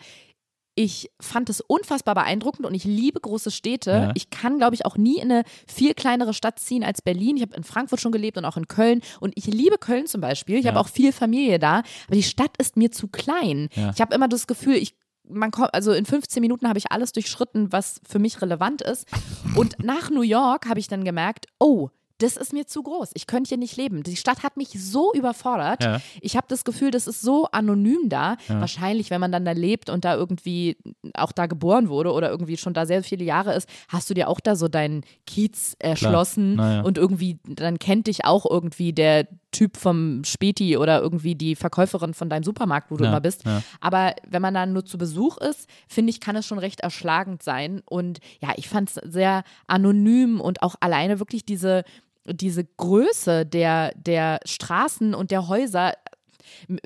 Ich 0.75 1.11
fand 1.19 1.49
es 1.49 1.59
unfassbar 1.59 2.15
beeindruckend 2.15 2.65
und 2.65 2.73
ich 2.73 2.85
liebe 2.85 3.19
große 3.19 3.51
Städte. 3.51 3.91
Ja. 3.91 4.11
Ich 4.15 4.29
kann, 4.29 4.57
glaube 4.57 4.73
ich, 4.73 4.85
auch 4.85 4.95
nie 4.95 5.17
in 5.17 5.29
eine 5.29 5.43
viel 5.67 5.93
kleinere 5.93 6.33
Stadt 6.33 6.59
ziehen 6.59 6.85
als 6.85 7.01
Berlin. 7.01 7.35
Ich 7.35 7.41
habe 7.41 7.57
in 7.57 7.65
Frankfurt 7.65 7.99
schon 7.99 8.13
gelebt 8.13 8.37
und 8.37 8.45
auch 8.45 8.55
in 8.55 8.69
Köln. 8.69 9.01
Und 9.19 9.33
ich 9.35 9.47
liebe 9.47 9.77
Köln 9.77 10.07
zum 10.07 10.21
Beispiel. 10.21 10.55
Ich 10.55 10.63
ja. 10.63 10.71
habe 10.71 10.79
auch 10.79 10.87
viel 10.87 11.11
Familie 11.11 11.59
da. 11.59 11.79
Aber 12.07 12.15
die 12.15 12.23
Stadt 12.23 12.55
ist 12.57 12.77
mir 12.77 12.89
zu 12.89 13.09
klein. 13.09 13.67
Ich 13.93 13.99
habe 13.99 14.15
immer 14.15 14.29
das 14.29 14.47
Gefühl, 14.47 14.75
ich 14.75 14.95
man 15.33 15.51
kommt, 15.51 15.73
also 15.73 15.91
in 15.93 16.05
15 16.05 16.41
Minuten 16.41 16.67
habe 16.67 16.79
ich 16.79 16.91
alles 16.91 17.11
durchschritten, 17.11 17.71
was 17.71 18.01
für 18.07 18.19
mich 18.19 18.41
relevant 18.41 18.81
ist. 18.81 19.07
Und 19.55 19.83
nach 19.83 20.09
New 20.09 20.21
York 20.21 20.67
habe 20.67 20.79
ich 20.79 20.87
dann 20.87 21.03
gemerkt, 21.03 21.47
oh, 21.59 21.89
das 22.21 22.37
ist 22.37 22.53
mir 22.53 22.67
zu 22.67 22.83
groß. 22.83 23.11
Ich 23.13 23.27
könnte 23.27 23.49
hier 23.49 23.57
nicht 23.57 23.77
leben. 23.77 24.03
Die 24.03 24.15
Stadt 24.15 24.43
hat 24.43 24.57
mich 24.57 24.69
so 24.77 25.13
überfordert. 25.13 25.83
Ja. 25.83 26.01
Ich 26.21 26.35
habe 26.35 26.47
das 26.49 26.63
Gefühl, 26.63 26.91
das 26.91 27.07
ist 27.07 27.21
so 27.21 27.47
anonym 27.51 28.09
da. 28.09 28.37
Ja. 28.47 28.59
Wahrscheinlich, 28.59 29.09
wenn 29.09 29.21
man 29.21 29.31
dann 29.31 29.45
da 29.45 29.51
lebt 29.51 29.89
und 29.89 30.05
da 30.05 30.15
irgendwie 30.15 30.77
auch 31.13 31.31
da 31.31 31.47
geboren 31.47 31.89
wurde 31.89 32.11
oder 32.11 32.29
irgendwie 32.29 32.57
schon 32.57 32.73
da 32.73 32.85
sehr 32.85 33.03
viele 33.03 33.23
Jahre 33.23 33.53
ist, 33.53 33.67
hast 33.87 34.09
du 34.09 34.13
dir 34.13 34.27
auch 34.27 34.39
da 34.39 34.55
so 34.55 34.67
deinen 34.67 35.03
Kiez 35.25 35.75
erschlossen 35.79 36.57
ja. 36.57 36.81
und 36.81 36.97
irgendwie, 36.97 37.39
dann 37.45 37.79
kennt 37.79 38.07
dich 38.07 38.25
auch 38.25 38.45
irgendwie 38.49 38.93
der 38.93 39.27
Typ 39.51 39.75
vom 39.75 40.23
Späti 40.23 40.77
oder 40.77 41.01
irgendwie 41.01 41.35
die 41.35 41.55
Verkäuferin 41.55 42.13
von 42.13 42.29
deinem 42.29 42.43
Supermarkt, 42.43 42.89
wo 42.89 42.95
du 42.95 43.03
immer 43.03 43.19
bist. 43.19 43.43
Aber 43.81 44.15
wenn 44.25 44.41
man 44.41 44.53
dann 44.53 44.71
nur 44.71 44.85
zu 44.85 44.97
Besuch 44.97 45.37
ist, 45.37 45.67
finde 45.89 46.11
ich, 46.11 46.21
kann 46.21 46.37
es 46.37 46.45
schon 46.45 46.57
recht 46.57 46.79
erschlagend 46.79 47.43
sein. 47.43 47.81
Und 47.85 48.19
ja, 48.41 48.53
ich 48.55 48.69
fand 48.69 48.89
es 48.89 48.95
sehr 49.11 49.43
anonym 49.67 50.39
und 50.39 50.63
auch 50.63 50.75
alleine 50.79 51.19
wirklich 51.19 51.45
diese 51.45 51.83
diese 52.25 52.65
Größe 52.65 53.45
der, 53.45 53.93
der 53.95 54.39
Straßen 54.45 55.13
und 55.13 55.31
der 55.31 55.47
Häuser. 55.47 55.93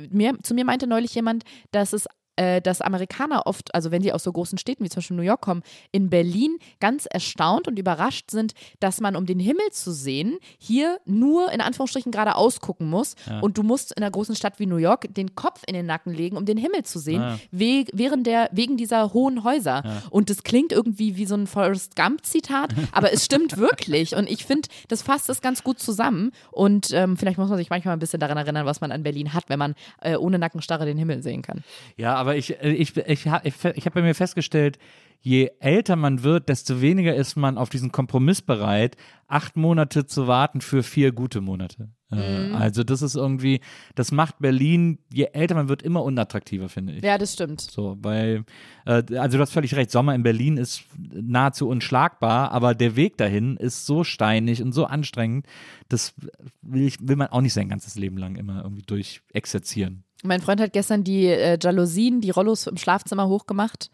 Mir, 0.10 0.38
zu 0.44 0.54
mir 0.54 0.66
meinte 0.66 0.88
neulich 0.88 1.16
jemand, 1.16 1.44
dass 1.72 1.94
es 1.94 2.08
äh, 2.36 2.62
dass 2.62 2.82
Amerikaner 2.82 3.48
oft, 3.48 3.74
also 3.74 3.92
wenn 3.92 4.02
sie 4.02 4.14
aus 4.14 4.24
so 4.24 4.32
großen 4.32 4.58
Städten 4.58 4.84
wie 4.84 4.90
zum 4.90 4.98
Beispiel 4.98 5.18
New 5.18 5.24
York 5.24 5.42
kommen, 5.42 5.64
in 5.92 6.10
Berlin 6.10 6.58
ganz 6.80 7.06
erstaunt 7.06 7.68
und 7.68 7.80
überrascht 7.80 8.32
sind, 8.32 8.54
dass 8.80 9.02
man, 9.02 9.16
um 9.16 9.26
den 9.26 9.40
Himmel 9.40 9.72
zu 9.72 9.92
sehen, 9.92 10.38
hier 10.58 11.00
nur 11.06 11.52
in 11.52 11.62
Anführungsstrichen 11.62 12.12
geradeaus 12.12 12.60
gucken 12.60 12.90
muss. 12.90 13.16
Ja. 13.30 13.40
Und 13.40 13.58
du 13.58 13.64
musst 13.64 13.92
in 13.92 14.04
einer 14.04 14.12
großen 14.12 14.36
Stadt 14.36 14.60
wie 14.60 14.66
New 14.66 14.78
York 14.78 15.14
den 15.14 15.36
Kopf 15.36 15.62
in 15.68 15.74
den 15.74 15.86
Nacken 15.86 16.14
legen, 16.14 16.38
um 16.38 16.46
den 16.46 16.58
Himmel 16.58 16.84
zu 16.84 17.00
sehen, 17.00 17.22
ja. 17.22 17.40
we 17.52 17.86
während 17.94 18.28
der, 18.28 18.50
wegen 18.52 18.78
dieser 18.78 19.14
hohen 19.14 19.44
Häuser. 19.44 19.84
Ja. 19.86 20.04
Und 20.10 20.30
das 20.30 20.44
klingt 20.44 20.72
irgendwie 20.72 21.16
wie 21.16 21.26
so 21.26 21.36
ein 21.36 21.48
Forrest 21.48 21.96
Gump-Zitat, 21.96 22.74
aber 22.92 23.14
es 23.14 23.26
stimmt 23.26 23.58
wirklich. 23.58 24.16
Und 24.16 24.30
ich 24.30 24.46
finde, 24.46 24.70
das 24.88 25.02
fasst 25.02 25.30
es 25.30 25.42
ganz 25.42 25.64
gut 25.64 25.80
zusammen. 25.80 26.32
Und 26.52 26.92
ähm, 26.92 27.18
vielleicht 27.18 27.38
muss 27.38 27.50
man 27.50 27.58
sich 27.58 27.70
manchmal 27.70 27.96
ein 27.96 28.00
bisschen 28.00 28.20
daran 28.20 28.38
erinnern, 28.38 28.66
was 28.66 28.82
man 28.82 28.92
an 28.92 29.04
Berlin 29.04 29.34
hat, 29.34 29.46
wenn 29.48 29.60
man 29.60 29.76
äh, 30.02 30.16
ohne 30.16 30.40
Nackenstarre 30.40 30.86
den 30.86 30.98
Himmel 30.98 31.22
sehen 31.22 31.42
kann. 31.42 31.64
Ja, 31.98 32.16
aber 32.16 32.25
ich, 32.34 32.60
äh, 32.62 32.72
ich, 32.72 32.98
ich, 32.98 33.26
ich, 33.26 33.26
ich 33.26 33.86
habe 33.86 33.92
bei 33.94 34.02
mir 34.02 34.16
festgestellt, 34.16 34.80
je 35.26 35.50
älter 35.60 35.96
man 35.96 36.24
wird, 36.24 36.50
desto 36.50 36.82
weniger 36.82 37.16
ist 37.16 37.36
man 37.36 37.58
auf 37.58 37.70
diesen 37.70 37.92
Kompromiss 37.92 38.42
bereit, 38.42 38.96
acht 39.28 39.58
Monate 39.58 40.06
zu 40.06 40.28
warten 40.28 40.62
für 40.62 40.84
vier 40.84 41.12
gute 41.12 41.42
Monate. 41.42 41.90
Äh, 42.12 42.50
mhm. 42.50 42.56
Also 42.56 42.84
das 42.84 43.02
ist 43.02 43.16
irgendwie, 43.16 43.60
das 43.96 44.12
macht 44.12 44.38
Berlin, 44.40 45.00
je 45.12 45.30
älter 45.34 45.56
man 45.56 45.68
wird, 45.68 45.82
immer 45.82 46.04
unattraktiver, 46.04 46.70
finde 46.70 46.94
ich. 46.94 47.04
Ja, 47.04 47.18
das 47.18 47.34
stimmt. 47.34 47.62
So, 47.62 47.98
weil, 48.02 48.46
äh, 48.86 49.02
also 49.18 49.38
du 49.38 49.42
hast 49.42 49.52
völlig 49.52 49.76
recht, 49.76 49.90
Sommer 49.90 50.14
in 50.14 50.24
Berlin 50.24 50.58
ist 50.58 50.84
nahezu 50.98 51.68
unschlagbar, 51.68 52.52
aber 52.52 52.76
der 52.76 52.96
Weg 52.96 53.18
dahin 53.18 53.58
ist 53.58 53.86
so 53.88 54.04
steinig 54.04 54.62
und 54.62 54.74
so 54.74 54.86
anstrengend, 54.86 55.48
das 55.90 56.14
will, 56.62 56.86
ich, 56.86 56.98
will 57.02 57.16
man 57.16 57.28
auch 57.28 57.42
nicht 57.42 57.54
sein 57.54 57.70
ganzes 57.70 57.96
Leben 57.96 58.18
lang 58.18 58.36
immer 58.36 58.64
irgendwie 58.64 58.84
durchexerzieren. 58.84 60.05
Mein 60.26 60.42
Freund 60.42 60.60
hat 60.60 60.74
gestern 60.74 61.04
die 61.04 61.28
äh, 61.28 61.58
Jalousien, 61.62 62.22
die 62.22 62.32
Rollos 62.32 62.68
im 62.68 62.78
Schlafzimmer 62.78 63.28
hochgemacht, 63.28 63.90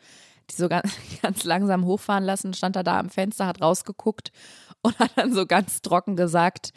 die 0.50 0.56
so 0.56 0.70
ganz, 0.70 0.92
ganz 1.22 1.44
langsam 1.44 1.86
hochfahren 1.86 2.24
lassen, 2.24 2.54
stand 2.54 2.76
er 2.76 2.84
da 2.84 3.00
am 3.00 3.10
Fenster, 3.10 3.46
hat 3.46 3.62
rausgeguckt 3.62 4.32
und 4.82 4.98
hat 5.00 5.12
dann 5.16 5.34
so 5.34 5.46
ganz 5.46 5.82
trocken 5.82 6.16
gesagt, 6.16 6.74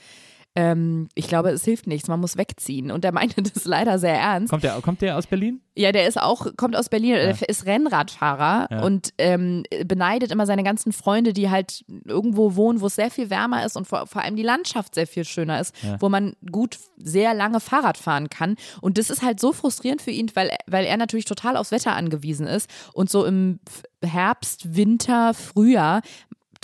ähm, 0.57 1.09
ich 1.14 1.26
glaube, 1.26 1.50
es 1.50 1.64
hilft 1.64 1.88
nichts, 1.88 2.09
man 2.09 2.20
muss 2.20 2.36
wegziehen. 2.36 2.92
Und 2.92 3.05
er 3.05 3.12
meinte 3.12 3.42
das 3.55 3.64
leider 3.64 3.98
sehr 3.98 4.14
ernst. 4.14 4.50
Kommt 4.50 4.62
der, 4.62 4.80
kommt 4.80 5.02
der 5.02 5.18
aus 5.18 5.26
Berlin? 5.26 5.61
Ja, 5.76 5.90
der 5.90 6.07
ist 6.07 6.20
auch, 6.20 6.46
kommt 6.57 6.76
aus 6.76 6.88
Berlin, 6.88 7.14
ja. 7.14 7.32
der 7.32 7.48
ist 7.48 7.66
Rennradfahrer 7.66 8.68
ja. 8.70 8.82
und 8.82 9.12
ähm, 9.18 9.64
beneidet 9.84 10.30
immer 10.30 10.46
seine 10.46 10.62
ganzen 10.62 10.92
Freunde, 10.92 11.32
die 11.32 11.50
halt 11.50 11.84
irgendwo 12.05 12.55
wohnen, 12.55 12.80
wo 12.80 12.86
es 12.86 12.94
sehr 12.94 13.11
viel 13.11 13.28
wärmer 13.28 13.66
ist 13.66 13.76
und 13.76 13.88
vor, 13.88 14.07
vor 14.07 14.22
allem 14.22 14.36
die 14.36 14.44
Landschaft 14.44 14.94
sehr 14.94 15.09
viel 15.09 15.24
schöner 15.24 15.61
ist, 15.61 15.74
ja. 15.82 15.96
wo 16.00 16.09
man 16.09 16.36
gut 16.52 16.78
sehr 16.96 17.34
lange 17.34 17.59
Fahrrad 17.59 17.98
fahren 17.98 18.30
kann. 18.30 18.55
Und 18.80 18.98
das 18.98 19.11
ist 19.11 19.22
halt 19.22 19.40
so 19.40 19.52
frustrierend 19.52 20.02
für 20.02 20.12
ihn, 20.12 20.30
weil, 20.34 20.57
weil 20.68 20.84
er 20.84 20.96
natürlich 20.96 21.24
total 21.24 21.57
aufs 21.57 21.72
Wetter 21.72 21.96
angewiesen 21.96 22.46
ist 22.46 22.70
und 22.92 23.11
so 23.11 23.24
im 23.24 23.59
Herbst, 24.05 24.76
Winter, 24.76 25.34
Frühjahr 25.34 26.02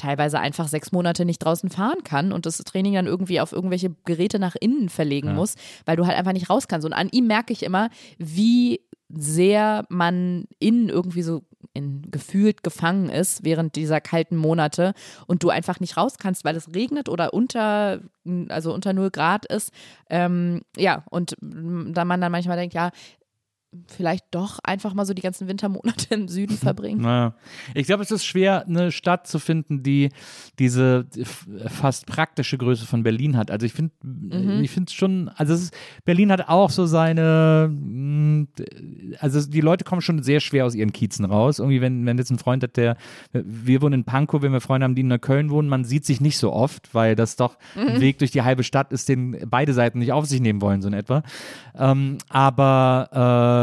teilweise 0.00 0.38
einfach 0.40 0.68
sechs 0.68 0.92
Monate 0.92 1.24
nicht 1.24 1.38
draußen 1.38 1.70
fahren 1.70 2.02
kann 2.04 2.32
und 2.32 2.46
das 2.46 2.58
Training 2.58 2.94
dann 2.94 3.06
irgendwie 3.06 3.40
auf 3.40 3.52
irgendwelche 3.52 3.94
Geräte 4.04 4.38
nach 4.38 4.56
innen 4.58 4.88
verlegen 4.88 5.28
ja. 5.28 5.34
muss, 5.34 5.54
weil 5.84 5.96
du 5.96 6.06
halt 6.06 6.16
einfach 6.16 6.32
nicht 6.32 6.50
raus 6.50 6.68
kannst. 6.68 6.86
Und 6.86 6.92
an 6.92 7.08
ihm 7.10 7.26
merke 7.26 7.52
ich 7.52 7.62
immer, 7.62 7.90
wie 8.18 8.80
sehr 9.08 9.84
man 9.88 10.44
innen 10.58 10.88
irgendwie 10.88 11.22
so 11.22 11.42
in, 11.72 12.02
gefühlt 12.10 12.62
gefangen 12.62 13.08
ist 13.10 13.44
während 13.44 13.76
dieser 13.76 14.00
kalten 14.00 14.36
Monate 14.36 14.92
und 15.26 15.42
du 15.42 15.50
einfach 15.50 15.80
nicht 15.80 15.96
raus 15.96 16.18
kannst, 16.18 16.44
weil 16.44 16.56
es 16.56 16.74
regnet 16.74 17.08
oder 17.08 17.32
unter, 17.34 18.00
also 18.48 18.74
unter 18.74 18.92
0 18.92 19.10
Grad 19.10 19.46
ist. 19.46 19.72
Ähm, 20.08 20.62
ja, 20.76 21.04
und 21.10 21.36
da 21.40 22.04
man 22.04 22.20
dann 22.20 22.32
manchmal 22.32 22.56
denkt, 22.56 22.74
ja, 22.74 22.90
vielleicht 23.86 24.24
doch 24.32 24.58
einfach 24.64 24.94
mal 24.94 25.04
so 25.04 25.14
die 25.14 25.22
ganzen 25.22 25.46
Wintermonate 25.46 26.14
im 26.14 26.28
Süden 26.28 26.56
verbringen. 26.56 27.02
Naja. 27.02 27.34
Ich 27.74 27.86
glaube, 27.86 28.02
es 28.02 28.10
ist 28.10 28.24
schwer, 28.24 28.66
eine 28.66 28.90
Stadt 28.90 29.28
zu 29.28 29.38
finden, 29.38 29.82
die 29.82 30.08
diese 30.58 31.06
fast 31.68 32.06
praktische 32.06 32.58
Größe 32.58 32.86
von 32.86 33.02
Berlin 33.02 33.36
hat. 33.36 33.50
Also 33.50 33.66
ich 33.66 33.72
finde, 33.72 33.92
mhm. 34.02 34.62
ich 34.64 34.70
finde 34.70 34.92
schon, 34.92 35.28
also 35.36 35.54
ist, 35.54 35.72
Berlin 36.04 36.32
hat 36.32 36.48
auch 36.48 36.70
so 36.70 36.86
seine, 36.86 37.70
mm, 37.72 38.44
also 39.20 39.48
die 39.48 39.60
Leute 39.60 39.84
kommen 39.84 40.02
schon 40.02 40.22
sehr 40.22 40.40
schwer 40.40 40.66
aus 40.66 40.74
ihren 40.74 40.92
Kiezen 40.92 41.24
raus. 41.24 41.60
Irgendwie, 41.60 41.80
wenn, 41.80 42.04
wenn 42.06 42.18
jetzt 42.18 42.30
ein 42.30 42.38
Freund 42.38 42.64
hat, 42.64 42.76
der, 42.76 42.96
wir 43.32 43.82
wohnen 43.82 44.00
in 44.00 44.04
Pankow, 44.04 44.42
wenn 44.42 44.52
wir 44.52 44.60
Freunde 44.60 44.84
haben, 44.84 44.96
die 44.96 45.02
in 45.02 45.20
Köln 45.20 45.50
wohnen, 45.50 45.68
man 45.68 45.84
sieht 45.84 46.04
sich 46.04 46.20
nicht 46.20 46.38
so 46.38 46.52
oft, 46.52 46.92
weil 46.94 47.14
das 47.14 47.36
doch 47.36 47.56
mhm. 47.76 47.86
ein 47.86 48.00
Weg 48.00 48.18
durch 48.18 48.32
die 48.32 48.42
halbe 48.42 48.64
Stadt 48.64 48.92
ist, 48.92 49.08
den 49.08 49.36
beide 49.48 49.74
Seiten 49.74 50.00
nicht 50.00 50.12
auf 50.12 50.26
sich 50.26 50.40
nehmen 50.40 50.60
wollen, 50.60 50.82
so 50.82 50.88
in 50.88 50.94
etwa. 50.94 51.22
Ähm, 51.78 52.18
aber 52.28 53.08
äh, 53.12 53.59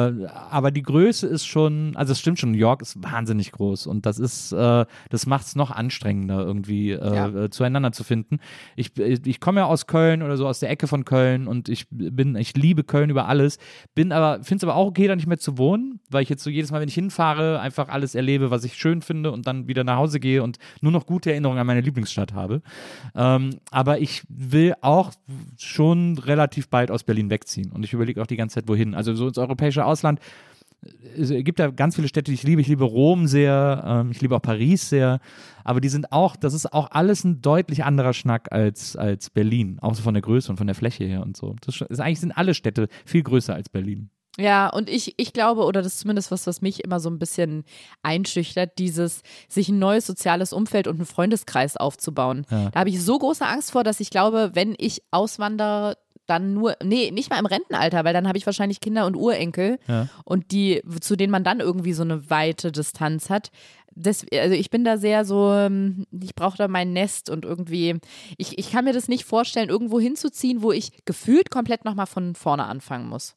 aber 0.50 0.72
die 0.72 0.84
Größe 0.84 1.28
ist 1.28 1.46
schon, 1.46 1.96
also 1.96 2.12
es 2.12 2.20
stimmt 2.20 2.40
schon, 2.40 2.52
New 2.52 2.58
York 2.58 2.82
ist 2.82 3.02
wahnsinnig 3.04 3.52
groß 3.52 3.88
und 3.88 4.06
das 4.06 4.20
ist, 4.20 4.52
äh, 4.52 4.86
das 5.10 5.26
macht 5.26 5.46
es 5.48 5.56
noch 5.56 5.72
anstrengender 5.72 6.40
irgendwie 6.46 6.92
äh, 6.92 7.16
ja. 7.16 7.28
Äh, 7.28 7.50
zueinander 7.50 7.92
zu 7.92 8.04
finden. 8.04 8.40
Ich, 8.76 8.98
ich 8.98 9.40
komme 9.40 9.62
ja 9.62 9.66
aus 9.66 9.88
Köln 9.88 10.22
oder 10.22 10.38
so 10.38 10.48
aus 10.48 10.60
der 10.60 10.70
Ecke 10.70 10.88
von 10.88 11.06
Köln 11.06 11.48
und 11.48 11.70
ich 11.70 11.88
bin, 11.90 12.36
ich 12.36 12.56
liebe 12.56 12.84
Köln 12.84 13.10
über 13.10 13.28
alles, 13.28 13.58
bin 13.96 14.12
aber, 14.12 14.44
finde 14.44 14.58
es 14.58 14.64
aber 14.64 14.76
auch 14.76 14.88
okay, 14.88 15.08
da 15.08 15.16
nicht 15.16 15.28
mehr 15.28 15.40
zu 15.40 15.58
wohnen, 15.58 16.00
weil 16.10 16.24
ich 16.24 16.30
jetzt 16.30 16.44
so 16.44 16.50
jedes 16.50 16.72
Mal, 16.72 16.82
wenn 16.82 16.90
ich 16.90 16.96
hinfahre, 16.96 17.60
einfach 17.60 17.90
alles 17.90 18.16
erlebe, 18.16 18.52
was 18.52 18.64
ich 18.64 18.76
schön 18.76 19.02
finde 19.02 19.32
und 19.32 19.48
dann 19.48 19.68
wieder 19.68 19.84
nach 19.84 19.98
Hause 19.98 20.20
gehe 20.20 20.44
und 20.44 20.58
nur 20.82 20.92
noch 20.92 21.06
gute 21.06 21.32
Erinnerungen 21.32 21.60
an 21.60 21.68
meine 21.68 21.82
Lieblingsstadt 21.82 22.34
habe. 22.34 22.62
Ähm, 23.16 23.60
aber 23.72 24.00
ich 24.00 24.24
will 24.30 24.74
auch 24.82 25.12
schon 25.58 26.18
relativ 26.18 26.70
bald 26.70 26.92
aus 26.92 27.04
Berlin 27.04 27.30
wegziehen 27.30 27.72
und 27.72 27.84
ich 27.84 27.94
überlege 27.94 28.22
auch 28.22 28.28
die 28.28 28.38
ganze 28.38 28.56
Zeit, 28.56 28.68
wohin. 28.68 28.94
Also 28.94 29.16
so 29.16 29.28
ins 29.28 29.38
europäische 29.38 29.86
Ausland. 29.88 30.20
Es 31.18 31.30
gibt 31.30 31.60
ja 31.60 31.72
ganz 31.72 31.96
viele 31.96 32.08
Städte, 32.08 32.32
die 32.32 32.36
ich 32.36 32.44
liebe. 32.44 32.62
Ich 32.62 32.68
liebe 32.68 32.84
Rom 32.84 33.28
sehr, 33.28 33.84
ähm, 33.86 34.12
ich 34.12 34.22
liebe 34.22 34.36
auch 34.36 34.42
Paris 34.42 34.90
sehr. 34.90 35.20
Aber 35.64 35.82
die 35.82 35.90
sind 35.90 36.12
auch, 36.12 36.36
das 36.36 36.54
ist 36.54 36.72
auch 36.72 36.92
alles 36.92 37.24
ein 37.24 37.42
deutlich 37.42 37.84
anderer 37.84 38.14
Schnack 38.14 38.52
als, 38.52 38.96
als 38.96 39.30
Berlin. 39.30 39.80
Auch 39.82 39.96
so 39.96 40.04
von 40.04 40.14
der 40.14 40.22
Größe 40.22 40.52
und 40.52 40.58
von 40.58 40.68
der 40.68 40.76
Fläche 40.76 41.04
her 41.04 41.24
und 41.24 41.36
so. 41.36 41.56
Das 41.62 41.82
ist, 41.82 42.00
eigentlich 42.00 42.20
sind 42.20 42.32
alle 42.32 42.54
Städte 42.54 42.88
viel 43.06 43.24
größer 43.24 43.54
als 43.54 43.70
Berlin. 43.70 44.10
Ja, 44.40 44.68
und 44.70 44.88
ich, 44.88 45.16
ich 45.18 45.34
glaube, 45.34 45.64
oder 45.64 45.82
das 45.82 45.94
ist 45.94 46.00
zumindest 46.02 46.30
was, 46.30 46.46
was 46.46 46.62
mich 46.62 46.84
immer 46.84 47.00
so 47.00 47.10
ein 47.10 47.18
bisschen 47.18 47.64
einschüchtert, 48.04 48.78
dieses, 48.78 49.22
sich 49.50 49.70
ein 49.70 49.80
neues 49.80 50.06
soziales 50.06 50.54
Umfeld 50.54 50.88
und 50.88 50.98
einen 50.98 51.08
Freundeskreis 51.08 51.76
aufzubauen. 51.76 52.46
Ja. 52.52 52.70
Da 52.70 52.80
habe 52.80 52.90
ich 52.90 53.02
so 53.02 53.18
große 53.18 53.46
Angst 53.46 53.72
vor, 53.72 53.84
dass 53.84 54.00
ich 54.00 54.12
glaube, 54.12 54.52
wenn 54.54 54.76
ich 54.78 55.02
auswandere, 55.10 55.98
dann 56.28 56.54
nur, 56.54 56.76
nee, 56.84 57.12
nicht 57.12 57.30
mal 57.30 57.40
im 57.40 57.46
Rentenalter, 57.46 58.04
weil 58.06 58.14
dann 58.14 58.28
habe 58.28 58.38
ich 58.38 58.46
wahrscheinlich 58.46 58.80
Kinder 58.82 59.06
und 59.06 59.16
Urenkel 59.16 59.80
ja. 59.88 60.08
und 60.26 60.52
die, 60.52 60.82
zu 61.02 61.16
denen 61.16 61.32
man 61.32 61.44
dann 61.44 61.60
irgendwie 61.60 61.94
so 61.94 62.04
eine 62.04 62.30
weite 62.30 62.72
Distanz 62.72 63.30
hat. 63.30 63.50
Das, 64.00 64.24
also 64.32 64.54
ich 64.54 64.70
bin 64.70 64.84
da 64.84 64.98
sehr 64.98 65.26
so, 65.26 65.52
ähm, 65.54 66.06
ich 66.22 66.36
brauche 66.36 66.58
da 66.58 66.68
mein 66.68 66.94
Nest 66.94 67.32
und 67.32 67.46
irgendwie, 67.46 67.96
ich, 68.38 68.60
ich 68.60 68.72
kann 68.72 68.86
mir 68.86 68.94
das 68.94 69.08
nicht 69.08 69.26
vorstellen, 69.26 69.70
irgendwo 69.70 70.00
hinzuziehen, 70.00 70.62
wo 70.62 70.72
ich 70.72 71.04
gefühlt 71.06 71.50
komplett 71.50 71.84
nochmal 71.84 72.06
von 72.06 72.36
vorne 72.36 72.66
anfangen 72.66 73.10
muss. 73.10 73.36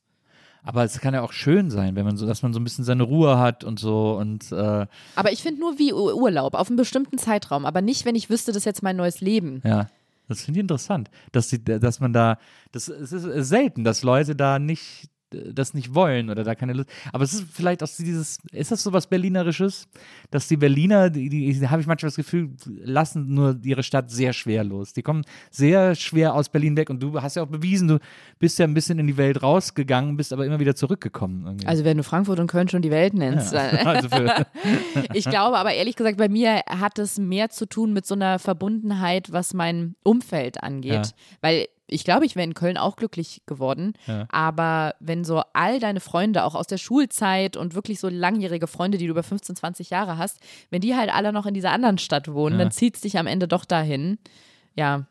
Aber 0.62 0.84
es 0.84 1.00
kann 1.00 1.14
ja 1.14 1.22
auch 1.22 1.32
schön 1.32 1.70
sein, 1.70 1.96
wenn 1.96 2.04
man 2.04 2.18
so, 2.18 2.26
dass 2.26 2.42
man 2.42 2.52
so 2.52 2.60
ein 2.60 2.64
bisschen 2.64 2.84
seine 2.84 3.04
Ruhe 3.04 3.38
hat 3.38 3.64
und 3.64 3.80
so 3.80 4.12
und 4.20 4.52
äh, 4.52 4.86
Aber 5.16 5.32
ich 5.32 5.42
finde 5.42 5.60
nur 5.60 5.78
wie 5.78 5.94
Ur- 5.94 6.14
Urlaub 6.16 6.52
auf 6.54 6.68
einen 6.68 6.76
bestimmten 6.76 7.16
Zeitraum, 7.16 7.64
aber 7.64 7.80
nicht, 7.80 8.04
wenn 8.04 8.14
ich 8.14 8.28
wüsste, 8.28 8.50
das 8.52 8.58
ist 8.58 8.64
jetzt 8.66 8.82
mein 8.82 8.96
neues 8.96 9.22
Leben. 9.22 9.62
ja. 9.64 9.86
Das 10.30 10.42
finde 10.44 10.60
ich 10.60 10.62
interessant, 10.62 11.10
dass, 11.32 11.48
die, 11.48 11.62
dass 11.62 11.98
man 11.98 12.12
da, 12.12 12.38
das 12.70 12.86
es 12.88 13.10
ist 13.12 13.48
selten, 13.48 13.82
dass 13.82 14.04
Leute 14.04 14.36
da 14.36 14.60
nicht 14.60 15.10
das 15.30 15.74
nicht 15.74 15.94
wollen 15.94 16.30
oder 16.30 16.44
da 16.44 16.54
keine 16.54 16.72
Lust. 16.72 16.88
Aber 17.12 17.24
es 17.24 17.32
ist 17.34 17.44
vielleicht 17.52 17.82
auch 17.82 17.88
dieses, 17.98 18.38
ist 18.52 18.70
das 18.72 18.82
so 18.82 18.92
was 18.92 19.06
Berlinerisches, 19.06 19.88
dass 20.30 20.48
die 20.48 20.56
Berliner, 20.56 21.10
die, 21.10 21.28
die, 21.28 21.68
habe 21.68 21.80
ich 21.80 21.86
manchmal 21.86 22.08
das 22.08 22.16
Gefühl, 22.16 22.50
lassen 22.66 23.32
nur 23.34 23.58
ihre 23.62 23.82
Stadt 23.82 24.10
sehr 24.10 24.32
schwer 24.32 24.64
los. 24.64 24.92
Die 24.92 25.02
kommen 25.02 25.22
sehr 25.50 25.94
schwer 25.94 26.34
aus 26.34 26.48
Berlin 26.48 26.76
weg 26.76 26.90
und 26.90 27.02
du 27.02 27.20
hast 27.20 27.36
ja 27.36 27.42
auch 27.42 27.48
bewiesen, 27.48 27.88
du 27.88 27.98
bist 28.38 28.58
ja 28.58 28.66
ein 28.66 28.74
bisschen 28.74 28.98
in 28.98 29.06
die 29.06 29.16
Welt 29.16 29.42
rausgegangen, 29.42 30.16
bist 30.16 30.32
aber 30.32 30.44
immer 30.46 30.60
wieder 30.60 30.74
zurückgekommen. 30.74 31.44
Irgendwie. 31.46 31.66
Also 31.66 31.84
wenn 31.84 31.96
du 31.96 32.02
Frankfurt 32.02 32.40
und 32.40 32.46
Köln 32.50 32.68
schon 32.68 32.82
die 32.82 32.90
Welt 32.90 33.14
nennst. 33.14 33.52
ja. 33.52 33.70
dann- 33.70 33.86
also 33.86 34.08
Ich 35.14 35.24
glaube 35.24 35.56
aber 35.58 35.72
ehrlich 35.72 35.96
gesagt, 35.96 36.16
bei 36.18 36.28
mir 36.28 36.60
hat 36.68 36.98
es 36.98 37.18
mehr 37.18 37.50
zu 37.50 37.66
tun 37.66 37.92
mit 37.92 38.06
so 38.06 38.14
einer 38.14 38.38
Verbundenheit, 38.38 39.32
was 39.32 39.54
mein 39.54 39.94
Umfeld 40.02 40.62
angeht. 40.62 40.92
Ja. 40.92 41.02
Weil 41.40 41.66
ich 41.90 42.04
glaube, 42.04 42.24
ich 42.26 42.36
wäre 42.36 42.44
in 42.44 42.54
Köln 42.54 42.76
auch 42.76 42.96
glücklich 42.96 43.42
geworden. 43.46 43.92
Ja. 44.06 44.26
Aber 44.30 44.94
wenn 45.00 45.24
so 45.24 45.42
all 45.52 45.80
deine 45.80 46.00
Freunde, 46.00 46.44
auch 46.44 46.54
aus 46.54 46.66
der 46.66 46.78
Schulzeit 46.78 47.56
und 47.56 47.74
wirklich 47.74 48.00
so 48.00 48.08
langjährige 48.08 48.66
Freunde, 48.66 48.98
die 48.98 49.06
du 49.06 49.10
über 49.12 49.22
15, 49.22 49.56
20 49.56 49.90
Jahre 49.90 50.18
hast, 50.18 50.38
wenn 50.70 50.80
die 50.80 50.94
halt 50.96 51.12
alle 51.12 51.32
noch 51.32 51.46
in 51.46 51.54
dieser 51.54 51.72
anderen 51.72 51.98
Stadt 51.98 52.32
wohnen, 52.32 52.58
Ja. 52.58 52.64
dann 52.64 52.70
zieht 52.72 52.96
es 52.96 53.00
dich 53.02 53.18
am 53.18 53.26
Ende 53.26 53.48
doch 53.48 53.64
dahin. 53.64 54.18
Ja. 54.76 55.06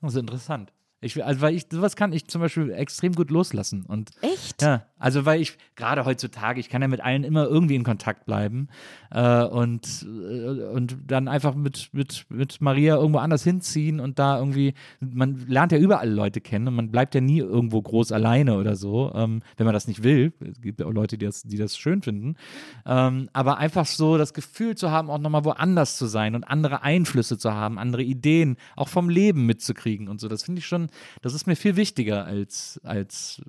das 0.00 0.14
ist 0.14 0.20
interessant. 0.20 0.72
Ich, 1.02 1.24
also 1.24 1.40
weil 1.40 1.54
ich, 1.54 1.66
sowas 1.70 1.96
kann 1.96 2.12
ich 2.12 2.28
zum 2.28 2.42
Beispiel 2.42 2.70
extrem 2.72 3.14
gut 3.14 3.30
loslassen 3.30 3.86
und 3.86 4.10
Echt? 4.20 4.60
Ja, 4.60 4.84
also 5.00 5.24
weil 5.24 5.40
ich 5.40 5.56
gerade 5.74 6.04
heutzutage, 6.04 6.60
ich 6.60 6.68
kann 6.68 6.82
ja 6.82 6.88
mit 6.88 7.00
allen 7.00 7.24
immer 7.24 7.46
irgendwie 7.46 7.74
in 7.74 7.84
Kontakt 7.84 8.26
bleiben 8.26 8.68
äh, 9.10 9.42
und, 9.42 10.06
äh, 10.06 10.64
und 10.72 10.98
dann 11.06 11.26
einfach 11.26 11.54
mit, 11.54 11.88
mit, 11.92 12.26
mit 12.28 12.60
Maria 12.60 12.96
irgendwo 12.96 13.18
anders 13.18 13.42
hinziehen 13.42 13.98
und 13.98 14.18
da 14.18 14.38
irgendwie, 14.38 14.74
man 15.00 15.46
lernt 15.48 15.72
ja 15.72 15.78
überall 15.78 16.10
Leute 16.10 16.40
kennen 16.40 16.68
und 16.68 16.74
man 16.74 16.90
bleibt 16.90 17.14
ja 17.14 17.22
nie 17.22 17.38
irgendwo 17.38 17.80
groß 17.80 18.12
alleine 18.12 18.58
oder 18.58 18.76
so, 18.76 19.10
ähm, 19.14 19.42
wenn 19.56 19.64
man 19.64 19.72
das 19.74 19.88
nicht 19.88 20.04
will. 20.04 20.32
Es 20.40 20.60
gibt 20.60 20.80
ja 20.80 20.86
auch 20.86 20.92
Leute, 20.92 21.16
die 21.16 21.24
das, 21.24 21.42
die 21.42 21.56
das 21.56 21.78
schön 21.78 22.02
finden. 22.02 22.36
Ähm, 22.84 23.30
aber 23.32 23.56
einfach 23.56 23.86
so 23.86 24.18
das 24.18 24.34
Gefühl 24.34 24.76
zu 24.76 24.90
haben, 24.90 25.10
auch 25.10 25.18
nochmal 25.18 25.44
woanders 25.46 25.96
zu 25.96 26.06
sein 26.06 26.34
und 26.34 26.44
andere 26.44 26.82
Einflüsse 26.82 27.38
zu 27.38 27.54
haben, 27.54 27.78
andere 27.78 28.02
Ideen, 28.02 28.56
auch 28.76 28.88
vom 28.88 29.08
Leben 29.08 29.46
mitzukriegen 29.46 30.08
und 30.08 30.20
so, 30.20 30.28
das 30.28 30.42
finde 30.42 30.58
ich 30.58 30.66
schon, 30.66 30.90
das 31.22 31.32
ist 31.32 31.46
mir 31.46 31.56
viel 31.56 31.76
wichtiger 31.76 32.26
als, 32.26 32.78
als 32.84 33.40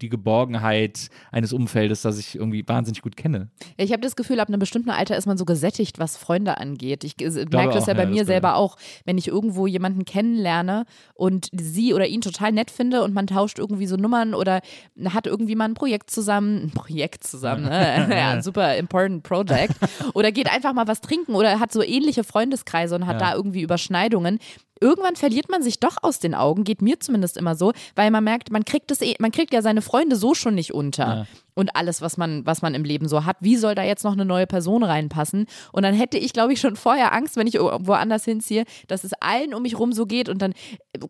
die 0.00 0.08
Geborgenheit 0.08 1.08
eines 1.30 1.52
Umfeldes, 1.52 2.02
das 2.02 2.18
ich 2.18 2.34
irgendwie 2.34 2.66
wahnsinnig 2.66 3.02
gut 3.02 3.16
kenne. 3.16 3.48
Ich 3.76 3.92
habe 3.92 4.02
das 4.02 4.16
Gefühl, 4.16 4.40
ab 4.40 4.48
einem 4.48 4.58
bestimmten 4.58 4.90
Alter 4.90 5.16
ist 5.16 5.26
man 5.26 5.38
so 5.38 5.44
gesättigt, 5.44 5.98
was 5.98 6.16
Freunde 6.16 6.58
angeht. 6.58 7.04
Ich 7.04 7.20
äh, 7.20 7.30
merke 7.50 7.74
das 7.74 7.84
auch, 7.84 7.88
ja 7.88 7.94
bei 7.94 8.02
ja, 8.04 8.08
mir 8.08 8.24
selber 8.24 8.48
stimmt. 8.48 8.58
auch, 8.58 8.76
wenn 9.04 9.18
ich 9.18 9.28
irgendwo 9.28 9.66
jemanden 9.66 10.04
kennenlerne 10.04 10.84
und 11.14 11.48
sie 11.52 11.94
oder 11.94 12.06
ihn 12.06 12.20
total 12.20 12.52
nett 12.52 12.70
finde 12.70 13.02
und 13.02 13.14
man 13.14 13.26
tauscht 13.26 13.58
irgendwie 13.58 13.86
so 13.86 13.96
Nummern 13.96 14.34
oder 14.34 14.60
hat 15.06 15.26
irgendwie 15.26 15.54
mal 15.54 15.66
ein 15.66 15.74
Projekt 15.74 16.10
zusammen, 16.10 16.64
ein 16.64 16.70
Projekt 16.70 17.24
zusammen, 17.24 17.64
ne? 17.64 18.08
ja, 18.10 18.30
ein 18.30 18.42
super 18.42 18.76
important 18.76 19.22
project 19.22 19.74
oder 20.14 20.32
geht 20.32 20.50
einfach 20.52 20.72
mal 20.72 20.88
was 20.88 21.00
trinken 21.00 21.34
oder 21.34 21.60
hat 21.60 21.72
so 21.72 21.82
ähnliche 21.82 22.24
Freundeskreise 22.24 22.94
und 22.96 23.06
hat 23.06 23.20
Ja. 23.20 23.30
da 23.30 23.34
irgendwie 23.36 23.62
Überschneidungen. 23.62 24.38
Irgendwann 24.80 25.16
verliert 25.16 25.48
man 25.48 25.62
sich 25.62 25.78
doch 25.78 25.96
aus 26.02 26.18
den 26.18 26.34
Augen, 26.34 26.64
geht 26.64 26.82
mir 26.82 26.98
zumindest 26.98 27.36
immer 27.36 27.54
so, 27.54 27.72
weil 27.94 28.10
man 28.10 28.24
merkt, 28.24 28.50
man 28.50 28.64
kriegt 28.64 28.90
es 28.90 29.00
eh, 29.00 29.14
man 29.20 29.30
kriegt 29.30 29.54
ja 29.54 29.62
seine 29.62 29.82
Freunde 29.82 30.16
so 30.16 30.34
schon 30.34 30.54
nicht 30.56 30.74
unter. 30.74 31.06
Ja. 31.06 31.26
Und 31.54 31.76
alles, 31.76 32.02
was 32.02 32.16
man, 32.16 32.44
was 32.44 32.62
man 32.62 32.74
im 32.74 32.82
Leben 32.82 33.06
so 33.06 33.24
hat, 33.24 33.36
wie 33.38 33.54
soll 33.56 33.76
da 33.76 33.84
jetzt 33.84 34.02
noch 34.02 34.14
eine 34.14 34.24
neue 34.24 34.48
Person 34.48 34.82
reinpassen? 34.82 35.46
Und 35.70 35.84
dann 35.84 35.94
hätte 35.94 36.18
ich, 36.18 36.32
glaube 36.32 36.52
ich, 36.52 36.60
schon 36.60 36.74
vorher 36.74 37.12
Angst, 37.12 37.36
wenn 37.36 37.46
ich 37.46 37.54
woanders 37.54 38.24
hinziehe, 38.24 38.64
dass 38.88 39.04
es 39.04 39.12
allen 39.20 39.54
um 39.54 39.62
mich 39.62 39.78
rum 39.78 39.92
so 39.92 40.06
geht 40.06 40.28
und 40.28 40.42
dann, 40.42 40.52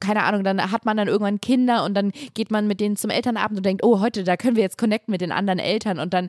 keine 0.00 0.24
Ahnung, 0.24 0.44
dann 0.44 0.70
hat 0.70 0.84
man 0.84 0.98
dann 0.98 1.08
irgendwann 1.08 1.40
Kinder 1.40 1.84
und 1.84 1.94
dann 1.94 2.12
geht 2.34 2.50
man 2.50 2.66
mit 2.66 2.80
denen 2.80 2.96
zum 2.96 3.08
Elternabend 3.08 3.56
und 3.56 3.64
denkt, 3.64 3.82
oh, 3.82 4.00
heute, 4.00 4.24
da 4.24 4.36
können 4.36 4.56
wir 4.56 4.62
jetzt 4.62 4.76
connecten 4.76 5.10
mit 5.10 5.22
den 5.22 5.32
anderen 5.32 5.58
Eltern 5.58 5.98
und 5.98 6.12
dann 6.12 6.28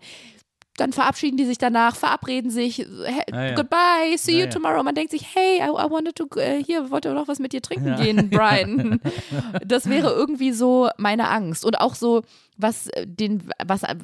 dann 0.78 0.92
verabschieden 0.94 1.38
die 1.38 1.46
sich 1.46 1.58
danach, 1.58 1.96
verabreden 1.96 2.52
sich, 2.52 2.76
he- 2.76 2.86
Ah, 3.32 3.46
ja. 3.48 3.56
goodbye, 3.56 4.18
see 4.18 4.34
Ja, 4.34 4.38
you 4.40 4.44
ja. 4.46 4.50
tomorrow. 4.52 4.84
Man 4.84 4.94
denkt 4.96 5.12
sich, 5.12 5.26
hey, 5.34 5.60
I, 5.60 5.70
I 5.70 5.90
wanted 5.90 6.16
to, 6.16 6.28
äh, 6.38 6.64
hier, 6.64 6.92
wollte 6.92 7.14
noch 7.14 7.28
was 7.28 7.40
mit 7.40 7.54
dir 7.54 7.62
trinken 7.62 7.88
Ja. 7.88 7.96
gehen, 7.96 8.30
Brian. 8.30 9.00
das 9.66 9.90
wäre 9.90 10.10
irgendwie 10.12 10.52
so 10.52 10.90
meine 10.98 11.30
Angst. 11.30 11.64
Und 11.66 11.80
auch 11.80 11.96
so, 11.96 12.24
was 12.58 12.88
äh, 12.88 13.06
den, 13.08 13.44
was 13.66 13.84
äh, 13.84 13.96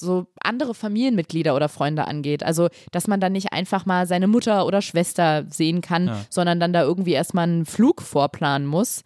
so 0.00 0.26
andere 0.42 0.74
Familienmitglieder 0.74 1.54
oder 1.56 1.68
Freunde 1.68 2.06
angeht. 2.06 2.42
Also, 2.44 2.68
dass 2.92 3.06
man 3.08 3.20
dann 3.20 3.32
nicht 3.32 3.52
einfach 3.52 3.84
mal 3.86 4.06
seine 4.06 4.26
Mutter 4.28 4.66
oder 4.66 4.82
Schwester 4.82 5.44
sehen 5.48 5.80
kann, 5.80 6.06
Ja. 6.06 6.24
sondern 6.30 6.60
dann 6.60 6.72
da 6.72 6.82
irgendwie 6.82 7.12
erstmal 7.12 7.44
einen 7.48 7.66
Flug 7.66 8.02
vorplanen 8.02 8.66
muss. 8.68 9.02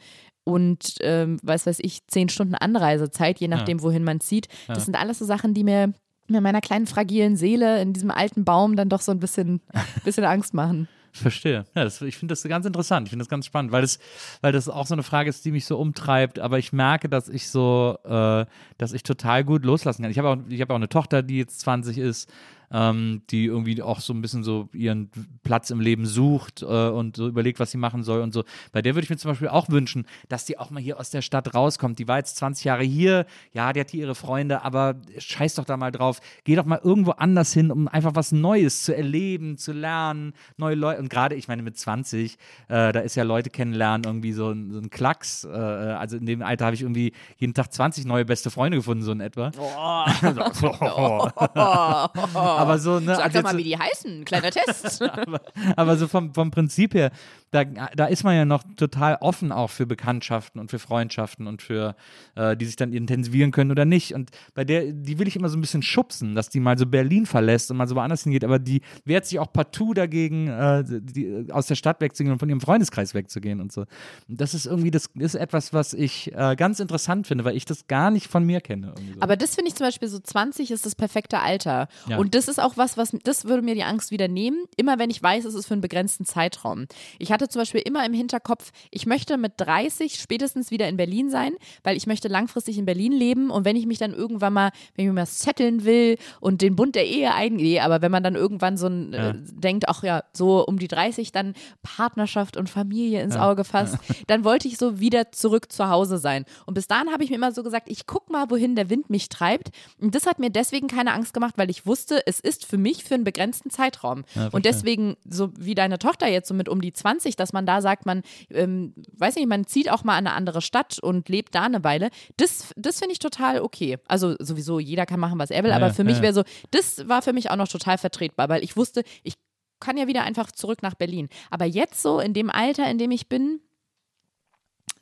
Und 0.47 0.97
ähm, 1.01 1.39
was 1.43 1.65
weiß 1.67 1.79
ich, 1.81 2.07
zehn 2.07 2.29
Stunden 2.29 2.55
Anreisezeit, 2.55 3.41
je 3.41 3.49
nachdem, 3.49 3.81
wohin 3.83 4.05
man 4.05 4.21
zieht. 4.21 4.49
Das 4.69 4.79
Ja. 4.79 4.85
sind 4.85 5.01
alles 5.01 5.19
so 5.21 5.25
Sachen, 5.25 5.55
die 5.55 5.65
mir 5.65 5.95
mir 6.29 6.41
meiner 6.41 6.61
kleinen 6.61 6.87
fragilen 6.87 7.37
Seele 7.37 7.81
in 7.81 7.93
diesem 7.93 8.11
alten 8.11 8.45
Baum 8.45 8.77
dann 8.77 8.89
doch 8.89 9.01
so 9.01 9.13
ein 9.13 9.21
bisschen, 9.21 9.61
bisschen 10.05 10.25
Angst 10.25 10.55
machen. 10.55 10.89
Verstehe. 11.17 11.65
Ja, 11.77 11.85
das, 11.85 12.03
ich 12.03 12.17
finde 12.17 12.33
das 12.33 12.43
ganz 12.43 12.67
interessant. 12.67 13.07
Ich 13.07 13.11
finde 13.11 13.23
das 13.23 13.29
ganz 13.29 13.47
spannend, 13.47 13.71
weil 13.71 13.83
das, 13.83 14.01
weil 14.41 14.51
das 14.51 14.69
auch 14.69 14.87
so 14.87 14.95
eine 14.95 15.05
Frage 15.05 15.31
ist, 15.31 15.45
die 15.45 15.53
mich 15.53 15.65
so 15.65 15.79
umtreibt. 15.79 16.41
Aber 16.41 16.59
ich 16.59 16.73
merke, 16.73 17.09
dass 17.09 17.29
ich 17.29 17.49
so, 17.49 17.97
äh, 18.05 18.45
dass 18.79 18.93
ich 18.93 19.05
total 19.05 19.45
gut 19.45 19.65
loslassen 19.65 20.03
kann. 20.03 20.11
Ich 20.11 20.19
habe 20.19 20.29
auch, 20.29 20.37
ich 20.49 20.61
habe 20.61 20.73
auch 20.73 20.79
eine 20.79 20.89
Tochter, 20.89 21.23
die 21.23 21.39
jetzt 21.39 21.61
20 21.61 21.99
ist, 21.99 22.29
ähm, 22.73 23.23
die 23.31 23.47
irgendwie 23.47 23.81
auch 23.83 24.01
so 24.01 24.13
ein 24.13 24.23
bisschen 24.23 24.45
so 24.45 24.69
ihren 24.73 25.11
Platz 25.43 25.71
im 25.71 25.81
Leben 25.81 26.07
sucht 26.07 26.63
äh, 26.63 26.67
und 26.67 27.17
so 27.17 27.29
überlegt, 27.29 27.61
was 27.61 27.71
sie 27.71 27.79
machen 27.79 28.03
soll 28.03 28.21
und 28.21 28.33
so. 28.33 28.45
Bei 28.73 28.83
der 28.83 28.95
würde 28.95 29.05
ich 29.05 29.11
mir 29.11 29.17
zum 29.17 29.31
Beispiel 29.31 29.49
auch 29.49 29.69
wünschen, 29.69 30.07
dass 30.29 30.45
die 30.45 30.59
auch 30.59 30.71
mal 30.71 30.83
hier 30.83 30.99
aus 30.99 31.11
der 31.11 31.23
Stadt 31.23 31.55
rauskommt. 31.55 31.99
Die 31.99 32.09
war 32.09 32.19
jetzt 32.19 32.37
20 32.37 32.65
Jahre 32.65 32.85
hier, 32.85 33.27
ja, 33.53 33.73
die 33.73 33.81
hat 33.81 33.91
hier 33.91 34.01
ihre 34.01 34.15
Freunde, 34.15 34.63
aber 34.63 34.97
scheiß 35.19 35.55
doch 35.55 35.65
da 35.65 35.77
mal 35.77 35.93
drauf. 35.93 36.21
Geh 36.45 36.57
doch 36.57 36.65
mal 36.65 36.81
irgendwo 36.83 37.13
anders 37.13 37.53
hin, 37.53 37.71
um 37.71 37.89
einfach 37.89 38.15
was 38.15 38.33
Neues 38.33 38.85
zu 38.85 38.97
erleben, 38.97 39.59
zu 39.59 39.73
lernen, 39.73 40.35
neue 40.57 40.75
Leute. 40.75 41.01
Und 41.01 41.11
gerade, 41.11 41.35
ich 41.35 41.49
meine, 41.49 41.63
mit 41.63 41.79
20, 41.79 42.37
äh, 42.69 42.93
da 42.93 43.01
ist 43.01 43.15
ja 43.15 43.23
Leute 43.23 43.51
kennenlernen 43.51 44.05
irgendwie 44.05 44.33
so 44.33 44.51
ein, 44.51 44.73
so 44.73 44.79
ein 44.79 44.91
Klacks. 44.91 45.45
Äh, 45.45 45.49
also 45.49 46.17
in 46.17 46.27
dem 46.27 46.43
Alter 46.43 46.67
habe 46.67 46.75
ich 46.75 46.83
irgendwie 46.83 47.13
jeden 47.37 47.55
Tag 47.55 47.73
20 47.73 48.05
neue 48.05 48.25
beste 48.25 48.51
Freunde 48.51 48.79
gefunden, 48.79 49.03
so 49.03 49.13
in 49.13 49.21
etwa. 49.21 49.53
aber 52.57 52.79
so, 52.79 53.01
ne? 53.01 53.15
Sag 53.17 53.25
also 53.27 53.43
doch 53.43 53.53
mal, 53.53 53.57
wie 53.59 53.65
die 53.65 53.79
heißen. 53.79 54.25
Kleiner 54.25 54.51
Test. 54.53 55.03
aber, 55.03 55.41
aber 55.77 55.97
so 55.97 56.09
vom, 56.09 56.35
vom 56.35 56.51
Prinzip 56.51 56.95
her, 56.95 57.11
da, 57.55 57.65
da 57.65 58.07
ist 58.07 58.25
man 58.25 58.35
ja 58.35 58.45
noch 58.45 58.65
total 58.77 59.17
offen 59.21 59.53
auch 59.53 59.71
für 59.71 59.87
Bekanntschaften 59.87 60.61
und 60.61 60.71
für 60.71 60.81
Freundschaften 60.81 61.47
und 61.47 61.63
für, 61.63 61.95
äh, 62.35 62.57
die 62.57 62.67
sich 62.67 62.75
dann 62.75 62.93
intensivieren 62.93 63.53
können 63.53 63.71
oder 63.71 63.85
nicht. 63.85 64.13
Und 64.13 64.31
bei 64.55 64.65
der, 64.65 64.93
die 64.93 65.21
will 65.21 65.29
ich 65.29 65.37
immer 65.37 65.49
so 65.49 65.57
ein 65.57 65.61
bisschen 65.61 65.83
schubsen, 65.83 66.35
dass 66.35 66.49
die 66.49 66.59
mal 66.59 66.77
so 66.77 66.87
Berlin 66.87 67.27
verlässt 67.27 67.71
und 67.71 67.77
mal 67.77 67.87
so 67.87 67.95
woanders 67.95 68.25
hingeht, 68.25 68.43
aber 68.45 68.59
die 68.59 68.83
wehrt 69.05 69.27
sich 69.27 69.39
auch 69.39 69.53
partout 69.53 69.95
dagegen, 69.95 70.49
äh, 70.49 70.83
die, 70.85 71.47
aus 71.53 71.67
der 71.67 71.77
Stadt 71.77 72.01
wegzugehen 72.01 72.33
und 72.33 72.41
von 72.41 72.49
ihrem 72.49 72.61
Freundeskreis 72.61 73.15
wegzugehen 73.15 73.61
und 73.61 73.71
so. 73.71 73.83
Und 74.29 74.41
das 74.41 74.55
ist 74.55 74.67
irgendwie, 74.67 74.91
das 74.91 75.09
ist 75.15 75.37
etwas, 75.37 75.73
was 75.73 75.95
ich 75.95 76.33
äh, 76.35 76.57
ganz 76.57 76.81
interessant 76.81 77.29
finde, 77.29 77.45
weil 77.45 77.57
ich 77.57 77.67
das 77.67 77.87
gar 77.87 78.11
nicht 78.11 78.27
von 78.27 78.45
mir 78.45 78.61
kenne. 78.61 78.95
So. 78.97 79.21
Aber 79.21 79.37
das 79.37 79.55
finde 79.55 79.69
ich 79.69 79.77
zum 79.77 79.87
Beispiel 79.87 80.09
so 80.09 80.19
20 80.19 80.73
ist 80.73 80.85
das 80.87 80.97
perfekte 80.97 81.39
Alter. 81.39 81.87
Ja. 82.09 82.19
Und 82.19 82.35
das 82.35 82.49
ist 82.49 82.61
auch 82.61 82.77
was, 82.77 82.97
was, 82.97 83.17
das 83.23 83.45
würde 83.45 83.63
mir 83.63 83.77
die 83.77 83.85
Angst 83.85 84.11
wieder 84.11 84.27
nehmen, 84.27 84.65
immer 84.77 84.99
wenn 84.99 85.11
ich 85.11 85.23
weiß, 85.23 85.45
es 85.45 85.55
ist 85.55 85.67
für 85.67 85.75
einen 85.75 85.81
begrenzten 85.83 86.25
Zeitraum. 86.25 86.87
Ich 87.21 87.31
hatte 87.31 87.44
zum 87.49 87.61
Beispiel 87.61 87.81
immer 87.85 88.05
im 88.07 88.13
Hinterkopf, 88.13 88.71
ich 88.91 89.07
möchte 89.07 89.37
mit 89.37 89.53
30 89.59 90.17
spätestens 90.17 90.71
wieder 90.71 90.89
in 90.89 90.97
Berlin 90.97 91.31
sein, 91.31 91.55
weil 91.83 91.97
ich 91.97 92.07
möchte 92.07 92.29
langfristig 92.29 92.79
in 92.79 92.85
Berlin 92.87 93.13
leben 93.13 93.51
und 93.51 93.65
wenn 93.65 93.77
ich 93.77 93.87
mich 93.87 93.99
dann 93.99 94.13
irgendwann 94.15 94.53
mal, 94.53 94.71
wenn 94.95 95.05
ich 95.05 95.09
mir 95.09 95.15
mal 95.15 95.27
setteln 95.27 95.85
will 95.85 96.17
und 96.41 96.63
den 96.63 96.77
Bund 96.77 96.95
der 96.95 97.07
Ehe 97.07 97.35
eingehe, 97.35 97.83
aber 97.83 98.03
wenn 98.03 98.11
man 98.13 98.23
dann 98.23 98.35
irgendwann 98.35 98.77
so 98.77 98.87
ein, 98.87 99.13
Ja. 99.13 99.31
äh, 99.31 99.35
denkt, 99.37 99.89
ach 99.89 100.03
ja, 100.03 100.25
so 100.33 100.65
um 100.67 100.79
die 100.79 100.89
30 100.89 101.33
dann 101.33 101.55
Partnerschaft 101.83 102.57
und 102.57 102.69
Familie 102.69 103.23
ins 103.23 103.37
Auge 103.37 103.65
fasst, 103.65 103.97
dann 104.27 104.45
wollte 104.45 104.69
ich 104.69 104.79
so 104.79 104.99
wieder 105.01 105.33
zurück 105.33 105.71
zu 105.71 105.89
Hause 105.89 106.19
sein. 106.19 106.45
Und 106.67 106.75
bis 106.75 106.87
dahin 106.89 107.11
habe 107.13 107.23
ich 107.25 107.31
mir 107.31 107.37
immer 107.37 107.53
so 107.53 107.63
gesagt, 107.63 107.89
ich 107.89 108.07
guck 108.07 108.31
mal, 108.31 108.51
wohin 108.51 108.75
der 108.75 108.91
Wind 108.91 109.11
mich 109.11 109.29
treibt. 109.29 109.71
Und 110.01 110.15
das 110.15 110.27
hat 110.27 110.39
mir 110.39 110.51
deswegen 110.51 110.89
keine 110.89 111.13
Angst 111.13 111.35
gemacht, 111.35 111.55
weil 111.57 111.71
ich 111.71 111.87
wusste, 111.87 112.27
es 112.27 112.41
ist 112.41 112.65
für 112.65 112.79
mich 112.79 113.05
für 113.05 113.15
einen 113.15 113.25
begrenzten 113.25 113.71
Zeitraum. 113.71 114.25
verstehe. 114.25 114.51
und 114.53 114.65
deswegen, 114.65 115.17
so 115.29 115.51
wie 115.59 115.75
deine 115.75 115.99
Tochter 115.99 116.27
jetzt 116.29 116.49
so 116.49 116.55
mit 116.55 116.69
um 116.69 116.81
die 116.81 116.93
20, 116.93 117.34
dass 117.37 117.53
man 117.53 117.67
da 117.67 117.81
sagt, 117.83 118.07
man, 118.07 118.23
ähm, 118.51 118.95
weiß 119.17 119.37
nicht, 119.37 119.49
man 119.49 119.67
zieht 119.67 119.91
auch 119.91 120.05
mal 120.05 120.13
an 120.17 120.27
eine 120.27 120.37
andere 120.37 120.63
Stadt 120.63 120.99
und 121.01 121.29
lebt 121.29 121.55
da 121.55 121.63
eine 121.63 121.85
Weile, 121.85 122.11
das, 122.37 122.73
das 122.77 122.99
finde 122.99 123.13
ich 123.13 123.19
total 123.19 123.61
okay. 123.61 123.99
Also 124.09 124.35
sowieso, 124.39 124.79
jeder 124.81 125.07
kann 125.07 125.21
machen, 125.21 125.39
was 125.39 125.51
er 125.51 125.63
will, 125.63 125.71
Ja, 125.71 125.77
aber 125.77 125.89
ja, 125.89 125.93
für 125.93 126.05
mich 126.05 126.17
ja. 126.17 126.23
wäre 126.23 126.35
so, 126.35 126.43
das 126.71 127.09
war 127.09 127.23
für 127.23 127.33
mich 127.33 127.51
auch 127.51 127.57
noch 127.57 127.69
total 127.69 127.99
vertretbar, 127.99 128.49
weil 128.49 128.63
ich 128.65 128.77
wusste, 128.77 129.03
ich 129.23 129.35
kann 129.81 129.97
ja 129.97 130.07
wieder 130.07 130.23
einfach 130.23 130.51
zurück 130.53 130.83
nach 130.83 130.95
Berlin. 130.95 131.29
Aber 131.51 131.65
jetzt 131.67 132.01
so 132.01 132.19
in 132.21 132.33
dem 132.33 132.49
Alter, 132.49 132.91
in 132.91 132.97
dem 132.99 133.11
ich 133.11 133.29
bin, 133.29 133.61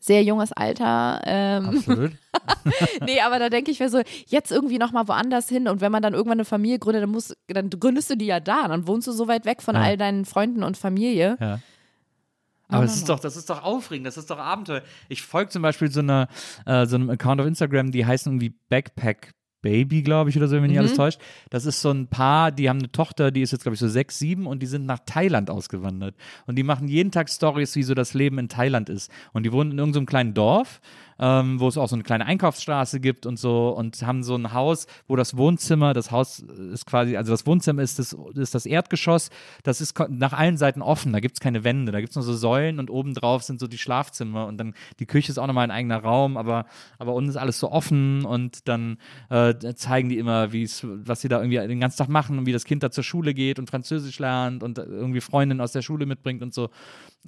sehr 0.01 0.25
junges 0.25 0.53
Alter. 0.53 1.21
Ähm, 1.25 1.69
Absolut. 1.77 2.13
nee, 3.07 3.21
aber 3.21 3.39
da 3.39 3.49
denke 3.51 3.71
ich 3.71 3.79
mir 3.79 3.89
so, 3.89 4.01
jetzt 4.27 4.51
irgendwie 4.51 4.79
nochmal 4.79 5.07
woanders 5.07 5.49
hin 5.49 5.69
und 5.69 5.81
wenn 5.81 5.93
man 5.93 6.03
dann 6.03 6.13
irgendwann 6.15 6.39
eine 6.39 6.45
Familie 6.45 6.81
gründet, 6.81 7.05
dann, 7.05 7.11
musst, 7.11 7.37
dann 7.47 7.71
gründest 7.71 8.11
du 8.11 8.17
die 8.17 8.27
ja 8.27 8.41
da. 8.41 8.67
Dann 8.67 8.89
wohnst 8.89 9.07
du 9.07 9.13
so 9.13 9.29
weit 9.29 9.45
weg 9.45 9.63
von 9.63 9.77
Ja. 9.77 9.83
all 9.83 9.97
deinen 9.97 10.25
Freunden 10.25 10.65
und 10.65 10.77
Familie. 10.77 11.37
Ja. 11.41 11.61
Aber 12.73 12.85
es 12.85 12.97
ist 12.97 13.09
doch, 13.09 13.21
das 13.21 13.37
ist 13.37 13.51
doch 13.51 13.63
aufregend, 13.63 14.07
das 14.07 14.17
ist 14.17 14.31
doch 14.31 14.39
Abenteuer. 14.39 14.83
Ich 15.09 15.23
folge 15.23 15.51
zum 15.51 15.63
Beispiel 15.63 15.91
so, 15.91 16.01
einer, 16.01 16.29
äh, 16.67 16.87
so 16.87 16.97
einem 16.97 17.11
Account 17.11 17.41
auf 17.41 17.47
Instagram, 17.47 17.91
die 17.91 18.05
heißen 18.07 18.31
irgendwie 18.33 18.55
Backpack 18.69 19.33
Baby, 19.63 20.03
glaube 20.03 20.29
ich, 20.29 20.37
oder 20.37 20.49
so, 20.49 20.57
wenn 20.57 20.63
mich 20.63 20.73
nicht 20.73 20.81
alles 20.81 20.95
täuscht. 20.95 21.21
Das 21.49 21.67
ist 21.67 21.81
so 21.81 21.91
ein 21.91 22.09
Paar, 22.09 22.51
die 22.51 22.69
haben 22.69 22.81
eine 22.81 22.91
Tochter, 22.91 23.31
die 23.31 23.43
ist 23.43 23.53
jetzt, 23.53 23.63
glaube 23.63 23.75
ich, 23.75 23.81
so 23.81 23.89
sechs, 23.89 24.19
sieben 24.19 24.47
und 24.49 24.61
die 24.61 24.67
sind 24.67 24.87
nach 24.87 24.99
Thailand 25.07 25.51
ausgewandert. 25.51 26.17
Und 26.47 26.57
die 26.57 26.65
machen 26.65 26.89
jeden 26.89 27.13
Tag 27.13 27.31
Stories, 27.31 27.77
wie 27.77 27.85
so 27.85 27.95
das 27.95 28.13
Leben 28.13 28.39
in 28.39 28.49
Thailand 28.49 28.89
ist. 28.89 29.11
Und 29.33 29.45
die 29.45 29.53
wohnen 29.53 29.71
in 29.71 29.79
irgendeinem 29.79 30.07
kleinen 30.07 30.35
Dorf, 30.35 30.81
ähm, 31.23 31.61
wo 31.61 31.69
es 31.69 31.79
auch 31.79 31.89
so 31.89 31.95
eine 31.95 32.03
kleine 32.03 32.27
Einkaufsstraße 32.27 32.99
gibt 32.99 33.27
und 33.27 33.39
so 33.39 33.69
und 33.69 34.03
haben 34.03 34.25
so 34.25 34.35
ein 34.35 34.53
Haus, 34.53 34.89
wo 35.07 35.15
das 35.15 35.37
Wohnzimmer, 35.37 35.95
das 35.95 36.11
Haus 36.11 36.41
ist 36.41 36.85
quasi, 36.85 37.17
also 37.17 37.31
das 37.31 37.47
Wohnzimmer 37.47 37.81
ist 37.81 38.01
das, 38.01 38.17
ist 38.35 38.57
das 38.57 38.67
Erdgeschoss, 38.67 39.31
das 39.63 39.81
ist 39.81 39.97
nach 40.09 40.33
allen 40.33 40.57
Seiten 40.57 40.83
offen, 40.83 41.13
da 41.13 41.21
gibt 41.21 41.37
es 41.37 41.41
keine 41.41 41.63
Wände, 41.63 41.93
da 41.93 42.01
gibt 42.01 42.11
es 42.11 42.17
nur 42.17 42.25
so 42.25 42.35
Säulen 42.35 42.81
und 42.81 42.91
obendrauf 42.91 43.45
sind 43.45 43.61
so 43.61 43.69
die 43.69 43.79
Schlafzimmer 43.79 44.49
und 44.49 44.59
dann 44.59 44.75
die 44.99 45.07
Küche 45.07 45.31
ist 45.31 45.39
auch 45.39 45.47
nochmal 45.47 45.63
ein 45.65 45.71
eigener 45.71 45.99
Raum, 45.99 46.37
aber, 46.37 46.67
aber 46.99 47.15
unten 47.15 47.31
ist 47.31 47.37
alles 47.37 47.61
so 47.61 47.71
offen 47.71 48.25
und 48.25 48.67
dann 48.67 48.99
äh, 49.31 49.55
zeigen 49.77 50.09
die 50.09 50.19
immer, 50.19 50.53
wie 50.53 50.65
es, 50.65 50.85
was 50.85 51.21
sie 51.21 51.29
da 51.29 51.41
irgendwie 51.41 51.59
den 51.69 51.79
ganzen 51.79 51.99
Tag 51.99 52.09
machen 52.09 52.37
und 52.37 52.47
wie 52.47 52.53
das 52.53 52.65
Kind 52.65 52.83
da 52.83 52.91
zur 52.91 53.05
Schule 53.05 53.33
geht 53.33 53.61
und 53.61 53.71
Französisch 53.71 54.19
lernt 54.19 54.65
und 54.65 54.79
irgendwie 54.79 55.21
Freundinnen 55.21 55.61
aus 55.61 55.71
der 55.71 55.83
Schule 55.83 56.05
mitbringt 56.05 56.43
und 56.43 56.53
so. 56.53 56.71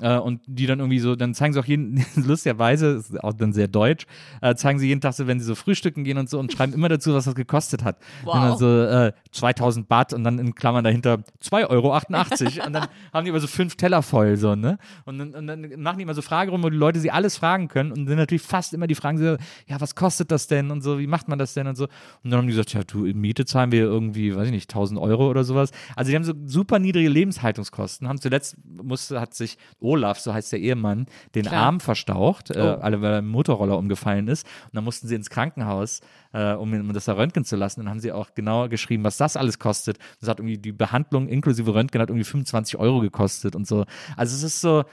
Äh, 0.01 0.19
und 0.19 0.41
die 0.47 0.67
dann 0.67 0.81
irgendwie 0.81 0.99
so, 0.99 1.15
dann 1.15 1.35
zeigen 1.35 1.55
sie 1.55 1.61
auch 1.61 1.67
jeden, 1.67 2.05
lustigerweise, 2.17 2.89
ist 2.97 3.23
auch 3.23 3.33
dann 3.33 3.53
sehr 3.53 3.69
deutsch, 3.85 4.07
äh, 4.41 4.55
zeigen 4.55 4.79
sie 4.79 4.89
jeden 4.89 5.01
Tag 5.01 5.15
so, 5.15 5.27
wenn 5.27 5.39
sie 5.41 5.45
so 5.47 5.55
frühstücken 5.55 6.05
gehen 6.05 6.19
und 6.19 6.29
so 6.31 6.39
und 6.39 6.53
schreiben 6.53 6.73
immer 6.73 6.89
dazu, 6.89 7.15
was 7.15 7.25
das 7.25 7.35
gekostet 7.35 7.85
hat. 7.85 7.97
Wow. 8.25 8.35
Und 8.35 8.41
dann 8.43 8.59
so 8.59 8.83
äh, 8.83 9.13
2000 9.33 9.89
Baht 9.89 10.13
und 10.13 10.25
dann 10.25 10.39
in 10.39 10.55
Klammern 10.55 10.85
dahinter 10.85 11.19
2,88 11.43 11.69
Euro. 11.71 12.67
und 12.67 12.73
dann 12.73 12.87
haben 13.13 13.25
die 13.25 13.31
immer 13.31 13.41
so 13.41 13.47
fünf 13.47 13.77
Teller 13.77 14.03
voll, 14.03 14.37
so, 14.37 14.55
ne? 14.55 14.79
Und 15.05 15.19
dann, 15.19 15.35
und 15.35 15.47
dann 15.47 15.81
machen 15.81 15.99
die 15.99 16.03
immer 16.03 16.15
so 16.15 16.23
Fragerunden, 16.23 16.65
wo 16.65 16.71
die 16.71 16.77
Leute 16.77 17.01
sie 17.01 17.11
alles 17.11 17.37
fragen 17.37 17.69
können 17.69 17.93
und 17.93 18.07
sind 18.07 18.17
natürlich 18.17 18.43
fast 18.43 18.73
immer 18.75 18.87
die 18.87 18.95
Fragen 18.95 19.19
so, 19.19 19.37
ja, 19.67 19.81
was 19.81 19.95
kostet 19.95 20.31
das 20.31 20.47
denn 20.47 20.71
und 20.71 20.83
so, 20.83 20.99
wie 20.99 21.07
macht 21.07 21.29
man 21.29 21.39
das 21.39 21.55
denn 21.55 21.67
und 21.67 21.77
so. 21.77 21.85
Und 21.85 22.31
dann 22.31 22.39
haben 22.39 22.47
die 22.47 22.53
gesagt, 22.53 22.73
ja, 22.73 22.83
du, 22.85 22.99
Miete 22.99 23.45
zahlen 23.45 23.73
wir 23.73 23.83
irgendwie, 23.83 24.35
weiß 24.35 24.47
ich 24.47 24.53
nicht, 24.53 24.71
1000 24.71 24.99
Euro 25.01 25.29
oder 25.29 25.45
sowas. 25.45 25.71
Also 25.97 26.11
die 26.11 26.17
haben 26.17 26.25
so 26.25 26.33
super 26.47 26.79
niedrige 26.79 27.09
Lebenshaltungskosten, 27.09 28.09
haben 28.09 28.21
zuletzt, 28.21 28.57
musste, 28.65 29.21
hat 29.21 29.35
sich 29.35 29.59
Olaf, 29.81 30.19
so 30.19 30.33
heißt 30.33 30.53
der 30.53 30.61
Ehemann, 30.61 31.07
den 31.35 31.47
Klar. 31.47 31.65
Arm 31.67 31.81
verstaucht, 31.81 32.51
äh, 32.51 32.61
Oh. 32.65 32.81
alle, 32.81 33.03
weil 33.03 33.13
er 33.13 33.19
im 33.19 33.29
Motorroller 33.29 33.74
umgefallen 33.79 34.29
ist. 34.29 34.47
Und 34.65 34.75
dann 34.75 34.85
mussten 34.85 35.09
sie 35.09 35.15
ins 35.15 35.31
Krankenhaus, 35.31 36.01
äh, 36.33 36.53
um, 36.53 36.73
um 36.73 36.93
das 36.93 37.05
da 37.07 37.15
röntgen 37.15 37.45
zu 37.45 37.57
lassen. 37.57 37.81
Dann 37.81 37.91
haben 37.91 38.01
sie 38.01 38.13
auch 38.13 38.35
genau 38.35 38.69
geschrieben, 38.69 39.05
was 39.05 39.17
das 39.17 39.37
alles 39.37 39.59
kostet. 39.59 39.99
Das 40.21 40.29
hat 40.29 40.39
irgendwie 40.41 40.59
die 40.59 40.73
Behandlung 40.73 41.29
inklusive 41.29 41.75
Röntgen 41.75 42.01
hat 42.01 42.11
irgendwie 42.11 42.25
25 42.25 42.79
Euro 42.79 43.01
gekostet 43.01 43.57
und 43.57 43.67
so. 43.67 43.85
Also 44.17 44.37
es 44.37 44.43
ist 44.43 44.61
so, 44.61 44.85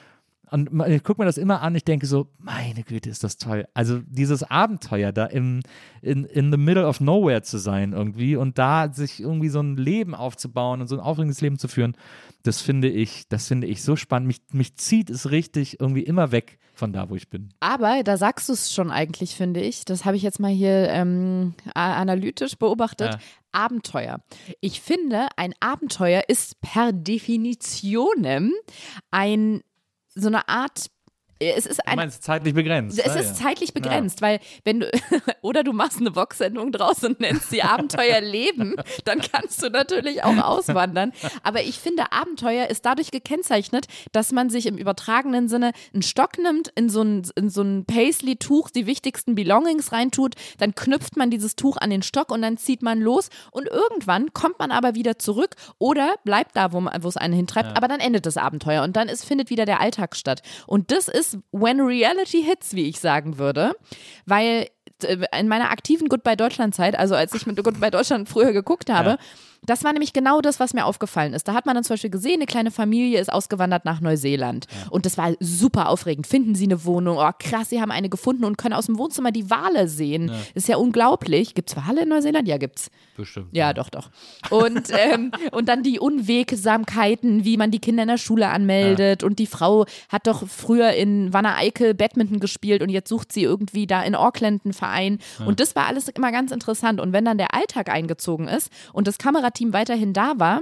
und 0.52 0.70
ich 0.88 1.02
gucke 1.04 1.22
mir 1.22 1.26
das 1.26 1.38
immer 1.38 1.62
an, 1.62 1.76
ich 1.76 1.86
denke 1.86 2.06
so, 2.06 2.28
meine 2.38 2.84
Güte, 2.84 3.10
ist 3.10 3.24
das 3.24 3.38
toll. 3.38 3.66
Also 3.74 4.00
dieses 4.06 4.44
Abenteuer 4.44 5.14
da 5.14 5.26
im, 5.26 5.62
in, 6.02 6.26
in 6.26 6.52
the 6.52 6.58
middle 6.58 6.86
of 6.86 7.00
nowhere 7.00 7.42
zu 7.42 7.58
sein 7.58 7.94
irgendwie 7.94 8.36
und 8.36 8.58
da 8.58 8.92
sich 8.92 9.22
irgendwie 9.22 9.48
so 9.48 9.62
ein 9.62 9.78
Leben 9.78 10.14
aufzubauen 10.14 10.82
und 10.82 10.90
so 10.90 10.98
ein 10.98 11.02
aufregendes 11.02 11.40
Leben 11.40 11.58
zu 11.58 11.70
führen, 11.70 11.96
das 12.44 12.60
finde 12.60 12.90
ich, 12.90 13.30
das 13.30 13.48
finde 13.48 13.68
ich 13.68 13.82
so 13.82 13.96
spannend. 13.96 14.28
Mich, 14.28 14.42
mich 14.52 14.76
zieht 14.76 15.10
es 15.10 15.32
richtig 15.32 15.80
irgendwie 15.80 16.04
immer 16.04 16.34
weg 16.34 16.60
von 16.82 16.94
da, 16.94 17.12
wo 17.12 17.16
ich 17.16 17.30
bin. 17.30 17.54
Aber 17.60 18.02
da 18.02 18.18
sagst 18.18 18.50
du 18.50 18.54
es 18.54 18.74
schon 18.74 18.90
eigentlich, 18.90 19.36
finde 19.36 19.62
ich. 19.62 19.86
Das 19.86 20.04
habe 20.04 20.18
ich 20.18 20.24
jetzt 20.24 20.40
mal 20.40 20.50
hier 20.50 20.90
ähm, 20.90 21.54
analytisch 21.76 22.58
beobachtet. 22.58 23.14
Ja. 23.14 23.20
Abenteuer. 23.52 24.22
Ich 24.62 24.82
finde, 24.82 25.28
ein 25.36 25.54
Abenteuer 25.60 26.24
ist 26.28 26.60
per 26.60 26.92
Definition 26.92 28.52
ein 29.12 29.62
so 30.16 30.28
eine 30.28 30.50
Art. 30.50 30.88
Es 31.42 31.66
ist 31.66 31.80
Du 31.80 31.88
ein 31.88 31.96
meinst 31.96 32.24
zeitlich 32.24 32.54
begrenzt. 32.54 33.00
Es 33.00 33.16
Ah, 33.16 33.20
ist 33.20 33.40
ja. 33.40 33.46
zeitlich 33.48 33.74
begrenzt, 33.74 34.22
weil 34.22 34.40
wenn 34.64 34.82
du 34.82 34.92
oder 35.42 35.64
du 35.64 35.74
machst 35.74 36.00
eine 36.00 36.12
Box-Sendung 36.12 36.72
draus 36.72 37.04
und 37.04 37.20
nennst 37.20 37.50
sie 37.50 37.64
Abenteuer 37.64 38.22
Leben, 38.22 38.76
dann 39.06 39.22
kannst 39.22 39.62
du 39.64 39.70
natürlich 39.70 40.24
auch 40.24 40.38
auswandern. 40.38 41.12
Aber 41.44 41.62
ich 41.64 41.80
finde, 41.80 42.12
Abenteuer 42.12 42.68
ist 42.68 42.86
dadurch 42.86 43.12
gekennzeichnet, 43.12 43.88
dass 44.12 44.32
man 44.32 44.50
sich 44.50 44.66
im 44.68 44.78
übertragenen 44.78 45.48
Sinne 45.50 45.72
einen 45.94 46.04
Stock 46.04 46.38
nimmt, 46.38 46.70
in 46.76 46.90
so 46.90 47.02
ein, 47.02 47.24
in 47.36 47.50
so 47.50 47.62
ein 47.62 47.86
Paisley-Tuch 47.86 48.70
die 48.70 48.86
wichtigsten 48.86 49.36
Belongings 49.36 49.92
reintut, 49.92 50.36
dann 50.60 50.76
knüpft 50.76 51.18
man 51.18 51.32
dieses 51.32 51.56
Tuch 51.56 51.78
an 51.78 51.90
den 51.90 52.04
Stock 52.04 52.32
und 52.32 52.42
dann 52.42 52.58
zieht 52.58 52.82
man 52.82 53.00
los 53.00 53.30
und 53.52 53.68
irgendwann 53.68 54.34
kommt 54.34 54.60
man 54.60 54.72
aber 54.72 54.96
wieder 54.96 55.18
zurück 55.18 55.56
oder 55.80 56.16
bleibt 56.24 56.56
da, 56.56 56.72
wo, 56.72 56.82
man, 56.82 57.04
wo 57.04 57.08
es 57.08 57.18
einen 57.18 57.34
hintreibt, 57.34 57.76
aber 57.78 57.88
dann 57.88 58.00
endet 58.00 58.26
das 58.26 58.38
Abenteuer 58.38 58.84
und 58.84 58.96
dann 58.96 59.10
ist, 59.10 59.26
findet 59.26 59.50
wieder 59.50 59.66
der 59.66 59.80
Alltag 59.82 60.16
statt. 60.16 60.42
Und 60.68 60.92
das 60.92 61.08
ist 61.08 61.31
when 61.52 61.80
reality 61.82 62.42
hits, 62.42 62.74
wie 62.76 62.88
ich 62.88 63.00
sagen 63.00 63.38
würde, 63.38 63.74
weil 64.26 64.68
äh, 65.04 65.18
in 65.40 65.48
meiner 65.48 65.72
aktiven 65.72 66.08
Goodbye 66.10 66.36
Deutschland 66.38 66.76
Zeit, 66.76 66.98
also 66.98 67.16
als 67.16 67.34
ich 67.34 67.46
mit 67.46 67.62
Goodbye 67.64 67.92
Deutschland 67.92 68.30
früher 68.30 68.52
geguckt 68.54 68.90
habe, 68.90 69.12
Ja. 69.12 69.18
Das 69.64 69.84
war 69.84 69.94
nämlich 69.94 70.14
genau 70.14 70.42
das, 70.42 70.60
was 70.60 70.74
mir 70.74 70.86
aufgefallen 70.86 71.34
ist. 71.34 71.48
Da 71.48 71.54
hat 71.54 71.66
man 71.66 71.76
dann 71.76 71.84
zum 71.84 71.94
Beispiel 71.94 72.10
gesehen, 72.10 72.36
eine 72.36 72.46
kleine 72.48 72.72
Familie 72.72 73.20
ist 73.20 73.32
ausgewandert 73.32 73.86
nach 73.86 74.02
Neuseeland. 74.02 74.66
Und 74.90 75.06
das 75.06 75.18
war 75.18 75.34
super 75.40 75.90
aufregend. 75.90 76.26
Finden 76.26 76.56
sie 76.56 76.66
eine 76.66 76.84
Wohnung? 76.84 77.18
Oh, 77.20 77.30
krass, 77.38 77.70
sie 77.70 77.80
haben 77.80 77.92
eine 77.92 78.10
gefunden 78.10 78.44
und 78.44 78.58
können 78.58 78.74
aus 78.74 78.88
dem 78.88 78.98
Wohnzimmer 78.98 79.32
die 79.32 79.50
Wale 79.50 79.88
sehen. 79.88 80.32
Ist 80.56 80.68
ja 80.68 80.78
unglaublich. 80.78 81.54
Gibt's 81.54 81.76
Wale 81.76 82.04
in 82.04 82.10
Neuseeland? 82.10 82.48
Ja, 82.48 82.58
gibt's. 82.58 82.90
Bestimmt. 83.16 83.50
Ja, 83.52 83.74
doch, 83.74 83.90
doch. 83.90 84.10
Und, 84.50 84.90
ähm, 84.98 85.32
und 85.52 85.70
dann 85.70 85.84
die 85.84 86.00
Unwegsamkeiten, 86.00 87.46
wie 87.46 87.58
man 87.58 87.70
die 87.70 87.80
Kinder 87.80 88.02
in 88.02 88.10
der 88.10 88.18
Schule 88.18 88.50
anmeldet. 88.50 89.24
Und 89.24 89.38
die 89.38 89.46
Frau 89.46 89.86
hat 90.10 90.26
doch 90.26 90.48
früher 90.48 90.94
in 90.94 91.34
Wanne 91.34 91.56
Eickel 91.56 91.94
Badminton 91.94 92.40
gespielt 92.40 92.82
und 92.82 92.90
jetzt 92.90 93.10
sucht 93.10 93.32
sie 93.32 93.44
irgendwie 93.44 93.86
da 93.86 94.02
in 94.02 94.16
Auckland 94.16 94.66
einen 94.66 94.74
Verein. 94.74 95.20
Und 95.46 95.60
das 95.60 95.76
war 95.76 95.86
alles 95.86 96.08
immer 96.08 96.32
ganz 96.32 96.52
interessant. 96.52 97.00
Und 97.00 97.14
wenn 97.14 97.26
dann 97.26 97.38
der 97.38 97.54
Alltag 97.54 97.90
eingezogen 97.90 98.48
ist 98.48 98.72
und 98.92 99.08
das 99.08 99.20
Kamerateam 99.52 99.74
weiterhin 99.74 100.14
da 100.14 100.40
war, 100.40 100.62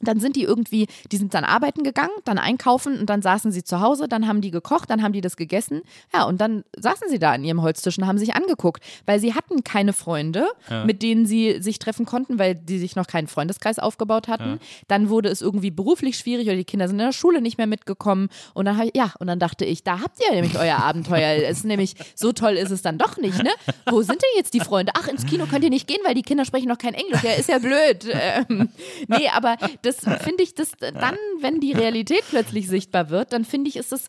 dann 0.00 0.20
sind 0.20 0.36
die 0.36 0.42
irgendwie, 0.42 0.86
die 1.12 1.16
sind 1.16 1.34
dann 1.34 1.44
arbeiten 1.44 1.82
gegangen, 1.82 2.10
dann 2.24 2.38
einkaufen 2.38 2.98
und 2.98 3.10
dann 3.10 3.22
saßen 3.22 3.52
sie 3.52 3.64
zu 3.64 3.80
Hause, 3.80 4.08
dann 4.08 4.26
haben 4.26 4.40
die 4.40 4.50
gekocht, 4.50 4.90
dann 4.90 5.02
haben 5.02 5.12
die 5.12 5.20
das 5.20 5.36
gegessen. 5.36 5.82
Ja, 6.12 6.24
und 6.24 6.40
dann 6.40 6.64
saßen 6.78 7.08
sie 7.08 7.18
da 7.18 7.32
an 7.32 7.44
ihrem 7.44 7.62
Holztisch 7.62 7.98
und 7.98 8.06
haben 8.06 8.18
sich 8.18 8.34
angeguckt, 8.34 8.82
weil 9.06 9.20
sie 9.20 9.34
hatten 9.34 9.64
keine 9.64 9.92
Freunde, 9.92 10.48
mit 10.84 11.02
denen 11.02 11.26
sie 11.26 11.60
sich 11.60 11.78
treffen 11.78 12.06
konnten, 12.06 12.38
weil 12.38 12.54
die 12.54 12.78
sich 12.78 12.96
noch 12.96 13.06
keinen 13.06 13.28
Freundeskreis 13.28 13.78
aufgebaut 13.78 14.28
hatten. 14.28 14.58
Dann 14.88 15.08
wurde 15.08 15.28
es 15.28 15.42
irgendwie 15.42 15.70
beruflich 15.70 16.16
schwierig 16.16 16.46
oder 16.46 16.56
die 16.56 16.64
Kinder 16.64 16.88
sind 16.88 16.98
in 16.98 17.06
der 17.06 17.12
Schule 17.12 17.40
nicht 17.40 17.58
mehr 17.58 17.66
mitgekommen. 17.66 18.28
Und 18.54 18.64
dann, 18.64 18.80
ich, 18.80 18.96
ja, 18.96 19.12
und 19.18 19.26
dann 19.26 19.38
dachte 19.38 19.64
ich, 19.64 19.82
da 19.84 20.00
habt 20.00 20.18
ihr 20.20 20.34
nämlich 20.34 20.58
euer 20.58 20.76
Abenteuer. 20.76 21.42
Es 21.42 21.58
ist 21.58 21.64
nämlich, 21.64 21.94
so 22.14 22.32
toll 22.32 22.54
ist 22.54 22.70
es 22.70 22.82
dann 22.82 22.98
doch 22.98 23.16
nicht, 23.16 23.42
ne? 23.42 23.50
Wo 23.88 24.02
sind 24.02 24.22
denn 24.22 24.30
jetzt 24.36 24.54
die 24.54 24.60
Freunde? 24.60 24.92
Ach, 24.96 25.08
ins 25.08 25.26
Kino 25.26 25.46
könnt 25.46 25.64
ihr 25.64 25.70
nicht 25.70 25.86
gehen, 25.86 26.00
weil 26.04 26.14
die 26.14 26.22
Kinder 26.22 26.44
sprechen 26.44 26.68
noch 26.68 26.78
kein 26.78 26.94
Englisch. 26.94 27.22
Ja, 27.22 27.32
ist 27.32 27.48
ja 27.48 27.58
blöd. 27.58 28.06
Ähm, 28.12 28.68
nee, 29.08 29.28
aber 29.28 29.56
das 29.82 29.89
finde 29.98 30.42
ich, 30.42 30.54
das 30.54 30.72
dann, 30.78 31.16
wenn 31.40 31.60
die 31.60 31.72
Realität 31.72 32.22
plötzlich 32.28 32.68
sichtbar 32.68 33.10
wird, 33.10 33.32
dann 33.32 33.44
finde 33.44 33.68
ich, 33.68 33.76
ist 33.76 33.92
das 33.92 34.06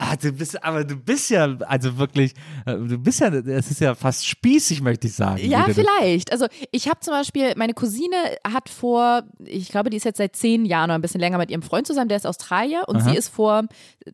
Ah, 0.00 0.14
du 0.14 0.30
bist, 0.30 0.62
aber 0.62 0.84
du 0.84 0.94
bist 0.94 1.28
ja, 1.28 1.56
also 1.66 1.98
wirklich, 1.98 2.32
äh, 2.66 2.76
du 2.76 2.98
bist 2.98 3.18
ja, 3.18 3.30
es 3.34 3.68
ist 3.68 3.80
ja 3.80 3.96
fast 3.96 4.28
spießig, 4.28 4.80
möchte 4.80 5.08
ich 5.08 5.14
sagen. 5.14 5.40
Ja, 5.42 5.66
vielleicht. 5.74 6.30
Also 6.30 6.46
ich 6.70 6.88
habe 6.88 7.00
zum 7.00 7.14
Beispiel, 7.14 7.54
meine 7.56 7.74
Cousine 7.74 8.14
hat 8.46 8.68
vor, 8.68 9.24
ich 9.44 9.70
glaube, 9.70 9.90
die 9.90 9.96
ist 9.96 10.04
jetzt 10.04 10.18
seit 10.18 10.36
zehn 10.36 10.64
Jahren 10.64 10.90
oder 10.90 10.94
ein 10.94 11.02
bisschen 11.02 11.20
länger 11.20 11.38
mit 11.38 11.50
ihrem 11.50 11.62
Freund 11.62 11.84
zusammen, 11.88 12.08
der 12.08 12.16
ist 12.18 12.28
Australier 12.28 12.84
und 12.86 13.00
sie 13.02 13.16
ist 13.16 13.28
vor 13.28 13.64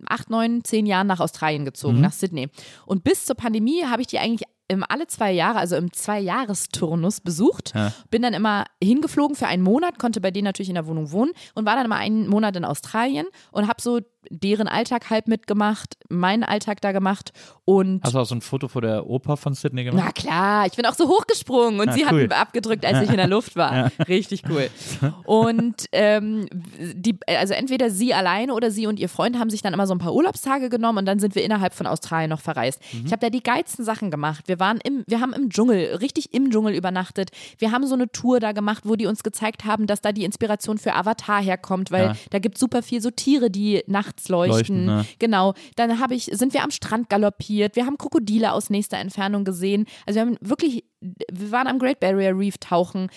acht, 0.06 0.30
neun, 0.30 0.64
zehn 0.64 0.86
Jahren 0.86 1.06
nach 1.06 1.20
Australien 1.20 1.62
Mhm. 1.62 1.66
gezogen, 1.66 2.00
nach 2.00 2.12
Sydney. 2.14 2.48
Und 2.86 3.04
bis 3.04 3.26
zur 3.26 3.36
Pandemie 3.36 3.84
habe 3.84 4.00
ich 4.00 4.08
die 4.08 4.18
eigentlich 4.18 4.48
im 4.74 4.84
alle 4.86 5.06
zwei 5.06 5.32
Jahre, 5.32 5.58
also 5.58 5.76
im 5.76 5.92
Zwei-Jahres-Turnus 5.92 7.20
besucht. 7.20 7.72
Bin 8.10 8.22
dann 8.22 8.34
immer 8.34 8.64
hingeflogen 8.82 9.36
für 9.36 9.46
einen 9.46 9.62
Monat, 9.62 9.98
konnte 9.98 10.20
bei 10.20 10.30
denen 10.30 10.44
natürlich 10.44 10.68
in 10.68 10.74
der 10.74 10.86
Wohnung 10.86 11.10
wohnen 11.12 11.32
und 11.54 11.64
war 11.64 11.76
dann 11.76 11.86
immer 11.86 11.96
einen 11.96 12.28
Monat 12.28 12.56
in 12.56 12.64
Australien 12.64 13.26
und 13.52 13.68
habe 13.68 13.80
so 13.80 14.00
deren 14.30 14.68
Alltag 14.68 15.10
halb 15.10 15.28
mitgemacht, 15.28 15.96
meinen 16.08 16.42
Alltag 16.44 16.80
da 16.80 16.92
gemacht 16.92 17.32
und 17.64 18.02
Hast 18.04 18.14
du 18.14 18.18
auch 18.18 18.24
so 18.26 18.34
ein 18.34 18.40
Foto 18.40 18.68
vor 18.68 18.82
der 18.82 19.06
Oper 19.08 19.36
von 19.36 19.54
Sydney 19.54 19.84
gemacht? 19.84 20.02
na 20.06 20.12
klar, 20.12 20.66
ich 20.66 20.72
bin 20.74 20.84
auch 20.86 20.94
so 20.94 21.08
hochgesprungen 21.08 21.80
und 21.80 21.86
Ja, 21.88 21.92
sie 21.94 22.00
cool. 22.10 22.22
hatten 22.22 22.32
abgedrückt, 22.32 22.84
als 22.84 23.02
ich 23.02 23.10
in 23.10 23.16
der 23.16 23.26
Luft 23.28 23.56
war. 23.56 23.90
Richtig 24.08 24.42
cool. 24.48 24.68
Und 25.24 25.86
ähm, 25.92 26.46
die, 26.78 27.18
also 27.26 27.54
entweder 27.54 27.90
sie 27.90 28.14
alleine 28.14 28.54
oder 28.54 28.70
sie 28.70 28.86
und 28.86 28.98
ihr 28.98 29.08
Freund 29.08 29.38
haben 29.38 29.50
sich 29.50 29.62
dann 29.62 29.72
immer 29.74 29.86
so 29.86 29.94
ein 29.94 29.98
paar 29.98 30.14
Urlaubstage 30.14 30.68
genommen 30.68 30.98
und 30.98 31.06
dann 31.06 31.18
sind 31.18 31.34
wir 31.34 31.42
innerhalb 31.44 31.74
von 31.74 31.86
Australien 31.86 32.30
noch 32.30 32.40
verreist. 32.40 32.80
Ich 33.04 33.10
habe 33.12 33.18
da 33.20 33.30
die 33.30 33.42
geilsten 33.42 33.84
Sachen 33.84 34.10
gemacht. 34.10 34.44
Wir 34.46 34.60
waren 34.60 34.78
im, 34.82 35.04
wir 35.06 35.20
haben 35.20 35.32
im 35.32 35.50
Dschungel, 35.50 35.96
richtig 35.96 36.32
im 36.34 36.50
Dschungel 36.50 36.74
übernachtet. 36.74 37.30
Wir 37.58 37.72
haben 37.72 37.86
so 37.86 37.94
eine 37.94 38.10
Tour 38.10 38.40
da 38.40 38.52
gemacht, 38.52 38.82
wo 38.86 38.96
die 38.96 39.06
uns 39.06 39.22
gezeigt 39.22 39.64
haben, 39.64 39.86
dass 39.86 40.00
da 40.00 40.12
die 40.12 40.24
Inspiration 40.24 40.78
für 40.78 40.94
Avatar 40.94 41.42
herkommt, 41.42 41.90
weil 41.90 42.04
Ja. 42.04 42.12
da 42.30 42.38
gibt 42.38 42.56
es 42.56 42.60
super 42.60 42.82
viel 42.82 43.00
so 43.00 43.10
Tiere, 43.10 43.50
die 43.50 43.82
nachts 43.86 44.13
nachts 44.14 44.28
leuchten. 44.28 44.56
Leuchten, 44.56 44.84
ne. 44.84 45.06
Genau. 45.18 45.54
Dann 45.76 46.00
habe 46.00 46.14
ich, 46.14 46.24
sind 46.24 46.54
wir 46.54 46.62
am 46.62 46.70
Strand 46.70 47.08
galoppiert. 47.08 47.76
Wir 47.76 47.86
haben 47.86 47.98
Krokodile 47.98 48.52
aus 48.52 48.70
nächster 48.70 48.98
Entfernung 48.98 49.44
gesehen. 49.44 49.86
Also 50.06 50.18
wir 50.18 50.26
haben 50.26 50.36
wirklich, 50.40 50.84
wir 51.00 51.50
waren 51.50 51.66
am 51.66 51.78
Great 51.78 52.00
Barrier 52.00 52.36
Reef 52.36 52.58
tauchen. 52.58 53.08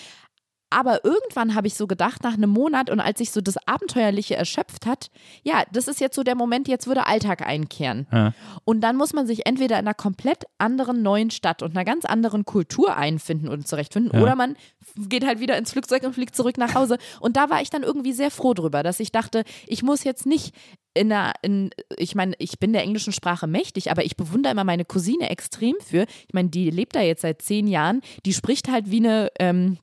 Aber 0.70 1.04
irgendwann 1.04 1.54
habe 1.54 1.66
ich 1.66 1.74
so 1.74 1.86
gedacht, 1.86 2.22
nach 2.22 2.34
einem 2.34 2.50
Monat 2.50 2.90
und 2.90 3.00
als 3.00 3.18
sich 3.18 3.30
so 3.30 3.40
das 3.40 3.56
Abenteuerliche 3.66 4.36
erschöpft 4.36 4.86
hat, 4.86 5.08
ja, 5.42 5.62
das 5.72 5.88
ist 5.88 6.00
jetzt 6.00 6.14
so 6.14 6.22
der 6.22 6.34
Moment, 6.34 6.68
jetzt 6.68 6.86
würde 6.86 7.06
Alltag 7.06 7.46
einkehren. 7.46 8.06
Ja. 8.12 8.34
Und 8.64 8.82
dann 8.82 8.96
muss 8.96 9.12
man 9.14 9.26
sich 9.26 9.46
entweder 9.46 9.76
in 9.78 9.86
einer 9.86 9.94
komplett 9.94 10.44
anderen 10.58 11.02
neuen 11.02 11.30
Stadt 11.30 11.62
und 11.62 11.70
einer 11.76 11.84
ganz 11.84 12.04
anderen 12.04 12.44
Kultur 12.44 12.96
einfinden 12.96 13.48
und 13.48 13.66
zurechtfinden, 13.66 14.12
Ja. 14.14 14.22
oder 14.22 14.34
man 14.34 14.56
geht 14.96 15.24
halt 15.26 15.40
wieder 15.40 15.56
ins 15.56 15.72
Flugzeug 15.72 16.02
und 16.04 16.12
fliegt 16.14 16.36
zurück 16.36 16.58
nach 16.58 16.74
Hause. 16.74 16.98
Und 17.20 17.36
da 17.36 17.48
war 17.50 17.62
ich 17.62 17.70
dann 17.70 17.82
irgendwie 17.82 18.12
sehr 18.12 18.30
froh 18.30 18.52
drüber, 18.54 18.82
dass 18.82 19.00
ich 19.00 19.12
dachte, 19.12 19.44
ich 19.66 19.82
muss 19.82 20.04
jetzt 20.04 20.26
nicht 20.26 20.54
in 20.94 21.12
einer, 21.12 21.32
in, 21.42 21.70
ich 21.96 22.14
meine, 22.14 22.34
ich 22.38 22.58
bin 22.58 22.72
der 22.72 22.82
englischen 22.82 23.12
Sprache 23.12 23.46
mächtig, 23.46 23.90
aber 23.90 24.04
ich 24.04 24.16
bewundere 24.16 24.52
immer 24.52 24.64
meine 24.64 24.84
Cousine 24.84 25.30
extrem 25.30 25.76
für. 25.80 26.02
Ich 26.26 26.34
meine, 26.34 26.48
die 26.48 26.70
lebt 26.70 26.96
da 26.96 27.00
jetzt 27.00 27.22
seit 27.22 27.40
zehn 27.42 27.68
Jahren, 27.68 28.00
die 28.26 28.32
spricht 28.34 28.68
halt 28.68 28.90
wie 28.90 28.98
eine, 28.98 29.30
ähm, 29.38 29.78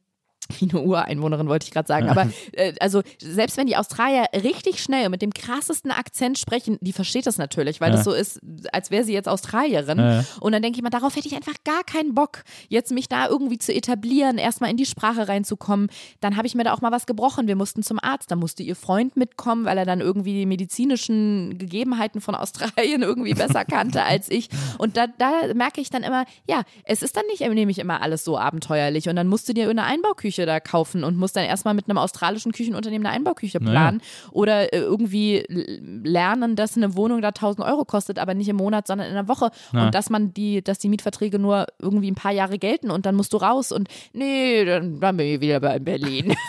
wie 0.60 0.70
eine 0.72 0.82
Ureinwohnerin, 0.82 1.48
wollte 1.48 1.66
ich 1.66 1.72
gerade 1.72 1.88
sagen. 1.88 2.10
Aber 2.10 2.30
äh, 2.54 2.74
also 2.80 3.02
selbst 3.20 3.58
wenn 3.58 3.68
die 3.68 3.78
Australier 3.78 4.26
richtig 4.34 4.82
schnell 4.82 5.06
und 5.06 5.12
mit 5.12 5.22
dem 5.22 5.34
krassesten 5.34 5.92
Akzent 5.92 6.38
sprechen, 6.38 6.78
die 6.82 6.94
versteht 6.94 7.26
das 7.26 7.38
natürlich, 7.38 7.82
weil 7.82 7.92
Ja. 7.92 7.96
das 7.98 8.06
so 8.06 8.14
ist, 8.14 8.40
als 8.72 8.92
wäre 8.92 9.04
sie 9.04 9.14
jetzt 9.14 9.28
Australierin. 9.28 10.00
Ja. 10.00 10.24
Und 10.40 10.52
dann 10.52 10.62
denke 10.62 10.78
ich 10.78 10.84
mal, 10.84 10.90
darauf 10.90 11.16
hätte 11.16 11.28
ich 11.28 11.36
einfach 11.36 11.56
gar 11.64 11.84
keinen 11.84 12.14
Bock, 12.14 12.44
jetzt 12.70 12.92
mich 12.92 13.08
da 13.10 13.28
irgendwie 13.28 13.58
zu 13.58 13.74
etablieren, 13.74 14.38
erstmal 14.38 14.70
in 14.70 14.78
die 14.78 14.86
Sprache 14.86 15.28
reinzukommen. 15.28 15.90
Dann 16.22 16.38
habe 16.38 16.48
ich 16.48 16.56
mir 16.56 16.64
da 16.64 16.74
auch 16.74 16.82
mal 16.82 16.92
was 16.92 17.06
gebrochen. 17.06 17.48
Wir 17.48 17.56
mussten 17.56 17.84
zum 17.84 18.00
Arzt, 18.02 18.32
da 18.32 18.36
musste 18.36 18.64
ihr 18.64 18.76
Freund 18.76 19.16
mitkommen, 19.18 19.66
weil 19.66 19.78
er 19.78 19.86
dann 19.86 20.02
irgendwie 20.02 20.34
die 20.34 20.46
medizinischen 20.46 21.58
Gegebenheiten 21.58 22.22
von 22.22 22.36
Australien 22.36 23.02
irgendwie 23.02 23.34
besser 23.34 23.66
kannte 23.66 24.04
als 24.04 24.30
ich. 24.30 24.50
Und 24.78 24.98
da, 24.98 25.08
da 25.08 25.54
merke 25.54 25.82
ich 25.82 25.90
dann 25.90 26.04
immer, 26.04 26.26
ja, 26.48 26.64
es 26.84 27.02
ist 27.02 27.16
dann 27.18 27.26
nicht 27.28 27.42
nämlich 27.56 27.80
immer 27.80 28.02
alles 28.02 28.24
so 28.24 28.38
abenteuerlich. 28.38 29.08
Und 29.10 29.16
dann 29.16 29.28
musst 29.28 29.48
du 29.48 29.54
dir 29.54 29.70
eine 29.70 29.84
Einbauküche 29.84 30.35
da 30.44 30.60
kaufen 30.60 31.03
und 31.03 31.16
musst 31.18 31.36
dann 31.36 31.45
erstmal 31.45 31.74
mit 31.74 31.88
einem 31.88 31.98
australischen 31.98 32.52
Küchenunternehmen 32.52 33.06
eine 33.07 33.16
Einbauküche 33.16 33.60
Naja. 33.60 33.72
planen 33.72 34.02
oder 34.32 34.74
äh, 34.74 34.80
irgendwie 34.80 35.45
lernen, 35.49 36.56
dass 36.56 36.76
eine 36.76 36.95
Wohnung 36.95 37.22
da 37.22 37.30
1000 37.30 37.66
Euro 37.66 37.86
kostet, 37.86 38.20
aber 38.20 38.34
nicht 38.34 38.49
im 38.49 38.57
Monat, 38.57 38.88
sondern 38.88 39.07
in 39.07 39.14
der 39.14 39.28
Woche. 39.28 39.52
Ja. 39.72 39.86
Und 39.86 39.95
dass 39.95 40.10
man 40.10 40.34
die, 40.34 40.64
dass 40.64 40.80
die 40.80 40.90
Mietverträge 40.90 41.40
nur 41.40 41.68
irgendwie 41.80 42.12
ein 42.12 42.16
paar 42.16 42.32
Jahre 42.34 42.57
gelten 42.57 42.91
und 42.91 43.06
dann 43.06 43.16
musst 43.16 43.32
du 43.34 43.38
raus 43.38 43.72
und 43.72 43.88
nee, 44.14 44.66
dann, 44.66 44.99
dann 44.99 45.16
bin 45.18 45.28
ich 45.28 45.41
wieder 45.41 45.60
bei 45.60 45.80
Berlin. 45.80 46.36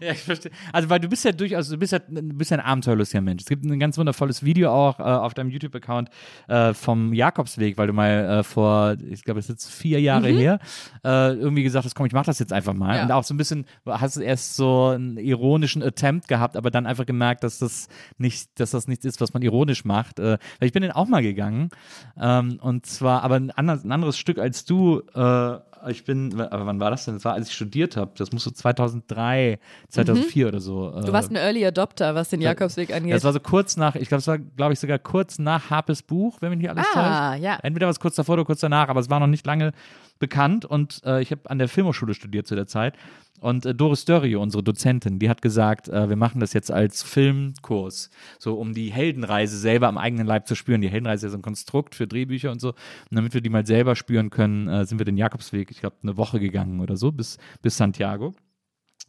Ja, 0.00 0.12
ich 0.12 0.22
verstehe. 0.22 0.50
Also, 0.72 0.88
weil 0.90 1.00
du 1.00 1.08
bist 1.08 1.24
ja 1.24 1.32
durchaus, 1.32 1.68
du 1.68 1.76
bist 1.76 1.92
ja, 1.92 1.98
du 1.98 2.22
bist 2.22 2.50
ja 2.50 2.56
ein 2.58 2.64
abenteuerlustiger 2.64 3.20
Mensch. 3.20 3.42
Es 3.42 3.48
gibt 3.48 3.64
ein 3.64 3.78
ganz 3.78 3.96
wundervolles 3.98 4.42
Video 4.44 4.70
auch 4.70 4.98
äh, 4.98 5.02
auf 5.02 5.34
deinem 5.34 5.50
YouTube-Account 5.50 6.08
äh, 6.48 6.74
vom 6.74 7.12
Jakobsweg, 7.12 7.78
weil 7.78 7.86
du 7.86 7.92
mal 7.92 8.38
äh, 8.40 8.42
vor, 8.42 8.96
ich 9.08 9.22
glaube, 9.24 9.40
es 9.40 9.46
ist 9.46 9.50
jetzt 9.50 9.70
vier 9.70 10.00
Jahre 10.00 10.28
her, 10.28 10.58
äh, 11.04 11.34
irgendwie 11.34 11.62
gesagt 11.62 11.84
hast, 11.84 11.94
komm, 11.94 12.06
ich 12.06 12.12
mach 12.12 12.24
das 12.24 12.38
jetzt 12.38 12.52
einfach 12.56 12.74
mal. 12.74 12.96
Ja. 12.96 13.04
Und 13.04 13.12
auch 13.12 13.24
so 13.24 13.34
ein 13.34 13.36
bisschen, 13.36 13.66
hast 13.86 14.16
du 14.16 14.20
erst 14.20 14.56
so 14.56 14.88
einen 14.88 15.16
ironischen 15.18 15.82
Attempt 15.82 16.28
gehabt, 16.28 16.56
aber 16.56 16.70
dann 16.70 16.86
einfach 16.86 17.06
gemerkt, 17.06 17.44
dass 17.44 17.58
das 17.58 17.88
nicht, 18.18 18.58
dass 18.58 18.72
das 18.72 18.88
nichts 18.88 19.04
ist, 19.04 19.20
was 19.20 19.32
man 19.34 19.42
ironisch 19.42 19.84
macht. 19.84 20.18
Äh, 20.18 20.38
weil 20.58 20.66
ich 20.66 20.72
bin 20.72 20.82
den 20.82 20.92
auch 20.92 21.06
mal 21.06 21.22
gegangen. 21.22 21.70
Ähm, 22.18 22.58
und 22.60 22.86
zwar, 22.86 23.22
aber 23.22 23.36
ein, 23.36 23.50
anderes, 23.50 23.84
ein 23.84 23.92
anderes 23.92 24.18
Stück 24.18 24.38
als 24.38 24.64
du, 24.64 25.02
äh, 25.14 25.58
ich 25.90 26.04
bin, 26.04 26.40
aber 26.40 26.66
wann 26.66 26.80
war 26.80 26.90
das 26.90 27.04
denn? 27.04 27.14
Das 27.14 27.24
war, 27.24 27.34
als 27.34 27.48
ich 27.48 27.54
studiert 27.54 27.96
habe. 27.96 28.12
Das 28.16 28.32
muss 28.32 28.44
so 28.44 28.50
2003, 28.50 29.58
2004 29.88 30.48
oder 30.48 30.60
so. 30.60 30.90
Du 31.00 31.12
warst 31.12 31.30
ein 31.30 31.36
Early 31.36 31.64
Adopter, 31.66 32.14
was 32.14 32.28
den 32.28 32.40
Jakobsweg 32.40 32.92
angeht. 32.94 33.14
Das 33.14 33.24
war 33.24 33.32
so 33.32 33.40
kurz 33.40 33.76
nach, 33.76 33.94
ich 33.96 34.08
glaube, 34.08 34.20
es 34.20 34.26
war, 34.26 34.38
glaube 34.38 34.72
ich, 34.72 34.80
sogar 34.80 34.98
kurz 34.98 35.38
nach 35.38 35.70
Harpes 35.70 36.02
Buch, 36.02 36.38
wenn 36.40 36.50
mich 36.50 36.58
nicht 36.60 36.70
alles 36.70 36.84
Ah, 36.94 37.30
täuscht. 37.32 37.42
ja. 37.42 37.58
Entweder 37.62 37.86
war 37.86 37.90
es 37.92 38.00
kurz 38.00 38.16
davor 38.16 38.34
oder 38.34 38.44
kurz 38.44 38.60
danach, 38.60 38.88
aber 38.88 39.00
es 39.00 39.10
war 39.10 39.20
noch 39.20 39.26
nicht 39.26 39.46
lange 39.46 39.72
bekannt 40.18 40.64
und 40.64 41.02
äh, 41.04 41.20
ich 41.20 41.30
habe 41.30 41.42
an 41.50 41.58
der 41.58 41.68
Filmhochschule 41.68 42.14
studiert 42.14 42.46
zu 42.46 42.54
der 42.54 42.66
Zeit. 42.66 42.94
Und 43.40 43.66
äh, 43.66 43.74
Doris 43.74 44.04
Dörrie, 44.04 44.36
unsere 44.36 44.62
Dozentin, 44.62 45.18
die 45.18 45.28
hat 45.28 45.42
gesagt, 45.42 45.88
äh, 45.88 46.08
wir 46.08 46.16
machen 46.16 46.40
das 46.40 46.52
jetzt 46.52 46.70
als 46.70 47.02
Filmkurs, 47.02 48.10
so 48.38 48.54
um 48.54 48.74
die 48.74 48.92
Heldenreise 48.92 49.58
selber 49.58 49.88
am 49.88 49.98
eigenen 49.98 50.26
Leib 50.26 50.46
zu 50.46 50.54
spüren. 50.54 50.80
Die 50.80 50.88
Heldenreise 50.88 51.26
ist 51.26 51.30
ja 51.30 51.32
so 51.32 51.38
ein 51.38 51.42
Konstrukt 51.42 51.94
für 51.94 52.06
Drehbücher 52.06 52.50
und 52.50 52.60
so. 52.60 52.70
Und 52.70 52.76
damit 53.10 53.34
wir 53.34 53.40
die 53.40 53.50
mal 53.50 53.66
selber 53.66 53.96
spüren 53.96 54.30
können, 54.30 54.68
äh, 54.68 54.86
sind 54.86 54.98
wir 54.98 55.04
den 55.04 55.16
Jakobsweg, 55.16 55.70
ich 55.70 55.80
glaube, 55.80 55.96
eine 56.02 56.16
Woche 56.16 56.40
gegangen 56.40 56.80
oder 56.80 56.96
so, 56.96 57.12
bis, 57.12 57.38
bis 57.62 57.76
Santiago. 57.76 58.34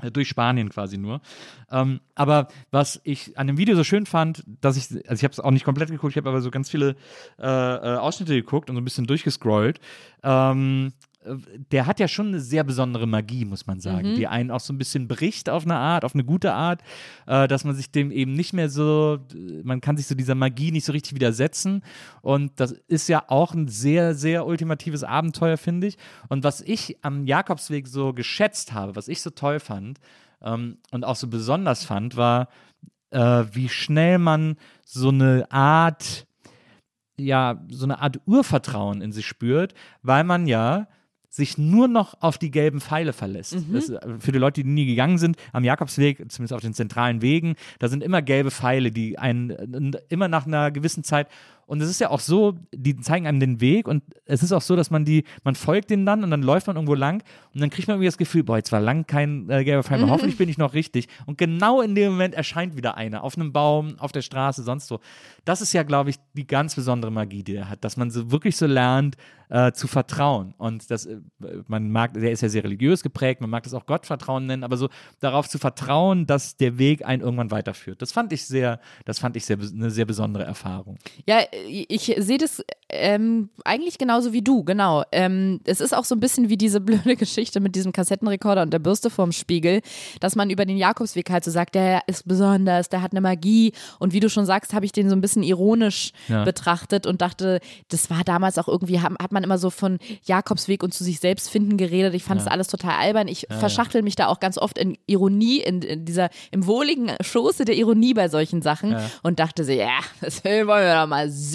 Äh, 0.01 0.11
Durch 0.11 0.27
Spanien 0.27 0.69
quasi 0.69 0.97
nur. 0.97 1.21
Ähm, 1.71 2.01
aber 2.15 2.49
was 2.71 3.01
ich 3.03 3.37
an 3.37 3.47
dem 3.47 3.57
Video 3.57 3.75
so 3.75 3.83
schön 3.83 4.05
fand, 4.05 4.43
dass 4.61 4.77
ich, 4.77 4.91
also 5.09 5.19
ich 5.19 5.23
habe 5.23 5.31
es 5.31 5.39
auch 5.39 5.51
nicht 5.51 5.65
komplett 5.65 5.89
geguckt, 5.89 6.13
ich 6.13 6.17
habe 6.17 6.29
aber 6.29 6.41
so 6.41 6.51
ganz 6.51 6.69
viele 6.69 6.95
äh, 7.39 7.43
äh, 7.43 7.97
Ausschnitte 7.97 8.35
geguckt 8.35 8.69
und 8.69 8.75
so 8.75 8.81
ein 8.81 8.85
bisschen 8.85 9.07
durchgescrollt. 9.07 9.79
Ähm, 10.23 10.87
äh, 10.87 11.06
der 11.71 11.85
hat 11.85 11.99
ja 11.99 12.07
schon 12.07 12.27
eine 12.27 12.39
sehr 12.39 12.63
besondere 12.63 13.07
Magie, 13.07 13.45
muss 13.45 13.67
man 13.67 13.79
sagen, 13.79 14.15
die 14.15 14.27
einen 14.27 14.51
auch 14.51 14.59
so 14.59 14.73
ein 14.73 14.77
bisschen 14.77 15.07
bricht 15.07 15.49
auf 15.49 15.63
eine 15.65 15.75
Art, 15.75 16.05
auf 16.05 16.13
eine 16.13 16.23
gute 16.23 16.53
Art, 16.53 16.81
äh, 17.25 17.47
dass 17.47 17.63
man 17.63 17.75
sich 17.75 17.91
dem 17.91 18.11
eben 18.11 18.33
nicht 18.33 18.53
mehr 18.53 18.69
so, 18.69 19.19
man 19.63 19.81
kann 19.81 19.97
sich 19.97 20.07
so 20.07 20.15
dieser 20.15 20.35
Magie 20.35 20.71
nicht 20.71 20.85
so 20.85 20.91
richtig 20.91 21.15
widersetzen. 21.15 21.83
Und 22.21 22.59
das 22.59 22.71
ist 22.87 23.09
ja 23.09 23.23
auch 23.27 23.53
ein 23.53 23.67
sehr, 23.67 24.15
sehr 24.15 24.45
ultimatives 24.45 25.03
Abenteuer, 25.03 25.57
finde 25.57 25.87
ich. 25.87 25.97
Und 26.29 26.43
was 26.43 26.61
ich 26.61 26.97
am 27.01 27.25
Jakobsweg 27.25 27.87
so 27.87 28.13
geschätzt 28.13 28.73
habe, 28.73 28.95
was 28.95 29.07
ich 29.07 29.21
so 29.21 29.29
toll 29.29 29.59
fand 29.59 29.99
ähm, 30.41 30.77
und 30.91 31.05
auch 31.05 31.15
so 31.15 31.27
besonders 31.27 31.85
fand, 31.85 32.15
war, 32.15 32.49
äh, 33.11 33.43
wie 33.51 33.69
schnell 33.69 34.17
man 34.17 34.57
so 34.85 35.09
eine 35.09 35.51
Art 35.51 36.27
ja, 37.19 37.63
so 37.69 37.85
eine 37.85 37.99
Art 37.99 38.19
Urvertrauen 38.25 39.01
in 39.01 39.11
sich 39.11 39.25
spürt, 39.25 39.73
weil 40.03 40.23
man 40.23 40.45
ja 40.45 40.87
sich 41.29 41.57
nur 41.57 41.87
noch 41.87 42.21
auf 42.21 42.37
die 42.37 42.51
gelben 42.51 42.81
Pfeile 42.81 43.13
verlässt. 43.13 43.55
Das, 43.71 43.89
äh, 43.89 43.99
für 44.19 44.31
die 44.31 44.39
Leute, 44.39 44.63
die 44.63 44.69
nie 44.69 44.85
gegangen 44.85 45.17
sind, 45.17 45.37
am 45.51 45.63
Jakobsweg, 45.63 46.31
zumindest 46.31 46.53
auf 46.53 46.61
den 46.61 46.73
zentralen 46.73 47.21
Wegen, 47.21 47.55
da 47.79 47.87
sind 47.87 48.03
immer 48.03 48.21
gelbe 48.21 48.51
Pfeile, 48.51 48.91
die 48.91 49.17
einen 49.19 49.93
äh, 49.93 49.99
immer 50.09 50.27
nach 50.27 50.45
einer 50.45 50.71
gewissen 50.71 51.03
Zeit 51.03 51.27
und 51.68 51.81
es 51.81 51.89
ist 51.89 51.99
ja 51.99 52.10
auch 52.10 52.22
so, 52.22 52.56
die 52.73 52.98
zeigen 52.98 53.27
einem 53.27 53.41
den 53.41 53.60
Weg 53.60 53.88
und 53.89 54.02
es 54.26 54.41
ist 54.41 54.53
auch 54.53 54.61
so, 54.61 54.77
dass 54.77 54.89
man 54.89 55.03
die, 55.03 55.26
man 55.44 55.53
folgt 55.53 55.89
denen 55.89 56.06
dann 56.06 56.23
und 56.23 56.31
dann 56.31 56.41
läuft 56.41 56.68
man 56.68 56.77
irgendwo 56.77 56.95
lang 56.95 57.22
und 57.53 57.61
dann 57.61 57.69
kriegt 57.69 57.89
man 57.89 57.95
irgendwie 57.95 58.07
das 58.07 58.18
Gefühl, 58.18 58.44
boah, 58.44 58.56
jetzt 58.56 58.72
war 58.72 58.80
lang 58.80 59.06
kein 59.06 59.49
äh, 59.49 59.65
gelber 59.65 59.84
Pfeil 59.84 59.99
mehr, 59.99 60.10
hoffentlich 60.10 60.38
bin 60.38 60.48
ich 60.48 60.57
noch 60.57 60.73
richtig. 60.73 61.10
Und 61.26 61.38
genau 61.38 61.81
in 61.81 61.94
dem 61.94 62.14
Moment 62.14 62.35
erscheint 62.35 62.77
wieder 62.77 62.95
einer, 62.95 63.22
auf 63.22 63.38
einem 63.38 63.52
Baum, 63.52 63.99
auf 63.99 64.14
der 64.14 64.22
Straße, 64.22 64.64
sonst 64.64 64.89
wo. 64.91 64.99
Das 65.44 65.61
ist 65.61 65.73
ja, 65.73 65.84
glaube 65.84 66.10
ich, 66.10 66.15
die 66.34 66.48
ganz 66.48 66.73
besondere 66.73 67.11
Magie, 67.11 67.44
die 67.44 67.56
er 67.56 67.69
hat, 67.69 67.84
dass 67.84 67.98
man 67.98 68.11
so 68.11 68.31
wirklich 68.31 68.56
so 68.56 68.65
lernt, 68.65 69.18
äh, 69.49 69.72
zu 69.72 69.88
vertrauen. 69.88 70.53
Und 70.57 70.91
das, 70.91 71.06
äh, 71.06 71.19
man 71.68 71.89
mag, 71.89 72.14
der 72.14 72.31
ist 72.31 72.41
ja 72.41 72.49
sehr 72.49 72.64
religiös 72.64 73.03
geprägt, 73.03 73.41
man 73.41 73.49
mag 73.49 73.64
das 73.64 73.73
auch 73.73 73.85
Gottvertrauen 73.85 74.45
nennen, 74.45 74.64
aber 74.64 74.77
so 74.77 74.89
darauf 75.19 75.48
zu 75.48 75.57
vertrauen, 75.57 76.26
dass 76.26 76.57
der 76.57 76.77
Weg 76.77 77.06
einen 77.06 77.22
irgendwann 77.22 77.52
weiterführt. 77.52 78.02
Das 78.02 78.11
fand 78.11 78.34
ich 78.34 78.45
sehr, 78.45 78.80
das 79.06 79.19
fand 79.19 79.35
ich 79.35 79.45
sehr, 79.45 79.57
eine 79.57 79.89
sehr 79.89 80.06
besondere 80.06 80.44
Erfahrung. 80.44 80.98
Ja, 81.26 81.39
ich 81.65 82.13
sehe 82.17 82.38
das 82.38 82.63
ähm, 82.89 83.49
eigentlich 83.65 83.97
genauso 83.97 84.31
wie 84.34 84.41
du, 84.41 84.63
genau. 84.63 85.03
Ähm, 85.11 85.59
es 85.65 85.81
ist 85.81 85.93
auch 85.95 86.05
so 86.05 86.15
ein 86.15 86.19
bisschen 86.19 86.49
wie 86.49 86.57
diese 86.57 86.79
blöde 86.81 87.15
Geschichte 87.15 87.59
mit 87.59 87.75
diesem 87.75 87.91
Kassettenrekorder 87.91 88.61
und 88.61 88.71
der 88.71 88.79
Bürste 88.79 89.09
vorm 89.09 89.31
Spiegel, 89.31 89.81
dass 90.19 90.35
man 90.35 90.49
über 90.49 90.65
den 90.65 90.77
Jakobsweg 90.77 91.29
halt 91.29 91.43
so 91.43 91.51
sagt, 91.51 91.75
der 91.75 92.01
ist 92.07 92.27
besonders, 92.27 92.89
der 92.89 93.01
hat 93.01 93.11
eine 93.11 93.21
Magie. 93.21 93.73
Und 93.99 94.13
wie 94.13 94.19
du 94.19 94.29
schon 94.29 94.45
sagst, 94.45 94.73
habe 94.73 94.85
ich 94.85 94.91
den 94.91 95.09
so 95.09 95.15
ein 95.15 95.21
bisschen 95.21 95.43
ironisch 95.43 96.11
Ja. 96.27 96.43
betrachtet 96.45 97.05
und 97.05 97.21
dachte, 97.21 97.59
das 97.89 98.09
war 98.09 98.23
damals 98.23 98.57
auch 98.57 98.67
irgendwie, 98.67 99.01
hat, 99.01 99.11
hat 99.21 99.31
man 99.31 99.43
immer 99.43 99.57
so 99.57 99.69
von 99.69 99.99
Jakobsweg 100.25 100.81
und 100.84 100.93
zu 100.93 101.03
sich 101.03 101.19
selbst 101.19 101.49
finden 101.49 101.77
geredet. 101.77 102.13
Ich 102.13 102.23
fand 102.23 102.39
das 102.39 102.47
alles 102.47 102.67
total 102.67 102.93
albern. 102.99 103.27
Ich 103.27 103.47
verschachtel 103.49 104.01
mich 104.01 104.15
da 104.15 104.27
auch 104.27 104.39
ganz 104.39 104.57
oft 104.57 104.77
in 104.77 104.97
Ironie, 105.07 105.59
in, 105.61 105.81
in 105.81 106.05
dieser, 106.05 106.29
im 106.51 106.65
wohligen 106.67 107.11
Schoße 107.21 107.65
der 107.65 107.75
Ironie 107.75 108.13
bei 108.13 108.29
solchen 108.29 108.61
Sachen 108.61 108.95
und 109.23 109.39
dachte 109.39 109.63
so, 109.65 109.71
ja, 109.71 109.99
das 110.21 110.43
wollen 110.45 110.67
wir 110.67 110.95
doch 111.01 111.07
mal 111.07 111.29
sehen. 111.29 111.47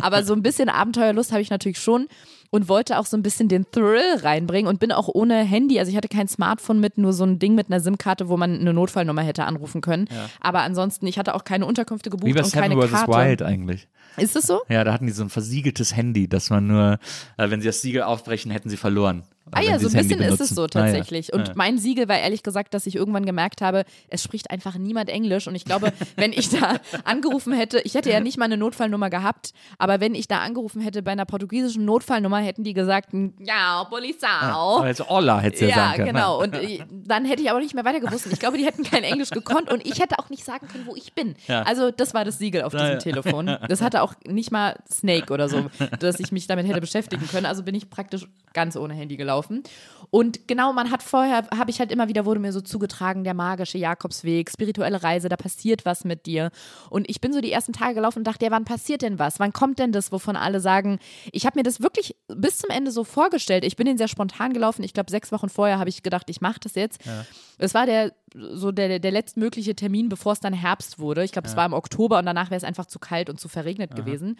Aber 0.00 0.22
so 0.24 0.32
ein 0.32 0.42
bisschen 0.42 0.68
Abenteuerlust 0.68 1.32
habe 1.32 1.42
ich 1.42 1.50
natürlich 1.50 1.78
schon 1.78 2.08
und 2.50 2.68
wollte 2.68 2.98
auch 2.98 3.06
so 3.06 3.16
ein 3.16 3.22
bisschen 3.22 3.48
den 3.48 3.70
Thrill 3.70 4.16
reinbringen 4.22 4.68
und 4.68 4.80
bin 4.80 4.92
auch 4.92 5.08
ohne 5.12 5.42
Handy, 5.42 5.78
also 5.78 5.90
ich 5.90 5.96
hatte 5.96 6.08
kein 6.08 6.28
Smartphone 6.28 6.80
mit, 6.80 6.96
nur 6.98 7.12
so 7.12 7.24
ein 7.24 7.38
Ding 7.38 7.54
mit 7.54 7.66
einer 7.70 7.80
SIM-Karte, 7.80 8.28
wo 8.28 8.36
man 8.36 8.60
eine 8.60 8.72
Notfallnummer 8.72 9.22
hätte 9.22 9.44
anrufen 9.44 9.80
können. 9.80 10.08
Aber 10.40 10.60
ansonsten, 10.60 11.06
ich 11.06 11.18
hatte 11.18 11.34
auch 11.34 11.44
keine 11.44 11.66
Unterkünfte 11.66 12.10
gebucht 12.10 12.32
Wie 12.32 12.38
und 12.38 12.46
Seven 12.46 12.60
keine 12.60 12.80
vs. 12.80 12.90
Karte. 12.90 13.12
Wild 13.12 13.42
eigentlich. 13.42 13.88
Ist 14.16 14.36
es 14.36 14.46
so? 14.46 14.60
Ja, 14.68 14.84
da 14.84 14.92
hatten 14.92 15.06
die 15.06 15.12
so 15.12 15.22
ein 15.22 15.30
versiegeltes 15.30 15.94
Handy, 15.96 16.28
dass 16.28 16.50
man 16.50 16.66
nur, 16.66 16.98
äh, 17.36 17.50
wenn 17.50 17.60
sie 17.60 17.66
das 17.66 17.80
Siegel 17.82 18.02
aufbrechen, 18.02 18.50
hätten 18.50 18.68
sie 18.70 18.76
verloren. 18.76 19.24
Ah 19.52 19.60
ja, 19.60 19.78
sie 19.78 19.84
so 19.84 19.90
ein 19.90 19.94
das 19.98 20.08
bisschen 20.08 20.20
ist 20.24 20.40
es 20.40 20.48
so 20.48 20.62
Ah, 20.62 20.64
ja. 20.64 20.68
tatsächlich. 20.82 21.32
Und 21.32 21.46
Ja. 21.48 21.52
mein 21.54 21.78
Siegel 21.78 22.08
war 22.08 22.18
ehrlich 22.18 22.42
gesagt, 22.42 22.74
dass 22.74 22.84
ich 22.84 22.96
irgendwann 22.96 23.24
gemerkt 23.24 23.60
habe, 23.62 23.84
es 24.08 24.20
spricht 24.24 24.50
einfach 24.50 24.76
niemand 24.76 25.08
Englisch. 25.08 25.46
Und 25.46 25.54
ich 25.54 25.64
glaube, 25.64 25.92
wenn 26.16 26.32
ich 26.32 26.48
da 26.48 26.78
angerufen 27.04 27.52
hätte, 27.52 27.78
ich 27.82 27.94
hätte 27.94 28.10
ja 28.10 28.18
nicht 28.18 28.38
mal 28.38 28.46
eine 28.46 28.56
Notfallnummer 28.56 29.08
gehabt, 29.08 29.52
aber 29.78 30.00
wenn 30.00 30.16
ich 30.16 30.26
da 30.26 30.40
angerufen 30.40 30.80
hätte 30.82 31.00
bei 31.04 31.12
einer 31.12 31.26
portugiesischen 31.26 31.84
Notfallnummer, 31.84 32.38
hätten 32.40 32.64
die 32.64 32.72
gesagt, 32.74 33.10
ja, 33.38 33.84
Polizei. 33.88 34.26
Also 34.26 35.08
Olla 35.08 35.38
hätte 35.38 35.64
ja 35.66 35.68
Ja, 35.68 35.74
sagen 35.76 35.94
können. 35.98 36.14
genau. 36.14 36.42
Und 36.42 36.54
äh, 36.54 36.80
dann 36.90 37.24
hätte 37.24 37.40
ich 37.42 37.48
aber 37.50 37.60
nicht 37.60 37.74
mehr 37.74 37.84
weiter 37.84 38.00
gewusst. 38.00 38.26
Ich 38.32 38.40
glaube, 38.40 38.58
die 38.58 38.64
hätten 38.66 38.82
kein 38.82 39.04
Englisch 39.04 39.30
gekonnt 39.30 39.70
und 39.70 39.86
ich 39.86 40.00
hätte 40.00 40.18
auch 40.18 40.28
nicht 40.28 40.44
sagen 40.44 40.66
können, 40.66 40.86
wo 40.86 40.96
ich 40.96 41.12
bin. 41.12 41.36
Ja. 41.46 41.62
Also 41.62 41.92
das 41.92 42.14
war 42.14 42.24
das 42.24 42.38
Siegel 42.38 42.62
auf 42.62 42.72
diesem 42.72 42.86
ja. 42.88 42.96
Telefon. 42.96 43.46
Das 43.68 43.80
hatte 43.96 44.02
auch 44.02 44.14
nicht 44.26 44.50
mal 44.50 44.78
Snake 44.90 45.32
oder 45.32 45.48
so, 45.48 45.66
dass 46.00 46.20
ich 46.20 46.32
mich 46.32 46.46
damit 46.46 46.66
hätte 46.66 46.80
beschäftigen 46.80 47.26
können. 47.28 47.46
Also 47.46 47.62
bin 47.62 47.74
ich 47.74 47.90
praktisch 47.90 48.26
ganz 48.52 48.76
ohne 48.76 48.94
Handy 48.94 49.16
gelaufen. 49.16 49.62
Und 50.10 50.48
genau, 50.48 50.72
man 50.72 50.90
hat 50.90 51.02
vorher, 51.02 51.46
habe 51.56 51.70
ich 51.70 51.78
halt 51.78 51.90
immer 51.90 52.08
wieder, 52.08 52.24
wurde 52.24 52.40
mir 52.40 52.52
so 52.52 52.60
zugetragen, 52.60 53.24
der 53.24 53.34
magische 53.34 53.76
Jakobsweg, 53.76 54.50
spirituelle 54.50 55.02
Reise, 55.02 55.28
da 55.28 55.36
passiert 55.36 55.84
was 55.84 56.04
mit 56.04 56.26
dir. 56.26 56.50
Und 56.88 57.08
ich 57.10 57.20
bin 57.20 57.32
so 57.32 57.40
die 57.40 57.52
ersten 57.52 57.72
Tage 57.72 57.94
gelaufen 57.94 58.20
und 58.20 58.26
dachte, 58.26 58.44
ja, 58.44 58.50
wann 58.50 58.64
passiert 58.64 59.02
denn 59.02 59.18
was? 59.18 59.40
Wann 59.40 59.52
kommt 59.52 59.78
denn 59.78 59.92
das, 59.92 60.12
wovon 60.12 60.36
alle 60.36 60.60
sagen, 60.60 60.98
ich 61.32 61.44
habe 61.44 61.58
mir 61.58 61.64
das 61.64 61.80
wirklich 61.80 62.16
bis 62.28 62.58
zum 62.58 62.70
Ende 62.70 62.90
so 62.90 63.04
vorgestellt. 63.04 63.64
Ich 63.64 63.76
bin 63.76 63.86
den 63.86 63.98
sehr 63.98 64.08
spontan 64.08 64.52
gelaufen. 64.52 64.82
Ich 64.82 64.94
glaube, 64.94 65.10
sechs 65.10 65.32
Wochen 65.32 65.48
vorher 65.48 65.78
habe 65.78 65.90
ich 65.90 66.02
gedacht, 66.02 66.30
ich 66.30 66.40
mache 66.40 66.60
das 66.60 66.74
jetzt. 66.74 67.00
Es 67.58 67.74
war 67.74 67.86
der 67.86 68.12
so 68.34 68.72
der, 68.72 68.98
der 68.98 69.10
letztmögliche 69.10 69.74
Termin, 69.74 70.08
bevor 70.08 70.32
es 70.32 70.40
dann 70.40 70.52
Herbst 70.52 70.98
wurde. 70.98 71.24
Ich 71.24 71.32
glaube, 71.32 71.48
es 71.48 71.56
war 71.56 71.66
im 71.66 71.72
Oktober 71.72 72.18
und 72.18 72.26
danach 72.26 72.50
wäre 72.50 72.58
es 72.58 72.64
einfach 72.64 72.86
zu 72.86 72.98
kalt 72.98 73.30
und 73.30 73.40
zu 73.40 73.48
verregnet 73.48 73.94
gewesen. 73.94 74.38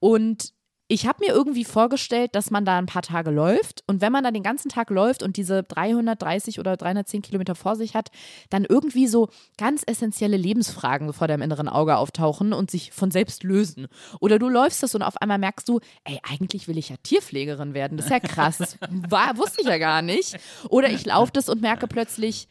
Und 0.00 0.52
ich 0.90 1.06
habe 1.06 1.22
mir 1.24 1.32
irgendwie 1.32 1.64
vorgestellt, 1.64 2.34
dass 2.34 2.50
man 2.50 2.64
da 2.64 2.78
ein 2.78 2.86
paar 2.86 3.02
Tage 3.02 3.30
läuft 3.30 3.84
und 3.86 4.00
wenn 4.00 4.10
man 4.10 4.24
da 4.24 4.30
den 4.30 4.42
ganzen 4.42 4.70
Tag 4.70 4.88
läuft 4.88 5.22
und 5.22 5.36
diese 5.36 5.62
330 5.62 6.58
oder 6.58 6.78
310 6.78 7.20
Kilometer 7.20 7.54
vor 7.54 7.76
sich 7.76 7.94
hat, 7.94 8.10
dann 8.48 8.64
irgendwie 8.64 9.06
so 9.06 9.28
ganz 9.58 9.82
essentielle 9.86 10.38
Lebensfragen 10.38 11.12
vor 11.12 11.28
deinem 11.28 11.42
inneren 11.42 11.68
Auge 11.68 11.98
auftauchen 11.98 12.54
und 12.54 12.70
sich 12.70 12.90
von 12.92 13.10
selbst 13.10 13.44
lösen. 13.44 13.86
Oder 14.20 14.38
du 14.38 14.48
läufst 14.48 14.82
das 14.82 14.94
und 14.94 15.02
auf 15.02 15.20
einmal 15.20 15.38
merkst 15.38 15.68
du, 15.68 15.80
ey, 16.04 16.18
eigentlich 16.22 16.68
will 16.68 16.78
ich 16.78 16.88
ja 16.88 16.96
Tierpflegerin 17.02 17.74
werden. 17.74 17.98
Das 17.98 18.06
ist 18.06 18.12
ja 18.12 18.20
krass. 18.20 18.56
Das 18.56 18.78
war, 19.10 19.36
wusste 19.36 19.60
ich 19.60 19.68
ja 19.68 19.76
gar 19.76 20.00
nicht. 20.00 20.38
Oder 20.70 20.88
ich 20.88 21.04
laufe 21.04 21.32
das 21.32 21.50
und 21.50 21.60
merke 21.60 21.86
plötzlich, 21.86 22.48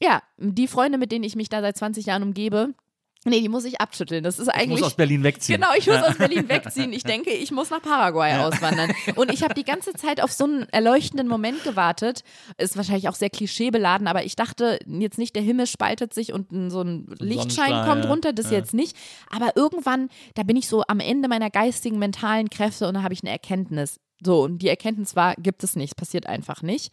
ja, 0.00 0.22
die 0.38 0.68
Freunde, 0.68 0.98
mit 0.98 1.12
denen 1.12 1.24
ich 1.24 1.36
mich 1.36 1.48
da 1.48 1.60
seit 1.60 1.76
20 1.76 2.06
Jahren 2.06 2.22
umgebe, 2.22 2.74
nee, 3.26 3.40
die 3.40 3.48
muss 3.48 3.64
ich 3.64 3.80
abschütteln. 3.80 4.24
Das 4.24 4.38
ist 4.38 4.48
Ich 4.48 4.54
eigentlich. 4.54 4.80
muss 4.80 4.82
aus 4.82 4.94
Berlin 4.94 5.22
wegziehen. 5.22 5.60
Genau, 5.60 5.72
ich 5.76 5.86
muss 5.86 6.02
aus 6.02 6.16
Berlin 6.16 6.48
wegziehen. 6.48 6.92
Ich 6.92 7.02
denke, 7.02 7.30
ich 7.30 7.50
muss 7.50 7.70
nach 7.70 7.82
Paraguay 7.82 8.34
auswandern. 8.34 8.92
Und 9.16 9.32
ich 9.32 9.42
habe 9.42 9.54
die 9.54 9.64
ganze 9.64 9.92
Zeit 9.92 10.22
auf 10.22 10.32
so 10.32 10.44
einen 10.44 10.68
erleuchtenden 10.70 11.28
Moment 11.28 11.62
gewartet. 11.64 12.22
Ist 12.56 12.76
wahrscheinlich 12.76 13.08
auch 13.08 13.14
sehr 13.14 13.30
klischeebeladen, 13.30 14.06
aber 14.06 14.24
ich 14.24 14.36
dachte 14.36 14.78
jetzt 14.86 15.18
nicht, 15.18 15.34
der 15.34 15.42
Himmel 15.42 15.66
spaltet 15.66 16.14
sich 16.14 16.32
und 16.32 16.70
so 16.70 16.82
ein 16.82 17.06
Lichtschein 17.18 17.86
kommt 17.86 18.04
ja. 18.04 18.10
runter, 18.10 18.32
das 18.32 18.50
jetzt 18.50 18.74
nicht. 18.74 18.96
Aber 19.30 19.56
irgendwann, 19.56 20.08
da 20.34 20.42
bin 20.42 20.56
ich 20.56 20.68
so 20.68 20.82
am 20.86 21.00
Ende 21.00 21.28
meiner 21.28 21.50
geistigen, 21.50 21.98
mentalen 21.98 22.50
Kräfte 22.50 22.88
und 22.88 22.94
da 22.94 23.02
habe 23.02 23.14
ich 23.14 23.22
eine 23.22 23.30
Erkenntnis. 23.30 23.98
So, 24.24 24.44
und 24.44 24.58
die 24.58 24.68
Erkenntnis 24.68 25.14
war, 25.14 25.34
gibt 25.36 25.62
es 25.62 25.76
nicht, 25.76 25.96
passiert 25.96 26.26
einfach 26.26 26.62
nicht. 26.62 26.92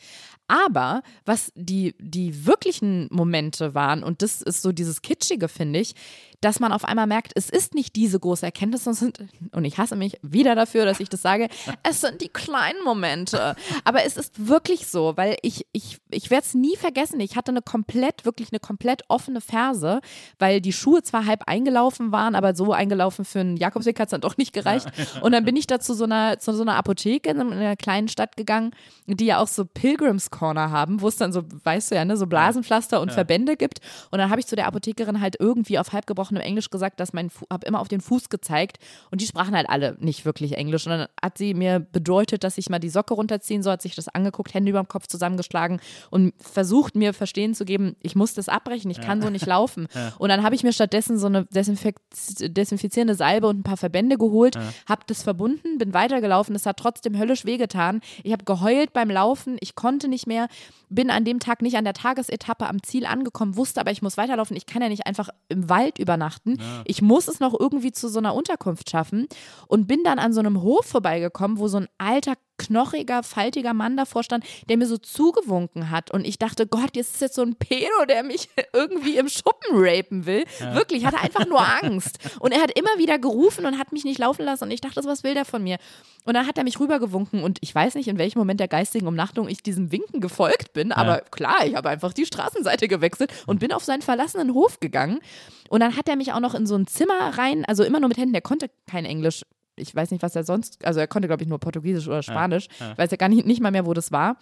Aber 0.53 1.01
was 1.25 1.51
die, 1.55 1.95
die 1.99 2.45
wirklichen 2.45 3.07
Momente 3.09 3.73
waren, 3.73 4.03
und 4.03 4.21
das 4.21 4.43
ist 4.43 4.61
so 4.61 4.71
dieses 4.71 5.01
Kitschige, 5.01 5.47
finde 5.47 5.79
ich, 5.79 5.95
dass 6.41 6.59
man 6.59 6.71
auf 6.73 6.85
einmal 6.85 7.07
merkt, 7.07 7.31
es 7.35 7.49
ist 7.49 7.73
nicht 7.73 7.95
diese 7.95 8.19
große 8.19 8.45
Erkenntnis, 8.45 8.85
und 8.85 9.65
ich 9.65 9.77
hasse 9.77 9.95
mich 9.95 10.19
wieder 10.21 10.53
dafür, 10.53 10.85
dass 10.85 10.99
ich 10.99 11.09
das 11.09 11.21
sage, 11.21 11.47
es 11.83 12.01
sind 12.01 12.21
die 12.21 12.27
kleinen 12.29 12.83
Momente. 12.83 13.55
Aber 13.83 14.03
es 14.03 14.15
ist 14.15 14.47
wirklich 14.47 14.87
so, 14.87 15.13
weil 15.15 15.37
ich, 15.41 15.65
ich, 15.71 15.97
ich 16.11 16.29
werde 16.29 16.45
es 16.45 16.53
nie 16.53 16.75
vergessen. 16.75 17.19
Ich 17.19 17.35
hatte 17.35 17.51
eine 17.51 17.61
komplett, 17.61 18.25
wirklich 18.25 18.49
eine 18.51 18.59
komplett 18.59 19.03
offene 19.07 19.41
Ferse, 19.41 20.01
weil 20.37 20.61
die 20.61 20.73
Schuhe 20.73 21.01
zwar 21.01 21.25
halb 21.25 21.47
eingelaufen 21.47 22.11
waren, 22.11 22.35
aber 22.35 22.55
so 22.55 22.73
eingelaufen 22.73 23.25
für 23.25 23.39
einen 23.39 23.57
Jakobsweg 23.57 23.99
hat 23.99 24.09
es 24.09 24.11
dann 24.11 24.21
doch 24.21 24.37
nicht 24.37 24.53
gereicht. 24.53 24.87
Und 25.21 25.31
dann 25.31 25.45
bin 25.45 25.55
ich 25.55 25.65
da 25.65 25.79
zu 25.79 25.95
so 25.95 26.03
einer, 26.03 26.37
zu 26.39 26.53
so 26.53 26.61
einer 26.61 26.75
Apotheke 26.75 27.29
in 27.29 27.41
einer 27.41 27.75
kleinen 27.75 28.09
Stadt 28.09 28.35
gegangen, 28.35 28.71
die 29.07 29.25
ja 29.25 29.39
auch 29.39 29.47
so 29.47 29.65
Pilgrims 29.65 30.29
Corner 30.43 30.71
haben, 30.71 30.99
wo 30.99 31.07
es 31.07 31.15
dann 31.15 31.31
so, 31.31 31.43
weißt 31.63 31.91
du 31.91 31.95
ja, 31.95 32.03
ne, 32.03 32.17
so 32.17 32.27
Blasenpflaster 32.27 32.99
und 32.99 33.13
Verbände 33.13 33.55
gibt. 33.55 33.79
Und 34.11 34.19
dann 34.19 34.29
habe 34.29 34.41
ich 34.41 34.45
zu 34.45 34.57
der 34.57 34.67
Apothekerin 34.67 35.21
halt 35.21 35.37
irgendwie 35.39 35.79
auf 35.79 35.93
halb 35.93 36.05
gebrochenem 36.05 36.43
Englisch 36.43 36.69
gesagt, 36.69 36.99
dass 36.99 37.13
mein 37.13 37.31
habe 37.49 37.65
immer 37.65 37.79
auf 37.79 37.87
den 37.87 38.01
Fuß 38.01 38.27
gezeigt 38.27 38.77
und 39.09 39.21
die 39.21 39.25
sprachen 39.25 39.55
halt 39.55 39.69
alle 39.69 39.95
nicht 40.01 40.25
wirklich 40.25 40.57
Englisch. 40.57 40.85
Und 40.85 40.91
dann 40.91 41.07
hat 41.21 41.37
sie 41.37 41.53
mir 41.53 41.79
bedeutet, 41.79 42.43
dass 42.43 42.57
ich 42.57 42.69
mal 42.69 42.79
die 42.79 42.89
Socke 42.89 43.13
runterziehen 43.13 43.63
soll, 43.63 43.73
hat 43.73 43.81
sich 43.81 43.95
das 43.95 44.09
angeguckt, 44.09 44.53
Hände 44.53 44.69
über 44.69 44.81
dem 44.81 44.89
Kopf 44.89 45.07
zusammengeschlagen 45.07 45.79
und 46.09 46.33
versucht 46.41 46.97
mir 46.97 47.13
verstehen 47.13 47.55
zu 47.55 47.63
geben, 47.63 47.95
ich 48.01 48.17
muss 48.17 48.33
das 48.33 48.49
abbrechen, 48.49 48.91
ich 48.91 48.99
kann 48.99 49.21
so 49.21 49.29
nicht 49.29 49.45
laufen. 49.45 49.87
Und 50.17 50.29
dann 50.29 50.43
habe 50.43 50.55
ich 50.55 50.63
mir 50.63 50.73
stattdessen 50.73 51.17
so 51.17 51.27
eine 51.27 51.45
Desinfekt 51.45 51.99
desinfizierende 52.39 53.15
Salbe 53.15 53.47
und 53.47 53.59
ein 53.59 53.63
paar 53.63 53.77
Verbände 53.77 54.17
geholt, 54.17 54.57
habe 54.87 55.03
das 55.07 55.23
verbunden, 55.23 55.77
bin 55.77 55.93
weitergelaufen, 55.93 56.55
es 56.55 56.65
hat 56.65 56.77
trotzdem 56.77 57.17
höllisch 57.17 57.45
wehgetan. 57.45 58.01
Ich 58.23 58.31
habe 58.31 58.43
geheult 58.43 58.93
beim 58.93 59.09
Laufen, 59.09 59.57
ich 59.59 59.75
konnte 59.75 60.07
nicht 60.07 60.22
mehr, 60.27 60.47
bin 60.89 61.09
an 61.09 61.25
dem 61.25 61.39
Tag 61.39 61.61
nicht 61.61 61.77
an 61.77 61.83
der 61.83 61.93
Tagesetappe 61.93 62.67
am 62.67 62.83
Ziel 62.83 63.05
angekommen, 63.05 63.55
wusste 63.55 63.81
aber, 63.81 63.91
ich 63.91 64.01
muss 64.01 64.17
weiterlaufen, 64.17 64.55
ich 64.55 64.65
kann 64.65 64.81
ja 64.81 64.89
nicht 64.89 65.07
einfach 65.07 65.29
im 65.49 65.69
Wald 65.69 65.99
übernachten. 65.99 66.59
Ich 66.85 67.01
muss 67.01 67.27
es 67.27 67.39
noch 67.39 67.59
irgendwie 67.59 67.91
zu 67.91 68.07
so 68.09 68.19
einer 68.19 68.35
Unterkunft 68.35 68.89
schaffen 68.89 69.27
und 69.67 69.87
bin 69.87 70.03
dann 70.03 70.19
an 70.19 70.33
so 70.33 70.39
einem 70.39 70.61
Hof 70.61 70.85
vorbeigekommen, 70.85 71.57
wo 71.57 71.67
so 71.67 71.77
ein 71.77 71.87
alter 71.97 72.35
knochiger, 72.65 73.23
faltiger 73.23 73.73
Mann 73.73 73.97
davor 73.97 74.23
stand, 74.23 74.45
der 74.69 74.77
mir 74.77 74.87
so 74.87 74.97
zugewunken 74.97 75.89
hat. 75.89 76.11
Und 76.11 76.25
ich 76.25 76.37
dachte, 76.37 76.67
Gott, 76.67 76.95
jetzt 76.95 77.15
ist 77.15 77.21
jetzt 77.21 77.35
so 77.35 77.41
ein 77.41 77.55
Pedo, 77.55 78.05
der 78.07 78.23
mich 78.23 78.49
irgendwie 78.73 79.17
im 79.17 79.29
Schuppen 79.29 79.71
rapen 79.73 80.25
will. 80.25 80.43
Wirklich, 80.73 81.01
ich 81.01 81.05
hatte 81.05 81.19
einfach 81.19 81.45
nur 81.45 81.61
Angst. 81.83 82.19
Und 82.39 82.51
er 82.51 82.61
hat 82.61 82.77
immer 82.77 82.97
wieder 82.97 83.19
gerufen 83.19 83.65
und 83.65 83.77
hat 83.77 83.91
mich 83.91 84.03
nicht 84.03 84.19
laufen 84.19 84.45
lassen. 84.45 84.65
Und 84.65 84.71
ich 84.71 84.81
dachte, 84.81 85.03
was 85.03 85.23
will 85.23 85.33
der 85.33 85.45
von 85.45 85.63
mir? 85.63 85.77
Und 86.25 86.35
dann 86.35 86.47
hat 86.47 86.57
er 86.57 86.63
mich 86.63 86.79
rübergewunken. 86.79 87.43
Und 87.43 87.57
ich 87.61 87.73
weiß 87.73 87.95
nicht, 87.95 88.07
in 88.07 88.17
welchem 88.17 88.39
Moment 88.39 88.59
der 88.59 88.67
geistigen 88.67 89.07
Umnachtung 89.07 89.47
ich 89.47 89.61
diesem 89.61 89.91
Winken 89.91 90.21
gefolgt 90.21 90.73
bin. 90.73 90.91
Aber 90.91 91.19
klar, 91.19 91.65
ich 91.65 91.75
habe 91.75 91.89
einfach 91.89 92.13
die 92.13 92.25
Straßenseite 92.25 92.87
gewechselt 92.87 93.31
und 93.45 93.59
bin 93.59 93.71
auf 93.71 93.83
seinen 93.83 94.01
verlassenen 94.01 94.53
Hof 94.53 94.79
gegangen. 94.79 95.19
Und 95.69 95.79
dann 95.79 95.97
hat 95.97 96.07
er 96.07 96.15
mich 96.15 96.33
auch 96.33 96.39
noch 96.39 96.53
in 96.53 96.65
so 96.65 96.75
ein 96.75 96.87
Zimmer 96.87 97.37
rein, 97.37 97.65
also 97.65 97.83
immer 97.83 97.99
nur 97.99 98.09
mit 98.09 98.17
Händen, 98.17 98.33
der 98.33 98.41
konnte 98.41 98.69
kein 98.87 99.05
Englisch 99.05 99.43
ich 99.75 99.95
weiß 99.95 100.11
nicht, 100.11 100.21
was 100.23 100.35
er 100.35 100.43
sonst, 100.43 100.85
also 100.85 100.99
er 100.99 101.07
konnte, 101.07 101.27
glaube 101.27 101.43
ich, 101.43 101.49
nur 101.49 101.59
Portugiesisch 101.59 102.07
oder 102.07 102.21
Spanisch. 102.23 102.67
Ich 102.91 102.97
weiß 102.97 103.11
ja 103.11 103.17
gar 103.17 103.29
nicht, 103.29 103.45
nicht 103.45 103.61
mal 103.61 103.71
mehr, 103.71 103.85
wo 103.85 103.93
das 103.93 104.11
war. 104.11 104.37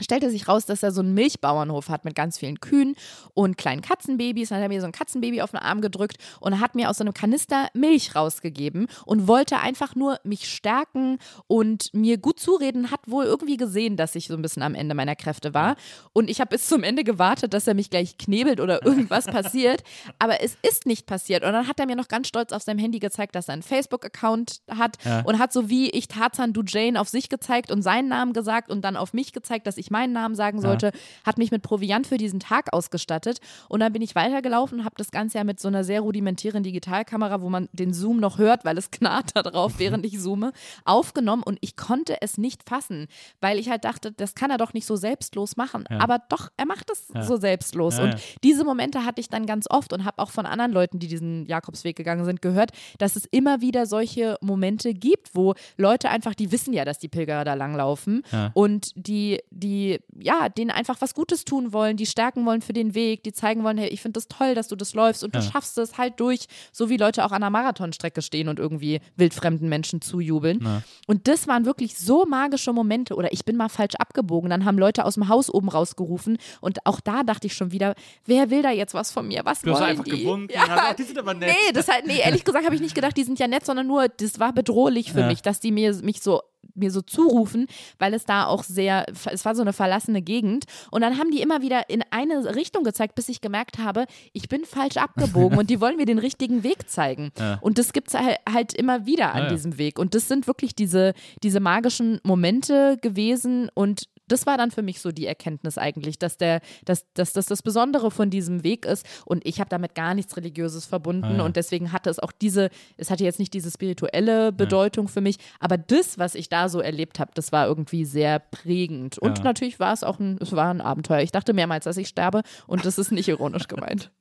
Stellte 0.00 0.30
sich 0.30 0.48
raus, 0.48 0.66
dass 0.66 0.82
er 0.82 0.92
so 0.92 1.00
einen 1.00 1.14
Milchbauernhof 1.14 1.88
hat 1.88 2.04
mit 2.04 2.14
ganz 2.14 2.38
vielen 2.38 2.60
Kühen 2.60 2.94
und 3.34 3.56
kleinen 3.56 3.82
Katzenbabys. 3.82 4.48
Dann 4.48 4.58
hat 4.58 4.64
er 4.64 4.68
mir 4.68 4.80
so 4.80 4.86
ein 4.86 4.92
Katzenbaby 4.92 5.42
auf 5.42 5.50
den 5.50 5.60
Arm 5.60 5.80
gedrückt 5.80 6.16
und 6.40 6.60
hat 6.60 6.74
mir 6.74 6.90
aus 6.90 6.98
so 6.98 7.04
einem 7.04 7.14
Kanister 7.14 7.68
Milch 7.74 8.14
rausgegeben 8.14 8.86
und 9.04 9.26
wollte 9.26 9.58
einfach 9.58 9.94
nur 9.94 10.18
mich 10.24 10.48
stärken 10.52 11.18
und 11.46 11.92
mir 11.92 12.18
gut 12.18 12.40
zureden. 12.40 12.90
Hat 12.90 13.00
wohl 13.06 13.24
irgendwie 13.24 13.56
gesehen, 13.56 13.96
dass 13.96 14.14
ich 14.14 14.28
so 14.28 14.34
ein 14.34 14.42
bisschen 14.42 14.62
am 14.62 14.74
Ende 14.74 14.94
meiner 14.94 15.16
Kräfte 15.16 15.54
war. 15.54 15.76
Und 16.12 16.30
ich 16.30 16.40
habe 16.40 16.50
bis 16.50 16.66
zum 16.66 16.82
Ende 16.82 17.04
gewartet, 17.04 17.54
dass 17.54 17.66
er 17.66 17.74
mich 17.74 17.90
gleich 17.90 18.18
knebelt 18.18 18.60
oder 18.60 18.84
irgendwas 18.90 19.26
passiert. 19.26 19.82
Aber 20.18 20.42
es 20.42 20.56
ist 20.62 20.86
nicht 20.86 21.06
passiert. 21.06 21.44
Und 21.44 21.52
dann 21.52 21.66
hat 21.66 21.80
er 21.80 21.86
mir 21.86 21.96
noch 21.96 22.08
ganz 22.08 22.28
stolz 22.28 22.52
auf 22.52 22.62
seinem 22.62 22.78
Handy 22.78 22.98
gezeigt, 22.98 23.34
dass 23.34 23.48
er 23.48 23.54
einen 23.54 23.62
Facebook-Account 23.62 24.62
hat 24.70 24.98
und 25.24 25.38
hat 25.38 25.52
so 25.52 25.68
wie 25.68 25.90
ich 25.90 26.08
Tarzan, 26.08 26.52
du 26.52 26.62
Jane 26.66 27.00
auf 27.00 27.08
sich 27.08 27.28
gezeigt 27.28 27.70
und 27.70 27.82
seinen 27.82 28.08
Namen 28.08 28.32
gesagt 28.32 28.70
und 28.70 28.82
dann 28.82 28.96
auf 28.96 29.12
mich 29.12 29.32
gezeigt, 29.32 29.66
dass 29.66 29.76
ich 29.76 29.89
meinen 29.90 30.12
Namen 30.12 30.34
sagen 30.34 30.60
sollte, 30.60 30.92
hat 31.24 31.38
mich 31.38 31.50
mit 31.50 31.62
Proviant 31.62 32.06
für 32.06 32.16
diesen 32.16 32.40
Tag 32.40 32.72
ausgestattet. 32.72 33.40
Und 33.68 33.80
dann 33.80 33.92
bin 33.92 34.02
ich 34.02 34.14
weitergelaufen 34.14 34.80
und 34.80 34.84
habe 34.84 34.94
das 34.98 35.10
Ganze 35.10 35.38
ja 35.38 35.44
mit 35.44 35.60
so 35.60 35.68
einer 35.68 35.84
sehr 35.84 36.00
rudimentären 36.00 36.62
Digitalkamera, 36.62 37.40
wo 37.40 37.48
man 37.50 37.68
den 37.72 37.92
Zoom 37.92 38.18
noch 38.18 38.38
hört, 38.38 38.64
weil 38.64 38.78
es 38.78 38.90
knarrt 38.90 39.30
da 39.34 39.42
drauf, 39.42 39.74
während 39.78 40.04
ich 40.06 40.20
zoome, 40.20 40.52
aufgenommen 40.84 41.42
und 41.42 41.58
ich 41.60 41.76
konnte 41.76 42.20
es 42.20 42.38
nicht 42.38 42.68
fassen, 42.68 43.06
weil 43.40 43.58
ich 43.58 43.68
halt 43.70 43.84
dachte, 43.84 44.12
das 44.12 44.34
kann 44.34 44.50
er 44.50 44.58
doch 44.58 44.72
nicht 44.72 44.86
so 44.86 44.96
selbstlos 44.96 45.56
machen. 45.56 45.86
Aber 45.88 46.20
doch, 46.28 46.50
er 46.56 46.66
macht 46.66 46.90
es 46.90 47.08
so 47.26 47.36
selbstlos. 47.36 47.98
Ja, 47.98 48.04
und 48.04 48.10
ja. 48.10 48.18
diese 48.44 48.64
Momente 48.64 49.04
hatte 49.04 49.20
ich 49.20 49.28
dann 49.28 49.46
ganz 49.46 49.66
oft 49.70 49.92
und 49.92 50.04
habe 50.04 50.18
auch 50.18 50.30
von 50.30 50.46
anderen 50.46 50.72
Leuten, 50.72 50.98
die 50.98 51.08
diesen 51.08 51.46
Jakobsweg 51.46 51.96
gegangen 51.96 52.24
sind, 52.24 52.42
gehört, 52.42 52.70
dass 52.98 53.16
es 53.16 53.24
immer 53.26 53.60
wieder 53.60 53.86
solche 53.86 54.36
Momente 54.40 54.94
gibt, 54.94 55.34
wo 55.34 55.54
Leute 55.76 56.10
einfach, 56.10 56.34
die 56.34 56.52
wissen 56.52 56.72
ja, 56.72 56.84
dass 56.84 56.98
die 56.98 57.08
Pilgerer 57.08 57.44
da 57.44 57.54
langlaufen 57.54 58.22
Ja. 58.32 58.50
und 58.54 58.92
die, 58.94 59.40
die, 59.50 59.79
ja, 60.18 60.48
denen 60.48 60.70
einfach 60.70 60.96
was 61.00 61.14
Gutes 61.14 61.44
tun 61.44 61.72
wollen, 61.72 61.96
die 61.96 62.06
stärken 62.06 62.44
wollen 62.46 62.62
für 62.62 62.72
den 62.72 62.94
Weg, 62.94 63.22
die 63.24 63.32
zeigen 63.32 63.62
wollen, 63.64 63.78
hey, 63.78 63.88
ich 63.88 64.00
finde 64.02 64.14
das 64.18 64.28
toll, 64.28 64.54
dass 64.54 64.68
du 64.68 64.76
das 64.76 64.94
läufst 64.94 65.22
und 65.24 65.34
du 65.34 65.40
schaffst 65.42 65.78
es 65.78 65.98
halt 65.98 66.18
durch, 66.20 66.46
so 66.72 66.88
wie 66.88 66.96
Leute 66.96 67.24
auch 67.24 67.30
an 67.32 67.42
einer 67.42 67.50
Marathonstrecke 67.50 68.22
stehen 68.22 68.48
und 68.48 68.58
irgendwie 68.58 69.00
wildfremden 69.16 69.68
Menschen 69.68 70.00
zujubeln. 70.00 70.82
Und 71.06 71.28
das 71.28 71.46
waren 71.48 71.64
wirklich 71.64 71.96
so 71.98 72.24
magische 72.26 72.72
Momente. 72.72 73.14
Oder 73.14 73.32
ich 73.32 73.44
bin 73.44 73.56
mal 73.56 73.68
falsch 73.68 73.94
abgebogen, 73.96 74.50
dann 74.50 74.64
haben 74.64 74.78
Leute 74.78 75.04
aus 75.04 75.14
dem 75.14 75.28
Haus 75.28 75.48
oben 75.52 75.68
rausgerufen 75.68 76.38
und 76.60 76.84
auch 76.86 77.00
da 77.00 77.22
dachte 77.22 77.46
ich 77.46 77.54
schon 77.54 77.72
wieder, 77.72 77.94
wer 78.26 78.50
will 78.50 78.62
da 78.62 78.70
jetzt 78.70 78.94
was 78.94 79.10
von 79.12 79.26
mir? 79.28 79.42
Was 79.44 79.62
Du 79.62 79.70
hast 79.70 79.80
wollen 79.80 79.90
einfach 79.90 80.04
die? 80.04 80.10
gewunken, 80.22 80.52
Ja, 80.54 80.68
hast, 80.68 80.80
ach, 80.90 80.94
die 80.94 81.02
sind 81.04 81.18
aber 81.18 81.34
nett. 81.34 81.48
Nee, 81.66 81.72
das 81.72 81.88
halt, 81.88 82.06
nee, 82.06 82.18
ehrlich 82.20 82.44
gesagt 82.44 82.64
habe 82.64 82.74
ich 82.74 82.80
nicht 82.80 82.94
gedacht, 82.94 83.16
die 83.16 83.24
sind 83.24 83.38
ja 83.38 83.48
nett, 83.48 83.64
sondern 83.66 83.86
nur, 83.86 84.08
das 84.08 84.38
war 84.38 84.52
bedrohlich 84.52 85.12
für 85.12 85.20
Ja. 85.20 85.26
mich, 85.26 85.42
dass 85.42 85.60
die 85.60 85.72
mir 85.72 85.94
mich 86.02 86.20
so 86.22 86.42
mir 86.74 86.90
so 86.90 87.02
zurufen, 87.02 87.66
weil 87.98 88.14
es 88.14 88.24
da 88.24 88.46
auch 88.46 88.62
sehr, 88.62 89.06
es 89.30 89.44
war 89.44 89.54
so 89.54 89.62
eine 89.62 89.72
verlassene 89.72 90.22
Gegend. 90.22 90.64
Und 90.90 91.02
dann 91.02 91.18
haben 91.18 91.30
die 91.30 91.42
immer 91.42 91.62
wieder 91.62 91.88
in 91.90 92.02
eine 92.10 92.54
Richtung 92.54 92.84
gezeigt, 92.84 93.14
bis 93.14 93.28
ich 93.28 93.40
gemerkt 93.40 93.78
habe, 93.78 94.06
ich 94.32 94.48
bin 94.48 94.64
falsch 94.64 94.96
abgebogen 94.96 95.58
und 95.58 95.70
die 95.70 95.80
wollen 95.80 95.96
mir 95.96 96.06
den 96.06 96.18
richtigen 96.18 96.62
Weg 96.62 96.88
zeigen. 96.88 97.32
Ja. 97.38 97.58
Und 97.60 97.78
das 97.78 97.92
gibt 97.92 98.08
es 98.08 98.14
halt, 98.14 98.72
immer 98.74 99.04
wieder 99.06 99.32
an 99.32 99.38
Ja, 99.38 99.44
ja. 99.44 99.50
diesem 99.50 99.78
Weg. 99.78 99.98
Und 99.98 100.14
das 100.14 100.28
sind 100.28 100.46
wirklich 100.46 100.74
diese, 100.74 101.12
diese 101.42 101.60
magischen 101.60 102.20
Momente 102.22 102.98
gewesen 103.00 103.68
und 103.74 104.08
das 104.30 104.46
war 104.46 104.56
dann 104.56 104.70
für 104.70 104.82
mich 104.82 105.00
so 105.00 105.12
die 105.12 105.26
Erkenntnis 105.26 105.78
eigentlich, 105.78 106.18
dass 106.18 106.36
der, 106.36 106.60
dass, 106.84 107.04
dass, 107.14 107.32
dass 107.32 107.46
das 107.46 107.62
Besondere 107.62 108.10
von 108.10 108.30
diesem 108.30 108.62
Weg 108.64 108.84
ist. 108.86 109.06
Und 109.24 109.44
ich 109.46 109.60
habe 109.60 109.68
damit 109.70 109.94
gar 109.94 110.14
nichts 110.14 110.36
Religiöses 110.36 110.86
verbunden. 110.86 111.34
Ah, 111.34 111.36
ja. 111.38 111.44
Und 111.44 111.56
deswegen 111.56 111.92
hatte 111.92 112.10
es 112.10 112.18
auch 112.18 112.32
diese, 112.32 112.70
es 112.96 113.10
hatte 113.10 113.24
jetzt 113.24 113.38
nicht 113.38 113.52
diese 113.54 113.70
spirituelle 113.70 114.52
Bedeutung 114.52 115.08
für 115.08 115.20
mich, 115.20 115.36
aber 115.58 115.76
das, 115.78 116.18
was 116.18 116.34
ich 116.34 116.48
da 116.48 116.68
so 116.68 116.80
erlebt 116.80 117.18
habe, 117.18 117.30
das 117.34 117.52
war 117.52 117.66
irgendwie 117.66 118.04
sehr 118.04 118.38
prägend. 118.38 119.18
Und 119.18 119.38
Ja. 119.38 119.44
natürlich 119.44 119.80
war 119.80 119.92
es 119.92 120.04
auch 120.04 120.18
ein, 120.18 120.38
es 120.40 120.52
war 120.52 120.70
ein 120.72 120.80
Abenteuer. 120.80 121.20
Ich 121.20 121.32
dachte 121.32 121.52
mehrmals, 121.52 121.84
dass 121.84 121.96
ich 121.96 122.08
sterbe 122.08 122.42
und 122.66 122.84
das 122.84 122.98
ist 122.98 123.12
nicht 123.12 123.28
ironisch 123.28 123.68
gemeint. 123.68 124.10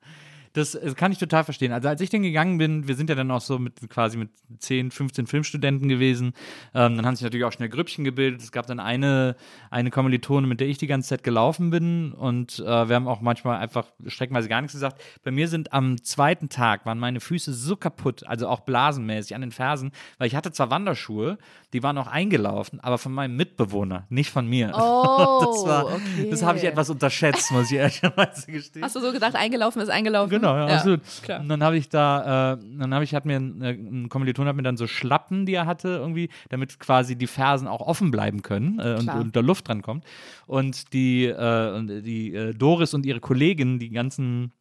Das 0.54 0.76
äh, 0.76 0.94
kann 0.96 1.12
ich 1.12 1.18
total 1.18 1.44
verstehen. 1.44 1.72
Also 1.72 1.88
als 1.88 2.02
ich 2.02 2.10
den 2.10 2.24
gegangen 2.24 2.58
bin, 2.58 2.88
wir 2.88 2.96
sind 2.96 3.10
ja 3.10 3.16
dann 3.16 3.32
auch 3.32 3.42
so 3.42 3.60
mit 3.60 3.90
quasi 3.90 4.18
mit 4.18 4.30
10, 4.60 4.92
15 4.92 5.28
Filmstudenten 5.28 5.90
gewesen. 5.90 6.34
Ähm, 6.74 6.96
dann 6.96 7.06
haben 7.06 7.16
sich 7.16 7.24
natürlich 7.24 7.46
auch 7.46 7.52
schnell 7.52 7.70
Grüppchen 7.70 8.04
gebildet. 8.04 8.42
Es 8.42 8.52
gab 8.52 8.68
dann 8.68 8.80
eine, 8.80 9.36
eine 9.70 9.92
Kommilitone, 9.92 10.48
mit 10.48 10.60
der 10.60 10.68
ich 10.68 10.78
die 10.78 10.88
ganze 10.88 11.10
Zeit 11.10 11.24
gelaufen 11.24 11.70
bin. 11.70 12.12
Und 12.14 12.60
äh, 12.60 12.90
wir 12.90 12.96
haben 12.96 13.08
auch 13.08 13.22
manchmal 13.22 13.58
einfach 13.58 13.88
streckenweise 14.08 14.50
gar 14.50 14.62
nichts 14.62 14.74
gesagt. 14.74 15.02
Bei 15.24 15.32
mir 15.32 15.48
sind 15.48 15.74
am 15.74 16.04
zweiten 16.04 16.50
Tag 16.50 16.86
waren 16.86 17.00
meine 17.00 17.20
Füße 17.20 17.54
so 17.54 17.76
kaputt, 17.76 18.24
also 18.26 18.48
auch 18.48 18.62
blasenmäßig 18.62 19.36
an 19.36 19.42
den 19.42 19.52
Fersen, 19.52 19.92
weil 20.18 20.28
ich 20.28 20.36
hatte 20.36 20.52
zwar 20.52 20.70
Wanderschuhe, 20.72 21.38
die 21.74 21.84
waren 21.84 21.98
auch 21.98 22.08
eingelaufen, 22.08 22.80
aber 22.80 22.98
von 22.98 23.12
meinem 23.12 23.36
Mitbewohner, 23.36 24.06
nicht 24.10 24.32
von 24.32 24.48
mir. 24.48 24.74
Oh, 24.90 25.46
das 25.46 25.66
war, 25.66 25.86
okay. 25.86 26.30
das 26.32 26.42
habe 26.42 26.58
ich 26.58 26.64
etwas 26.64 26.90
unterschätzt, 26.90 27.52
muss 27.52 27.70
ich 27.72 27.78
ehrlicherweise 27.78 28.52
gestehen. 28.52 28.84
Hast 28.84 28.96
du 28.96 29.02
so 29.02 29.12
gedacht, 29.12 29.36
eingelaufen 29.36 29.82
ist 29.82 29.90
eingelaufen? 29.90 30.39
Genau, 30.40 30.56
ja, 30.56 30.68
absolut. 30.68 31.02
klar. 31.22 31.42
Und 31.42 31.50
dann 31.50 31.64
habe 31.64 31.78
ich 31.78 31.90
da, 31.90 32.54
äh, 32.54 32.58
dann 32.78 32.94
habe 32.94 33.04
ich, 33.04 33.14
hat 33.14 33.26
mir 33.26 33.38
ein, 33.38 33.62
äh, 33.62 33.72
ein 33.72 34.10
Kommiliton 34.10 34.48
hat 34.48 34.56
mir 34.56 34.64
dann 34.64 34.78
so 34.78 34.88
Schlappen, 34.88 35.46
die 35.46 35.54
er 35.54 35.66
hatte, 35.66 35.90
irgendwie, 35.90 36.30
damit 36.50 36.80
quasi 36.80 37.16
die 37.16 37.28
Fersen 37.28 37.68
auch 37.68 37.82
offen 37.82 38.12
bleiben 38.12 38.42
können 38.42 38.80
äh, 38.80 38.96
und, 39.00 39.10
und 39.10 39.36
da 39.36 39.42
Luft 39.42 39.68
dran 39.68 39.82
kommt. 39.82 40.06
Und 40.48 40.94
die, 40.94 41.26
äh, 41.26 41.76
und 41.76 41.88
die 42.04 42.34
äh, 42.34 42.54
Doris 42.54 42.94
und 42.94 43.06
ihre 43.06 43.20
Kollegin, 43.20 43.80
die 43.80 43.90
ganzen 43.90 44.52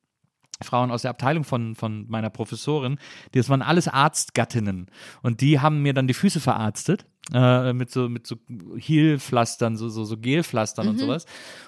Frauen 0.62 0.90
aus 0.90 1.02
der 1.02 1.10
Abteilung 1.10 1.44
von, 1.44 1.74
von 1.74 2.06
meiner 2.08 2.30
Professorin, 2.30 2.98
das 3.32 3.48
waren 3.48 3.62
alles 3.62 3.88
Arztgattinnen. 3.88 4.86
Und 5.22 5.40
die 5.40 5.60
haben 5.60 5.82
mir 5.82 5.94
dann 5.94 6.08
die 6.08 6.14
Füße 6.14 6.40
verarztet. 6.40 7.06
Äh, 7.34 7.74
mit 7.74 7.90
so 7.90 8.08
mit 8.08 8.26
so 8.26 8.36
Heelpflastern, 8.78 9.76
so, 9.76 9.88
so, 9.90 10.04
so 10.04 10.16
Gelpflastern 10.16 10.86
Mhm. 10.86 10.92
und 10.92 10.98
sowas. 10.98 11.26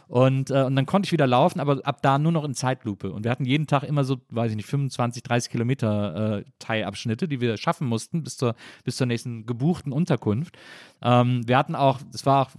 Und, 0.09 0.51
äh, 0.51 0.63
und 0.65 0.75
dann 0.75 0.87
konnte 0.87 1.07
ich 1.07 1.13
wieder 1.13 1.27
laufen, 1.27 1.61
aber 1.61 1.81
ab 1.85 2.01
da 2.03 2.19
nur 2.19 2.33
noch 2.33 2.45
in 2.45 2.55
Zeitlupe. 2.55 3.13
Und 3.13 3.25
wir 3.25 3.31
hatten 3.31 3.45
jeden 3.45 3.67
Tag 3.67 3.83
immer 3.85 4.03
so, 4.03 4.17
weiß 4.31 4.51
ich 4.53 4.57
nicht, 4.57 4.67
25, 4.67 5.23
30 5.23 5.51
Kilometer 5.53 6.39
äh, 6.39 6.45
Teilabschnitte, 6.59 7.29
die 7.29 7.41
wir 7.41 7.57
schaffen 7.59 7.87
mussten 7.87 8.23
bis 8.25 8.37
zur, 8.39 8.55
bis 8.85 8.97
zur 8.97 9.07
nächsten 9.07 9.45
gebuchten 9.47 9.93
Unterkunft. 9.93 10.57
Ähm, 11.03 11.47
wir 11.47 11.59
hatten 11.59 11.75
auch, 11.77 11.99
es 12.13 12.25
war 12.27 12.47
auch 12.47 12.51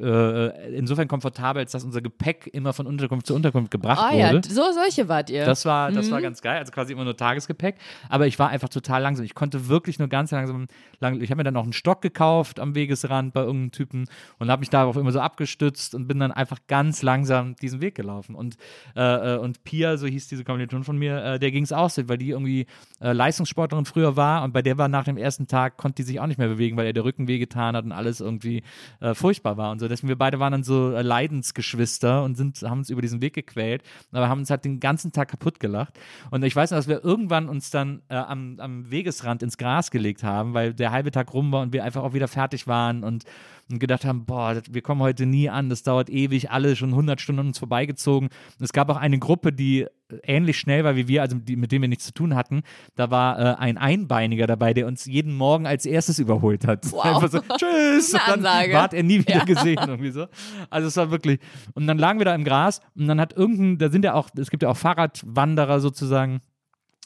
äh, 0.00 0.76
insofern 0.76 1.08
komfortabel, 1.08 1.60
als 1.62 1.72
dass 1.72 1.82
unser 1.84 2.00
Gepäck 2.02 2.48
immer 2.52 2.72
von 2.72 2.86
Unterkunft 2.86 3.26
zu 3.26 3.34
Unterkunft 3.34 3.70
gebracht 3.70 4.00
Ah 4.02 4.14
ja, 4.14 4.32
wurde. 4.32 4.48
so 4.48 4.62
solche 4.72 5.08
wart 5.08 5.30
ihr. 5.30 5.44
Das 5.44 5.64
war, 5.64 5.90
das 5.90 6.06
Mhm. 6.08 6.10
war 6.12 6.22
ganz 6.22 6.42
geil, 6.42 6.58
also 6.58 6.72
quasi 6.72 6.92
immer 6.92 7.04
nur 7.04 7.16
Tagesgepäck. 7.16 7.76
Aber 8.08 8.26
ich 8.26 8.38
war 8.38 8.50
einfach 8.50 8.68
total 8.68 9.02
langsam. 9.02 9.24
Ich 9.24 9.34
konnte 9.34 9.68
wirklich 9.68 9.98
nur 9.98 10.08
ganz 10.08 10.30
langsam. 10.30 10.66
Lang, 11.00 11.20
ich 11.20 11.30
habe 11.30 11.38
mir 11.38 11.44
dann 11.44 11.54
noch 11.54 11.62
einen 11.64 11.72
Stock 11.72 12.02
gekauft 12.02 12.17
am 12.20 12.74
Wegesrand 12.74 13.32
bei 13.32 13.40
irgendeinem 13.40 13.72
Typen 13.72 14.06
und 14.38 14.50
habe 14.50 14.60
mich 14.60 14.70
darauf 14.70 14.96
immer 14.96 15.12
so 15.12 15.20
abgestützt 15.20 15.94
und 15.94 16.06
bin 16.06 16.18
dann 16.18 16.32
einfach 16.32 16.58
ganz 16.66 17.02
langsam 17.02 17.56
diesen 17.56 17.80
Weg 17.80 17.94
gelaufen. 17.94 18.34
Und, 18.34 18.56
äh, 18.96 19.34
äh, 19.34 19.38
und 19.38 19.64
Pia, 19.64 19.96
so 19.96 20.06
hieß 20.06 20.28
diese 20.28 20.44
Kommilitonin 20.44 20.84
von 20.84 20.98
mir, 20.98 21.22
äh, 21.22 21.38
der 21.38 21.50
ging 21.50 21.64
es 21.64 21.72
auch 21.72 21.90
so, 21.90 22.08
weil 22.08 22.18
die 22.18 22.30
irgendwie 22.30 22.66
äh, 23.00 23.12
Leistungssportlerin 23.12 23.84
früher 23.84 24.16
war 24.16 24.44
und 24.44 24.52
bei 24.52 24.62
der 24.62 24.78
war 24.78 24.88
nach 24.88 25.04
dem 25.04 25.16
ersten 25.16 25.46
Tag, 25.46 25.76
konnte 25.76 25.96
die 25.96 26.02
sich 26.04 26.20
auch 26.20 26.26
nicht 26.26 26.38
mehr 26.38 26.48
bewegen, 26.48 26.76
weil 26.76 26.86
ihr 26.86 26.92
der 26.92 27.04
Rücken 27.04 27.28
wehgetan 27.28 27.76
hat 27.76 27.84
und 27.84 27.92
alles 27.92 28.20
irgendwie 28.20 28.62
äh, 29.00 29.14
furchtbar 29.14 29.56
war 29.56 29.70
und 29.70 29.78
so. 29.78 29.88
Deswegen 29.88 30.08
wir 30.08 30.18
beide 30.18 30.40
waren 30.40 30.52
dann 30.52 30.64
so 30.64 30.92
äh, 30.92 31.02
Leidensgeschwister 31.02 32.22
und 32.24 32.36
sind, 32.36 32.62
haben 32.62 32.78
uns 32.78 32.90
über 32.90 33.02
diesen 33.02 33.20
Weg 33.20 33.34
gequält, 33.34 33.82
aber 34.12 34.28
haben 34.28 34.40
uns 34.40 34.50
halt 34.50 34.64
den 34.64 34.80
ganzen 34.80 35.12
Tag 35.12 35.28
kaputt 35.28 35.60
gelacht. 35.60 35.98
Und 36.30 36.42
ich 36.44 36.54
weiß 36.54 36.70
noch, 36.70 36.78
dass 36.78 36.88
wir 36.88 37.04
irgendwann 37.04 37.48
uns 37.48 37.70
dann 37.70 38.02
am, 38.08 38.58
am 38.58 38.90
Wegesrand 38.90 39.42
ins 39.42 39.58
Gras 39.58 39.90
gelegt 39.90 40.22
haben, 40.22 40.54
weil 40.54 40.74
der 40.74 40.92
halbe 40.92 41.10
Tag 41.10 41.32
rum 41.34 41.52
war 41.52 41.62
und 41.62 41.72
wir 41.72 41.84
einfach 41.84 42.02
auch 42.08 42.14
wieder 42.14 42.28
fertig 42.28 42.66
waren 42.66 43.04
und, 43.04 43.24
und 43.70 43.78
gedacht 43.78 44.04
haben, 44.04 44.24
boah, 44.24 44.60
wir 44.70 44.82
kommen 44.82 45.00
heute 45.02 45.26
nie 45.26 45.48
an, 45.50 45.68
das 45.68 45.82
dauert 45.82 46.10
ewig, 46.10 46.50
alle 46.50 46.74
schon 46.76 46.90
100 46.90 47.20
Stunden 47.20 47.40
an 47.40 47.46
uns 47.48 47.58
vorbeigezogen. 47.58 48.28
Es 48.60 48.72
gab 48.72 48.88
auch 48.90 48.96
eine 48.96 49.18
Gruppe, 49.18 49.52
die 49.52 49.86
ähnlich 50.22 50.58
schnell 50.58 50.84
war 50.84 50.96
wie 50.96 51.06
wir, 51.06 51.20
also 51.22 51.36
die, 51.36 51.56
mit 51.56 51.70
dem 51.70 51.82
wir 51.82 51.88
nichts 51.88 52.06
zu 52.06 52.14
tun 52.14 52.34
hatten. 52.34 52.62
Da 52.96 53.10
war 53.10 53.38
äh, 53.38 53.54
ein 53.58 53.76
Einbeiniger 53.76 54.46
dabei, 54.46 54.72
der 54.72 54.86
uns 54.86 55.04
jeden 55.04 55.34
Morgen 55.34 55.66
als 55.66 55.84
erstes 55.84 56.18
überholt 56.18 56.66
hat. 56.66 56.90
Wow. 56.92 57.04
Einfach 57.04 57.30
so, 57.30 57.40
tschüss. 57.58 58.14
Eine 58.14 58.36
Und 58.36 58.42
dann 58.44 58.72
ward 58.72 58.94
er 58.94 59.02
nie 59.02 59.18
wieder 59.20 59.36
Ja. 59.38 59.44
gesehen 59.44 59.78
irgendwie 59.86 60.10
so. 60.10 60.26
Also 60.70 60.88
es 60.88 60.96
war 60.96 61.10
wirklich. 61.10 61.40
Und 61.74 61.86
dann 61.86 61.98
lagen 61.98 62.18
wir 62.20 62.24
da 62.24 62.34
im 62.34 62.44
Gras 62.44 62.80
und 62.96 63.06
dann 63.06 63.20
hat 63.20 63.34
irgendein, 63.34 63.78
da 63.78 63.90
sind 63.90 64.04
ja 64.04 64.14
auch, 64.14 64.30
es 64.36 64.50
gibt 64.50 64.62
ja 64.62 64.70
auch 64.70 64.76
Fahrradwanderer 64.76 65.80
sozusagen. 65.80 66.40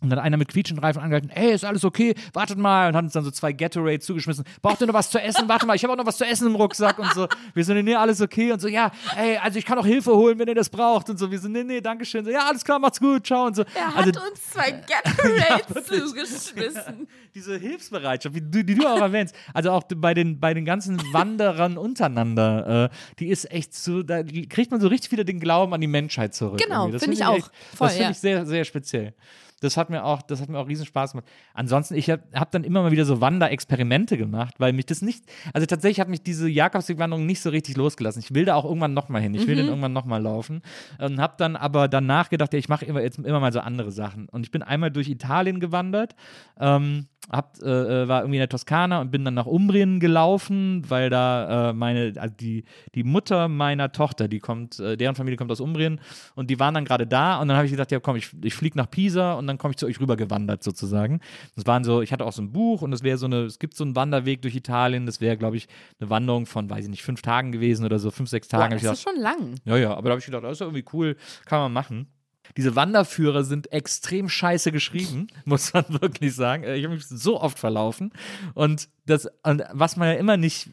Und 0.02 0.10
dann 0.10 0.18
einer 0.18 0.36
mit 0.36 0.48
quietschenden 0.48 0.84
Reifen 0.84 1.00
angehalten, 1.00 1.30
hey, 1.32 1.52
ist 1.52 1.64
alles 1.64 1.84
okay, 1.84 2.14
wartet 2.32 2.58
mal. 2.58 2.88
Und 2.88 2.96
hat 2.96 3.04
uns 3.04 3.12
dann 3.12 3.24
so 3.24 3.30
zwei 3.30 3.52
Gatorade 3.52 4.00
zugeschmissen. 4.00 4.44
Braucht 4.60 4.80
ihr 4.80 4.86
noch 4.86 4.94
was 4.94 5.10
zu 5.10 5.20
essen? 5.20 5.48
Warte 5.48 5.66
mal, 5.66 5.76
ich 5.76 5.84
habe 5.84 5.92
auch 5.92 5.96
noch 5.96 6.06
was 6.06 6.16
zu 6.16 6.24
essen 6.24 6.48
im 6.48 6.56
Rucksack 6.56 6.98
und 6.98 7.12
so. 7.14 7.28
Wir 7.54 7.64
so, 7.64 7.72
nee, 7.72 7.82
nee, 7.82 7.94
alles 7.94 8.20
okay. 8.20 8.52
Und 8.52 8.60
so, 8.60 8.68
ja, 8.68 8.90
ey, 9.16 9.36
also 9.36 9.58
ich 9.58 9.64
kann 9.64 9.78
auch 9.78 9.86
Hilfe 9.86 10.12
holen, 10.14 10.38
wenn 10.38 10.48
ihr 10.48 10.54
das 10.54 10.68
braucht. 10.68 11.08
Und 11.10 11.18
so, 11.18 11.30
wir 11.30 11.38
so, 11.38 11.48
nee, 11.48 11.64
nee, 11.64 11.80
danke 11.80 12.04
schön. 12.04 12.24
So, 12.24 12.30
ja, 12.30 12.46
alles 12.48 12.64
klar, 12.64 12.78
macht's 12.78 13.00
gut, 13.00 13.26
ciao. 13.26 13.46
Und 13.46 13.56
so. 13.56 13.62
er 13.62 13.96
also, 13.96 14.20
hat 14.20 14.30
uns 14.30 14.50
zwei 14.50 14.70
Gatorades 14.88 15.74
wirklich. 15.74 16.04
zugeschmissen. 16.04 17.06
diese 17.34 17.56
Hilfsbereitschaft, 17.56 18.36
du, 18.36 18.64
die 18.64 18.74
du 18.74 18.86
auch 18.86 19.00
erwähnst, 19.00 19.34
also 19.54 19.70
auch 19.70 19.84
bei 19.84 20.14
den, 20.14 20.38
bei 20.38 20.54
den 20.54 20.64
ganzen 20.64 21.00
Wanderern 21.12 21.78
untereinander, 21.78 22.90
äh, 22.90 23.14
die 23.18 23.28
ist 23.28 23.50
echt 23.50 23.74
so, 23.74 24.02
da 24.02 24.22
kriegt 24.22 24.70
man 24.70 24.80
so 24.80 24.88
richtig 24.88 25.12
wieder 25.12 25.24
den 25.24 25.40
Glauben 25.40 25.72
an 25.74 25.80
die 25.80 25.86
Menschheit 25.86 26.34
zurück. 26.34 26.60
Genau, 26.60 26.88
finde 26.90 27.12
ich 27.12 27.20
echt- 27.20 27.28
auch. 27.28 27.50
Voll, 27.74 27.88
das 27.88 27.92
finde 27.92 28.04
ja. 28.04 28.10
ich 28.10 28.18
sehr, 28.18 28.46
sehr 28.46 28.64
speziell. 28.64 29.14
Das 29.62 29.76
hat 29.76 29.90
mir 29.90 30.04
auch, 30.04 30.22
das 30.22 30.40
hat 30.40 30.48
mir 30.48 30.58
auch 30.58 30.68
riesen 30.68 30.86
Spaß 30.86 31.12
gemacht. 31.12 31.26
Ansonsten, 31.54 31.94
ich 31.94 32.10
habe 32.10 32.22
hab 32.34 32.50
dann 32.50 32.64
immer 32.64 32.82
mal 32.82 32.90
wieder 32.90 33.04
so 33.04 33.20
Wanderexperimente 33.20 34.18
gemacht, 34.18 34.54
weil 34.58 34.72
mich 34.72 34.86
das 34.86 35.02
nicht, 35.02 35.24
also 35.52 35.66
tatsächlich 35.66 36.00
hat 36.00 36.08
mich 36.08 36.22
diese 36.22 36.48
Jakobswegwanderung 36.48 37.26
nicht 37.26 37.40
so 37.40 37.50
richtig 37.50 37.76
losgelassen. 37.76 38.20
Ich 38.20 38.34
will 38.34 38.44
da 38.44 38.54
auch 38.54 38.64
irgendwann 38.64 38.94
nochmal 38.94 39.22
hin. 39.22 39.34
Ich 39.34 39.46
will 39.46 39.54
Mhm. 39.54 39.58
dann 39.60 39.68
irgendwann 39.68 39.92
nochmal 39.92 40.20
laufen. 40.22 40.62
Und 40.98 41.20
habe 41.20 41.34
dann 41.38 41.56
aber 41.56 41.88
danach 41.88 42.28
gedacht, 42.30 42.52
ja, 42.52 42.58
ich 42.58 42.68
mache 42.68 42.84
immer, 42.84 43.02
jetzt 43.02 43.18
immer 43.18 43.40
mal 43.40 43.52
so 43.52 43.60
andere 43.60 43.92
Sachen. 43.92 44.28
Und 44.28 44.44
ich 44.44 44.50
bin 44.50 44.62
einmal 44.62 44.90
durch 44.90 45.08
Italien 45.08 45.60
gewandert, 45.60 46.14
ähm, 46.60 47.06
hab, 47.30 47.62
äh, 47.62 48.02
äh, 48.02 48.08
war 48.08 48.22
irgendwie 48.22 48.36
in 48.36 48.40
der 48.40 48.48
Toskana 48.48 49.00
und 49.00 49.10
bin 49.10 49.24
dann 49.24 49.34
nach 49.34 49.46
Umbrien 49.46 50.00
gelaufen, 50.00 50.82
weil 50.88 51.08
da 51.08 51.70
äh, 51.70 51.72
meine, 51.72 52.12
also 52.16 52.34
die, 52.38 52.64
die 52.94 53.04
Mutter 53.04 53.48
meiner 53.48 53.92
Tochter, 53.92 54.26
die 54.26 54.40
kommt, 54.40 54.80
äh, 54.80 54.96
deren 54.96 55.14
Familie 55.14 55.36
kommt 55.36 55.50
aus 55.50 55.60
Umbrien 55.60 56.00
und 56.34 56.50
die 56.50 56.58
waren 56.58 56.74
dann 56.74 56.84
gerade 56.84 57.06
da 57.06 57.40
und 57.40 57.48
dann 57.48 57.56
habe 57.56 57.66
ich 57.66 57.72
gesagt, 57.72 57.92
ja 57.92 58.00
komm, 58.00 58.16
ich, 58.16 58.30
ich 58.42 58.54
fliege 58.54 58.76
nach 58.76 58.90
Pisa 58.90 59.34
und 59.34 59.46
dann 59.46 59.56
komme 59.56 59.72
ich 59.72 59.76
zu 59.76 59.86
euch 59.86 60.00
rüber 60.00 60.16
gewandert 60.16 60.64
sozusagen. 60.64 61.20
Das 61.54 61.66
waren 61.66 61.84
so, 61.84 62.02
ich 62.02 62.12
hatte 62.12 62.24
auch 62.26 62.32
so 62.32 62.42
ein 62.42 62.52
Buch 62.52 62.82
und 62.82 62.92
es 62.92 63.02
wäre 63.02 63.18
so 63.18 63.26
eine, 63.26 63.42
es 63.42 63.58
gibt 63.58 63.76
so 63.76 63.84
einen 63.84 63.94
Wanderweg 63.94 64.42
durch 64.42 64.56
Italien, 64.56 65.06
das 65.06 65.20
wäre, 65.20 65.36
glaube 65.36 65.56
ich, 65.56 65.68
eine 66.00 66.10
Wanderung 66.10 66.46
von, 66.46 66.68
weiß 66.68 66.84
ich 66.84 66.90
nicht, 66.90 67.02
fünf 67.02 67.22
Tagen 67.22 67.52
gewesen 67.52 67.86
oder 67.86 67.98
so, 67.98 68.10
fünf, 68.10 68.30
sechs 68.30 68.48
Boah, 68.48 68.58
Tagen. 68.58 68.74
Hab 68.74 68.82
das 68.82 68.98
ist 68.98 69.04
gedacht, 69.04 69.16
schon 69.16 69.22
lang. 69.22 69.54
ja, 69.64 69.76
ja, 69.76 69.94
aber 69.94 70.08
da 70.08 70.10
habe 70.10 70.18
ich 70.18 70.26
gedacht, 70.26 70.42
das 70.42 70.52
ist 70.52 70.60
irgendwie 70.60 70.84
cool, 70.92 71.16
kann 71.44 71.60
man 71.60 71.72
machen. 71.72 72.08
Diese 72.56 72.76
Wanderführer 72.76 73.44
sind 73.44 73.72
extrem 73.72 74.28
scheiße 74.28 74.72
geschrieben, 74.72 75.28
muss 75.44 75.72
man 75.72 75.84
wirklich 75.88 76.34
sagen. 76.34 76.64
Äh, 76.64 76.76
Ich 76.76 76.84
habe 76.84 76.94
mich 76.94 77.06
so 77.06 77.40
oft 77.40 77.58
verlaufen. 77.58 78.12
Und, 78.54 78.88
das, 79.06 79.28
und 79.42 79.62
was 79.72 79.96
man 79.96 80.08
ja 80.08 80.14
immer 80.14 80.36
nicht 80.36 80.70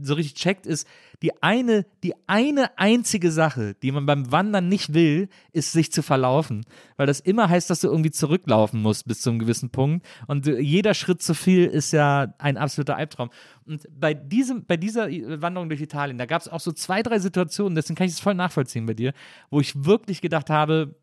so 0.00 0.14
richtig 0.14 0.34
checkt, 0.34 0.66
ist, 0.66 0.86
die 1.22 1.42
eine, 1.42 1.86
die 2.02 2.14
eine 2.26 2.76
einzige 2.76 3.30
Sache, 3.30 3.74
die 3.82 3.92
man 3.92 4.06
beim 4.06 4.32
Wandern 4.32 4.68
nicht 4.68 4.92
will, 4.94 5.28
ist 5.52 5.70
sich 5.70 5.92
zu 5.92 6.02
verlaufen. 6.02 6.64
Weil 6.96 7.06
das 7.06 7.20
immer 7.20 7.48
heißt, 7.48 7.70
dass 7.70 7.80
du 7.80 7.88
irgendwie 7.88 8.10
zurücklaufen 8.10 8.82
musst 8.82 9.06
bis 9.06 9.20
zu 9.20 9.30
einem 9.30 9.38
gewissen 9.38 9.70
Punkt. 9.70 10.04
Und 10.26 10.46
jeder 10.46 10.94
Schritt 10.94 11.22
zu 11.22 11.34
viel 11.34 11.66
ist 11.66 11.92
ja 11.92 12.34
ein 12.38 12.56
absoluter 12.56 12.96
Albtraum. 12.96 13.30
Und 13.64 13.86
bei, 13.96 14.14
diesem, 14.14 14.64
bei 14.64 14.76
dieser 14.76 15.08
Wanderung 15.40 15.68
durch 15.68 15.80
Italien, 15.80 16.18
da 16.18 16.26
gab 16.26 16.42
es 16.42 16.48
auch 16.48 16.60
so 16.60 16.72
zwei, 16.72 17.02
drei 17.02 17.20
Situationen, 17.20 17.76
deswegen 17.76 17.96
kann 17.96 18.08
ich 18.08 18.14
es 18.14 18.20
voll 18.20 18.34
nachvollziehen 18.34 18.86
bei 18.86 18.94
dir, 18.94 19.12
wo 19.50 19.60
ich 19.60 19.84
wirklich 19.84 20.20
gedacht 20.20 20.50
habe, 20.50 20.96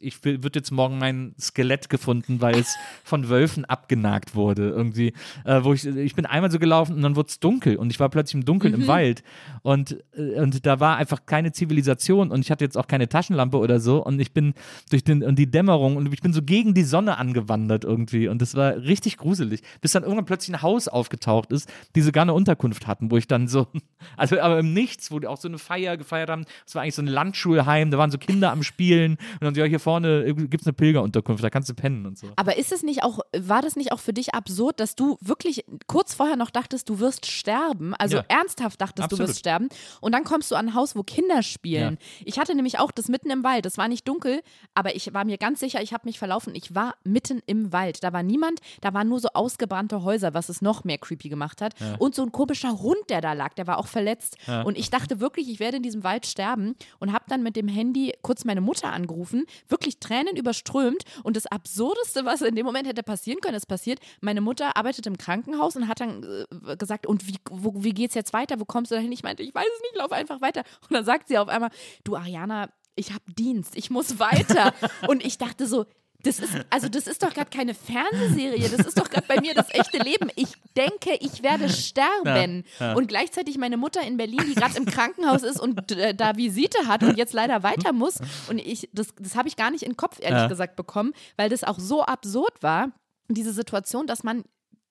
ich 0.00 0.22
wird 0.24 0.54
jetzt 0.54 0.70
morgen 0.70 0.98
mein 0.98 1.34
Skelett 1.40 1.88
gefunden, 1.88 2.40
weil 2.40 2.56
es 2.56 2.76
von 3.04 3.28
Wölfen 3.28 3.64
abgenagt 3.64 4.34
wurde. 4.34 4.68
Irgendwie, 4.68 5.14
äh, 5.44 5.64
wo 5.64 5.72
ich, 5.72 5.86
ich 5.86 6.14
bin 6.14 6.26
einmal 6.26 6.50
so 6.50 6.58
gelaufen 6.58 6.96
und 6.96 7.02
dann 7.02 7.16
wurde 7.16 7.28
es 7.28 7.40
dunkel 7.40 7.76
und 7.76 7.90
ich 7.90 7.98
war 7.98 8.08
plötzlich 8.08 8.34
im 8.34 8.44
Dunkeln 8.44 8.74
Mhm. 8.74 8.82
im 8.82 8.86
Wald 8.88 9.22
und, 9.62 9.98
äh, 10.14 10.40
und 10.40 10.66
da 10.66 10.80
war 10.80 10.96
einfach 10.96 11.24
keine 11.26 11.52
Zivilisation 11.52 12.30
und 12.30 12.40
ich 12.40 12.50
hatte 12.50 12.64
jetzt 12.64 12.76
auch 12.76 12.86
keine 12.86 13.08
Taschenlampe 13.08 13.56
oder 13.58 13.80
so 13.80 14.04
und 14.04 14.20
ich 14.20 14.32
bin 14.32 14.54
durch 14.90 15.04
den, 15.04 15.22
und 15.22 15.38
die 15.38 15.50
Dämmerung 15.50 15.96
und 15.96 16.12
ich 16.12 16.20
bin 16.20 16.32
so 16.32 16.42
gegen 16.42 16.74
die 16.74 16.82
Sonne 16.84 17.16
angewandert 17.18 17.84
irgendwie 17.84 18.28
und 18.28 18.42
das 18.42 18.54
war 18.54 18.76
richtig 18.76 19.16
gruselig, 19.16 19.62
bis 19.80 19.92
dann 19.92 20.02
irgendwann 20.02 20.26
plötzlich 20.26 20.54
ein 20.54 20.62
Haus 20.62 20.88
aufgetaucht 20.88 21.50
ist, 21.52 21.72
die 21.94 22.02
sogar 22.02 22.22
eine 22.22 22.34
Unterkunft 22.34 22.86
hatten, 22.86 23.10
wo 23.10 23.16
ich 23.16 23.26
dann 23.26 23.48
so, 23.48 23.68
also 24.16 24.38
aber 24.40 24.58
im 24.58 24.74
Nichts, 24.74 25.10
wo 25.10 25.18
die 25.18 25.26
auch 25.26 25.38
so 25.38 25.48
eine 25.48 25.58
Feier 25.58 25.96
gefeiert 25.96 26.30
haben, 26.30 26.44
es 26.66 26.74
war 26.74 26.82
eigentlich 26.82 26.94
so 26.94 27.02
ein 27.02 27.06
Landschulheim, 27.08 27.90
da 27.90 27.98
waren 27.98 28.10
so 28.10 28.18
Kinder 28.18 28.52
am 28.52 28.62
Spielen 28.62 29.12
und 29.12 29.42
dann 29.42 29.54
hier 29.68 29.80
vorne 29.80 30.34
gibt 30.34 30.60
es 30.62 30.66
eine 30.66 30.72
Pilgerunterkunft, 30.72 31.42
da 31.44 31.50
kannst 31.50 31.68
du 31.68 31.74
pennen 31.74 32.06
und 32.06 32.18
so. 32.18 32.28
Aber 32.36 32.56
ist 32.56 32.72
es 32.72 32.82
nicht 32.82 33.02
auch, 33.02 33.20
war 33.36 33.62
das 33.62 33.76
nicht 33.76 33.92
auch 33.92 34.00
für 34.00 34.12
dich 34.12 34.34
absurd, 34.34 34.80
dass 34.80 34.94
du 34.96 35.16
wirklich 35.20 35.64
kurz 35.86 36.14
vorher 36.14 36.36
noch 36.36 36.50
dachtest, 36.50 36.88
du 36.88 36.98
wirst 37.00 37.26
sterben? 37.26 37.94
Also 37.94 38.16
Ja. 38.18 38.24
ernsthaft 38.28 38.80
dachtest, 38.80 39.04
Absolut. 39.04 39.26
du 39.26 39.28
wirst 39.30 39.40
sterben. 39.40 39.68
Und 40.00 40.12
dann 40.12 40.24
kommst 40.24 40.50
du 40.50 40.54
an 40.56 40.68
ein 40.68 40.74
Haus, 40.74 40.96
wo 40.96 41.02
Kinder 41.02 41.42
spielen. 41.42 41.98
Ich 42.24 42.38
hatte 42.38 42.54
nämlich 42.54 42.78
auch 42.78 42.90
das 42.90 43.08
mitten 43.08 43.30
im 43.30 43.44
Wald. 43.44 43.64
Das 43.66 43.78
war 43.78 43.88
nicht 43.88 44.06
dunkel, 44.08 44.42
aber 44.74 44.94
ich 44.96 45.12
war 45.14 45.24
mir 45.24 45.38
ganz 45.38 45.60
sicher, 45.60 45.80
ich 45.82 45.92
habe 45.92 46.06
mich 46.06 46.18
verlaufen. 46.18 46.54
Ich 46.54 46.74
war 46.74 46.94
mitten 47.04 47.40
im 47.46 47.72
Wald. 47.72 48.02
Da 48.04 48.12
war 48.12 48.22
niemand, 48.22 48.60
da 48.80 48.94
waren 48.94 49.08
nur 49.08 49.20
so 49.20 49.28
ausgebrannte 49.34 50.02
Häuser, 50.02 50.34
was 50.34 50.48
es 50.48 50.62
noch 50.62 50.84
mehr 50.84 50.98
creepy 50.98 51.28
gemacht 51.28 51.60
hat. 51.62 51.74
Und 51.98 52.14
so 52.14 52.22
ein 52.22 52.32
komischer 52.32 52.78
Hund, 52.80 52.98
der 53.08 53.20
da 53.20 53.32
lag, 53.34 53.54
der 53.54 53.66
war 53.66 53.78
auch 53.78 53.86
verletzt. 53.86 54.36
Und 54.64 54.76
ich 54.78 54.90
dachte 54.90 55.20
wirklich, 55.20 55.48
ich 55.48 55.60
werde 55.60 55.76
in 55.78 55.82
diesem 55.82 56.04
Wald 56.04 56.26
sterben 56.26 56.74
und 56.98 57.12
habe 57.12 57.24
dann 57.28 57.42
mit 57.42 57.56
dem 57.56 57.68
Handy 57.68 58.12
kurz 58.22 58.44
meine 58.44 58.60
Mutter 58.60 58.92
angerufen, 58.92 59.44
wirklich 59.68 59.98
Tränen 60.00 60.36
überströmt. 60.36 61.02
Und 61.22 61.36
das 61.36 61.46
Absurdeste, 61.46 62.24
was 62.24 62.42
in 62.42 62.54
dem 62.54 62.66
Moment 62.66 62.86
hätte 62.86 63.02
passieren 63.02 63.40
können, 63.40 63.56
ist 63.56 63.66
passiert. 63.66 64.00
Meine 64.20 64.40
Mutter 64.40 64.76
arbeitet 64.76 65.06
im 65.06 65.18
Krankenhaus 65.18 65.76
und 65.76 65.88
hat 65.88 66.00
dann 66.00 66.46
äh, 66.66 66.76
gesagt, 66.76 67.06
und 67.06 67.26
wie, 67.26 67.36
wo, 67.50 67.72
wie 67.82 67.92
geht's 67.92 68.14
jetzt 68.14 68.32
weiter? 68.32 68.60
Wo 68.60 68.64
kommst 68.64 68.90
du 68.90 68.94
dahin? 68.94 69.12
Ich 69.12 69.22
meinte, 69.22 69.42
ich 69.42 69.54
weiß 69.54 69.66
es 69.66 69.82
nicht, 69.82 69.96
lauf 69.96 70.12
einfach 70.12 70.40
weiter. 70.40 70.62
Und 70.82 70.92
dann 70.92 71.04
sagt 71.04 71.28
sie 71.28 71.38
auf 71.38 71.48
einmal, 71.48 71.70
du 72.04 72.16
Ariana, 72.16 72.70
ich 72.94 73.12
habe 73.12 73.24
Dienst, 73.32 73.76
ich 73.76 73.90
muss 73.90 74.18
weiter. 74.18 74.74
und 75.08 75.24
ich 75.24 75.38
dachte 75.38 75.66
so, 75.66 75.86
das 76.24 76.40
ist, 76.40 76.52
also 76.70 76.88
das 76.88 77.06
ist 77.06 77.22
doch 77.22 77.32
gerade 77.32 77.48
keine 77.50 77.74
Fernsehserie, 77.74 78.68
das 78.68 78.86
ist 78.86 78.98
doch 78.98 79.08
gerade 79.08 79.26
bei 79.28 79.40
mir 79.40 79.54
das 79.54 79.72
echte 79.72 79.98
Leben. 79.98 80.30
Ich 80.36 80.48
denke, 80.76 81.14
ich 81.20 81.42
werde 81.42 81.68
sterben. 81.68 82.64
Und 82.96 83.06
gleichzeitig 83.08 83.56
meine 83.58 83.76
Mutter 83.76 84.02
in 84.02 84.16
Berlin, 84.16 84.40
die 84.48 84.54
gerade 84.54 84.76
im 84.76 84.84
Krankenhaus 84.84 85.42
ist 85.42 85.60
und 85.60 85.92
äh, 85.92 86.14
da 86.14 86.36
Visite 86.36 86.86
hat 86.88 87.02
und 87.04 87.16
jetzt 87.16 87.32
leider 87.34 87.62
weiter 87.62 87.92
muss. 87.92 88.18
Und 88.48 88.58
ich, 88.58 88.88
das, 88.92 89.08
das 89.20 89.36
habe 89.36 89.48
ich 89.48 89.56
gar 89.56 89.70
nicht 89.70 89.82
in 89.82 89.92
den 89.92 89.96
Kopf, 89.96 90.18
ehrlich 90.20 90.40
Ja. 90.42 90.48
gesagt, 90.48 90.76
bekommen, 90.76 91.12
weil 91.36 91.48
das 91.48 91.62
auch 91.64 91.78
so 91.78 92.02
absurd 92.02 92.62
war, 92.62 92.90
diese 93.28 93.52
Situation, 93.52 94.06
dass 94.06 94.24
man 94.24 94.44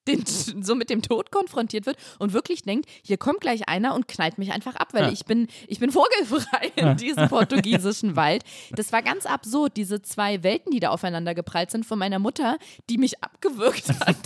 den, 0.08 0.24
so 0.62 0.74
mit 0.74 0.90
dem 0.90 1.02
Tod 1.02 1.30
konfrontiert 1.30 1.86
wird 1.86 1.96
und 2.18 2.32
wirklich 2.32 2.62
denkt, 2.62 2.88
hier 3.02 3.16
kommt 3.18 3.40
gleich 3.40 3.68
einer 3.68 3.94
und 3.94 4.08
knallt 4.08 4.38
mich 4.38 4.52
einfach 4.52 4.74
ab, 4.76 4.88
weil 4.92 5.04
Ja. 5.04 5.12
ich 5.12 5.24
bin, 5.26 5.46
ich 5.68 5.78
bin 5.78 5.92
vogelfrei 5.92 6.72
in 6.76 6.96
diesem 6.96 7.28
portugiesischen 7.28 8.16
Wald. 8.16 8.42
Das 8.72 8.92
war 8.92 9.02
ganz 9.02 9.26
absurd, 9.26 9.76
diese 9.76 10.02
zwei 10.02 10.42
Welten, 10.42 10.72
die 10.72 10.80
da 10.80 10.90
aufeinander 10.90 11.34
geprallt 11.34 11.70
sind 11.70 11.86
von 11.86 11.98
meiner 11.98 12.18
Mutter, 12.18 12.58
die 12.90 12.98
mich 12.98 13.22
abgewürgt 13.22 13.88
hat, 14.00 14.16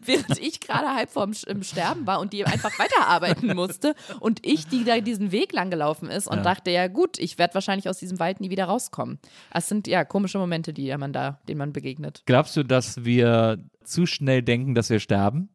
während 0.00 0.38
ich 0.38 0.60
gerade 0.60 0.94
halb 0.94 1.10
vorm 1.10 1.32
im 1.46 1.62
Sterben 1.62 2.06
war 2.06 2.20
und 2.20 2.32
die 2.32 2.44
einfach 2.44 2.78
weiterarbeiten 2.78 3.54
musste 3.56 3.94
und 4.20 4.44
ich, 4.46 4.68
die 4.68 4.84
da 4.84 5.00
diesen 5.00 5.32
Weg 5.32 5.52
lang 5.52 5.70
gelaufen 5.70 6.08
ist 6.10 6.26
und 6.28 6.38
Ja. 6.38 6.42
dachte, 6.42 6.70
ja 6.70 6.86
gut, 6.88 7.18
ich 7.18 7.38
werde 7.38 7.54
wahrscheinlich 7.54 7.88
aus 7.88 7.98
diesem 7.98 8.18
Wald 8.18 8.40
nie 8.40 8.50
wieder 8.50 8.64
rauskommen. 8.66 9.18
Das 9.52 9.68
sind 9.68 9.86
ja 9.86 10.04
komische 10.04 10.38
Momente, 10.38 10.72
die 10.72 10.94
man 10.96 11.12
da, 11.12 11.38
denen 11.48 11.58
man 11.58 11.72
begegnet. 11.72 12.22
Glaubst 12.26 12.56
du, 12.56 12.62
dass 12.64 13.04
wir 13.04 13.58
zu 13.90 14.06
schnell 14.06 14.42
denken, 14.42 14.74
dass 14.74 14.90
wir 14.90 15.00
sterben? 15.00 15.48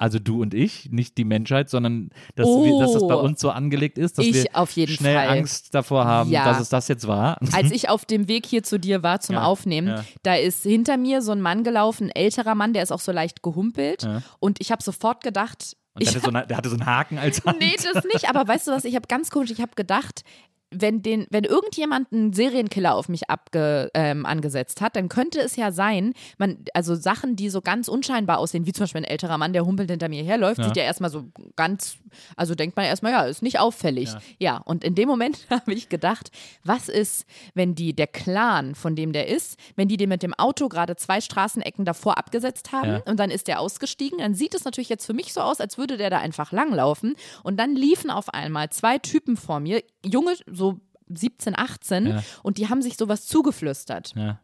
Also 0.00 0.20
du 0.20 0.40
und 0.42 0.54
ich, 0.54 0.90
nicht 0.92 1.18
die 1.18 1.24
Menschheit, 1.24 1.68
sondern 1.70 2.10
dass, 2.36 2.46
wir, 2.46 2.78
dass 2.78 2.92
das 2.92 3.08
bei 3.08 3.16
Oh. 3.16 3.20
uns 3.20 3.40
so 3.40 3.50
angelegt 3.50 3.98
ist, 3.98 4.16
dass 4.16 4.24
wir 4.26 4.44
auf 4.52 4.70
jeden 4.70 4.92
schnell 4.94 5.16
Fall. 5.16 5.38
Angst 5.38 5.74
davor 5.74 6.04
haben, 6.04 6.30
Ja. 6.30 6.44
dass 6.44 6.60
es 6.60 6.68
das 6.68 6.86
jetzt 6.86 7.08
war. 7.08 7.36
als 7.52 7.72
ich 7.72 7.88
auf 7.88 8.04
dem 8.04 8.28
Weg 8.28 8.46
hier 8.46 8.62
zu 8.62 8.78
dir 8.78 9.02
war 9.02 9.18
zum 9.18 9.34
Ja, 9.34 9.42
Aufnehmen, 9.42 9.88
ja. 9.88 10.04
da 10.22 10.36
ist 10.36 10.62
hinter 10.62 10.96
mir 10.98 11.20
so 11.20 11.32
ein 11.32 11.40
Mann 11.40 11.64
gelaufen, 11.64 12.04
ein 12.04 12.10
älterer 12.10 12.54
Mann, 12.54 12.74
der 12.74 12.84
ist 12.84 12.92
auch 12.92 13.00
so 13.00 13.10
leicht 13.10 13.42
gehumpelt. 13.42 14.08
Und 14.38 14.60
ich 14.60 14.70
habe 14.70 14.84
sofort 14.84 15.24
gedacht, 15.24 15.76
Und 15.94 16.02
ich 16.02 16.10
der, 16.12 16.22
hatte 16.22 16.30
so 16.30 16.36
eine, 16.36 16.46
der 16.46 16.56
hatte 16.58 16.68
so 16.68 16.76
einen 16.76 16.86
Haken 16.86 17.18
als 17.18 17.42
Hand. 17.44 17.58
Nee, 17.58 17.74
das 17.92 18.04
nicht. 18.04 18.28
Aber 18.32 18.46
weißt 18.46 18.68
du 18.68 18.70
was? 18.70 18.84
Ich 18.84 18.94
habe 18.94 19.08
ganz 19.08 19.30
komisch, 19.32 19.50
ich 19.50 19.60
habe 19.60 19.72
gedacht, 19.74 20.22
wenn, 20.70 21.02
den, 21.02 21.26
wenn 21.30 21.44
irgendjemand 21.44 22.12
einen 22.12 22.32
Serienkiller 22.32 22.94
auf 22.94 23.08
mich 23.08 23.30
abge, 23.30 23.90
ähm, 23.94 24.26
angesetzt 24.26 24.80
hat, 24.80 24.96
dann 24.96 25.08
könnte 25.08 25.40
es 25.40 25.56
ja 25.56 25.72
sein, 25.72 26.12
man, 26.36 26.64
also 26.74 26.94
Sachen, 26.94 27.36
die 27.36 27.48
so 27.48 27.60
ganz 27.62 27.88
unscheinbar 27.88 28.38
aussehen, 28.38 28.66
wie 28.66 28.72
zum 28.72 28.84
Beispiel 28.84 29.00
ein 29.00 29.04
älterer 29.04 29.38
Mann, 29.38 29.52
der 29.52 29.64
humpelt 29.64 29.90
hinter 29.90 30.08
mir 30.08 30.22
herläuft, 30.22 30.58
Ja. 30.58 30.64
sieht 30.66 30.76
ja 30.76 30.82
erstmal 30.82 31.10
so 31.10 31.24
ganz, 31.56 31.96
also 32.36 32.54
denkt 32.54 32.76
man 32.76 32.84
erstmal, 32.84 33.12
ja, 33.12 33.22
ist 33.24 33.42
nicht 33.42 33.58
auffällig. 33.58 34.10
Ja, 34.38 34.58
und 34.58 34.84
in 34.84 34.94
dem 34.94 35.08
Moment 35.08 35.38
habe 35.50 35.72
ich 35.72 35.88
gedacht, 35.88 36.30
was 36.64 36.88
ist, 36.88 37.24
wenn 37.54 37.74
die, 37.74 37.94
der 37.94 38.06
Clan, 38.06 38.74
von 38.74 38.94
dem 38.94 39.12
der 39.12 39.28
ist, 39.28 39.58
wenn 39.76 39.88
die 39.88 39.96
den 39.96 40.08
mit 40.10 40.22
dem 40.22 40.34
Auto 40.34 40.68
gerade 40.68 40.96
zwei 40.96 41.20
Straßenecken 41.20 41.84
davor 41.86 42.18
abgesetzt 42.18 42.72
haben 42.72 42.88
Ja. 42.90 43.02
und 43.06 43.18
dann 43.18 43.30
ist 43.30 43.48
der 43.48 43.60
ausgestiegen, 43.60 44.18
dann 44.18 44.34
sieht 44.34 44.54
es 44.54 44.64
natürlich 44.64 44.88
jetzt 44.90 45.06
für 45.06 45.14
mich 45.14 45.32
so 45.32 45.40
aus, 45.40 45.60
als 45.60 45.78
würde 45.78 45.96
der 45.96 46.10
da 46.10 46.18
einfach 46.18 46.52
langlaufen. 46.52 47.16
Und 47.42 47.58
dann 47.58 47.74
liefen 47.74 48.10
auf 48.10 48.28
einmal 48.34 48.68
zwei 48.70 48.98
Typen 48.98 49.36
vor 49.36 49.60
mir, 49.60 49.82
junge, 50.04 50.34
so 50.50 50.80
17, 51.08 51.58
18, 51.58 52.06
Ja. 52.06 52.22
und 52.42 52.58
die 52.58 52.68
haben 52.68 52.82
sich 52.82 52.96
sowas 52.96 53.26
zugeflüstert. 53.26 54.12
Ja. 54.16 54.38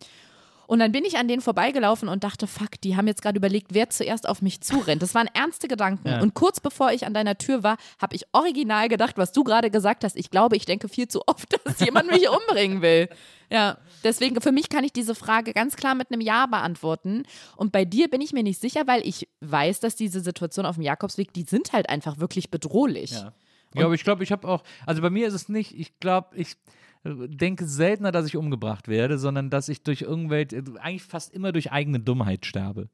Und 0.67 0.79
dann 0.79 0.93
bin 0.93 1.05
ich 1.05 1.19
an 1.19 1.29
denen 1.29 1.43
vorbeigelaufen 1.43 2.09
und 2.09 2.25
dachte, 2.25 2.47
fuck, 2.47 2.81
die 2.83 2.97
haben 2.97 3.07
jetzt 3.07 3.21
gerade 3.21 3.37
überlegt, 3.37 3.75
wer 3.75 3.91
zuerst 3.91 4.27
auf 4.27 4.41
mich 4.41 4.63
zurennt. 4.63 5.03
Das 5.03 5.15
waren 5.15 5.29
ernste 5.35 5.69
Gedanken. 5.69 6.09
Ja. 6.09 6.23
Und 6.23 6.33
kurz 6.33 6.59
bevor 6.59 6.91
ich 6.91 7.05
an 7.05 7.13
deiner 7.13 7.37
Tür 7.37 7.63
war, 7.63 7.77
habe 8.01 8.17
ich 8.17 8.25
original 8.33 8.89
gedacht, 8.89 9.19
was 9.19 9.33
du 9.33 9.45
gerade 9.45 9.71
gesagt 9.71 10.05
hast. 10.05 10.17
Ich 10.17 10.31
glaube, 10.31 10.57
ich 10.57 10.65
denke 10.65 10.89
viel 10.89 11.07
zu 11.07 11.21
oft, 11.27 11.55
dass 11.67 11.81
jemand 11.81 12.11
mich 12.11 12.27
umbringen 12.31 12.81
will. 12.81 13.11
Ja, 13.51 13.77
deswegen, 14.05 14.41
für 14.41 14.53
mich 14.53 14.71
kann 14.71 14.85
ich 14.85 14.93
diese 14.95 15.15
Frage 15.15 15.53
ganz 15.53 15.77
klar 15.77 15.95
mit 15.95 16.11
einem 16.11 16.23
Ja 16.23 16.47
beantworten. 16.47 17.25
Und 17.57 17.71
bei 17.71 17.85
dir 17.85 18.09
bin 18.09 18.23
ich 18.23 18.33
mir 18.33 18.43
nicht 18.43 18.59
sicher, 18.59 18.87
weil 18.87 19.07
ich 19.07 19.29
weiß, 19.43 19.81
dass 19.81 19.97
diese 19.97 20.21
Situation 20.21 20.65
auf 20.65 20.77
dem 20.77 20.83
Jakobsweg, 20.83 21.35
die 21.35 21.43
sind 21.45 21.75
halt 21.75 21.91
einfach 21.91 22.19
wirklich 22.21 22.51
bedrohlich. 22.51 23.11
Ja. 23.11 23.35
Ja, 23.75 23.87
aber 23.87 23.95
ich 23.95 24.05
glaube, 24.05 24.23
ich 24.23 24.33
habe 24.33 24.47
auch, 24.49 24.63
also 24.87 25.03
bei 25.03 25.11
mir 25.11 25.27
ist 25.27 25.35
es 25.35 25.49
nicht, 25.49 25.79
ich 25.79 25.99
glaube, 25.99 26.37
ich 26.37 26.57
äh, 27.05 27.29
denke 27.29 27.67
seltener, 27.67 28.13
dass 28.13 28.27
ich 28.27 28.37
umgebracht 28.37 28.89
werde, 28.89 29.19
sondern 29.19 29.51
dass 29.51 29.69
ich 29.69 29.83
durch 29.83 30.03
irgendwelche, 30.03 30.63
eigentlich 30.81 31.03
fast 31.03 31.35
immer 31.35 31.53
durch 31.53 31.73
eigene 31.73 32.01
Dummheit 32.01 32.47
sterbe. 32.47 32.89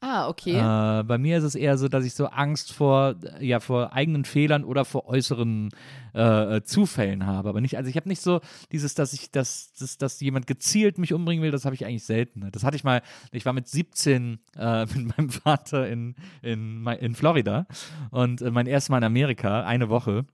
Ah, 0.00 0.28
okay. 0.28 0.54
Äh, 0.54 1.02
bei 1.02 1.18
mir 1.18 1.38
ist 1.38 1.44
es 1.44 1.56
eher 1.56 1.76
so, 1.76 1.88
dass 1.88 2.04
ich 2.04 2.14
so 2.14 2.26
Angst 2.26 2.72
vor, 2.72 3.16
ja, 3.40 3.58
vor 3.58 3.92
eigenen 3.92 4.24
Fehlern 4.24 4.62
oder 4.62 4.84
vor 4.84 5.06
äußeren 5.08 5.70
äh, 6.14 6.56
äh, 6.56 6.62
Zufällen 6.62 7.26
habe. 7.26 7.48
Aber 7.48 7.60
nicht, 7.60 7.76
also 7.76 7.90
ich 7.90 7.96
habe 7.96 8.08
nicht 8.08 8.22
so 8.22 8.40
dieses, 8.70 8.94
dass 8.94 9.12
ich, 9.12 9.32
dass, 9.32 9.72
dass, 9.72 9.98
dass 9.98 10.20
jemand 10.20 10.46
gezielt 10.46 10.98
mich 10.98 11.12
umbringen 11.12 11.42
will, 11.42 11.50
das 11.50 11.64
habe 11.64 11.74
ich 11.74 11.84
eigentlich 11.84 12.04
selten. 12.04 12.48
Das 12.52 12.62
hatte 12.62 12.76
ich 12.76 12.84
mal, 12.84 13.02
ich 13.32 13.44
war 13.44 13.52
mit 13.52 13.66
17 13.66 14.38
äh, 14.56 14.86
mit 14.94 15.16
meinem 15.16 15.30
Vater 15.30 15.88
in, 15.88 16.14
in, 16.42 16.86
in 16.86 17.14
Florida 17.16 17.66
und 18.10 18.40
äh, 18.40 18.52
mein 18.52 18.66
erstes 18.68 18.90
Mal 18.90 18.98
in 18.98 19.04
Amerika, 19.04 19.64
eine 19.64 19.88
Woche. 19.88 20.26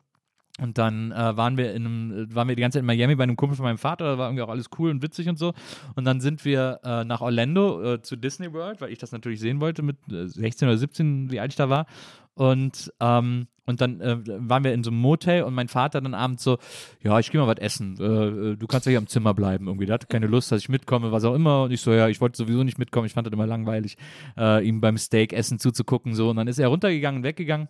Und 0.61 0.79
dann 0.79 1.11
äh, 1.11 1.37
waren 1.37 1.57
wir 1.57 1.75
in 1.75 1.85
einem, 1.85 2.13
äh, 2.13 2.35
waren 2.35 2.47
wir 2.47 2.55
die 2.55 2.63
ganze 2.63 2.77
Zeit 2.77 2.83
in 2.83 2.87
Miami 2.87 3.17
bei 3.17 3.25
einem 3.25 3.37
Kumpel 3.37 3.57
von 3.57 3.65
meinem 3.65 3.79
Vater, 3.79 4.05
da 4.05 4.19
war 4.19 4.29
irgendwie 4.29 4.43
auch 4.43 4.49
alles 4.49 4.71
cool 4.79 4.91
und 4.91 5.03
witzig 5.03 5.29
und 5.29 5.37
so. 5.37 5.53
Und 5.97 6.05
dann 6.05 6.21
sind 6.21 6.45
wir 6.45 6.79
äh, 6.85 7.05
nach 7.05 7.23
Orlando 7.23 7.95
äh, 7.95 8.03
zu 8.03 8.15
Disney 8.15 8.53
World, 8.53 8.81
weil 8.81 8.93
ich 8.93 8.99
das 8.99 9.11
natürlich 9.11 9.41
sehen 9.41 9.61
wollte 9.61 9.83
mit 9.83 9.97
äh, 10.13 10.29
16 10.29 10.69
oder 10.69 10.79
17, 10.79 11.33
wie 11.33 11.41
alt 11.41 11.53
ich 11.53 11.57
da 11.57 11.71
war. 11.71 11.87
Und, 12.35 12.93
ähm, 13.01 13.49
und 13.67 13.81
dann 13.81 14.01
äh, 14.01 14.19
waren 14.25 14.63
wir 14.63 14.75
in 14.75 14.85
so 14.85 14.91
einem 14.91 15.01
Motel 15.01 15.43
und 15.43 15.55
mein 15.55 15.69
Vater 15.69 16.01
dann 16.01 16.15
abends 16.15 16.45
so, 16.45 16.59
ja, 17.03 17.19
ich 17.19 17.33
gehe 17.33 17.41
mal 17.41 17.49
was 17.49 17.59
essen. 17.59 17.97
Äh, 17.99 18.05
äh, 18.53 18.57
du 18.57 18.67
kannst 18.69 18.87
ja 18.87 18.91
hier 18.91 18.99
am 18.99 19.07
Zimmer 19.09 19.35
bleiben 19.35 19.67
irgendwie. 19.67 19.87
Der 19.87 19.95
hatte 19.95 20.07
keine 20.07 20.27
Lust, 20.27 20.53
dass 20.53 20.61
ich 20.61 20.69
mitkomme, 20.69 21.11
was 21.11 21.25
auch 21.25 21.35
immer. 21.35 21.65
Und 21.65 21.73
ich 21.73 21.81
so, 21.81 21.93
ja, 21.93 22.09
ich 22.09 22.21
wollte 22.21 22.37
sowieso 22.37 22.63
nicht 22.63 22.79
mitkommen. 22.79 23.07
Ich 23.07 23.13
fand 23.13 23.27
das 23.27 23.33
immer 23.33 23.47
langweilig, 23.47 23.97
äh, 24.37 24.65
ihm 24.67 24.81
beim 24.81 24.99
Steakessen 24.99 25.59
zuzugucken. 25.59 26.15
So. 26.15 26.31
Und 26.31 26.37
dann 26.37 26.47
ist 26.47 26.59
er 26.59 26.69
runtergegangen, 26.69 27.25
weggegangen. 27.25 27.69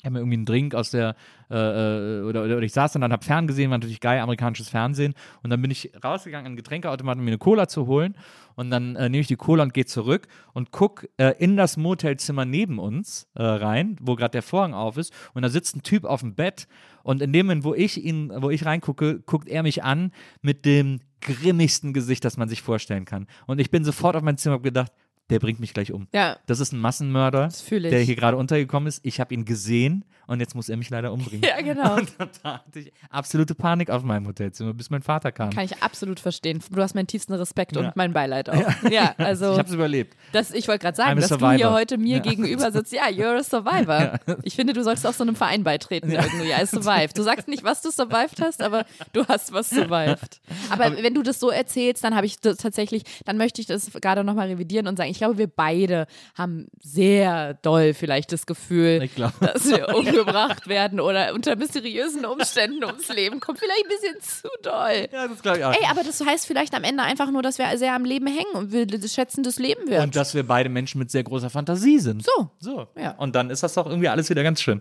Ich 0.00 0.06
habe 0.06 0.14
mir 0.14 0.20
irgendwie 0.20 0.36
einen 0.36 0.46
Drink 0.46 0.74
aus 0.74 0.90
der, 0.90 1.14
äh, 1.50 1.54
äh, 1.54 2.22
oder, 2.22 2.44
oder 2.44 2.62
ich 2.62 2.72
saß 2.72 2.94
dann 2.94 3.02
und 3.02 3.12
habe 3.12 3.22
Ferngesehen, 3.22 3.70
war 3.70 3.76
natürlich 3.76 4.00
geil, 4.00 4.18
amerikanisches 4.20 4.70
Fernsehen. 4.70 5.12
Und 5.42 5.50
dann 5.50 5.60
bin 5.60 5.70
ich 5.70 5.92
rausgegangen 6.02 6.46
an 6.46 6.52
den 6.52 6.56
Getränkeautomat, 6.56 7.18
um 7.18 7.24
mir 7.24 7.32
eine 7.32 7.38
Cola 7.38 7.68
zu 7.68 7.86
holen. 7.86 8.14
Und 8.54 8.70
dann 8.70 8.96
äh, 8.96 9.10
nehme 9.10 9.20
ich 9.20 9.26
die 9.26 9.36
Cola 9.36 9.62
und 9.62 9.74
gehe 9.74 9.84
zurück 9.84 10.26
und 10.54 10.70
guck 10.70 11.06
äh, 11.18 11.34
in 11.38 11.58
das 11.58 11.76
Motelzimmer 11.76 12.46
neben 12.46 12.78
uns 12.78 13.28
äh, 13.34 13.42
rein, 13.42 13.96
wo 14.00 14.16
gerade 14.16 14.32
der 14.32 14.42
Vorhang 14.42 14.72
auf 14.72 14.96
ist. 14.96 15.12
Und 15.34 15.42
da 15.42 15.50
sitzt 15.50 15.76
ein 15.76 15.82
Typ 15.82 16.04
auf 16.04 16.20
dem 16.20 16.34
Bett. 16.34 16.66
Und 17.02 17.20
in 17.20 17.34
dem 17.34 17.46
Moment, 17.46 17.64
wo 17.64 17.74
ich 17.74 18.02
ihn, 18.02 18.32
wo 18.34 18.48
ich 18.48 18.64
reingucke, 18.64 19.20
guckt 19.20 19.48
er 19.48 19.62
mich 19.62 19.84
an 19.84 20.12
mit 20.40 20.64
dem 20.64 21.00
grimmigsten 21.20 21.92
Gesicht, 21.92 22.24
das 22.24 22.38
man 22.38 22.48
sich 22.48 22.62
vorstellen 22.62 23.04
kann. 23.04 23.26
Und 23.46 23.60
ich 23.60 23.70
bin 23.70 23.84
sofort 23.84 24.16
auf 24.16 24.22
mein 24.22 24.38
Zimmer 24.38 24.56
und 24.56 24.62
gedacht, 24.62 24.92
der 25.30 25.38
bringt 25.38 25.60
mich 25.60 25.72
gleich 25.72 25.92
um. 25.92 26.06
Ja. 26.12 26.36
Das 26.46 26.60
ist 26.60 26.72
ein 26.72 26.78
Massenmörder, 26.80 27.48
der 27.70 28.00
hier 28.00 28.16
gerade 28.16 28.36
untergekommen 28.36 28.86
ist. 28.88 29.00
Ich 29.04 29.20
habe 29.20 29.32
ihn 29.34 29.44
gesehen 29.44 30.04
und 30.26 30.38
jetzt 30.40 30.54
muss 30.54 30.68
er 30.68 30.76
mich 30.76 30.90
leider 30.90 31.12
umbringen. 31.12 31.42
Ja, 31.50 31.60
genau. 31.60 31.96
Und 31.96 32.10
da 32.42 32.54
hatte 32.58 32.78
ich 32.80 32.92
absolute 33.10 33.54
Panik 33.54 33.90
auf 33.90 34.02
meinem 34.04 34.26
Hotelzimmer, 34.28 34.72
bis 34.74 34.90
mein 34.90 35.02
Vater 35.02 35.32
kam. 35.32 35.50
Kann 35.50 35.64
ich 35.64 35.82
absolut 35.82 36.20
verstehen. 36.20 36.60
Du 36.70 36.80
hast 36.82 36.94
meinen 36.94 37.06
tiefsten 37.08 37.32
Respekt 37.34 37.74
Ja. 37.74 37.82
und 37.88 37.96
mein 37.96 38.12
Beileid 38.12 38.48
auch. 38.50 38.90
Ja, 38.90 39.14
also 39.18 39.52
ich 39.52 39.58
habe 39.58 39.68
es 39.68 39.74
überlebt. 39.74 40.16
das, 40.32 40.52
ich 40.52 40.68
wollte 40.68 40.82
gerade 40.84 40.94
I'm 40.94 41.04
sagen, 41.06 41.20
dass 41.20 41.28
du 41.30 41.50
hier 41.52 41.72
heute 41.72 41.98
mir 41.98 42.16
Ja. 42.18 42.22
gegenüber 42.22 42.70
sitzt. 42.70 42.92
Ja, 42.92 43.06
you're 43.06 43.38
a 43.38 43.42
survivor. 43.42 44.18
Ich 44.42 44.54
finde, 44.54 44.72
du 44.72 44.82
solltest 44.84 45.06
auch 45.06 45.12
so 45.14 45.22
einem 45.24 45.34
Verein 45.36 45.64
beitreten 45.64 46.10
irgendwie. 46.10 46.50
I 46.50 46.66
survived. 46.66 47.16
Du 47.18 47.22
sagst 47.22 47.48
nicht, 47.48 47.64
was 47.64 47.82
du 47.82 47.90
survived 47.90 48.40
hast, 48.40 48.62
aber 48.62 48.84
du 49.12 49.26
hast 49.26 49.52
was 49.52 49.70
survived. 49.70 50.40
Aber, 50.70 50.96
wenn 51.02 51.14
du 51.14 51.22
das 51.22 51.40
so 51.40 51.50
erzählst, 51.50 52.04
dann 52.04 52.14
habe 52.14 52.26
ich 52.26 52.38
tatsächlich, 52.40 53.02
dann 53.24 53.36
möchte 53.36 53.60
ich 53.60 53.66
das 53.66 53.90
gerade 54.00 54.24
nochmal 54.24 54.48
revidieren 54.48 54.86
und 54.86 54.96
sagen, 54.96 55.10
ich 55.10 55.19
glaube, 55.20 55.38
wir 55.38 55.46
beide 55.46 56.06
haben 56.34 56.66
sehr 56.80 57.54
doll 57.54 57.94
vielleicht 57.94 58.32
das 58.32 58.46
Gefühl, 58.46 59.02
Ich 59.02 59.14
dass 59.14 59.68
wir 59.68 59.94
umgebracht 59.94 60.68
werden 60.68 61.00
oder 61.00 61.32
unter 61.34 61.56
mysteriösen 61.56 62.24
Umständen 62.24 62.84
ums 62.84 63.08
Leben 63.08 63.40
kommt. 63.40 63.58
Vielleicht 63.58 63.84
ein 63.84 63.88
bisschen 63.88 64.20
zu 64.20 64.48
doll. 64.62 65.08
Ja, 65.12 65.28
das 65.28 65.42
glaube 65.42 65.58
ich 65.58 65.64
auch. 65.64 65.72
Ey, 65.72 65.86
aber 65.90 66.02
das 66.02 66.24
heißt 66.24 66.46
vielleicht 66.46 66.74
am 66.74 66.84
Ende 66.84 67.02
einfach 67.02 67.30
nur, 67.30 67.42
dass 67.42 67.58
wir 67.58 67.66
sehr 67.78 67.94
am 67.94 68.04
Leben 68.04 68.26
hängen 68.26 68.52
und 68.54 68.72
wir 68.72 68.86
schätzen 69.08 69.42
das 69.42 69.58
Leben 69.58 69.88
wert. 69.88 70.04
Und 70.04 70.16
dass 70.16 70.34
wir 70.34 70.46
beide 70.46 70.68
Menschen 70.68 70.98
mit 70.98 71.10
sehr 71.10 71.22
großer 71.22 71.50
Fantasie 71.50 71.98
sind. 71.98 72.24
so. 72.24 72.50
So. 72.58 72.88
Ja. 72.96 73.12
Und 73.12 73.34
dann 73.34 73.50
ist 73.50 73.62
das 73.62 73.74
doch 73.74 73.86
irgendwie 73.86 74.08
alles 74.08 74.30
wieder 74.30 74.42
ganz 74.42 74.60
schön. 74.60 74.80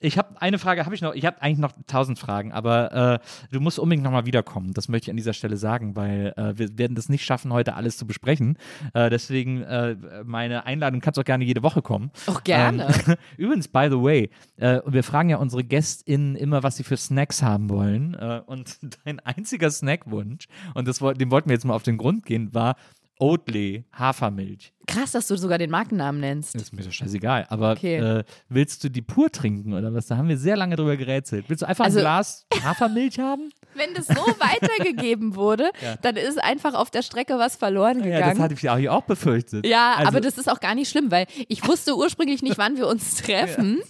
Ich 0.00 0.18
habe 0.18 0.40
eine 0.40 0.58
Frage, 0.58 0.84
habe 0.84 0.94
ich 0.94 1.00
noch. 1.00 1.14
Ich 1.14 1.24
habe 1.24 1.40
eigentlich 1.40 1.58
noch 1.58 1.72
tausend 1.86 2.18
Fragen, 2.18 2.52
aber 2.52 3.20
äh, 3.22 3.26
du 3.52 3.60
musst 3.60 3.78
unbedingt 3.78 4.04
nochmal 4.04 4.26
wiederkommen. 4.26 4.74
Das 4.74 4.88
möchte 4.88 5.06
ich 5.06 5.10
an 5.10 5.16
dieser 5.16 5.32
Stelle 5.32 5.56
sagen, 5.56 5.96
weil 5.96 6.34
äh, 6.36 6.58
wir 6.58 6.76
werden 6.76 6.94
das 6.94 7.08
nicht 7.08 7.24
schaffen, 7.24 7.52
heute 7.52 7.74
alles 7.74 7.96
zu 7.96 8.06
besprechen. 8.06 8.58
Äh, 8.92 9.08
deswegen 9.08 9.53
äh, 9.62 9.96
meine 10.24 10.66
Einladung 10.66 11.00
kannst 11.00 11.18
auch 11.18 11.24
gerne 11.24 11.44
jede 11.44 11.62
Woche 11.62 11.82
kommen. 11.82 12.10
Auch 12.26 12.42
gerne. 12.44 12.88
Ähm, 13.06 13.14
übrigens, 13.36 13.68
by 13.68 13.88
the 13.90 13.96
way, 14.02 14.30
äh, 14.56 14.80
wir 14.86 15.02
fragen 15.02 15.28
ja 15.28 15.36
unsere 15.36 15.64
GästInnen 15.64 16.36
immer, 16.36 16.62
was 16.62 16.76
sie 16.76 16.84
für 16.84 16.96
Snacks 16.96 17.42
haben 17.42 17.68
wollen. 17.70 18.14
Äh, 18.14 18.42
und 18.46 18.78
dein 19.04 19.20
einziger 19.20 19.70
Snackwunsch, 19.70 20.46
und 20.74 20.88
das, 20.88 20.98
dem 20.98 21.30
wollten 21.30 21.48
wir 21.48 21.54
jetzt 21.54 21.64
mal 21.64 21.74
auf 21.74 21.82
den 21.82 21.96
Grund 21.98 22.24
gehen, 22.26 22.52
war 22.54 22.76
Oatly 23.20 23.84
Hafermilch. 23.92 24.72
Krass, 24.88 25.12
dass 25.12 25.28
du 25.28 25.36
sogar 25.36 25.56
den 25.58 25.70
Markennamen 25.70 26.20
nennst. 26.20 26.56
Ist 26.56 26.72
mir 26.72 26.82
doch 26.82 26.90
scheißegal. 26.92 27.46
Aber 27.48 27.72
Okay. 27.72 27.96
äh, 27.96 28.24
willst 28.48 28.82
du 28.82 28.88
die 28.90 29.02
pur 29.02 29.30
trinken 29.30 29.72
oder 29.72 29.94
was? 29.94 30.06
Da 30.06 30.16
haben 30.16 30.28
wir 30.28 30.36
sehr 30.36 30.56
lange 30.56 30.74
drüber 30.76 30.96
gerätselt. 30.96 31.44
Willst 31.48 31.62
du 31.62 31.68
einfach 31.68 31.84
Also- 31.84 32.00
ein 32.00 32.02
Glas 32.02 32.46
Hafermilch 32.64 33.20
haben? 33.20 33.50
Wenn 33.74 33.94
das 33.94 34.06
so 34.06 34.14
weitergegeben 34.14 35.34
wurde, 35.36 35.70
dann 36.02 36.16
ist 36.16 36.42
einfach 36.42 36.74
auf 36.74 36.90
der 36.90 37.02
Strecke 37.02 37.38
was 37.38 37.56
verloren 37.56 37.98
Ja, 38.04 38.20
das 38.20 38.30
gegangen. 38.30 38.42
hatte 38.42 38.80
ich 38.80 38.88
auch 38.88 39.02
befürchtet. 39.02 39.66
Ja, 39.66 39.94
Also- 39.96 40.08
aber 40.08 40.20
das 40.20 40.38
ist 40.38 40.48
auch 40.50 40.60
gar 40.60 40.74
nicht 40.74 40.88
schlimm, 40.90 41.10
weil 41.10 41.26
ich 41.48 41.66
wusste 41.66 41.96
ursprünglich 41.96 42.42
nicht, 42.42 42.58
wann 42.58 42.76
wir 42.76 42.86
uns 42.88 43.16
treffen. 43.22 43.80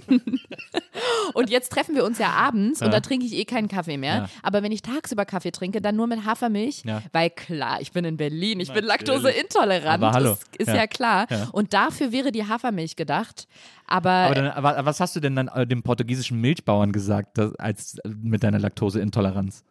und 1.35 1.51
jetzt 1.51 1.71
treffen 1.73 1.95
wir 1.95 2.05
uns 2.05 2.19
ja 2.19 2.31
abends 2.31 2.81
und 2.81 2.87
Ja. 2.89 2.93
da 2.93 3.01
trinke 3.01 3.27
ich 3.27 3.35
eh 3.35 3.45
keinen 3.45 3.69
Kaffee 3.69 3.97
mehr. 3.97 4.15
Ja. 4.15 4.29
Aber 4.43 4.63
wenn 4.63 4.73
ich 4.73 4.83
tagsüber 4.83 5.25
Kaffee 5.25 5.51
trinke, 5.51 5.81
dann 5.81 5.97
nur 5.97 6.07
mit 6.07 6.25
Hafermilch, 6.25 6.83
Ja. 6.85 7.03
weil 7.13 7.31
klar, 7.31 7.81
ich 7.81 7.93
bin 7.93 8.05
in 8.05 8.17
Berlin, 8.17 8.61
ich 8.61 8.73
bin 8.73 8.85
Natürlich. 8.87 9.23
laktoseintolerant. 9.23 10.03
Aber 10.03 10.13
hallo. 10.13 10.31
Das 10.31 10.41
ist 10.59 10.69
Ja. 10.69 10.75
ja, 10.77 10.87
klar. 10.87 11.27
Ja. 11.31 11.49
Und 11.53 11.73
dafür 11.75 12.13
wäre 12.13 12.33
die 12.33 12.47
Hafermilch 12.47 12.97
gedacht. 12.97 13.47
Aber, 13.87 14.11
Aber, 14.11 14.35
dann, 14.35 14.47
aber 14.49 14.85
was 14.87 15.01
hast 15.01 15.15
du 15.15 15.21
denn 15.21 15.37
dann 15.37 15.49
äh, 15.49 15.67
dem 15.67 15.83
portugiesischen 15.83 16.41
Milchbauern 16.41 16.93
gesagt, 16.93 17.37
dass, 17.39 17.55
als 17.57 17.99
mit 18.07 18.43
deiner 18.43 18.59
Laktoseintoleranz? 18.59 19.63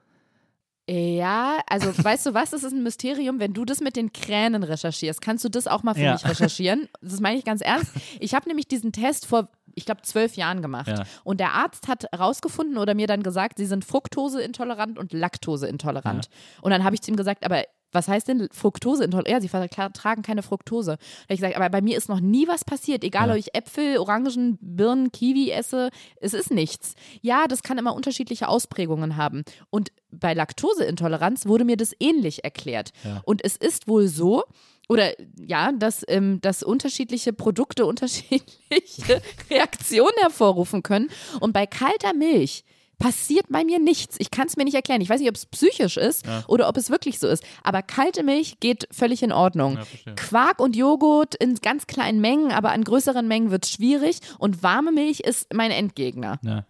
Ja, 0.89 1.59
also 1.67 1.87
weißt 2.03 2.25
du 2.25 2.33
was, 2.33 2.49
das 2.51 2.63
ist 2.63 2.73
ein 2.73 2.83
Mysterium, 2.83 3.39
wenn 3.39 3.53
du 3.53 3.63
das 3.65 3.79
mit 3.79 3.95
den 3.95 4.11
Kränen 4.11 4.63
recherchierst, 4.63 5.21
kannst 5.21 5.45
du 5.45 5.49
das 5.49 5.67
auch 5.67 5.83
mal 5.83 5.93
für 5.93 6.01
Ja. 6.01 6.13
mich 6.13 6.25
recherchieren? 6.27 6.89
Das 7.01 7.19
meine 7.21 7.37
ich 7.37 7.45
ganz 7.45 7.61
ernst. 7.61 7.91
Ich 8.19 8.33
habe 8.33 8.47
nämlich 8.49 8.67
diesen 8.67 8.91
Test 8.91 9.25
vor, 9.25 9.47
ich 9.75 9.85
glaube, 9.85 10.01
zwölf 10.01 10.35
Jahren 10.35 10.61
gemacht. 10.61 10.89
Ja. 10.89 11.03
Und 11.23 11.39
der 11.39 11.53
Arzt 11.53 11.87
hat 11.87 12.05
rausgefunden 12.17 12.77
oder 12.77 12.95
mir 12.95 13.07
dann 13.07 13.23
gesagt, 13.23 13.57
sie 13.57 13.65
sind 13.65 13.85
fruktoseintolerant 13.85 14.99
und 14.99 15.13
laktoseintolerant. 15.13 16.29
Und 16.61 16.71
dann 16.71 16.83
habe 16.83 16.95
ich 16.95 17.01
zu 17.01 17.11
ihm 17.11 17.17
gesagt, 17.17 17.45
aber 17.45 17.63
was 17.93 18.07
heißt 18.07 18.27
denn 18.27 18.49
Fruktoseintolerant? 18.51 19.29
Ja, 19.29 19.39
sie 19.41 19.47
vertragen 19.49 20.21
keine 20.21 20.43
Fructose. 20.43 20.97
Da 21.27 21.33
ich 21.33 21.39
gesagt, 21.39 21.55
aber 21.55 21.69
bei 21.69 21.81
mir 21.81 21.97
ist 21.97 22.09
noch 22.09 22.19
nie 22.19 22.47
was 22.47 22.65
passiert, 22.65 23.03
egal 23.03 23.27
Ja. 23.27 23.33
ob 23.33 23.39
ich 23.39 23.55
Äpfel, 23.55 23.97
Orangen, 23.97 24.57
Birnen, 24.61 25.11
Kiwi 25.11 25.51
esse, 25.51 25.89
es 26.19 26.33
ist 26.33 26.51
nichts. 26.51 26.95
Ja, 27.21 27.47
das 27.47 27.63
kann 27.63 27.77
immer 27.77 27.95
unterschiedliche 27.95 28.47
Ausprägungen 28.47 29.15
haben. 29.17 29.43
Und 29.69 29.91
bei 30.11 30.33
Laktoseintoleranz 30.33 31.45
wurde 31.45 31.65
mir 31.65 31.77
das 31.77 31.93
ähnlich 31.99 32.43
erklärt. 32.43 32.91
Ja. 33.03 33.21
Und 33.25 33.43
es 33.43 33.55
ist 33.57 33.87
wohl 33.87 34.07
so, 34.07 34.43
oder 34.89 35.11
ja, 35.39 35.71
dass, 35.71 36.03
ähm, 36.07 36.41
dass 36.41 36.61
unterschiedliche 36.61 37.33
Produkte 37.33 37.85
unterschiedliche 37.87 39.21
Reaktionen 39.49 40.13
hervorrufen 40.19 40.83
können. 40.83 41.09
Und 41.39 41.53
bei 41.53 41.65
kalter 41.65 42.13
Milch 42.13 42.63
passiert 43.03 43.47
bei 43.49 43.65
mir 43.65 43.79
nichts. 43.79 44.15
Ich 44.19 44.31
kann 44.31 44.47
es 44.47 44.55
mir 44.55 44.63
nicht 44.63 44.75
erklären. 44.75 45.01
Ich 45.01 45.09
weiß 45.09 45.19
nicht, 45.19 45.29
ob 45.29 45.35
es 45.35 45.45
psychisch 45.45 45.97
ist 45.97 46.25
oder 46.47 46.69
ob 46.69 46.77
es 46.77 46.89
wirklich 46.89 47.19
so 47.19 47.27
ist. 47.27 47.43
Aber 47.61 47.81
kalte 47.81 48.23
Milch 48.23 48.61
geht 48.61 48.87
völlig 48.91 49.23
in 49.23 49.33
Ordnung. 49.33 49.77
Ja. 50.05 50.13
Quark 50.15 50.61
und 50.61 50.77
Joghurt 50.77 51.35
in 51.35 51.55
ganz 51.55 51.85
kleinen 51.85 52.21
Mengen, 52.21 52.53
aber 52.53 52.71
an 52.71 52.85
größeren 52.85 53.27
Mengen 53.27 53.51
wird 53.51 53.65
es 53.65 53.71
schwierig. 53.71 54.19
Und 54.39 54.63
warme 54.63 54.93
Milch 54.93 55.19
ist 55.19 55.53
mein 55.53 55.71
Endgegner. 55.71 56.39
Ja. 56.43 56.65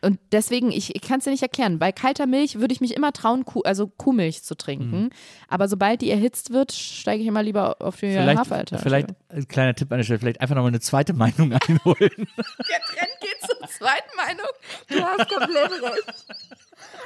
Und 0.00 0.18
deswegen, 0.32 0.70
ich, 0.70 0.94
ich 0.94 1.02
kann 1.02 1.18
es 1.18 1.24
dir 1.24 1.30
nicht 1.30 1.42
erklären. 1.42 1.78
Bei 1.78 1.92
kalter 1.92 2.26
Milch 2.26 2.60
würde 2.60 2.72
ich 2.72 2.80
mich 2.80 2.94
immer 2.96 3.12
trauen, 3.12 3.44
Kuh, 3.44 3.62
also 3.62 3.86
Kuhmilch 3.88 4.42
zu 4.42 4.56
trinken. 4.56 5.02
Mhm. 5.04 5.10
Aber 5.48 5.68
sobald 5.68 6.00
die 6.02 6.10
erhitzt 6.10 6.52
wird, 6.52 6.72
steige 6.72 7.22
ich 7.22 7.28
immer 7.28 7.42
lieber 7.42 7.76
auf 7.80 7.96
die 7.96 8.12
Vielleicht, 8.12 8.38
Haferalternative. 8.38 8.88
vielleicht 8.88 9.08
ein 9.30 9.48
kleiner 9.48 9.74
Tipp 9.74 9.90
an 9.92 9.98
der 9.98 10.04
Stelle, 10.04 10.18
vielleicht 10.20 10.40
einfach 10.40 10.54
nochmal 10.54 10.70
eine 10.70 10.80
zweite 10.80 11.12
Meinung 11.14 11.52
einholen. 11.68 11.98
Der 11.98 12.80
Trend 12.86 13.10
geht 13.20 13.40
zur 13.40 13.68
zweiten 13.68 14.16
Meinung. 14.16 14.46
Du 14.88 15.02
hast 15.02 15.28
komplett 15.28 15.70
recht. 15.82 16.14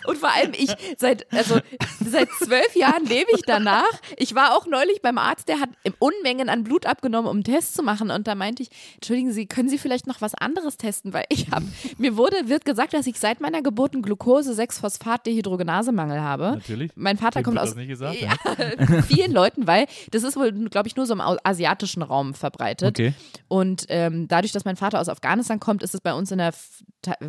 Und 0.07 0.19
vor 0.19 0.33
allem 0.33 0.53
ich, 0.55 0.75
seit, 0.99 1.31
also, 1.33 1.59
seit 2.05 2.29
zwölf 2.43 2.75
Jahren 2.75 3.05
lebe 3.05 3.31
ich 3.35 3.43
danach. 3.47 3.91
Ich 4.17 4.35
war 4.35 4.57
auch 4.57 4.67
neulich 4.67 5.03
beim 5.03 5.19
Arzt, 5.19 5.49
der 5.49 5.61
hat 5.61 5.69
Unmengen 5.99 6.49
an 6.49 6.65
Blut 6.65 6.87
abgenommen, 6.87 7.31
um 7.31 7.37
einen 7.37 7.45
Test 7.45 7.75
zu 7.75 7.83
machen. 7.83 8.11
Und 8.11 8.27
da 8.27 8.35
meinte 8.35 8.63
ich, 8.63 8.71
entschuldigen 8.95 9.33
Sie, 9.33 9.47
können 9.47 9.69
Sie 9.69 9.79
vielleicht 9.79 10.07
noch 10.07 10.21
was 10.21 10.35
anderes 10.35 10.77
testen? 10.77 11.13
Weil 11.13 11.25
ich 11.29 11.51
habe, 11.51 11.67
mir 11.99 12.17
wurde, 12.17 12.49
wird 12.49 12.65
gesagt, 12.65 12.95
dass 12.95 13.07
ich 13.07 13.19
seit 13.19 13.41
meiner 13.41 13.63
Geburt 13.63 13.95
einen 13.95 14.03
Glucose-6-Phosphat-Dehydrogenasemangel 14.03 16.21
habe. 16.21 16.53
Natürlich. 16.57 16.93
Mein 16.95 17.19
Vater 17.19 17.41
Wem 17.41 17.45
kommt 17.45 17.59
aus 17.59 17.77
gesagt, 17.77 18.21
ja, 18.21 18.35
vielen 19.07 19.33
Leuten, 19.33 19.67
weil 19.67 19.87
das 20.11 20.23
ist 20.23 20.37
wohl, 20.37 20.53
glaube 20.53 20.89
ich, 20.89 20.97
nur 20.97 21.07
so 21.07 21.15
im 21.15 21.21
asiatischen 21.21 22.03
Raum 22.03 22.35
verbreitet. 22.35 22.89
Okay. 22.89 23.15
Und 23.49 23.87
ähm, 23.89 24.29
dadurch, 24.29 24.53
dass 24.53 24.65
mein 24.65 24.77
Vater 24.77 25.01
aus 25.01 25.09
Afghanistan 25.09 25.61
kommt, 25.61 25.83
ist 25.83 25.95
es 25.95 26.01
bei 26.01 26.15
uns 26.15 26.31
in 26.31 26.39
der 26.39 26.53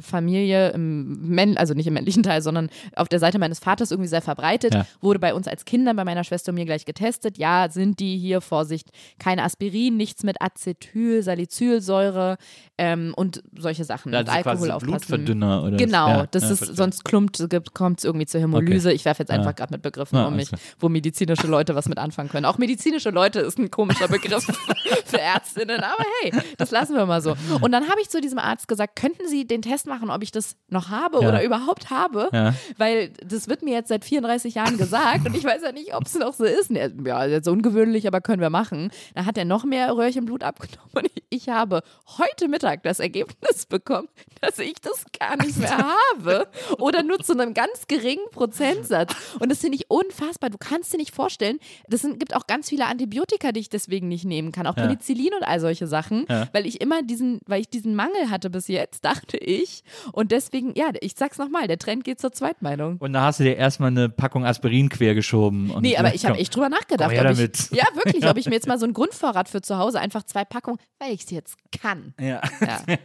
Familie, 0.01 0.71
im 0.71 1.29
Männ 1.29 1.57
also 1.57 1.73
nicht 1.73 1.87
im 1.87 1.93
männlichen 1.93 2.23
Teil, 2.23 2.41
sondern 2.41 2.62
auf 2.95 3.07
der 3.07 3.19
Seite 3.19 3.39
meines 3.39 3.59
Vaters 3.59 3.91
irgendwie 3.91 4.07
sehr 4.09 4.21
verbreitet. 4.21 4.73
Ja. 4.73 4.85
Wurde 5.01 5.19
bei 5.19 5.33
uns 5.33 5.47
als 5.47 5.65
Kinder, 5.65 5.93
bei 5.93 6.03
meiner 6.03 6.23
Schwester 6.23 6.49
und 6.51 6.55
mir 6.55 6.65
gleich 6.65 6.85
getestet. 6.85 7.37
Ja, 7.37 7.67
sind 7.69 7.99
die 7.99 8.17
hier, 8.17 8.41
Vorsicht, 8.41 8.89
kein 9.19 9.39
Aspirin, 9.39 9.97
nichts 9.97 10.23
mit 10.23 10.41
Acetyl, 10.41 11.21
Salicylsäure 11.23 12.37
ähm, 12.77 13.13
und 13.15 13.43
solche 13.57 13.83
Sachen. 13.83 14.13
Also 14.13 14.31
und 14.31 14.37
quasi 14.41 14.49
Alkohol 14.49 14.71
aufpassen. 14.71 14.91
Blutverdünner 15.07 15.63
oder 15.63 15.77
Genau, 15.77 16.07
ja, 16.07 16.25
das 16.31 16.43
ja, 16.43 16.49
ist, 16.51 16.57
verstehe. 16.59 16.75
sonst 16.75 17.05
klumpt, 17.05 17.43
kommt 17.73 17.99
es 17.99 18.05
irgendwie 18.05 18.25
zur 18.25 18.41
Hämolyse. 18.41 18.91
Ich 18.91 19.05
werfe 19.05 19.23
jetzt 19.23 19.29
einfach 19.31 19.47
Ja. 19.47 19.51
gerade 19.51 19.73
mit 19.73 19.81
Begriffen 19.81 20.17
Ja, 20.17 20.27
um 20.27 20.35
mich, 20.35 20.49
wo 20.79 20.89
medizinische 20.89 21.47
Leute 21.47 21.75
was 21.75 21.87
mit 21.87 21.97
anfangen 21.97 22.29
können. 22.29 22.45
Auch 22.45 22.57
medizinische 22.57 23.09
Leute 23.09 23.39
ist 23.39 23.57
ein 23.59 23.69
komischer 23.71 24.07
Begriff 24.07 24.43
für 25.05 25.19
Ärztinnen, 25.19 25.79
aber 25.81 26.03
hey, 26.21 26.33
das 26.57 26.71
lassen 26.71 26.95
wir 26.95 27.05
mal 27.05 27.21
so. 27.21 27.35
Und 27.61 27.71
dann 27.71 27.89
habe 27.89 28.01
ich 28.01 28.09
zu 28.09 28.21
diesem 28.21 28.39
Arzt 28.39 28.67
gesagt, 28.67 28.95
könnten 28.95 29.27
Sie 29.27 29.45
den 29.45 29.61
Test 29.61 29.87
machen, 29.87 30.09
ob 30.09 30.23
ich 30.23 30.31
das 30.31 30.55
noch 30.69 30.89
habe 30.89 31.21
Ja. 31.21 31.29
oder 31.29 31.43
überhaupt 31.43 31.89
habe? 31.89 32.29
Ja. 32.33 32.52
Weil 32.77 33.09
das 33.25 33.47
wird 33.47 33.61
mir 33.63 33.73
jetzt 33.73 33.89
seit 33.89 34.05
34 34.05 34.55
Jahren 34.55 34.77
gesagt 34.77 35.25
und 35.25 35.35
ich 35.35 35.43
weiß 35.43 35.61
ja 35.63 35.71
nicht, 35.71 35.95
ob 35.95 36.05
es 36.05 36.15
noch 36.15 36.33
so 36.33 36.43
ist. 36.45 36.71
Er, 36.71 36.91
Ja, 37.05 37.25
jetzt 37.25 37.47
ungewöhnlich, 37.47 38.07
aber 38.07 38.21
können 38.21 38.41
wir 38.41 38.49
machen. 38.49 38.91
Dann 39.15 39.25
hat 39.25 39.37
er 39.37 39.45
noch 39.45 39.63
mehr 39.63 39.95
Röhrchenblut 39.95 40.43
abgenommen 40.43 40.89
und 40.93 41.07
ich 41.29 41.49
habe 41.49 41.81
heute 42.17 42.47
Mittag 42.47 42.83
das 42.83 42.99
Ergebnis 42.99 43.65
bekommen, 43.65 44.07
dass 44.41 44.59
ich 44.59 44.75
das 44.81 45.05
gar 45.19 45.37
nicht 45.43 45.57
mehr 45.57 45.77
habe 46.13 46.47
oder 46.79 47.03
nur 47.03 47.19
zu 47.19 47.33
einem 47.33 47.53
ganz 47.53 47.87
geringen 47.87 48.23
Prozentsatz. 48.31 49.13
Und 49.39 49.49
das 49.51 49.59
finde 49.59 49.75
ich 49.77 49.89
unfassbar. 49.89 50.49
Du 50.49 50.57
kannst 50.57 50.93
dir 50.93 50.97
nicht 50.97 51.13
vorstellen, 51.13 51.59
das 51.87 52.01
sind, 52.01 52.19
gibt 52.19 52.35
auch 52.35 52.47
ganz 52.47 52.69
viele 52.69 52.85
Antibiotika, 52.85 53.51
die 53.51 53.59
ich 53.61 53.69
deswegen 53.69 54.07
nicht 54.07 54.25
nehmen 54.25 54.51
kann, 54.51 54.67
auch 54.67 54.77
Ja. 54.77 54.83
Penicillin 54.87 55.33
und 55.33 55.43
all 55.43 55.59
solche 55.59 55.87
Sachen, 55.87 56.25
Ja. 56.29 56.47
weil 56.53 56.65
ich 56.65 56.81
immer 56.81 57.01
diesen, 57.03 57.39
weil 57.45 57.61
ich 57.61 57.69
diesen 57.69 57.95
Mangel 57.95 58.29
hatte 58.29 58.49
bis 58.49 58.67
jetzt, 58.67 59.05
dachte 59.05 59.37
ich. 59.37 59.83
Und 60.11 60.31
deswegen, 60.31 60.73
ja, 60.75 60.89
ich 61.01 61.13
sag's 61.17 61.37
nochmal, 61.37 61.67
der 61.67 61.77
Trend 61.79 62.03
geht 62.03 62.19
zur 62.19 62.31
Zweitmeinung. 62.43 62.97
Und 62.97 63.13
da 63.13 63.21
hast 63.21 63.39
du 63.39 63.43
dir 63.43 63.55
erstmal 63.55 63.91
eine 63.91 64.09
Packung 64.09 64.45
Aspirin 64.45 64.89
quergeschoben. 64.89 65.71
Und 65.71 65.81
Nee, 65.81 65.97
aber 65.97 66.13
ich 66.13 66.25
habe 66.25 66.37
echt 66.37 66.53
drüber 66.55 66.69
nachgedacht. 66.69 67.09
Komm 67.09 67.17
her 67.17 67.25
ob 67.25 67.31
ich, 67.31 67.37
damit. 67.37 67.69
ja, 67.71 67.85
wirklich, 67.95 68.27
ob 68.27 68.37
ich 68.37 68.45
mir 68.47 68.55
jetzt 68.55 68.67
mal 68.67 68.77
so 68.77 68.85
einen 68.85 68.93
Grundvorrat 68.93 69.47
für 69.47 69.61
zu 69.61 69.77
Hause 69.77 69.99
einfach 69.99 70.23
zwei 70.23 70.43
Packungen, 70.43 70.77
weil 70.99 71.13
ich 71.13 71.23
es 71.23 71.31
jetzt 71.31 71.55
kann. 71.71 72.13
Ja. 72.19 72.41
Ja. 72.61 72.81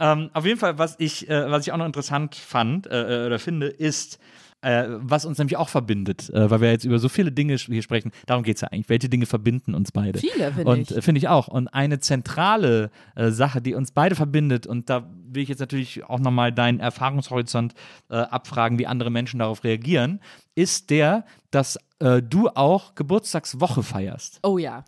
Ähm, 0.00 0.30
auf 0.32 0.44
jeden 0.44 0.58
Fall, 0.58 0.76
was 0.78 0.96
ich, 0.98 1.28
äh, 1.28 1.48
was 1.48 1.64
ich 1.64 1.72
auch 1.72 1.76
noch 1.76 1.86
interessant 1.86 2.34
fand 2.34 2.88
äh, 2.88 3.22
äh, 3.22 3.26
oder 3.26 3.38
finde, 3.38 3.68
ist, 3.68 4.18
äh, 4.64 4.86
was 5.00 5.24
uns 5.24 5.38
nämlich 5.38 5.56
auch 5.56 5.68
verbindet, 5.68 6.30
äh, 6.30 6.50
weil 6.50 6.60
wir 6.60 6.70
jetzt 6.70 6.84
über 6.84 6.98
so 6.98 7.08
viele 7.08 7.30
Dinge 7.30 7.56
hier 7.56 7.82
sprechen. 7.82 8.10
Darum 8.26 8.42
geht 8.42 8.56
es 8.56 8.62
ja 8.62 8.68
eigentlich. 8.68 8.88
Welche 8.88 9.08
Dinge 9.08 9.26
verbinden 9.26 9.74
uns 9.74 9.92
beide? 9.92 10.18
Viele, 10.18 10.52
finde 10.52 10.70
Und 10.70 10.90
ich. 10.90 10.96
äh, 10.96 11.02
finde 11.02 11.18
ich 11.18 11.28
auch. 11.28 11.48
Und 11.48 11.68
eine 11.68 12.00
zentrale 12.00 12.90
äh, 13.14 13.30
Sache, 13.30 13.60
die 13.60 13.74
uns 13.74 13.92
beide 13.92 14.14
verbindet, 14.14 14.66
und 14.66 14.88
da 14.88 15.08
will 15.26 15.42
ich 15.42 15.48
jetzt 15.48 15.60
natürlich 15.60 16.04
auch 16.04 16.18
nochmal 16.18 16.52
deinen 16.52 16.80
Erfahrungshorizont 16.80 17.74
äh, 18.08 18.16
abfragen, 18.16 18.78
wie 18.78 18.86
andere 18.86 19.10
Menschen 19.10 19.40
darauf 19.40 19.64
reagieren, 19.64 20.20
ist 20.54 20.90
der, 20.90 21.24
dass 21.50 21.78
äh, 21.98 22.22
du 22.22 22.48
auch 22.48 22.94
Geburtstagswoche 22.94 23.82
feierst. 23.82 24.40
Oh 24.42 24.58
ja. 24.58 24.84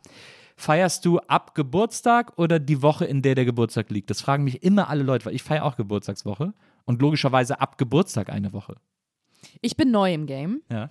Feierst 0.56 1.04
du 1.04 1.18
ab 1.18 1.54
Geburtstag 1.54 2.32
oder 2.38 2.58
die 2.58 2.80
Woche, 2.80 3.04
in 3.04 3.20
der 3.20 3.34
der 3.34 3.44
Geburtstag 3.44 3.90
liegt? 3.90 4.08
Das 4.08 4.22
fragen 4.22 4.44
mich 4.44 4.62
immer 4.62 4.88
alle 4.88 5.02
Leute, 5.02 5.26
weil 5.26 5.34
ich 5.34 5.42
feiere 5.42 5.64
auch 5.64 5.76
Geburtstagswoche 5.76 6.54
und 6.86 7.02
logischerweise 7.02 7.60
ab 7.60 7.76
Geburtstag 7.76 8.30
eine 8.30 8.54
Woche. 8.54 8.76
Ich 9.62 9.76
bin 9.76 9.90
neu 9.90 10.12
im 10.14 10.26
Game. 10.26 10.62
Ja. 10.70 10.88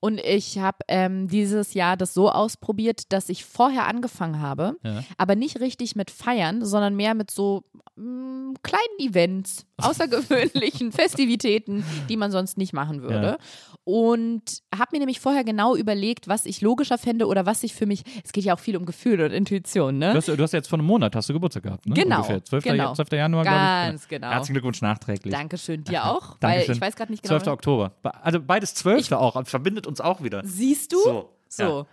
Und 0.00 0.18
ich 0.20 0.58
habe 0.58 0.78
ähm, 0.88 1.28
dieses 1.28 1.74
Jahr 1.74 1.96
das 1.96 2.14
so 2.14 2.30
ausprobiert, 2.30 3.12
dass 3.12 3.28
ich 3.28 3.44
vorher 3.44 3.86
angefangen 3.86 4.40
habe, 4.40 4.76
Ja. 4.82 5.02
aber 5.18 5.34
nicht 5.36 5.60
richtig 5.60 5.96
mit 5.96 6.10
Feiern, 6.10 6.64
sondern 6.64 6.94
mehr 6.96 7.14
mit 7.14 7.30
so 7.30 7.64
mh, 7.96 8.54
kleinen 8.62 8.98
Events, 8.98 9.66
außergewöhnlichen 9.82 10.92
Festivitäten, 10.92 11.84
die 12.08 12.16
man 12.16 12.30
sonst 12.30 12.58
nicht 12.58 12.72
machen 12.72 13.02
würde. 13.02 13.38
Und 13.84 14.62
habe 14.76 14.88
mir 14.92 14.98
nämlich 14.98 15.20
vorher 15.20 15.44
genau 15.44 15.76
überlegt, 15.76 16.26
was 16.26 16.44
ich 16.44 16.60
logischer 16.60 16.98
fände 16.98 17.26
oder 17.26 17.46
was 17.46 17.62
ich 17.62 17.72
für 17.74 17.86
mich, 17.86 18.02
es 18.24 18.32
geht 18.32 18.44
ja 18.44 18.54
auch 18.54 18.58
viel 18.58 18.76
um 18.76 18.84
Gefühl 18.84 19.20
und 19.20 19.30
Intuition, 19.30 19.98
ne? 19.98 20.10
Du 20.10 20.16
hast, 20.16 20.28
du 20.28 20.42
hast 20.42 20.52
jetzt 20.52 20.68
vor 20.68 20.78
einem 20.78 20.88
Monat 20.88 21.14
hast 21.14 21.28
du 21.28 21.32
Geburtstag 21.34 21.62
gehabt, 21.62 21.86
ne? 21.86 21.94
Genau, 21.94 22.16
Ungefähr. 22.16 22.44
12. 22.44 22.64
genau. 22.64 22.94
12. 22.94 23.12
Januar, 23.12 23.44
glaube 23.44 23.56
ich. 23.58 23.62
Ganz 23.90 24.02
Ja. 24.02 24.08
genau. 24.18 24.30
Herzlichen 24.30 24.54
Glückwunsch 24.54 24.82
nachträglich. 24.82 25.32
Dankeschön, 25.32 25.84
dir 25.84 26.04
auch, 26.06 26.30
weil 26.40 26.50
Dankeschön. 26.52 26.74
ich 26.74 26.80
weiß 26.80 26.96
gerade 26.96 27.12
nicht 27.12 27.22
genau. 27.22 27.38
12. 27.38 27.46
Oktober. 27.52 27.92
Be- 28.02 28.24
Also 28.24 28.40
beides 28.40 28.74
12. 28.74 29.12
auch. 29.12 29.34
Das 29.36 29.48
verbindet 29.50 29.86
uns 29.86 30.00
auch 30.00 30.20
wieder. 30.22 30.42
Siehst 30.44 30.92
du? 30.92 30.98
So, 31.04 31.30
So. 31.48 31.86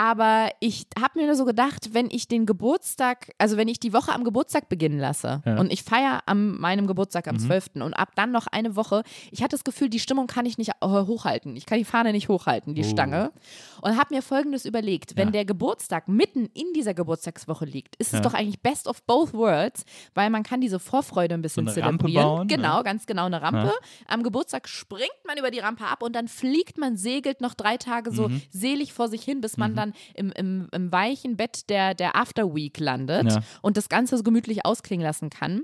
Aber 0.00 0.50
ich 0.60 0.86
habe 0.96 1.18
mir 1.18 1.26
nur 1.26 1.34
so 1.34 1.44
gedacht, 1.44 1.92
wenn 1.92 2.08
ich 2.08 2.28
den 2.28 2.46
Geburtstag, 2.46 3.32
also 3.36 3.56
wenn 3.56 3.66
ich 3.66 3.80
die 3.80 3.92
Woche 3.92 4.12
am 4.12 4.22
Geburtstag 4.22 4.68
beginnen 4.68 5.00
lasse 5.00 5.42
Ja. 5.44 5.54
Mhm. 5.54 5.58
und 5.58 5.72
ich 5.72 5.82
feiere 5.82 6.22
an 6.26 6.56
meinem 6.56 6.86
Geburtstag 6.86 7.26
am 7.26 7.36
12. 7.36 7.82
und 7.82 7.94
ab 7.94 8.12
dann 8.14 8.30
noch 8.30 8.46
eine 8.46 8.76
Woche, 8.76 9.02
ich 9.32 9.42
hatte 9.42 9.56
das 9.56 9.64
Gefühl, 9.64 9.88
die 9.88 9.98
Stimmung 9.98 10.28
kann 10.28 10.46
ich 10.46 10.56
nicht 10.56 10.70
äh, 10.80 10.86
hochhalten. 10.86 11.56
Ich 11.56 11.66
kann 11.66 11.78
die 11.78 11.84
Fahne 11.84 12.12
nicht 12.12 12.28
hochhalten, 12.28 12.76
die 12.76 12.84
Oh. 12.84 12.88
Stange. 12.88 13.32
Und 13.82 13.96
habe 13.98 14.14
mir 14.14 14.22
folgendes 14.22 14.66
überlegt, 14.66 15.16
wenn 15.16 15.28
Ja. 15.28 15.32
der 15.32 15.44
Geburtstag 15.44 16.06
mitten 16.06 16.46
in 16.54 16.72
dieser 16.76 16.94
Geburtstagswoche 16.94 17.64
liegt, 17.64 17.96
ist 17.96 18.12
Ja. 18.12 18.18
es 18.20 18.22
doch 18.22 18.34
eigentlich 18.34 18.60
best 18.60 18.86
of 18.86 19.02
both 19.02 19.34
worlds, 19.34 19.84
weil 20.14 20.30
man 20.30 20.44
kann 20.44 20.60
diese 20.60 20.78
Vorfreude 20.78 21.34
ein 21.34 21.42
bisschen 21.42 21.66
Rampe 21.66 21.80
zelebrieren. 22.04 22.22
bauen, 22.24 22.46
genau, 22.46 22.76
ja. 22.76 22.82
ganz 22.82 23.06
genau 23.06 23.24
eine 23.26 23.42
Rampe. 23.42 23.72
Am 24.06 24.22
Geburtstag 24.22 24.68
springt 24.68 25.10
man 25.26 25.38
über 25.38 25.50
die 25.50 25.58
Rampe 25.58 25.86
ab 25.86 26.04
und 26.04 26.14
dann 26.14 26.28
fliegt 26.28 26.78
man, 26.78 26.96
segelt 26.96 27.40
noch 27.40 27.54
drei 27.54 27.78
Tage 27.78 28.12
so 28.12 28.28
Mhm. 28.28 28.42
selig 28.50 28.92
vor 28.92 29.08
sich 29.08 29.22
hin, 29.24 29.40
bis 29.40 29.56
man 29.56 29.74
dann 29.74 29.87
im, 30.14 30.30
im, 30.32 30.68
im 30.72 30.92
weichen 30.92 31.36
Bett 31.36 31.68
der, 31.70 31.94
der 31.94 32.16
After 32.16 32.54
Week 32.54 32.78
landet 32.78 33.32
Ja. 33.32 33.40
und 33.62 33.76
das 33.76 33.88
Ganze 33.88 34.16
so 34.16 34.22
gemütlich 34.22 34.64
ausklingen 34.64 35.04
lassen 35.04 35.30
kann. 35.30 35.62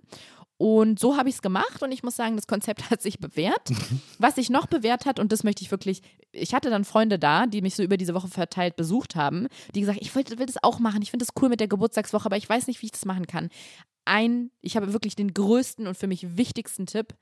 Und 0.57 1.01
so 1.01 1.17
habe 1.17 1.29
ich 1.29 1.35
es 1.35 1.43
gemacht 1.43 1.83
und 1.83 1.91
ich 1.91 2.05
muss 2.05 2.15
sagen, 2.15 2.37
das 2.37 2.47
Konzept 2.47 2.89
hat 2.91 3.03
sich 3.03 3.19
bewährt. 3.19 3.71
Was 4.19 4.37
sich 4.37 4.51
noch 4.51 4.67
bewährt 4.67 5.05
hat, 5.05 5.19
und 5.19 5.33
das 5.33 5.43
möchte 5.43 5.63
ich 5.63 5.71
wirklich, 5.71 6.01
ich 6.33 6.55
hatte 6.55 6.71
dann 6.71 6.85
Freunde 6.85 7.19
da, 7.19 7.47
die 7.47 7.61
mich 7.61 7.75
so 7.75 7.83
über 7.83 7.97
diese 7.97 8.15
Woche 8.15 8.29
verteilt 8.29 8.77
besucht 8.77 9.17
haben, 9.17 9.49
die 9.75 9.81
gesagt, 9.81 9.99
ich 10.01 10.15
will, 10.15 10.25
will 10.39 10.47
das 10.47 10.63
auch 10.63 10.79
machen, 10.79 11.03
ich 11.03 11.11
finde 11.11 11.25
das 11.27 11.35
cool 11.43 11.49
mit 11.49 11.61
der 11.61 11.69
Geburtstagswoche, 11.69 12.27
aber 12.27 12.37
ich 12.37 12.49
weiß 12.49 12.69
nicht, 12.69 12.81
wie 12.83 12.87
ich 12.87 12.93
das 12.93 13.05
machen 13.05 13.27
kann. 13.27 13.49
Ein, 14.05 14.51
ich 14.61 14.77
habe 14.77 14.93
wirklich 14.93 15.17
den 15.17 15.33
größten 15.35 15.87
und 15.87 15.97
für 15.97 16.07
mich 16.07 16.37
wichtigsten 16.37 16.87
Tipp. 16.87 17.15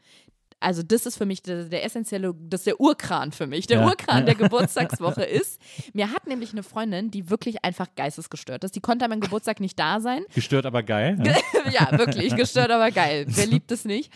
Also 0.63 0.83
das 0.83 1.07
ist 1.07 1.17
für 1.19 1.27
mich 1.27 1.43
der, 1.43 1.65
der 1.65 1.85
essentielle, 1.85 2.35
das 2.39 2.61
ist 2.61 2.67
der 2.67 2.81
Urkran 2.81 3.33
für 3.33 3.47
mich. 3.47 3.67
Der 3.67 3.81
Ja. 3.81 3.87
Urkran 3.87 4.25
der 4.27 4.35
Geburtstagswoche 4.43 5.25
ist, 5.25 5.61
mir 5.93 6.11
hat 6.13 6.27
nämlich 6.27 6.53
eine 6.53 6.63
Freundin, 6.63 7.11
die 7.11 7.29
wirklich 7.31 7.65
einfach 7.65 7.89
geistesgestört 7.97 8.65
ist. 8.65 8.77
Die 8.77 8.81
konnte 8.81 9.05
an 9.05 9.11
meinem 9.11 9.21
Geburtstag 9.21 9.61
nicht 9.61 9.79
da 9.79 10.01
sein. 10.01 10.25
Gestört, 10.35 10.65
aber 10.67 10.83
geil. 10.83 11.19
Ja. 11.25 11.37
ja, 11.91 11.99
wirklich, 11.99 12.35
gestört, 12.37 12.71
aber 12.71 12.91
geil. 12.91 13.25
Wer 13.29 13.47
liebt 13.47 13.71
es 13.73 13.85
nicht? 13.85 14.13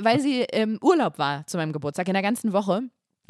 Weil 0.00 0.20
sie 0.20 0.42
im 0.42 0.78
Urlaub 0.82 1.18
war 1.18 1.46
zu 1.46 1.56
meinem 1.56 1.72
Geburtstag, 1.72 2.06
in 2.08 2.14
der 2.14 2.22
ganzen 2.22 2.52
Woche. 2.52 2.82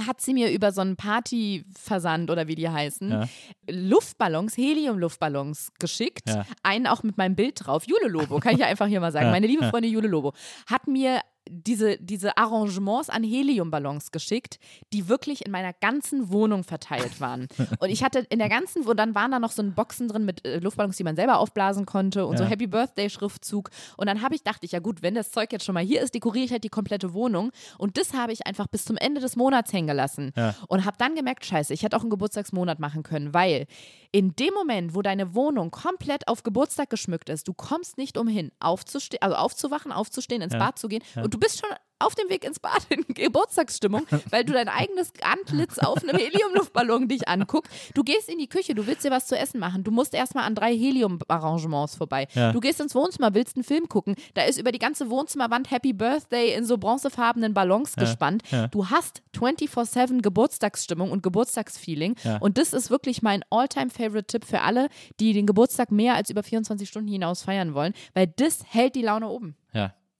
Hat 0.07 0.20
sie 0.23 0.33
mir 0.33 0.51
über 0.51 0.73
so 0.73 0.81
einen 0.81 0.97
Partyversand 0.97 2.31
oder 2.31 2.49
wie 2.49 2.55
die 2.55 2.69
heißen, 2.69 3.11
Ja. 3.11 3.29
Luftballons, 3.70 4.57
Helium-Luftballons 4.57 5.73
geschickt. 5.79 6.29
Ja. 6.29 6.47
Einen 6.62 6.87
auch 6.87 7.03
mit 7.03 7.19
meinem 7.19 7.37
Bild 7.37 7.61
drauf. 7.65 7.85
Jule 7.87 8.09
Lobo, 8.09 8.39
kann 8.41 8.55
ich 8.55 8.61
ja 8.61 8.66
einfach 8.66 8.87
hier 8.87 9.01
mal 9.01 9.12
sagen. 9.12 9.31
Meine 9.31 9.47
liebe. 9.47 9.69
Freundin 9.69 9.93
Jule 9.93 10.09
Lobo 10.09 10.33
hat 10.66 10.87
mir 10.89 11.20
diese, 11.51 11.97
diese 11.98 12.36
Arrangements 12.36 13.10
an 13.10 13.23
Heliumballons 13.24 14.12
geschickt, 14.12 14.59
die 14.93 15.09
wirklich 15.09 15.44
in 15.44 15.51
meiner 15.52 15.73
ganzen 15.73 16.31
Wohnung 16.31 16.64
verteilt 16.64 17.20
waren. 17.20 17.48
Und 17.81 17.90
ich 17.90 18.02
hatte 18.05 18.20
in 18.31 18.39
der 18.39 18.48
ganzen 18.48 18.85
Wohnung, 18.85 18.97
dann 18.97 19.14
waren 19.14 19.31
da 19.31 19.39
noch 19.39 19.51
so 19.52 19.62
ein 19.62 19.74
Boxen 19.74 20.09
drin 20.09 20.24
mit 20.24 20.44
äh, 20.47 20.59
Luftballons, 20.59 20.97
die 20.97 21.05
man 21.05 21.16
selber 21.16 21.39
aufblasen 21.39 21.86
konnte 21.86 22.27
und 22.27 22.36
so 22.39 22.44
Ja. 22.44 22.51
Happy 22.51 22.66
Birthday 22.66 23.10
Schriftzug. 23.10 23.70
Und 23.97 24.06
dann 24.06 24.23
habe 24.23 24.35
ich, 24.35 24.43
dachte 24.43 24.66
ich, 24.66 24.73
ja 24.73 24.78
gut, 24.78 25.02
wenn 25.02 25.14
das 25.14 25.31
Zeug 25.31 25.52
jetzt 25.52 25.64
schon 25.64 25.74
mal 25.74 25.85
hier 25.85 26.01
ist, 26.02 26.14
dekoriere 26.14 26.44
ich 26.44 26.52
halt 26.52 26.64
die 26.64 26.69
komplette 26.69 27.12
Wohnung. 27.12 27.51
Und 27.78 27.98
das 27.98 28.12
habe 28.14 28.32
ich 28.32 28.47
einfach 28.47 28.66
bis 28.69 28.85
zum 28.85 28.97
Ende 28.97 29.20
des 29.20 29.36
Monats 29.36 29.73
hängen 29.73 29.89
gelassen. 29.89 30.32
Ja. 30.36 30.55
Und 30.69 30.85
habe 30.85 30.97
dann 30.98 31.14
gemerkt, 31.14 31.44
scheiße, 31.44 31.74
ich 31.74 31.82
hätte 31.82 31.97
auch 31.97 32.02
einen 32.02 32.10
Geburtstagsmonat 32.10 32.78
machen 32.78 33.02
können, 33.02 33.35
weil 33.35 33.66
in 34.12 34.36
dem 34.36 34.52
Moment, 34.55 34.94
wo 34.94 35.01
deine 35.02 35.35
Wohnung 35.35 35.70
komplett 35.70 36.28
auf 36.28 36.43
Geburtstag 36.43 36.90
geschmückt 36.90 37.31
ist, 37.31 37.48
du 37.48 37.55
kommst 37.55 37.97
nicht 37.97 38.19
umhin, 38.19 38.52
aufzustehen, 38.60 39.23
also 39.23 39.36
aufzuwachen, 39.36 39.90
aufzustehen, 39.90 40.43
ins 40.43 40.52
Ja. 40.52 40.59
Bad 40.59 40.78
zu 40.78 40.89
gehen 40.89 41.02
und 41.16 41.32
du 41.33 41.39
bist 41.39 41.61
schon 41.61 41.71
auf 41.99 42.15
dem 42.17 42.29
Weg 42.29 42.45
ins 42.45 42.59
Bad 42.59 42.85
in 42.89 43.05
Geburtstagsstimmung, 43.15 44.07
weil 44.31 44.45
du 44.45 44.53
dein 44.53 44.69
eigenes 44.69 45.13
Antlitz 45.23 45.79
auf 45.79 46.03
einem 46.03 46.17
Heliumluftballon 46.19 47.07
dich 47.09 47.29
anguckst. 47.29 47.73
Du 47.95 48.03
gehst 48.03 48.29
in 48.29 48.39
die 48.39 48.49
Küche, 48.49 48.75
du 48.75 48.87
willst 48.87 49.05
dir 49.05 49.11
was 49.11 49.27
zu 49.27 49.39
essen 49.39 49.61
machen. 49.61 49.85
Du 49.85 49.91
musst 49.93 50.13
erstmal 50.13 50.45
an 50.45 50.55
drei 50.55 50.77
Helium-Arrangements 50.77 51.95
vorbei. 51.97 52.27
Ja. 52.35 52.53
Du 52.53 52.61
gehst 52.61 52.81
ins 52.81 52.95
Wohnzimmer, 52.95 53.35
willst 53.35 53.57
einen 53.57 53.65
Film 53.65 53.89
gucken. 53.89 54.17
Da 54.35 54.43
ist 54.43 54.59
über 54.59 54.73
die 54.73 54.79
ganze 54.79 55.11
Wohnzimmerwand 55.11 55.71
Happy 55.71 55.93
Birthday 55.93 56.55
in 56.55 56.65
so 56.65 56.77
bronzefarbenen 56.77 57.55
Ballons 57.55 57.95
gespannt. 57.95 58.43
ja. 58.51 58.67
Du 58.69 58.91
hast 58.91 59.23
24-7 59.37 60.23
Geburtstagsstimmung 60.23 61.11
und 61.11 61.23
Geburtstagsfeeling. 61.23 62.17
Ja. 62.25 62.39
Und 62.39 62.59
das 62.59 62.73
ist 62.73 62.91
wirklich 62.91 63.23
mein 63.23 63.45
All-Time-Favorite-Tipp 63.51 64.45
für 64.45 64.63
alle, 64.63 64.89
die 65.21 65.33
den 65.33 65.47
Geburtstag 65.47 65.93
mehr 65.93 66.15
als 66.15 66.31
über 66.31 66.43
24 66.43 66.89
Stunden 66.89 67.09
hinaus 67.09 67.43
feiern 67.43 67.75
wollen, 67.75 67.95
weil 68.15 68.27
das 68.27 68.65
hält 68.69 68.97
die 68.97 69.03
Laune 69.03 69.29
oben. 69.29 69.57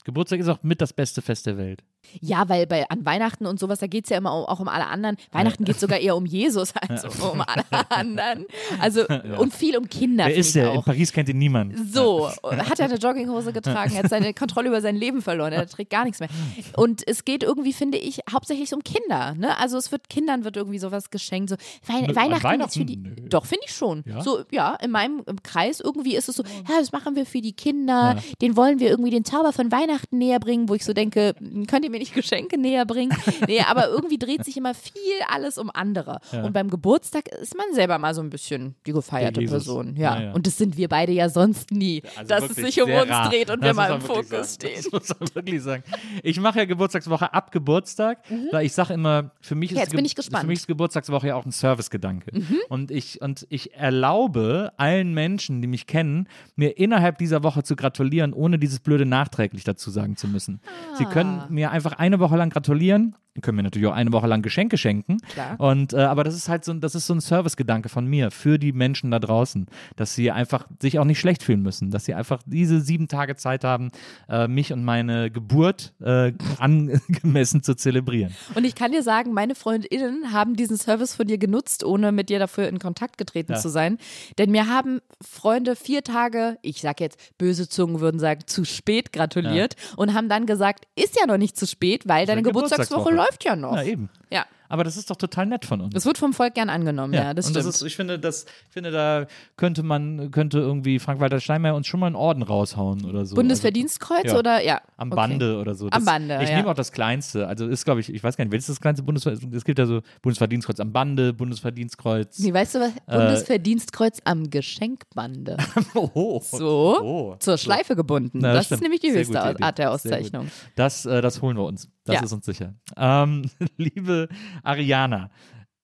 Geburtstag 0.05 0.41
ist 0.41 0.49
auch 0.49 0.63
mit 0.63 0.81
das 0.81 0.93
beste 0.93 1.23
Fest 1.23 1.47
der 1.47 1.57
Welt. 1.57 1.85
Ja, 2.21 2.49
weil 2.49 2.67
bei, 2.67 2.89
an 2.89 3.05
Weihnachten 3.05 3.47
und 3.47 3.59
sowas, 3.59 3.79
da 3.79 3.87
geht 3.87 4.05
es 4.05 4.11
ja 4.11 4.19
immer 4.19 4.33
auch, 4.33 4.61
um 4.61 4.69
alle 4.69 4.87
anderen. 4.87 5.17
Weihnachten 5.31 5.65
geht 5.65 5.77
es 5.77 5.81
sogar 5.81 5.99
eher 5.99 6.17
um 6.17 6.27
Jesus 6.27 6.75
als 6.89 7.05
um 7.05 7.41
alle 7.41 7.91
anderen. 7.91 8.47
Also 8.81 9.07
und 9.39 9.55
viel 9.55 9.77
um 9.77 9.89
Kinder. 9.89 10.27
Wer 10.27 10.35
ist 10.37 10.55
der? 10.55 10.73
In 10.73 10.79
Auch. 10.79 10.85
Paris 10.85 11.13
kennt 11.13 11.29
ihn 11.29 11.39
niemand. 11.39 11.75
So, 11.93 12.29
hat 12.29 12.79
er 12.79 12.87
eine 12.87 12.97
Jogginghose 12.97 13.53
getragen, 13.53 13.93
er 13.95 14.05
hat 14.05 14.11
seine 14.11 14.35
Kontrolle 14.35 14.69
über 14.69 14.81
sein 14.81 14.97
Leben 14.97 15.23
verloren, 15.23 15.53
er 15.53 15.67
trägt 15.67 15.91
gar 15.91 16.05
nichts 16.05 16.21
mehr. 16.21 16.29
Und 16.77 17.07
es 17.07 17.25
geht 17.25 17.43
irgendwie, 17.43 17.73
finde 17.73 17.99
ich, 17.99 18.21
hauptsächlich 18.31 18.73
um 18.75 18.83
Kinder. 18.83 19.35
Ne? 19.35 19.57
Also 19.59 19.79
es 19.79 19.93
wird 19.93 20.09
Kindern 20.09 20.45
wird 20.45 20.57
irgendwie 20.57 20.79
sowas 20.79 21.11
geschenkt. 21.11 21.51
So, 21.51 21.57
Wei 21.87 22.01
Nö, 22.03 22.15
Weihnachten, 22.15 22.45
Weihnachten? 22.45 22.69
ist 22.69 22.77
für 22.77 22.85
die. 22.85 22.97
Nö. 22.97 23.15
Doch, 23.29 23.47
finde 23.47 23.65
ich 23.67 23.75
schon. 23.75 24.05
Ja? 24.07 24.23
So, 24.23 24.43
ja, 24.51 24.75
in 24.77 24.91
meinem 24.91 25.25
Kreis 25.43 25.81
irgendwie 25.81 26.17
ist 26.17 26.29
es 26.29 26.37
so, 26.37 26.43
ja, 26.43 26.79
das 26.79 26.93
machen 26.93 27.17
wir 27.17 27.27
für 27.27 27.41
die 27.41 27.53
Kinder, 27.53 28.17
den 28.41 28.57
wollen 28.57 28.79
wir 28.81 28.91
irgendwie 28.91 29.11
den 29.11 29.25
Zauber 29.25 29.53
von 29.53 29.71
Weihnachten 29.73 30.19
näher 30.19 30.41
bringen, 30.41 30.69
wo 30.69 30.75
ich 30.75 30.85
so 30.85 30.93
denke, 30.93 31.35
könnt 31.69 31.85
ihr 31.85 31.92
mir 31.93 31.99
nicht 31.99 32.15
Geschenke 32.15 32.59
näher 32.59 32.85
bringen? 32.87 33.17
Nee, 33.47 33.61
aber 33.69 33.89
irgendwie 33.89 34.19
dreht 34.19 34.45
sich 34.45 34.57
immer 34.57 34.75
viel 34.75 34.93
alles 35.29 35.59
um 35.59 35.71
andere. 35.73 36.19
Und 36.33 36.53
beim 36.53 36.69
Geburtstag 36.71 37.29
ist 37.29 37.57
man 37.57 37.67
selber 37.75 37.99
mal 37.99 38.15
so 38.15 38.21
ein 38.23 38.31
bisschen 38.31 38.75
die 38.87 38.93
gefeierte. 38.93 39.41
Person. 39.43 39.95
Ja. 39.97 40.17
Ja, 40.17 40.23
ja. 40.25 40.33
und 40.33 40.47
das 40.47 40.57
sind 40.59 40.77
wir 40.77 40.89
beide 40.89 41.13
ja 41.13 41.29
sonst 41.29 41.71
nie, 41.71 42.03
Also 42.17 42.29
dass 42.29 42.51
es 42.51 42.57
sich 42.57 42.83
um 42.83 42.91
uns 42.91 43.09
rar. 43.11 43.29
dreht 43.31 43.51
und 43.51 43.61
Das 43.63 43.69
wir 43.71 43.75
mal 43.75 43.93
im 43.95 44.01
Fokus 44.01 44.29
sagen. 44.29 44.45
stehen. 44.49 44.83
Das 44.83 44.91
muss 44.93 45.09
man 45.21 45.35
wirklich 45.35 45.63
sagen. 45.63 45.83
Ich 46.23 46.41
mache 46.41 46.59
ja 46.59 46.65
Geburtstagswoche 46.65 47.33
ab 47.33 47.53
Geburtstag, 47.53 48.19
weil 48.51 48.65
ich 48.67 48.73
sage 48.73 48.95
immer, 48.95 49.31
für 49.41 49.55
mich 49.55 49.73
ist, 49.73 49.93
Mhm. 49.93 50.03
Gespannt. 50.15 50.43
Mhm. 50.45 50.47
für 50.47 50.47
mich 50.49 50.59
ist 50.61 50.67
Geburtstagswoche 50.67 51.29
ja 51.29 51.35
auch 51.37 51.45
ein 51.45 51.53
Servicegedanke. 51.53 52.31
Und, 52.69 52.91
ich, 52.91 53.21
und 53.21 53.47
ich 53.51 53.75
erlaube 53.75 54.73
allen 54.77 55.13
Menschen, 55.15 55.61
die 55.61 55.67
mich 55.69 55.87
kennen, 55.87 56.29
mir 56.57 56.79
innerhalb 56.79 57.19
dieser 57.19 57.43
Woche 57.43 57.63
zu 57.65 57.77
gratulieren, 57.77 58.33
ohne 58.33 58.59
dieses 58.59 58.79
blöde 58.81 59.05
nachträglich 59.07 59.65
dazu 59.65 59.91
sagen 59.91 60.17
zu 60.17 60.29
müssen. 60.29 60.61
Sie 60.97 61.05
Ah. 61.07 61.11
können 61.11 61.43
mir 61.49 61.71
einfach 61.73 61.82
eine 61.87 62.21
Woche 62.21 62.37
lang 62.37 62.51
gratulieren, 62.51 63.17
können 63.41 63.57
mir 63.57 63.63
natürlich 63.63 63.89
auch 63.89 63.93
eine 63.95 64.13
Woche 64.13 64.27
lang 64.27 64.43
Geschenke 64.43 64.77
schenken. 64.77 65.17
Klar. 65.33 65.59
Und, 65.59 65.95
äh, 65.95 65.99
aber 65.99 66.23
das 66.25 66.35
ist 66.35 66.49
halt 66.51 66.65
so, 66.65 66.73
ein- 66.73 66.81
das 66.81 66.95
ist 66.95 67.07
so 67.07 67.15
ein 67.15 67.21
Servicegedanke 67.21 67.89
von 67.89 68.07
mir 68.07 68.31
für 68.31 68.59
die 68.59 68.73
Menschen 68.73 69.11
da 69.11 69.19
draußen, 69.19 69.67
dass 69.97 70.15
sie 70.15 70.31
einfach 70.31 70.67
sich 70.81 70.99
auch 70.99 71.05
nicht 71.05 71.19
schlecht 71.21 71.43
fühlen 71.43 71.63
müssen, 71.63 71.91
dass 71.91 72.05
sie 72.05 72.13
einfach 72.15 72.43
diese 72.45 72.81
sieben 72.81 73.09
Tage 73.09 73.37
Zeit 73.37 73.65
haben, 73.65 73.91
äh, 74.29 74.49
mich 74.49 74.73
und 74.73 74.85
meine 74.85 75.31
Geburt 75.31 75.95
äh, 76.01 76.33
angemessen 76.59 77.63
zu 77.63 77.75
zelebrieren. 77.75 78.35
Und 78.55 78.65
ich 78.65 78.75
kann 78.75 78.93
dir 78.93 79.03
sagen, 79.03 79.33
meine 79.33 79.55
FreundInnen 79.55 80.33
haben 80.33 80.55
diesen 80.57 80.77
Service 80.77 81.15
von 81.15 81.27
dir 81.27 81.39
genutzt, 81.39 81.85
ohne 81.85 82.13
mit 82.13 82.29
dir 82.29 82.39
dafür 82.39 82.69
in 82.69 82.79
Kontakt 82.79 83.19
getreten 83.19 83.53
Ja. 83.53 83.59
zu 83.59 83.69
sein. 83.69 83.99
Denn 84.39 84.51
mir 84.51 84.69
haben 84.69 85.01
Freunde 85.21 85.77
vier 85.77 86.03
Tage, 86.03 86.59
ich 86.63 86.81
sag 86.81 87.01
jetzt, 87.01 87.19
böse 87.39 87.69
Zungen 87.69 88.01
würden 88.01 88.19
sagen, 88.21 88.43
zu 88.47 88.65
spät 88.65 89.13
gratuliert 89.13 89.77
und 89.97 90.15
haben 90.15 90.29
dann 90.29 90.47
gesagt, 90.47 90.87
ist 90.97 91.19
ja 91.19 91.27
noch 91.27 91.39
nicht 91.39 91.57
zu 91.57 91.67
spät, 91.67 92.07
weil 92.09 92.27
deine 92.27 92.43
Geburtstagswoche. 92.43 93.22
Läuft 93.23 93.45
ja 93.45 93.57
noch. 93.57 93.77
Ja, 93.77 93.83
eben. 93.83 94.11
Ja. 94.31 94.45
Aber 94.73 94.85
das 94.85 94.97
ist 94.97 95.11
doch 95.11 95.17
total 95.17 95.45
nett 95.45 95.67
von 95.67 95.83
uns. 95.83 95.93
Das 95.93 96.07
wird 96.07 96.17
vom 96.17 96.33
Volk 96.33 96.55
gern 96.55 96.71
angenommen, 96.71 97.13
ja, 97.13 97.35
das 97.35 97.47
und 97.47 97.53
stimmt. 97.53 97.67
das 97.67 97.77
ist, 97.77 97.83
ich 97.87 97.95
finde, 97.95 98.19
das, 98.19 98.47
ich 98.69 98.73
finde, 98.73 98.91
da 98.91 99.27
könnte 99.59 99.83
man, 99.83 100.31
könnte 100.31 100.59
irgendwie 100.61 100.99
Frank-Walter 100.99 101.41
Steinmeier 101.41 101.75
uns 101.75 101.87
schon 101.87 102.01
mal 102.01 102.07
einen 102.07 102.17
Orden 102.17 102.43
raushauen 102.43 103.05
oder 103.05 103.27
so. 103.27 103.35
Bundesverdienstkreuz 103.35 104.25
Also, 104.25 104.35
ja. 104.37 104.39
oder 104.41 104.65
ja? 104.65 104.81
Am 104.97 105.09
okay. 105.13 105.17
Bande 105.17 105.59
oder 105.59 105.75
so. 105.75 105.89
Am 105.91 106.05
Bande, 106.07 106.39
Ich 106.43 106.49
ja. 106.49 106.57
nehme 106.57 106.71
auch 106.71 106.75
das 106.75 106.91
Kleinste. 106.91 107.47
Also 107.47 107.67
ist, 107.69 107.85
glaube 107.85 108.01
ich, 108.01 108.09
ich 108.15 108.25
weiß 108.25 108.37
gar 108.39 108.47
nicht, 108.47 108.53
welches 108.53 108.69
das 108.69 108.81
kleinste 108.81 109.03
Bundesverdienstkreuz? 109.05 109.55
Es 109.59 109.65
gibt 109.67 109.79
ja 109.79 109.85
so 109.85 110.01
Bundesverdienstkreuz 110.23 110.81
am 110.81 110.91
Bande, 110.93 111.35
Bundesverdienstkreuz. 111.35 112.39
Nee, 112.39 112.55
weißt 112.55 112.77
du 112.77 112.81
was? 112.81 112.93
Bundesverdienstkreuz 113.07 114.21
am 114.25 114.49
Geschenkbande. 114.51 115.57
Oh, 115.95 116.41
So, 116.43 116.99
Oh. 117.03 117.37
zur 117.39 117.59
Schleife 117.59 117.95
gebunden. 117.95 118.39
Na, 118.41 118.55
das 118.55 118.67
stimmt. 118.67 118.79
ist 118.79 118.83
nämlich 118.83 119.01
die 119.01 119.13
höchste. 119.13 119.41
Art 119.63 119.79
der. 119.79 119.91
Auszeichnung. 119.93 120.49
Das, 120.77 121.05
äh, 121.05 121.21
das 121.21 121.43
holen 121.43 121.57
wir 121.57 121.65
uns. 121.65 121.89
Das 122.05 122.17
Ja. 122.17 122.23
ist 122.23 122.33
uns 122.33 122.47
sicher. 122.47 122.75
Ähm, 122.97 123.45
liebe 123.77 124.29
Ariana, 124.63 125.31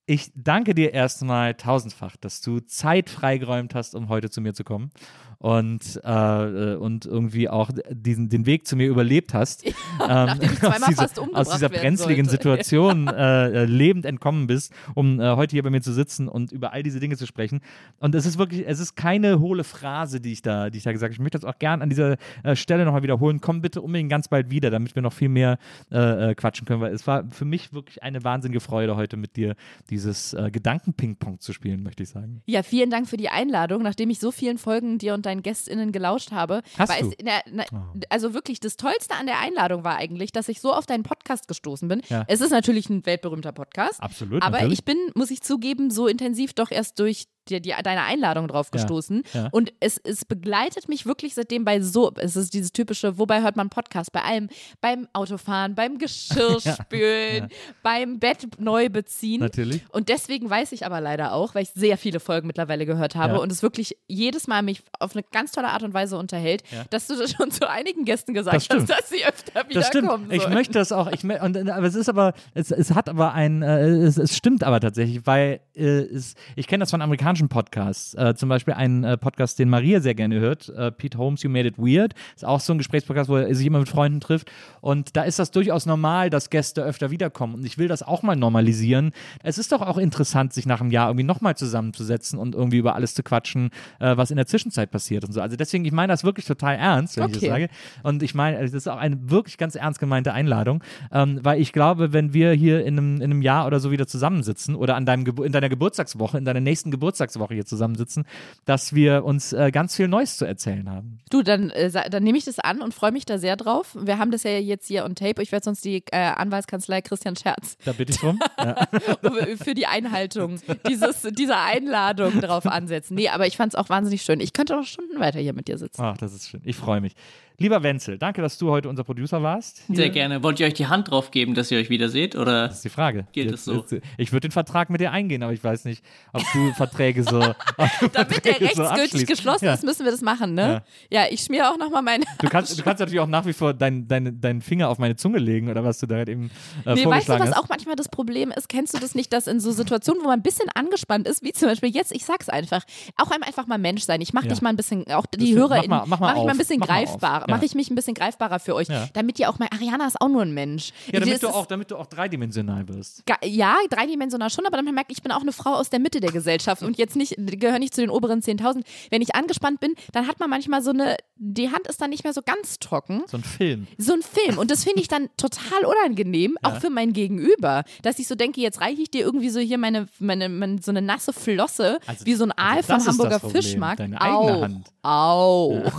ich 0.05 0.31
danke 0.33 0.73
dir 0.73 0.93
erstmal 0.93 1.53
tausendfach, 1.53 2.15
dass 2.17 2.41
du 2.41 2.59
Zeit 2.61 3.09
freigeräumt 3.09 3.75
hast, 3.75 3.93
um 3.93 4.09
heute 4.09 4.29
zu 4.29 4.41
mir 4.41 4.53
zu 4.53 4.63
kommen 4.63 4.91
und, 5.39 6.01
äh, 6.03 6.73
äh, 6.73 6.75
und 6.75 7.05
irgendwie 7.05 7.47
auch 7.47 7.71
diesen, 7.89 8.27
den 8.29 8.45
Weg 8.45 8.67
zu 8.67 8.75
mir 8.75 8.87
überlebt 8.87 9.33
hast. 9.33 9.65
ähm, 10.09 10.29
ich 10.41 10.59
zweimal 10.59 10.83
aus 10.83 11.13
dieser, 11.13 11.37
aus 11.37 11.49
dieser 11.49 11.69
brenzligen 11.69 12.25
sollte. 12.25 12.29
Situation 12.29 13.07
äh, 13.19 13.63
äh, 13.63 13.65
lebend 13.65 14.05
entkommen 14.05 14.47
bist, 14.47 14.73
um 14.95 15.19
äh, 15.19 15.35
heute 15.35 15.51
hier 15.51 15.63
bei 15.63 15.69
mir 15.69 15.81
zu 15.81 15.93
sitzen 15.93 16.27
und 16.27 16.51
über 16.51 16.73
all 16.73 16.83
diese 16.83 16.99
Dinge 16.99 17.15
zu 17.15 17.25
sprechen. 17.25 17.61
Und 17.99 18.15
es 18.15 18.25
ist 18.25 18.37
wirklich, 18.37 18.65
es 18.67 18.79
ist 18.79 18.95
keine 18.95 19.39
hohle 19.39 19.63
Phrase, 19.63 20.19
die 20.19 20.33
ich 20.33 20.41
da, 20.41 20.69
die 20.69 20.77
ich 20.77 20.83
da 20.83 20.91
gesagt 20.91 21.11
habe. 21.11 21.13
Ich 21.13 21.19
möchte 21.23 21.39
das 21.39 21.45
auch 21.45 21.57
gern 21.57 21.81
an 21.81 21.89
dieser 21.89 22.17
äh, 22.43 22.55
Stelle 22.57 22.83
nochmal 22.83 23.03
wiederholen. 23.03 23.39
Komm 23.39 23.61
bitte 23.61 23.81
unbedingt 23.81 24.09
ganz 24.09 24.27
bald 24.27 24.49
wieder, 24.49 24.69
damit 24.69 24.95
wir 24.95 25.01
noch 25.01 25.13
viel 25.13 25.29
mehr 25.29 25.57
quatschen 25.89 26.65
können, 26.65 26.81
weil 26.81 26.93
es 26.93 27.07
war 27.07 27.25
für 27.29 27.45
mich 27.45 27.73
wirklich 27.73 28.03
eine 28.03 28.23
wahnsinnige 28.23 28.59
Freude, 28.59 28.95
heute 28.95 29.17
mit 29.17 29.35
dir 29.35 29.55
dieses 29.89 30.35
Gedanken-Ping-Pong 30.51 31.39
zu 31.39 31.53
spielen, 31.53 31.83
möchte 31.83 32.03
ich 32.03 32.09
sagen. 32.09 32.41
Ja, 32.45 32.63
vielen 32.63 32.89
Dank 32.89 33.07
für 33.07 33.17
die 33.17 33.29
Einladung. 33.29 33.81
Nachdem 33.81 34.09
ich 34.09 34.19
so 34.19 34.31
vielen 34.31 34.57
Folgen 34.57 34.97
dir 34.97 35.13
und 35.13 35.25
deinen 35.29 35.43
GästInnen 35.43 35.91
gelauscht 35.91 36.31
habe, 36.31 36.61
Hast 36.77 36.99
du? 37.01 37.09
der, 37.23 37.41
na, 37.51 37.63
Oh. 37.71 37.77
also 38.09 38.33
wirklich 38.33 38.59
das 38.59 38.75
Tollste 38.75 39.15
an 39.15 39.25
der 39.27 39.39
Einladung 39.39 39.83
war 39.83 39.95
eigentlich, 39.97 40.31
dass 40.31 40.49
ich 40.49 40.59
so 40.59 40.73
auf 40.73 40.85
deinen 40.85 41.03
Podcast 41.03 41.47
gestoßen 41.47 41.87
bin. 41.87 42.01
Ja. 42.09 42.25
Es 42.27 42.41
ist 42.41 42.51
natürlich 42.51 42.89
ein 42.89 43.05
weltberühmter 43.05 43.51
Podcast. 43.51 44.01
Absolut, 44.01 44.41
Aber 44.43 44.57
natürlich. 44.57 44.79
ich 44.79 44.85
bin, 44.85 44.97
muss 45.15 45.31
ich 45.31 45.41
zugeben, 45.41 45.91
so 45.91 46.07
intensiv 46.07 46.53
doch 46.53 46.71
erst 46.71 46.99
durch 46.99 47.25
die, 47.49 47.61
die, 47.61 47.73
deine 47.83 48.03
Einladung 48.03 48.47
drauf 48.47 48.67
Ja, 48.73 48.79
gestoßen. 48.79 49.23
ja. 49.33 49.47
Und 49.51 49.73
es, 49.79 49.97
es 50.03 50.25
begleitet 50.25 50.87
mich 50.89 51.05
wirklich 51.05 51.33
seitdem 51.35 51.65
bei 51.65 51.81
so, 51.81 52.11
es 52.17 52.35
ist 52.35 52.53
dieses 52.53 52.71
typische, 52.71 53.17
wobei 53.17 53.41
hört 53.41 53.55
man 53.55 53.69
Podcast? 53.69 54.11
Bei 54.11 54.21
allem, 54.23 54.49
beim 54.81 55.07
Autofahren, 55.13 55.75
beim 55.75 55.97
Geschirrspülen, 55.97 57.49
beim 57.83 58.19
Bett 58.19 58.47
neu 58.59 58.89
beziehen. 58.89 59.41
Natürlich. 59.41 59.83
Und 59.91 60.09
deswegen 60.09 60.49
weiß 60.49 60.71
ich 60.71 60.85
aber 60.85 61.01
leider 61.01 61.33
auch, 61.33 61.55
weil 61.55 61.63
ich 61.63 61.69
sehr 61.73 61.97
viele 61.97 62.19
Folgen 62.19 62.47
mittlerweile 62.47 62.85
gehört 62.85 63.15
habe 63.15 63.33
Ja. 63.35 63.39
und 63.39 63.51
es 63.51 63.61
wirklich 63.63 63.97
jedes 64.07 64.47
Mal 64.47 64.61
mich 64.61 64.83
auf 64.99 65.15
eine 65.15 65.23
ganz 65.31 65.51
tolle 65.51 65.67
Art 65.69 65.83
und 65.83 65.93
Weise 65.93 66.17
unterhält, 66.17 66.63
Ja. 66.71 66.83
dass 66.89 67.07
du 67.07 67.15
das 67.15 67.31
schon 67.31 67.51
zu 67.51 67.69
einigen 67.69 68.05
Gästen 68.05 68.33
Das 68.33 68.45
gesagt 68.45 68.55
hast, 68.57 68.65
stimmt. 68.65 68.89
dass 68.89 69.09
sie 69.09 69.25
öfter 69.25 69.63
Das 69.73 69.87
stimmt. 69.87 70.03
wiederkommen 70.05 70.31
Ich 70.31 70.41
sollen. 70.41 70.53
möchte 70.53 70.73
das 70.73 70.91
auch. 70.91 71.07
Ich 71.11 71.23
und, 71.23 71.69
aber 71.69 71.87
es 71.87 71.95
ist 71.95 72.09
aber, 72.09 72.33
es, 72.53 72.71
es 72.71 72.93
hat 72.93 73.09
aber 73.09 73.33
ein, 73.33 73.61
äh, 73.61 73.87
es, 73.89 74.17
es 74.17 74.35
stimmt 74.35 74.63
aber 74.63 74.79
tatsächlich, 74.79 75.25
weil 75.25 75.61
äh, 75.75 75.83
es, 75.83 76.35
ich 76.55 76.67
kenne 76.67 76.81
das 76.81 76.91
von 76.91 77.01
amerikanischen 77.01 77.38
Podcasts. 77.47 78.13
Äh, 78.15 78.35
zum 78.35 78.49
Beispiel 78.49 78.73
einen 78.73 79.03
äh, 79.03 79.17
Podcast, 79.17 79.59
den 79.59 79.69
Maria 79.69 80.01
sehr 80.01 80.15
gerne 80.15 80.39
hört, 80.39 80.69
äh, 80.69 80.91
Pete 80.91 81.17
Holmes, 81.17 81.43
You 81.43 81.49
Made 81.49 81.67
It 81.67 81.77
Weird. 81.77 82.13
Ist 82.35 82.43
auch 82.43 82.59
so 82.59 82.73
ein 82.73 82.77
Gesprächspodcast, 82.79 83.29
wo 83.29 83.37
er 83.37 83.53
sich 83.55 83.65
immer 83.65 83.79
mit 83.79 83.89
Freunden 83.89 84.19
trifft. 84.19 84.51
Und 84.81 85.15
da 85.15 85.23
ist 85.23 85.39
das 85.39 85.51
durchaus 85.51 85.85
normal, 85.85 86.29
dass 86.29 86.49
Gäste 86.49 86.83
öfter 86.83 87.11
wiederkommen. 87.11 87.55
Und 87.55 87.65
ich 87.65 87.77
will 87.77 87.87
das 87.87 88.03
auch 88.03 88.23
mal 88.23 88.35
normalisieren. 88.35 89.11
Es 89.43 89.57
ist 89.57 89.71
doch 89.71 89.81
auch 89.81 89.97
interessant, 89.97 90.53
sich 90.53 90.65
nach 90.65 90.81
einem 90.81 90.91
Jahr 90.91 91.07
irgendwie 91.09 91.23
nochmal 91.25 91.55
zusammenzusetzen 91.55 92.39
und 92.39 92.55
irgendwie 92.55 92.77
über 92.77 92.95
alles 92.95 93.13
zu 93.13 93.23
quatschen, 93.23 93.69
äh, 93.99 94.17
was 94.17 94.31
in 94.31 94.37
der 94.37 94.47
Zwischenzeit 94.47 94.91
passiert 94.91 95.23
und 95.23 95.31
so. 95.33 95.41
Also 95.41 95.55
deswegen, 95.55 95.85
ich 95.85 95.91
meine 95.91 96.11
das 96.11 96.23
wirklich 96.23 96.45
total 96.45 96.75
ernst, 96.75 97.15
wenn 97.17 97.25
ich 97.27 97.33
das 97.33 97.43
Okay. 97.43 97.49
sage. 97.49 97.69
Und 98.03 98.23
ich 98.23 98.33
meine, 98.35 98.59
das 98.61 98.73
ist 98.73 98.87
auch 98.87 98.97
eine 98.97 99.17
wirklich 99.29 99.57
ganz 99.57 99.75
ernst 99.75 99.99
gemeinte 99.99 100.33
Einladung, 100.33 100.83
ähm, 101.11 101.39
weil 101.43 101.61
ich 101.61 101.71
glaube, 101.71 102.13
wenn 102.13 102.33
wir 102.33 102.51
hier 102.51 102.85
in 102.85 102.97
einem, 102.97 103.15
in 103.17 103.23
einem 103.23 103.41
Jahr 103.41 103.65
oder 103.67 103.79
so 103.79 103.91
wieder 103.91 104.07
zusammensitzen 104.07 104.75
oder 104.75 104.95
an 104.95 105.05
deinem 105.05 105.25
in 105.43 105.51
deiner 105.51 105.69
Geburtstagswoche, 105.69 106.37
in 106.37 106.45
deiner 106.45 106.59
nächsten 106.59 106.91
Geburtstagswoche 106.91 107.28
hier 107.49 107.65
zusammensitzen, 107.65 108.25
dass 108.65 108.93
wir 108.93 109.23
uns 109.23 109.53
äh, 109.53 109.71
ganz 109.71 109.95
viel 109.95 110.07
Neues 110.07 110.37
zu 110.37 110.45
erzählen 110.45 110.89
haben. 110.89 111.19
Du, 111.29 111.41
dann, 111.41 111.69
äh, 111.71 112.09
dann 112.09 112.23
nehme 112.23 112.37
ich 112.37 112.45
das 112.45 112.59
an 112.59 112.81
und 112.81 112.93
freue 112.93 113.11
mich 113.11 113.25
da 113.25 113.37
sehr 113.37 113.55
drauf. 113.55 113.95
Wir 113.99 114.17
haben 114.17 114.31
das 114.31 114.43
ja 114.43 114.51
jetzt 114.51 114.87
hier 114.87 115.05
on 115.05 115.15
tape. 115.15 115.41
Ich 115.41 115.51
werde 115.51 115.63
sonst 115.63 115.83
die 115.85 116.03
äh, 116.11 116.17
Anwaltskanzlei 116.17 117.01
Christian 117.01 117.35
Scherz 117.35 117.77
Da 117.85 117.93
bitte 117.93 118.13
ich 118.13 118.19
drum. 118.19 118.39
ja. 118.57 118.87
für 119.63 119.73
die 119.73 119.85
Einhaltung 119.85 120.59
dieses, 120.87 121.21
dieser 121.31 121.63
Einladung 121.63 122.41
drauf 122.41 122.65
ansetzen. 122.65 123.15
Nee, 123.15 123.29
aber 123.29 123.47
ich 123.47 123.57
fand 123.57 123.73
es 123.73 123.79
auch 123.79 123.89
wahnsinnig 123.89 124.21
schön. 124.21 124.39
Ich 124.39 124.53
könnte 124.53 124.77
auch 124.77 124.83
Stunden 124.83 125.19
weiter 125.19 125.39
hier 125.39 125.53
mit 125.53 125.67
dir 125.67 125.77
sitzen. 125.77 126.01
Ach, 126.01 126.17
das 126.17 126.33
ist 126.33 126.49
schön. 126.49 126.61
Ich 126.63 126.75
freue 126.75 127.01
mich. 127.01 127.15
Lieber 127.59 127.83
Wenzel, 127.83 128.17
danke, 128.17 128.41
dass 128.41 128.57
du 128.57 128.69
heute 128.69 128.87
unser 128.89 129.03
Producer 129.03 129.43
warst. 129.43 129.81
Hier 129.87 129.95
Sehr 129.97 130.09
gerne. 130.09 130.41
Wollt 130.43 130.59
ihr 130.59 130.67
euch 130.67 130.73
die 130.73 130.87
Hand 130.87 131.11
drauf 131.11 131.29
geben, 131.31 131.53
dass 131.55 131.69
ihr 131.71 131.77
euch 131.77 131.89
wieder 131.89 132.09
seht? 132.09 132.35
Oder? 132.35 132.67
Das 132.67 132.77
ist 132.77 132.85
die 132.85 132.89
Frage. 132.89 133.27
Gilt 133.33 133.51
es 133.51 133.65
so? 133.65 133.73
jetzt- 133.75 133.95
ich 134.17 134.31
würde 134.31 134.47
den 134.47 134.51
Vertrag 134.51 134.89
mit 134.89 135.01
dir 135.01 135.11
eingehen, 135.11 135.43
aber 135.43 135.51
ich 135.53 135.63
weiß 135.63 135.85
nicht, 135.85 136.03
ob 136.33 136.41
du 136.53 136.71
Verträge 136.77 137.23
so. 137.23 137.39
du 137.39 137.53
Damit 138.13 138.45
der 138.45 138.55
Verträge 138.55 138.75
so 138.75 138.83
rechtsgültig 138.83 139.03
abschließt. 139.03 139.27
geschlossen 139.27 139.65
ja. 139.65 139.73
ist, 139.73 139.83
müssen 139.83 140.05
wir 140.05 140.11
das 140.11 140.21
machen, 140.21 140.53
ne? 140.53 140.83
Ja, 141.11 141.23
ich 141.29 141.41
schmiere 141.41 141.69
auch 141.69 141.77
nochmal 141.77 142.01
meine. 142.01 142.23
Du 142.41 142.47
kannst, 142.49 142.77
du 142.79 142.83
kannst 142.83 142.99
natürlich 143.01 143.19
auch 143.19 143.27
nach 143.27 143.45
wie 143.45 143.53
vor 143.53 143.73
deinen 143.73 144.07
dein, 144.07 144.39
deinen 144.39 144.61
Finger 144.61 144.87
auf 144.89 144.97
meine 144.97 145.15
Zunge 145.17 145.39
legen 145.39 145.69
oder 145.69 145.83
was 145.83 145.99
du 145.99 146.05
da 146.07 146.15
halt 146.15 146.29
eben 146.29 146.51
äh, 146.85 146.95
Nee, 146.95 147.05
weißt 147.05 147.27
du, 147.29 147.33
was 147.33 147.41
hast. 147.41 147.57
auch 147.57 147.67
manchmal 147.69 147.95
das 147.95 148.07
Problem 148.09 148.51
ist? 148.55 148.69
Kennst 148.69 148.93
du 148.95 148.99
das 148.99 149.15
nicht, 149.15 149.33
dass 149.33 149.47
in 149.47 149.59
so 149.59 149.71
Situationen, 149.71 150.23
wo 150.23 150.27
man 150.27 150.39
ein 150.39 150.43
bisschen 150.43 150.69
angespannt 150.75 151.27
ist, 151.27 151.43
wie 151.43 151.51
zum 151.51 151.67
Beispiel 151.67 151.89
jetzt, 151.89 152.13
ich 152.13 152.23
sag's 152.25 152.47
einfach, 152.49 152.83
auch 153.17 153.31
einem 153.31 153.43
einfach 153.43 153.67
mal 153.67 153.77
Mensch 153.77 154.03
sein. 154.03 154.21
Ich 154.21 154.31
mach 154.33 154.43
Ja. 154.43 154.49
dich 154.49 154.61
mal 154.61 154.69
ein 154.69 154.77
bisschen, 154.77 155.05
auch 155.11 155.25
die 155.25 155.55
Hörer, 155.55 155.83
mach 155.87 155.87
mal- 155.87 156.03
mach 156.07 156.19
mal 156.19 156.27
mach 156.33 156.37
ich 156.37 156.43
mal 156.45 156.51
ein 156.51 156.57
bisschen 156.57 156.79
Mach 156.79 156.87
greifbarer, 156.87 157.45
Ja. 157.49 157.55
mache 157.55 157.65
ich 157.65 157.75
mich 157.75 157.89
ein 157.89 157.95
bisschen 157.95 158.13
greifbarer 158.13 158.59
für 158.59 158.75
euch, 158.75 158.87
Ja. 158.87 159.07
damit 159.13 159.39
ihr 159.39 159.49
auch 159.49 159.59
mal, 159.59 159.67
Ariana 159.71 160.07
ist 160.07 160.19
auch 160.21 160.29
nur 160.29 160.41
ein 160.41 160.53
Mensch. 160.53 160.91
Ja, 161.11 161.19
Das 161.19 161.27
damit 161.27 161.43
du, 161.43 161.47
auch, 161.49 161.65
damit 161.65 161.91
du 161.91 161.97
auch 161.97 162.05
dreidimensional 162.07 162.87
wirst. 162.87 163.23
Ja, 163.43 163.75
dreidimensional 163.89 164.49
schon, 164.49 164.65
aber 164.65 164.77
dann 164.77 164.85
merkt, 164.93 165.11
ich 165.11 165.21
bin 165.21 165.31
auch 165.31 165.41
eine 165.41 165.51
Frau 165.51 165.71
aus 165.73 165.89
der 165.89 165.99
Mitte 165.99 166.19
der 166.19 166.31
Gesellschaft 166.31 166.81
und 166.83 166.97
jetzt 166.97 167.15
nicht, 167.15 167.35
gehöre 167.37 167.79
nicht 167.79 167.93
zu 167.93 168.01
den 168.01 168.09
oberen 168.09 168.41
10.000. 168.41 168.83
Wenn 169.11 169.21
ich 169.21 169.35
angespannt 169.35 169.79
bin, 169.79 169.93
dann 170.13 170.27
hat 170.27 170.39
man 170.39 170.49
manchmal 170.49 170.81
so 170.81 170.91
eine, 170.91 171.17
die 171.35 171.69
Hand 171.71 171.87
ist 171.87 172.01
dann 172.01 172.09
nicht 172.09 172.23
mehr 172.23 172.33
so 172.33 172.41
ganz 172.41 172.79
trocken. 172.79 173.23
So 173.27 173.37
ein 173.37 173.43
Film. 173.43 173.87
So 173.97 174.13
ein 174.13 174.21
Film. 174.21 174.57
Und 174.57 174.71
das 174.71 174.83
finde 174.83 175.01
ich 175.01 175.07
dann 175.07 175.29
total 175.37 175.85
unangenehm, 175.85 176.57
auch 176.63 176.77
für 176.79 176.89
mein 176.89 177.13
Gegenüber. 177.13 177.83
Dass 178.03 178.19
ich 178.19 178.27
so 178.27 178.35
denke, 178.35 178.61
jetzt 178.61 178.81
reiche 178.81 179.01
ich 179.01 179.11
dir 179.11 179.21
irgendwie 179.21 179.49
so 179.49 179.59
hier 179.59 179.77
meine, 179.77 180.07
meine, 180.19 180.49
meine 180.49 180.81
so 180.81 180.91
eine 180.91 181.01
nasse 181.01 181.33
Flosse, 181.33 181.99
Also- 182.07 182.25
wie 182.25 182.33
so 182.35 182.43
ein 182.45 182.51
Aal 182.51 182.77
also 182.77 182.93
vom 182.93 183.05
Hamburger 183.07 183.39
Fischmarkt. 183.39 183.99
deine 183.99 184.19
eigene 184.21 184.37
auch, 184.57 184.61
Hand. 184.61 184.87
Auch. 185.01 185.91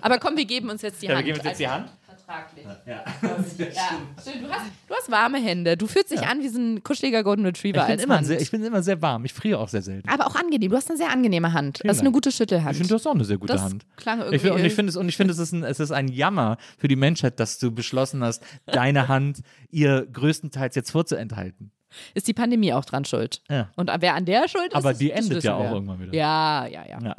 Aber 0.00 0.18
komm, 0.18 0.36
wir 0.36 0.44
geben 0.44 0.63
uns 0.70 0.82
jetzt 0.82 1.02
die 1.02 1.06
Ja, 1.06 1.10
wir 1.12 1.16
Hand. 1.16 1.26
geben 1.26 1.38
uns 1.38 1.46
jetzt 1.48 1.60
die 1.60 1.68
Hand. 1.68 1.90
Vertraglich. 2.06 2.64
Ja. 2.86 2.94
Ja, 2.94 3.04
stimmt. 4.20 4.44
Du, 4.44 4.48
hast, 4.50 4.66
du 4.88 4.94
hast 4.94 5.10
warme 5.10 5.38
Hände. 5.38 5.76
Du 5.76 5.86
fühlst 5.86 6.10
dich 6.10 6.22
an 6.26 6.40
wie 6.42 6.48
so 6.48 6.58
ein 6.58 6.82
kuscheliger 6.82 7.22
Golden 7.22 7.44
Retriever 7.44 7.80
Ich 7.80 7.84
bin, 7.86 7.92
als 7.92 8.04
immer 8.04 8.16
Hand. 8.16 8.26
sehr, 8.26 8.40
ich 8.40 8.50
bin 8.50 8.64
immer 8.64 8.82
sehr 8.82 9.02
warm. 9.02 9.24
Ich 9.26 9.34
friere 9.34 9.58
auch 9.58 9.68
sehr 9.68 9.82
selten. 9.82 10.08
aber 10.08 10.26
auch 10.26 10.34
angenehm. 10.36 10.70
Du 10.70 10.76
hast 10.76 10.88
eine 10.88 10.96
sehr 10.96 11.10
angenehme 11.10 11.52
Hand. 11.52 11.78
Vielen 11.78 11.88
das 11.88 11.98
ist 11.98 12.00
eine 12.02 12.12
gute 12.12 12.32
Schüttelhand. 12.32 12.72
Ich 12.72 12.76
finde, 12.78 12.88
du 12.88 12.94
hast 12.94 13.06
auch 13.06 13.14
eine 13.14 13.24
sehr 13.24 13.36
gute 13.38 13.52
das 13.52 13.62
Hand. 13.62 13.84
klang 13.96 14.20
Ich, 14.20 14.24
irgendwie. 14.24 14.38
find- 14.40 14.54
und 14.54 14.64
ich 14.64 14.74
finde 14.74 14.90
es, 14.90 14.96
und 14.96 15.08
ich 15.08 15.16
finde, 15.16 15.32
es 15.32 15.38
ist 15.38 15.52
ein, 15.52 15.64
es 15.64 15.80
ist 15.80 15.90
ein 15.90 16.08
Jammer 16.08 16.56
für 16.78 16.88
die 16.88 16.96
Menschheit, 16.96 17.38
dass 17.40 17.58
du 17.58 17.70
beschlossen 17.72 18.22
hast, 18.24 18.42
deine 18.66 19.08
Hand 19.08 19.40
ihr 19.70 20.06
größtenteils 20.10 20.74
jetzt 20.76 20.90
vorzuenthalten. 20.92 21.72
Ist 22.14 22.28
die 22.28 22.34
Pandemie 22.34 22.72
auch 22.72 22.84
dran 22.84 23.04
schuld. 23.04 23.40
Ja. 23.50 23.68
Und 23.76 23.90
wer 24.00 24.14
an 24.14 24.24
der 24.24 24.48
schuld 24.48 24.68
ist, 24.68 24.74
Aber 24.74 24.94
die 24.94 25.10
endet 25.10 25.44
ja 25.44 25.56
auch 25.56 25.72
irgendwann 25.72 26.00
wieder. 26.00 26.14
Ja, 26.14 26.66
ja, 26.66 26.84
ja. 26.88 26.98
Ja. 27.02 27.14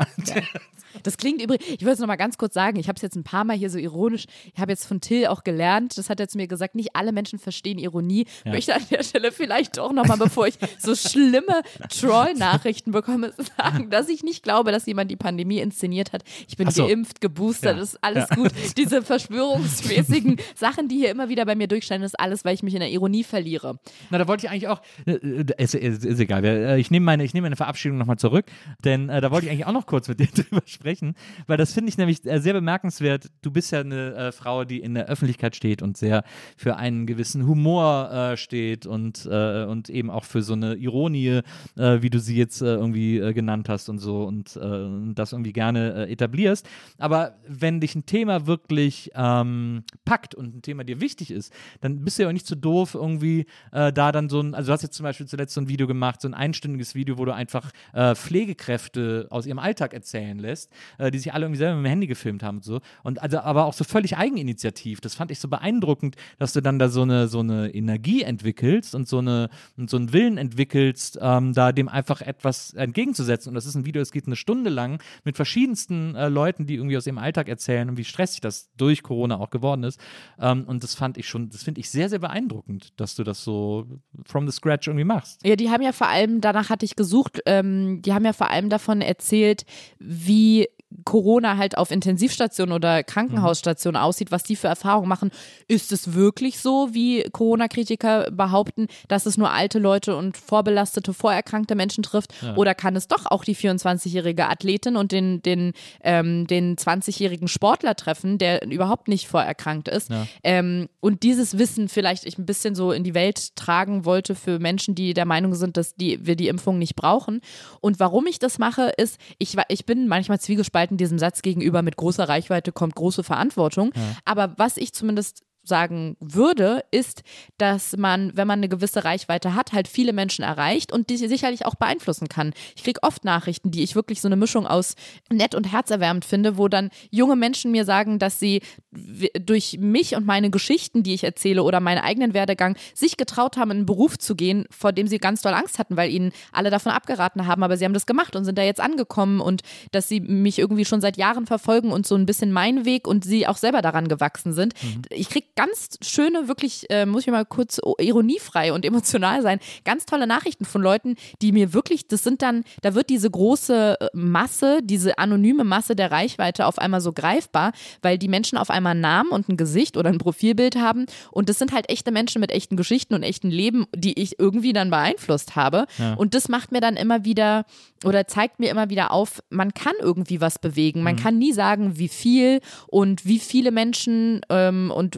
Das 1.04 1.18
klingt 1.18 1.42
übrigens, 1.42 1.66
ich 1.68 1.82
will 1.82 1.92
es 1.92 2.00
nochmal 2.00 2.16
ganz 2.16 2.38
kurz 2.38 2.54
sagen, 2.54 2.80
ich 2.80 2.88
habe 2.88 2.96
es 2.96 3.02
jetzt 3.02 3.16
ein 3.18 3.24
paar 3.26 3.44
Mal 3.44 3.58
hier 3.58 3.70
so 3.70 3.78
ironisch, 3.78 4.26
ich 4.54 4.60
habe 4.62 4.72
jetzt 4.72 4.86
von 4.86 5.02
Till 5.02 5.28
auch 5.28 5.44
gelernt, 5.44 5.98
das 5.98 6.10
hat 6.10 6.22
er 6.22 6.30
zu 6.30 6.38
mir 6.38 6.48
gesagt, 6.48 6.74
nicht 6.74 6.96
alle 6.96 7.12
Menschen 7.12 7.38
verstehen 7.38 7.78
Ironie. 7.78 8.26
Ja. 8.46 8.54
Möchte 8.54 8.74
an 8.76 8.82
der 8.90 9.04
Stelle 9.04 9.34
vielleicht 9.34 9.78
doch 9.78 9.92
nochmal, 9.92 10.18
bevor 10.18 10.48
ich 10.48 10.56
so 10.80 10.96
schlimme 10.96 11.62
Troll-Nachrichten 11.90 12.92
bekomme, 12.92 13.34
sagen, 13.58 13.90
dass 13.90 14.08
ich 14.10 14.24
nicht 14.24 14.44
glaube, 14.44 14.72
dass 14.72 14.86
jemand 14.86 15.12
die 15.12 15.16
Pandemie 15.16 15.60
inszeniert 15.60 16.14
hat. 16.14 16.24
Ich 16.48 16.56
bin 16.58 16.70
so. 16.72 16.88
geimpft, 16.88 17.20
geboostert, 17.22 17.76
Ja. 17.78 17.84
ist 17.84 18.02
alles 18.04 18.30
Ja. 18.30 18.36
gut. 18.36 18.52
Diese 18.78 19.02
verschwörungsmäßigen 19.02 20.38
Sachen, 20.56 20.88
die 20.88 20.96
hier 20.98 21.10
immer 21.10 21.30
wieder 21.30 21.46
bei 21.46 21.56
mir 21.56 21.68
durchscheinen, 21.68 22.04
ist 22.06 22.20
alles, 22.20 22.46
weil 22.46 22.54
ich 22.56 22.64
mich 22.64 22.74
in 22.74 22.80
der 22.80 22.90
Ironie 22.90 23.24
verliere. 23.24 23.78
Na, 24.10 24.18
da 24.18 24.28
wollte 24.28 24.46
ich 24.46 24.52
eigentlich 24.52 24.65
ich 24.66 24.72
auch, 24.72 24.82
äh, 25.06 25.14
äh, 25.14 25.46
ist, 25.58 25.76
ist, 25.76 26.06
ist 26.06 26.20
egal, 26.20 26.44
äh, 26.44 26.80
ich 26.80 26.92
nehme 26.92 27.06
meine, 27.06 27.24
ich 27.24 27.34
meine 27.34 27.56
Verabschiedung 27.56 27.98
nochmal 27.98 28.18
zurück, 28.18 28.46
denn 28.84 29.10
äh, 29.10 29.22
da 29.22 29.32
wollte 29.32 29.46
ich 29.46 29.52
eigentlich 29.52 29.66
auch 29.66 29.74
noch 29.74 29.86
kurz 29.86 30.08
mit 30.08 30.20
dir 30.20 30.28
drüber 30.44 30.62
sprechen, 30.66 31.16
weil 31.48 31.58
das 31.58 31.74
finde 31.74 31.90
ich 31.90 31.98
nämlich 31.98 32.26
äh, 32.26 32.40
sehr 32.40 32.54
bemerkenswert. 32.54 33.30
Du 33.42 33.52
bist 33.52 33.72
ja 33.72 33.82
eine 33.82 34.16
äh, 34.16 34.32
Frau, 34.32 34.66
die 34.66 34.80
in 34.80 34.94
der 34.94 35.08
Öffentlichkeit 35.08 35.56
steht 35.56 35.82
und 35.82 35.98
sehr 35.98 36.24
für 36.58 36.78
einen 36.78 37.06
gewissen 37.06 37.46
Humor 37.48 38.34
steht 38.36 38.86
und, 38.86 39.26
und 39.26 39.90
eben 39.90 40.10
auch 40.10 40.24
für 40.24 40.42
so 40.42 40.54
eine 40.54 40.76
Ironie, 40.76 41.42
wie 41.76 42.10
du 42.10 42.20
sie 42.20 42.36
jetzt 42.36 42.62
irgendwie 42.62 43.20
genannt 43.34 43.70
hast 43.70 43.90
und 43.90 44.00
so 44.00 44.24
und 44.24 44.56
das 44.56 45.32
irgendwie 45.32 45.54
gerne 45.54 46.08
etablierst. 46.08 46.68
Aber 46.98 47.38
wenn 47.48 47.80
dich 47.80 47.96
ein 47.96 48.06
Thema 48.06 48.48
wirklich 48.48 49.12
ähm, 49.16 49.84
packt 50.06 50.36
und 50.36 50.56
ein 50.56 50.62
Thema 50.62 50.84
dir 50.84 51.02
wichtig 51.02 51.32
ist, 51.32 51.54
dann 51.82 52.04
bist 52.04 52.18
du 52.18 52.24
ja 52.24 52.30
auch 52.30 52.34
nicht 52.34 52.48
so 52.48 52.56
doof, 52.56 52.96
irgendwie 52.96 53.46
äh, 53.72 53.92
da 53.92 54.12
dann 54.12 54.30
so 54.30 54.40
ein, 54.40 54.55
also 54.56 54.68
du 54.68 54.74
hast 54.74 54.82
jetzt 54.82 54.96
zum 54.96 55.04
Beispiel 55.04 55.28
zuletzt 55.28 55.54
so 55.54 55.62
ein 55.62 55.68
Video 55.68 55.88
gemacht, 55.88 56.22
so 56.22 56.28
ein 56.28 56.34
einstündiges 56.34 56.96
Video, 56.96 57.18
wo 57.18 57.26
du 57.26 57.34
einfach 57.34 57.72
äh, 57.94 58.16
Pflegekräfte 58.16 59.28
aus 59.30 59.46
ihrem 59.46 59.60
Alltag 59.60 59.94
erzählen 59.94 60.38
lässt, 60.40 60.72
äh, 60.98 61.12
die 61.12 61.20
sich 61.20 61.34
alle 61.34 61.46
irgendwie 61.46 61.60
selber 61.60 61.76
mit 61.76 61.86
dem 61.86 61.90
Handy 61.90 62.08
gefilmt 62.08 62.44
haben 62.44 62.58
und 62.58 62.64
so. 62.64 62.82
Und 63.04 63.22
also 63.22 63.40
aber 63.40 63.66
auch 63.66 63.74
so 63.74 63.84
völlig 63.84 64.18
eigeninitiativ. 64.18 65.02
Das 65.02 65.16
fand 65.16 65.32
ich 65.32 65.40
so 65.40 65.48
beeindruckend, 65.48 66.16
dass 66.40 66.54
du 66.54 66.62
dann 66.62 66.80
da 66.80 66.90
so 66.90 67.02
eine, 67.02 67.28
so 67.28 67.40
eine 67.40 67.74
Energie 67.74 68.24
entwickelst 68.24 68.96
und 68.96 69.08
so, 69.08 69.20
eine, 69.20 69.50
und 69.78 69.90
so 69.90 69.98
einen 69.98 70.14
Willen 70.14 70.38
entwickelst, 70.38 71.20
ähm, 71.22 71.54
da 71.54 71.72
dem 71.72 71.90
einfach 71.90 72.22
etwas 72.22 72.74
entgegenzusetzen. 72.74 73.50
Und 73.50 73.56
das 73.56 73.66
ist 73.66 73.76
ein 73.76 73.86
Video, 73.86 74.02
es 74.02 74.12
geht 74.12 74.28
eine 74.28 74.36
Stunde 74.36 74.70
lang 74.70 75.02
mit 75.24 75.36
verschiedensten 75.36 76.16
äh, 76.16 76.30
Leuten, 76.30 76.66
die 76.66 76.76
irgendwie 76.76 76.98
aus 76.98 77.06
ihrem 77.08 77.18
Alltag 77.18 77.50
erzählen 77.50 77.90
und 77.90 77.98
wie 77.98 78.04
stressig 78.04 78.42
das 78.42 78.70
durch 78.78 79.04
Corona 79.04 79.38
auch 79.38 79.50
geworden 79.50 79.84
ist. 79.84 80.00
Ähm, 80.40 80.64
und 80.66 80.84
das 80.84 80.96
fand 80.96 81.18
ich 81.18 81.28
schon, 81.28 81.50
das 81.50 81.64
finde 81.64 81.82
ich 81.82 81.90
sehr, 81.90 82.10
sehr 82.10 82.20
beeindruckend, 82.20 83.00
dass 83.00 83.16
du 83.16 83.24
das 83.24 83.44
so 83.44 83.88
from 84.26 84.45
the 84.48 84.52
scratch 84.52 84.88
irgendwie 84.88 85.04
machst. 85.06 85.46
Ja, 85.46 85.56
die 85.56 85.70
haben 85.70 85.82
ja 85.82 85.92
vor 85.92 86.08
allem, 86.08 86.42
danach 86.42 86.70
hatte 86.70 86.86
ich 86.86 86.96
gesucht, 86.96 87.42
ähm, 87.46 88.02
die 88.02 88.14
haben 88.14 88.26
ja 88.26 88.34
vor 88.34 88.50
allem 88.50 88.70
davon 88.70 89.02
erzählt, 89.02 89.66
wie 90.00 90.68
Corona 91.04 91.58
halt 91.58 91.78
auf 91.78 91.92
Intensivstationen 91.92 92.74
oder 92.74 93.04
Krankenhausstationen 93.04 94.00
aussieht, 94.00 94.32
was 94.32 94.44
die 94.44 94.56
für 94.56 94.68
Erfahrungen 94.68 95.10
machen. 95.10 95.32
Ist 95.68 95.92
es 95.92 96.14
wirklich 96.14 96.60
so, 96.60 96.90
wie 96.94 97.24
Corona-Kritiker 97.32 98.32
behaupten, 98.32 98.88
dass 99.08 99.26
es 99.26 99.38
nur 99.38 99.52
alte 99.52 99.80
Leute 99.80 100.16
und 100.16 100.38
vorbelastete, 100.38 101.14
vorerkrankte 101.14 101.76
Menschen 101.76 102.04
trifft? 102.04 102.34
Ja. 102.42 102.56
Oder 102.56 102.76
kann 102.76 102.96
es 102.96 103.08
doch 103.08 103.26
auch 103.26 103.44
die 103.44 103.56
24-jährige 103.56 104.48
Athletin 104.48 104.96
und 104.96 105.12
den, 105.12 105.42
den, 105.42 105.74
ähm, 106.02 106.48
den 106.48 106.76
20-jährigen 106.76 107.48
Sportler 107.48 107.96
treffen, 107.96 108.38
der 108.38 108.66
überhaupt 108.70 109.08
nicht 109.08 109.28
vorerkrankt 109.28 109.88
ist? 109.88 110.10
Ja. 110.10 110.28
Ähm, 110.44 110.88
und 111.00 111.24
dieses 111.24 111.58
Wissen 111.58 111.90
vielleicht 111.90 112.26
ich 112.26 112.38
ein 112.38 112.46
bisschen 112.46 112.76
so 112.76 112.92
in 112.92 113.04
die 113.04 113.14
Welt 113.14 113.56
tragen 113.56 114.06
wollte 114.06 114.36
für 114.36 114.60
Menschen, 114.60 114.96
die 114.96 115.14
der 115.14 115.26
Meinung 115.26 115.56
sind, 115.56 115.78
dass 115.78 115.96
die, 115.96 116.26
wir 116.26 116.36
die 116.36 116.48
Impfung 116.48 116.78
nicht 116.78 116.96
brauchen. 116.96 117.42
Und 117.82 118.00
warum 118.00 118.28
ich 118.28 118.40
das 118.40 118.60
mache, 118.60 118.92
ist, 118.98 119.20
ich, 119.38 119.56
ich 119.70 119.86
bin 119.86 120.08
manchmal 120.08 120.40
zwiegespalten 120.40 120.85
Seiten 120.86 120.98
diesem 120.98 121.18
Satz 121.18 121.42
gegenüber 121.42 121.82
mit 121.82 121.98
großer 121.98 122.30
Reichweite 122.30 122.72
kommt 122.72 122.96
große 122.96 123.24
Verantwortung. 123.24 123.92
Ja. 123.96 124.02
Aber 124.24 124.54
was 124.58 124.78
ich 124.78 124.94
zumindest 124.94 125.44
sagen 125.68 126.18
würde, 126.20 126.84
ist, 126.92 127.24
dass 127.58 127.98
man, 127.98 128.32
wenn 128.36 128.48
man 128.48 128.60
eine 128.60 128.70
gewisse 128.70 129.04
Reichweite 129.04 129.56
hat, 129.56 129.74
halt 129.74 129.88
viele 129.88 130.14
Menschen 130.14 130.44
erreicht 130.44 130.92
und 130.92 131.10
die 131.10 131.18
sicherlich 131.18 131.66
auch 131.66 131.76
beeinflussen 131.76 132.28
kann. 132.28 132.54
Ich 132.76 132.84
kriege 132.84 133.04
oft 133.04 133.26
Nachrichten, 133.26 133.72
die 133.72 133.84
ich 133.84 133.96
wirklich 133.96 134.22
so 134.22 134.28
eine 134.28 134.36
Mischung 134.36 134.68
aus 134.68 134.96
nett 135.32 135.56
und 135.56 135.72
herzerwärmend 135.72 136.26
finde, 136.26 136.58
wo 136.58 136.68
dann 136.68 136.90
junge 137.12 137.36
Menschen 137.36 137.72
mir 137.72 137.86
sagen, 137.86 138.20
dass 138.20 138.40
sie 138.40 138.62
durch 138.92 139.78
mich 139.80 140.16
und 140.16 140.26
meine 140.26 140.50
Geschichten, 140.50 141.04
die 141.04 141.14
ich 141.14 141.24
erzähle 141.24 141.64
oder 141.64 141.80
meinen 141.80 142.00
eigenen 142.00 142.34
Werdegang, 142.34 142.78
sich 142.94 143.18
getraut 143.18 143.58
haben, 143.58 143.72
in 143.72 143.78
einen 143.78 143.86
Beruf 143.86 144.18
zu 144.18 144.36
gehen, 144.36 144.66
vor 144.70 144.92
dem 144.92 145.08
sie 145.08 145.18
ganz 145.18 145.42
doll 145.42 145.54
Angst 145.54 145.80
hatten, 145.80 145.98
weil 145.98 146.12
ihnen 146.12 146.32
alle 146.52 146.70
davon 146.70 146.92
abgeraten 146.92 147.48
haben, 147.48 147.64
aber 147.64 147.78
sie 147.78 147.86
haben 147.86 147.94
das 147.94 148.06
gemacht 148.06 148.36
und 148.36 148.46
sind 148.46 148.58
da 148.58 148.64
jetzt 148.64 148.80
angekommen 148.80 149.42
und 149.42 149.62
dass 149.92 150.08
sie 150.08 150.22
mich 150.22 150.60
irgendwie 150.60 150.86
schon 150.86 151.02
seit 151.02 151.18
Jahren 151.18 151.46
verfolgen 151.46 151.92
und 151.92 152.06
so 152.06 152.16
ein 152.16 152.26
bisschen 152.26 152.52
mein 152.52 152.86
Weg 152.86 153.08
und 153.08 153.24
sie 153.26 153.48
auch 153.48 153.58
selber 153.58 153.82
daran 153.82 154.08
gewachsen 154.08 154.54
sind. 154.54 154.74
Mhm. 154.82 155.02
Ich 155.10 155.30
kriege 155.30 155.48
ganz 155.56 155.98
schöne, 156.02 156.48
wirklich, 156.48 156.90
äh, 156.90 157.06
muss 157.06 157.24
ich 157.24 157.32
mal 157.32 157.46
kurz 157.46 157.80
ironiefrei 158.00 158.74
und 158.74 158.86
emotional 158.96 159.42
sein, 159.42 159.60
ganz 159.84 160.06
tolle 160.06 160.28
Nachrichten 160.28 160.66
von 160.66 160.82
Leuten, 160.82 161.16
die 161.42 161.52
mir 161.52 161.74
wirklich, 161.74 162.08
das 162.08 162.24
sind 162.24 162.42
dann, 162.42 162.64
da 162.82 162.96
wird 162.96 163.10
diese 163.10 163.30
große 163.30 163.98
äh, 164.00 164.08
Masse, 164.14 164.80
diese 164.84 165.18
anonyme 165.18 165.64
Masse 165.64 165.96
der 165.96 166.12
Reichweite 166.12 166.66
auf 166.66 166.80
einmal 166.80 167.02
so 167.02 167.14
greifbar, 167.14 167.72
weil 168.02 168.18
die 168.18 168.28
Menschen 168.28 168.58
auf 168.58 168.70
einmal 168.70 168.92
einen 168.92 169.02
Namen 169.02 169.30
und 169.32 169.50
ein 169.50 169.58
Gesicht 169.58 169.98
oder 169.98 170.10
ein 170.10 170.18
Profilbild 170.18 170.76
haben 170.76 171.06
und 171.32 171.50
das 171.50 171.60
sind 171.60 171.72
halt 171.72 171.90
echte 171.90 172.12
Menschen 172.12 172.42
mit 172.42 172.52
echten 172.52 172.76
Geschichten 172.76 173.14
und 173.14 173.24
echten 173.24 173.50
Leben, 173.50 173.86
die 173.96 174.20
ich 174.20 174.40
irgendwie 174.40 174.74
dann 174.74 174.90
beeinflusst 174.90 175.56
habe. 175.56 175.86
Ja. 175.98 176.14
Und 176.16 176.34
das 176.34 176.50
macht 176.50 176.72
mir 176.72 176.82
dann 176.82 176.96
immer 176.96 177.26
wieder 177.26 177.66
oder 178.04 178.28
zeigt 178.28 178.60
mir 178.60 178.70
immer 178.70 178.90
wieder 178.90 179.12
auf, 179.12 179.42
man 179.50 179.74
kann 179.74 179.94
irgendwie 180.00 180.42
was 180.42 180.60
bewegen. 180.60 181.02
Man 181.02 181.16
mhm. 181.16 181.20
kann 181.20 181.38
nie 181.38 181.54
sagen, 181.54 181.98
wie 181.98 182.08
viel 182.08 182.60
und 182.88 183.26
wie 183.26 183.40
viele 183.40 183.72
Menschen 183.72 184.42
ähm, 184.50 184.92
und 184.92 185.18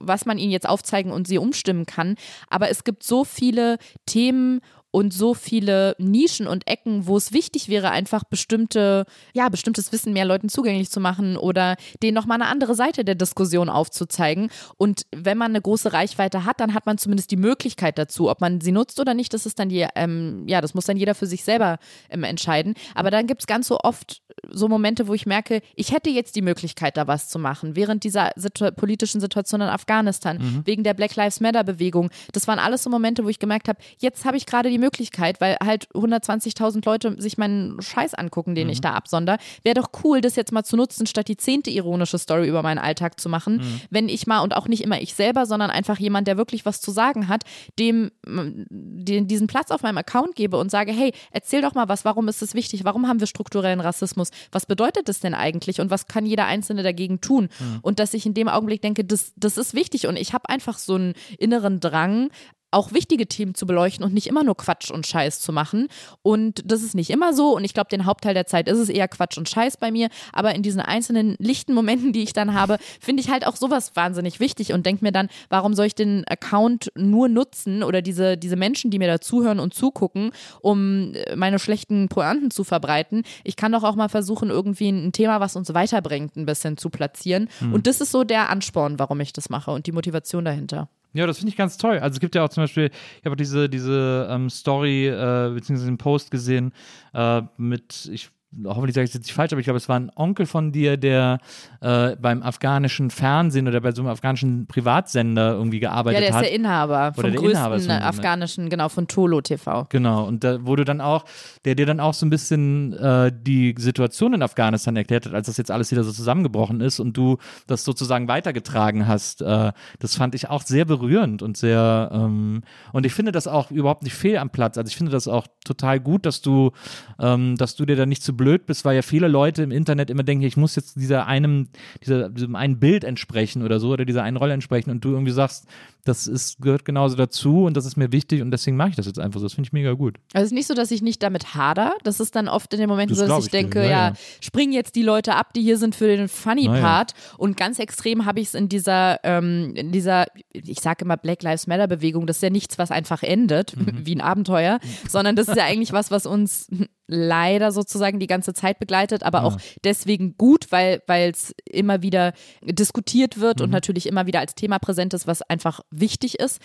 was 0.00 0.26
man 0.26 0.38
ihnen 0.38 0.52
jetzt 0.52 0.68
aufzeigen 0.68 1.12
und 1.12 1.26
sie 1.26 1.38
umstimmen 1.38 1.86
kann. 1.86 2.16
Aber 2.48 2.70
es 2.70 2.84
gibt 2.84 3.02
so 3.02 3.24
viele 3.24 3.78
Themen 4.06 4.60
und 4.90 5.12
so 5.12 5.34
viele 5.34 5.94
Nischen 5.98 6.46
und 6.46 6.66
Ecken, 6.68 7.06
wo 7.06 7.16
es 7.16 7.32
wichtig 7.32 7.68
wäre, 7.68 7.90
einfach 7.90 8.24
bestimmte, 8.24 9.04
ja, 9.32 9.48
bestimmtes 9.48 9.92
Wissen 9.92 10.12
mehr 10.12 10.24
Leuten 10.24 10.48
zugänglich 10.48 10.90
zu 10.90 11.00
machen 11.00 11.36
oder 11.36 11.76
denen 12.02 12.14
nochmal 12.14 12.40
eine 12.40 12.50
andere 12.50 12.74
Seite 12.74 13.04
der 13.04 13.14
Diskussion 13.14 13.68
aufzuzeigen. 13.68 14.50
Und 14.76 15.02
wenn 15.14 15.38
man 15.38 15.52
eine 15.52 15.60
große 15.60 15.92
Reichweite 15.92 16.44
hat, 16.44 16.60
dann 16.60 16.74
hat 16.74 16.86
man 16.86 16.98
zumindest 16.98 17.30
die 17.30 17.36
Möglichkeit 17.36 17.98
dazu. 17.98 18.30
Ob 18.30 18.40
man 18.40 18.60
sie 18.60 18.72
nutzt 18.72 19.00
oder 19.00 19.14
nicht, 19.14 19.32
das 19.32 19.46
ist 19.46 19.58
dann 19.58 19.68
die, 19.68 19.86
ähm, 19.94 20.44
ja, 20.46 20.60
das 20.60 20.74
muss 20.74 20.86
dann 20.86 20.96
jeder 20.96 21.14
für 21.14 21.26
sich 21.26 21.44
selber 21.44 21.78
ähm, 22.08 22.24
entscheiden. 22.24 22.74
Aber 22.94 23.10
dann 23.10 23.26
gibt 23.26 23.42
es 23.42 23.46
ganz 23.46 23.68
so 23.68 23.78
oft 23.80 24.22
so 24.48 24.68
Momente, 24.68 25.06
wo 25.06 25.14
ich 25.14 25.26
merke, 25.26 25.62
ich 25.76 25.92
hätte 25.92 26.10
jetzt 26.10 26.36
die 26.36 26.42
Möglichkeit, 26.42 26.96
da 26.96 27.06
was 27.06 27.28
zu 27.28 27.38
machen. 27.38 27.76
Während 27.76 28.04
dieser 28.04 28.30
situ 28.36 28.70
politischen 28.72 29.20
Situation 29.20 29.60
in 29.60 29.68
Afghanistan, 29.68 30.38
mhm. 30.38 30.62
wegen 30.64 30.84
der 30.84 30.94
Black 30.94 31.16
Lives 31.16 31.40
Matter 31.40 31.64
Bewegung. 31.64 32.10
Das 32.32 32.48
waren 32.48 32.58
alles 32.58 32.82
so 32.82 32.90
Momente, 32.90 33.24
wo 33.24 33.28
ich 33.28 33.38
gemerkt 33.38 33.68
habe, 33.68 33.78
jetzt 33.98 34.24
habe 34.24 34.36
ich 34.36 34.46
gerade 34.46 34.70
die 34.70 34.78
Möglichkeit, 34.80 35.40
weil 35.40 35.56
halt 35.62 35.88
120.000 35.94 36.84
Leute 36.84 37.20
sich 37.20 37.38
meinen 37.38 37.80
Scheiß 37.80 38.14
angucken, 38.14 38.54
den 38.54 38.66
mhm. 38.66 38.72
ich 38.72 38.80
da 38.80 38.92
absonder. 38.94 39.38
Wäre 39.62 39.74
doch 39.74 39.90
cool, 40.04 40.20
das 40.20 40.36
jetzt 40.36 40.52
mal 40.52 40.64
zu 40.64 40.76
nutzen, 40.76 41.06
statt 41.06 41.28
die 41.28 41.36
zehnte 41.36 41.70
ironische 41.70 42.18
Story 42.18 42.48
über 42.48 42.62
meinen 42.62 42.78
Alltag 42.78 43.20
zu 43.20 43.28
machen. 43.28 43.58
Mhm. 43.58 43.80
Wenn 43.90 44.08
ich 44.08 44.26
mal, 44.26 44.40
und 44.40 44.56
auch 44.56 44.68
nicht 44.68 44.82
immer 44.82 45.00
ich 45.00 45.14
selber, 45.14 45.46
sondern 45.46 45.70
einfach 45.70 45.98
jemand, 45.98 46.26
der 46.26 46.36
wirklich 46.36 46.66
was 46.66 46.80
zu 46.80 46.90
sagen 46.90 47.28
hat, 47.28 47.44
dem 47.78 48.10
den, 48.26 49.26
diesen 49.26 49.46
Platz 49.46 49.70
auf 49.70 49.82
meinem 49.82 49.98
Account 49.98 50.34
gebe 50.34 50.56
und 50.56 50.70
sage, 50.70 50.92
hey, 50.92 51.12
erzähl 51.30 51.62
doch 51.62 51.74
mal 51.74 51.88
was, 51.88 52.04
warum 52.04 52.28
ist 52.28 52.42
es 52.42 52.54
wichtig, 52.54 52.84
warum 52.84 53.08
haben 53.08 53.20
wir 53.20 53.26
strukturellen 53.26 53.80
Rassismus, 53.80 54.30
was 54.52 54.66
bedeutet 54.66 55.08
das 55.08 55.20
denn 55.20 55.34
eigentlich 55.34 55.80
und 55.80 55.90
was 55.90 56.06
kann 56.06 56.26
jeder 56.26 56.46
Einzelne 56.46 56.82
dagegen 56.82 57.20
tun? 57.20 57.48
Mhm. 57.58 57.78
Und 57.82 57.98
dass 57.98 58.14
ich 58.14 58.26
in 58.26 58.34
dem 58.34 58.48
Augenblick 58.48 58.82
denke, 58.82 59.04
das, 59.04 59.32
das 59.36 59.58
ist 59.58 59.74
wichtig 59.74 60.06
und 60.06 60.16
ich 60.16 60.32
habe 60.32 60.48
einfach 60.48 60.78
so 60.78 60.94
einen 60.94 61.14
inneren 61.38 61.80
Drang, 61.80 62.30
auch 62.70 62.92
wichtige 62.92 63.26
Themen 63.26 63.54
zu 63.54 63.66
beleuchten 63.66 64.04
und 64.04 64.14
nicht 64.14 64.26
immer 64.26 64.44
nur 64.44 64.56
Quatsch 64.56 64.90
und 64.90 65.06
Scheiß 65.06 65.40
zu 65.40 65.52
machen. 65.52 65.88
Und 66.22 66.62
das 66.64 66.82
ist 66.82 66.94
nicht 66.94 67.10
immer 67.10 67.32
so. 67.32 67.54
Und 67.54 67.64
ich 67.64 67.74
glaube, 67.74 67.88
den 67.90 68.04
Hauptteil 68.04 68.34
der 68.34 68.46
Zeit 68.46 68.68
ist 68.68 68.78
es 68.78 68.88
eher 68.88 69.08
Quatsch 69.08 69.38
und 69.38 69.48
Scheiß 69.48 69.76
bei 69.76 69.90
mir. 69.90 70.08
Aber 70.32 70.54
in 70.54 70.62
diesen 70.62 70.80
einzelnen 70.80 71.36
lichten 71.38 71.74
Momenten, 71.74 72.12
die 72.12 72.22
ich 72.22 72.32
dann 72.32 72.54
habe, 72.54 72.78
finde 73.00 73.22
ich 73.22 73.30
halt 73.30 73.46
auch 73.46 73.56
sowas 73.56 73.96
wahnsinnig 73.96 74.40
wichtig 74.40 74.72
und 74.72 74.86
denke 74.86 75.04
mir 75.04 75.12
dann, 75.12 75.28
warum 75.48 75.74
soll 75.74 75.86
ich 75.86 75.94
den 75.94 76.24
Account 76.28 76.92
nur 76.96 77.28
nutzen 77.28 77.82
oder 77.82 78.02
diese, 78.02 78.36
diese 78.36 78.56
Menschen, 78.56 78.90
die 78.90 78.98
mir 78.98 79.08
da 79.08 79.20
zuhören 79.20 79.58
und 79.58 79.74
zugucken, 79.74 80.30
um 80.60 81.14
äh, 81.14 81.36
meine 81.36 81.58
schlechten 81.58 82.08
Pointen 82.08 82.50
zu 82.50 82.64
verbreiten. 82.64 83.22
Ich 83.44 83.56
kann 83.56 83.72
doch 83.72 83.82
auch 83.82 83.96
mal 83.96 84.08
versuchen, 84.08 84.50
irgendwie 84.50 84.90
ein 84.90 85.12
Thema, 85.12 85.40
was 85.40 85.56
uns 85.56 85.74
weiterbringt, 85.74 86.36
ein 86.36 86.46
bisschen 86.46 86.76
zu 86.76 86.90
platzieren. 86.90 87.48
Mhm. 87.60 87.74
Und 87.74 87.86
das 87.86 88.00
ist 88.00 88.12
so 88.12 88.24
der 88.24 88.50
Ansporn, 88.50 88.98
warum 88.98 89.20
ich 89.20 89.32
das 89.32 89.50
mache 89.50 89.70
und 89.70 89.86
die 89.86 89.92
Motivation 89.92 90.44
dahinter. 90.44 90.88
Ja, 91.12 91.26
das 91.26 91.38
finde 91.38 91.50
ich 91.50 91.56
ganz 91.56 91.76
toll. 91.76 91.98
Also 91.98 92.14
es 92.14 92.20
gibt 92.20 92.34
ja 92.34 92.44
auch 92.44 92.48
zum 92.48 92.62
Beispiel, 92.62 92.90
ich 93.18 93.26
habe 93.26 93.36
diese, 93.36 93.68
diese 93.68 94.28
ähm, 94.30 94.48
Story 94.48 95.08
äh, 95.08 95.50
beziehungsweise 95.52 95.86
den 95.86 95.98
Post 95.98 96.30
gesehen 96.30 96.72
äh, 97.14 97.42
mit, 97.56 98.08
ich 98.12 98.30
hoffentlich 98.64 98.94
sage 98.94 99.04
ich 99.04 99.10
es 99.10 99.14
jetzt 99.14 99.26
nicht 99.26 99.34
falsch, 99.34 99.52
aber 99.52 99.60
ich 99.60 99.64
glaube, 99.64 99.76
es 99.76 99.88
war 99.88 99.98
ein 99.98 100.10
Onkel 100.16 100.46
von 100.46 100.72
dir, 100.72 100.96
der 100.96 101.38
äh, 101.80 102.16
beim 102.16 102.42
afghanischen 102.42 103.10
Fernsehen 103.10 103.68
oder 103.68 103.80
bei 103.80 103.92
so 103.92 104.02
einem 104.02 104.10
afghanischen 104.10 104.66
Privatsender 104.66 105.52
irgendwie 105.52 105.78
gearbeitet 105.78 106.20
hat. 106.20 106.24
Ja, 106.24 106.30
der 106.32 106.40
ist 106.40 106.50
der 106.50 106.58
Inhaber 106.58 107.12
vom 107.14 107.22
der 107.22 107.32
größten 107.32 107.50
Inhaber 107.50 107.78
von, 107.78 107.90
afghanischen, 107.90 108.68
genau, 108.68 108.88
von 108.88 109.06
Tolo 109.06 109.40
TV. 109.40 109.86
Genau, 109.90 110.26
und 110.26 110.42
da 110.42 110.64
wurde 110.64 110.84
dann 110.84 111.00
auch, 111.00 111.24
der 111.64 111.76
dir 111.76 111.86
dann 111.86 112.00
auch 112.00 112.14
so 112.14 112.26
ein 112.26 112.30
bisschen 112.30 112.92
äh, 112.94 113.32
die 113.32 113.74
Situation 113.78 114.34
in 114.34 114.42
Afghanistan 114.42 114.96
erklärt 114.96 115.26
hat, 115.26 115.34
als 115.34 115.46
das 115.46 115.56
jetzt 115.56 115.70
alles 115.70 115.90
wieder 115.92 116.02
so 116.02 116.10
zusammengebrochen 116.12 116.80
ist 116.80 116.98
und 116.98 117.16
du 117.16 117.38
das 117.68 117.84
sozusagen 117.84 118.26
weitergetragen 118.26 119.06
hast. 119.06 119.42
Äh, 119.42 119.72
das 120.00 120.16
fand 120.16 120.34
ich 120.34 120.50
auch 120.50 120.62
sehr 120.62 120.84
berührend 120.84 121.42
und 121.42 121.56
sehr, 121.56 122.10
ähm, 122.12 122.62
und 122.92 123.06
ich 123.06 123.14
finde 123.14 123.30
das 123.30 123.46
auch 123.46 123.70
überhaupt 123.70 124.02
nicht 124.02 124.14
fehl 124.14 124.38
am 124.38 124.50
Platz. 124.50 124.76
Also 124.76 124.88
ich 124.88 124.96
finde 124.96 125.12
das 125.12 125.28
auch 125.28 125.46
total 125.64 126.00
gut, 126.00 126.26
dass 126.26 126.40
du, 126.40 126.72
ähm, 127.20 127.56
dass 127.56 127.76
du 127.76 127.86
dir 127.86 127.94
da 127.94 128.06
nicht 128.06 128.24
zu 128.24 128.39
blöd 128.40 128.64
bist, 128.64 128.86
weil 128.86 128.96
ja 128.96 129.02
viele 129.02 129.28
Leute 129.28 129.62
im 129.62 129.70
Internet 129.70 130.08
immer 130.08 130.22
denken, 130.22 130.44
ich 130.44 130.56
muss 130.56 130.74
jetzt 130.74 130.96
dieser 130.96 131.26
einem, 131.26 131.68
dieser, 132.02 132.30
diesem 132.30 132.56
einen 132.56 132.80
Bild 132.80 133.04
entsprechen 133.04 133.62
oder 133.62 133.78
so 133.78 133.90
oder 133.90 134.06
dieser 134.06 134.22
einen 134.22 134.38
Rolle 134.38 134.54
entsprechen 134.54 134.90
und 134.90 135.04
du 135.04 135.10
irgendwie 135.10 135.32
sagst, 135.32 135.66
das 136.04 136.26
ist, 136.26 136.62
gehört 136.62 136.86
genauso 136.86 137.14
dazu 137.14 137.64
und 137.64 137.76
das 137.76 137.84
ist 137.84 137.96
mir 137.98 138.10
wichtig 138.10 138.40
und 138.40 138.50
deswegen 138.50 138.74
mache 138.78 138.88
ich 138.88 138.96
das 138.96 139.04
jetzt 139.04 139.18
einfach 139.18 139.38
so. 139.38 139.44
Das 139.44 139.52
finde 139.52 139.68
ich 139.68 139.74
mega 139.74 139.92
gut. 139.92 140.16
Also 140.32 140.44
es 140.44 140.50
ist 140.52 140.54
nicht 140.54 140.66
so, 140.66 140.72
dass 140.72 140.90
ich 140.90 141.02
nicht 141.02 141.22
damit 141.22 141.54
hader. 141.54 141.92
Das 142.04 142.20
ist 142.20 142.34
dann 142.34 142.48
oft 142.48 142.72
in 142.72 142.80
den 142.80 142.88
Momenten 142.88 143.14
Das 143.14 143.26
so, 143.26 143.34
dass 143.34 143.40
ich 143.40 143.44
ich 143.46 143.50
denke, 143.50 143.82
Ja, 143.82 143.90
ja, 144.08 144.12
springen 144.40 144.72
jetzt 144.72 144.96
die 144.96 145.02
Leute 145.02 145.34
ab, 145.34 145.52
die 145.52 145.60
hier 145.60 145.76
sind 145.76 145.94
für 145.94 146.06
den 146.06 146.28
Funny 146.28 146.68
Na 146.68 146.76
ja. 146.76 146.80
Part. 146.80 147.12
Und 147.36 147.58
ganz 147.58 147.78
extrem 147.78 148.24
habe 148.24 148.40
ich 148.40 148.48
es 148.48 148.54
in 148.54 148.70
dieser, 148.70 149.18
ähm, 149.24 149.74
in 149.76 149.92
dieser, 149.92 150.24
ich 150.54 150.80
sage 150.80 151.04
immer 151.04 151.18
Black 151.18 151.42
Lives 151.42 151.66
Matter 151.66 151.86
Bewegung. 151.86 152.26
Das 152.26 152.36
ist 152.36 152.42
ja 152.42 152.50
nichts, 152.50 152.78
was 152.78 152.90
einfach 152.90 153.22
endet, 153.22 153.76
Mhm. 153.76 153.86
wie 154.06 154.14
ein 154.16 154.22
Abenteuer, 154.22 154.78
sondern 155.06 155.36
das 155.36 155.48
ist 155.48 155.56
ja 155.56 155.64
eigentlich 155.64 155.92
was, 155.92 156.10
was 156.10 156.24
uns 156.24 156.68
leider 157.10 157.72
sozusagen 157.72 158.18
die 158.20 158.26
ganze 158.26 158.54
Zeit 158.54 158.78
begleitet, 158.78 159.22
aber 159.22 159.44
auch 159.44 159.58
deswegen 159.84 160.36
gut, 160.36 160.70
weil 160.70 161.02
es 161.30 161.54
immer 161.64 162.02
wieder 162.02 162.32
diskutiert 162.62 163.40
wird 163.40 163.58
Mhm. 163.58 163.64
und 163.64 163.70
natürlich 163.70 164.06
immer 164.06 164.26
wieder 164.26 164.40
als 164.40 164.54
Thema 164.54 164.78
präsent 164.78 165.12
ist, 165.14 165.26
was 165.26 165.42
einfach 165.42 165.80
wichtig 165.90 166.38
ist. 166.38 166.60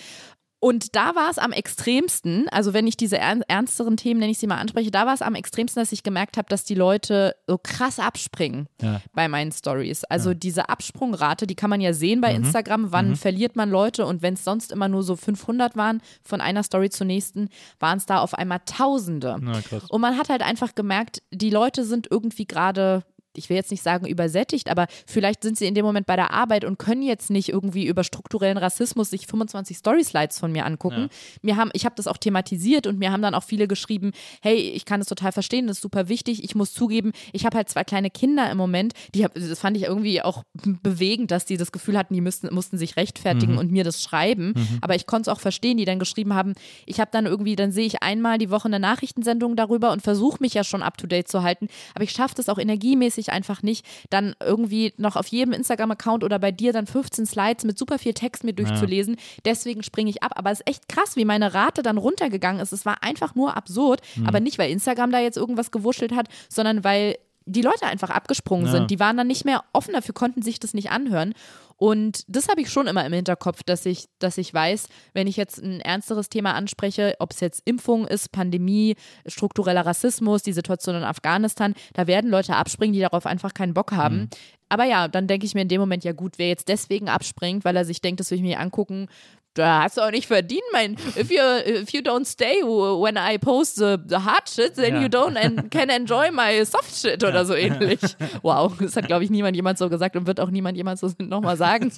Und 0.66 0.96
da 0.96 1.14
war 1.14 1.30
es 1.30 1.38
am 1.38 1.52
extremsten, 1.52 2.50
also 2.50 2.74
wenn 2.74 2.88
ich 2.88 2.98
diese 2.98 3.20
ern 3.20 3.44
ernsteren 3.48 3.98
Themen, 3.98 4.20
nenne 4.20 4.32
ich 4.32 4.40
sie 4.40 4.48
mal, 4.48 4.58
anspreche, 4.58 4.90
da 4.90 5.06
war 5.06 5.14
es 5.14 5.22
am 5.22 5.36
extremsten, 5.36 5.80
dass 5.80 5.92
ich 5.92 6.02
gemerkt 6.02 6.38
habe, 6.38 6.48
dass 6.50 6.64
die 6.64 6.74
Leute 6.74 7.36
so 7.46 7.60
krass 7.62 8.00
abspringen 8.00 8.68
Ja. 8.82 9.00
bei 9.14 9.28
meinen 9.28 9.52
Stories. 9.52 10.06
Also 10.06 10.34
diese 10.34 10.68
Absprungrate, 10.68 11.46
die 11.46 11.54
kann 11.54 11.70
man 11.70 11.82
ja 11.82 11.94
sehen 11.94 12.20
bei 12.20 12.34
Instagram, 12.34 12.92
wann 12.92 13.16
verliert 13.16 13.56
man 13.56 13.70
Leute 13.70 14.08
und 14.08 14.24
wenn 14.24 14.34
es 14.34 14.44
sonst 14.44 14.72
immer 14.72 14.88
nur 14.88 15.04
so 15.04 15.16
500 15.16 15.76
waren, 15.76 16.02
von 16.24 16.42
einer 16.42 16.64
Story 16.64 16.90
zur 16.90 17.06
nächsten, 17.06 17.50
waren 17.80 18.00
es 18.00 18.08
da 18.08 18.18
auf 18.18 18.34
einmal 18.34 18.62
Tausende. 18.66 19.40
Krass. 19.70 19.84
Und 19.88 20.02
man 20.02 20.18
hat 20.18 20.30
halt 20.30 20.42
einfach 20.42 20.74
gemerkt, 20.74 21.22
die 21.32 21.52
Leute 21.52 21.86
sind 21.86 22.08
irgendwie 22.10 22.48
gerade, 22.48 23.04
ich 23.38 23.50
will 23.50 23.58
jetzt 23.58 23.72
nicht 23.72 23.84
sagen 23.84 24.06
übersättigt, 24.06 24.70
aber 24.70 24.88
vielleicht 25.06 25.44
sind 25.44 25.58
sie 25.58 25.66
in 25.66 25.76
dem 25.76 25.86
Moment 25.86 26.08
bei 26.08 26.16
der 26.16 26.32
Arbeit 26.32 26.66
und 26.66 26.78
können 26.78 27.02
jetzt 27.02 27.30
nicht 27.30 27.50
irgendwie 27.50 27.86
über 27.86 28.04
strukturellen 28.04 28.58
Rassismus 28.58 29.10
sich 29.10 29.28
25 29.28 29.78
Story-Slides 29.78 30.40
von 30.40 30.52
mir 30.52 30.66
angucken. 30.66 31.10
Mir 31.42 31.58
haben, 31.58 31.70
ich 31.74 31.86
habe 31.86 31.96
das 31.96 32.08
auch 32.08 32.18
thematisiert 32.18 32.88
und 32.88 33.00
mir 33.00 33.12
haben 33.12 33.22
dann 33.22 33.36
auch 33.36 33.44
viele 33.44 33.68
geschrieben, 33.68 34.12
hey, 34.42 34.56
ich 34.56 34.86
kann 34.86 35.00
das 35.00 35.08
total 35.08 35.32
verstehen, 35.32 35.68
das 35.68 35.78
ist 35.78 35.82
super 35.82 36.10
wichtig. 36.10 36.44
Ich 36.44 36.56
muss 36.56 36.74
zugeben, 36.74 37.12
ich 37.34 37.46
habe 37.46 37.58
halt 37.58 37.70
zwei 37.70 37.84
kleine 37.84 38.10
Kinder 38.10 38.50
im 38.50 38.58
Moment, 38.58 38.94
die 39.14 39.24
hab, 39.24 39.34
das 39.34 39.60
fand 39.60 39.78
ich 39.78 39.84
irgendwie 39.84 40.22
auch 40.22 40.44
bewegend, 40.54 41.32
dass 41.32 41.46
die 41.46 41.58
das 41.58 41.72
Gefühl 41.72 41.98
hatten, 41.98 42.14
die 42.14 42.22
müssten, 42.22 42.54
mussten 42.54 42.78
sich 42.78 42.98
rechtfertigen 42.98 43.58
und 43.58 43.72
mir 43.72 43.84
das 43.84 44.02
schreiben. 44.02 44.54
Aber 44.82 44.96
ich 44.96 45.06
konnte 45.06 45.30
es 45.30 45.36
auch 45.36 45.40
verstehen, 45.40 45.78
die 45.78 45.86
dann 45.86 46.00
geschrieben 46.00 46.34
haben, 46.34 46.54
ich 46.86 47.00
habe 47.00 47.12
dann 47.12 47.26
irgendwie, 47.26 47.56
dann 47.56 47.72
sehe 47.72 47.86
ich 47.86 48.02
einmal 48.02 48.38
die 48.38 48.50
Woche 48.50 48.68
eine 48.68 48.80
Nachrichtensendung 48.80 49.56
darüber 49.56 49.92
und 49.92 50.02
versuche 50.02 50.38
mich 50.42 50.54
ja 50.54 50.64
schon 50.64 50.82
up 50.84 50.98
to 50.98 51.08
date 51.08 51.28
zu 51.28 51.44
halten, 51.44 51.68
aber 51.94 52.04
ich 52.04 52.12
schaffe 52.12 52.36
das 52.36 52.50
auch 52.50 52.58
energiemäßig 52.58 53.25
einfach 53.32 53.62
nicht, 53.64 53.86
dann 54.10 54.36
irgendwie 54.44 54.94
noch 54.98 55.16
auf 55.16 55.28
jedem 55.28 55.54
Instagram-Account 55.54 56.24
oder 56.24 56.40
bei 56.40 56.52
dir 56.52 56.74
dann 56.74 56.88
15 56.88 57.26
Slides 57.26 57.66
mit 57.66 57.78
super 57.78 58.00
viel 58.00 58.14
Text 58.14 58.44
mir 58.44 58.54
durchzulesen. 58.54 59.18
Deswegen 59.46 59.84
springe 59.84 60.10
ich 60.10 60.24
ab. 60.24 60.34
Aber 60.36 60.52
es 60.52 60.60
ist 60.62 60.68
echt 60.70 60.88
krass, 60.90 61.16
wie 61.16 61.26
meine 61.26 61.54
Rate 61.54 61.84
dann 61.84 61.98
runtergegangen 61.98 62.62
ist. 62.62 62.72
Es 62.72 62.86
war 62.86 63.04
einfach 63.04 63.36
nur 63.36 63.56
absurd, 63.56 64.02
aber 64.26 64.40
nicht, 64.40 64.58
weil 64.58 64.72
Instagram 64.72 65.12
da 65.12 65.20
jetzt 65.20 65.38
irgendwas 65.38 65.72
gewurschtelt 65.72 66.14
hat, 66.14 66.28
sondern 66.50 66.84
weil 66.84 67.18
die 67.48 67.62
Leute 67.62 67.86
einfach 67.86 68.10
abgesprungen 68.10 68.66
Ja. 68.66 68.72
sind. 68.72 68.90
Die 68.90 69.00
waren 69.00 69.18
dann 69.18 69.28
nicht 69.28 69.46
mehr 69.46 69.64
offen 69.72 69.94
dafür, 69.94 70.16
konnten 70.16 70.42
sich 70.42 70.60
das 70.60 70.74
nicht 70.74 70.90
anhören. 70.90 71.34
Und 71.78 72.24
das 72.28 72.48
habe 72.48 72.62
ich 72.62 72.70
schon 72.70 72.88
immer 72.88 73.06
im 73.06 73.14
Hinterkopf, 73.14 73.64
dass 73.64 73.86
ich, 73.86 74.06
dass 74.20 74.38
ich 74.38 74.54
weiß, 74.54 74.88
wenn 75.14 75.28
ich 75.28 75.36
jetzt 75.36 75.62
ein 75.62 75.82
ernsteres 75.82 76.30
Thema 76.30 76.54
anspreche, 76.54 77.16
ob 77.20 77.32
es 77.32 77.42
jetzt 77.42 77.62
Impfung 77.66 78.08
ist, 78.08 78.32
Pandemie, 78.32 78.96
struktureller 79.26 79.86
Rassismus, 79.86 80.42
die 80.42 80.54
Situation 80.54 80.96
in 80.96 81.04
Afghanistan, 81.04 81.74
da 81.94 82.08
werden 82.08 82.32
Leute 82.32 82.56
abspringen, 82.56 82.94
die 82.94 83.02
darauf 83.02 83.26
einfach 83.26 83.54
keinen 83.54 83.74
Bock 83.74 83.92
haben. 83.92 84.30
Aber 84.70 84.86
ja, 84.86 85.08
dann 85.08 85.28
denke 85.28 85.46
ich 85.46 85.54
mir 85.54 85.62
in 85.62 85.68
dem 85.68 85.80
Moment, 85.80 86.04
ja 86.04 86.12
gut, 86.12 86.40
wer 86.40 86.48
jetzt 86.48 86.70
deswegen 86.70 87.08
abspringt, 87.08 87.66
weil 87.66 87.76
er 87.76 87.86
sich 87.86 88.02
denkt, 88.02 88.20
das 88.20 88.32
will 88.32 88.38
ich 88.38 88.44
mir 88.44 88.60
angucken, 88.60 89.08
da 89.56 89.84
hast 89.84 89.98
du 89.98 90.02
auch 90.02 90.12
nicht 90.12 90.28
verdient, 90.28 90.62
mein. 90.72 90.94
If 91.18 91.32
you 91.32 91.40
if 91.66 91.92
you 91.92 92.02
don't 92.02 92.26
stay 92.26 92.62
when 92.64 93.18
I 93.18 93.38
post 93.40 93.78
the, 93.78 93.98
the 94.08 94.18
hard 94.18 94.48
shit, 94.50 94.76
then 94.76 94.96
Ja. 94.96 95.02
you 95.02 95.08
don't 95.08 95.36
and 95.38 95.72
can 95.72 95.90
enjoy 95.90 96.30
my 96.32 96.64
soft 96.64 96.96
shit 96.96 97.24
oder 97.24 97.44
so 97.46 97.56
ähnlich. 97.56 98.00
Wow, 98.44 98.74
das 98.80 98.96
hat 98.96 99.08
glaube 99.08 99.24
ich 99.24 99.30
niemand 99.32 99.56
jemand 99.56 99.78
so 99.78 99.90
gesagt 99.90 100.16
und 100.16 100.28
wird 100.28 100.40
auch 100.40 100.50
niemand 100.52 100.78
jemand 100.78 101.00
so 101.00 101.10
nochmal 101.20 101.58
sagen. 101.58 101.92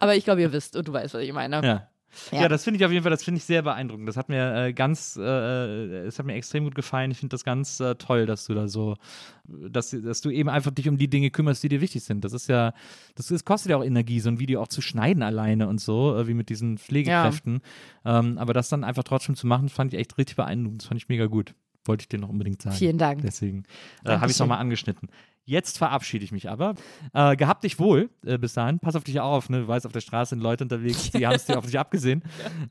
Aber 0.00 0.14
ich 0.14 0.24
glaube, 0.24 0.42
ihr 0.42 0.52
wisst 0.52 0.76
und 0.76 0.86
du 0.86 0.92
weißt, 0.92 1.14
was 1.14 1.22
ich 1.22 1.32
meine. 1.32 1.60
Ja. 1.64 1.88
Ja. 2.30 2.42
Ja. 2.42 2.48
das 2.48 2.64
finde 2.64 2.78
ich 2.78 2.84
auf 2.84 2.92
jeden 2.92 3.02
Fall, 3.02 3.10
das 3.10 3.24
finde 3.24 3.38
ich 3.38 3.44
sehr 3.44 3.62
beeindruckend. 3.62 4.08
Das 4.08 4.16
hat 4.16 4.28
mir 4.28 4.54
äh, 4.54 4.72
ganz, 4.72 5.16
äh, 5.16 6.06
es 6.06 6.18
hat 6.18 6.26
mir 6.26 6.34
extrem 6.34 6.64
gut 6.64 6.74
gefallen. 6.74 7.10
Ich 7.10 7.18
finde 7.18 7.34
das 7.34 7.44
ganz 7.44 7.80
äh, 7.80 7.94
toll, 7.96 8.26
dass 8.26 8.46
du 8.46 8.54
da 8.54 8.68
so, 8.68 8.96
dass, 9.44 9.90
dass 9.90 10.20
du 10.20 10.30
eben 10.30 10.48
einfach 10.48 10.70
dich 10.70 10.88
um 10.88 10.98
die 10.98 11.08
Dinge 11.08 11.30
kümmerst, 11.30 11.62
die 11.62 11.68
dir 11.68 11.80
wichtig 11.80 12.02
sind. 12.04 12.24
Das 12.24 12.32
ist 12.32 12.48
ja, 12.48 12.72
das, 13.14 13.30
ist, 13.30 13.44
kostet 13.44 13.70
ja 13.70 13.76
auch 13.76 13.84
Energie, 13.84 14.20
so 14.20 14.28
ein 14.28 14.38
Video 14.38 14.60
auch 14.62 14.68
zu 14.68 14.80
schneiden 14.80 15.22
alleine 15.22 15.68
und 15.68 15.80
so, 15.80 16.16
äh, 16.16 16.26
wie 16.26 16.34
mit 16.34 16.48
diesen 16.48 16.78
Pflegekräften. 16.78 17.60
Ähm, 18.04 18.38
aber 18.38 18.52
das 18.52 18.68
dann 18.68 18.84
einfach 18.84 19.04
trotzdem 19.04 19.36
zu 19.36 19.46
machen, 19.46 19.68
fand 19.68 19.92
ich 19.92 20.00
echt 20.00 20.18
richtig 20.18 20.36
beeindruckend. 20.36 20.82
Das 20.82 20.88
fand 20.88 21.00
ich 21.00 21.08
mega 21.08 21.26
gut. 21.26 21.54
Wollte 21.86 22.02
ich 22.02 22.08
dir 22.08 22.18
noch 22.18 22.30
unbedingt 22.30 22.62
sagen. 22.62 22.76
Vielen 22.76 22.96
Dank. 22.96 23.20
Deswegen 23.22 23.64
äh, 24.04 24.10
habe 24.10 24.26
ich 24.26 24.32
es 24.32 24.38
nochmal 24.38 24.58
angeschnitten. 24.58 25.10
Jetzt 25.46 25.76
verabschiede 25.76 26.24
ich 26.24 26.32
mich 26.32 26.48
aber. 26.48 26.74
Äh, 27.12 27.36
gehabt 27.36 27.64
dich 27.64 27.78
wohl 27.78 28.08
äh, 28.24 28.38
bis 28.38 28.54
dahin. 28.54 28.78
Pass 28.78 28.96
auf 28.96 29.04
dich 29.04 29.20
auf, 29.20 29.50
ne? 29.50 29.60
Du 29.60 29.68
weißt, 29.68 29.84
auf 29.84 29.92
der 29.92 30.00
Straße 30.00 30.30
sind 30.30 30.40
Leute 30.40 30.64
unterwegs, 30.64 31.10
die 31.10 31.26
haben 31.26 31.34
es 31.34 31.44
dir 31.44 31.58
auf 31.58 31.66
dich 31.66 31.78
abgesehen. 31.78 32.22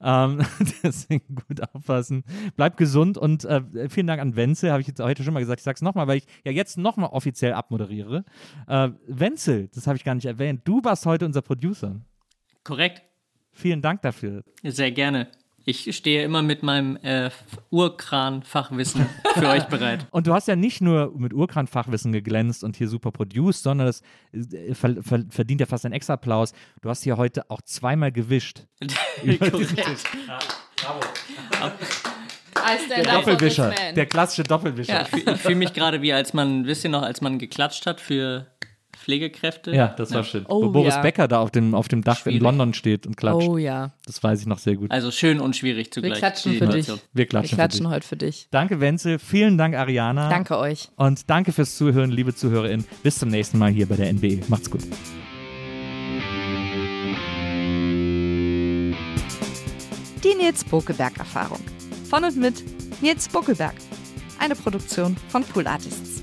Ähm, 0.01 0.39
deswegen 0.83 1.35
gut 1.47 1.61
aufpassen. 1.61 2.23
Bleib 2.55 2.77
gesund 2.77 3.17
und 3.17 3.45
äh, 3.45 3.61
vielen 3.89 4.07
Dank 4.07 4.21
an 4.21 4.35
Wenzel, 4.35 4.71
habe 4.71 4.81
ich 4.81 4.87
jetzt 4.87 4.99
heute 4.99 5.23
schon 5.23 5.33
mal 5.33 5.39
gesagt. 5.39 5.59
Ich 5.59 5.63
sage 5.63 5.75
es 5.75 5.81
nochmal, 5.81 6.07
weil 6.07 6.17
ich 6.17 6.27
ja 6.43 6.51
jetzt 6.51 6.77
nochmal 6.77 7.09
offiziell 7.09 7.53
abmoderiere. 7.53 8.25
Äh, 8.67 8.89
Wenzel, 9.07 9.69
das 9.73 9.85
habe 9.85 9.97
ich 9.97 10.03
gar 10.03 10.15
nicht 10.15 10.25
erwähnt. 10.25 10.61
Du 10.63 10.83
warst 10.83 11.05
heute 11.05 11.25
unser 11.25 11.41
Producer. 11.41 12.01
Korrekt. 12.63 13.03
Vielen 13.51 13.83
Dank 13.83 14.01
dafür. 14.01 14.43
Sehr 14.63 14.91
gerne. 14.91 15.29
Ich 15.65 15.95
stehe 15.95 16.23
immer 16.23 16.41
mit 16.41 16.61
meinem 16.61 16.97
äh, 16.97 17.29
Urkran-Fachwissen 17.69 19.05
für 19.33 19.47
euch 19.47 19.63
bereit. 19.65 20.07
Und 20.11 20.27
du 20.27 20.33
hast 20.33 20.47
ja 20.47 20.57
nicht 20.57 20.81
nur 20.81 21.13
mit 21.17 21.33
Urkran-Fachwissen 21.33 22.11
geglänzt 22.11 22.63
und 22.63 22.75
hier 22.75 22.89
super 22.89 23.11
produced, 23.11 23.63
sondern 23.63 23.87
das 23.87 24.01
äh, 24.33 24.73
ver 24.73 25.01
ver 25.01 25.23
verdient 25.29 25.61
ja 25.61 25.67
fast 25.67 25.85
einen 25.85 25.93
extra 25.93 26.13
Applaus. 26.13 26.53
Du 26.81 26.89
hast 26.89 27.03
hier 27.03 27.17
heute 27.17 27.49
auch 27.49 27.61
zweimal 27.61 28.11
gewischt. 28.11 28.65
Korrekt. 29.21 30.07
Der 32.89 33.03
Doppelwischer, 33.03 33.73
der 33.95 34.05
klassische 34.05 34.43
Doppelwischer. 34.43 35.05
Ich 35.13 35.41
fühle 35.41 35.55
mich 35.55 35.73
gerade 35.73 36.01
wie 36.01 36.13
als 36.13 36.33
man, 36.33 36.65
wisst 36.65 36.83
ihr 36.83 36.89
noch, 36.89 37.01
als 37.01 37.19
man 37.19 37.39
geklatscht 37.39 37.85
hat 37.85 37.99
für 37.99 38.47
Pflegekräfte. 38.97 39.71
Ja, 39.75 39.87
das 39.87 40.13
war 40.13 40.23
schön. 40.23 40.45
Oh, 40.47 40.63
Wo 40.63 40.69
Boris 40.69 40.95
ja. 40.95 41.01
Becker 41.01 41.27
da 41.27 41.39
auf 41.39 41.51
dem, 41.51 41.75
auf 41.75 41.87
dem 41.87 42.03
Dach 42.03 42.19
Schwierig. 42.19 42.37
in 42.37 42.43
London 42.43 42.73
steht 42.73 43.05
und 43.05 43.17
klatscht. 43.17 43.47
Oh 43.47 43.57
ja. 43.57 43.91
Das 44.05 44.23
weiß 44.23 44.41
ich 44.41 44.45
noch 44.47 44.59
sehr 44.59 44.75
gut. 44.75 44.91
Also 44.91 45.11
schön 45.11 45.39
und 45.39 45.55
schwierig 45.55 45.91
zugleich. 45.91 46.17
klatschen 46.19 46.53
die 46.53 46.57
für 46.59 46.67
dich. 46.67 46.87
Wir 46.87 46.97
Wir 47.13 47.25
klatschen, 47.25 47.57
klatschen 47.57 47.79
für 47.79 47.89
dich. 47.89 47.95
heute 47.95 48.07
für 48.07 48.17
dich. 48.17 48.47
Danke, 48.51 48.79
Wenzel. 48.79 49.19
Vielen 49.19 49.57
Dank, 49.57 49.75
Ariana. 49.75 50.29
Danke 50.29 50.57
euch. 50.57 50.89
Und 50.95 51.29
danke 51.29 51.51
fürs 51.51 51.75
Zuhören, 51.77 52.11
liebe 52.11 52.33
ZuhörerInnen. 52.35 52.85
Bis 53.03 53.19
zum 53.19 53.29
nächsten 53.29 53.57
Mal 53.57 53.71
hier 53.71 53.87
bei 53.87 53.95
der 53.95 54.09
NBE. 54.13 54.41
Macht's 54.47 54.69
gut. 54.69 54.81
Die 60.23 60.35
Nils 60.35 60.63
Bokelberg-Erfahrung. 60.63 61.59
Von 62.09 62.23
und 62.23 62.37
mit 62.37 62.63
Nils 63.01 63.27
Bokelberg. 63.27 63.73
Eine 64.39 64.55
Produktion 64.55 65.15
von 65.29 65.43
Pool 65.43 65.67
Artists. 65.67 66.22